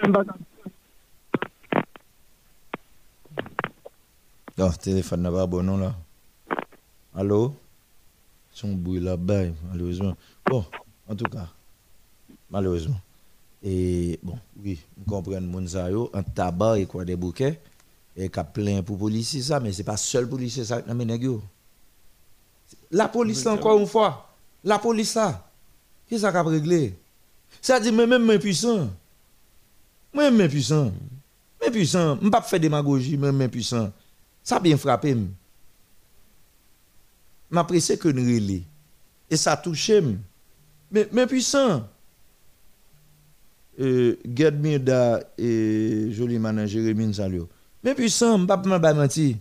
Mba 0.06 0.28
kap. 0.28 0.44
Oh, 4.58 4.70
téléphone 4.82 5.22
n'a 5.22 5.32
pas 5.32 5.46
bon 5.46 5.64
nom 5.64 5.78
là. 5.78 5.94
Allô? 7.14 7.54
Son 8.52 8.74
bruit 8.74 9.02
là-bas, 9.02 9.48
malheureusement. 9.70 10.16
Bon, 10.46 10.64
en 11.10 11.16
tout 11.16 11.26
cas, 11.26 11.50
malheureusement. 12.50 13.00
Et 13.62 14.18
bon, 14.24 14.40
oui, 14.64 14.80
on 15.02 15.10
comprend 15.10 15.42
mon 15.42 15.68
sa 15.68 15.92
yo, 15.92 16.10
un 16.14 16.24
tabac 16.24 16.80
et 16.80 16.86
quoi 16.86 17.04
des 17.04 17.18
bouquets, 17.18 17.60
et 18.16 18.30
qu'a 18.30 18.46
plein 18.46 18.82
pour 18.82 18.98
policier 18.98 19.42
ça, 19.42 19.60
mais 19.60 19.74
c'est 19.74 19.84
pas 19.84 19.98
seul 19.98 20.30
policier 20.30 20.64
ça, 20.64 20.82
non 20.88 20.96
nèg 20.96 21.24
yo. 21.24 21.42
La 22.92 23.10
police 23.10 23.44
là, 23.44 23.54
encore 23.54 23.78
une 23.78 23.88
fois, 23.88 24.34
la 24.64 24.80
police 24.80 25.16
là, 25.16 25.46
qui 26.08 26.18
ça 26.18 26.32
qu'a 26.32 26.44
réglé? 26.44 26.96
Ça 27.62 27.78
dit, 27.80 27.92
mais 27.92 28.08
même 28.08 28.24
mais 28.24 28.40
puissant. 28.40 28.88
Moi, 30.14 30.32
même 30.32 30.50
puissant. 30.50 30.92
Je 31.62 32.26
ne 32.26 32.30
pas 32.30 32.42
faire 32.42 32.60
démagogie, 32.60 33.18
même 33.18 33.36
mais 33.36 33.50
puissant. 33.50 33.92
Ça 34.46 34.58
a 34.58 34.60
bien 34.60 34.78
frappé. 34.78 35.10
m. 35.10 35.32
M'apprécie 37.50 37.98
que 37.98 38.08
nous 38.08 38.24
relais. 38.24 38.64
Et 39.30 39.36
ça 39.36 39.58
touche. 39.58 39.90
m. 39.90 40.20
Mais, 40.92 41.10
mais 41.12 41.26
puissant. 41.26 41.88
Euh, 43.80 44.16
Gerd 44.24 44.64
et 45.38 46.12
joli 46.12 46.40
manan 46.40 46.66
Jérémy 46.66 47.14
Salio. 47.14 47.50
Mais 47.84 47.94
puissant, 47.94 48.38
je 48.38 48.44
ne 48.44 48.48
pas 48.48 48.58
pas 48.58 48.94
mentir. 48.94 49.36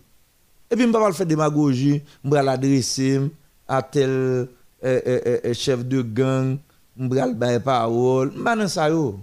Et 0.70 0.74
puis, 0.74 0.82
je 0.82 0.88
ne 0.88 0.92
pas 0.92 1.12
faire 1.12 1.26
démagogie, 1.26 2.02
je 2.24 2.30
vais 2.30 2.42
l'adresser 2.42 3.20
à 3.68 3.82
tel 3.82 4.10
euh, 4.10 4.46
euh, 4.84 5.38
euh, 5.44 5.54
chef 5.54 5.84
de 5.84 6.02
gang, 6.02 6.58
je 6.98 7.06
vais 7.06 7.54
le 7.54 7.60
parole. 7.60 8.32
Je 8.34 8.60
ne 8.62 8.66
ça 8.66 8.90
yo. 8.90 9.20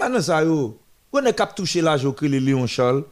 Maintenant 0.00 0.20
ça 0.20 0.42
yo, 0.44 0.78
on 1.12 1.24
est 1.24 1.34
cap 1.34 1.54
toucher 1.54 1.80
l'argent 1.82 2.12
que 2.12 2.24
le 2.24 2.38
Léon 2.38 2.66
Charles 2.66 3.04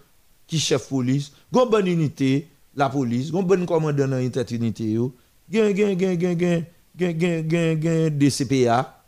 qui 0.46 0.58
chef 0.58 0.88
police, 0.88 1.32
gon 1.56 1.66
bonne 1.66 1.86
unité 1.86 2.48
la 2.74 2.90
police, 2.90 3.30
gon 3.30 3.42
bonne 3.42 3.64
commandant 3.64 4.06
dans 4.06 4.18
yo, 4.18 5.14
gen 5.50 5.74
gen 5.74 6.66
gen 7.80 8.18
DCPA. 8.18 9.02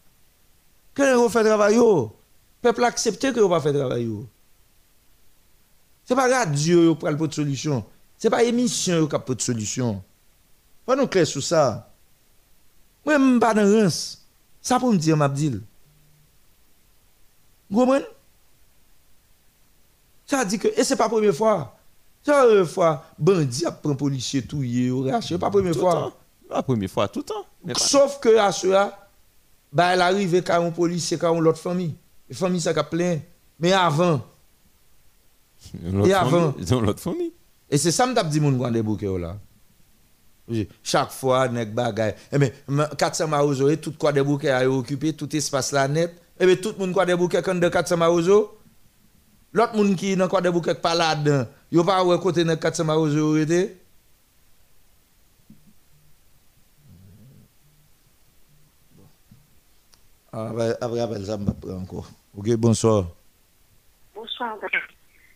Quand 0.94 1.18
on 1.18 1.28
fait 1.28 1.44
travail 1.44 1.76
yo, 1.76 2.16
peuple 2.62 2.84
accepter 2.84 3.32
que 3.32 3.40
on 3.40 3.48
pas 3.50 3.60
faire 3.60 3.74
travail 3.74 4.04
yo. 4.04 4.26
C'est 6.04 6.14
pas 6.14 6.28
radio 6.28 6.84
yo 6.84 6.94
pour 6.94 7.28
de 7.28 7.32
solution. 7.32 7.84
C'est 8.16 8.30
pas 8.30 8.42
émission 8.42 9.06
qui 9.06 9.14
a 9.14 9.18
de 9.18 9.40
solution. 9.40 10.02
Pas 10.86 10.96
nous 10.96 11.06
clair 11.06 11.26
sur 11.26 11.42
ça. 11.42 11.92
Moi 13.04 13.18
même 13.18 13.38
pas 13.38 13.52
dans 13.52 13.82
rance. 13.82 14.26
Ça 14.62 14.78
pour 14.78 14.92
me 14.92 14.98
dire 14.98 15.16
m'abdil. 15.16 15.60
Vous 17.70 17.80
comprenez? 17.80 18.06
Ça 20.26 20.44
dit 20.44 20.58
que, 20.58 20.68
et 20.68 20.84
c'est 20.84 20.96
pas 20.96 21.04
la 21.04 21.10
première 21.10 21.34
fois. 21.34 21.77
Euh, 22.26 22.64
chaque 22.64 22.72
fois, 22.72 23.04
bandit 23.18 23.66
a 23.66 23.72
pris 23.72 23.90
un 23.90 23.94
policier 23.94 24.42
tout 24.42 24.62
yé, 24.62 24.90
ou 24.90 25.02
raché, 25.04 25.38
pas 25.38 25.50
première 25.50 25.74
fois. 25.74 26.12
La 26.50 26.62
première 26.62 26.90
fois, 26.90 27.08
tout 27.08 27.20
le 27.20 27.24
temps. 27.24 27.78
Sauf 27.78 28.18
que 28.20 28.36
à 28.38 28.50
cela, 28.52 29.08
bah, 29.72 29.92
elle 29.92 30.00
arrive 30.00 30.42
quand 30.42 30.64
un 30.64 30.70
policier, 30.70 31.18
quand 31.18 31.38
l'autre 31.38 31.58
famille. 31.58 31.94
La 32.28 32.36
famille, 32.36 32.60
ça 32.60 32.70
a 32.70 32.84
plein. 32.84 33.18
Mais 33.60 33.72
avant. 33.72 34.20
Et 36.04 36.12
avant. 36.12 36.54
Ils 36.58 36.68
l'autre 36.68 37.00
famille. 37.00 37.32
Et 37.70 37.76
c'est 37.76 37.90
ça 37.90 38.06
que 38.06 38.14
je 38.14 38.38
dis 38.38 38.46
à 38.46 38.50
grand 38.50 38.70
bouquet 38.82 39.08
oh 39.08 39.18
là. 39.18 39.36
Chaque 40.82 41.10
fois, 41.10 41.48
nek 41.48 41.74
bagay. 41.74 42.14
Eh 42.32 42.38
bien, 42.38 42.50
400 42.96 43.68
et 43.68 43.76
tout 43.76 43.92
quoi 43.98 44.12
de 44.12 44.22
bouquet 44.22 44.50
a 44.50 44.68
occupé, 44.68 45.12
tout 45.12 45.34
espace 45.36 45.72
là 45.72 45.86
net. 45.86 46.14
Eh 46.40 46.46
bien, 46.46 46.56
tout 46.56 46.72
le 46.72 46.78
monde 46.78 46.92
quoi 46.94 47.04
de 47.04 47.14
bouquet 47.14 47.42
quand 47.42 47.54
de 47.54 47.68
400 47.68 47.96
marozo? 47.98 48.58
L'autre 49.52 49.76
monde 49.76 49.94
qui 49.96 50.16
n'a 50.16 50.28
quoi 50.28 50.40
de 50.40 50.50
pas 50.72 50.94
là-dedans 50.94 51.46
yo 51.70 51.84
pas 51.84 52.04
ouais 52.04 52.18
côté 52.18 52.44
nek 52.44 52.60
400 52.60 52.84
marozo 52.84 53.36
été. 53.36 53.76
Après, 60.30 60.76
après, 60.80 61.00
après, 61.00 61.24
ça 61.24 61.36
m'a 61.36 61.52
pris 61.52 61.72
encore. 61.72 62.08
Ok, 62.36 62.54
bonsoir. 62.56 63.06
Bonsoir. 64.14 64.56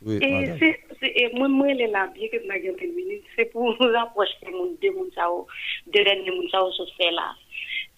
Oui, 0.04 0.18
Et 0.20 0.32
madame. 0.32 0.58
c'est, 0.58 1.12
et 1.14 1.32
moi, 1.34 1.48
moi, 1.48 1.68
est 1.68 1.86
là, 1.86 2.08
bien 2.08 2.28
que 2.28 2.38
je 2.38 2.46
n'ai 2.46 2.72
pas 2.72 2.94
minute, 2.94 3.22
c'est 3.36 3.46
pour 3.46 3.62
nous 3.64 3.92
rapprocher 3.92 4.50
mon 4.52 4.72
deux 4.82 4.92
moun 4.92 5.08
sa 5.14 5.30
ou, 5.32 5.46
deux 5.86 6.04
derniers 6.04 6.30
moun 6.30 6.48
sa 6.50 6.64
ou, 6.64 6.70
sur 6.72 6.86
fait 6.96 7.10
là 7.10 7.34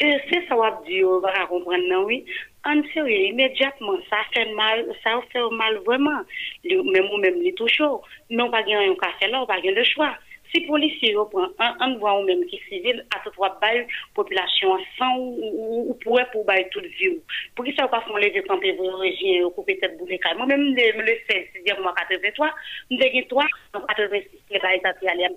c'est 0.00 0.40
ça 0.40 0.48
sa 0.48 0.56
wap 0.56 0.84
diyo, 0.86 1.20
wak 1.23 1.36
a 1.39 1.47
kompren 1.47 1.86
nan 1.89 2.05
wè, 2.08 2.20
an 2.66 2.82
serye, 2.90 3.28
imedjatman, 3.31 4.00
sa 4.10 4.24
fè 4.34 4.44
mal, 4.58 4.82
sa 5.05 5.20
fè 5.31 5.42
mal 5.55 5.78
vwèman. 5.86 6.24
Mè 6.66 7.00
mou 7.06 7.18
mèm 7.23 7.36
ou 9.44 9.50
pa 9.50 9.60
gen 9.62 9.76
le 9.76 9.84
chwa. 9.86 10.10
Si 10.50 10.60
an 11.58 11.94
vwa 11.98 12.12
ou 12.18 12.26
atot 13.16 13.39
wap 13.42 13.60
bay 13.62 13.81
populasyon 14.14 14.82
san 14.98 15.16
ou 15.18 15.94
pouè 16.02 16.23
pou 16.32 16.47
bay 16.47 16.66
tout 16.74 16.86
vi 16.98 17.08
ou. 17.14 17.20
Pou 17.55 17.66
ou 19.47 19.50
boule 19.98 20.18
kaj. 20.23 20.34
Mè 20.39 20.47
mèm 20.50 20.62
mè 20.74 20.90
le 21.06 21.14
si 21.26 21.39
83, 21.66 22.50
mè 22.90 22.98
de 23.02 23.12
gen 23.14 23.31
3, 23.31 23.47
mwa 23.78 23.86
86, 23.94 24.42
mè 24.50 24.58
bay 24.66 24.82
tati 24.82 25.06
alè. 25.14 25.31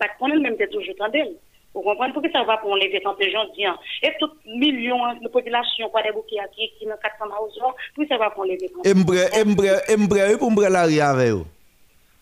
Vous 1.77 1.83
comprenez? 1.83 2.13
Pour 2.13 2.23
que 2.23 2.31
ça 2.31 2.43
va 2.43 2.57
pour 2.57 2.71
enlever 2.71 2.99
tant 3.03 3.13
de 3.13 3.29
gens 3.29 3.45
disant 3.55 3.77
Et 4.01 4.11
tout 4.19 4.31
million 4.45 5.05
hein, 5.05 5.15
de 5.21 5.27
population, 5.29 5.89
pas 5.89 6.01
des 6.01 6.11
bouquets 6.11 6.37
qui 6.55 6.71
qui 6.79 6.85
dans 6.85 6.97
400 6.97 7.25
maisons, 7.25 7.73
pour 7.93 8.05
ça 8.09 8.17
va 8.17 8.31
pour 8.31 8.43
enlever 8.43 8.69
tant 8.69 8.81
de 8.81 8.87
gens. 8.87 10.37
pour 10.39 10.51
me 10.51 10.69
l'arrière 10.69 11.09
avec 11.09 11.31
vous. 11.31 11.45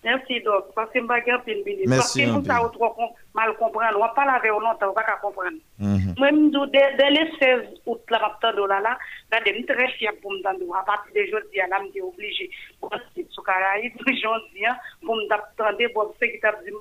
Merci, 0.04 0.40
Doc. 0.42 0.68
Parce 0.76 0.92
que 0.92 1.00
je 1.00 1.04
ne 1.04 1.08
vais 1.08 1.22
pas 1.22 1.40
pile 1.40 1.64
minute. 1.66 1.90
Parce 1.90 2.14
que 2.14 2.26
nous, 2.26 2.46
ça, 2.46 2.62
on 2.62 3.10
mal 3.34 3.56
comprendre. 3.58 3.98
On 3.98 4.04
ne 4.04 4.14
parle 4.14 4.30
avec 4.30 4.52
vous 4.52 4.60
longtemps, 4.60 4.88
on 4.88 4.90
ne 4.90 4.96
va 4.96 5.02
pas 5.02 5.20
comprendre. 5.20 5.58
Mm-hmm. 5.82 6.20
Moi, 6.20 6.30
je 6.30 6.70
dès 6.70 7.10
le 7.10 7.26
16 7.40 7.80
août, 7.88 8.02
la 8.12 8.20
matin 8.20 8.54
de 8.54 8.68
là, 8.68 8.80
là, 8.82 8.98
je 9.46 9.52
suis 9.52 9.66
très 9.66 9.88
fier 9.94 10.12
pour 10.22 10.32
me 10.32 10.38
dire. 10.38 10.76
À 10.76 10.86
partir 10.86 11.12
de 11.12 11.28
aujourd'hui, 11.28 11.58
là, 11.58 11.80
je 11.86 11.92
suis 11.92 12.02
obligé. 12.02 12.52
Je 12.84 12.98
suis 13.14 13.28
sur 13.32 13.44
Caraïbes, 13.44 13.94
je 14.08 14.14
suis 14.14 14.28
hein, 14.68 14.76
pour 15.04 15.16
me 15.16 15.28
dire, 15.28 15.42
pour 15.58 15.66
me 15.66 15.78
dire, 15.78 15.90
pour 15.92 16.14
me 16.20 16.20
dire, 16.20 16.76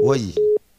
Oui. 0.00 0.34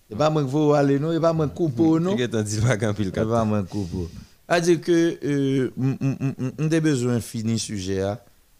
Et 0.09 0.15
pas 0.15 0.29
moi 0.29 0.47
faut 0.47 0.73
aller, 0.73 0.99
non? 0.99 1.11
Et 1.11 1.19
pas 1.19 1.33
moi 1.33 1.47
non? 1.47 2.15
Pas 2.15 2.77
qu'un 2.77 2.93
pile 2.93 3.07
Et 3.07 3.11
pas 3.11 3.45
moi 3.45 3.63
couper. 3.63 4.09
C'est-à-dire 4.47 4.81
que 4.81 5.17
euh, 5.23 5.71
on 6.59 6.71
a 6.71 6.79
besoin 6.79 7.15
de 7.15 7.19
finir 7.19 7.59
sujet 7.59 8.03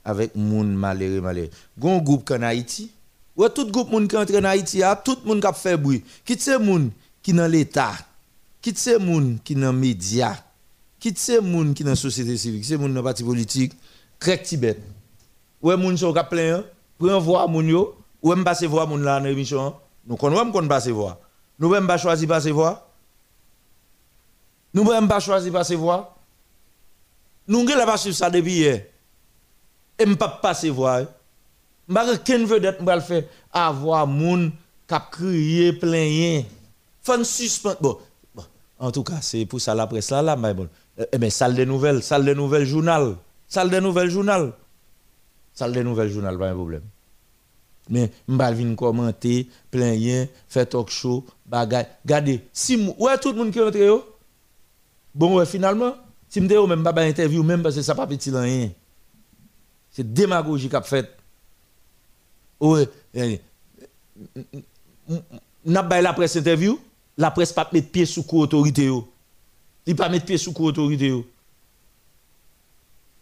avec 0.04 0.36
moun 0.36 0.74
malheureux 0.74 1.22
malheureux. 1.22 1.50
Gon 1.78 2.00
groupe 2.00 2.32
en 2.32 2.42
Haïti. 2.42 2.92
Ouais, 3.36 3.50
tout 3.50 3.70
groupe 3.70 3.92
moun 3.92 4.08
qui 4.08 4.16
entre 4.16 4.36
en 4.40 4.44
Haïti, 4.44 4.82
a, 4.82 4.96
tout 4.96 5.18
moun 5.26 5.40
qui 5.40 5.48
a 5.48 5.54
fait 5.54 5.78
bruit. 5.78 6.04
Qui 6.26 6.40
c'est 6.40 6.58
moun 6.58 6.92
qui 7.22 7.34
dans 7.34 7.52
l'état? 7.52 7.94
Qui 8.62 8.74
c'est 8.76 8.98
moun 8.98 9.38
qui 9.44 9.56
dans 9.56 9.74
média? 9.74 10.36
Qui 11.00 11.14
c'est 11.16 11.42
moun 11.42 11.74
qui 11.74 11.84
dans 11.84 11.96
société 11.96 12.38
civile? 12.38 12.64
C'est 12.64 12.78
moun 12.78 12.94
dans 12.94 13.04
parti 13.04 13.24
politique? 13.24 13.74
Crec 14.20 14.44
Tibet. 14.44 14.78
Ouais, 15.62 15.76
sont 15.98 16.14
plein, 16.30 16.64
prends 16.98 17.20
voir 17.20 17.48
moun 17.50 17.68
yo, 17.68 17.96
ou 18.22 18.30
même 18.34 18.44
passer 18.44 18.68
voir 18.68 18.88
moun 18.88 19.04
là 19.04 19.20
dans 19.20 19.26
l'émission. 19.26 19.66
hein? 19.66 19.74
Nous 20.08 20.16
connaissons 20.16 20.52
qu'on 20.52 20.68
passer 20.68 20.92
voir. 20.92 21.18
Nous 21.64 21.70
même 21.70 21.88
pas 21.88 21.98
choisir 21.98 22.28
passer 22.28 22.52
voir. 22.52 22.82
Nous 24.74 24.84
même 24.84 25.08
pas 25.08 25.22
choisir 25.22 25.54
passer 25.54 25.76
voir. 25.76 26.14
Nous 27.48 27.64
ne 27.64 27.86
pas 27.86 27.96
suivre 27.96 28.18
ça 28.18 28.30
depuis 28.30 28.52
hier. 28.52 28.86
Et 29.98 30.06
ne 30.06 30.16
pas 30.16 30.28
passer 30.28 30.70
voir. 30.70 31.04
Je 31.88 32.18
qu'un 32.18 32.44
vedette 32.44 32.82
m'pa 32.82 32.96
le 32.98 33.02
faire 33.02 33.24
avoir 33.54 34.06
moun 34.06 34.52
k'ap 34.88 35.10
crier 35.12 35.72
plaigner. 35.72 36.46
Faut 37.02 37.24
suspendre. 37.24 37.78
Bon, 37.80 37.98
en 38.78 38.92
tout 38.92 39.04
cas, 39.04 39.22
c'est 39.22 39.46
pour 39.46 39.62
ça 39.62 39.74
la 39.74 39.88
presse 39.88 40.12
là 40.12 40.36
mais 40.36 40.54
bon. 40.54 40.68
Eh 41.14 41.18
mais 41.18 41.30
salle 41.30 41.56
de 41.56 41.64
nouvelles, 41.64 42.04
salle 42.04 42.26
de 42.26 42.34
nouvelles 42.34 42.66
journal, 42.66 43.16
salle 43.48 43.70
de 43.70 43.80
nouvelles 43.80 44.10
journal. 44.10 44.52
Salle 45.54 45.72
de 45.72 45.82
nouvelles 45.82 46.10
journal 46.12 46.38
pas 46.38 46.50
un 46.50 46.56
problème. 46.56 46.84
Mais 47.90 48.12
m'bal 48.28 48.56
vinn 48.56 48.76
commenter, 48.76 49.50
plaigner, 49.70 50.30
faire 50.48 50.68
talk 50.68 50.90
show, 50.90 51.26
bagay. 51.46 51.86
Regardez, 52.06 52.42
si 52.54 52.78
ouais 52.98 53.18
tout 53.18 53.32
le 53.32 53.38
monde 53.38 53.52
qui 53.52 53.60
rentre 53.60 53.78
yo? 53.78 54.06
Bon 55.14 55.46
finalement, 55.46 55.96
si 56.30 56.40
m'te 56.40 56.54
yo 56.54 56.66
même 56.66 56.84
pas 56.84 56.94
interview 57.04 57.44
même 57.44 57.62
parce 57.62 57.76
que 57.76 57.82
ça 57.82 57.94
pas 57.94 58.08
petit 58.08 58.32
rien. 58.32 58.70
C'est 59.92 60.12
démagogie 60.12 60.70
qu'a 60.70 60.82
fait. 60.82 61.10
Ouais, 62.60 62.88
eh, 63.14 63.42
n'a 65.66 65.84
pas 65.84 66.02
la 66.02 66.14
presse 66.14 66.38
interview, 66.38 66.80
la 67.18 67.32
presse 67.32 67.52
pas 67.52 67.70
mettre 67.74 67.90
pied 67.90 68.06
sous 68.06 68.24
coup 68.24 68.40
autorité. 68.40 68.90
Il 69.86 69.96
pas 69.96 70.08
mettre 70.08 70.26
pied 70.26 70.38
sous 70.38 70.54
coup 70.54 70.66
autorité. 70.66 71.14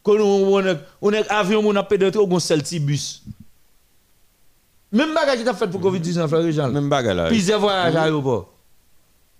Quand 0.03 0.13
on 0.13 0.53
on 0.53 0.65
est 0.65 0.77
on 1.01 1.11
est 1.11 1.27
avion 1.29 1.61
on 1.65 1.75
a 1.75 1.83
pédé 1.83 2.11
trop 2.11 2.27
gon 2.27 2.39
seul 2.39 2.61
petit 2.61 2.79
bus. 2.79 3.23
Même 4.91 5.13
bagage 5.13 5.39
qui 5.39 5.45
t'a 5.45 5.53
fait 5.53 5.67
pour 5.67 5.79
Covid-19 5.81 6.27
frère 6.27 6.43
Réjean. 6.43 6.69
Même 6.69 6.89
bagarre 6.89 7.15
là. 7.15 7.27
Plusieurs 7.27 7.59
voyages 7.59 7.95
à 7.95 8.01
l'aéroport. 8.01 8.49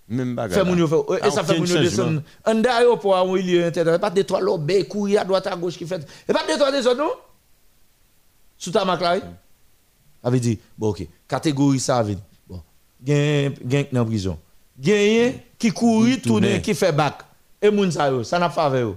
Même 0.08 0.34
bagarre. 0.34 0.66
Fait 0.66 0.86
fait 0.86 1.26
et 1.26 1.30
ça 1.30 1.44
fait 1.44 1.56
changement. 1.56 1.80
descendre 1.80 2.22
en 2.46 2.54
d'aéroport 2.54 3.28
où 3.28 3.36
il 3.36 3.50
y 3.50 3.62
a 3.62 3.66
internet 3.66 4.00
pas 4.00 4.10
de 4.10 4.22
trois 4.22 4.40
lobes 4.40 4.70
courir 4.88 5.20
à 5.20 5.24
droite 5.24 5.46
à 5.46 5.56
gauche 5.56 5.76
qui 5.76 5.86
fait. 5.86 6.06
Et 6.28 6.32
pas 6.32 6.46
de 6.46 6.54
trois 6.54 6.72
des 6.72 6.86
autres 6.86 6.98
non? 6.98 7.10
Sous 8.56 8.70
ta 8.70 8.84
maclay 8.84 9.20
avait 10.22 10.40
dit 10.40 10.58
bon 10.78 10.88
OK 10.88 11.06
catégorie 11.28 11.80
ça 11.80 12.02
vient 12.02 12.16
bon 12.48 12.62
gain 13.02 13.52
dans 13.92 14.06
prison. 14.06 14.38
Gain 14.78 15.32
qui 15.58 15.70
courir 15.70 16.20
tourner 16.22 16.62
qui 16.62 16.74
fait 16.74 16.92
bac. 16.92 17.18
Et 17.60 17.70
moun 17.70 17.92
ça 17.92 18.10
ça 18.24 18.38
n'a 18.38 18.48
pas 18.48 18.70
fait 18.70 18.80
yo. 18.80 18.96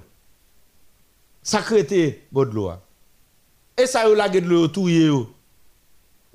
Ça 1.44 1.62
crété 1.62 2.26
bon 2.32 2.46
de 2.46 2.56
l'eau 2.56 2.72
et 3.78 3.86
ça 3.86 4.08
yo 4.08 4.16
la 4.16 4.30
de 4.30 4.40
l'eau 4.40 4.70
touyer 4.70 5.08
yo 5.08 5.35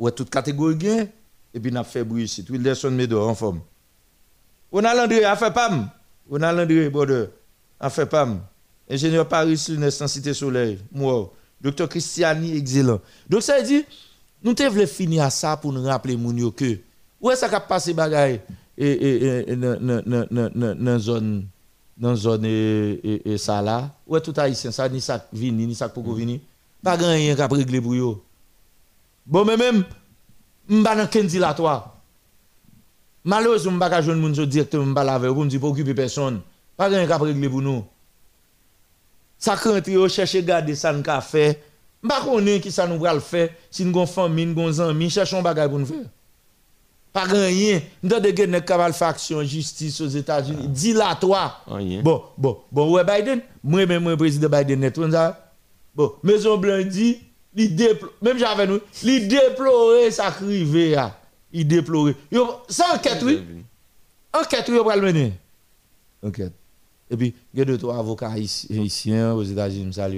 ouais 0.00 0.10
toute 0.10 0.30
catégorie 0.30 0.74
gain 0.74 1.06
et 1.54 1.60
puis 1.60 1.70
n'a 1.70 1.84
fait 1.84 2.02
bruit 2.02 2.24
ici. 2.24 2.44
Wilderson 2.50 2.90
Medo 2.90 3.20
en 3.20 3.34
forme. 3.36 3.60
On 4.72 4.82
a 4.82 4.94
Landré 4.94 5.24
a 5.24 5.36
fait 5.36 5.52
pam. 5.52 5.88
On 6.28 6.42
a 6.42 6.52
Landré 6.52 6.90
border 6.90 7.26
a 7.78 7.90
fait 7.90 8.06
pam. 8.06 8.40
Ingénieur 8.88 9.28
Paris 9.28 9.64
Lunes 9.68 9.90
cité 9.90 10.34
soleil 10.34 10.80
moi 10.90 11.32
docteur 11.60 11.88
Christiani 11.88 12.56
excellent. 12.56 13.00
Donc 13.28 13.42
ça 13.42 13.60
veut 13.60 13.66
dire 13.66 13.84
nous 14.42 14.54
te 14.54 14.62
voulons 14.62 14.86
finir 14.86 15.24
à 15.24 15.30
ça 15.30 15.56
pour 15.56 15.72
nous 15.72 15.84
rappeler 15.84 16.16
moun 16.16 16.36
yo 16.38 16.50
que 16.50 16.78
où 17.20 17.30
est-ce 17.30 17.44
qu'a 17.44 17.60
passé 17.60 17.92
bagaille 17.92 18.40
et 18.78 19.44
dans 19.54 19.76
dans 20.74 20.98
zone 20.98 21.46
dans 21.98 22.16
zone 22.16 22.46
et, 22.46 23.36
ça 23.36 23.60
là? 23.60 23.94
Où 24.06 24.16
est 24.16 24.22
tout 24.22 24.32
haïtien? 24.34 24.72
Ça 24.72 24.88
ni 24.88 25.02
ça 25.02 25.28
vini 25.30 25.66
ni 25.66 25.74
ça 25.74 25.88
pour 25.90 26.14
vini 26.14 26.40
pas 26.82 26.96
grand 26.96 27.10
rien 27.10 27.36
qu'a 27.36 27.46
régler 27.46 27.82
pour 27.82 27.94
yo 27.94 28.24
bon 29.26 29.44
mais 29.44 29.56
même 29.56 29.84
m'ba 30.68 30.94
dans 30.94 31.06
ken 31.06 31.26
dilatoire 31.26 31.96
malheureusement 33.24 33.72
m'ba 33.72 33.90
ka 33.90 34.02
joindre 34.02 34.20
moun 34.20 34.34
so 34.34 34.46
directement 34.46 34.86
m'ba 34.86 35.04
la 35.04 35.14
avec 35.14 35.30
pour 35.30 35.44
me 35.44 35.48
dire 35.48 35.60
pour 35.60 35.70
occuper 35.70 35.94
personne. 35.94 36.40
Pas 36.80 36.86
rien 36.86 37.06
qu'a 37.06 37.18
régler 37.18 37.46
pour 37.46 37.60
nous. 37.60 37.84
Ça 39.36 39.54
quand 39.62 39.86
yo 39.86 40.08
chercher 40.08 40.42
garder 40.42 40.74
ça 40.74 40.94
nous 40.94 41.02
fait. 41.20 41.62
M'ba 42.02 42.22
connait 42.22 42.58
qui 42.58 42.72
ça 42.72 42.86
nous 42.86 42.98
va 42.98 43.12
le 43.12 43.20
faire. 43.20 43.50
Si 43.70 43.84
nous 43.84 43.92
gon 43.92 44.06
famille 44.06 44.46
nous 44.46 44.54
gon 44.54 44.80
amis 44.80 45.10
cherchons 45.10 45.42
bagay 45.42 45.68
pour 45.68 45.78
nous 45.78 45.84
faire. 45.84 46.06
Pas 47.12 47.24
rien. 47.24 47.82
Nous 48.02 48.18
de 48.18 48.34
gen 48.34 48.62
capable 48.62 48.94
faire 48.94 49.08
action 49.08 49.42
justice 49.42 50.00
aux 50.00 50.08
États-Unis. 50.08 50.68
Dilatoire 50.68 51.62
Rien. 51.66 52.00
bon 52.00 52.22
bon 52.38 52.60
bon 52.72 52.92
ouais 52.92 53.04
Biden. 53.04 53.42
Moi 53.62 53.84
même 53.84 54.02
moi 54.02 54.16
président 54.16 54.48
Biden 54.48 54.80
net 54.80 54.96
on 54.98 55.10
bon 55.94 56.14
maison 56.22 56.56
blanc 56.56 56.82
dit 56.82 57.18
même 58.22 58.38
j'avais 58.38 58.66
nous 58.66 58.80
il 59.02 59.28
déplorer 59.28 60.10
ça 60.10 60.30
crivé 60.30 60.96
il 61.52 61.66
yo 62.30 62.48
ça 62.68 62.84
enquête 62.94 63.22
oui. 63.22 63.42
Enquête 64.32 64.66
oui 64.68 64.78
on 64.80 64.84
va 64.84 64.94
le 64.96 65.02
mener. 65.02 65.32
Enquête. 66.22 66.52
Et 67.10 67.16
puis 67.16 67.34
il 67.52 67.58
y 67.58 67.62
a 67.62 67.64
deux 67.64 67.76
trois 67.78 67.98
avocats 67.98 68.30
haïti- 68.30 68.68
haïtiens 68.70 69.32
aux 69.34 69.42
États-Unis 69.42 69.94
ça 69.94 70.08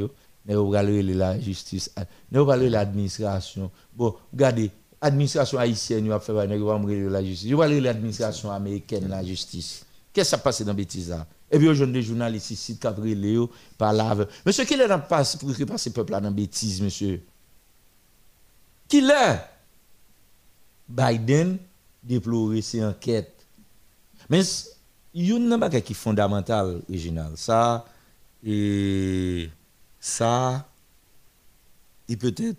mais 0.44 0.56
on 0.56 0.68
va 0.68 0.82
la 0.82 1.40
justice 1.40 1.90
on 2.34 2.44
va 2.44 2.56
l'administration. 2.56 3.70
Bon 3.94 4.14
regardez 4.32 4.70
administration 5.00 5.58
haïtienne 5.58 6.12
on 6.12 6.18
va 6.18 6.78
me 6.78 7.08
la 7.08 7.24
justice. 7.24 7.48
Yo 7.48 7.56
va 7.56 7.68
l'administration 7.68 8.50
américaine 8.50 9.08
la 9.08 9.24
justice. 9.24 9.86
Qu'est-ce 10.12 10.30
qui 10.30 10.36
s'est 10.36 10.42
passé 10.42 10.64
dans 10.64 10.74
bêtise 10.74 11.08
là 11.08 11.26
et 11.52 11.58
puis 11.58 11.68
aujourd'hui 11.68 11.92
des 12.00 12.02
journalistes 12.02 12.50
ici 12.50 12.78
ont 12.82 13.02
Léo 13.02 13.50
là 13.78 14.16
monsieur 14.44 14.64
qui 14.64 14.72
est 14.72 14.88
dans 14.88 14.98
passe 15.00 15.36
pour 15.36 15.54
que 15.54 15.64
passe 15.64 15.88
peuple 15.90 16.12
là 16.12 16.20
dans 16.20 16.30
bêtise 16.30 16.80
monsieur? 16.80 17.22
Qui 18.88 19.02
l'est? 19.02 19.40
Biden 20.88 21.58
déplorer 22.02 22.60
ces 22.62 22.84
enquêtes. 22.84 23.46
Mais 24.28 24.40
il 25.14 25.28
y 25.28 25.32
a 25.32 25.36
un 25.36 25.58
bagage 25.58 25.82
qui 25.82 25.92
est 25.92 25.96
fondamental 25.96 26.80
original 26.88 27.32
ça 27.36 27.84
et 28.42 29.50
ça 30.00 30.66
il 32.08 32.16
peut-être 32.16 32.58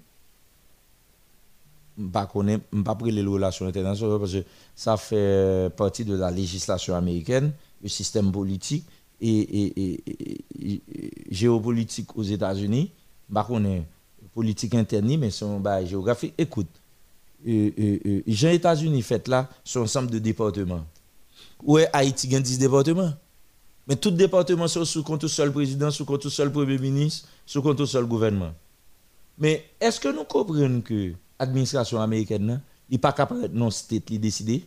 pas 2.11 2.27
connaître 2.27 2.63
pas 2.83 2.97
les 3.05 3.23
relations 3.23 3.65
internationales 3.65 4.19
parce 4.19 4.33
que 4.33 4.43
ça 4.75 4.97
fait 4.97 5.75
partie 5.75 6.05
de 6.05 6.15
la 6.15 6.29
législation 6.29 6.95
américaine 6.95 7.53
le 7.83 7.89
système 7.89 8.31
politique 8.31 8.85
et, 9.21 10.01
géopolitique 11.29 12.15
aux 12.17 12.23
États-Unis. 12.23 12.91
Pas 13.31 13.43
connaît 13.43 13.83
politique 14.33 14.73
interne 14.73 15.15
mais 15.17 15.29
son 15.29 15.59
bah, 15.59 15.83
géographique. 15.85 16.33
Écoute 16.37 16.67
euh, 17.47 17.71
euh, 17.77 17.99
euh, 18.05 18.21
les 18.25 18.45
États-Unis 18.55 19.01
fait 19.01 19.27
là 19.27 19.49
sont 19.63 19.81
un 19.81 19.83
ensemble 19.83 20.09
de 20.09 20.17
départements. 20.19 20.85
Ouais 21.61 21.87
Haïti 21.93 22.33
a 22.35 22.39
10 22.39 22.57
départements? 22.57 23.13
Mais 23.87 23.95
tout 23.97 24.11
département 24.11 24.67
sont 24.67 24.85
sous 24.85 25.03
compte 25.03 25.27
seul 25.27 25.51
président 25.51 25.91
sous 25.91 26.05
compte 26.05 26.27
seul 26.29 26.51
premier 26.51 26.77
ministre 26.77 27.27
sous 27.45 27.61
compte 27.61 27.85
seul 27.85 28.05
gouvernement. 28.05 28.53
Mais 29.37 29.65
est-ce 29.79 29.99
que 29.99 30.07
nous 30.07 30.23
comprenons 30.23 30.81
que 30.81 31.13
l'administration 31.39 31.99
américaine 31.99 32.61
n'est 32.89 32.97
pas 32.97 33.11
capable 33.11 33.49
li 34.09 34.19
décider 34.19 34.65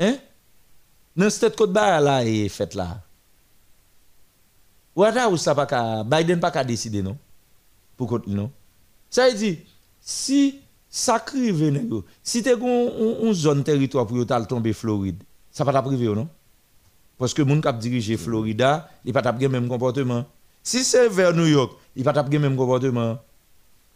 Hein? 0.00 0.16
Non 1.16 1.30
state 1.30 1.56
code 1.56 1.72
barre 1.72 2.00
là 2.00 2.24
est 2.24 2.48
fait 2.48 2.74
là. 2.74 3.00
Ou 4.96 5.04
là 5.04 5.28
où 5.28 5.36
ça 5.36 5.54
pas 5.54 6.04
Biden 6.04 6.40
pas 6.40 6.50
ka 6.50 6.64
décider 6.64 7.02
non? 7.02 7.16
Pour 7.96 8.08
contre 8.08 8.28
non? 8.28 8.50
Ça 9.10 9.28
veut 9.28 9.36
dire 9.36 9.58
si 10.00 10.60
ça 10.88 11.18
crive 11.18 12.02
si 12.22 12.42
tu 12.42 12.50
une 12.50 13.32
zone 13.32 13.64
territoire 13.64 14.06
pour 14.06 14.24
tomber 14.46 14.72
Floride, 14.72 15.22
ça 15.50 15.64
pas 15.64 15.72
ta 15.72 15.82
privé 15.82 16.06
non? 16.06 16.28
Parce 17.18 17.32
que 17.32 17.42
moun 17.42 17.60
k'ap 17.60 17.78
dirige 17.78 18.16
Florida, 18.16 18.90
il 19.04 19.12
pas 19.12 19.22
t'a 19.22 19.32
même 19.32 19.68
comportement. 19.68 20.26
Si 20.62 20.82
c'est 20.82 21.08
vers 21.08 21.32
New 21.32 21.46
York, 21.46 21.72
il 21.94 22.02
pas 22.02 22.12
t'a 22.12 22.22
même 22.24 22.56
comportement. 22.56 23.18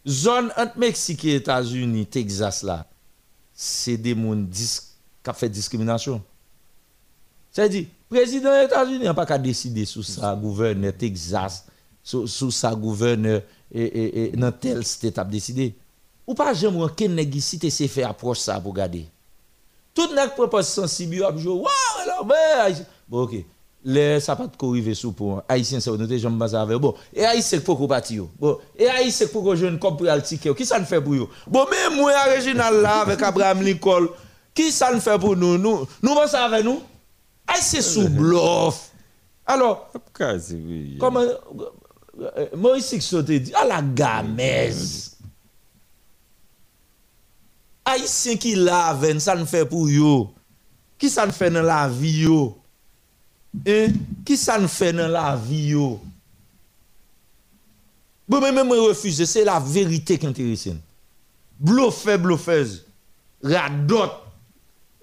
zone 0.06 0.52
entre 0.56 0.78
Mexique 0.78 1.24
et 1.24 1.36
États-Unis, 1.36 2.06
Texas 2.06 2.62
là, 2.62 2.86
c'est 3.52 3.97
des 3.97 4.14
dis- 4.14 4.80
qui 5.22 5.30
ont 5.30 5.34
fait 5.34 5.48
discrimination. 5.48 6.22
C'est-à-dire, 7.59 7.87
président 8.09 8.53
des 8.53 8.67
États-Unis 8.67 9.03
n'a 9.03 9.15
pas 9.15 9.27
qu'à 9.27 9.37
décider 9.37 9.85
sur 9.85 10.05
sa 10.05 10.33
gouverneur 10.37 10.93
Texas, 10.97 11.67
sur, 12.05 12.28
sur 12.28 12.53
sa 12.53 12.73
gouverneur 12.73 13.43
et, 13.75 14.31
dans 14.37 14.53
tel 14.53 14.85
state 14.85 15.19
a 15.19 15.25
décidé. 15.25 15.75
Ou 16.25 16.35
pas 16.35 16.55
jamais 16.55 16.81
aucun 16.81 17.09
nèg 17.09 17.35
ici 17.35 17.59
te 17.59 17.69
se 17.69 17.89
fait 17.89 18.05
approche 18.05 18.39
ça 18.39 18.61
pour 18.61 18.75
garder. 18.75 19.07
Tout 19.93 20.15
nèg 20.15 20.37
propose 20.37 20.69
sensible 20.69 21.17
yo 21.17 21.27
a 21.27 21.37
jouer 21.37 21.65
waouh 21.65 22.03
alors 22.05 22.25
ben 22.27 22.77
bon 23.09 23.23
OK. 23.25 23.35
Les 23.83 24.20
ça 24.20 24.37
pas 24.37 24.47
de 24.47 24.53
arriver 24.65 24.95
sous 24.95 25.11
pour 25.11 25.43
haïtien 25.49 25.81
c'est 25.81 25.91
noté 25.91 26.20
j'aime 26.20 26.39
pas 26.39 26.49
ça 26.49 26.62
avec 26.62 26.78
bon 26.78 26.95
et 27.12 27.25
haïtien 27.25 27.59
pour 27.59 27.77
qu'on 27.77 27.89
parti 27.89 28.17
yo. 28.17 28.31
Bon 28.39 28.59
et 28.78 28.87
haïtien 28.89 29.27
pour 29.33 29.43
qu'on 29.43 29.57
jeune 29.57 29.81
comme 29.81 29.97
pour 29.97 30.07
le 30.07 30.23
ticket. 30.23 30.55
Qui 30.55 30.65
ça 30.65 30.78
ne 30.78 30.85
fait 30.85 31.01
pour 31.01 31.17
yo? 31.17 31.28
Bon 31.49 31.67
même 31.69 31.99
moi 31.99 32.12
original 32.31 32.83
là 32.83 33.01
avec 33.01 33.20
Abraham 33.20 33.62
Lincoln 33.62 34.07
qui 34.55 34.70
ça 34.70 34.95
ne 34.95 35.01
fait 35.01 35.19
pour 35.19 35.35
nous? 35.35 35.59
Nous 35.59 35.89
nous 36.03 36.15
pensons 36.15 36.37
avec 36.37 36.65
sous 37.81 38.09
bluff. 38.09 38.91
Alors 39.47 39.91
comment 40.99 41.20
euh, 41.20 42.47
Moïse 42.57 42.86
Sixto 42.86 43.23
dit 43.23 43.52
à 43.55 43.65
la 43.65 43.83
gamèse. 43.83 45.17
Haïtien 47.85 48.36
qui 48.36 48.55
lave, 48.55 49.18
ça 49.18 49.35
ne 49.35 49.44
fait 49.44 49.65
pour 49.65 49.89
yo. 49.89 50.31
Qui 50.99 51.09
ça 51.09 51.27
ne 51.27 51.33
fait 51.33 51.51
dans 51.51 51.62
la 51.62 51.89
vie 51.89 52.23
yo? 52.25 52.59
Hein? 53.67 53.89
Qui 54.25 54.36
ça 54.36 54.59
ne 54.59 54.67
fait 54.67 54.93
dans 54.93 55.09
la 55.09 55.36
vie 55.36 55.68
yo? 55.68 56.01
Bon, 58.28 58.41
mais 58.43 58.52
même 58.52 58.70
refuser, 58.70 59.25
c'est 59.25 59.44
la 59.44 59.59
vérité 59.59 60.18
qui 60.18 60.27
intéresse. 60.27 60.68
Bluffeur, 61.59 62.18
bluffeuse. 62.18 62.85
Radot. 63.43 64.10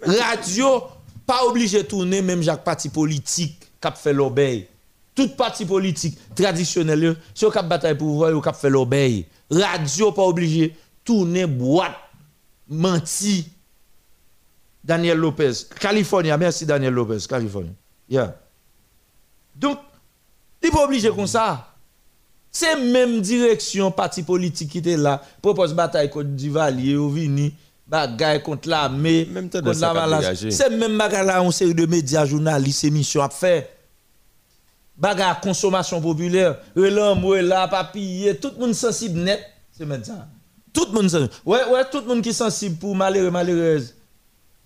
Radio, 0.05 0.83
pas 1.25 1.43
obligé 1.45 1.83
de 1.83 1.87
tourner, 1.87 2.21
même 2.21 2.41
Jacques 2.41 2.63
parti 2.63 2.89
politique 2.89 3.65
a 3.81 3.91
fait 3.91 4.13
l'obéi. 4.13 4.67
Tout 5.13 5.29
parti 5.29 5.65
politique 5.65 6.17
traditionnel, 6.35 7.15
si 7.33 7.45
on 7.45 7.49
a 7.49 7.61
bataille 7.61 7.97
pour 7.97 8.19
on 8.19 8.41
a 8.41 8.53
fait 8.53 8.69
l'obéi. 8.69 9.25
Radio, 9.49 10.11
pas 10.11 10.23
obligé 10.23 10.75
tourner 11.03 11.45
boîte, 11.45 11.95
menti. 12.67 13.47
Daniel 14.83 15.17
Lopez, 15.17 15.51
Californie, 15.79 16.29
merci 16.37 16.65
Daniel 16.65 16.93
Lopez, 16.93 17.25
Californie. 17.27 17.73
Yeah. 18.07 18.35
Donc, 19.55 19.79
il 20.61 20.69
pas 20.69 20.83
obligé 20.83 21.09
comme 21.09 21.27
ça. 21.27 21.73
C'est 22.51 22.75
même 22.75 23.19
direction 23.19 23.91
parti 23.91 24.23
politique 24.23 24.71
qui 24.71 24.77
était 24.77 24.97
là, 24.97 25.21
propose 25.41 25.73
bataille 25.73 26.09
Duvalier, 26.23 26.95
ou 26.95 27.09
vini, 27.09 27.53
bagaille 27.87 28.41
contre 28.41 28.69
l'armée, 28.69 29.27
contre 29.51 29.79
la 29.79 29.93
balance. 29.93 30.25
C'est 30.49 30.69
même 30.69 30.97
bagaille 30.97 31.25
là, 31.25 31.41
on 31.41 31.51
série 31.51 31.73
de 31.73 31.85
médias, 31.85 32.25
journalistes, 32.25 32.83
émissions 32.83 33.21
à 33.21 33.29
faire. 33.29 33.65
Bagarre 34.97 35.41
consommation 35.41 35.99
populaire, 36.01 36.57
relam, 36.73 37.21
là, 37.45 37.67
papier, 37.67 38.37
tout 38.37 38.51
le 38.57 38.65
monde 38.65 38.73
sensible 38.73 39.19
net, 39.19 39.41
c'est 39.69 39.85
ça. 40.05 40.25
Tout 40.71 40.85
le 40.85 40.93
monde 40.93 41.09
sensible. 41.09 41.31
Ouais, 41.45 41.65
ouais, 41.69 41.83
tout 41.91 41.99
le 41.99 42.05
monde 42.05 42.21
qui 42.21 42.29
est 42.29 42.33
sensible 42.33 42.77
pour 42.77 42.95
malheureux, 42.95 43.29
malheureuse. 43.29 43.93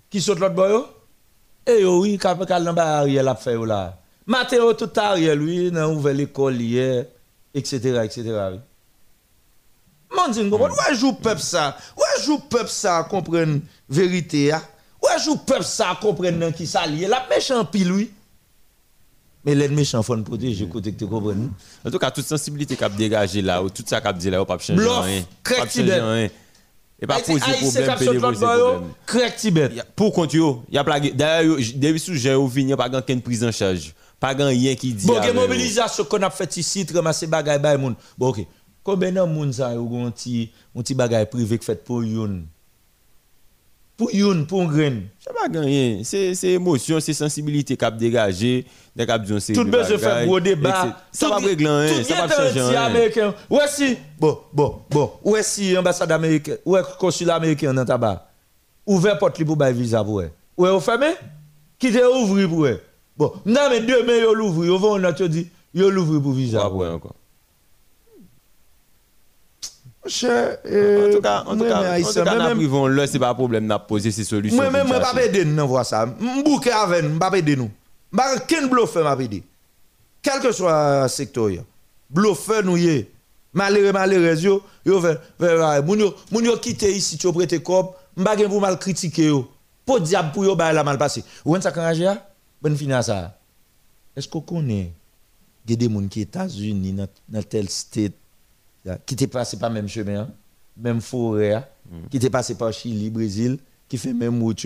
Qui 0.07 0.21
saute 0.21 0.39
l'autre 0.39 0.53
boy, 0.53 0.69
yo? 0.69 0.85
Eh 1.65 1.83
oui, 1.83 2.17
quand 2.19 2.35
dans 2.35 2.73
ba 2.73 2.99
Ariel 2.99 3.27
a 3.27 3.35
fait 3.35 3.53
yo 3.53 3.65
là. 3.65 3.97
Matteo 4.27 4.73
tout 4.73 4.91
Ariel, 4.97 5.39
lui, 5.39 5.71
dans 5.71 5.91
ouvert 5.91 6.13
l'école 6.13 6.61
hier, 6.61 7.05
etc., 7.51 8.01
etc. 8.03 8.59
Dieu, 10.31 10.49
comprendre. 10.49 10.75
Ouais, 10.75 10.95
jou 10.95 11.13
peuple 11.13 11.41
ça? 11.41 11.77
Ouais, 11.97 12.23
jou 12.23 12.39
peuple 12.39 12.69
ça 12.69 13.07
comprendre 13.09 13.59
vérité 13.89 14.51
hein. 14.51 14.61
Ouais, 15.01 15.17
jou 15.23 15.37
peuple 15.37 15.63
ça 15.63 15.97
comprendre 15.99 16.51
qui 16.51 16.67
ça 16.67 16.85
lié? 16.85 17.07
La 17.07 17.25
méchant 17.29 17.65
pile 17.65 17.91
oui. 17.91 18.11
Mais 19.45 19.55
les 19.55 19.69
méchants 19.69 20.03
nous 20.07 20.23
protéger 20.23 20.67
côté 20.67 20.91
que 20.91 20.99
tu 20.99 21.07
comprends. 21.07 21.33
En 21.85 21.89
tout 21.89 21.97
cas, 21.97 22.11
toute 22.11 22.25
sensibilité 22.25 22.75
qu'a 22.75 22.89
dégagé 22.89 23.41
là, 23.41 23.63
ou 23.63 23.69
tout 23.69 23.83
ça 23.87 24.01
qu'a 24.01 24.11
dit 24.11 24.29
là, 24.29 24.41
ou 24.41 24.45
pas 24.45 24.57
changer 24.59 24.81
rien. 24.81 25.23
Pas 25.43 25.67
changer 25.67 25.93
rien. 25.93 26.29
Et 27.01 27.07
pas 27.07 27.19
poser 27.19 27.39
problème, 27.85 28.13
yo, 28.13 28.19
problème. 28.19 28.81
Crack 29.05 29.37
Tibet. 29.37 29.71
Pour 29.95 30.11
compte 30.11 30.33
yo, 30.33 30.65
y 30.69 30.77
a 30.77 30.83
plagué. 30.83 31.11
D'ailleurs, 31.11 31.55
depuis 31.75 31.99
sous 31.99 32.13
j'ai 32.15 32.35
venu, 32.35 32.75
pas 32.75 32.89
grand 32.89 33.01
prise 33.21 33.41
en 33.45 33.53
charge. 33.53 33.93
Pas 34.19 34.35
grand 34.35 34.49
rien 34.49 34.75
qui 34.75 34.91
dit. 34.91 35.07
Bon, 35.07 35.15
mobilisation 35.33 36.03
qu'on 36.03 36.21
a 36.21 36.29
fait 36.29 36.57
ici, 36.57 36.85
ramasser 36.93 37.25
bagay 37.25 37.57
bay 37.57 37.77
moun. 37.77 37.95
Bon, 38.17 38.27
ok. 38.27 38.45
Combien 38.89 39.11
de 39.11 39.21
moun 39.21 39.53
ça 39.53 39.71
yo 39.75 39.87
un 39.93 40.09
ti 40.09 40.51
bagay 40.95 41.23
privé 41.27 41.59
qui 41.59 41.65
fait 41.65 41.83
pour 41.83 42.03
youn? 42.03 42.47
Pour 43.95 44.11
youn, 44.11 44.47
pour 44.47 44.63
un 44.63 44.65
grain. 44.65 45.01
C'est 45.19 45.31
pas 45.31 45.59
rien. 45.59 45.99
C'est 46.03 46.33
c'est 46.33 46.53
émotion, 46.53 46.99
c'est 46.99 47.13
sensibilité 47.13 47.77
qu'a 47.77 47.91
dégagé. 47.91 48.65
Des 48.95 49.05
cap 49.05 49.21
disons 49.21 49.39
c'est. 49.39 49.53
Tout 49.53 49.63
besoin 49.63 49.99
faire 49.99 50.25
gros 50.25 50.39
débat. 50.39 50.97
Ça 51.11 51.29
va 51.29 51.35
régler 51.35 51.69
rien, 51.69 52.03
ça 52.03 52.25
va 52.25 52.35
changer 52.35 52.61
rien. 52.61 52.81
américain. 52.81 53.35
Ouais 53.47 53.67
si, 53.67 53.95
bon, 54.17 54.39
bon, 54.51 54.81
bon. 54.89 55.11
Ouais 55.23 55.43
si 55.43 55.77
ambassade 55.77 56.11
américaine, 56.11 56.57
ouais 56.65 56.81
consulat 56.97 57.35
américain 57.35 57.71
dans 57.71 57.85
tabac. 57.85 58.27
Ouvert 58.87 59.19
porte 59.19 59.43
pour 59.45 59.55
bay 59.55 59.71
visa 59.71 60.03
pour 60.03 60.15
ouais. 60.15 60.31
Ou 60.57 60.79
fermé? 60.79 61.13
Qui 61.77 61.91
te 61.91 62.23
ouvri 62.23 62.47
pour. 62.47 62.67
Bon, 63.15 63.33
non 63.45 63.69
mais 63.69 63.81
demain 63.81 64.17
yo 64.19 64.33
l'ouvri, 64.33 64.67
yo 64.67 64.79
vont 64.79 64.99
on 64.99 65.27
dit 65.27 65.47
yo 65.75 65.91
l'ouvri 65.91 66.19
pour 66.19 66.31
visa. 66.31 66.67
Ouais, 66.67 66.87
encore. 66.87 67.13
En 70.09 71.11
tout 71.11 71.21
cas, 71.21 71.43
en 71.45 71.51
tout 71.51 71.57
moi, 71.57 71.67
cas, 71.67 71.99
en 71.99 72.01
tout 72.01 72.13
cas, 72.23 72.89
là, 72.89 73.07
c'est 73.07 73.19
pas 73.19 73.29
un 73.29 73.35
problème, 73.35 73.67
n'a 73.67 73.77
posé 73.77 74.11
ces 74.11 74.23
solutions. 74.23 74.57
Moi 74.57 74.71
même 74.71 74.87
moi 74.87 74.99
pas 74.99 75.23
aider 75.23 75.45
nous 75.45 75.67
voir 75.67 75.85
ça. 75.85 76.05
M'bouke 76.05 76.67
avec 76.67 77.03
nous, 77.03 77.69
ken 78.47 78.69
m'a 78.69 79.15
aider. 79.19 79.43
Quel 80.21 80.41
que 80.41 80.51
soit 80.51 81.03
le 81.03 81.07
secteur 81.07 81.49
yo. 81.49 81.61
Bluffer 82.09 82.63
nous 82.63 82.77
yé. 82.77 83.11
Malheureux 83.53 83.93
malheureux 83.93 84.41
yo, 84.41 84.61
yo 84.85 85.01
moun 85.83 85.99
yo 85.99 86.15
moun 86.31 86.45
yo 86.45 86.57
quitter 86.57 86.91
ici 86.91 87.17
tu 87.17 87.31
prêter 87.31 87.61
corps, 87.63 87.95
m'pa 88.17 88.35
gen 88.35 88.49
pour 88.49 88.61
mal 88.61 88.77
critiquer 88.77 89.27
yo. 89.27 89.49
Pour 89.85 90.01
diable 90.01 90.31
pour 90.33 90.43
yo 90.43 90.55
ba 90.55 90.73
la 90.73 90.83
mal 90.83 90.97
passé. 90.97 91.23
Ou 91.45 91.55
on 91.55 91.61
ça 91.61 91.69
enragé 91.69 92.05
a? 92.05 92.29
Bonne 92.61 92.75
fin 92.75 92.89
à 92.91 93.01
ça. 93.01 93.37
Est-ce 94.15 94.27
qu'on 94.27 94.41
connaît 94.41 94.91
y 95.67 95.77
des 95.77 95.87
gens 95.87 96.07
qui 96.09 96.21
États-Unis 96.21 96.95
dans 97.29 97.43
tel 97.43 97.69
state 97.69 98.13
qui 99.05 99.15
t'est 99.15 99.27
passé 99.27 99.57
par 99.57 99.69
même 99.69 99.87
chemin, 99.87 100.21
hein, 100.21 100.29
même 100.77 101.01
forêt, 101.01 101.53
hein, 101.53 101.65
qui 102.09 102.19
t'est 102.19 102.29
passé 102.29 102.55
par 102.55 102.71
Chili, 102.71 103.09
Brésil, 103.09 103.57
qui 103.87 103.97
fait 103.97 104.13
même 104.13 104.41
route 104.41 104.65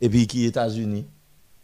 et 0.00 0.08
puis 0.08 0.26
qui 0.26 0.44
États-Unis, 0.44 1.06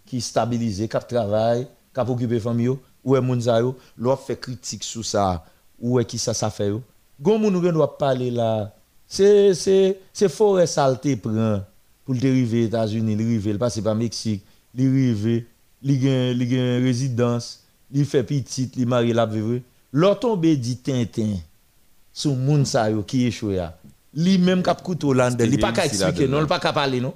qui 0.07 0.21
stabilisé, 0.21 0.89
qui 0.89 0.97
travaille, 1.09 1.67
qui 1.95 2.01
occupé 2.01 2.41
famille 2.41 2.67
yo, 2.67 2.81
ou 3.05 3.17
est 3.17 3.21
moun 3.21 3.41
sa 3.41 3.61
yo, 3.61 3.77
l'on 3.97 4.17
fait 4.17 4.37
critique 4.37 4.85
sur 4.85 5.05
ça, 5.05 5.45
ou 5.81 5.99
est 5.99 6.05
qui 6.05 6.19
ça 6.19 6.35
ça 6.35 6.51
fait. 6.51 6.73
Gon 7.21 7.39
moun 7.39 7.61
doit 7.73 7.99
parler 7.99 8.31
là, 8.31 8.75
c'est 9.07 9.95
forêt 10.29 10.67
saleté 10.67 11.17
prend 11.17 11.63
pour 12.05 12.15
le 12.15 12.21
dériver 12.21 12.65
États-Unis, 12.65 13.17
le 13.17 13.25
river, 13.25 13.53
le 13.53 13.59
passer 13.59 13.83
par 13.83 13.95
Mexique, 13.95 14.45
le 14.75 14.85
river, 14.91 15.47
li 15.83 15.97
gen 16.01 16.37
li 16.37 16.47
gen 16.49 16.83
résidence, 16.85 17.65
li 17.91 18.05
fait 18.05 18.23
petit, 18.25 18.71
li 18.77 18.87
mari 18.87 19.13
la 19.13 19.27
vivre. 19.27 19.61
L'on 19.93 20.15
tombe 20.15 20.47
dit 20.47 20.77
Tintin 20.77 21.37
sous 22.13 22.35
moun 22.35 22.65
sa 22.65 22.91
yo 22.91 23.03
qui 23.03 23.27
échoué 23.27 23.59
a. 23.59 23.77
Li 24.15 24.39
même 24.39 24.63
k'ap 24.63 24.83
koutou 24.83 25.13
lande, 25.13 25.41
li 25.43 25.59
pas 25.59 25.71
lui, 25.71 25.81
expliquer 25.81 26.29
non, 26.29 26.41
li 26.41 26.47
pas 26.47 26.59
ka 26.59 26.73
parler 26.73 27.01
non? 27.01 27.15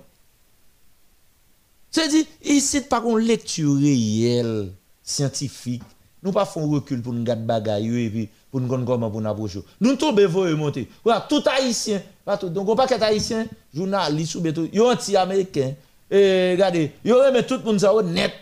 C'est 1.90 2.08
dit 2.08 2.26
ici 2.42 2.80
pas 2.80 3.02
une 3.04 3.18
lecture 3.18 3.76
réelle 3.76 4.70
scientifique. 5.02 5.82
Nous 6.22 6.32
pas 6.32 6.46
font 6.46 6.66
recul 6.70 7.02
pour 7.02 7.12
nous 7.12 7.22
garder 7.22 7.44
bagaille 7.44 8.06
et 8.06 8.08
puis 8.08 8.28
pour 8.50 8.58
nous 8.58 8.66
connaître 8.66 8.86
comment 8.86 9.10
pour 9.10 9.20
nous 9.20 9.28
approcher. 9.28 9.62
Nous 9.78 9.94
tomber 9.94 10.24
voyer 10.24 10.54
monter. 10.54 10.88
Voilà, 11.04 11.20
tout 11.28 11.42
haïtien, 11.46 12.00
donc 12.44 12.68
on 12.68 12.74
pas 12.74 12.86
haïtien, 12.86 13.46
journaliste 13.74 14.34
ou 14.36 14.40
beto, 14.40 14.66
yo 14.72 14.90
anti 14.90 15.16
américain. 15.16 15.74
Et 16.10 16.52
regardez, 16.52 16.92
yo 17.04 17.16
remet 17.18 17.42
tout 17.44 17.58
le 17.58 17.64
monde 17.64 17.78
ça 17.78 17.92
net. 18.02 18.32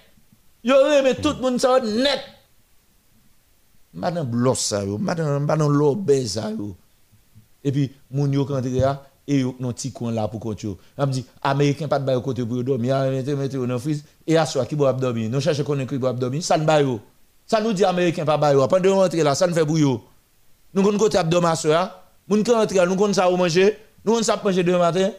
Yo 0.62 0.76
remet 0.76 1.16
tout 1.16 1.30
le 1.30 1.40
monde 1.40 1.60
ça 1.60 1.80
net. 1.80 2.20
Madame 3.94 4.26
bloss 4.26 4.60
ça 4.60 4.84
yo, 4.84 4.96
madame 4.96 5.44
madame 5.44 5.70
lobé 5.70 6.26
ça 6.26 6.50
yo. 6.50 6.74
Et 7.62 7.70
puis 7.70 7.92
moun 8.10 8.32
yo 8.32 8.44
kantre 8.46 8.68
a 8.84 9.04
et 9.26 9.40
yo 9.40 9.54
non 9.60 9.72
petit 9.72 9.92
coin 9.92 10.10
là 10.12 10.26
pour 10.28 10.40
compte 10.40 10.62
yo. 10.62 10.78
On 10.96 11.06
dit 11.06 11.26
américain 11.42 11.88
pas 11.88 11.98
de 11.98 12.06
bail 12.06 12.20
côté 12.22 12.44
pour 12.44 12.64
dormir, 12.64 12.98
mettez 13.10 13.34
mettez 13.34 13.58
dans 13.58 13.78
frise 13.78 14.02
et 14.26 14.36
à 14.36 14.46
soir 14.46 14.66
qui 14.66 14.76
boit 14.76 14.92
dormir. 14.94 15.28
Nous 15.28 15.40
chercher 15.40 15.62
connaître 15.62 15.90
qui 15.90 15.98
boit 15.98 16.12
dormir, 16.14 16.42
ça 16.42 16.56
ne 16.56 16.64
bail 16.64 16.84
yo. 16.84 17.00
Ça 17.46 17.60
nous 17.60 17.72
dit 17.74 17.84
américain 17.84 18.24
pas 18.24 18.38
bail 18.38 18.54
yo. 18.54 18.66
Pendant 18.66 18.96
rentrer 18.96 19.22
là, 19.22 19.34
ça 19.34 19.46
ne 19.46 19.52
fait 19.52 19.60
yo. 19.60 20.02
Nous 20.72 20.82
connaissons 20.82 21.04
côté 21.04 21.18
abdomen 21.18 21.50
à 21.50 21.54
soir, 21.54 22.02
moun 22.26 22.42
qui 22.42 22.50
rentre 22.50 22.74
là, 22.74 22.86
nous 22.86 22.96
connaissons 22.96 23.20
ça 23.20 23.30
au 23.30 23.36
manger, 23.36 23.76
nous 24.04 24.12
connaissons 24.12 24.32
ça 24.32 24.40
manger 24.42 24.62
demain 24.62 24.78
matin. 24.78 25.10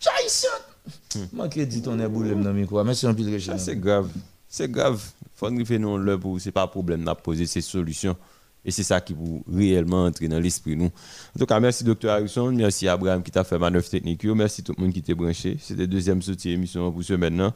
Ça 0.00 0.10
haïtien. 0.18 1.28
Manque 1.32 1.58
dit 1.58 1.82
ton 1.82 1.98
est 2.00 2.08
boulem 2.08 2.42
dans 2.42 2.52
micro. 2.52 2.82
Merci 2.82 3.06
un 3.06 3.14
pile 3.14 3.38
c'est 3.58 3.76
grave. 3.76 4.08
C'est 4.56 4.70
grave. 4.70 5.02
Faut 5.34 5.50
nous 5.50 5.66
faire 5.66 5.78
nous 5.78 5.98
le 5.98 6.18
pour 6.18 6.40
c'est 6.40 6.50
pas 6.50 6.62
un 6.62 6.66
problème 6.66 7.02
n'a 7.02 7.14
poser 7.14 7.44
ces 7.44 7.60
solutions 7.60 8.16
Et 8.64 8.70
c'est 8.70 8.84
ça 8.84 9.02
qui 9.02 9.12
vous 9.12 9.44
réellement 9.52 10.06
entrer 10.06 10.28
dans 10.28 10.38
l'esprit 10.38 10.74
nous. 10.78 10.86
En 10.86 11.38
tout 11.38 11.44
cas, 11.44 11.60
merci 11.60 11.84
Dr. 11.84 12.08
Harrison, 12.08 12.50
merci 12.52 12.88
Abraham 12.88 13.22
qui 13.22 13.30
t'a 13.30 13.44
fait 13.44 13.58
manœuvre 13.58 13.86
technique, 13.86 14.24
merci 14.24 14.62
tout 14.62 14.72
le 14.78 14.82
monde 14.82 14.94
qui 14.94 15.02
t'est 15.02 15.14
branché. 15.14 15.58
C'était 15.60 15.86
deuxième 15.86 16.22
soutien 16.22 16.52
émission 16.52 16.90
pour 16.90 17.04
ce 17.04 17.12
maintenant. 17.12 17.52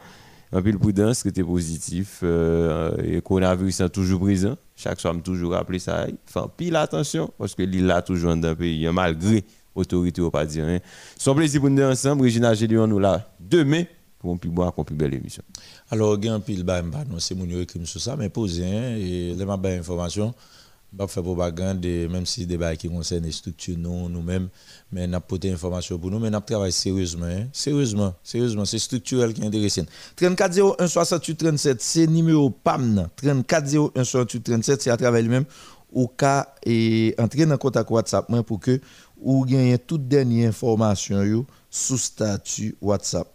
Peu 0.51 0.61
de 0.61 0.77
prudence, 0.77 1.25
était 1.25 1.43
positif. 1.43 2.21
Euh, 2.23 2.95
et 3.03 3.23
coronavirus 3.23 3.81
est 3.81 3.89
toujours 3.89 4.21
présent. 4.21 4.59
Chaque 4.77 5.01
soir, 5.01 5.15
je 5.15 5.21
toujours 5.21 5.53
rappeler 5.53 5.79
ça. 5.79 6.07
Enfin, 6.29 6.51
pile 6.55 6.77
attention, 6.77 7.33
parce 7.39 7.55
que 7.55 7.63
l'île 7.63 7.87
là 7.87 8.03
toujours 8.03 8.37
dans 8.37 8.49
le 8.51 8.57
pays, 8.57 8.87
hein, 8.87 8.93
malgré 8.93 9.43
l'autorité, 9.75 10.21
on 10.21 10.31
pas 10.31 10.45
dire. 10.45 10.67
C'est 11.17 11.31
un 11.31 11.35
plaisir 11.35 11.63
pour 11.63 11.71
nous 11.71 11.83
ensemble. 11.83 12.25
Regina 12.25 12.53
Gélion, 12.53 12.87
nous 12.87 12.99
là 12.99 13.27
demain 13.41 13.85
pour 14.21 14.35
un 14.35 14.37
plus 14.37 14.51
bon, 14.51 14.71
pour 14.71 14.81
une 14.81 14.85
plus 14.85 14.95
belle 14.95 15.15
émission. 15.15 15.43
Alors, 15.91 16.17
il 16.19 16.25
y 16.25 16.29
a 16.29 16.35
un 16.35 16.41
pile, 16.41 16.63
bah, 16.63 16.83
non, 16.83 17.19
c'est 17.19 17.35
mon 17.35 17.49
écrit 17.61 17.85
sur 17.87 18.01
ça, 18.01 18.17
mais 18.17 18.29
posez, 18.29 18.65
hein, 18.65 18.97
et 18.97 19.35
les 19.35 19.45
ma 19.45 19.59
information 19.67 20.35
pas 20.97 21.07
faire 21.07 21.23
propagande, 21.23 21.85
même 21.85 22.27
si 22.27 22.47
débat 22.47 22.75
qui 22.77 22.89
concerne 22.89 23.25
les 23.25 23.33
structures, 23.33 23.77
nous, 23.79 24.09
nous-mêmes, 24.09 24.49
mais 24.93 25.07
n'a 25.07 25.21
pas 25.21 25.39
d'informations 25.39 25.99
pour 25.99 26.11
nous, 26.11 26.19
mais 26.19 26.31
n'a 26.31 26.41
travaillé 26.41 26.73
sérieusement, 26.73 27.27
hein. 27.27 27.47
sérieusement, 27.53 28.15
sérieusement, 28.23 28.65
c'est 28.65 28.79
structurel 28.79 29.33
qui 29.33 29.43
est 29.43 29.47
intéressant. 29.47 29.83
34 30.17 30.77
01 30.81 30.87
68 30.89 31.37
37, 31.37 31.81
c'est 31.81 32.07
numéro 32.07 32.51
PAM, 32.51 33.09
34 33.17 33.93
01 33.97 34.05
68 34.05 34.43
37, 34.43 34.83
c'est 34.83 34.91
à 34.91 34.97
travers 34.97 35.23
lui-même, 35.23 35.45
au 35.93 36.09
cas 36.09 36.55
et 36.65 37.15
entrer 37.19 37.47
dans 37.47 37.57
contact 37.57 37.91
WhatsApp 37.91 38.27
pour 38.47 38.61
que 38.61 38.81
vous 39.23 39.45
gagnez 39.45 39.79
toute 39.79 40.09
dernière 40.09 40.49
information 40.49 41.45
sous 41.69 41.99
statut 41.99 42.77
WhatsApp. 42.81 43.29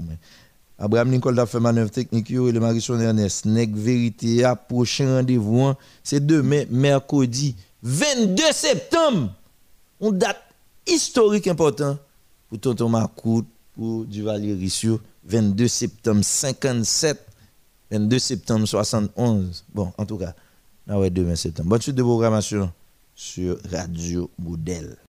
Abraham 0.78 1.10
Nicole 1.10 1.40
a 1.40 1.46
fait 1.46 1.60
manœuvre 1.60 1.90
technique 1.90 2.30
et 2.32 2.34
le 2.34 2.60
Marisson 2.60 3.00
Ernest. 3.00 3.46
Nec 3.46 3.74
vérité 3.74 4.44
à 4.44 4.56
prochain 4.56 5.18
rendez-vous. 5.18 5.62
Hein. 5.62 5.78
C'est 6.04 6.26
demain, 6.26 6.66
mercredi 6.70 7.56
22 7.84 8.44
septembre. 8.52 9.32
Une 10.02 10.18
date 10.18 10.42
historique 10.86 11.48
importante 11.48 11.98
pour 12.50 12.60
Tonton 12.60 12.90
Macoute, 12.90 13.48
pour 13.76 14.06
Duvalier 14.06 14.54
Rissio. 14.54 15.00
22 15.28 15.68
septembre 15.68 16.24
57, 16.24 17.26
22 17.92 18.20
septembre 18.20 18.66
71. 18.68 19.64
Bon, 19.74 19.92
en 19.98 20.06
tout 20.06 20.18
cas, 20.18 20.36
là, 20.86 21.00
ouais, 21.00 21.10
demain 21.10 21.36
septembre. 21.36 21.70
Bonne 21.70 21.82
suite 21.82 21.96
de 21.96 22.04
programmation 22.04 22.72
sur 23.16 23.58
Radio 23.72 24.30
Modèle. 24.38 24.98